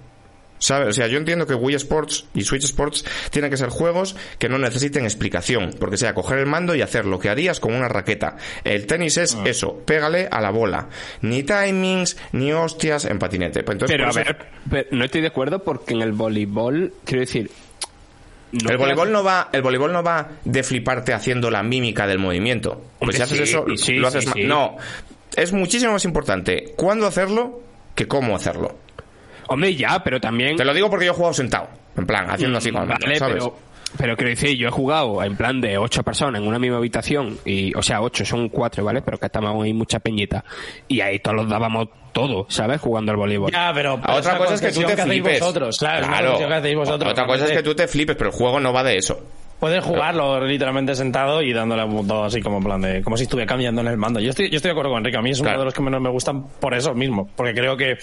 O 0.58 0.92
sea, 0.92 1.06
yo 1.06 1.18
entiendo 1.18 1.46
que 1.46 1.54
Wii 1.54 1.76
Sports 1.76 2.26
y 2.34 2.42
Switch 2.42 2.64
Sports 2.64 3.04
tienen 3.30 3.50
que 3.50 3.56
ser 3.56 3.68
juegos 3.68 4.16
que 4.38 4.48
no 4.48 4.58
necesiten 4.58 5.04
explicación, 5.04 5.74
porque 5.78 5.96
sea 5.96 6.14
coger 6.14 6.38
el 6.38 6.46
mando 6.46 6.74
y 6.74 6.82
hacer 6.82 7.04
lo 7.06 7.18
que 7.18 7.28
harías 7.28 7.60
con 7.60 7.74
una 7.74 7.88
raqueta. 7.88 8.36
El 8.64 8.86
tenis 8.86 9.16
es 9.18 9.34
Ah. 9.36 9.42
eso, 9.46 9.76
pégale 9.84 10.28
a 10.30 10.40
la 10.40 10.50
bola. 10.50 10.88
Ni 11.22 11.42
timings, 11.44 12.16
ni 12.32 12.52
hostias 12.52 13.04
en 13.04 13.18
patinete. 13.18 13.62
Pues 13.62 13.74
entonces, 13.76 13.94
Pero 13.96 14.06
a 14.06 14.10
eso- 14.10 14.18
ver, 14.18 14.36
pero 14.68 14.88
no 14.92 15.04
estoy 15.04 15.20
de 15.20 15.28
acuerdo 15.28 15.62
porque 15.62 15.94
en 15.94 16.02
el 16.02 16.12
voleibol, 16.12 16.92
quiero 17.04 17.20
decir... 17.20 17.50
no 18.52 18.70
el 18.70 18.78
voleibol 18.78 19.12
no 19.12 19.22
va, 19.22 19.48
el 19.52 19.62
voleibol 19.62 19.92
no 19.92 20.02
va 20.02 20.28
de 20.44 20.62
fliparte 20.62 21.12
haciendo 21.12 21.50
la 21.50 21.62
mímica 21.62 22.06
del 22.06 22.18
movimiento. 22.18 22.82
Pues 22.98 23.16
si 23.16 23.22
haces 23.22 23.36
sí, 23.38 23.44
eso, 23.44 23.64
sí, 23.76 23.92
lo 23.94 24.08
haces 24.08 24.24
sí. 24.32 24.44
No, 24.44 24.76
es 25.36 25.52
muchísimo 25.52 25.92
más 25.92 26.04
importante 26.04 26.72
cuándo 26.76 27.06
hacerlo 27.06 27.60
que 27.94 28.08
cómo 28.08 28.34
hacerlo. 28.34 28.76
Hombre, 29.48 29.74
ya, 29.74 30.02
pero 30.04 30.20
también... 30.20 30.56
Te 30.56 30.64
lo 30.64 30.72
digo 30.74 30.88
porque 30.88 31.06
yo 31.06 31.12
he 31.12 31.14
jugado 31.14 31.34
sentado, 31.34 31.68
en 31.96 32.06
plan, 32.06 32.30
haciendo 32.30 32.58
así 32.58 32.70
con 32.70 32.86
Vale, 32.86 33.16
¿sabes? 33.16 33.34
pero, 33.34 33.56
pero 33.96 34.16
quiero 34.16 34.30
decir, 34.30 34.56
yo 34.56 34.68
he 34.68 34.70
jugado 34.70 35.22
en 35.24 35.36
plan 35.36 35.60
de 35.60 35.78
ocho 35.78 36.02
personas 36.02 36.40
en 36.40 36.46
una 36.46 36.58
misma 36.58 36.76
habitación, 36.76 37.38
y, 37.44 37.74
o 37.76 37.82
sea, 37.82 38.00
ocho 38.02 38.24
son 38.24 38.48
cuatro, 38.50 38.84
¿vale? 38.84 39.00
Pero 39.02 39.18
que 39.18 39.26
estamos 39.26 39.64
ahí 39.64 39.72
mucha 39.72 39.98
peñita. 39.98 40.44
Y 40.86 41.00
ahí 41.00 41.18
todos 41.18 41.36
los 41.38 41.48
dábamos 41.48 41.88
todo, 42.12 42.46
¿sabes? 42.48 42.80
Jugando 42.80 43.12
al 43.12 43.16
voleibol. 43.18 43.50
Ya, 43.50 43.70
pero. 43.74 43.98
A 44.02 44.14
otra 44.16 44.36
cosa 44.36 44.54
es 44.54 44.60
que 44.60 44.72
tú 44.72 44.82
te 44.86 44.96
flipes. 44.96 45.40
Vosotros, 45.40 45.78
claro, 45.78 46.00
es 46.00 46.06
una 46.06 46.12
claro. 46.18 46.28
cuestión 46.30 46.50
que 46.50 46.56
hacéis 46.56 46.76
vosotros. 46.76 47.12
Otra 47.12 47.26
cosa 47.26 47.44
es 47.46 47.52
que 47.52 47.62
tú 47.62 47.74
te 47.74 47.88
flipes, 47.88 48.16
pero 48.16 48.30
el 48.30 48.36
juego 48.36 48.60
no 48.60 48.72
va 48.72 48.82
de 48.84 48.96
eso. 48.98 49.18
Puedes 49.58 49.82
jugarlo 49.82 50.44
literalmente 50.46 50.94
sentado 50.94 51.42
y 51.42 51.52
dándole 51.52 51.82
a 51.82 51.84
un 51.84 51.96
botón 51.96 52.26
así 52.26 52.40
como 52.40 52.58
en 52.58 52.64
plan 52.64 52.80
de. 52.80 53.02
como 53.02 53.16
si 53.16 53.24
estuviera 53.24 53.48
cambiando 53.48 53.80
en 53.80 53.88
el 53.88 53.96
mando. 53.96 54.20
Yo 54.20 54.30
estoy, 54.30 54.50
yo 54.50 54.56
estoy 54.56 54.68
de 54.68 54.72
acuerdo 54.72 54.90
con 54.90 54.98
Enrique. 54.98 55.16
A 55.18 55.22
mí 55.22 55.30
es 55.30 55.40
Claro. 55.40 55.54
uno 55.56 55.60
de 55.60 55.64
los 55.64 55.74
que 55.74 55.80
menos 55.82 56.00
me 56.00 56.10
gustan 56.10 56.46
por 56.60 56.74
eso 56.74 56.94
mismo. 56.94 57.28
Porque 57.34 57.54
creo 57.54 57.76
que. 57.76 57.96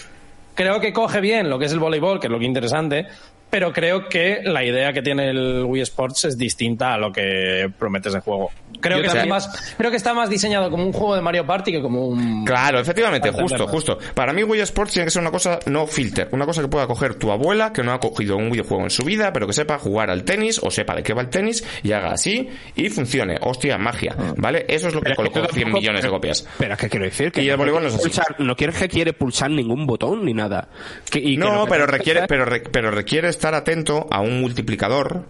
Creo 0.55 0.79
que 0.79 0.93
coge 0.93 1.19
bien 1.19 1.49
lo 1.49 1.59
que 1.59 1.65
es 1.65 1.73
el 1.73 1.79
voleibol, 1.79 2.19
que 2.19 2.27
es 2.27 2.31
lo 2.31 2.39
que 2.39 2.45
es 2.45 2.49
interesante. 2.49 3.07
Pero 3.55 3.71
creo 3.71 4.09
que 4.09 4.41
la 4.43 4.65
idea 4.65 4.91
que 4.91 5.01
tiene 5.01 5.29
el 5.29 5.63
Wii 5.63 5.83
Sports 5.83 6.25
es 6.25 6.37
distinta 6.37 6.93
a 6.93 6.97
lo 6.97 7.09
que 7.09 7.71
prometes 7.79 8.11
de 8.11 8.19
juego. 8.19 8.51
Creo 8.81 8.97
Yo 8.97 9.03
que, 9.03 9.07
está 9.07 9.25
más, 9.25 9.73
creo 9.77 9.89
que 9.89 9.95
está 9.95 10.13
más 10.13 10.29
diseñado 10.29 10.69
como 10.69 10.83
un 10.85 10.91
juego 10.91 11.15
de 11.15 11.21
Mario 11.21 11.45
Party 11.47 11.71
que 11.71 11.81
como 11.81 12.05
un. 12.09 12.43
Claro, 12.43 12.81
efectivamente, 12.81 13.31
justo, 13.31 13.65
justo. 13.65 13.97
Para 14.13 14.33
mí 14.33 14.43
Wii 14.43 14.59
Sports 14.59 14.91
tiene 14.91 15.05
que 15.05 15.11
ser 15.11 15.21
una 15.21 15.31
cosa 15.31 15.57
no 15.67 15.87
filter, 15.87 16.27
una 16.33 16.45
cosa 16.45 16.61
que 16.61 16.67
pueda 16.67 16.85
coger 16.85 17.15
tu 17.15 17.31
abuela 17.31 17.71
que 17.71 17.81
no 17.81 17.93
ha 17.93 17.99
cogido 18.01 18.35
un 18.35 18.49
videojuego 18.51 18.83
en 18.83 18.89
su 18.89 19.03
vida, 19.05 19.31
pero 19.31 19.47
que 19.47 19.53
sepa 19.53 19.77
jugar 19.79 20.09
al 20.09 20.25
tenis 20.25 20.59
o 20.61 20.69
sepa 20.69 20.93
de 20.93 21.03
qué 21.03 21.13
va 21.13 21.21
el 21.21 21.29
tenis 21.29 21.63
y 21.81 21.93
haga 21.93 22.11
así 22.11 22.49
y 22.75 22.89
funcione. 22.89 23.37
Hostia, 23.39 23.77
magia, 23.77 24.17
¿vale? 24.35 24.65
Eso 24.67 24.89
es 24.89 24.93
lo 24.93 24.99
que 24.99 25.11
Pero 25.11 25.23
es 25.23 25.29
que 25.29 25.33
colocó 25.33 25.47
tú 25.47 25.53
100 25.53 25.63
tampoco- 25.67 25.79
millones 25.79 26.03
de 26.03 26.09
copias. 26.09 26.47
Pero 26.59 26.73
es 26.73 26.79
que 26.81 26.89
quiero 26.89 27.05
decir 27.05 27.31
que 27.31 27.41
Y 27.41 27.47
el 27.49 27.55
voleibol 27.55 27.83
no 27.83 27.87
es 27.87 27.95
así. 27.95 28.09
pulsar- 28.09 28.35
no 28.39 28.53
quieres 28.57 28.77
que 28.77 28.89
quiere 28.89 29.13
pulsar 29.13 29.49
ningún 29.49 29.87
botón 29.87 30.25
ni 30.25 30.33
nada. 30.33 30.67
Que- 31.09 31.19
y 31.19 31.35
que 31.35 31.37
No, 31.37 31.63
que 31.63 31.69
pero 31.71 31.85
requiere, 31.87 32.27
pero, 32.27 32.43
re- 32.43 32.59
pero 32.69 32.91
requiere 32.91 33.29
estar 33.29 33.44
atento 33.53 34.07
a 34.11 34.21
un 34.21 34.41
multiplicador, 34.41 35.25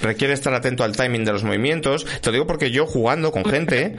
requiere 0.00 0.34
estar 0.34 0.54
atento 0.54 0.84
al 0.84 0.96
timing 0.96 1.24
de 1.24 1.32
los 1.32 1.44
movimientos. 1.44 2.04
Te 2.04 2.26
lo 2.26 2.32
digo 2.32 2.46
porque 2.46 2.70
yo 2.70 2.86
jugando 2.86 3.32
con 3.32 3.44
gente, 3.44 3.96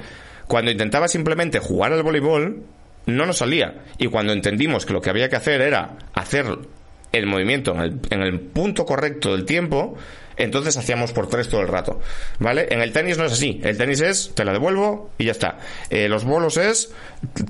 cuando 0.47 0.71
intentaba 0.71 1.07
simplemente 1.07 1.59
jugar 1.59 1.93
al 1.93 2.03
voleibol, 2.03 2.63
no 3.05 3.25
nos 3.25 3.37
salía. 3.39 3.83
Y 3.97 4.07
cuando 4.07 4.33
entendimos 4.33 4.85
que 4.85 4.93
lo 4.93 5.01
que 5.01 5.09
había 5.09 5.29
que 5.29 5.35
hacer 5.35 5.61
era 5.61 5.97
hacer 6.13 6.45
el 7.11 7.25
movimiento 7.25 7.73
en 7.73 7.79
el, 7.79 7.99
en 8.09 8.21
el 8.21 8.39
punto 8.39 8.85
correcto 8.85 9.31
del 9.31 9.45
tiempo, 9.45 9.97
entonces 10.37 10.77
hacíamos 10.77 11.11
por 11.11 11.27
tres 11.27 11.49
todo 11.49 11.61
el 11.61 11.67
rato. 11.67 11.99
¿Vale? 12.39 12.67
En 12.69 12.81
el 12.81 12.93
tenis 12.93 13.17
no 13.17 13.25
es 13.25 13.33
así. 13.33 13.59
El 13.63 13.77
tenis 13.77 14.01
es, 14.01 14.33
te 14.35 14.45
la 14.45 14.53
devuelvo 14.53 15.11
y 15.17 15.25
ya 15.25 15.31
está. 15.31 15.57
Eh, 15.89 16.07
los 16.07 16.23
bolos 16.23 16.57
es, 16.57 16.93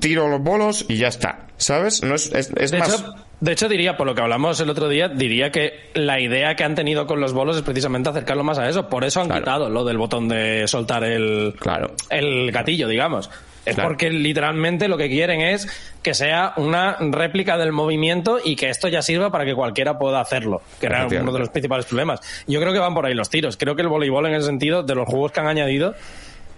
tiro 0.00 0.28
los 0.28 0.40
bolos 0.40 0.86
y 0.88 0.96
ya 0.96 1.08
está. 1.08 1.46
¿Sabes? 1.58 2.02
No 2.02 2.14
es, 2.14 2.32
es, 2.32 2.72
más... 2.72 2.94
hecho, 2.94 3.14
de 3.40 3.52
hecho, 3.52 3.68
diría, 3.68 3.96
por 3.96 4.06
lo 4.06 4.14
que 4.14 4.20
hablamos 4.22 4.58
el 4.60 4.70
otro 4.70 4.88
día, 4.88 5.08
diría 5.08 5.50
que 5.52 5.90
la 5.94 6.20
idea 6.20 6.56
que 6.56 6.64
han 6.64 6.74
tenido 6.74 7.06
con 7.06 7.20
los 7.20 7.32
bolos 7.32 7.56
es 7.56 7.62
precisamente 7.62 8.08
acercarlo 8.08 8.42
más 8.44 8.58
a 8.58 8.68
eso. 8.68 8.88
Por 8.88 9.04
eso 9.04 9.20
han 9.20 9.26
Claro. 9.28 9.42
quitado 9.42 9.70
lo 9.70 9.84
del 9.84 9.98
botón 9.98 10.28
de 10.28 10.66
soltar 10.66 11.04
el, 11.04 11.54
Claro. 11.58 11.92
el 12.10 12.50
gatillo, 12.50 12.88
digamos. 12.88 13.30
Es 13.64 13.74
Claro. 13.74 13.90
porque 13.90 14.08
literalmente 14.10 14.88
lo 14.88 14.96
que 14.96 15.08
quieren 15.10 15.42
es 15.42 15.68
que 16.02 16.14
sea 16.14 16.54
una 16.56 16.96
réplica 17.00 17.58
del 17.58 17.70
movimiento 17.72 18.38
y 18.42 18.56
que 18.56 18.70
esto 18.70 18.88
ya 18.88 19.02
sirva 19.02 19.30
para 19.30 19.44
que 19.44 19.54
cualquiera 19.54 19.98
pueda 19.98 20.20
hacerlo, 20.20 20.62
que 20.80 20.86
era 20.86 21.06
uno 21.06 21.32
de 21.32 21.38
los 21.38 21.50
principales 21.50 21.84
problemas. 21.84 22.20
Yo 22.46 22.60
creo 22.60 22.72
que 22.72 22.78
van 22.78 22.94
por 22.94 23.04
ahí 23.04 23.12
los 23.14 23.28
tiros. 23.28 23.58
Creo 23.58 23.76
que 23.76 23.82
el 23.82 23.88
voleibol, 23.88 24.24
en 24.26 24.34
el 24.34 24.42
sentido 24.42 24.82
de 24.82 24.94
los 24.94 25.06
juegos 25.06 25.32
que 25.32 25.40
han 25.40 25.48
añadido, 25.48 25.94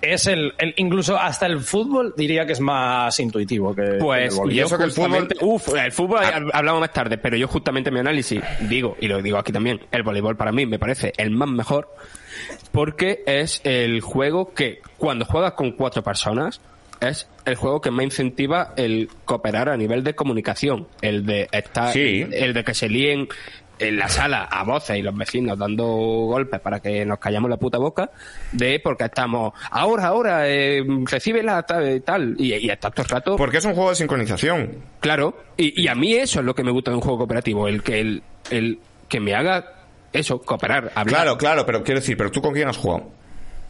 es 0.02 0.26
el, 0.26 0.54
el- 0.58 0.74
incluso 0.76 1.16
hasta 1.18 1.46
el 1.46 1.60
fútbol 1.60 2.14
diría 2.16 2.46
que 2.46 2.52
es 2.52 2.60
más 2.60 3.18
intuitivo 3.20 3.74
que, 3.74 3.82
que 3.82 3.92
Pues 3.98 4.32
el 4.32 4.38
voleibol. 4.38 4.52
Y 4.52 4.60
eso 4.60 4.78
que 4.78 4.84
el 4.84 4.92
fútbol- 4.92 5.36
Uf, 5.40 5.74
el 5.76 5.92
fútbol 5.92 6.20
hab- 6.20 6.50
hablamos 6.52 6.80
más 6.80 6.92
tarde, 6.92 7.18
pero 7.18 7.36
yo 7.36 7.46
justamente 7.48 7.88
en 7.90 7.94
mi 7.94 8.00
análisis 8.00 8.40
digo, 8.68 8.96
y 9.00 9.08
lo 9.08 9.20
digo 9.22 9.38
aquí 9.38 9.52
también, 9.52 9.80
el 9.92 10.02
voleibol 10.02 10.36
para 10.36 10.52
mí 10.52 10.66
me 10.66 10.78
parece 10.78 11.12
el 11.16 11.30
más 11.30 11.48
mejor 11.48 11.88
porque 12.72 13.22
es 13.26 13.60
el 13.64 14.00
juego 14.00 14.54
que 14.54 14.80
cuando 14.96 15.24
juegas 15.24 15.52
con 15.52 15.72
cuatro 15.72 16.02
personas 16.02 16.60
es 17.00 17.28
el 17.46 17.54
juego 17.54 17.80
que 17.80 17.90
más 17.90 18.04
incentiva 18.04 18.74
el 18.76 19.08
cooperar 19.24 19.70
a 19.70 19.76
nivel 19.76 20.04
de 20.04 20.14
comunicación, 20.14 20.86
el 21.00 21.24
de 21.24 21.48
estar, 21.50 21.92
Sí. 21.92 22.26
el 22.30 22.52
de 22.52 22.62
que 22.62 22.74
se 22.74 22.88
líen 22.88 23.26
en 23.80 23.96
la 23.96 24.08
sala 24.08 24.44
a 24.44 24.62
voces 24.64 24.98
y 24.98 25.02
los 25.02 25.16
vecinos 25.16 25.58
dando 25.58 25.84
golpes 25.86 26.60
para 26.60 26.80
que 26.80 27.04
nos 27.04 27.18
callamos 27.18 27.50
la 27.50 27.56
puta 27.56 27.78
boca, 27.78 28.10
de 28.52 28.80
porque 28.80 29.04
estamos, 29.04 29.52
ahora, 29.70 30.06
ahora, 30.06 30.48
eh, 30.48 30.82
recibe 31.04 31.42
la 31.42 31.62
tal, 31.62 32.02
tal 32.02 32.36
y, 32.38 32.54
y 32.54 32.70
está 32.70 32.90
todo 32.90 33.02
el 33.02 33.08
rato 33.08 33.36
Porque 33.36 33.58
es 33.58 33.64
un 33.64 33.74
juego 33.74 33.90
de 33.90 33.96
sincronización. 33.96 34.76
Claro, 35.00 35.34
y, 35.56 35.82
y 35.82 35.88
a 35.88 35.94
mí 35.94 36.14
eso 36.14 36.40
es 36.40 36.46
lo 36.46 36.54
que 36.54 36.62
me 36.62 36.70
gusta 36.70 36.90
de 36.90 36.96
un 36.96 37.02
juego 37.02 37.18
cooperativo, 37.18 37.66
el 37.66 37.82
que 37.82 38.00
el, 38.00 38.22
el 38.50 38.78
que 39.08 39.20
me 39.20 39.34
haga 39.34 39.64
eso, 40.12 40.40
cooperar, 40.40 40.92
hablar. 40.94 41.06
Claro, 41.06 41.38
claro, 41.38 41.66
pero 41.66 41.82
quiero 41.82 42.00
decir, 42.00 42.16
¿pero 42.16 42.30
tú 42.30 42.40
con 42.40 42.52
quién 42.52 42.68
has 42.68 42.76
jugado? 42.76 43.10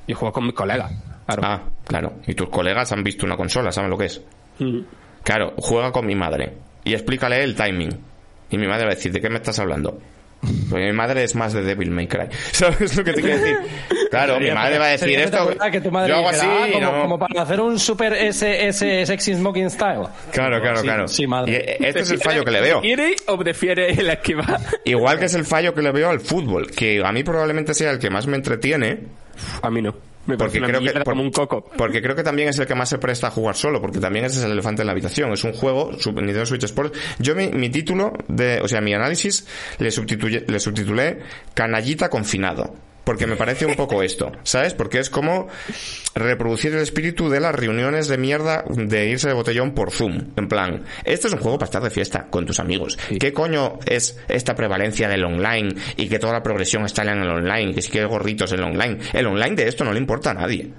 Yo 0.06 0.16
juego 0.16 0.32
con 0.32 0.44
mis 0.44 0.54
colegas. 0.54 0.90
Claro. 1.26 1.42
Ah, 1.44 1.62
claro. 1.86 2.14
Y 2.26 2.34
tus 2.34 2.48
colegas 2.48 2.90
han 2.92 3.04
visto 3.04 3.24
una 3.24 3.36
consola, 3.36 3.70
saben 3.70 3.90
lo 3.90 3.96
que 3.98 4.06
es. 4.06 4.20
Mm. 4.58 4.80
Claro, 5.22 5.52
juega 5.58 5.92
con 5.92 6.06
mi 6.06 6.14
madre 6.14 6.54
y 6.82 6.94
explícale 6.94 7.42
el 7.44 7.54
timing. 7.54 7.90
Y 8.50 8.58
mi 8.58 8.66
madre 8.66 8.84
va 8.86 8.92
a 8.92 8.94
decir, 8.94 9.12
¿de 9.12 9.20
qué 9.20 9.28
me 9.30 9.36
estás 9.36 9.58
hablando? 9.58 9.98
Porque 10.70 10.86
mi 10.86 10.92
madre 10.92 11.22
es 11.22 11.34
más 11.34 11.52
de 11.52 11.62
Devil 11.62 11.90
May 11.90 12.06
Cry. 12.08 12.28
¿Sabes 12.52 12.96
lo 12.96 13.04
que 13.04 13.12
te 13.12 13.20
quiero 13.20 13.38
decir? 13.38 13.56
Claro, 14.10 14.40
mi 14.40 14.50
madre 14.50 14.78
va 14.78 14.86
a 14.86 14.90
decir 14.90 15.18
esto. 15.20 15.50
que 15.70 15.80
tu 15.82 15.90
madre 15.90 16.08
Yo 16.08 16.16
hago 16.16 16.30
dijera, 16.30 16.52
así 16.52 16.62
"Ah, 16.64 16.68
y 16.68 16.72
como, 16.72 16.92
no- 16.92 17.02
como 17.02 17.18
para 17.18 17.42
hacer 17.42 17.60
un 17.60 17.78
super 17.78 18.14
SS 18.14 19.04
sexy 19.06 19.34
smoking 19.34 19.68
style. 19.70 20.06
Claro, 20.32 20.60
claro, 20.62 20.78
Sí, 20.78 20.82
claro. 20.82 21.08
Sí, 21.08 21.22
Y 21.24 21.26
madre. 21.26 21.56
eh, 21.72 21.76
este 21.80 22.00
es 22.00 22.10
el 22.10 22.20
fallo 22.20 22.42
que 22.42 22.50
le 22.52 22.60
veo. 22.62 22.80
¿Quiere 22.80 23.14
o 23.26 23.36
prefiere 23.38 23.94
la 24.02 24.14
esquiva? 24.14 24.58
Igual 24.86 25.18
que 25.18 25.26
es 25.26 25.34
el 25.34 25.44
fallo 25.44 25.74
que 25.74 25.82
le 25.82 25.92
veo 25.92 26.08
al 26.08 26.20
fútbol, 26.20 26.70
que 26.70 27.02
a 27.04 27.12
mí 27.12 27.22
probablemente 27.22 27.74
sea 27.74 27.90
el 27.90 27.98
que 27.98 28.08
más 28.08 28.26
me 28.26 28.36
entretiene, 28.36 29.00
A 29.62 29.70
mí 29.70 29.82
no. 29.82 29.94
Me 30.26 30.36
Porque 30.36 30.60
creo 30.60 30.80
que 30.80 31.04
como 31.04 31.22
un 31.22 31.30
coco. 31.30 31.64
Porque 31.76 32.02
creo 32.02 32.14
que 32.14 32.22
también 32.22 32.48
es 32.48 32.58
el 32.58 32.66
que 32.66 32.74
más 32.74 32.88
se 32.88 32.98
presta 32.98 33.28
a 33.28 33.30
jugar 33.30 33.56
solo, 33.56 33.80
porque 33.80 33.98
también 33.98 34.26
ese 34.26 34.38
es 34.38 34.44
el 34.44 34.52
elefante 34.52 34.82
en 34.82 34.86
la 34.86 34.92
habitación. 34.92 35.32
Es 35.32 35.44
un 35.44 35.52
juego, 35.52 35.90
Nintendo 35.92 36.46
Switch 36.46 36.64
Sports. 36.64 36.98
Yo 37.18 37.34
mi, 37.34 37.48
mi 37.48 37.70
título 37.70 38.12
de, 38.28 38.60
o 38.60 38.68
sea, 38.68 38.80
mi 38.80 38.94
análisis 38.94 39.46
le, 39.78 39.90
le 40.46 40.60
subtitulé 40.60 41.20
Canallita 41.54 42.10
confinado. 42.10 42.74
Porque 43.10 43.26
me 43.26 43.34
parece 43.34 43.66
un 43.66 43.74
poco 43.74 44.04
esto, 44.04 44.30
¿sabes? 44.44 44.72
Porque 44.72 45.00
es 45.00 45.10
como 45.10 45.48
reproducir 46.14 46.72
el 46.74 46.78
espíritu 46.78 47.28
de 47.28 47.40
las 47.40 47.52
reuniones 47.52 48.06
de 48.06 48.16
mierda 48.16 48.62
de 48.68 49.08
irse 49.08 49.26
de 49.26 49.34
botellón 49.34 49.74
por 49.74 49.90
Zoom. 49.90 50.28
En 50.36 50.46
plan, 50.46 50.84
este 51.02 51.26
es 51.26 51.32
un 51.32 51.40
juego 51.40 51.58
para 51.58 51.64
estar 51.64 51.82
de 51.82 51.90
fiesta 51.90 52.28
con 52.30 52.46
tus 52.46 52.60
amigos. 52.60 52.96
¿Qué 53.18 53.32
coño 53.32 53.80
es 53.84 54.16
esta 54.28 54.54
prevalencia 54.54 55.08
del 55.08 55.24
online 55.24 55.74
y 55.96 56.08
que 56.08 56.20
toda 56.20 56.34
la 56.34 56.44
progresión 56.44 56.84
está 56.84 57.02
en 57.02 57.20
el 57.20 57.28
online? 57.28 57.74
Que 57.74 57.82
si 57.82 57.90
quieres 57.90 58.08
gorritos 58.08 58.52
en 58.52 58.60
el 58.60 58.66
online. 58.66 58.98
El 59.12 59.26
online 59.26 59.56
de 59.56 59.66
esto 59.66 59.84
no 59.84 59.92
le 59.92 59.98
importa 59.98 60.30
a 60.30 60.34
nadie. 60.34 60.70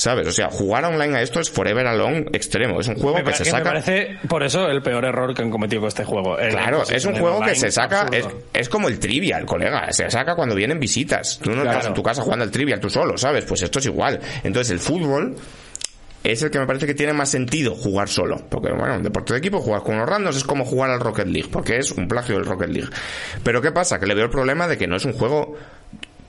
¿Sabes? 0.00 0.26
O 0.28 0.32
sea, 0.32 0.48
jugar 0.48 0.82
online 0.86 1.18
a 1.18 1.20
esto 1.20 1.40
es 1.40 1.50
forever 1.50 1.86
alone 1.86 2.24
extremo. 2.32 2.80
Es 2.80 2.88
un 2.88 2.94
juego 2.94 3.18
Me, 3.18 3.22
que 3.24 3.34
se 3.34 3.44
que 3.44 3.52
me 3.52 3.58
saca. 3.58 3.64
parece, 3.70 4.16
por 4.30 4.42
eso, 4.42 4.66
el 4.70 4.80
peor 4.80 5.04
error 5.04 5.34
que 5.34 5.42
han 5.42 5.50
cometido 5.50 5.82
con 5.82 5.88
este 5.88 6.04
juego. 6.06 6.38
El- 6.38 6.52
Claro, 6.52 6.84
es 6.90 7.04
un 7.04 7.16
juego 7.16 7.42
que 7.42 7.54
se 7.54 7.70
saca, 7.70 8.06
es, 8.10 8.26
es 8.54 8.70
como 8.70 8.88
el 8.88 8.98
trivial, 8.98 9.44
colega, 9.44 9.92
se 9.92 10.10
saca 10.10 10.34
cuando 10.34 10.54
vienen 10.54 10.80
visitas. 10.80 11.38
Tú 11.42 11.50
no 11.50 11.64
estás 11.64 11.84
en 11.84 11.92
tu 11.92 12.02
casa 12.02 12.22
jugando 12.22 12.46
al 12.46 12.50
trivial 12.50 12.80
tú 12.80 12.88
solo, 12.88 13.18
¿sabes? 13.18 13.44
Pues 13.44 13.60
esto 13.60 13.78
es 13.78 13.84
igual. 13.84 14.18
Entonces 14.42 14.70
el 14.70 14.78
fútbol 14.78 15.36
es 16.24 16.42
el 16.42 16.50
que 16.50 16.58
me 16.58 16.66
parece 16.66 16.86
que 16.86 16.94
tiene 16.94 17.12
más 17.12 17.28
sentido 17.30 17.74
jugar 17.74 18.08
solo. 18.08 18.40
Porque, 18.48 18.72
bueno, 18.72 18.94
un 18.96 19.02
deporte 19.02 19.34
de 19.34 19.38
equipo, 19.38 19.60
jugar 19.60 19.82
con 19.82 19.96
unos 19.96 20.08
randos 20.08 20.34
es 20.34 20.44
como 20.44 20.64
jugar 20.64 20.88
al 20.90 21.00
Rocket 21.00 21.26
League, 21.26 21.48
porque 21.52 21.76
es 21.76 21.92
un 21.92 22.08
plagio 22.08 22.36
del 22.36 22.46
Rocket 22.46 22.70
League. 22.70 22.88
Pero 23.44 23.60
¿qué 23.60 23.70
pasa? 23.70 24.00
Que 24.00 24.06
le 24.06 24.14
veo 24.14 24.24
el 24.24 24.30
problema 24.30 24.66
de 24.66 24.78
que 24.78 24.86
no 24.86 24.96
es 24.96 25.04
un 25.04 25.12
juego 25.12 25.56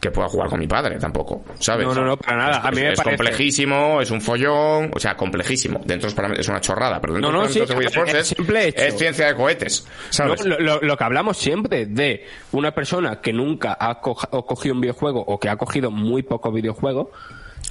que 0.02 0.10
pueda 0.12 0.28
jugar 0.28 0.50
con 0.50 0.60
mi 0.60 0.68
padre 0.68 0.98
tampoco, 0.98 1.46
¿sabes? 1.60 1.86
No, 1.88 1.94
no, 1.94 2.04
no, 2.04 2.18
para 2.18 2.36
nada. 2.36 2.58
Es, 2.58 2.66
A 2.66 2.72
mí 2.72 2.82
me 2.82 2.92
es 2.92 2.98
parece- 3.00 3.16
complejísimo, 3.18 4.02
es 4.02 4.10
un 4.12 4.20
follón, 4.20 4.92
o 4.94 5.00
sea, 5.00 5.16
complejísimo. 5.16 5.80
Dentro 5.86 6.10
es, 6.10 6.16
es 6.40 6.48
una 6.50 6.60
chorrada, 6.60 7.00
pero 7.00 7.14
dentro 7.14 7.32
No, 7.32 7.38
no, 7.38 7.48
de 7.48 7.60
los 7.60 7.70
sí, 7.70 7.76
Sports 7.86 8.14
es 8.16 8.32
es, 8.32 8.76
es 8.76 8.98
ciencia 8.98 9.28
de 9.28 9.36
cohetes, 9.36 9.88
¿sabes? 10.10 10.44
No, 10.44 10.58
lo, 10.82 10.98
que 10.98 11.04
hablamos 11.04 11.38
siempre 11.38 11.86
de 11.86 12.26
una 12.52 12.72
persona 12.72 13.22
que 13.22 13.32
nunca 13.32 13.78
ha, 13.80 14.02
co- 14.02 14.18
ha 14.20 14.42
cogido 14.42 14.74
un 14.74 14.82
videojuego 14.82 15.22
o 15.22 15.40
que 15.40 15.48
ha 15.50 15.56
cogido 15.56 15.92
muy 15.92 16.24
pocos 16.24 16.52
videojuegos. 16.52 17.08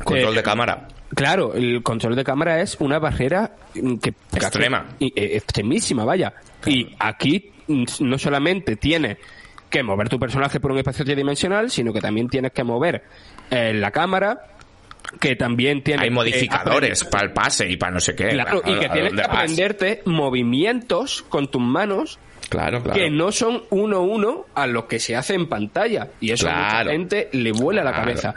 Control 0.05 0.32
eh, 0.32 0.36
de 0.36 0.43
cámara. 0.44 0.89
Claro, 1.15 1.52
el 1.55 1.82
control 1.82 2.15
de 2.15 2.23
cámara 2.24 2.61
es 2.62 2.77
una 2.78 3.01
barrera 3.01 3.57
que 3.74 4.15
Extrema. 4.36 4.86
eh, 5.01 5.11
extremísima, 5.35 6.05
vaya. 6.05 6.32
Y 6.65 6.94
aquí 7.01 7.51
mm, 7.66 7.85
no 8.01 8.16
solamente 8.19 8.77
tiene 8.77 9.19
que 9.70 9.82
mover 9.82 10.09
tu 10.09 10.18
personaje 10.18 10.60
por 10.60 10.72
un 10.72 10.78
espacio 10.78 11.05
tridimensional, 11.05 11.70
sino 11.70 11.92
que 11.92 12.01
también 12.01 12.28
tienes 12.28 12.52
que 12.52 12.64
mover 12.64 13.05
eh, 13.51 13.72
la 13.72 13.90
cámara, 13.90 14.38
que 15.18 15.36
también 15.36 15.82
tienes 15.82 16.05
Hay 16.05 16.10
modificadores 16.10 17.05
para 17.05 17.24
el 17.24 17.32
pase 17.32 17.68
y 17.70 17.76
para 17.76 17.92
no 17.92 18.01
sé 18.01 18.14
qué. 18.14 18.28
Claro, 18.30 18.62
y 18.66 18.72
¿A- 18.72 18.78
que 18.80 18.86
a 18.86 18.92
tienes 18.92 19.12
que 19.12 19.16
vas? 19.22 19.28
aprenderte 19.28 20.02
movimientos 20.05 21.22
con 21.28 21.48
tus 21.48 21.62
manos 21.62 22.18
Claro, 22.48 22.82
claro. 22.82 22.98
que 22.98 23.10
no 23.10 23.30
son 23.30 23.62
uno 23.70 23.98
a 23.98 24.01
uno 24.01 24.47
a 24.56 24.66
lo 24.66 24.88
que 24.88 24.98
se 24.98 25.14
hace 25.14 25.34
en 25.34 25.48
pantalla. 25.48 26.09
Y 26.20 26.32
eso 26.32 26.48
a 26.48 26.52
mucha 26.82 26.90
gente 26.90 27.28
le 27.32 27.52
vuela 27.52 27.84
la 27.84 27.92
cabeza. 27.92 28.34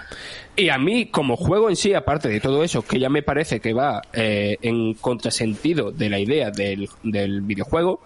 Y 0.56 0.70
a 0.70 0.78
mí, 0.78 1.08
como 1.08 1.36
juego 1.36 1.68
en 1.68 1.76
sí, 1.76 1.96
aparte 1.96 2.30
de 2.30 2.40
todo 2.40 2.64
eso, 2.64 2.84
que 2.84 3.00
ya 3.00 3.10
me 3.10 3.24
parece 3.24 3.60
que 3.60 3.74
va 3.74 4.04
eh, 4.14 4.58
en 4.62 4.94
contrasentido 4.94 5.92
de 5.92 6.12
la 6.12 6.20
idea 6.20 6.52
del, 6.52 6.88
del 7.02 7.42
videojuego, 7.42 8.02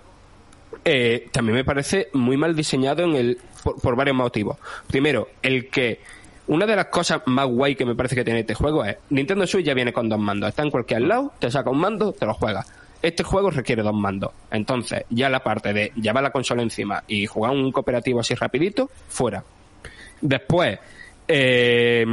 eh, 0.89 1.27
también 1.33 1.57
me 1.57 1.65
parece 1.65 2.07
muy 2.13 2.37
mal 2.37 2.55
diseñado 2.55 3.03
en 3.03 3.13
el, 3.13 3.37
por, 3.61 3.97
varios 3.97 4.15
motivos. 4.15 4.57
Primero, 4.87 5.27
el 5.41 5.69
que 5.69 5.99
una 6.47 6.65
de 6.65 6.77
las 6.77 6.85
cosas 6.85 7.23
más 7.25 7.45
guay 7.45 7.75
que 7.75 7.85
me 7.85 7.93
parece 7.93 8.15
que 8.15 8.23
tiene 8.23 8.39
este 8.39 8.53
juego 8.53 8.85
es 8.85 8.95
Nintendo 9.09 9.45
Switch 9.45 9.65
ya 9.65 9.73
viene 9.73 9.91
con 9.91 10.07
dos 10.07 10.17
mandos. 10.17 10.47
Está 10.47 10.63
en 10.63 10.71
cualquier 10.71 11.01
lado, 11.01 11.33
te 11.39 11.51
saca 11.51 11.69
un 11.69 11.79
mando, 11.79 12.13
te 12.13 12.25
lo 12.25 12.33
juegas. 12.33 12.71
Este 13.01 13.23
juego 13.23 13.51
requiere 13.51 13.83
dos 13.83 13.93
mandos. 13.93 14.31
Entonces, 14.49 15.03
ya 15.09 15.29
la 15.29 15.43
parte 15.43 15.73
de 15.73 15.91
llevar 15.95 16.23
la 16.23 16.31
consola 16.31 16.61
encima 16.61 17.03
y 17.05 17.25
jugar 17.25 17.51
un 17.51 17.69
cooperativo 17.73 18.21
así 18.21 18.33
rapidito, 18.33 18.89
fuera. 19.09 19.43
Después, 20.21 20.79
eh, 21.27 22.05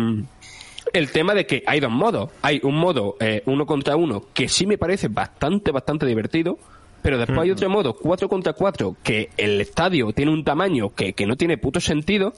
el 0.93 1.13
tema 1.13 1.33
de 1.35 1.47
que 1.47 1.63
hay 1.65 1.79
dos 1.79 1.93
modos. 1.93 2.31
Hay 2.43 2.59
un 2.65 2.75
modo 2.75 3.17
eh, 3.21 3.43
uno 3.47 3.67
contra 3.67 3.95
uno 3.95 4.25
que 4.35 4.49
sí 4.49 4.67
me 4.67 4.79
parece 4.79 5.07
bastante, 5.07 5.71
bastante 5.71 6.07
divertido. 6.07 6.59
Pero 7.05 7.19
después 7.19 7.39
hay 7.39 7.51
otro 7.51 7.69
modo 7.69 7.95
4 7.95 8.29
contra 8.31 8.55
4 8.55 8.97
que 9.03 9.29
el 9.37 9.61
estadio 9.61 10.11
tiene 10.15 10.33
un 10.33 10.43
tamaño 10.43 10.89
que, 10.89 11.13
que 11.13 11.27
no 11.27 11.37
tiene 11.37 11.59
puto 11.59 11.79
sentido 11.79 12.33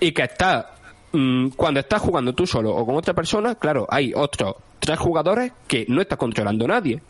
y 0.00 0.10
que 0.10 0.22
está 0.24 0.72
mm, 1.12 1.50
cuando 1.50 1.78
estás 1.78 2.02
jugando 2.02 2.32
tú 2.34 2.44
solo 2.44 2.74
o 2.74 2.84
con 2.84 2.96
otra 2.96 3.14
persona, 3.14 3.54
claro, 3.54 3.86
hay 3.88 4.12
otros 4.12 4.56
tres 4.80 4.98
jugadores 4.98 5.52
que 5.68 5.86
no 5.88 6.00
está 6.00 6.16
controlando 6.16 6.66
nadie. 6.66 7.00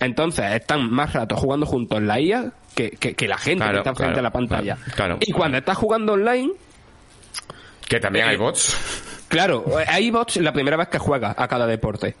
Entonces 0.00 0.44
están 0.52 0.90
más 0.92 1.14
rato 1.14 1.34
jugando 1.34 1.64
juntos 1.64 1.96
en 1.96 2.06
la 2.06 2.20
IA 2.20 2.52
que, 2.74 2.90
que- 2.90 3.14
que 3.14 3.26
la 3.26 3.38
gente 3.38 3.64
Claro, 3.64 3.72
que 3.72 3.78
está 3.78 3.94
frente 3.94 4.12
claro, 4.12 4.18
a 4.20 4.22
la 4.22 4.32
pantalla. 4.32 4.78
claro, 4.94 5.16
y 5.20 5.32
cuando 5.32 5.56
estás 5.56 5.78
jugando 5.78 6.12
online, 6.12 6.50
Que 7.88 8.00
también 8.00 8.26
hay 8.26 8.34
Eh, 8.34 8.38
bots. 8.38 8.76
claro, 9.28 9.64
hay 9.86 10.10
bots 10.10 10.36
la 10.36 10.52
primera 10.52 10.76
vez 10.76 10.88
que 10.88 10.98
juegas 10.98 11.34
a 11.38 11.48
cada 11.48 11.66
deporte. 11.66 12.14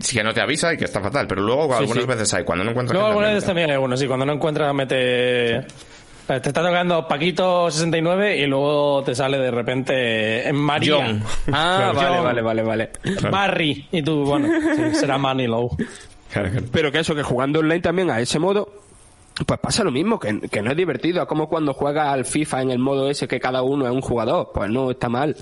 Sí 0.00 0.16
que 0.16 0.22
no 0.24 0.32
te 0.32 0.40
avisa 0.40 0.72
y 0.72 0.76
que 0.76 0.84
está 0.84 1.00
fatal. 1.00 1.26
Pero 1.26 1.42
luego 1.42 1.74
algunas 1.74 2.02
sí. 2.04 2.08
veces 2.08 2.34
hay. 2.34 2.44
Cuando 2.44 2.64
no 2.64 2.70
encuentras 2.70 2.94
Luego 2.94 3.14
gente, 3.14 3.26
alguna 3.28 3.46
también. 3.46 3.68
hay 3.70 3.74
algunos, 3.74 4.00
sí, 4.00 4.06
cuando 4.06 4.26
no 4.26 4.32
encuentras 4.34 4.74
mete... 4.74 5.56
eh, 5.56 5.66
Te 6.26 6.34
está 6.36 6.62
tocando 6.62 7.08
Paquito 7.08 7.70
69 7.70 8.36
y 8.38 8.46
luego 8.46 9.02
te 9.02 9.14
sale 9.14 9.38
de 9.38 9.50
repente 9.50 10.46
en 10.48 10.56
María. 10.56 10.94
John. 10.96 11.22
Ah, 11.52 11.90
Claro. 11.92 11.94
vale, 11.94 12.16
John. 12.16 12.24
vale, 12.24 12.42
vale, 12.42 12.62
vale. 12.62 12.90
Barry. 13.30 13.88
Y 13.90 14.02
tú, 14.02 14.24
bueno, 14.24 14.48
sí, 14.76 14.94
será 14.94 15.18
Manilow. 15.18 15.70
Claro, 16.32 16.50
claro. 16.50 16.66
Pero 16.70 16.92
que 16.92 16.98
eso, 17.00 17.14
que 17.14 17.22
jugando 17.22 17.60
online 17.60 17.80
también 17.80 18.10
a 18.10 18.20
ese 18.20 18.38
modo, 18.38 18.68
pues 19.46 19.58
pasa 19.60 19.82
lo 19.82 19.90
mismo, 19.90 20.18
que, 20.18 20.40
que 20.50 20.60
no 20.62 20.70
es 20.70 20.76
divertido. 20.76 21.22
Es 21.22 21.28
como 21.28 21.48
cuando 21.48 21.72
juegas 21.72 22.08
al 22.08 22.24
FIFA 22.26 22.62
en 22.62 22.70
el 22.72 22.78
modo 22.78 23.08
ese 23.10 23.26
que 23.26 23.40
cada 23.40 23.62
uno 23.62 23.86
es 23.86 23.92
un 23.92 24.02
jugador. 24.02 24.50
Pues 24.52 24.70
no, 24.70 24.90
está 24.90 25.08
mal. 25.08 25.34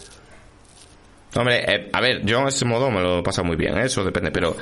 Hombre, 1.36 1.64
eh, 1.66 1.90
a 1.92 2.00
ver, 2.00 2.24
yo 2.24 2.40
en 2.40 2.48
ese 2.48 2.64
modo 2.64 2.90
me 2.90 3.00
lo 3.00 3.18
he 3.18 3.22
pasado 3.22 3.46
muy 3.46 3.56
bien, 3.56 3.76
¿eh? 3.78 3.84
eso 3.84 4.04
depende, 4.04 4.30
pero 4.30 4.56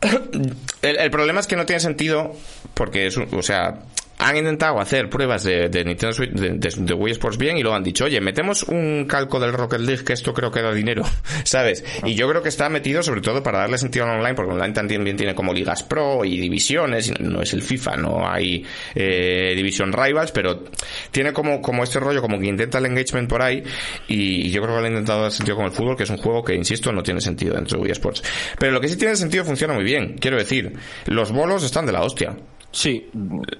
el, 0.82 0.98
el 0.98 1.10
problema 1.10 1.40
es 1.40 1.46
que 1.46 1.56
no 1.56 1.66
tiene 1.66 1.80
sentido 1.80 2.34
porque 2.74 3.06
es, 3.06 3.16
o 3.16 3.42
sea, 3.42 3.80
han 4.18 4.36
intentado 4.36 4.80
hacer 4.80 5.08
pruebas 5.08 5.44
de, 5.44 5.68
de 5.68 5.84
Nintendo 5.84 6.12
Switch, 6.12 6.30
de, 6.32 6.94
Wii 6.94 7.12
Sports 7.12 7.38
bien 7.38 7.56
y 7.56 7.62
luego 7.62 7.76
han 7.76 7.84
dicho, 7.84 8.04
oye, 8.04 8.20
metemos 8.20 8.64
un 8.64 9.06
calco 9.06 9.38
del 9.38 9.52
Rocket 9.52 9.80
League 9.80 10.04
que 10.04 10.12
esto 10.12 10.34
creo 10.34 10.50
que 10.50 10.60
da 10.60 10.72
dinero, 10.72 11.02
¿sabes? 11.44 11.84
Y 12.04 12.14
yo 12.14 12.28
creo 12.28 12.42
que 12.42 12.48
está 12.48 12.68
metido 12.68 13.02
sobre 13.02 13.20
todo 13.20 13.42
para 13.42 13.60
darle 13.60 13.78
sentido 13.78 14.06
al 14.06 14.18
online, 14.18 14.34
porque 14.34 14.52
online 14.52 14.74
también 14.74 15.16
tiene 15.16 15.34
como 15.34 15.52
ligas 15.52 15.82
pro 15.82 16.24
y 16.24 16.38
divisiones, 16.40 17.08
y 17.08 17.22
no 17.22 17.42
es 17.42 17.52
el 17.52 17.62
FIFA, 17.62 17.96
no 17.96 18.28
hay 18.28 18.64
eh, 18.94 19.52
Division 19.54 19.92
Rivals, 19.92 20.32
pero 20.32 20.64
tiene 21.10 21.32
como, 21.32 21.62
como 21.62 21.84
este 21.84 22.00
rollo, 22.00 22.20
como 22.20 22.38
que 22.38 22.46
intenta 22.46 22.78
el 22.78 22.86
engagement 22.86 23.28
por 23.28 23.42
ahí, 23.42 23.62
y 24.08 24.50
yo 24.50 24.62
creo 24.62 24.74
que 24.74 24.80
lo 24.80 24.86
ha 24.86 24.90
intentado 24.90 25.22
dar 25.22 25.32
sentido 25.32 25.56
con 25.56 25.66
el 25.66 25.72
fútbol, 25.72 25.96
que 25.96 26.02
es 26.02 26.10
un 26.10 26.18
juego 26.18 26.42
que, 26.44 26.54
insisto, 26.54 26.92
no 26.92 27.02
tiene 27.02 27.20
sentido 27.20 27.54
dentro 27.54 27.78
de 27.78 27.84
Wii 27.84 27.92
Sports. 27.92 28.22
Pero 28.58 28.72
lo 28.72 28.80
que 28.80 28.88
sí 28.88 28.96
tiene 28.96 29.16
sentido 29.16 29.44
funciona 29.44 29.74
muy 29.74 29.84
bien, 29.84 30.16
quiero 30.18 30.36
decir, 30.36 30.72
los 31.06 31.30
bolos 31.32 31.64
están 31.64 31.86
de 31.86 31.92
la 31.92 32.02
hostia. 32.02 32.36
Sí, 32.70 33.10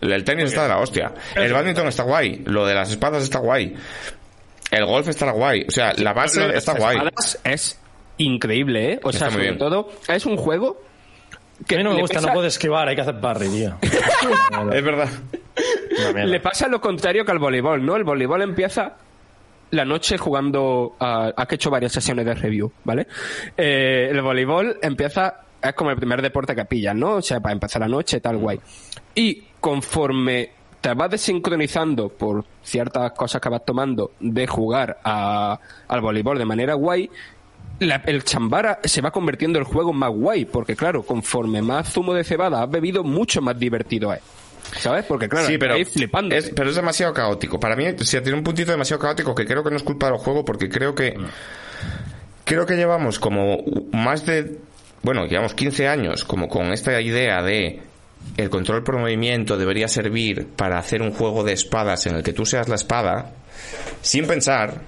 El 0.00 0.24
tenis 0.24 0.46
está 0.46 0.64
de 0.64 0.68
la 0.68 0.78
hostia. 0.78 1.12
El 1.34 1.52
badminton 1.52 1.88
está 1.88 2.02
guay. 2.02 2.42
Lo 2.44 2.66
de 2.66 2.74
las 2.74 2.90
espadas 2.90 3.22
está 3.22 3.38
guay. 3.38 3.74
El 4.70 4.84
golf 4.84 5.08
está 5.08 5.30
guay. 5.30 5.64
O 5.66 5.70
sea, 5.70 5.92
la 5.96 6.12
base 6.12 6.40
Lo 6.40 6.48
de 6.48 6.58
está 6.58 6.72
las 6.74 6.80
guay. 6.82 6.96
espadas 6.98 7.40
Es 7.44 7.80
increíble, 8.18 8.92
¿eh? 8.92 9.00
O 9.02 9.10
Está 9.10 9.18
sea, 9.18 9.26
muy 9.28 9.32
sobre 9.34 9.44
bien. 9.46 9.58
todo, 9.58 9.88
es 10.08 10.26
un 10.26 10.36
juego 10.36 10.82
que 11.66 11.74
A 11.74 11.78
mí 11.78 11.84
no 11.84 11.90
me 11.90 11.96
le 11.96 12.02
gusta, 12.02 12.20
no 12.20 12.32
puedes 12.32 12.54
esquivar, 12.54 12.86
hay 12.88 12.94
que 12.94 13.00
hacer 13.00 13.18
parry, 13.20 13.48
tío. 13.48 13.76
Es 14.72 14.84
verdad. 14.84 15.08
Una 15.98 16.12
mierda. 16.12 16.24
Le 16.26 16.40
pasa 16.40 16.68
lo 16.68 16.80
contrario 16.80 17.24
que 17.24 17.32
al 17.32 17.38
voleibol, 17.38 17.84
¿no? 17.84 17.96
El 17.96 18.04
voleibol 18.04 18.42
empieza 18.42 18.96
la 19.70 19.84
noche 19.84 20.18
jugando 20.18 20.96
a... 21.00 21.32
Hecho 21.50 21.70
varias 21.70 21.92
sesiones 21.92 22.24
de 22.26 22.34
review, 22.34 22.70
¿vale? 22.84 23.06
Eh, 23.56 24.08
el 24.10 24.20
voleibol 24.22 24.78
empieza... 24.82 25.40
Es 25.62 25.74
como 25.74 25.90
el 25.90 25.96
primer 25.96 26.22
deporte 26.22 26.54
que 26.54 26.64
pillas, 26.64 26.94
¿no? 26.94 27.14
O 27.16 27.22
sea, 27.22 27.40
para 27.40 27.52
empezar 27.52 27.80
la 27.80 27.88
noche, 27.88 28.20
tal, 28.20 28.36
guay. 28.38 28.60
Y 29.14 29.42
conforme 29.60 30.50
te 30.80 30.94
vas 30.94 31.10
desincronizando 31.10 32.08
por 32.08 32.44
ciertas 32.62 33.10
cosas 33.12 33.40
que 33.40 33.48
vas 33.48 33.64
tomando 33.64 34.12
de 34.20 34.46
jugar 34.46 34.98
a- 35.02 35.58
al 35.88 36.00
voleibol 36.00 36.38
de 36.38 36.44
manera 36.44 36.74
guay, 36.74 37.10
la- 37.80 38.02
el 38.06 38.22
chambara 38.22 38.78
se 38.84 39.00
va 39.00 39.10
convirtiendo 39.10 39.58
en 39.58 39.64
el 39.66 39.72
juego 39.72 39.92
más 39.92 40.10
guay, 40.10 40.44
porque 40.44 40.76
claro, 40.76 41.02
conforme 41.02 41.62
más 41.62 41.92
zumo 41.92 42.14
de 42.14 42.22
cebada 42.22 42.62
has 42.62 42.70
bebido, 42.70 43.02
mucho 43.02 43.40
más 43.42 43.58
divertido 43.58 44.12
es. 44.12 44.20
¿Sabes? 44.80 45.04
Porque 45.06 45.28
claro, 45.28 45.46
sí, 45.46 45.56
pero 45.58 45.74
ahí 45.74 45.84
flipando. 45.84 46.34
es, 46.34 46.50
pero 46.54 46.68
es 46.70 46.76
demasiado 46.76 47.14
caótico. 47.14 47.58
Para 47.58 47.74
mí, 47.74 47.84
sí, 48.00 48.20
tiene 48.20 48.36
un 48.38 48.44
puntito 48.44 48.70
demasiado 48.70 49.00
caótico 49.00 49.34
que 49.34 49.46
creo 49.46 49.64
que 49.64 49.70
no 49.70 49.76
es 49.76 49.82
culpa 49.82 50.06
del 50.10 50.18
juego 50.18 50.44
porque 50.44 50.68
creo 50.68 50.94
que 50.94 51.16
creo 52.44 52.66
que 52.66 52.76
llevamos 52.76 53.18
como 53.18 53.58
más 53.92 54.24
de 54.26 54.58
bueno, 55.02 55.26
llevamos 55.26 55.54
15 55.54 55.88
años 55.88 56.24
como 56.24 56.48
con 56.48 56.72
esta 56.72 57.00
idea 57.00 57.42
de 57.42 57.80
el 58.36 58.50
control 58.50 58.82
por 58.82 58.98
movimiento 58.98 59.56
debería 59.56 59.88
servir 59.88 60.48
para 60.56 60.78
hacer 60.78 61.02
un 61.02 61.12
juego 61.12 61.44
de 61.44 61.52
espadas 61.52 62.06
en 62.06 62.16
el 62.16 62.22
que 62.22 62.32
tú 62.32 62.44
seas 62.44 62.68
la 62.68 62.74
espada 62.74 63.32
sin 64.02 64.26
pensar 64.26 64.80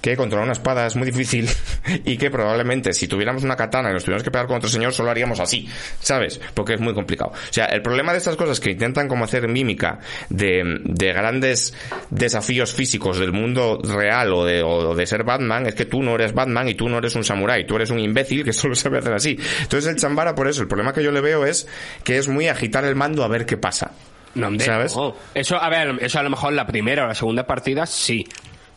que 0.00 0.16
controlar 0.16 0.44
una 0.44 0.52
espada 0.52 0.86
es 0.86 0.96
muy 0.96 1.06
difícil 1.06 1.48
y 2.04 2.16
que 2.16 2.30
probablemente 2.30 2.92
si 2.92 3.06
tuviéramos 3.06 3.42
una 3.42 3.56
katana 3.56 3.90
y 3.90 3.92
nos 3.92 4.04
tuviéramos 4.04 4.24
que 4.24 4.30
pegar 4.30 4.46
con 4.46 4.56
otro 4.56 4.68
señor 4.68 4.92
solo 4.92 5.10
haríamos 5.10 5.40
así, 5.40 5.68
¿sabes? 6.00 6.40
Porque 6.54 6.74
es 6.74 6.80
muy 6.80 6.94
complicado. 6.94 7.32
O 7.32 7.52
sea, 7.52 7.66
el 7.66 7.82
problema 7.82 8.12
de 8.12 8.18
estas 8.18 8.36
cosas 8.36 8.60
que 8.60 8.70
intentan 8.70 9.08
como 9.08 9.24
hacer 9.24 9.48
mímica 9.48 9.98
de, 10.28 10.80
de 10.84 11.12
grandes 11.12 11.74
desafíos 12.10 12.72
físicos 12.72 13.18
del 13.18 13.32
mundo 13.32 13.80
real 13.82 14.32
o 14.32 14.44
de, 14.44 14.62
o 14.62 14.94
de 14.94 15.06
ser 15.06 15.24
Batman 15.24 15.66
es 15.66 15.74
que 15.74 15.84
tú 15.84 16.02
no 16.02 16.14
eres 16.14 16.32
Batman 16.32 16.68
y 16.68 16.74
tú 16.74 16.88
no 16.88 16.98
eres 16.98 17.14
un 17.14 17.24
samurái, 17.24 17.66
tú 17.66 17.76
eres 17.76 17.90
un 17.90 17.98
imbécil 17.98 18.44
que 18.44 18.52
solo 18.52 18.74
sabe 18.74 18.98
hacer 18.98 19.12
así. 19.12 19.38
Entonces 19.62 19.90
el 19.90 19.96
chambara 19.96 20.34
por 20.34 20.48
eso, 20.48 20.62
el 20.62 20.68
problema 20.68 20.92
que 20.92 21.02
yo 21.02 21.12
le 21.12 21.20
veo 21.20 21.44
es 21.44 21.66
que 22.04 22.18
es 22.18 22.28
muy 22.28 22.48
agitar 22.48 22.84
el 22.84 22.96
mando 22.96 23.24
a 23.24 23.28
ver 23.28 23.46
qué 23.46 23.56
pasa. 23.56 23.92
No, 24.34 24.48
¿Sabes? 24.60 24.94
no. 24.94 25.16
Eso, 25.34 25.60
a 25.60 25.68
ver, 25.68 25.98
eso 26.00 26.20
a 26.20 26.22
lo 26.22 26.30
mejor 26.30 26.52
la 26.52 26.66
primera 26.66 27.04
o 27.04 27.08
la 27.08 27.14
segunda 27.14 27.46
partida 27.46 27.84
sí. 27.86 28.24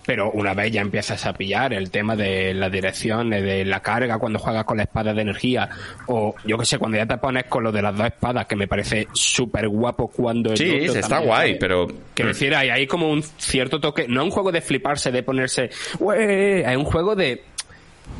Pero 0.05 0.31
una 0.31 0.53
vez 0.53 0.71
ya 0.71 0.81
empiezas 0.81 1.25
a 1.25 1.33
pillar 1.33 1.73
el 1.73 1.89
tema 1.89 2.15
de 2.15 2.53
la 2.53 2.69
dirección, 2.69 3.29
de- 3.29 3.63
la 3.63 3.79
carga 3.79 4.17
cuando 4.19 4.37
juegas 4.37 4.65
con 4.65 4.75
la 4.77 4.83
espada 4.83 5.13
de 5.13 5.21
energía, 5.21 5.69
o 6.07 6.35
yo 6.45 6.57
que 6.57 6.65
sé, 6.65 6.77
cuando 6.77 6.97
ya 6.97 7.05
te 7.05 7.17
pones 7.17 7.45
con 7.45 7.63
lo 7.63 7.71
de 7.71 7.81
las 7.81 7.95
dos 7.95 8.07
espadas, 8.07 8.45
que 8.45 8.55
me 8.57 8.67
parece 8.67 9.07
súper 9.13 9.69
guapo 9.69 10.09
cuando 10.09 10.51
el 10.51 10.57
Sí, 10.57 10.69
otro 10.89 10.99
está 10.99 11.19
guay, 11.19 11.57
pero... 11.57 11.87
Que 12.13 12.25
decir, 12.25 12.53
hay 12.53 12.69
ahí 12.69 12.85
como 12.85 13.09
un 13.09 13.23
cierto 13.23 13.79
toque, 13.79 14.07
no 14.07 14.21
es 14.21 14.25
un 14.25 14.31
juego 14.31 14.51
de 14.51 14.61
fliparse, 14.61 15.11
de 15.11 15.23
ponerse, 15.23 15.69
es 15.69 16.77
un 16.77 16.83
juego 16.85 17.15
de, 17.15 17.43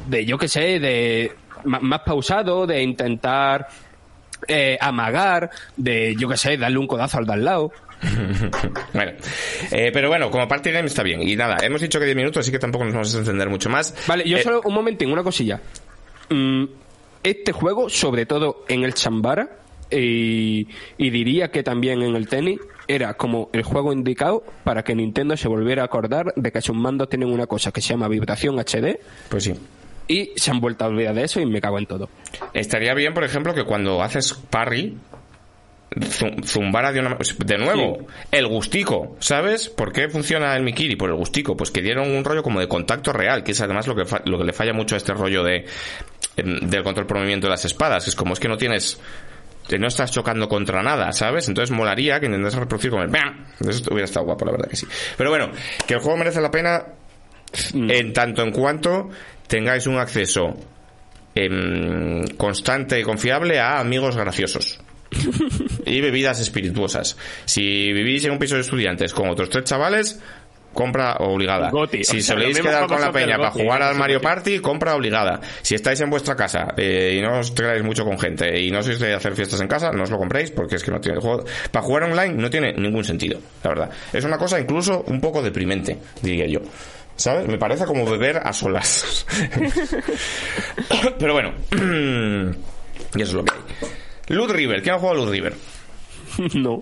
de 0.07 0.26
yo 0.26 0.38
que 0.38 0.47
sé, 0.47 0.80
de 0.80 1.31
más 1.65 2.01
pausado, 2.01 2.65
de 2.65 2.81
intentar 2.81 3.68
eh, 4.47 4.77
amagar, 4.81 5.49
de 5.77 6.15
yo 6.18 6.27
que 6.27 6.38
sé, 6.38 6.57
darle 6.57 6.77
un 6.77 6.88
codazo 6.88 7.18
al 7.18 7.26
de 7.26 7.34
al 7.34 7.45
lado. 7.45 7.72
Bueno, 8.93 9.11
eh, 9.71 9.91
pero 9.93 10.09
bueno, 10.09 10.30
como 10.30 10.47
party 10.47 10.71
game 10.71 10.88
está 10.88 11.03
bien. 11.03 11.21
Y 11.27 11.35
nada, 11.35 11.57
hemos 11.63 11.81
dicho 11.81 11.99
que 11.99 12.05
10 12.05 12.15
minutos, 12.17 12.41
así 12.41 12.51
que 12.51 12.59
tampoco 12.59 12.85
nos 12.85 12.93
vamos 12.93 13.15
a 13.15 13.19
entender 13.19 13.49
mucho 13.49 13.69
más. 13.69 13.95
Vale, 14.07 14.27
yo 14.27 14.38
Eh, 14.38 14.43
solo 14.43 14.61
un 14.65 14.73
momentín, 14.73 15.11
una 15.11 15.23
cosilla. 15.23 15.59
Mm, 16.30 16.65
este 17.23 17.51
juego, 17.51 17.89
sobre 17.89 18.25
todo 18.25 18.65
en 18.67 18.84
el 18.84 18.93
Chambara, 18.93 19.57
y, 19.91 20.67
y 20.97 21.09
diría 21.09 21.51
que 21.51 21.63
también 21.63 22.01
en 22.01 22.15
el 22.15 22.27
tenis, 22.27 22.59
era 22.88 23.13
como 23.13 23.49
el 23.53 23.63
juego 23.63 23.93
indicado 23.93 24.43
para 24.63 24.84
que 24.84 24.93
Nintendo 24.95 25.38
se 25.38 25.47
volviera 25.47 25.84
a 25.84 25.85
acordar 25.85 26.34
de 26.35 26.51
que 26.51 26.61
sus 26.61 26.75
mandos 26.75 27.09
tienen 27.09 27.30
una 27.31 27.47
cosa 27.47 27.71
que 27.71 27.80
se 27.81 27.89
llama 27.89 28.07
vibración 28.09 28.57
HD 28.59 28.99
Pues 29.30 29.45
sí. 29.45 29.53
y 30.07 30.31
se 30.35 30.51
han 30.51 30.59
vuelto 30.59 30.84
a 30.84 30.88
olvidar 30.89 31.15
de 31.15 31.23
eso 31.23 31.39
y 31.39 31.45
me 31.45 31.61
cago 31.61 31.77
en 31.80 31.85
todo. 31.85 32.09
Estaría 32.53 32.93
bien, 32.93 33.13
por 33.13 33.23
ejemplo, 33.23 33.53
que 33.53 33.63
cuando 33.63 34.01
haces 34.03 34.34
parry, 34.34 34.97
zumbara 36.45 36.91
de 36.91 36.99
una 36.99 37.18
de 37.45 37.57
nuevo 37.57 38.07
el 38.32 38.48
gustico 38.48 39.15
sabes 39.20 39.70
por 39.70 39.91
qué 39.91 40.10
funciona 40.10 40.56
el 40.56 40.64
Mikiri 40.64 40.95
por 40.95 41.10
el 41.10 41.15
gustico 41.15 41.56
pues 41.56 41.72
que 41.72 41.82
dieron 41.82 42.10
un 42.11 42.24
rollo 42.24 42.41
como 42.44 42.60
de 42.60 42.68
contacto 42.68 43.14
real 43.14 43.44
que 43.44 43.52
es 43.52 43.61
además 43.61 43.88
lo 43.88 43.95
que 43.95 44.06
fa- 44.06 44.22
lo 44.26 44.38
que 44.38 44.44
le 44.45 44.53
falla 44.53 44.74
mucho 44.74 44.95
a 44.95 44.98
este 44.98 45.14
rollo 45.14 45.44
de 45.44 45.65
em, 46.38 46.60
del 46.61 46.84
control 46.84 47.06
por 47.06 47.18
movimiento 47.18 47.48
de 47.48 47.52
las 47.52 47.65
espadas 47.65 48.07
es 48.07 48.15
como 48.15 48.34
es 48.34 48.40
que 48.40 48.48
no 48.48 48.57
tienes 48.57 48.99
que 49.68 49.80
no 49.80 49.88
estás 49.88 50.11
chocando 50.11 50.49
contra 50.49 50.84
nada, 50.84 51.14
¿sabes? 51.14 51.48
Entonces 51.48 51.72
molaría 51.74 52.20
que 52.20 52.26
intentases 52.26 52.60
reproducir 52.60 52.91
como 52.91 53.03
el 53.03 53.10
¡bam! 53.10 53.45
Eso 53.61 53.84
hubiera 53.91 54.03
estado 54.03 54.26
guapo, 54.26 54.44
la 54.44 54.52
verdad 54.52 54.68
que 54.68 54.76
sí. 54.76 54.86
Pero 55.18 55.30
bueno, 55.30 55.52
que 55.88 55.94
el 55.94 56.02
juego 56.02 56.18
merece 56.18 56.41
la 56.41 56.52
pena 56.52 56.84
en 57.74 58.11
tanto 58.11 58.41
en 58.41 58.52
cuanto 58.52 59.10
tengáis 59.48 59.88
un 59.88 59.99
acceso 59.99 60.53
em, 61.34 62.26
constante 62.38 62.99
y 62.99 63.03
confiable 63.03 63.60
a 63.60 63.80
amigos 63.80 64.18
graciosos 64.18 64.82
y 65.85 66.02
bebidas 66.02 66.40
espirituosas. 66.40 67.18
Si 67.45 67.91
vivís 67.94 68.26
en 68.26 68.31
un 68.31 68.40
piso 68.40 68.56
de 68.56 68.61
estudiantes 68.61 69.14
con 69.14 69.30
otros 69.30 69.49
tres 69.49 69.65
chavales, 69.65 70.19
compra 70.73 71.15
obligada. 71.19 71.69
Goti. 71.69 72.03
Si 72.03 72.18
O 72.18 72.22
sea, 72.22 72.35
soléis 72.35 72.60
quedar 72.60 72.88
con 72.88 72.99
la 72.99 73.11
peña 73.11 73.38
para 73.38 73.52
jugar 73.52 73.81
¿eh? 73.81 73.85
al 73.85 73.95
Mario. 73.95 74.19
Party, 74.19 74.60
compra 74.60 74.95
obligada. 74.95 75.40
Si 75.61 75.76
estáis 75.76 76.02
en 76.02 76.10
vuestra 76.10 76.35
casa 76.35 76.73
eh, 76.77 77.15
y 77.18 77.22
no 77.22 77.40
os 77.40 77.53
traéis 77.53 77.84
mucho 77.84 78.03
con 78.03 78.19
gente 78.19 78.60
y 78.60 78.72
no 78.72 78.81
sois 78.81 78.99
de 78.99 79.14
hacer 79.14 79.34
fiestas 79.35 79.61
en 79.61 79.68
casa, 79.68 79.91
no 79.91 80.03
os 80.03 80.10
lo 80.10 80.18
compréis 80.18 80.52
porque 80.52 80.76
es 80.76 80.84
que 80.84 80.91
no 80.91 80.99
tiene 80.99 81.18
el 81.18 81.22
juego. 81.22 81.45
Para 81.72 81.85
jugar 81.85 82.03
online 82.03 82.34
no 82.34 82.49
tiene 82.49 82.73
ningún 82.73 83.03
sentido, 83.03 83.40
la 83.64 83.69
verdad. 83.69 83.91
Es 84.11 84.23
una 84.26 84.38
cosa 84.38 84.60
incluso 84.60 85.03
un 85.07 85.22
poco 85.22 85.41
deprimente, 85.41 85.98
diría 86.22 86.48
yo. 86.48 86.60
¿Sabes? 87.15 87.48
Me 87.48 87.60
parece 87.60 87.85
como 87.85 88.10
beber 88.10 88.38
a 88.38 88.52
solas. 88.52 89.26
Pero 91.19 91.34
bueno, 91.34 91.53
y 93.15 93.22
eso 93.22 93.30
es 93.30 93.34
lo 93.34 93.45
que 93.45 93.53
hay. 93.53 93.90
Loot 94.29 94.51
River, 94.51 94.81
¿quién 94.81 94.95
ha 94.95 94.99
jugado 94.99 95.21
a 95.21 95.23
Loot 95.23 95.31
River? 95.31 95.53
No. 96.55 96.81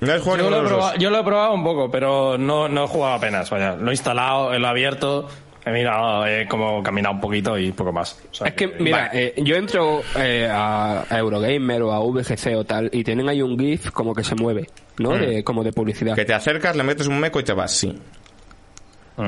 No 0.00 0.12
has 0.12 0.22
jugado 0.22 0.44
Yo 0.44 0.50
lo, 0.50 0.56
he 0.56 0.66
probado, 0.66 0.92
dos. 0.92 0.98
yo 0.98 1.10
lo 1.10 1.18
he 1.20 1.24
probado 1.24 1.54
un 1.54 1.62
poco, 1.64 1.90
pero 1.90 2.38
no, 2.38 2.68
no 2.68 2.84
he 2.84 2.86
jugado 2.86 3.14
apenas. 3.14 3.50
Vaya, 3.50 3.76
lo 3.76 3.90
he 3.90 3.92
instalado, 3.92 4.58
lo 4.58 4.66
he 4.66 4.70
abierto, 4.70 5.28
he 5.64 5.70
mirado, 5.70 6.26
he 6.26 6.46
como 6.48 6.82
caminado 6.82 7.14
un 7.16 7.20
poquito 7.20 7.58
y 7.58 7.72
poco 7.72 7.92
más. 7.92 8.18
O 8.30 8.34
sea, 8.34 8.48
Es 8.48 8.54
que, 8.54 8.68
mira, 8.68 9.10
eh, 9.12 9.34
yo 9.36 9.56
entro 9.56 10.00
eh, 10.16 10.48
a, 10.50 11.04
Eurogamer 11.10 11.82
o 11.82 11.92
a 11.92 12.00
VGC 12.00 12.56
o 12.56 12.64
tal 12.64 12.88
y 12.92 13.04
tienen 13.04 13.28
ahí 13.28 13.42
un 13.42 13.58
GIF 13.58 13.90
como 13.90 14.14
que 14.14 14.24
se 14.24 14.34
mueve, 14.34 14.68
¿no? 14.98 15.10
De, 15.10 15.44
como 15.44 15.62
de 15.62 15.72
publicidad. 15.72 16.14
Que 16.14 16.24
te 16.24 16.34
acercas, 16.34 16.74
le 16.76 16.82
metes 16.82 17.06
un 17.06 17.20
meco 17.20 17.40
y 17.40 17.44
te 17.44 17.52
vas, 17.52 17.72
sí. 17.72 17.94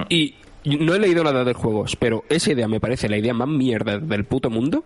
Y 0.09 0.35
no 0.65 0.95
he 0.95 0.99
leído 0.99 1.25
nada 1.25 1.45
de 1.45 1.53
juegos, 1.55 1.97
pero 1.97 2.25
esa 2.29 2.53
idea 2.53 2.69
me 2.69 2.81
parece 2.81 3.09
la 3.09 3.19
idea 3.19 3.35
más 3.35 3.49
mierda 3.49 3.99
del 3.99 4.25
puto 4.25 4.49
mundo. 4.49 4.85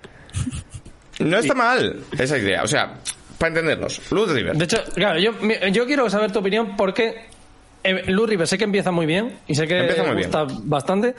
No 1.20 1.38
está 1.38 1.54
mal 1.54 2.00
esa 2.18 2.38
idea. 2.38 2.62
O 2.62 2.66
sea, 2.66 2.94
para 3.38 3.48
entendernos, 3.48 4.00
Loot 4.10 4.30
River. 4.30 4.56
De 4.56 4.64
hecho, 4.64 4.82
claro, 4.94 5.18
yo, 5.18 5.86
quiero 5.86 6.08
saber 6.10 6.32
tu 6.32 6.38
opinión 6.40 6.76
porque 6.76 7.26
eh, 7.84 8.02
Lou 8.10 8.26
River 8.26 8.46
sé 8.46 8.58
que 8.58 8.64
empieza 8.64 8.90
muy 8.90 9.06
bien 9.06 9.38
y 9.46 9.54
sé 9.54 9.66
que 9.66 9.78
Empieza 9.80 10.04
muy 10.04 10.22
gusta 10.22 10.46
bastante, 10.64 11.14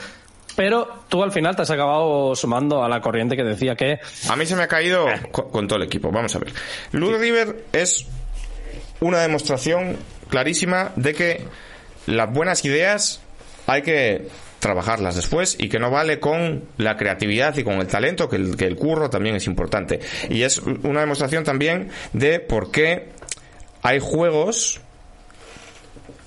pero 0.56 1.04
tú 1.10 1.24
al 1.24 1.32
final 1.32 1.56
te 1.56 1.62
has 1.62 1.72
acabado 1.72 2.36
sumando 2.36 2.84
a 2.84 2.90
la 2.90 3.02
corriente 3.02 3.36
que 3.36 3.44
decía 3.44 3.76
que 3.76 4.00
A 4.30 4.36
mí 4.36 4.46
se 4.46 4.56
me 4.56 4.64
ha 4.64 4.68
caído 4.68 5.06
co- 5.32 5.50
con, 5.50 5.68
todo 5.68 5.78
el 5.78 5.86
equipo. 5.86 6.12
Vamos 6.12 6.36
a 6.36 6.40
ver. 6.40 6.52
Loot 6.92 7.20
River 7.20 7.66
es 7.74 8.06
una 9.00 9.20
demostración 9.20 9.98
clarísima 10.30 10.92
de 10.96 11.14
que 11.14 11.46
las 12.08 12.32
buenas 12.32 12.66
ideas 12.66 13.22
hay 13.68 13.82
que 13.84 14.28
trabajarlas 14.60 15.16
después 15.16 15.56
y 15.60 15.70
que 15.70 15.80
no 15.80 15.92
vale 15.92 16.20
con 16.20 16.66
la 16.78 16.98
creatividad 16.98 17.56
y 17.58 17.64
con 17.64 17.76
el 17.76 17.88
talento, 17.88 18.28
que 18.28 18.38
el, 18.38 18.56
que 18.56 18.66
el 18.66 18.76
curro 18.76 19.10
también 19.10 19.36
es 19.36 19.48
importante. 19.48 20.00
Y 20.30 20.44
es 20.44 20.60
una 20.60 21.02
demostración 21.02 21.44
también 21.44 21.90
de 22.14 22.40
por 22.40 22.72
qué 22.72 23.10
hay 23.84 24.00
juegos 24.00 24.82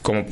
como, 0.03 0.25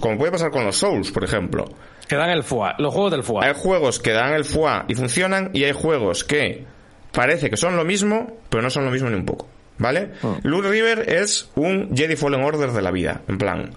como 0.00 0.18
puede 0.18 0.32
pasar 0.32 0.50
con 0.50 0.64
los 0.64 0.76
Souls, 0.76 1.10
por 1.10 1.24
ejemplo. 1.24 1.64
que 2.08 2.16
dan 2.16 2.30
el 2.30 2.42
FUA, 2.42 2.76
los 2.78 2.92
juegos 2.92 3.12
del 3.12 3.22
FUA. 3.22 3.44
Hay 3.46 3.54
juegos 3.54 3.98
que 3.98 4.12
dan 4.12 4.34
el 4.34 4.44
FUA 4.44 4.84
y 4.88 4.94
funcionan 4.94 5.50
y 5.54 5.64
hay 5.64 5.72
juegos 5.72 6.24
que 6.24 6.64
parece 7.12 7.48
que 7.48 7.56
son 7.56 7.76
lo 7.76 7.84
mismo, 7.84 8.38
pero 8.50 8.62
no 8.62 8.70
son 8.70 8.84
lo 8.84 8.90
mismo 8.90 9.08
ni 9.08 9.16
un 9.16 9.24
poco. 9.24 9.48
¿Vale? 9.76 10.12
Loot 10.44 10.66
River 10.66 11.10
es 11.10 11.50
un 11.56 11.96
Jedi 11.96 12.14
Fallen 12.14 12.44
Order 12.44 12.70
de 12.70 12.80
la 12.80 12.92
vida. 12.92 13.22
En 13.26 13.38
plan, 13.38 13.70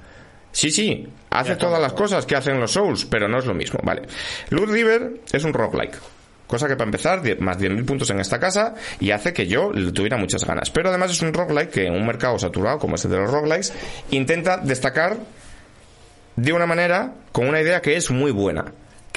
sí, 0.57 0.71
sí, 0.71 1.07
hace 1.29 1.55
todas 1.55 1.79
las 1.79 1.93
cosas 1.93 2.25
que 2.25 2.35
hacen 2.35 2.59
los 2.59 2.71
Souls, 2.71 3.05
pero 3.05 3.27
no 3.27 3.37
es 3.37 3.45
lo 3.45 3.53
mismo. 3.53 3.79
¿Vale? 3.83 4.01
Loot 4.49 4.69
River 4.69 5.21
es 5.31 5.43
un 5.43 5.53
roguelike. 5.53 5.97
Cosa 6.47 6.67
que 6.67 6.75
para 6.75 6.87
empezar, 6.87 7.21
más 7.39 7.59
10.000 7.59 7.85
puntos 7.85 8.09
en 8.09 8.19
esta 8.19 8.39
casa 8.39 8.73
y 8.99 9.11
hace 9.11 9.33
que 9.33 9.47
yo 9.47 9.71
le 9.71 9.91
tuviera 9.91 10.17
muchas 10.17 10.45
ganas. 10.45 10.71
Pero 10.71 10.89
además 10.89 11.11
es 11.11 11.21
un 11.21 11.33
roguelike 11.33 11.69
que 11.69 11.85
en 11.85 11.93
un 11.93 12.07
mercado 12.07 12.39
saturado 12.39 12.79
como 12.79 12.95
este 12.95 13.09
de 13.09 13.17
los 13.17 13.29
roguelikes 13.29 13.73
intenta 14.11 14.57
destacar 14.57 15.17
de 16.37 16.53
una 16.53 16.65
manera 16.65 17.13
con 17.31 17.47
una 17.47 17.61
idea 17.61 17.81
que 17.81 17.97
es 17.97 18.09
muy 18.09 18.31
buena, 18.31 18.65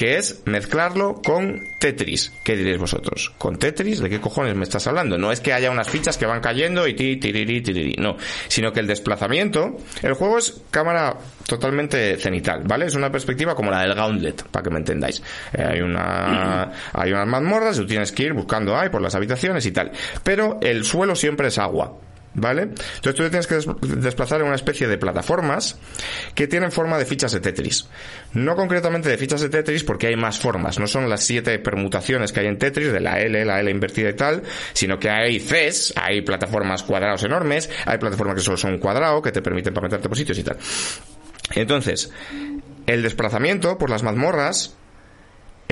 que 0.01 0.17
es 0.17 0.41
mezclarlo 0.47 1.21
con 1.21 1.61
Tetris. 1.79 2.33
¿Qué 2.43 2.57
diréis 2.57 2.79
vosotros? 2.79 3.35
¿Con 3.37 3.59
Tetris? 3.59 4.01
¿De 4.01 4.09
qué 4.09 4.19
cojones 4.19 4.57
me 4.57 4.65
estás 4.65 4.87
hablando? 4.87 5.19
No 5.19 5.31
es 5.31 5.41
que 5.41 5.53
haya 5.53 5.71
unas 5.71 5.91
fichas 5.91 6.17
que 6.17 6.25
van 6.25 6.41
cayendo 6.41 6.89
y 6.89 6.95
ti, 6.95 7.19
tiriri, 7.19 7.61
tiriri, 7.61 7.97
no, 7.99 8.17
sino 8.49 8.73
que 8.73 8.81
el 8.81 8.87
desplazamiento, 8.87 9.77
el 10.01 10.15
juego 10.15 10.39
es 10.39 10.63
cámara 10.71 11.19
totalmente 11.47 12.17
cenital, 12.17 12.63
¿vale? 12.65 12.87
Es 12.87 12.95
una 12.95 13.13
perspectiva 13.13 13.55
como 13.55 13.71
la 13.71 13.83
del 13.83 13.95
Gauntlet, 13.95 14.45
para 14.45 14.63
que 14.63 14.71
me 14.71 14.79
entendáis. 14.79 15.23
Eh, 15.53 15.63
hay 15.63 15.83
una 15.83 16.73
hay 16.95 17.13
unas 17.13 17.27
mazmorras, 17.27 17.77
tú 17.77 17.85
tienes 17.85 18.11
que 18.11 18.23
ir 18.23 18.33
buscando 18.33 18.75
ahí 18.79 18.89
por 18.89 19.03
las 19.03 19.15
habitaciones 19.15 19.67
y 19.67 19.73
tal, 19.73 19.93
pero 20.25 20.61
el 20.63 20.83
suelo 20.83 21.15
siempre 21.15 21.49
es 21.49 21.59
agua. 21.59 21.93
¿Vale? 22.33 22.63
Entonces 22.63 23.15
tú 23.17 23.23
te 23.25 23.31
tienes 23.31 23.47
que 23.49 23.57
des- 23.57 23.67
desplazar 24.03 24.41
en 24.41 24.47
una 24.47 24.55
especie 24.55 24.87
de 24.87 24.97
plataformas 24.99 25.77
que 26.35 26.47
tienen 26.47 26.71
forma 26.71 26.97
de 26.97 27.05
fichas 27.05 27.33
de 27.33 27.41
Tetris. 27.41 27.89
No 28.35 28.55
concretamente 28.55 29.09
de 29.09 29.19
fichas 29.19 29.41
de 29.41 29.49
Tetris 29.49 29.83
porque 29.83 30.07
hay 30.07 30.15
más 30.17 30.39
formas. 30.39 30.79
No 30.79 30.87
son 30.87 31.11
las 31.11 31.25
siete 31.25 31.59
permutaciones 31.59 32.31
que 32.33 32.39
hay 32.41 32.47
en 32.47 32.57
Tetris, 32.57 32.93
de 32.93 33.01
la 33.01 33.21
L, 33.21 33.45
la 33.45 33.59
L 33.59 33.69
invertida 33.69 34.11
y 34.11 34.15
tal, 34.15 34.43
sino 34.75 34.97
que 35.01 35.11
hay 35.11 35.41
Cs, 35.41 35.95
hay 35.97 36.21
plataformas 36.23 36.85
cuadrados 36.85 37.25
enormes, 37.25 37.69
hay 37.85 37.99
plataformas 37.99 38.37
que 38.37 38.43
solo 38.43 38.57
son 38.57 38.79
cuadrado, 38.79 39.21
que 39.21 39.33
te 39.33 39.43
permiten 39.43 39.75
para 39.75 39.89
meterte 39.89 40.09
por 40.09 40.17
sitios 40.17 40.39
y 40.39 40.45
tal. 40.45 40.57
Entonces, 41.57 42.13
el 42.87 43.03
desplazamiento 43.03 43.77
por 43.77 43.91
las 43.91 44.05
mazmorras 44.05 44.77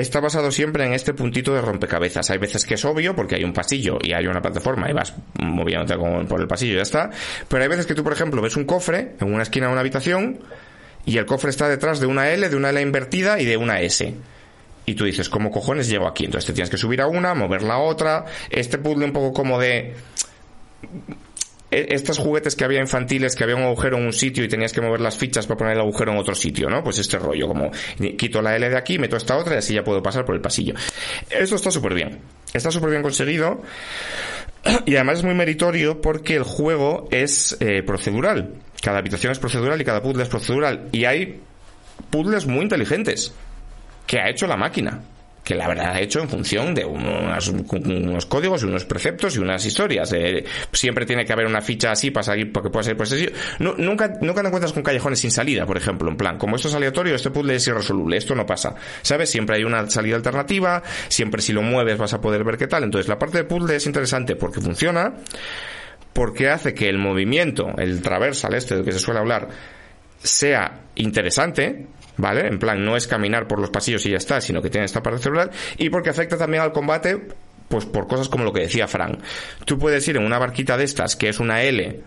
está 0.01 0.21
basado 0.21 0.51
siempre 0.51 0.85
en 0.85 0.93
este 0.93 1.15
puntito 1.15 1.55
de 1.55 1.61
rompecabezas. 1.61 2.31
Hay 2.31 2.39
veces 2.39 2.65
que 2.65 2.75
es 2.75 2.85
obvio 2.85 3.15
porque 3.17 3.35
hay 3.35 3.45
un 3.45 3.53
pasillo 3.53 3.99
y 4.03 4.13
hay 4.13 4.27
una 4.27 4.41
plataforma 4.41 4.89
y 4.91 4.93
vas 4.93 5.15
moviéndote 5.41 5.97
por 6.27 6.41
el 6.41 6.47
pasillo 6.47 6.75
y 6.75 6.77
ya 6.77 6.83
está. 6.83 7.11
Pero 7.49 7.63
hay 7.63 7.69
veces 7.69 7.87
que 7.87 7.95
tú, 7.95 8.05
por 8.05 8.13
ejemplo, 8.13 8.41
ves 8.43 8.57
un 8.57 8.65
cofre 8.65 9.15
en 9.21 9.33
una 9.33 9.43
esquina 9.43 9.67
de 9.67 9.73
una 9.73 9.81
habitación 9.81 10.41
y 11.05 11.19
el 11.19 11.27
cofre 11.27 11.51
está 11.51 11.69
detrás 11.69 12.01
de 12.01 12.07
una 12.07 12.31
L, 12.31 12.49
de 12.49 12.57
una 12.57 12.71
L 12.71 12.81
invertida 12.81 13.41
y 13.41 13.45
de 13.45 13.57
una 13.57 13.81
S. 13.81 14.15
Y 14.87 14.95
tú 14.95 15.05
dices, 15.05 15.29
¿cómo 15.29 15.51
cojones 15.51 15.89
llego 15.89 16.07
aquí? 16.07 16.25
Entonces 16.25 16.47
te 16.47 16.53
tienes 16.53 16.71
que 16.71 16.79
subir 16.79 17.01
a 17.03 17.07
una, 17.07 17.35
mover 17.35 17.63
la 17.63 17.79
otra. 17.79 18.25
Este 18.51 18.79
puzzle 18.79 19.05
un 19.05 19.13
poco 19.13 19.33
como 19.33 19.59
de 19.59 19.95
estos 21.71 22.19
juguetes 22.19 22.57
que 22.57 22.65
había 22.65 22.81
infantiles, 22.81 23.37
que 23.37 23.45
había 23.45 23.57
un 23.57 23.63
agujero 23.63 23.99
en 23.99 24.07
un 24.07 24.13
sitio 24.13 24.43
y 24.45 24.49
tenías 24.49 24.73
que 24.73 24.81
mover 24.81 25.01
las 25.01 25.17
fichas 25.17 25.47
para 25.47 25.59
poner 25.59 25.75
el 25.75 25.81
agujero 25.81 26.13
en 26.13 26.19
otro 26.19 26.35
sitio, 26.35 26.69
¿no? 26.69 26.83
Pues 26.83 26.99
este 26.99 27.19
rollo, 27.19 27.47
como 27.49 27.71
quito 28.17 28.41
la 28.41 28.57
L 28.57 28.69
de 28.69 28.77
aquí, 28.77 28.99
meto 28.99 29.17
esta 29.17 29.37
otra 29.37 29.55
y 29.55 29.59
así 29.59 29.75
ya 29.75 29.85
puedo 29.85 30.03
pasar 30.03 30.25
por 30.25 30.35
el 30.35 30.41
pasillo. 30.41 30.75
Esto 31.29 31.57
está 31.57 31.71
súper 31.71 31.95
bien. 31.95 32.21
Está 32.53 32.71
súper 32.71 32.91
bien 32.91 33.03
conseguido. 33.03 33.63
Y 34.87 34.97
además 34.97 35.19
es 35.19 35.25
muy 35.25 35.35
meritorio 35.35 36.01
porque 36.01 36.37
el 36.37 36.43
juego 36.43 37.09
es 37.11 37.57
eh, 37.61 37.83
procedural. 37.83 38.55
Cada 38.83 38.99
habitación 38.99 39.33
es 39.33 39.39
procedural 39.39 39.81
y 39.81 39.85
cada 39.85 40.03
puzzle 40.03 40.23
es 40.23 40.29
procedural. 40.29 40.89
Y 40.93 41.05
hay 41.05 41.41
puzzles 42.11 42.47
muy 42.47 42.63
inteligentes 42.63 43.33
que 44.07 44.19
ha 44.19 44.31
hecho 44.31 44.47
la 44.47 44.57
máquina. 44.57 45.03
Que 45.49 45.55
la 45.55 45.67
verdad 45.67 45.93
ha 45.95 46.01
hecho 46.03 46.21
en 46.21 46.29
función 46.29 46.75
de 46.75 46.85
unos, 46.85 48.27
códigos 48.27 48.63
y 48.63 48.67
unos 48.67 48.85
preceptos 48.85 49.35
y 49.35 49.39
unas 49.39 49.65
historias. 49.65 50.13
Eh, 50.13 50.45
siempre 50.73 51.07
tiene 51.07 51.25
que 51.25 51.33
haber 51.33 51.47
una 51.47 51.63
ficha 51.63 51.91
así 51.91 52.11
para 52.11 52.25
salir, 52.25 52.53
porque 52.53 52.69
puede 52.69 52.85
ser 52.85 53.07
sitio. 53.07 53.31
Nu- 53.59 53.75
nunca, 53.79 54.13
nunca 54.21 54.43
te 54.43 54.49
encuentras 54.49 54.75
con 54.75 54.83
callejones 54.83 55.21
sin 55.21 55.31
salida, 55.31 55.65
por 55.65 55.79
ejemplo. 55.79 56.11
En 56.11 56.19
plan, 56.19 56.37
como 56.37 56.57
esto 56.57 56.69
es 56.69 56.75
aleatorio, 56.75 57.15
este 57.15 57.31
puzzle 57.31 57.55
es 57.55 57.67
irresoluble. 57.67 58.19
Esto 58.19 58.35
no 58.35 58.45
pasa. 58.45 58.75
¿Sabes? 59.01 59.31
Siempre 59.31 59.57
hay 59.57 59.65
una 59.65 59.89
salida 59.89 60.17
alternativa. 60.17 60.83
Siempre 61.09 61.41
si 61.41 61.55
lo 61.55 61.63
mueves 61.63 61.97
vas 61.97 62.13
a 62.13 62.21
poder 62.21 62.45
ver 62.45 62.59
qué 62.59 62.67
tal. 62.67 62.85
Entonces 62.85 63.09
la 63.09 63.19
parte 63.19 63.39
de 63.39 63.45
puzzle 63.45 63.75
es 63.75 63.87
interesante 63.87 64.37
porque 64.37 64.61
funciona. 64.61 65.15
Porque 66.13 66.51
hace 66.51 66.75
que 66.75 66.91
el 66.91 66.99
movimiento, 66.99 67.69
el 67.79 68.03
traversal 68.03 68.53
este 68.53 68.75
del 68.75 68.85
que 68.85 68.93
se 68.93 68.99
suele 68.99 69.21
hablar, 69.21 69.49
sea 70.23 70.83
interesante, 70.97 71.87
¿vale? 72.19 72.47
En 72.47 72.59
plan, 72.59 72.85
no 72.85 72.97
es 72.97 73.07
caminar 73.07 73.49
por 73.49 73.59
los 73.59 73.71
pasillos 73.71 74.05
y 74.07 74.11
ya 74.11 74.19
está, 74.19 74.41
sino 74.41 74.61
que 74.61 74.71
tiene 74.71 74.85
esta 74.85 75.03
parte 75.03 75.23
celular, 75.23 75.51
y 75.79 75.89
porque 75.89 76.11
afecta 76.11 76.37
también 76.37 76.63
al 76.63 76.73
combate, 76.73 77.29
pues 77.69 77.87
por 77.87 78.07
cosas 78.07 78.29
como 78.29 78.45
lo 78.45 78.53
que 78.53 78.61
decía 78.63 78.87
Frank. 78.87 79.21
Tú 79.65 79.79
puedes 79.79 80.07
ir 80.09 80.17
en 80.17 80.25
una 80.25 80.39
barquita 80.39 80.77
de 80.77 80.85
estas, 80.85 81.17
que 81.17 81.31
es 81.31 81.41
una 81.41 81.63
L, 81.63 82.01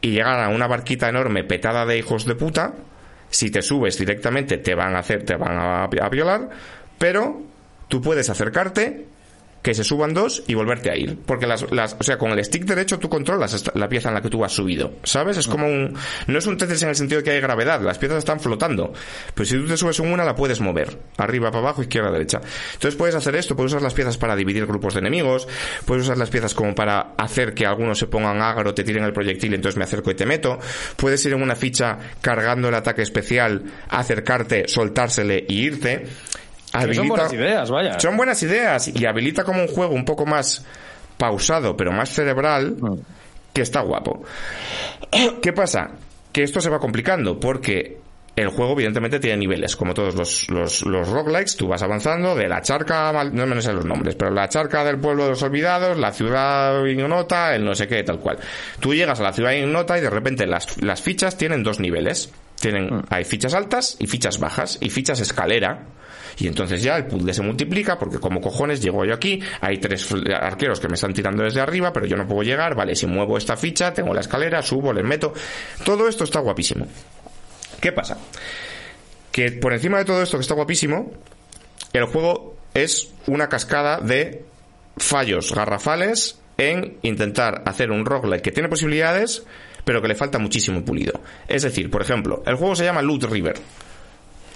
y 0.00 0.10
llegar 0.10 0.40
a 0.40 0.48
una 0.48 0.68
barquita 0.68 1.08
enorme 1.08 1.44
petada 1.44 1.84
de 1.84 1.98
hijos 1.98 2.24
de 2.24 2.36
puta, 2.36 2.74
si 3.30 3.50
te 3.50 3.62
subes 3.62 3.98
directamente 3.98 4.58
te 4.58 4.74
van 4.74 4.94
a 4.94 5.00
hacer, 5.00 5.24
te 5.24 5.36
van 5.36 5.58
a, 5.58 5.84
a 5.84 6.08
violar, 6.08 6.48
pero 6.98 7.42
tú 7.88 8.00
puedes 8.00 8.30
acercarte 8.30 9.06
que 9.62 9.74
se 9.74 9.84
suban 9.84 10.14
dos 10.14 10.42
y 10.46 10.54
volverte 10.54 10.90
a 10.90 10.96
ir. 10.96 11.18
Porque 11.26 11.46
las, 11.46 11.70
las, 11.72 11.96
o 11.98 12.02
sea, 12.02 12.18
con 12.18 12.30
el 12.30 12.44
stick 12.44 12.64
derecho 12.64 12.98
tú 12.98 13.08
controlas 13.08 13.64
la 13.74 13.88
pieza 13.88 14.08
en 14.08 14.14
la 14.14 14.22
que 14.22 14.30
tú 14.30 14.44
has 14.44 14.52
subido. 14.52 14.94
¿Sabes? 15.02 15.36
Es 15.36 15.48
como 15.48 15.66
un, 15.66 15.94
no 16.26 16.38
es 16.38 16.46
un 16.46 16.56
Tetris 16.56 16.82
en 16.82 16.90
el 16.90 16.96
sentido 16.96 17.20
de 17.20 17.24
que 17.24 17.30
hay 17.32 17.40
gravedad, 17.40 17.80
las 17.80 17.98
piezas 17.98 18.18
están 18.18 18.40
flotando. 18.40 18.92
Pero 19.34 19.46
si 19.46 19.56
tú 19.56 19.66
te 19.66 19.76
subes 19.76 19.98
en 20.00 20.12
una, 20.12 20.24
la 20.24 20.34
puedes 20.34 20.60
mover. 20.60 20.98
Arriba, 21.16 21.50
para 21.50 21.60
abajo, 21.60 21.82
izquierda, 21.82 22.10
derecha. 22.10 22.40
Entonces 22.74 22.96
puedes 22.96 23.14
hacer 23.14 23.34
esto, 23.36 23.56
puedes 23.56 23.72
usar 23.72 23.82
las 23.82 23.94
piezas 23.94 24.16
para 24.16 24.36
dividir 24.36 24.66
grupos 24.66 24.94
de 24.94 25.00
enemigos, 25.00 25.48
puedes 25.84 26.04
usar 26.04 26.18
las 26.18 26.30
piezas 26.30 26.54
como 26.54 26.74
para 26.74 27.14
hacer 27.16 27.54
que 27.54 27.66
algunos 27.66 27.98
se 27.98 28.06
pongan 28.06 28.40
agro, 28.40 28.74
te 28.74 28.84
tiren 28.84 29.04
el 29.04 29.12
proyectil, 29.12 29.54
entonces 29.54 29.76
me 29.76 29.84
acerco 29.84 30.10
y 30.10 30.14
te 30.14 30.26
meto. 30.26 30.58
Puedes 30.96 31.24
ir 31.26 31.32
en 31.32 31.42
una 31.42 31.56
ficha 31.56 31.98
cargando 32.20 32.68
el 32.68 32.74
ataque 32.74 33.02
especial, 33.02 33.62
acercarte, 33.88 34.68
soltársele 34.68 35.44
y 35.48 35.60
irte. 35.60 36.06
Son 36.94 37.08
buenas 37.08 37.32
ideas, 37.32 37.70
vaya. 37.70 38.00
Son 38.00 38.16
buenas 38.16 38.42
ideas 38.42 38.88
y 38.88 39.06
habilita 39.06 39.44
como 39.44 39.62
un 39.62 39.68
juego 39.68 39.94
un 39.94 40.04
poco 40.04 40.26
más 40.26 40.64
pausado, 41.16 41.76
pero 41.76 41.92
más 41.92 42.10
cerebral, 42.10 42.76
que 43.52 43.62
está 43.62 43.80
guapo. 43.80 44.22
¿Qué 45.42 45.52
pasa? 45.52 45.90
Que 46.32 46.42
esto 46.42 46.60
se 46.60 46.70
va 46.70 46.78
complicando 46.78 47.38
porque 47.40 47.98
el 48.42 48.48
juego 48.48 48.72
evidentemente 48.72 49.18
tiene 49.18 49.36
niveles, 49.38 49.74
como 49.74 49.94
todos 49.94 50.14
los, 50.14 50.48
los, 50.48 50.86
los 50.86 51.08
roguelikes, 51.08 51.56
tú 51.56 51.66
vas 51.66 51.82
avanzando 51.82 52.36
de 52.36 52.48
la 52.48 52.62
charca, 52.62 53.12
no 53.32 53.46
me 53.46 53.60
sé 53.60 53.72
los 53.72 53.84
nombres, 53.84 54.14
pero 54.14 54.30
la 54.30 54.48
charca 54.48 54.84
del 54.84 54.98
pueblo 54.98 55.24
de 55.24 55.30
los 55.30 55.42
olvidados, 55.42 55.98
la 55.98 56.12
ciudad 56.12 56.84
ignota, 56.84 57.54
el 57.56 57.64
no 57.64 57.74
sé 57.74 57.88
qué, 57.88 58.04
tal 58.04 58.20
cual. 58.20 58.38
Tú 58.78 58.94
llegas 58.94 59.18
a 59.18 59.24
la 59.24 59.32
ciudad 59.32 59.52
ignota 59.52 59.98
y 59.98 60.02
de 60.02 60.10
repente 60.10 60.46
las, 60.46 60.80
las 60.82 61.02
fichas 61.02 61.36
tienen 61.36 61.64
dos 61.64 61.80
niveles. 61.80 62.30
Tienen, 62.60 63.02
hay 63.10 63.24
fichas 63.24 63.54
altas 63.54 63.96
y 63.98 64.06
fichas 64.06 64.38
bajas 64.38 64.78
y 64.80 64.90
fichas 64.90 65.20
escalera. 65.20 65.86
Y 66.38 66.46
entonces 66.46 66.82
ya 66.82 66.96
el 66.96 67.06
puzzle 67.06 67.34
se 67.34 67.42
multiplica 67.42 67.98
porque 67.98 68.18
como 68.18 68.40
cojones 68.40 68.80
llego 68.80 69.04
yo 69.04 69.14
aquí, 69.14 69.40
hay 69.60 69.78
tres 69.78 70.08
arqueros 70.40 70.78
que 70.78 70.88
me 70.88 70.94
están 70.94 71.12
tirando 71.12 71.42
desde 71.42 71.60
arriba, 71.60 71.92
pero 71.92 72.06
yo 72.06 72.16
no 72.16 72.26
puedo 72.26 72.42
llegar, 72.42 72.74
vale, 72.76 72.94
si 72.94 73.06
muevo 73.06 73.36
esta 73.36 73.56
ficha, 73.56 73.92
tengo 73.92 74.14
la 74.14 74.20
escalera, 74.20 74.62
subo, 74.62 74.92
les 74.92 75.04
meto. 75.04 75.32
Todo 75.84 76.08
esto 76.08 76.24
está 76.24 76.40
guapísimo. 76.40 76.86
¿Qué 77.80 77.92
pasa? 77.92 78.18
Que 79.32 79.52
por 79.52 79.72
encima 79.72 79.98
de 79.98 80.04
todo 80.04 80.22
esto 80.22 80.36
que 80.36 80.42
está 80.42 80.54
guapísimo, 80.54 81.12
el 81.92 82.04
juego 82.04 82.56
es 82.74 83.12
una 83.26 83.48
cascada 83.48 83.98
de 83.98 84.44
fallos 84.96 85.52
garrafales 85.52 86.38
en 86.56 86.98
intentar 87.02 87.62
hacer 87.66 87.90
un 87.90 88.04
roguelike 88.04 88.42
que 88.42 88.52
tiene 88.52 88.68
posibilidades, 88.68 89.44
pero 89.84 90.02
que 90.02 90.08
le 90.08 90.14
falta 90.14 90.38
muchísimo 90.38 90.84
pulido. 90.84 91.20
Es 91.46 91.62
decir, 91.62 91.90
por 91.90 92.02
ejemplo, 92.02 92.42
el 92.46 92.56
juego 92.56 92.76
se 92.76 92.84
llama 92.84 93.02
Loot 93.02 93.24
River. 93.24 93.56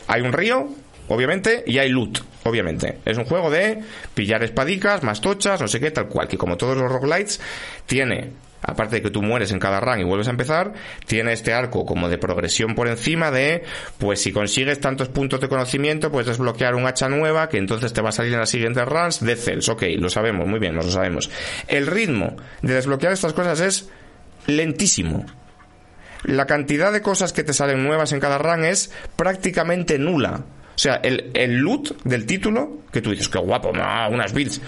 Hay 0.08 0.20
un 0.20 0.32
río, 0.32 0.68
obviamente, 1.08 1.64
y 1.66 1.78
hay 1.78 1.88
loot, 1.88 2.20
obviamente. 2.44 2.98
Es 3.04 3.18
un 3.18 3.24
juego 3.24 3.50
de 3.50 3.80
pillar 4.14 4.42
espadicas, 4.42 5.02
más 5.02 5.20
tochas, 5.20 5.60
no 5.60 5.68
sé 5.68 5.80
qué, 5.80 5.90
tal 5.90 6.08
cual, 6.08 6.28
que 6.28 6.38
como 6.38 6.56
todos 6.56 6.76
los 6.76 6.90
roguelites, 6.90 7.40
tiene, 7.86 8.32
aparte 8.62 8.96
de 8.96 9.02
que 9.02 9.10
tú 9.10 9.22
mueres 9.22 9.52
en 9.52 9.58
cada 9.58 9.80
run 9.80 10.00
y 10.00 10.04
vuelves 10.04 10.28
a 10.28 10.30
empezar, 10.30 10.72
tiene 11.06 11.32
este 11.32 11.52
arco 11.52 11.84
como 11.84 12.08
de 12.08 12.18
progresión 12.18 12.74
por 12.74 12.88
encima 12.88 13.30
de, 13.30 13.62
pues 13.98 14.22
si 14.22 14.32
consigues 14.32 14.80
tantos 14.80 15.08
puntos 15.08 15.40
de 15.40 15.48
conocimiento, 15.48 16.10
puedes 16.10 16.28
desbloquear 16.28 16.74
un 16.74 16.86
hacha 16.86 17.08
nueva, 17.08 17.48
que 17.48 17.58
entonces 17.58 17.92
te 17.92 18.00
va 18.00 18.10
a 18.10 18.12
salir 18.12 18.32
en 18.32 18.40
las 18.40 18.50
siguientes 18.50 18.84
runs 18.86 19.20
de 19.20 19.36
Cells. 19.36 19.68
Ok, 19.68 19.84
lo 19.98 20.10
sabemos, 20.10 20.46
muy 20.46 20.58
bien, 20.58 20.74
nos 20.74 20.86
lo 20.86 20.92
sabemos. 20.92 21.30
El 21.68 21.86
ritmo 21.86 22.36
de 22.62 22.74
desbloquear 22.74 23.12
estas 23.12 23.32
cosas 23.32 23.60
es 23.60 23.88
lentísimo 24.46 25.24
la 26.24 26.46
cantidad 26.46 26.92
de 26.92 27.02
cosas 27.02 27.32
que 27.32 27.42
te 27.42 27.52
salen 27.52 27.82
nuevas 27.82 28.12
en 28.12 28.20
cada 28.20 28.38
run 28.38 28.64
es 28.64 28.92
prácticamente 29.16 29.98
nula. 29.98 30.42
O 30.74 30.78
sea, 30.78 30.96
el, 30.96 31.30
el 31.34 31.56
loot 31.56 32.02
del 32.04 32.26
título, 32.26 32.78
que 32.92 33.02
tú 33.02 33.10
dices, 33.10 33.28
qué 33.28 33.38
guapo, 33.38 33.72
ah, 33.76 34.08
unas 34.10 34.32
builds. 34.32 34.60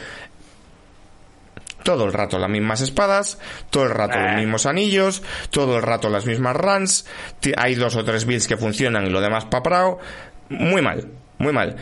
Todo 1.82 2.06
el 2.06 2.12
rato 2.14 2.39
las 2.39 2.48
mismas 2.48 2.81
espadas, 2.81 3.39
todo 3.68 3.85
el 3.85 3.90
rato 3.90 4.18
los 4.18 4.36
mismos 4.36 4.64
anillos, 4.64 5.22
todo 5.51 5.76
el 5.76 5.82
rato 5.82 6.09
las 6.09 6.24
mismas 6.24 6.56
runs, 6.56 7.06
hay 7.59 7.74
dos 7.74 7.94
o 7.97 8.05
tres 8.05 8.24
builds 8.24 8.48
que 8.48 8.56
funcionan 8.56 9.06
y 9.06 9.10
lo 9.10 9.20
demás 9.20 9.44
paprao. 9.44 9.98
Muy 10.48 10.81
mal, 10.81 11.09
muy 11.39 11.52
mal. 11.52 11.76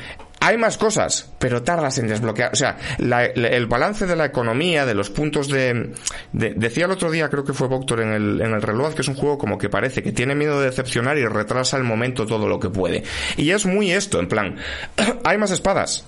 Hay 0.44 0.58
más 0.58 0.76
cosas, 0.76 1.30
pero 1.38 1.62
tardas 1.62 1.98
en 1.98 2.08
desbloquear. 2.08 2.52
O 2.52 2.56
sea, 2.56 2.76
la- 2.98 3.24
el 3.24 3.66
balance 3.66 4.06
de 4.06 4.16
la 4.16 4.24
economía, 4.24 4.84
de 4.84 4.94
los 4.94 5.08
puntos 5.08 5.46
de, 5.48 5.92
de- 6.32 6.54
Decía 6.54 6.86
el 6.86 6.90
otro 6.90 7.10
día, 7.10 7.28
creo 7.30 7.44
que 7.44 7.52
fue 7.52 7.68
Voctor 7.68 8.00
en 8.00 8.12
el, 8.12 8.40
en 8.40 8.52
el 8.52 8.60
reloj, 8.62 8.94
que 8.94 9.02
es 9.02 9.08
un 9.08 9.14
juego 9.14 9.38
como 9.38 9.56
que 9.56 9.68
parece 9.68 10.02
que 10.02 10.10
tiene 10.12 10.34
miedo 10.34 10.58
de 10.60 10.66
decepcionar 10.66 11.16
y 11.16 11.26
retrasa 11.26 11.76
el 11.76 11.84
momento 11.84 12.26
todo 12.26 12.48
lo 12.48 12.58
que 12.58 12.70
puede. 12.70 13.04
Y 13.36 13.50
es 13.50 13.66
muy 13.66 13.92
esto, 13.92 14.18
en 14.18 14.28
plan, 14.28 14.56
hay 15.24 15.38
más 15.38 15.50
espadas. 15.52 16.04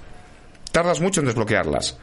Tardas 0.72 1.00
mucho 1.00 1.20
en 1.20 1.26
desbloquearlas. 1.26 1.96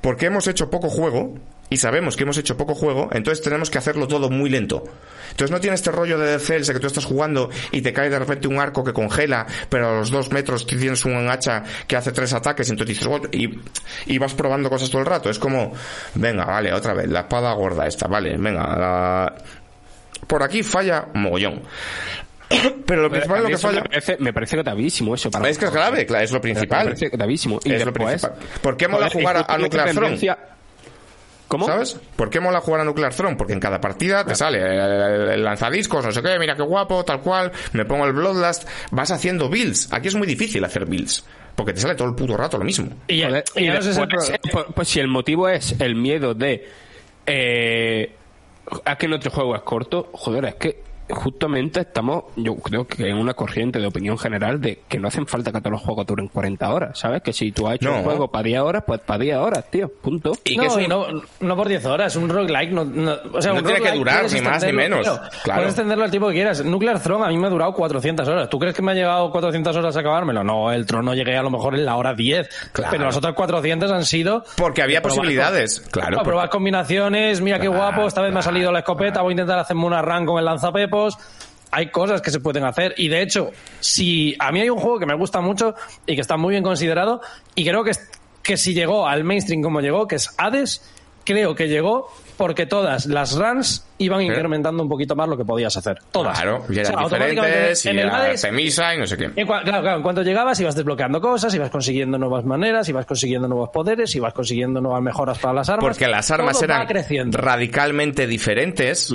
Porque 0.00 0.26
hemos 0.26 0.46
hecho 0.46 0.70
poco 0.70 0.88
juego 0.88 1.34
y 1.70 1.76
sabemos 1.78 2.16
que 2.16 2.22
hemos 2.22 2.38
hecho 2.38 2.56
poco 2.56 2.74
juego, 2.74 3.08
entonces 3.12 3.42
tenemos 3.42 3.70
que 3.70 3.78
hacerlo 3.78 4.06
todo 4.06 4.30
muy 4.30 4.48
lento. 4.50 4.84
Entonces 5.30 5.50
no 5.50 5.60
tiene 5.60 5.74
este 5.74 5.90
rollo 5.90 6.18
de 6.18 6.38
Cells 6.38 6.70
que 6.70 6.78
tú 6.78 6.86
estás 6.86 7.04
jugando 7.04 7.50
y 7.72 7.82
te 7.82 7.92
cae 7.92 8.08
de 8.08 8.18
repente 8.18 8.48
un 8.48 8.58
arco 8.58 8.82
que 8.84 8.92
congela, 8.92 9.46
pero 9.68 9.90
a 9.90 9.92
los 9.98 10.10
dos 10.10 10.30
metros 10.32 10.66
tienes 10.66 11.04
un 11.04 11.28
hacha 11.28 11.62
que 11.86 11.96
hace 11.96 12.12
tres 12.12 12.32
ataques, 12.32 12.70
entonces 12.70 12.98
dices, 12.98 13.20
y, 13.32 13.50
y 14.06 14.18
vas 14.18 14.32
probando 14.34 14.70
cosas 14.70 14.88
todo 14.90 15.00
el 15.00 15.06
rato. 15.06 15.28
Es 15.28 15.38
como, 15.38 15.72
venga, 16.14 16.44
vale, 16.46 16.72
otra 16.72 16.94
vez, 16.94 17.08
la 17.08 17.20
espada 17.20 17.52
gorda 17.54 17.86
esta, 17.86 18.06
vale, 18.06 18.36
venga, 18.38 18.62
la- 18.78 19.34
por 20.26 20.42
aquí 20.42 20.62
falla 20.62 21.06
mogollón. 21.14 21.62
Pero 22.86 23.02
lo 23.02 23.10
principal 23.10 23.38
A 23.38 23.42
lo 23.42 23.48
que 23.48 23.58
falla 23.58 23.80
Me 23.82 23.88
parece, 23.88 24.16
me 24.20 24.32
parece 24.32 24.56
gravísimo 24.56 25.14
eso. 25.14 25.30
Para 25.30 25.48
es 25.48 25.58
que 25.58 25.64
es 25.66 25.72
grave, 25.72 26.06
es 26.22 26.30
lo 26.30 26.36
Me 26.38 26.40
principal. 26.40 26.84
parece 26.84 27.08
gravísimo. 27.08 27.60
Y 27.64 27.72
Es 27.72 27.84
lo 27.84 27.92
principal. 27.92 28.34
¿Por 28.62 28.76
qué 28.76 28.86
mola 28.88 29.10
jugar 29.10 29.44
a- 29.48 29.58
Nuclear 29.58 29.90
Throne? 29.90 30.16
¿Sabes? 31.66 32.00
¿Por 32.16 32.28
qué 32.30 32.40
mola 32.40 32.60
jugar 32.60 32.80
a 32.80 32.84
Nuclear 32.84 33.14
Throne? 33.14 33.36
Porque 33.36 33.52
en 33.52 33.60
cada 33.60 33.80
partida 33.80 34.24
te 34.24 34.34
sale 34.34 34.58
el, 34.60 35.28
el 35.30 35.44
lanzadiscos, 35.44 36.04
no 36.04 36.12
sé 36.12 36.22
qué, 36.22 36.38
mira 36.38 36.56
qué 36.56 36.62
guapo, 36.62 37.04
tal 37.04 37.20
cual, 37.20 37.52
me 37.72 37.84
pongo 37.84 38.04
el 38.06 38.12
Bloodlust, 38.12 38.68
vas 38.90 39.10
haciendo 39.10 39.48
builds. 39.48 39.92
Aquí 39.92 40.08
es 40.08 40.14
muy 40.14 40.26
difícil 40.26 40.64
hacer 40.64 40.86
builds, 40.86 41.24
porque 41.54 41.72
te 41.72 41.80
sale 41.80 41.94
todo 41.94 42.08
el 42.08 42.14
puto 42.14 42.36
rato 42.36 42.58
lo 42.58 42.64
mismo. 42.64 42.88
Y, 43.08 43.22
Joder, 43.22 43.44
y 43.54 43.64
y 43.64 43.68
no 43.68 43.80
sé 43.82 43.94
si 43.94 44.00
el 44.00 44.08
después, 44.08 44.26
pro- 44.28 44.34
eh, 44.34 44.40
pues, 44.52 44.64
pues 44.74 44.88
si 44.88 45.00
el 45.00 45.08
motivo 45.08 45.48
es 45.48 45.74
el 45.80 45.94
miedo 45.94 46.34
de 46.34 46.68
eh, 47.26 48.12
a 48.84 48.96
que 48.98 49.06
nuestro 49.08 49.30
juego 49.30 49.54
es 49.54 49.62
corto, 49.62 50.10
joder, 50.12 50.44
es 50.46 50.54
que 50.56 50.85
justamente 51.10 51.80
estamos, 51.80 52.24
yo 52.36 52.56
creo 52.56 52.86
que 52.86 53.08
en 53.08 53.16
una 53.16 53.34
corriente 53.34 53.78
de 53.78 53.86
opinión 53.86 54.18
general 54.18 54.60
de 54.60 54.80
que 54.88 54.98
no 54.98 55.08
hacen 55.08 55.26
falta 55.26 55.52
que 55.52 55.60
todos 55.60 55.72
los 55.72 55.80
juegos 55.82 56.06
duren 56.06 56.28
40 56.28 56.72
horas, 56.72 56.98
¿sabes? 56.98 57.22
Que 57.22 57.32
si 57.32 57.52
tú 57.52 57.66
has 57.68 57.76
hecho 57.76 57.90
No. 57.90 57.98
un 57.98 58.04
juego 58.04 58.28
para 58.28 58.42
10 58.44 58.60
horas, 58.60 58.84
pues 58.86 59.00
para 59.00 59.18
10 59.20 59.36
horas, 59.36 59.70
tío, 59.70 59.88
punto. 59.88 60.32
Y 60.44 60.56
no, 60.56 60.74
que 60.76 60.82
y 60.84 60.88
no, 60.88 61.06
no 61.40 61.56
por 61.56 61.68
10 61.68 61.84
horas, 61.86 62.16
un 62.16 62.28
roguelike 62.28 62.72
no, 62.72 62.84
no, 62.84 63.16
o 63.32 63.40
sea, 63.42 63.52
No 63.52 63.58
un 63.60 63.64
tiene 63.64 63.80
que 63.80 63.92
durar 63.92 64.30
ni 64.32 64.40
más 64.40 64.64
ni 64.64 64.72
menos, 64.72 65.02
tío. 65.02 65.20
claro. 65.44 65.60
Puedes 65.60 65.72
extenderlo 65.74 66.04
al 66.04 66.10
tiempo 66.10 66.28
que 66.28 66.34
quieras. 66.34 66.64
Nuclear 66.64 67.00
Throne 67.00 67.24
a 67.24 67.28
mí 67.28 67.38
me 67.38 67.46
ha 67.46 67.50
durado 67.50 67.72
400 67.72 68.26
horas. 68.28 68.48
¿Tú 68.48 68.58
crees 68.58 68.74
que 68.74 68.82
me 68.82 68.92
ha 68.92 68.94
llegado 68.94 69.30
400 69.30 69.76
horas 69.76 69.96
a 69.96 70.00
acabármelo? 70.00 70.42
No, 70.44 70.72
el 70.72 70.86
Tron 70.86 71.04
no 71.04 71.14
llegué 71.14 71.36
a 71.36 71.42
lo 71.42 71.50
mejor 71.50 71.74
en 71.74 71.84
la 71.86 71.96
hora 71.96 72.14
10. 72.14 72.48
Claro. 72.72 72.90
Pero 72.92 73.04
las 73.04 73.16
otras 73.16 73.34
400 73.34 73.90
han 73.90 74.04
sido... 74.04 74.44
Porque 74.56 74.82
había 74.82 75.02
posibilidades, 75.02 75.80
con- 75.80 75.90
claro, 75.90 76.20
a 76.20 76.22
probar 76.22 76.46
porque- 76.46 76.56
combinaciones, 76.56 77.40
mira 77.40 77.58
qué 77.58 77.66
Claro, 77.68 77.78
guapo, 77.80 78.06
esta 78.06 78.22
vez 78.22 78.32
me 78.32 78.38
ha 78.38 78.42
salido 78.42 78.70
la 78.72 78.80
escopeta, 78.80 79.22
voy 79.22 79.30
a 79.30 79.32
intentar 79.32 79.58
hacerme 79.58 79.84
una 79.86 80.02
run 80.02 80.24
con 80.26 80.38
el 80.38 80.48
Hay 81.72 81.90
cosas 81.90 82.22
que 82.22 82.30
se 82.30 82.40
pueden 82.40 82.64
hacer 82.64 82.94
y 82.96 83.08
de 83.08 83.22
hecho, 83.22 83.50
si 83.80 84.34
a 84.38 84.52
mí 84.52 84.60
hay 84.60 84.70
un 84.70 84.78
juego 84.78 84.98
que 84.98 85.06
me 85.06 85.14
gusta 85.14 85.40
mucho 85.40 85.74
y 86.06 86.14
que 86.14 86.20
está 86.20 86.36
muy 86.36 86.52
bien 86.52 86.62
considerado 86.62 87.20
y 87.54 87.64
creo 87.64 87.82
que, 87.84 87.90
que 88.42 88.56
si 88.56 88.72
llegó 88.72 89.06
al 89.06 89.24
mainstream 89.24 89.62
como 89.62 89.80
llegó, 89.80 90.06
que 90.06 90.14
es 90.16 90.30
Hades, 90.38 90.80
creo 91.24 91.54
que 91.56 91.68
llegó 91.68 92.08
porque 92.36 92.66
todas 92.66 93.06
las 93.06 93.36
runs 93.36 93.84
iban 93.98 94.22
incrementando 94.22 94.82
un 94.82 94.88
poquito 94.88 95.16
más 95.16 95.28
lo 95.28 95.36
que 95.36 95.44
podías 95.44 95.76
hacer. 95.76 95.98
Todas. 96.12 96.38
Claro, 96.38 96.64
y 96.68 96.72
O 96.72 96.80
eran 96.80 96.86
sea, 96.86 96.96
automáticamente 97.00 97.48
diferentes, 97.70 97.84
y 97.84 97.88
en 97.88 97.98
el 97.98 98.06
era 98.06 98.16
Hades- 98.24 98.94
y 98.94 98.98
no 99.00 99.06
sé 99.06 99.16
qué. 99.16 99.24
en 99.34 99.46
claro, 99.46 99.64
claro, 99.64 99.96
en 99.96 100.02
cuanto 100.02 100.22
llegabas 100.22 100.60
ibas 100.60 100.76
desbloqueando 100.76 101.20
cosas, 101.20 101.52
ibas 101.54 101.70
consiguiendo 101.70 102.16
nuevas 102.16 102.44
maneras, 102.44 102.88
ibas 102.88 103.06
consiguiendo 103.06 103.48
nuevos 103.48 103.70
poderes, 103.70 104.14
ibas 104.14 104.32
consiguiendo 104.32 104.80
nuevas 104.80 105.02
mejoras 105.02 105.38
para 105.38 105.54
las 105.54 105.68
armas. 105.68 105.84
Porque 105.84 106.06
las 106.06 106.30
armas 106.30 106.54
Todo 106.54 106.64
eran 106.66 106.86
creciendo. 106.86 107.36
radicalmente 107.38 108.26
diferentes. 108.26 109.12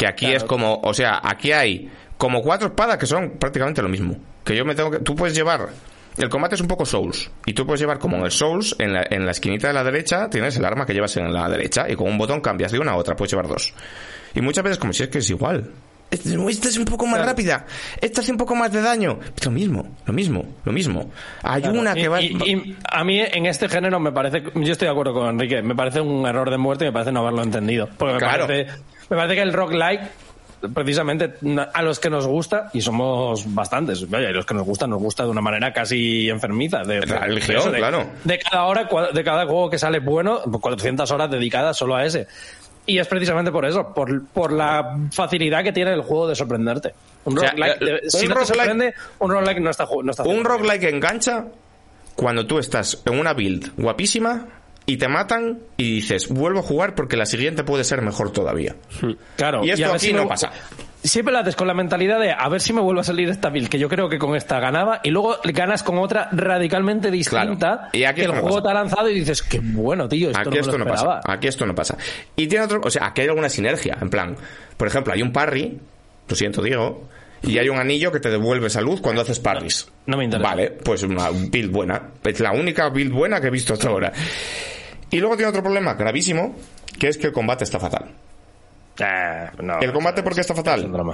Que 0.00 0.06
aquí 0.06 0.32
es 0.32 0.44
como, 0.44 0.80
o 0.82 0.94
sea, 0.94 1.20
aquí 1.22 1.52
hay 1.52 1.90
como 2.16 2.42
cuatro 2.42 2.68
espadas 2.68 2.96
que 2.96 3.06
son 3.06 3.32
prácticamente 3.38 3.82
lo 3.82 3.88
mismo. 3.90 4.16
Que 4.44 4.56
yo 4.56 4.64
me 4.64 4.74
tengo 4.74 4.90
que. 4.90 4.98
Tú 5.00 5.14
puedes 5.14 5.34
llevar. 5.36 5.68
El 6.16 6.28
combate 6.28 6.54
es 6.54 6.60
un 6.60 6.68
poco 6.68 6.84
Souls. 6.86 7.30
Y 7.46 7.52
tú 7.52 7.64
puedes 7.66 7.80
llevar 7.80 7.98
como 7.98 8.16
en 8.16 8.24
el 8.24 8.30
Souls, 8.30 8.74
en 8.78 8.92
la, 8.94 9.04
en 9.10 9.24
la 9.26 9.30
esquinita 9.32 9.68
de 9.68 9.74
la 9.74 9.84
derecha, 9.84 10.28
tienes 10.30 10.56
el 10.56 10.64
arma 10.64 10.84
que 10.86 10.92
llevas 10.94 11.16
en 11.18 11.32
la 11.32 11.48
derecha. 11.48 11.86
Y 11.88 11.94
con 11.96 12.08
un 12.08 12.16
botón 12.18 12.40
cambias 12.40 12.72
de 12.72 12.78
una 12.78 12.92
a 12.92 12.96
otra, 12.96 13.14
puedes 13.14 13.30
llevar 13.30 13.46
dos. 13.46 13.72
Y 14.34 14.40
muchas 14.40 14.64
veces, 14.64 14.78
como 14.78 14.92
si 14.92 15.02
es 15.04 15.08
que 15.10 15.18
es 15.18 15.28
igual. 15.30 15.70
Este- 16.10 16.34
Esta 16.48 16.68
es 16.68 16.76
un 16.76 16.84
poco 16.86 17.06
más 17.06 17.24
rápida. 17.24 17.64
Esta 18.00 18.20
hace 18.20 18.32
un 18.32 18.38
poco 18.38 18.56
más 18.56 18.72
de 18.72 18.82
daño. 18.82 19.20
Es 19.36 19.44
lo 19.44 19.52
mismo, 19.52 19.96
lo 20.04 20.12
mismo, 20.12 20.44
lo 20.64 20.72
mismo. 20.72 21.10
Hay 21.42 21.62
Claro, 21.62 21.78
una 21.78 21.92
y- 21.96 22.02
que 22.02 22.08
va. 22.08 22.20
y, 22.20 22.26
y 22.44 22.76
a 22.90 23.04
mí 23.04 23.20
en 23.20 23.46
este 23.46 23.68
género 23.68 24.00
me 24.00 24.10
parece, 24.10 24.42
yo 24.54 24.72
estoy 24.72 24.86
de 24.86 24.92
acuerdo 24.92 25.14
con 25.14 25.28
Enrique, 25.28 25.62
me 25.62 25.76
parece 25.76 26.00
un 26.00 26.26
error 26.26 26.50
de 26.50 26.58
muerte 26.58 26.84
y 26.84 26.88
me 26.88 26.92
parece 26.92 27.12
no 27.12 27.20
haberlo 27.20 27.44
entendido. 27.44 27.88
Porque 27.96 28.14
me, 28.14 28.18
Claro. 28.18 28.46
parece, 28.48 28.72
me 29.10 29.16
parece 29.16 29.34
que 29.34 29.42
el 29.42 29.52
roguelike 29.52 30.02
precisamente 30.74 31.34
a 31.72 31.82
los 31.82 31.98
que 32.00 32.10
nos 32.10 32.26
gusta, 32.26 32.68
y 32.74 32.82
somos 32.82 33.44
bastantes, 33.54 34.08
vaya, 34.10 34.28
y 34.28 34.32
los 34.34 34.44
que 34.44 34.52
nos 34.52 34.64
gusta, 34.66 34.86
nos 34.86 34.98
gusta 35.00 35.24
de 35.24 35.30
una 35.30 35.40
manera 35.40 35.72
casi 35.72 36.28
enfermiza. 36.28 36.82
De, 36.82 37.00
religión, 37.00 37.72
de- 37.72 37.78
claro. 37.78 38.06
De 38.24 38.38
cada 38.38 38.64
hora, 38.64 38.86
de 39.12 39.24
cada 39.24 39.46
juego 39.46 39.70
que 39.70 39.78
sale 39.78 40.00
bueno, 40.00 40.40
400 40.42 41.10
horas 41.12 41.30
dedicadas 41.30 41.78
solo 41.78 41.96
a 41.96 42.04
ese. 42.04 42.26
Y 42.84 42.98
es 42.98 43.06
precisamente 43.06 43.50
por 43.52 43.64
eso, 43.64 43.94
por, 43.94 44.26
por 44.28 44.52
la 44.52 44.98
facilidad 45.12 45.62
que 45.64 45.72
tiene 45.72 45.92
el 45.94 46.02
juego 46.02 46.28
de 46.28 46.34
sorprenderte. 46.34 46.92
Un 47.24 47.38
O 47.38 47.40
sea, 47.40 47.52
roguelike, 47.52 47.82
eh, 47.82 48.00
si 48.08 48.26
un 48.26 48.32
no 48.34 48.44
sorprende, 48.44 48.94
un 49.18 49.30
roguelike 49.30 49.60
no 49.60 49.70
está, 49.70 49.86
no 50.02 50.10
está 50.10 50.22
Un 50.24 50.28
bien. 50.30 50.44
roguelike 50.44 50.84
engancha 50.84 51.44
cuando 52.16 52.46
tú 52.46 52.58
estás 52.58 53.00
en 53.06 53.18
una 53.18 53.32
build 53.32 53.72
guapísima 53.78 54.46
y 54.86 54.96
te 54.96 55.08
matan 55.08 55.58
y 55.76 55.96
dices, 55.96 56.28
vuelvo 56.28 56.60
a 56.60 56.62
jugar 56.62 56.94
porque 56.94 57.16
la 57.16 57.26
siguiente 57.26 57.62
puede 57.64 57.84
ser 57.84 58.02
mejor 58.02 58.32
todavía. 58.32 58.76
Claro, 59.36 59.64
Y 59.64 59.70
esto 59.70 59.92
aquí 59.92 60.06
si 60.06 60.12
no 60.12 60.22
me- 60.22 60.28
pasa. 60.28 60.50
Siempre 61.02 61.32
la 61.32 61.40
haces 61.40 61.56
con 61.56 61.66
la 61.66 61.72
mentalidad 61.72 62.20
de 62.20 62.30
a 62.30 62.46
ver 62.50 62.60
si 62.60 62.74
me 62.74 62.82
vuelve 62.82 63.00
a 63.00 63.04
salir 63.04 63.26
esta 63.30 63.48
build, 63.48 63.70
que 63.70 63.78
yo 63.78 63.88
creo 63.88 64.10
que 64.10 64.18
con 64.18 64.36
esta 64.36 64.60
ganaba, 64.60 65.00
y 65.02 65.08
luego 65.08 65.36
ganas 65.44 65.82
con 65.82 65.96
otra 65.96 66.28
radicalmente 66.30 67.10
distinta 67.10 67.56
Claro. 67.56 67.88
Y 67.94 68.04
aquí 68.04 68.16
que 68.20 68.26
el 68.26 68.34
no 68.34 68.40
juego 68.42 68.56
pasa. 68.56 68.62
te 68.64 68.68
ha 68.70 68.74
lanzado 68.74 69.08
y 69.08 69.14
dices, 69.14 69.40
qué 69.42 69.60
bueno, 69.62 70.06
tío, 70.10 70.28
esto 70.28 70.40
Aquí 70.40 70.50
no 70.50 70.60
esto 70.60 70.76
lo 70.76 70.84
no 70.84 70.90
pasa. 70.90 71.20
Aquí 71.24 71.48
esto 71.48 71.64
no 71.64 71.74
pasa. 71.74 71.96
Y 72.36 72.48
tiene 72.48 72.66
otro, 72.66 72.82
o 72.84 72.90
sea, 72.90 73.06
aquí 73.06 73.22
hay 73.22 73.28
alguna 73.28 73.48
sinergia, 73.48 73.96
en 73.98 74.10
plan, 74.10 74.36
por 74.76 74.88
ejemplo, 74.88 75.14
hay 75.14 75.22
un 75.22 75.32
parry, 75.32 75.78
lo 76.28 76.36
siento, 76.36 76.60
Diego, 76.62 77.08
y 77.42 77.58
hay 77.58 77.68
un 77.68 77.78
anillo 77.78 78.12
que 78.12 78.20
te 78.20 78.30
devuelve 78.30 78.68
salud 78.70 79.00
cuando 79.00 79.22
haces 79.22 79.38
parries. 79.40 79.88
No 80.06 80.16
me 80.16 80.24
interesa. 80.24 80.48
Vale, 80.48 80.70
pues 80.70 81.02
una 81.02 81.30
build 81.30 81.70
buena. 81.72 82.10
Es 82.24 82.40
la 82.40 82.52
única 82.52 82.88
build 82.88 83.12
buena 83.12 83.40
que 83.40 83.46
he 83.48 83.50
visto 83.50 83.74
hasta 83.74 83.88
ahora. 83.88 84.12
Y 85.10 85.18
luego 85.18 85.36
tiene 85.36 85.50
otro 85.50 85.62
problema 85.62 85.94
gravísimo, 85.94 86.54
que 86.98 87.08
es 87.08 87.18
que 87.18 87.28
el 87.28 87.32
combate 87.32 87.64
está 87.64 87.80
fatal. 87.80 88.10
Eh, 88.98 89.50
no, 89.62 89.80
¿El 89.80 89.92
combate 89.92 90.22
por 90.22 90.34
qué 90.34 90.42
está 90.42 90.54
fatal? 90.54 90.80
es 90.80 90.86
un 90.86 90.92
drama. 90.92 91.12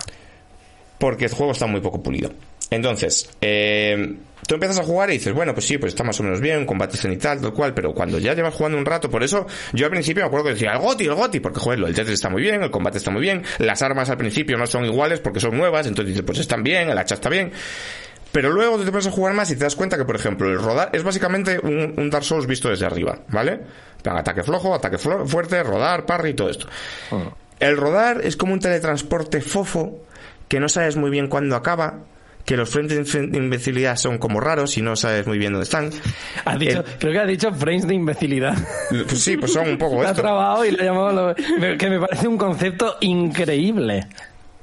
porque 0.99 1.27
el 1.27 1.31
juego 1.33 1.53
está 1.53 1.67
muy 1.67 1.81
poco 1.81 2.03
pulido. 2.03 2.31
Entonces, 2.71 3.31
eh, 3.41 4.17
tú 4.47 4.55
empiezas 4.55 4.81
a 4.81 4.83
jugar 4.85 5.09
y 5.11 5.15
dices, 5.15 5.33
bueno, 5.33 5.55
pues 5.55 5.67
sí, 5.67 5.79
pues 5.79 5.93
está 5.93 6.03
más 6.03 6.19
o 6.19 6.25
menos 6.25 6.41
bien, 6.41 6.67
combate 6.67 6.97
cenital, 6.97 7.41
tal 7.41 7.53
cual, 7.53 7.75
pero 7.75 7.95
cuando 7.95 8.19
ya 8.19 8.35
llevas 8.35 8.55
jugando 8.55 8.77
un 8.77 8.85
rato, 8.85 9.09
por 9.09 9.23
eso 9.23 9.47
yo 9.73 9.87
al 9.87 9.93
principio 9.93 10.23
me 10.25 10.27
acuerdo 10.27 10.47
que 10.47 10.53
decía, 10.55 10.73
el 10.73 10.79
goti, 10.81 11.05
el 11.05 11.15
goti, 11.15 11.39
porque 11.41 11.61
joder, 11.61 11.79
el 11.79 11.95
Tetris 11.95 12.15
está 12.15 12.29
muy 12.29 12.43
bien, 12.43 12.63
el 12.63 12.71
combate 12.73 12.99
está 12.99 13.11
muy 13.13 13.21
bien, 13.21 13.43
las 13.59 13.83
armas 13.83 14.11
al 14.11 14.17
principio 14.17 14.57
no 14.57 14.67
son 14.67 14.85
iguales 14.85 15.21
porque 15.21 15.39
son 15.39 15.57
nuevas, 15.57 15.87
entonces 15.87 16.09
dices, 16.15 16.25
pues 16.27 16.39
están 16.41 16.63
bien, 16.65 16.91
el 16.91 16.99
hacha 16.99 17.15
está 17.15 17.29
bien. 17.29 17.53
Pero 18.33 18.51
luego 18.51 18.79
te 18.79 18.91
pones 18.91 19.07
a 19.07 19.11
jugar 19.13 19.33
más 19.33 19.51
y 19.51 19.55
te 19.57 19.63
das 19.65 19.77
cuenta 19.77 19.97
que, 19.97 20.05
por 20.05 20.17
ejemplo, 20.17 20.51
el 20.51 20.59
rodar 20.59 20.91
es 20.93 21.03
básicamente 21.05 21.59
un, 21.63 21.95
un 21.97 22.11
Dark 22.11 22.25
Souls 22.25 22.47
visto 22.47 22.69
desde 22.69 22.85
arriba, 22.85 23.21
¿vale? 23.29 23.61
Plan, 24.03 24.17
Ataque 24.19 24.43
flojo, 24.43 24.75
ataque 24.75 24.97
flo- 24.99 25.25
fuerte, 25.27 25.63
rodar, 25.63 26.05
parry 26.05 26.31
y 26.31 26.35
todo 26.35 26.51
esto. 26.51 26.67
El 27.61 27.77
rodar 27.79 28.21
es 28.25 28.37
como 28.37 28.53
un 28.53 28.59
teletransporte 28.61 29.41
fofo 29.41 30.05
que 30.49 30.61
no 30.61 30.69
sabes 30.69 30.97
muy 30.97 31.09
bien 31.11 31.29
cuándo 31.29 31.57
acaba, 31.57 32.01
que 32.47 32.57
los 32.57 32.71
frames 32.71 33.13
de 33.13 33.21
invencibilidad 33.37 33.97
son 33.97 34.17
como 34.19 34.41
raros 34.41 34.79
y 34.79 34.83
no 34.83 34.97
sabes 34.97 35.27
muy 35.27 35.37
bien 35.37 35.53
dónde 35.53 35.65
están. 35.65 35.91
Ha 36.45 36.57
dicho, 36.57 36.79
El- 36.79 36.99
creo 36.99 37.13
que 37.13 37.19
ha 37.19 37.27
dicho 37.27 37.53
frames 37.53 37.87
de 37.87 37.95
imbecilidad. 37.95 38.57
pues 38.89 39.21
sí, 39.21 39.37
pues 39.37 39.53
son 39.53 39.69
un 39.69 39.77
poco 39.79 39.97
Lo 40.01 40.03
ha 40.09 40.11
esto. 40.13 40.23
trabado 40.23 40.65
y 40.65 40.71
lo 40.71 40.81
ha 40.81 40.85
llamado. 40.87 41.35
lo- 41.35 41.77
que 41.77 41.91
me 41.91 41.99
parece 42.01 42.29
un 42.29 42.39
concepto 42.39 42.97
increíble. 43.01 44.07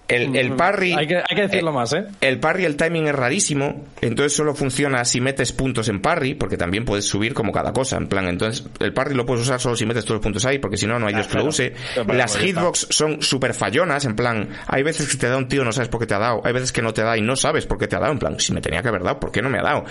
El, 0.07 0.35
el 0.35 0.55
parry. 0.55 0.93
Hay 0.93 1.07
que, 1.07 1.17
hay 1.17 1.35
que 1.35 1.41
decirlo 1.43 1.71
más, 1.71 1.93
¿eh? 1.93 2.05
El 2.19 2.39
parry, 2.39 2.65
el 2.65 2.75
timing 2.75 3.07
es 3.07 3.15
rarísimo, 3.15 3.85
entonces 4.01 4.35
solo 4.35 4.53
funciona 4.53 5.03
si 5.05 5.21
metes 5.21 5.53
puntos 5.53 5.87
en 5.87 6.01
parry, 6.01 6.33
porque 6.33 6.57
también 6.57 6.83
puedes 6.83 7.05
subir 7.05 7.33
como 7.33 7.51
cada 7.51 7.71
cosa, 7.71 7.97
en 7.97 8.07
plan, 8.07 8.27
entonces 8.27 8.65
el 8.79 8.93
parry 8.93 9.15
lo 9.15 9.25
puedes 9.25 9.43
usar 9.43 9.61
solo 9.61 9.75
si 9.75 9.85
metes 9.85 10.03
todos 10.03 10.15
los 10.15 10.23
puntos 10.23 10.45
ahí, 10.45 10.59
porque 10.59 10.77
si 10.77 10.87
no, 10.87 10.99
no 10.99 11.07
hay 11.07 11.13
Dios 11.13 11.27
que 11.27 11.37
lo 11.37 11.45
use. 11.45 11.73
Pero, 11.95 12.13
Las 12.13 12.37
hitbox 12.37 12.87
son 12.89 13.21
súper 13.21 13.53
fallonas, 13.53 14.05
en 14.05 14.15
plan, 14.15 14.49
hay 14.67 14.83
veces 14.83 15.09
que 15.09 15.17
te 15.17 15.27
da 15.29 15.37
un 15.37 15.47
tío 15.47 15.63
no 15.63 15.71
sabes 15.71 15.89
por 15.89 16.01
qué 16.01 16.07
te 16.07 16.15
ha 16.15 16.19
dado, 16.19 16.41
hay 16.43 16.53
veces 16.53 16.71
que 16.71 16.81
no 16.81 16.93
te 16.93 17.01
da 17.01 17.17
y 17.17 17.21
no 17.21 17.35
sabes 17.35 17.65
por 17.65 17.77
qué 17.77 17.87
te 17.87 17.95
ha 17.95 17.99
dado, 17.99 18.11
en 18.11 18.19
plan, 18.19 18.39
si 18.39 18.53
me 18.53 18.61
tenía 18.61 18.81
que 18.81 18.89
haber 18.89 19.03
dado, 19.03 19.19
¿por 19.19 19.31
qué 19.31 19.41
no 19.41 19.49
me 19.49 19.59
ha 19.59 19.63
dado? 19.63 19.85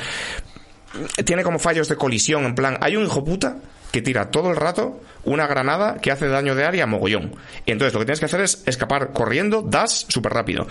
Tiene 1.24 1.43
como 1.43 1.59
fallos 1.59 1.89
de 1.89 1.97
colisión, 1.97 2.44
en 2.44 2.55
plan, 2.55 2.76
hay 2.80 2.97
un 2.97 3.05
hijo 3.05 3.24
puta 3.24 3.56
que 3.93 4.02
tira 4.02 4.31
todo 4.31 4.51
el 4.51 4.56
rato 4.56 5.01
una 5.24 5.47
granada 5.47 5.98
que 6.01 6.10
hace 6.10 6.27
daño 6.27 6.55
de 6.55 6.64
área 6.64 6.86
mogollón. 6.86 7.35
Y 7.64 7.73
entonces 7.73 7.93
lo 7.94 8.01
que 8.01 8.06
tienes 8.06 8.19
que 8.19 8.27
hacer 8.27 8.40
es 8.40 8.62
escapar 8.66 9.12
corriendo, 9.12 9.62
dash, 9.62 10.06
súper 10.09 10.32
rápido. 10.32 10.66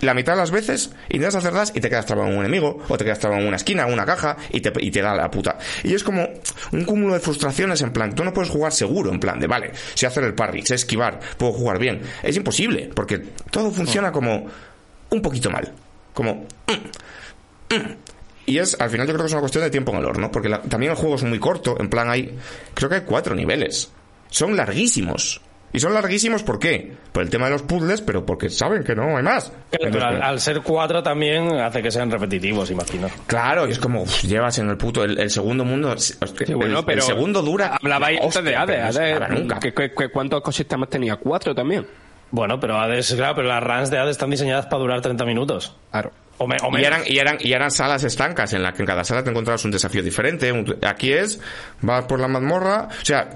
La 0.00 0.12
mitad 0.12 0.34
de 0.34 0.40
las 0.40 0.50
veces 0.50 0.90
intentas 1.08 1.36
hacer 1.36 1.54
dash 1.54 1.70
y 1.72 1.80
te 1.80 1.88
quedas 1.88 2.04
trabado 2.04 2.28
en 2.28 2.36
un 2.36 2.40
enemigo, 2.40 2.82
o 2.88 2.98
te 2.98 3.04
quedas 3.04 3.18
trabado 3.18 3.40
en 3.40 3.48
una 3.48 3.56
esquina, 3.56 3.86
en 3.86 3.92
una 3.92 4.04
caja, 4.04 4.36
y 4.50 4.60
te, 4.60 4.72
y 4.84 4.90
te 4.90 5.00
da 5.00 5.14
la 5.14 5.30
puta. 5.30 5.56
Y 5.82 5.94
es 5.94 6.04
como 6.04 6.28
un 6.72 6.84
cúmulo 6.84 7.14
de 7.14 7.20
frustraciones 7.20 7.80
en 7.80 7.92
plan, 7.92 8.14
tú 8.14 8.24
no 8.24 8.32
puedes 8.32 8.50
jugar 8.50 8.72
seguro, 8.72 9.10
en 9.10 9.20
plan 9.20 9.38
de, 9.38 9.46
vale, 9.46 9.70
sé 9.94 10.06
hacer 10.06 10.24
el 10.24 10.34
parry, 10.34 10.66
sé 10.66 10.74
esquivar, 10.74 11.20
puedo 11.38 11.52
jugar 11.52 11.78
bien. 11.78 12.02
Es 12.22 12.36
imposible, 12.36 12.90
porque 12.94 13.18
todo 13.50 13.70
funciona 13.70 14.12
como 14.12 14.46
un 15.10 15.22
poquito 15.22 15.50
mal. 15.50 15.72
Como... 16.12 16.46
mm, 16.66 17.74
mm. 17.74 17.96
Y 18.46 18.58
es, 18.58 18.78
al 18.80 18.90
final 18.90 19.06
yo 19.06 19.12
creo 19.14 19.24
que 19.24 19.28
es 19.28 19.32
una 19.32 19.40
cuestión 19.40 19.64
de 19.64 19.70
tiempo 19.70 19.92
en 19.92 19.98
el 19.98 20.04
horno, 20.04 20.30
porque 20.30 20.48
la- 20.48 20.60
también 20.62 20.92
el 20.92 20.98
juego 20.98 21.14
es 21.16 21.24
muy 21.24 21.38
corto, 21.38 21.76
en 21.80 21.88
plan 21.88 22.10
hay, 22.10 22.36
creo 22.74 22.88
que 22.88 22.96
hay 22.96 23.00
cuatro 23.02 23.34
niveles. 23.34 23.90
Son 24.30 24.56
larguísimos. 24.56 25.40
Y 25.72 25.80
son 25.80 25.92
larguísimos 25.92 26.44
¿por 26.44 26.60
qué? 26.60 26.92
Por 27.10 27.24
el 27.24 27.30
tema 27.30 27.46
de 27.46 27.50
los 27.52 27.62
puzzles, 27.62 28.00
pero 28.00 28.24
porque 28.24 28.48
saben 28.48 28.84
que 28.84 28.94
no 28.94 29.16
hay 29.16 29.24
más. 29.24 29.50
Pero, 29.70 29.86
Entonces, 29.86 30.08
al, 30.08 30.16
pues, 30.16 30.28
al 30.28 30.40
ser 30.40 30.60
cuatro 30.62 31.02
también 31.02 31.52
hace 31.58 31.82
que 31.82 31.90
sean 31.90 32.12
repetitivos, 32.12 32.70
imagino. 32.70 33.08
Claro, 33.26 33.66
y 33.66 33.72
es 33.72 33.80
como, 33.80 34.02
uf, 34.02 34.22
llevas 34.22 34.56
en 34.58 34.68
el 34.70 34.76
puto, 34.76 35.02
el, 35.02 35.18
el 35.18 35.30
segundo 35.30 35.64
mundo, 35.64 35.90
hostia, 35.90 36.46
Sí, 36.46 36.54
bueno, 36.54 36.78
el, 36.78 36.84
pero 36.84 36.98
el 36.98 37.02
segundo 37.02 37.42
dura... 37.42 37.74
Hablabais 37.82 38.20
antes 38.20 38.44
de 38.44 38.54
Hades, 38.54 38.96
acaba 38.96 39.28
nunca. 39.34 39.58
¿qué- 39.58 39.72
qué- 39.74 40.08
¿Cuántos 40.10 40.38
ecosistemas 40.40 40.88
tenía? 40.90 41.16
Cuatro 41.16 41.54
también. 41.56 41.84
Bueno, 42.30 42.60
pero 42.60 42.78
Hades, 42.78 43.12
claro, 43.14 43.34
pero 43.34 43.48
las 43.48 43.62
runs 43.62 43.90
de 43.90 43.98
Hades 43.98 44.12
están 44.12 44.30
diseñadas 44.30 44.66
para 44.66 44.78
durar 44.78 45.00
30 45.00 45.24
minutos. 45.24 45.76
Claro. 45.90 46.12
O, 46.38 46.46
me, 46.48 46.56
o 46.62 46.76
Y 46.78 46.84
eran, 46.84 47.02
y, 47.06 47.18
eran, 47.18 47.36
y 47.40 47.52
eran 47.52 47.70
salas 47.70 48.02
estancas 48.04 48.52
en 48.54 48.62
las 48.62 48.74
que 48.74 48.82
en 48.82 48.86
cada 48.86 49.04
sala 49.04 49.22
te 49.22 49.30
encontrabas 49.30 49.64
un 49.64 49.70
desafío 49.70 50.02
diferente. 50.02 50.50
Un- 50.50 50.76
aquí 50.84 51.12
es, 51.12 51.40
vas 51.80 52.04
por 52.06 52.18
la 52.20 52.26
mazmorra. 52.28 52.88
O 53.00 53.04
sea, 53.04 53.30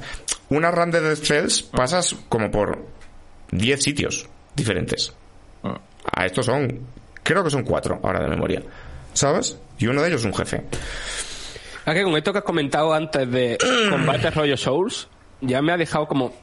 una 0.48 0.70
run 0.70 0.90
de 0.90 1.14
Cells 1.16 1.62
pasas 1.62 2.16
como 2.28 2.50
por 2.50 2.84
10 3.52 3.82
sitios 3.82 4.28
diferentes. 4.54 5.12
A 6.12 6.26
estos 6.26 6.46
son, 6.46 6.86
creo 7.22 7.44
que 7.44 7.50
son 7.50 7.62
cuatro 7.62 8.00
ahora 8.02 8.20
de 8.22 8.28
memoria. 8.28 8.62
¿Sabes? 9.12 9.58
Y 9.78 9.86
uno 9.86 10.02
de 10.02 10.08
ellos 10.08 10.20
es 10.22 10.26
un 10.26 10.34
jefe. 10.34 10.62
Es 11.86 11.94
que 11.94 12.02
con 12.02 12.16
esto 12.16 12.32
que 12.32 12.38
has 12.38 12.44
comentado 12.44 12.92
antes 12.92 13.30
de 13.30 13.58
combate 13.90 14.30
rollo 14.30 14.56
Souls, 14.56 15.08
ya 15.40 15.62
me 15.62 15.72
ha 15.72 15.76
dejado 15.76 16.06
como. 16.08 16.34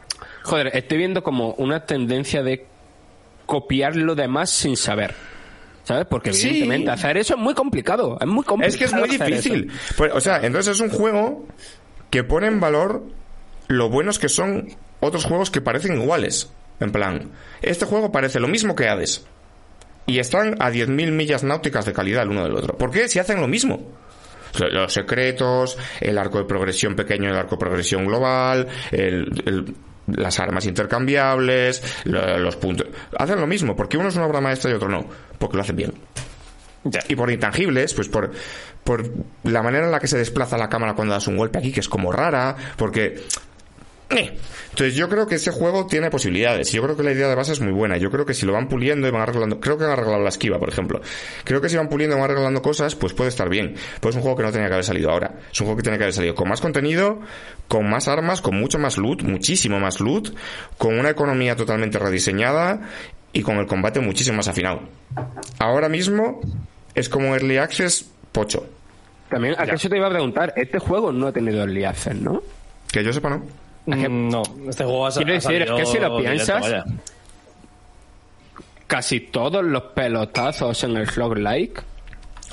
Joder, 0.43 0.71
estoy 0.75 0.99
viendo 0.99 1.21
como 1.23 1.51
una 1.53 1.85
tendencia 1.85 2.43
de 2.43 2.65
copiar 3.45 3.95
lo 3.95 4.15
demás 4.15 4.49
sin 4.49 4.77
saber. 4.77 5.13
¿Sabes? 5.85 6.05
Porque 6.09 6.33
Sí. 6.33 6.47
evidentemente 6.49 6.91
hacer 6.91 7.15
eso 7.17 7.35
es 7.35 7.39
muy 7.39 7.53
complicado. 7.53 8.17
Es 8.19 8.27
muy 8.27 8.43
complicado. 8.43 8.67
Es 8.73 8.77
que 8.77 8.83
es 8.85 8.93
muy 8.93 9.07
difícil. 9.07 9.71
Pues, 9.95 10.11
o 10.13 10.19
sea, 10.19 10.37
entonces 10.43 10.75
es 10.75 10.81
un 10.81 10.89
juego 10.89 11.47
que 12.09 12.23
pone 12.23 12.47
en 12.47 12.59
valor 12.59 13.03
lo 13.67 13.89
buenos 13.89 14.19
que 14.19 14.27
son 14.29 14.67
otros 14.99 15.23
juegos 15.25 15.49
que 15.51 15.61
parecen 15.61 15.99
iguales. 16.01 16.51
En 16.79 16.91
plan, 16.91 17.31
este 17.61 17.85
juego 17.85 18.11
parece 18.11 18.39
lo 18.39 18.47
mismo 18.47 18.75
que 18.75 18.89
Hades. 18.89 19.25
Y 20.07 20.19
están 20.19 20.55
a 20.61 20.69
10.000 20.69 21.11
millas 21.11 21.43
náuticas 21.43 21.85
de 21.85 21.93
calidad 21.93 22.23
el 22.23 22.29
uno 22.29 22.43
del 22.43 22.55
otro. 22.55 22.77
¿Por 22.77 22.91
qué? 22.91 23.07
Si 23.07 23.17
hacen 23.19 23.39
lo 23.41 23.47
mismo. 23.47 23.91
Los 24.71 24.93
secretos, 24.93 25.77
el 25.99 26.17
arco 26.17 26.37
de 26.37 26.45
progresión 26.45 26.95
pequeño, 26.95 27.29
el 27.29 27.35
arco 27.35 27.55
de 27.55 27.59
progresión 27.59 28.05
global, 28.05 28.67
el- 28.91 29.27
el- 29.45 29.75
las 30.07 30.39
armas 30.39 30.65
intercambiables, 30.65 31.81
lo- 32.05 32.37
los 32.39 32.55
puntos. 32.55 32.87
Hacen 33.17 33.39
lo 33.39 33.47
mismo. 33.47 33.75
porque 33.75 33.97
uno 33.97 34.09
es 34.09 34.15
una 34.15 34.25
obra 34.25 34.41
maestra 34.41 34.71
y 34.71 34.73
otro 34.73 34.89
no? 34.89 35.05
Porque 35.37 35.57
lo 35.57 35.63
hacen 35.63 35.75
bien. 35.75 35.93
Y 37.07 37.15
por 37.15 37.31
intangibles, 37.31 37.93
pues 37.95 38.07
por, 38.09 38.31
por 38.83 39.03
la 39.43 39.63
manera 39.63 39.85
en 39.85 39.91
la 39.91 39.99
que 39.99 40.07
se 40.07 40.17
desplaza 40.19 40.57
la 40.57 40.69
cámara 40.69 40.93
cuando 40.93 41.13
das 41.15 41.27
un 41.27 41.35
golpe 41.37 41.57
aquí, 41.57 41.71
que 41.71 41.79
es 41.79 41.89
como 41.89 42.11
rara, 42.11 42.55
porque... 42.77 43.23
Entonces 44.09 44.95
yo 44.95 45.09
creo 45.09 45.25
que 45.27 45.35
ese 45.35 45.51
juego 45.51 45.87
tiene 45.87 46.09
posibilidades. 46.09 46.71
Yo 46.71 46.83
creo 46.83 46.95
que 46.95 47.03
la 47.03 47.11
idea 47.11 47.27
de 47.27 47.35
base 47.35 47.53
es 47.53 47.61
muy 47.61 47.71
buena. 47.71 47.97
Yo 47.97 48.11
creo 48.11 48.25
que 48.25 48.33
si 48.33 48.45
lo 48.45 48.53
van 48.53 48.67
puliendo 48.67 49.07
y 49.07 49.11
van 49.11 49.21
arreglando... 49.21 49.59
Creo 49.59 49.77
que 49.77 49.85
han 49.85 49.91
arreglado 49.91 50.21
la 50.21 50.29
esquiva, 50.29 50.59
por 50.59 50.69
ejemplo. 50.69 51.01
Creo 51.43 51.61
que 51.61 51.69
si 51.69 51.77
van 51.77 51.89
puliendo 51.89 52.15
y 52.15 52.19
van 52.19 52.29
arreglando 52.29 52.61
cosas, 52.61 52.95
pues 52.95 53.13
puede 53.13 53.29
estar 53.29 53.49
bien. 53.49 53.75
Pues 53.99 54.13
es 54.13 54.17
un 54.17 54.21
juego 54.21 54.37
que 54.37 54.43
no 54.43 54.51
tenía 54.51 54.67
que 54.67 54.73
haber 54.73 54.85
salido 54.85 55.11
ahora. 55.11 55.35
Es 55.51 55.59
un 55.61 55.67
juego 55.67 55.77
que 55.77 55.83
tenía 55.83 55.97
que 55.97 56.03
haber 56.03 56.13
salido 56.13 56.35
con 56.35 56.49
más 56.49 56.61
contenido, 56.61 57.19
con 57.67 57.89
más 57.89 58.07
armas, 58.07 58.41
con 58.41 58.59
mucho 58.59 58.77
más 58.77 58.97
loot, 58.97 59.23
muchísimo 59.23 59.79
más 59.79 59.99
loot, 59.99 60.35
con 60.77 60.99
una 60.99 61.09
economía 61.09 61.55
totalmente 61.55 61.97
rediseñada 61.97 62.81
y 63.33 63.41
con 63.41 63.57
el 63.57 63.65
combate 63.65 63.99
muchísimo 64.01 64.37
más 64.37 64.47
afinado. 64.47 64.81
Ahora 65.57 65.89
mismo 65.89 66.41
es 66.93 67.09
como 67.09 67.33
Early 67.33 67.57
Access 67.57 68.11
pocho. 68.31 68.67
También, 69.29 69.55
¿a 69.57 69.65
qué 69.65 69.77
se 69.77 69.89
te 69.89 69.97
iba 69.97 70.07
a 70.07 70.11
preguntar? 70.11 70.53
Este 70.55 70.79
juego 70.79 71.11
no 71.11 71.27
ha 71.27 71.31
tenido 71.31 71.63
el 71.63 71.85
access, 71.85 72.15
¿no? 72.15 72.43
Que 72.91 73.03
yo 73.03 73.11
sepa, 73.11 73.29
¿no? 73.29 73.64
Mm, 73.85 74.29
No, 74.29 74.43
este 74.69 74.83
juego 74.83 75.07
ha, 75.07 75.11
Quiero 75.11 75.31
ha 75.31 75.35
decir, 75.35 75.61
es 75.61 75.71
que 75.71 75.85
si 75.85 75.99
lo 75.99 76.17
piensas. 76.17 76.83
Casi 78.87 79.19
todos 79.19 79.63
los 79.63 79.81
pelotazos 79.95 80.83
en 80.83 80.95
el 80.97 81.09
Slug 81.09 81.37
Like 81.39 81.81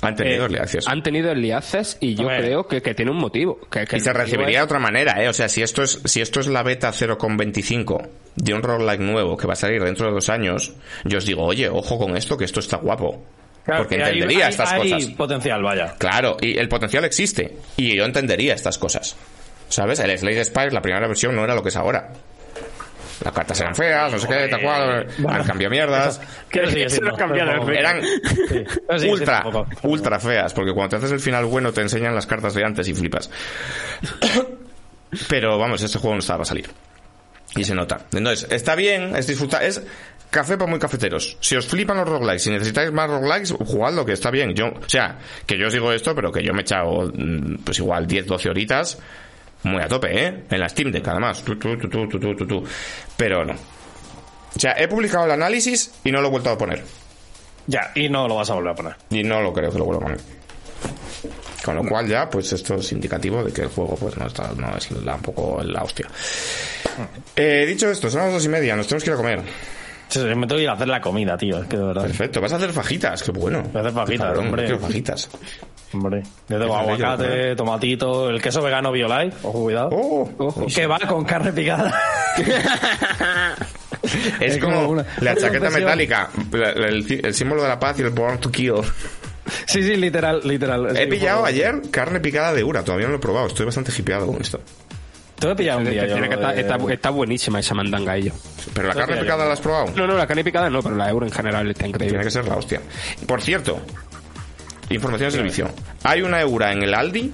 Han 0.00 0.16
tenido 0.16 0.46
eh, 0.46 0.59
access. 0.60 0.88
Han 0.88 1.02
tenido 1.02 1.30
access 1.54 1.98
y 2.00 2.14
yo 2.14 2.26
creo 2.26 2.66
que, 2.66 2.80
que 2.80 2.94
tiene 2.94 3.10
un 3.10 3.18
motivo. 3.18 3.60
Que, 3.70 3.84
que 3.84 3.98
Y 3.98 4.00
se 4.00 4.12
recibiría 4.12 4.59
de 4.60 4.64
otra 4.64 4.78
manera, 4.78 5.22
¿eh? 5.22 5.28
O 5.28 5.32
sea, 5.34 5.48
si 5.48 5.62
esto 5.62 5.82
es, 5.82 6.00
si 6.06 6.20
esto 6.22 6.40
es 6.40 6.46
la 6.46 6.62
beta 6.62 6.90
0.25 6.90 8.09
de 8.36 8.54
un 8.54 8.62
roguelike 8.62 9.00
nuevo 9.00 9.36
que 9.36 9.46
va 9.46 9.52
a 9.52 9.56
salir 9.56 9.82
dentro 9.84 10.06
de 10.06 10.12
dos 10.12 10.28
años, 10.30 10.72
yo 11.04 11.18
os 11.18 11.26
digo, 11.26 11.44
oye, 11.44 11.68
ojo 11.68 11.98
con 11.98 12.16
esto, 12.16 12.36
que 12.38 12.46
esto 12.46 12.60
está 12.60 12.78
guapo. 12.78 13.22
Claro, 13.64 13.82
Porque 13.82 14.02
hay- 14.02 14.14
entendería 14.14 14.46
hay- 14.46 14.50
estas 14.52 14.72
hay 14.72 14.90
cosas. 14.90 15.10
potencial, 15.12 15.62
vaya. 15.62 15.94
Claro, 15.98 16.36
y 16.40 16.56
el 16.59 16.68
potencial 16.68 17.04
existe. 17.04 17.59
Y 17.76 17.94
yo 17.94 18.04
entendería 18.04 18.54
estas 18.54 18.78
cosas. 18.78 19.14
¿Sabes? 19.72 20.00
El 20.00 20.18
Slade 20.18 20.44
Spire, 20.44 20.70
la 20.70 20.82
primera 20.82 21.08
versión, 21.08 21.34
no 21.34 21.44
era 21.44 21.54
lo 21.54 21.62
que 21.62 21.70
es 21.70 21.76
ahora. 21.76 22.10
Las 23.24 23.32
cartas 23.32 23.58
eran 23.58 23.74
feas, 23.74 24.12
no 24.12 24.18
sé 24.18 24.28
qué, 24.28 24.48
tal 24.48 24.60
cual. 24.60 25.06
Han 25.28 25.44
cambiado 25.44 25.70
mierdas. 25.70 26.20
Cambiaron, 27.16 27.72
Eran 27.74 28.02
Sí. 28.98 29.08
Ultra, 29.08 29.44
ultra 29.82 30.20
feas. 30.20 30.52
Porque 30.52 30.74
cuando 30.74 30.90
te 30.90 30.96
haces 30.96 31.12
el 31.12 31.20
final 31.20 31.46
bueno, 31.46 31.72
te 31.72 31.80
enseñan 31.80 32.14
las 32.14 32.26
cartas 32.26 32.52
de 32.52 32.64
antes 32.66 32.86
y 32.86 32.92
flipas. 32.92 33.30
Pero 35.28 35.56
vamos, 35.58 35.82
este 35.82 35.98
juego 35.98 36.16
no 36.16 36.20
estaba 36.20 36.42
a 36.42 36.46
salir. 36.46 36.68
Y 37.56 37.64
se 37.64 37.74
nota. 37.74 38.00
Entonces, 38.12 38.50
está 38.50 38.74
bien, 38.74 39.16
es 39.16 39.26
disfrutar. 39.26 39.62
Es 39.62 39.82
café 40.30 40.58
para 40.58 40.70
muy 40.70 40.78
cafeteros. 40.78 41.38
Si 41.40 41.56
os 41.56 41.66
flipan 41.66 41.96
los 41.96 42.08
roguelikes, 42.08 42.40
si 42.42 42.50
necesitáis 42.50 42.92
más 42.92 43.08
roguelikes, 43.08 43.52
jugadlo, 43.52 44.04
que 44.04 44.12
está 44.12 44.30
bien. 44.30 44.54
Yo, 44.54 44.66
o 44.66 44.88
sea, 44.88 45.16
que 45.46 45.56
yo 45.56 45.68
os 45.68 45.72
digo 45.72 45.90
esto, 45.92 46.14
pero 46.14 46.30
que 46.30 46.42
yo 46.42 46.52
me 46.52 46.60
he 46.60 46.62
echado, 46.62 47.10
mm, 47.14 47.56
pues 47.64 47.78
igual 47.78 48.06
10, 48.06 48.26
12 48.26 48.50
horitas, 48.50 48.98
muy 49.64 49.82
a 49.82 49.89
tope, 49.89 50.26
¿eh? 50.26 50.44
En 50.51 50.60
la 50.60 50.68
Steam 50.68 50.90
Deck, 50.90 51.06
además. 51.09 51.43
Tu, 51.43 51.56
tu, 51.56 51.76
tu. 51.76 52.64
Pero 53.16 53.44
no. 53.44 53.55
O 53.55 54.59
sea, 54.59 54.72
he 54.76 54.89
publicado 54.89 55.24
el 55.24 55.30
análisis 55.30 55.93
y 56.05 56.12
no 56.12 56.20
lo 56.20 56.28
he 56.28 56.30
vuelto 56.30 56.51
a 56.51 56.59
poner. 56.59 56.84
Ya, 57.66 57.93
y 57.94 58.09
no 58.09 58.26
lo 58.28 58.36
vas 58.36 58.51
a 58.51 58.55
volver 58.55 58.72
a 58.72 58.74
poner. 58.74 58.97
Y 59.10 59.22
no 59.22 59.40
lo 59.40 59.52
creo 59.52 59.70
que 59.70 59.78
lo 59.78 59.84
vuelva 59.84 60.02
a 60.02 60.06
poner. 60.06 60.20
Con 61.64 61.76
lo 61.76 61.84
cual 61.84 62.09
ya, 62.09 62.28
pues 62.28 62.52
esto 62.52 62.74
es 62.74 62.90
indicativo 62.90 63.44
de 63.44 63.52
que 63.52 63.62
el 63.62 63.68
juego 63.68 63.94
pues 63.94 64.16
no 64.16 64.26
está, 64.26 64.51
no 64.56 64.76
es 64.76 64.90
la, 64.90 65.14
un 65.14 65.22
poco 65.22 65.62
la 65.62 65.82
hostia. 65.84 66.09
Eh, 67.36 67.64
dicho 67.66 67.89
esto, 67.89 68.10
son 68.10 68.22
las 68.22 68.32
dos 68.32 68.44
y 68.44 68.48
media, 68.48 68.74
nos 68.74 68.89
tenemos 68.89 69.05
que 69.05 69.10
ir 69.10 69.14
a 69.14 69.16
comer. 69.16 69.43
Sí, 70.09 70.18
me 70.18 70.47
tengo 70.47 70.56
que 70.56 70.62
ir 70.62 70.68
a 70.68 70.72
hacer 70.72 70.89
la 70.89 71.01
comida, 71.01 71.39
tío. 71.39 71.62
Es 71.62 71.68
que 71.68 71.76
de 71.78 71.84
verdad. 71.84 72.02
Perfecto, 72.02 72.40
vas 72.40 72.52
a 72.52 72.56
hacer 72.56 72.72
fajitas, 72.72 73.22
qué 73.22 73.30
bueno. 73.30 73.62
Voy 73.62 73.76
a 73.76 73.80
hacer 73.80 73.93
fajitas, 73.93 74.26
cabrón, 74.26 74.47
hombre. 74.47 74.64
quiero 74.64 74.80
fajitas. 74.80 75.30
Hombre, 75.93 76.23
yo 76.48 76.59
tengo 76.59 76.77
aguacate, 76.77 77.55
tomatito, 77.56 78.31
el 78.31 78.40
queso 78.40 78.62
vegano 78.62 78.90
Biolife, 78.93 79.36
ojo, 79.43 79.62
cuidado. 79.64 79.89
Oh, 79.93 80.31
Ojo. 80.39 80.66
Que 80.74 80.86
va 80.86 80.98
con 81.01 81.24
carne 81.24 81.52
picada. 81.52 81.93
es 84.40 84.55
es 84.55 84.59
como 84.59 84.74
como 84.77 84.89
una- 84.90 85.06
la 85.20 85.32
una 85.32 85.40
chaqueta 85.40 85.70
metálica, 85.70 86.31
la- 86.52 86.73
la- 86.74 86.89
el, 86.89 87.20
el 87.24 87.35
símbolo 87.35 87.62
de 87.62 87.69
la 87.69 87.78
paz 87.78 87.98
y 87.98 88.02
el 88.02 88.10
born 88.10 88.39
to 88.39 88.51
kill. 88.51 88.74
sí, 89.66 89.82
sí, 89.82 89.97
literal, 89.97 90.40
literal. 90.44 90.97
He 90.97 91.05
Sí, 91.05 91.10
pillado 91.10 91.40
por- 91.40 91.48
ayer 91.48 91.82
carne 91.90 92.20
picada 92.20 92.52
de 92.52 92.64
Ura, 92.64 92.82
todavía 92.85 93.06
no 93.06 93.12
lo 93.12 93.19
he 93.19 93.20
probado, 93.20 93.47
estoy 93.48 93.66
bastante 93.66 93.93
hipeado 93.97 94.27
con 94.27 94.40
esto. 94.40 94.60
Te 95.39 95.47
voy 95.48 95.55
a 95.55 95.56
pillar 95.56 95.77
un 95.78 95.85
día. 95.85 96.06
yo, 96.06 96.16
eh, 96.19 96.60
está, 96.60 96.85
está 96.93 97.10
buenísima 97.10 97.59
esa 97.59 97.74
mandanga 97.74 98.16
ello. 98.16 98.32
Pero 98.74 98.86
la 98.89 98.94
carne 98.94 99.16
picada 99.16 99.43
yo. 99.43 99.47
la 99.48 99.52
has 99.55 99.60
probado. 99.60 99.86
No, 99.97 100.06
no, 100.06 100.16
la 100.16 100.24
carne 100.27 100.44
picada 100.44 100.70
no, 100.70 100.81
pero 100.82 100.94
la 100.94 101.10
euro 101.10 101.27
en 101.27 101.32
general 101.32 101.69
está 101.69 101.85
increíble. 101.86 102.10
Tiene 102.10 102.24
que 102.24 102.31
ser 102.31 102.47
la 102.47 102.55
hostia. 102.55 102.81
Por 103.27 103.43
cierto, 103.43 103.81
información 104.94 105.31
de 105.31 105.36
servicio. 105.36 105.69
Hay 106.05 106.23
una 106.23 106.40
Eura 106.40 106.73
en 106.73 106.82
el 106.82 106.94
Aldi 106.94 107.32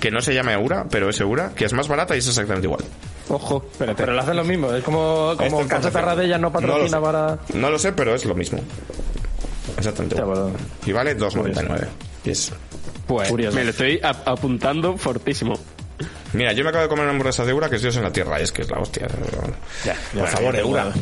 que 0.00 0.10
no 0.10 0.20
se 0.20 0.32
llama 0.34 0.52
Eura, 0.54 0.86
pero 0.90 1.08
es 1.10 1.20
Eura, 1.20 1.52
que 1.54 1.64
es 1.64 1.72
más 1.72 1.88
barata 1.88 2.14
y 2.14 2.18
es 2.20 2.28
exactamente 2.28 2.66
igual. 2.66 2.84
Ojo, 3.28 3.64
espérate. 3.70 4.00
Pero 4.02 4.14
le 4.14 4.20
hacen 4.20 4.36
lo 4.36 4.44
mismo, 4.44 4.72
es 4.72 4.82
como, 4.84 5.34
como 5.36 5.60
es 5.60 5.66
Calceta 5.66 5.80
perfecto. 5.92 6.00
Radella 6.06 6.38
no 6.38 6.50
patrocina 6.52 6.78
No 6.78 6.82
lo 6.82 6.88
sé. 6.88 7.00
para... 7.00 7.38
No 7.60 7.70
lo 7.70 7.78
sé, 7.78 7.92
pero 7.92 8.14
es 8.14 8.24
lo 8.24 8.34
mismo. 8.34 8.60
Exactamente 9.76 10.16
igual. 10.16 10.52
Y 10.86 10.92
vale 10.92 11.16
2,99. 11.18 11.86
Y 12.24 12.30
es- 12.30 12.52
Pues 13.06 13.28
Curioso. 13.28 13.56
me 13.56 13.64
lo 13.64 13.70
estoy 13.70 14.00
ap- 14.02 14.26
apuntando 14.26 14.96
fortísimo. 14.96 15.54
Mira, 16.34 16.52
yo 16.52 16.62
me 16.62 16.70
acabo 16.70 16.82
de 16.82 16.88
comer 16.88 17.04
una 17.04 17.12
hamburguesa 17.12 17.44
de 17.44 17.50
Eura 17.52 17.68
que 17.70 17.76
es 17.76 17.82
Dios 17.82 17.96
en 17.96 18.02
la 18.02 18.12
tierra, 18.12 18.38
y 18.38 18.42
es 18.44 18.52
que 18.52 18.62
es 18.62 18.70
la 18.70 18.78
hostia. 18.78 19.06
Por 19.08 20.26
favor, 20.28 20.54
yo 20.54 20.62
tengo- 20.62 20.78
Eura. 20.78 20.92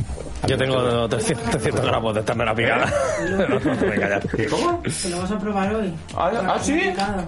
Yo 0.47 0.57
tengo 0.59 1.09
300, 1.09 1.51
300 1.51 1.85
gramos 1.87 2.15
de 2.15 2.23
ternera 2.23 2.55
picada. 2.55 2.93
Venga, 3.81 4.21
ya. 4.21 4.49
¿Cómo? 4.49 4.83
Que 4.83 5.09
lo 5.09 5.19
vas 5.23 5.31
a 5.31 5.39
probar 5.39 5.75
hoy. 5.75 5.93
Ah, 6.15 6.31
ah, 6.47 6.59
¿sí? 6.63 6.79
Claro. 6.95 7.25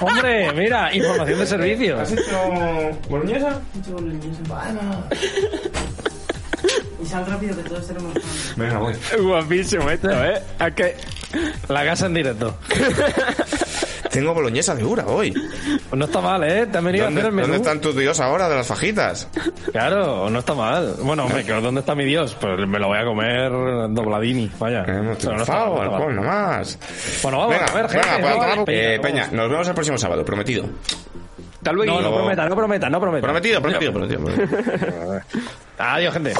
Hombre, 0.00 0.52
mira, 0.52 0.94
información 0.94 1.38
de 1.38 1.46
servicio. 1.46 2.00
¿Has 2.00 2.12
hecho 2.12 2.50
boloñesa? 3.08 3.60
Mucho 3.74 3.92
boloñesa. 3.92 4.42
Y 7.02 7.06
sal 7.06 7.26
rápido 7.26 7.56
que 7.56 7.62
todos 7.62 7.86
tenemos. 7.86 8.12
Venga, 8.56 8.78
voy. 8.78 8.94
Guapísimo 9.20 9.88
esto, 9.90 10.10
¿eh? 10.10 10.42
¿A 10.58 10.70
que 10.72 10.96
La 11.68 11.84
casa 11.84 12.06
en 12.06 12.14
directo. 12.14 12.54
Tengo 14.12 14.34
boloñesa 14.34 14.74
de 14.74 14.82
Eura 14.82 15.06
hoy. 15.06 15.32
Pues 15.32 15.98
no 15.98 16.04
está 16.04 16.20
mal, 16.20 16.44
¿eh? 16.44 16.66
Te 16.66 16.76
han 16.78 16.84
venido 16.84 17.04
a 17.04 17.06
¿Dónde, 17.06 17.20
hacer 17.22 17.30
el 17.30 17.34
menú. 17.34 17.48
¿Dónde 17.48 17.56
están 17.62 17.80
tus 17.80 17.96
dios 17.96 18.20
ahora 18.20 18.48
de 18.48 18.56
las 18.56 18.66
fajitas? 18.66 19.26
Claro, 19.72 20.28
no 20.28 20.38
está 20.38 20.52
mal. 20.54 20.96
Bueno, 21.00 21.24
hombre, 21.24 21.42
¿dónde 21.44 21.80
está 21.80 21.94
mi 21.94 22.04
Dios? 22.04 22.36
Pues 22.38 22.58
me 22.68 22.78
lo 22.78 22.88
voy 22.88 22.98
a 22.98 23.04
comer 23.04 23.50
dobladini, 23.90 24.50
vaya. 24.58 24.84
Hemos 24.86 25.16
Pero 25.16 25.36
no 25.36 25.42
está 25.42 25.54
mal, 25.54 25.64
triunfado, 25.64 25.68
no 25.70 25.74
está 25.74 25.90
mal. 25.90 25.94
alcohol 25.94 26.14
nomás. 26.16 26.78
Bueno, 27.22 27.38
vamos 27.38 27.54
venga, 27.54 27.66
a 27.66 27.74
ver, 27.74 27.88
gente. 27.88 28.08
venga, 28.22 28.64
pues. 28.66 28.78
Eh. 28.78 28.98
Peña, 29.02 29.28
nos 29.32 29.50
vemos 29.50 29.68
el 29.68 29.74
próximo 29.74 29.96
sábado, 29.98 30.24
prometido. 30.26 30.66
tal 31.62 31.76
vez 31.76 31.86
No, 31.86 32.00
no 32.02 32.14
prometa, 32.14 32.48
no 32.48 32.54
prometa, 32.56 32.90
no 32.90 33.00
prometa. 33.00 33.26
Prometido, 33.26 33.62
prometido, 33.62 33.92
prometido. 33.92 34.24
prometido. 34.24 35.20
Adiós, 35.78 36.12
gente. 36.12 36.34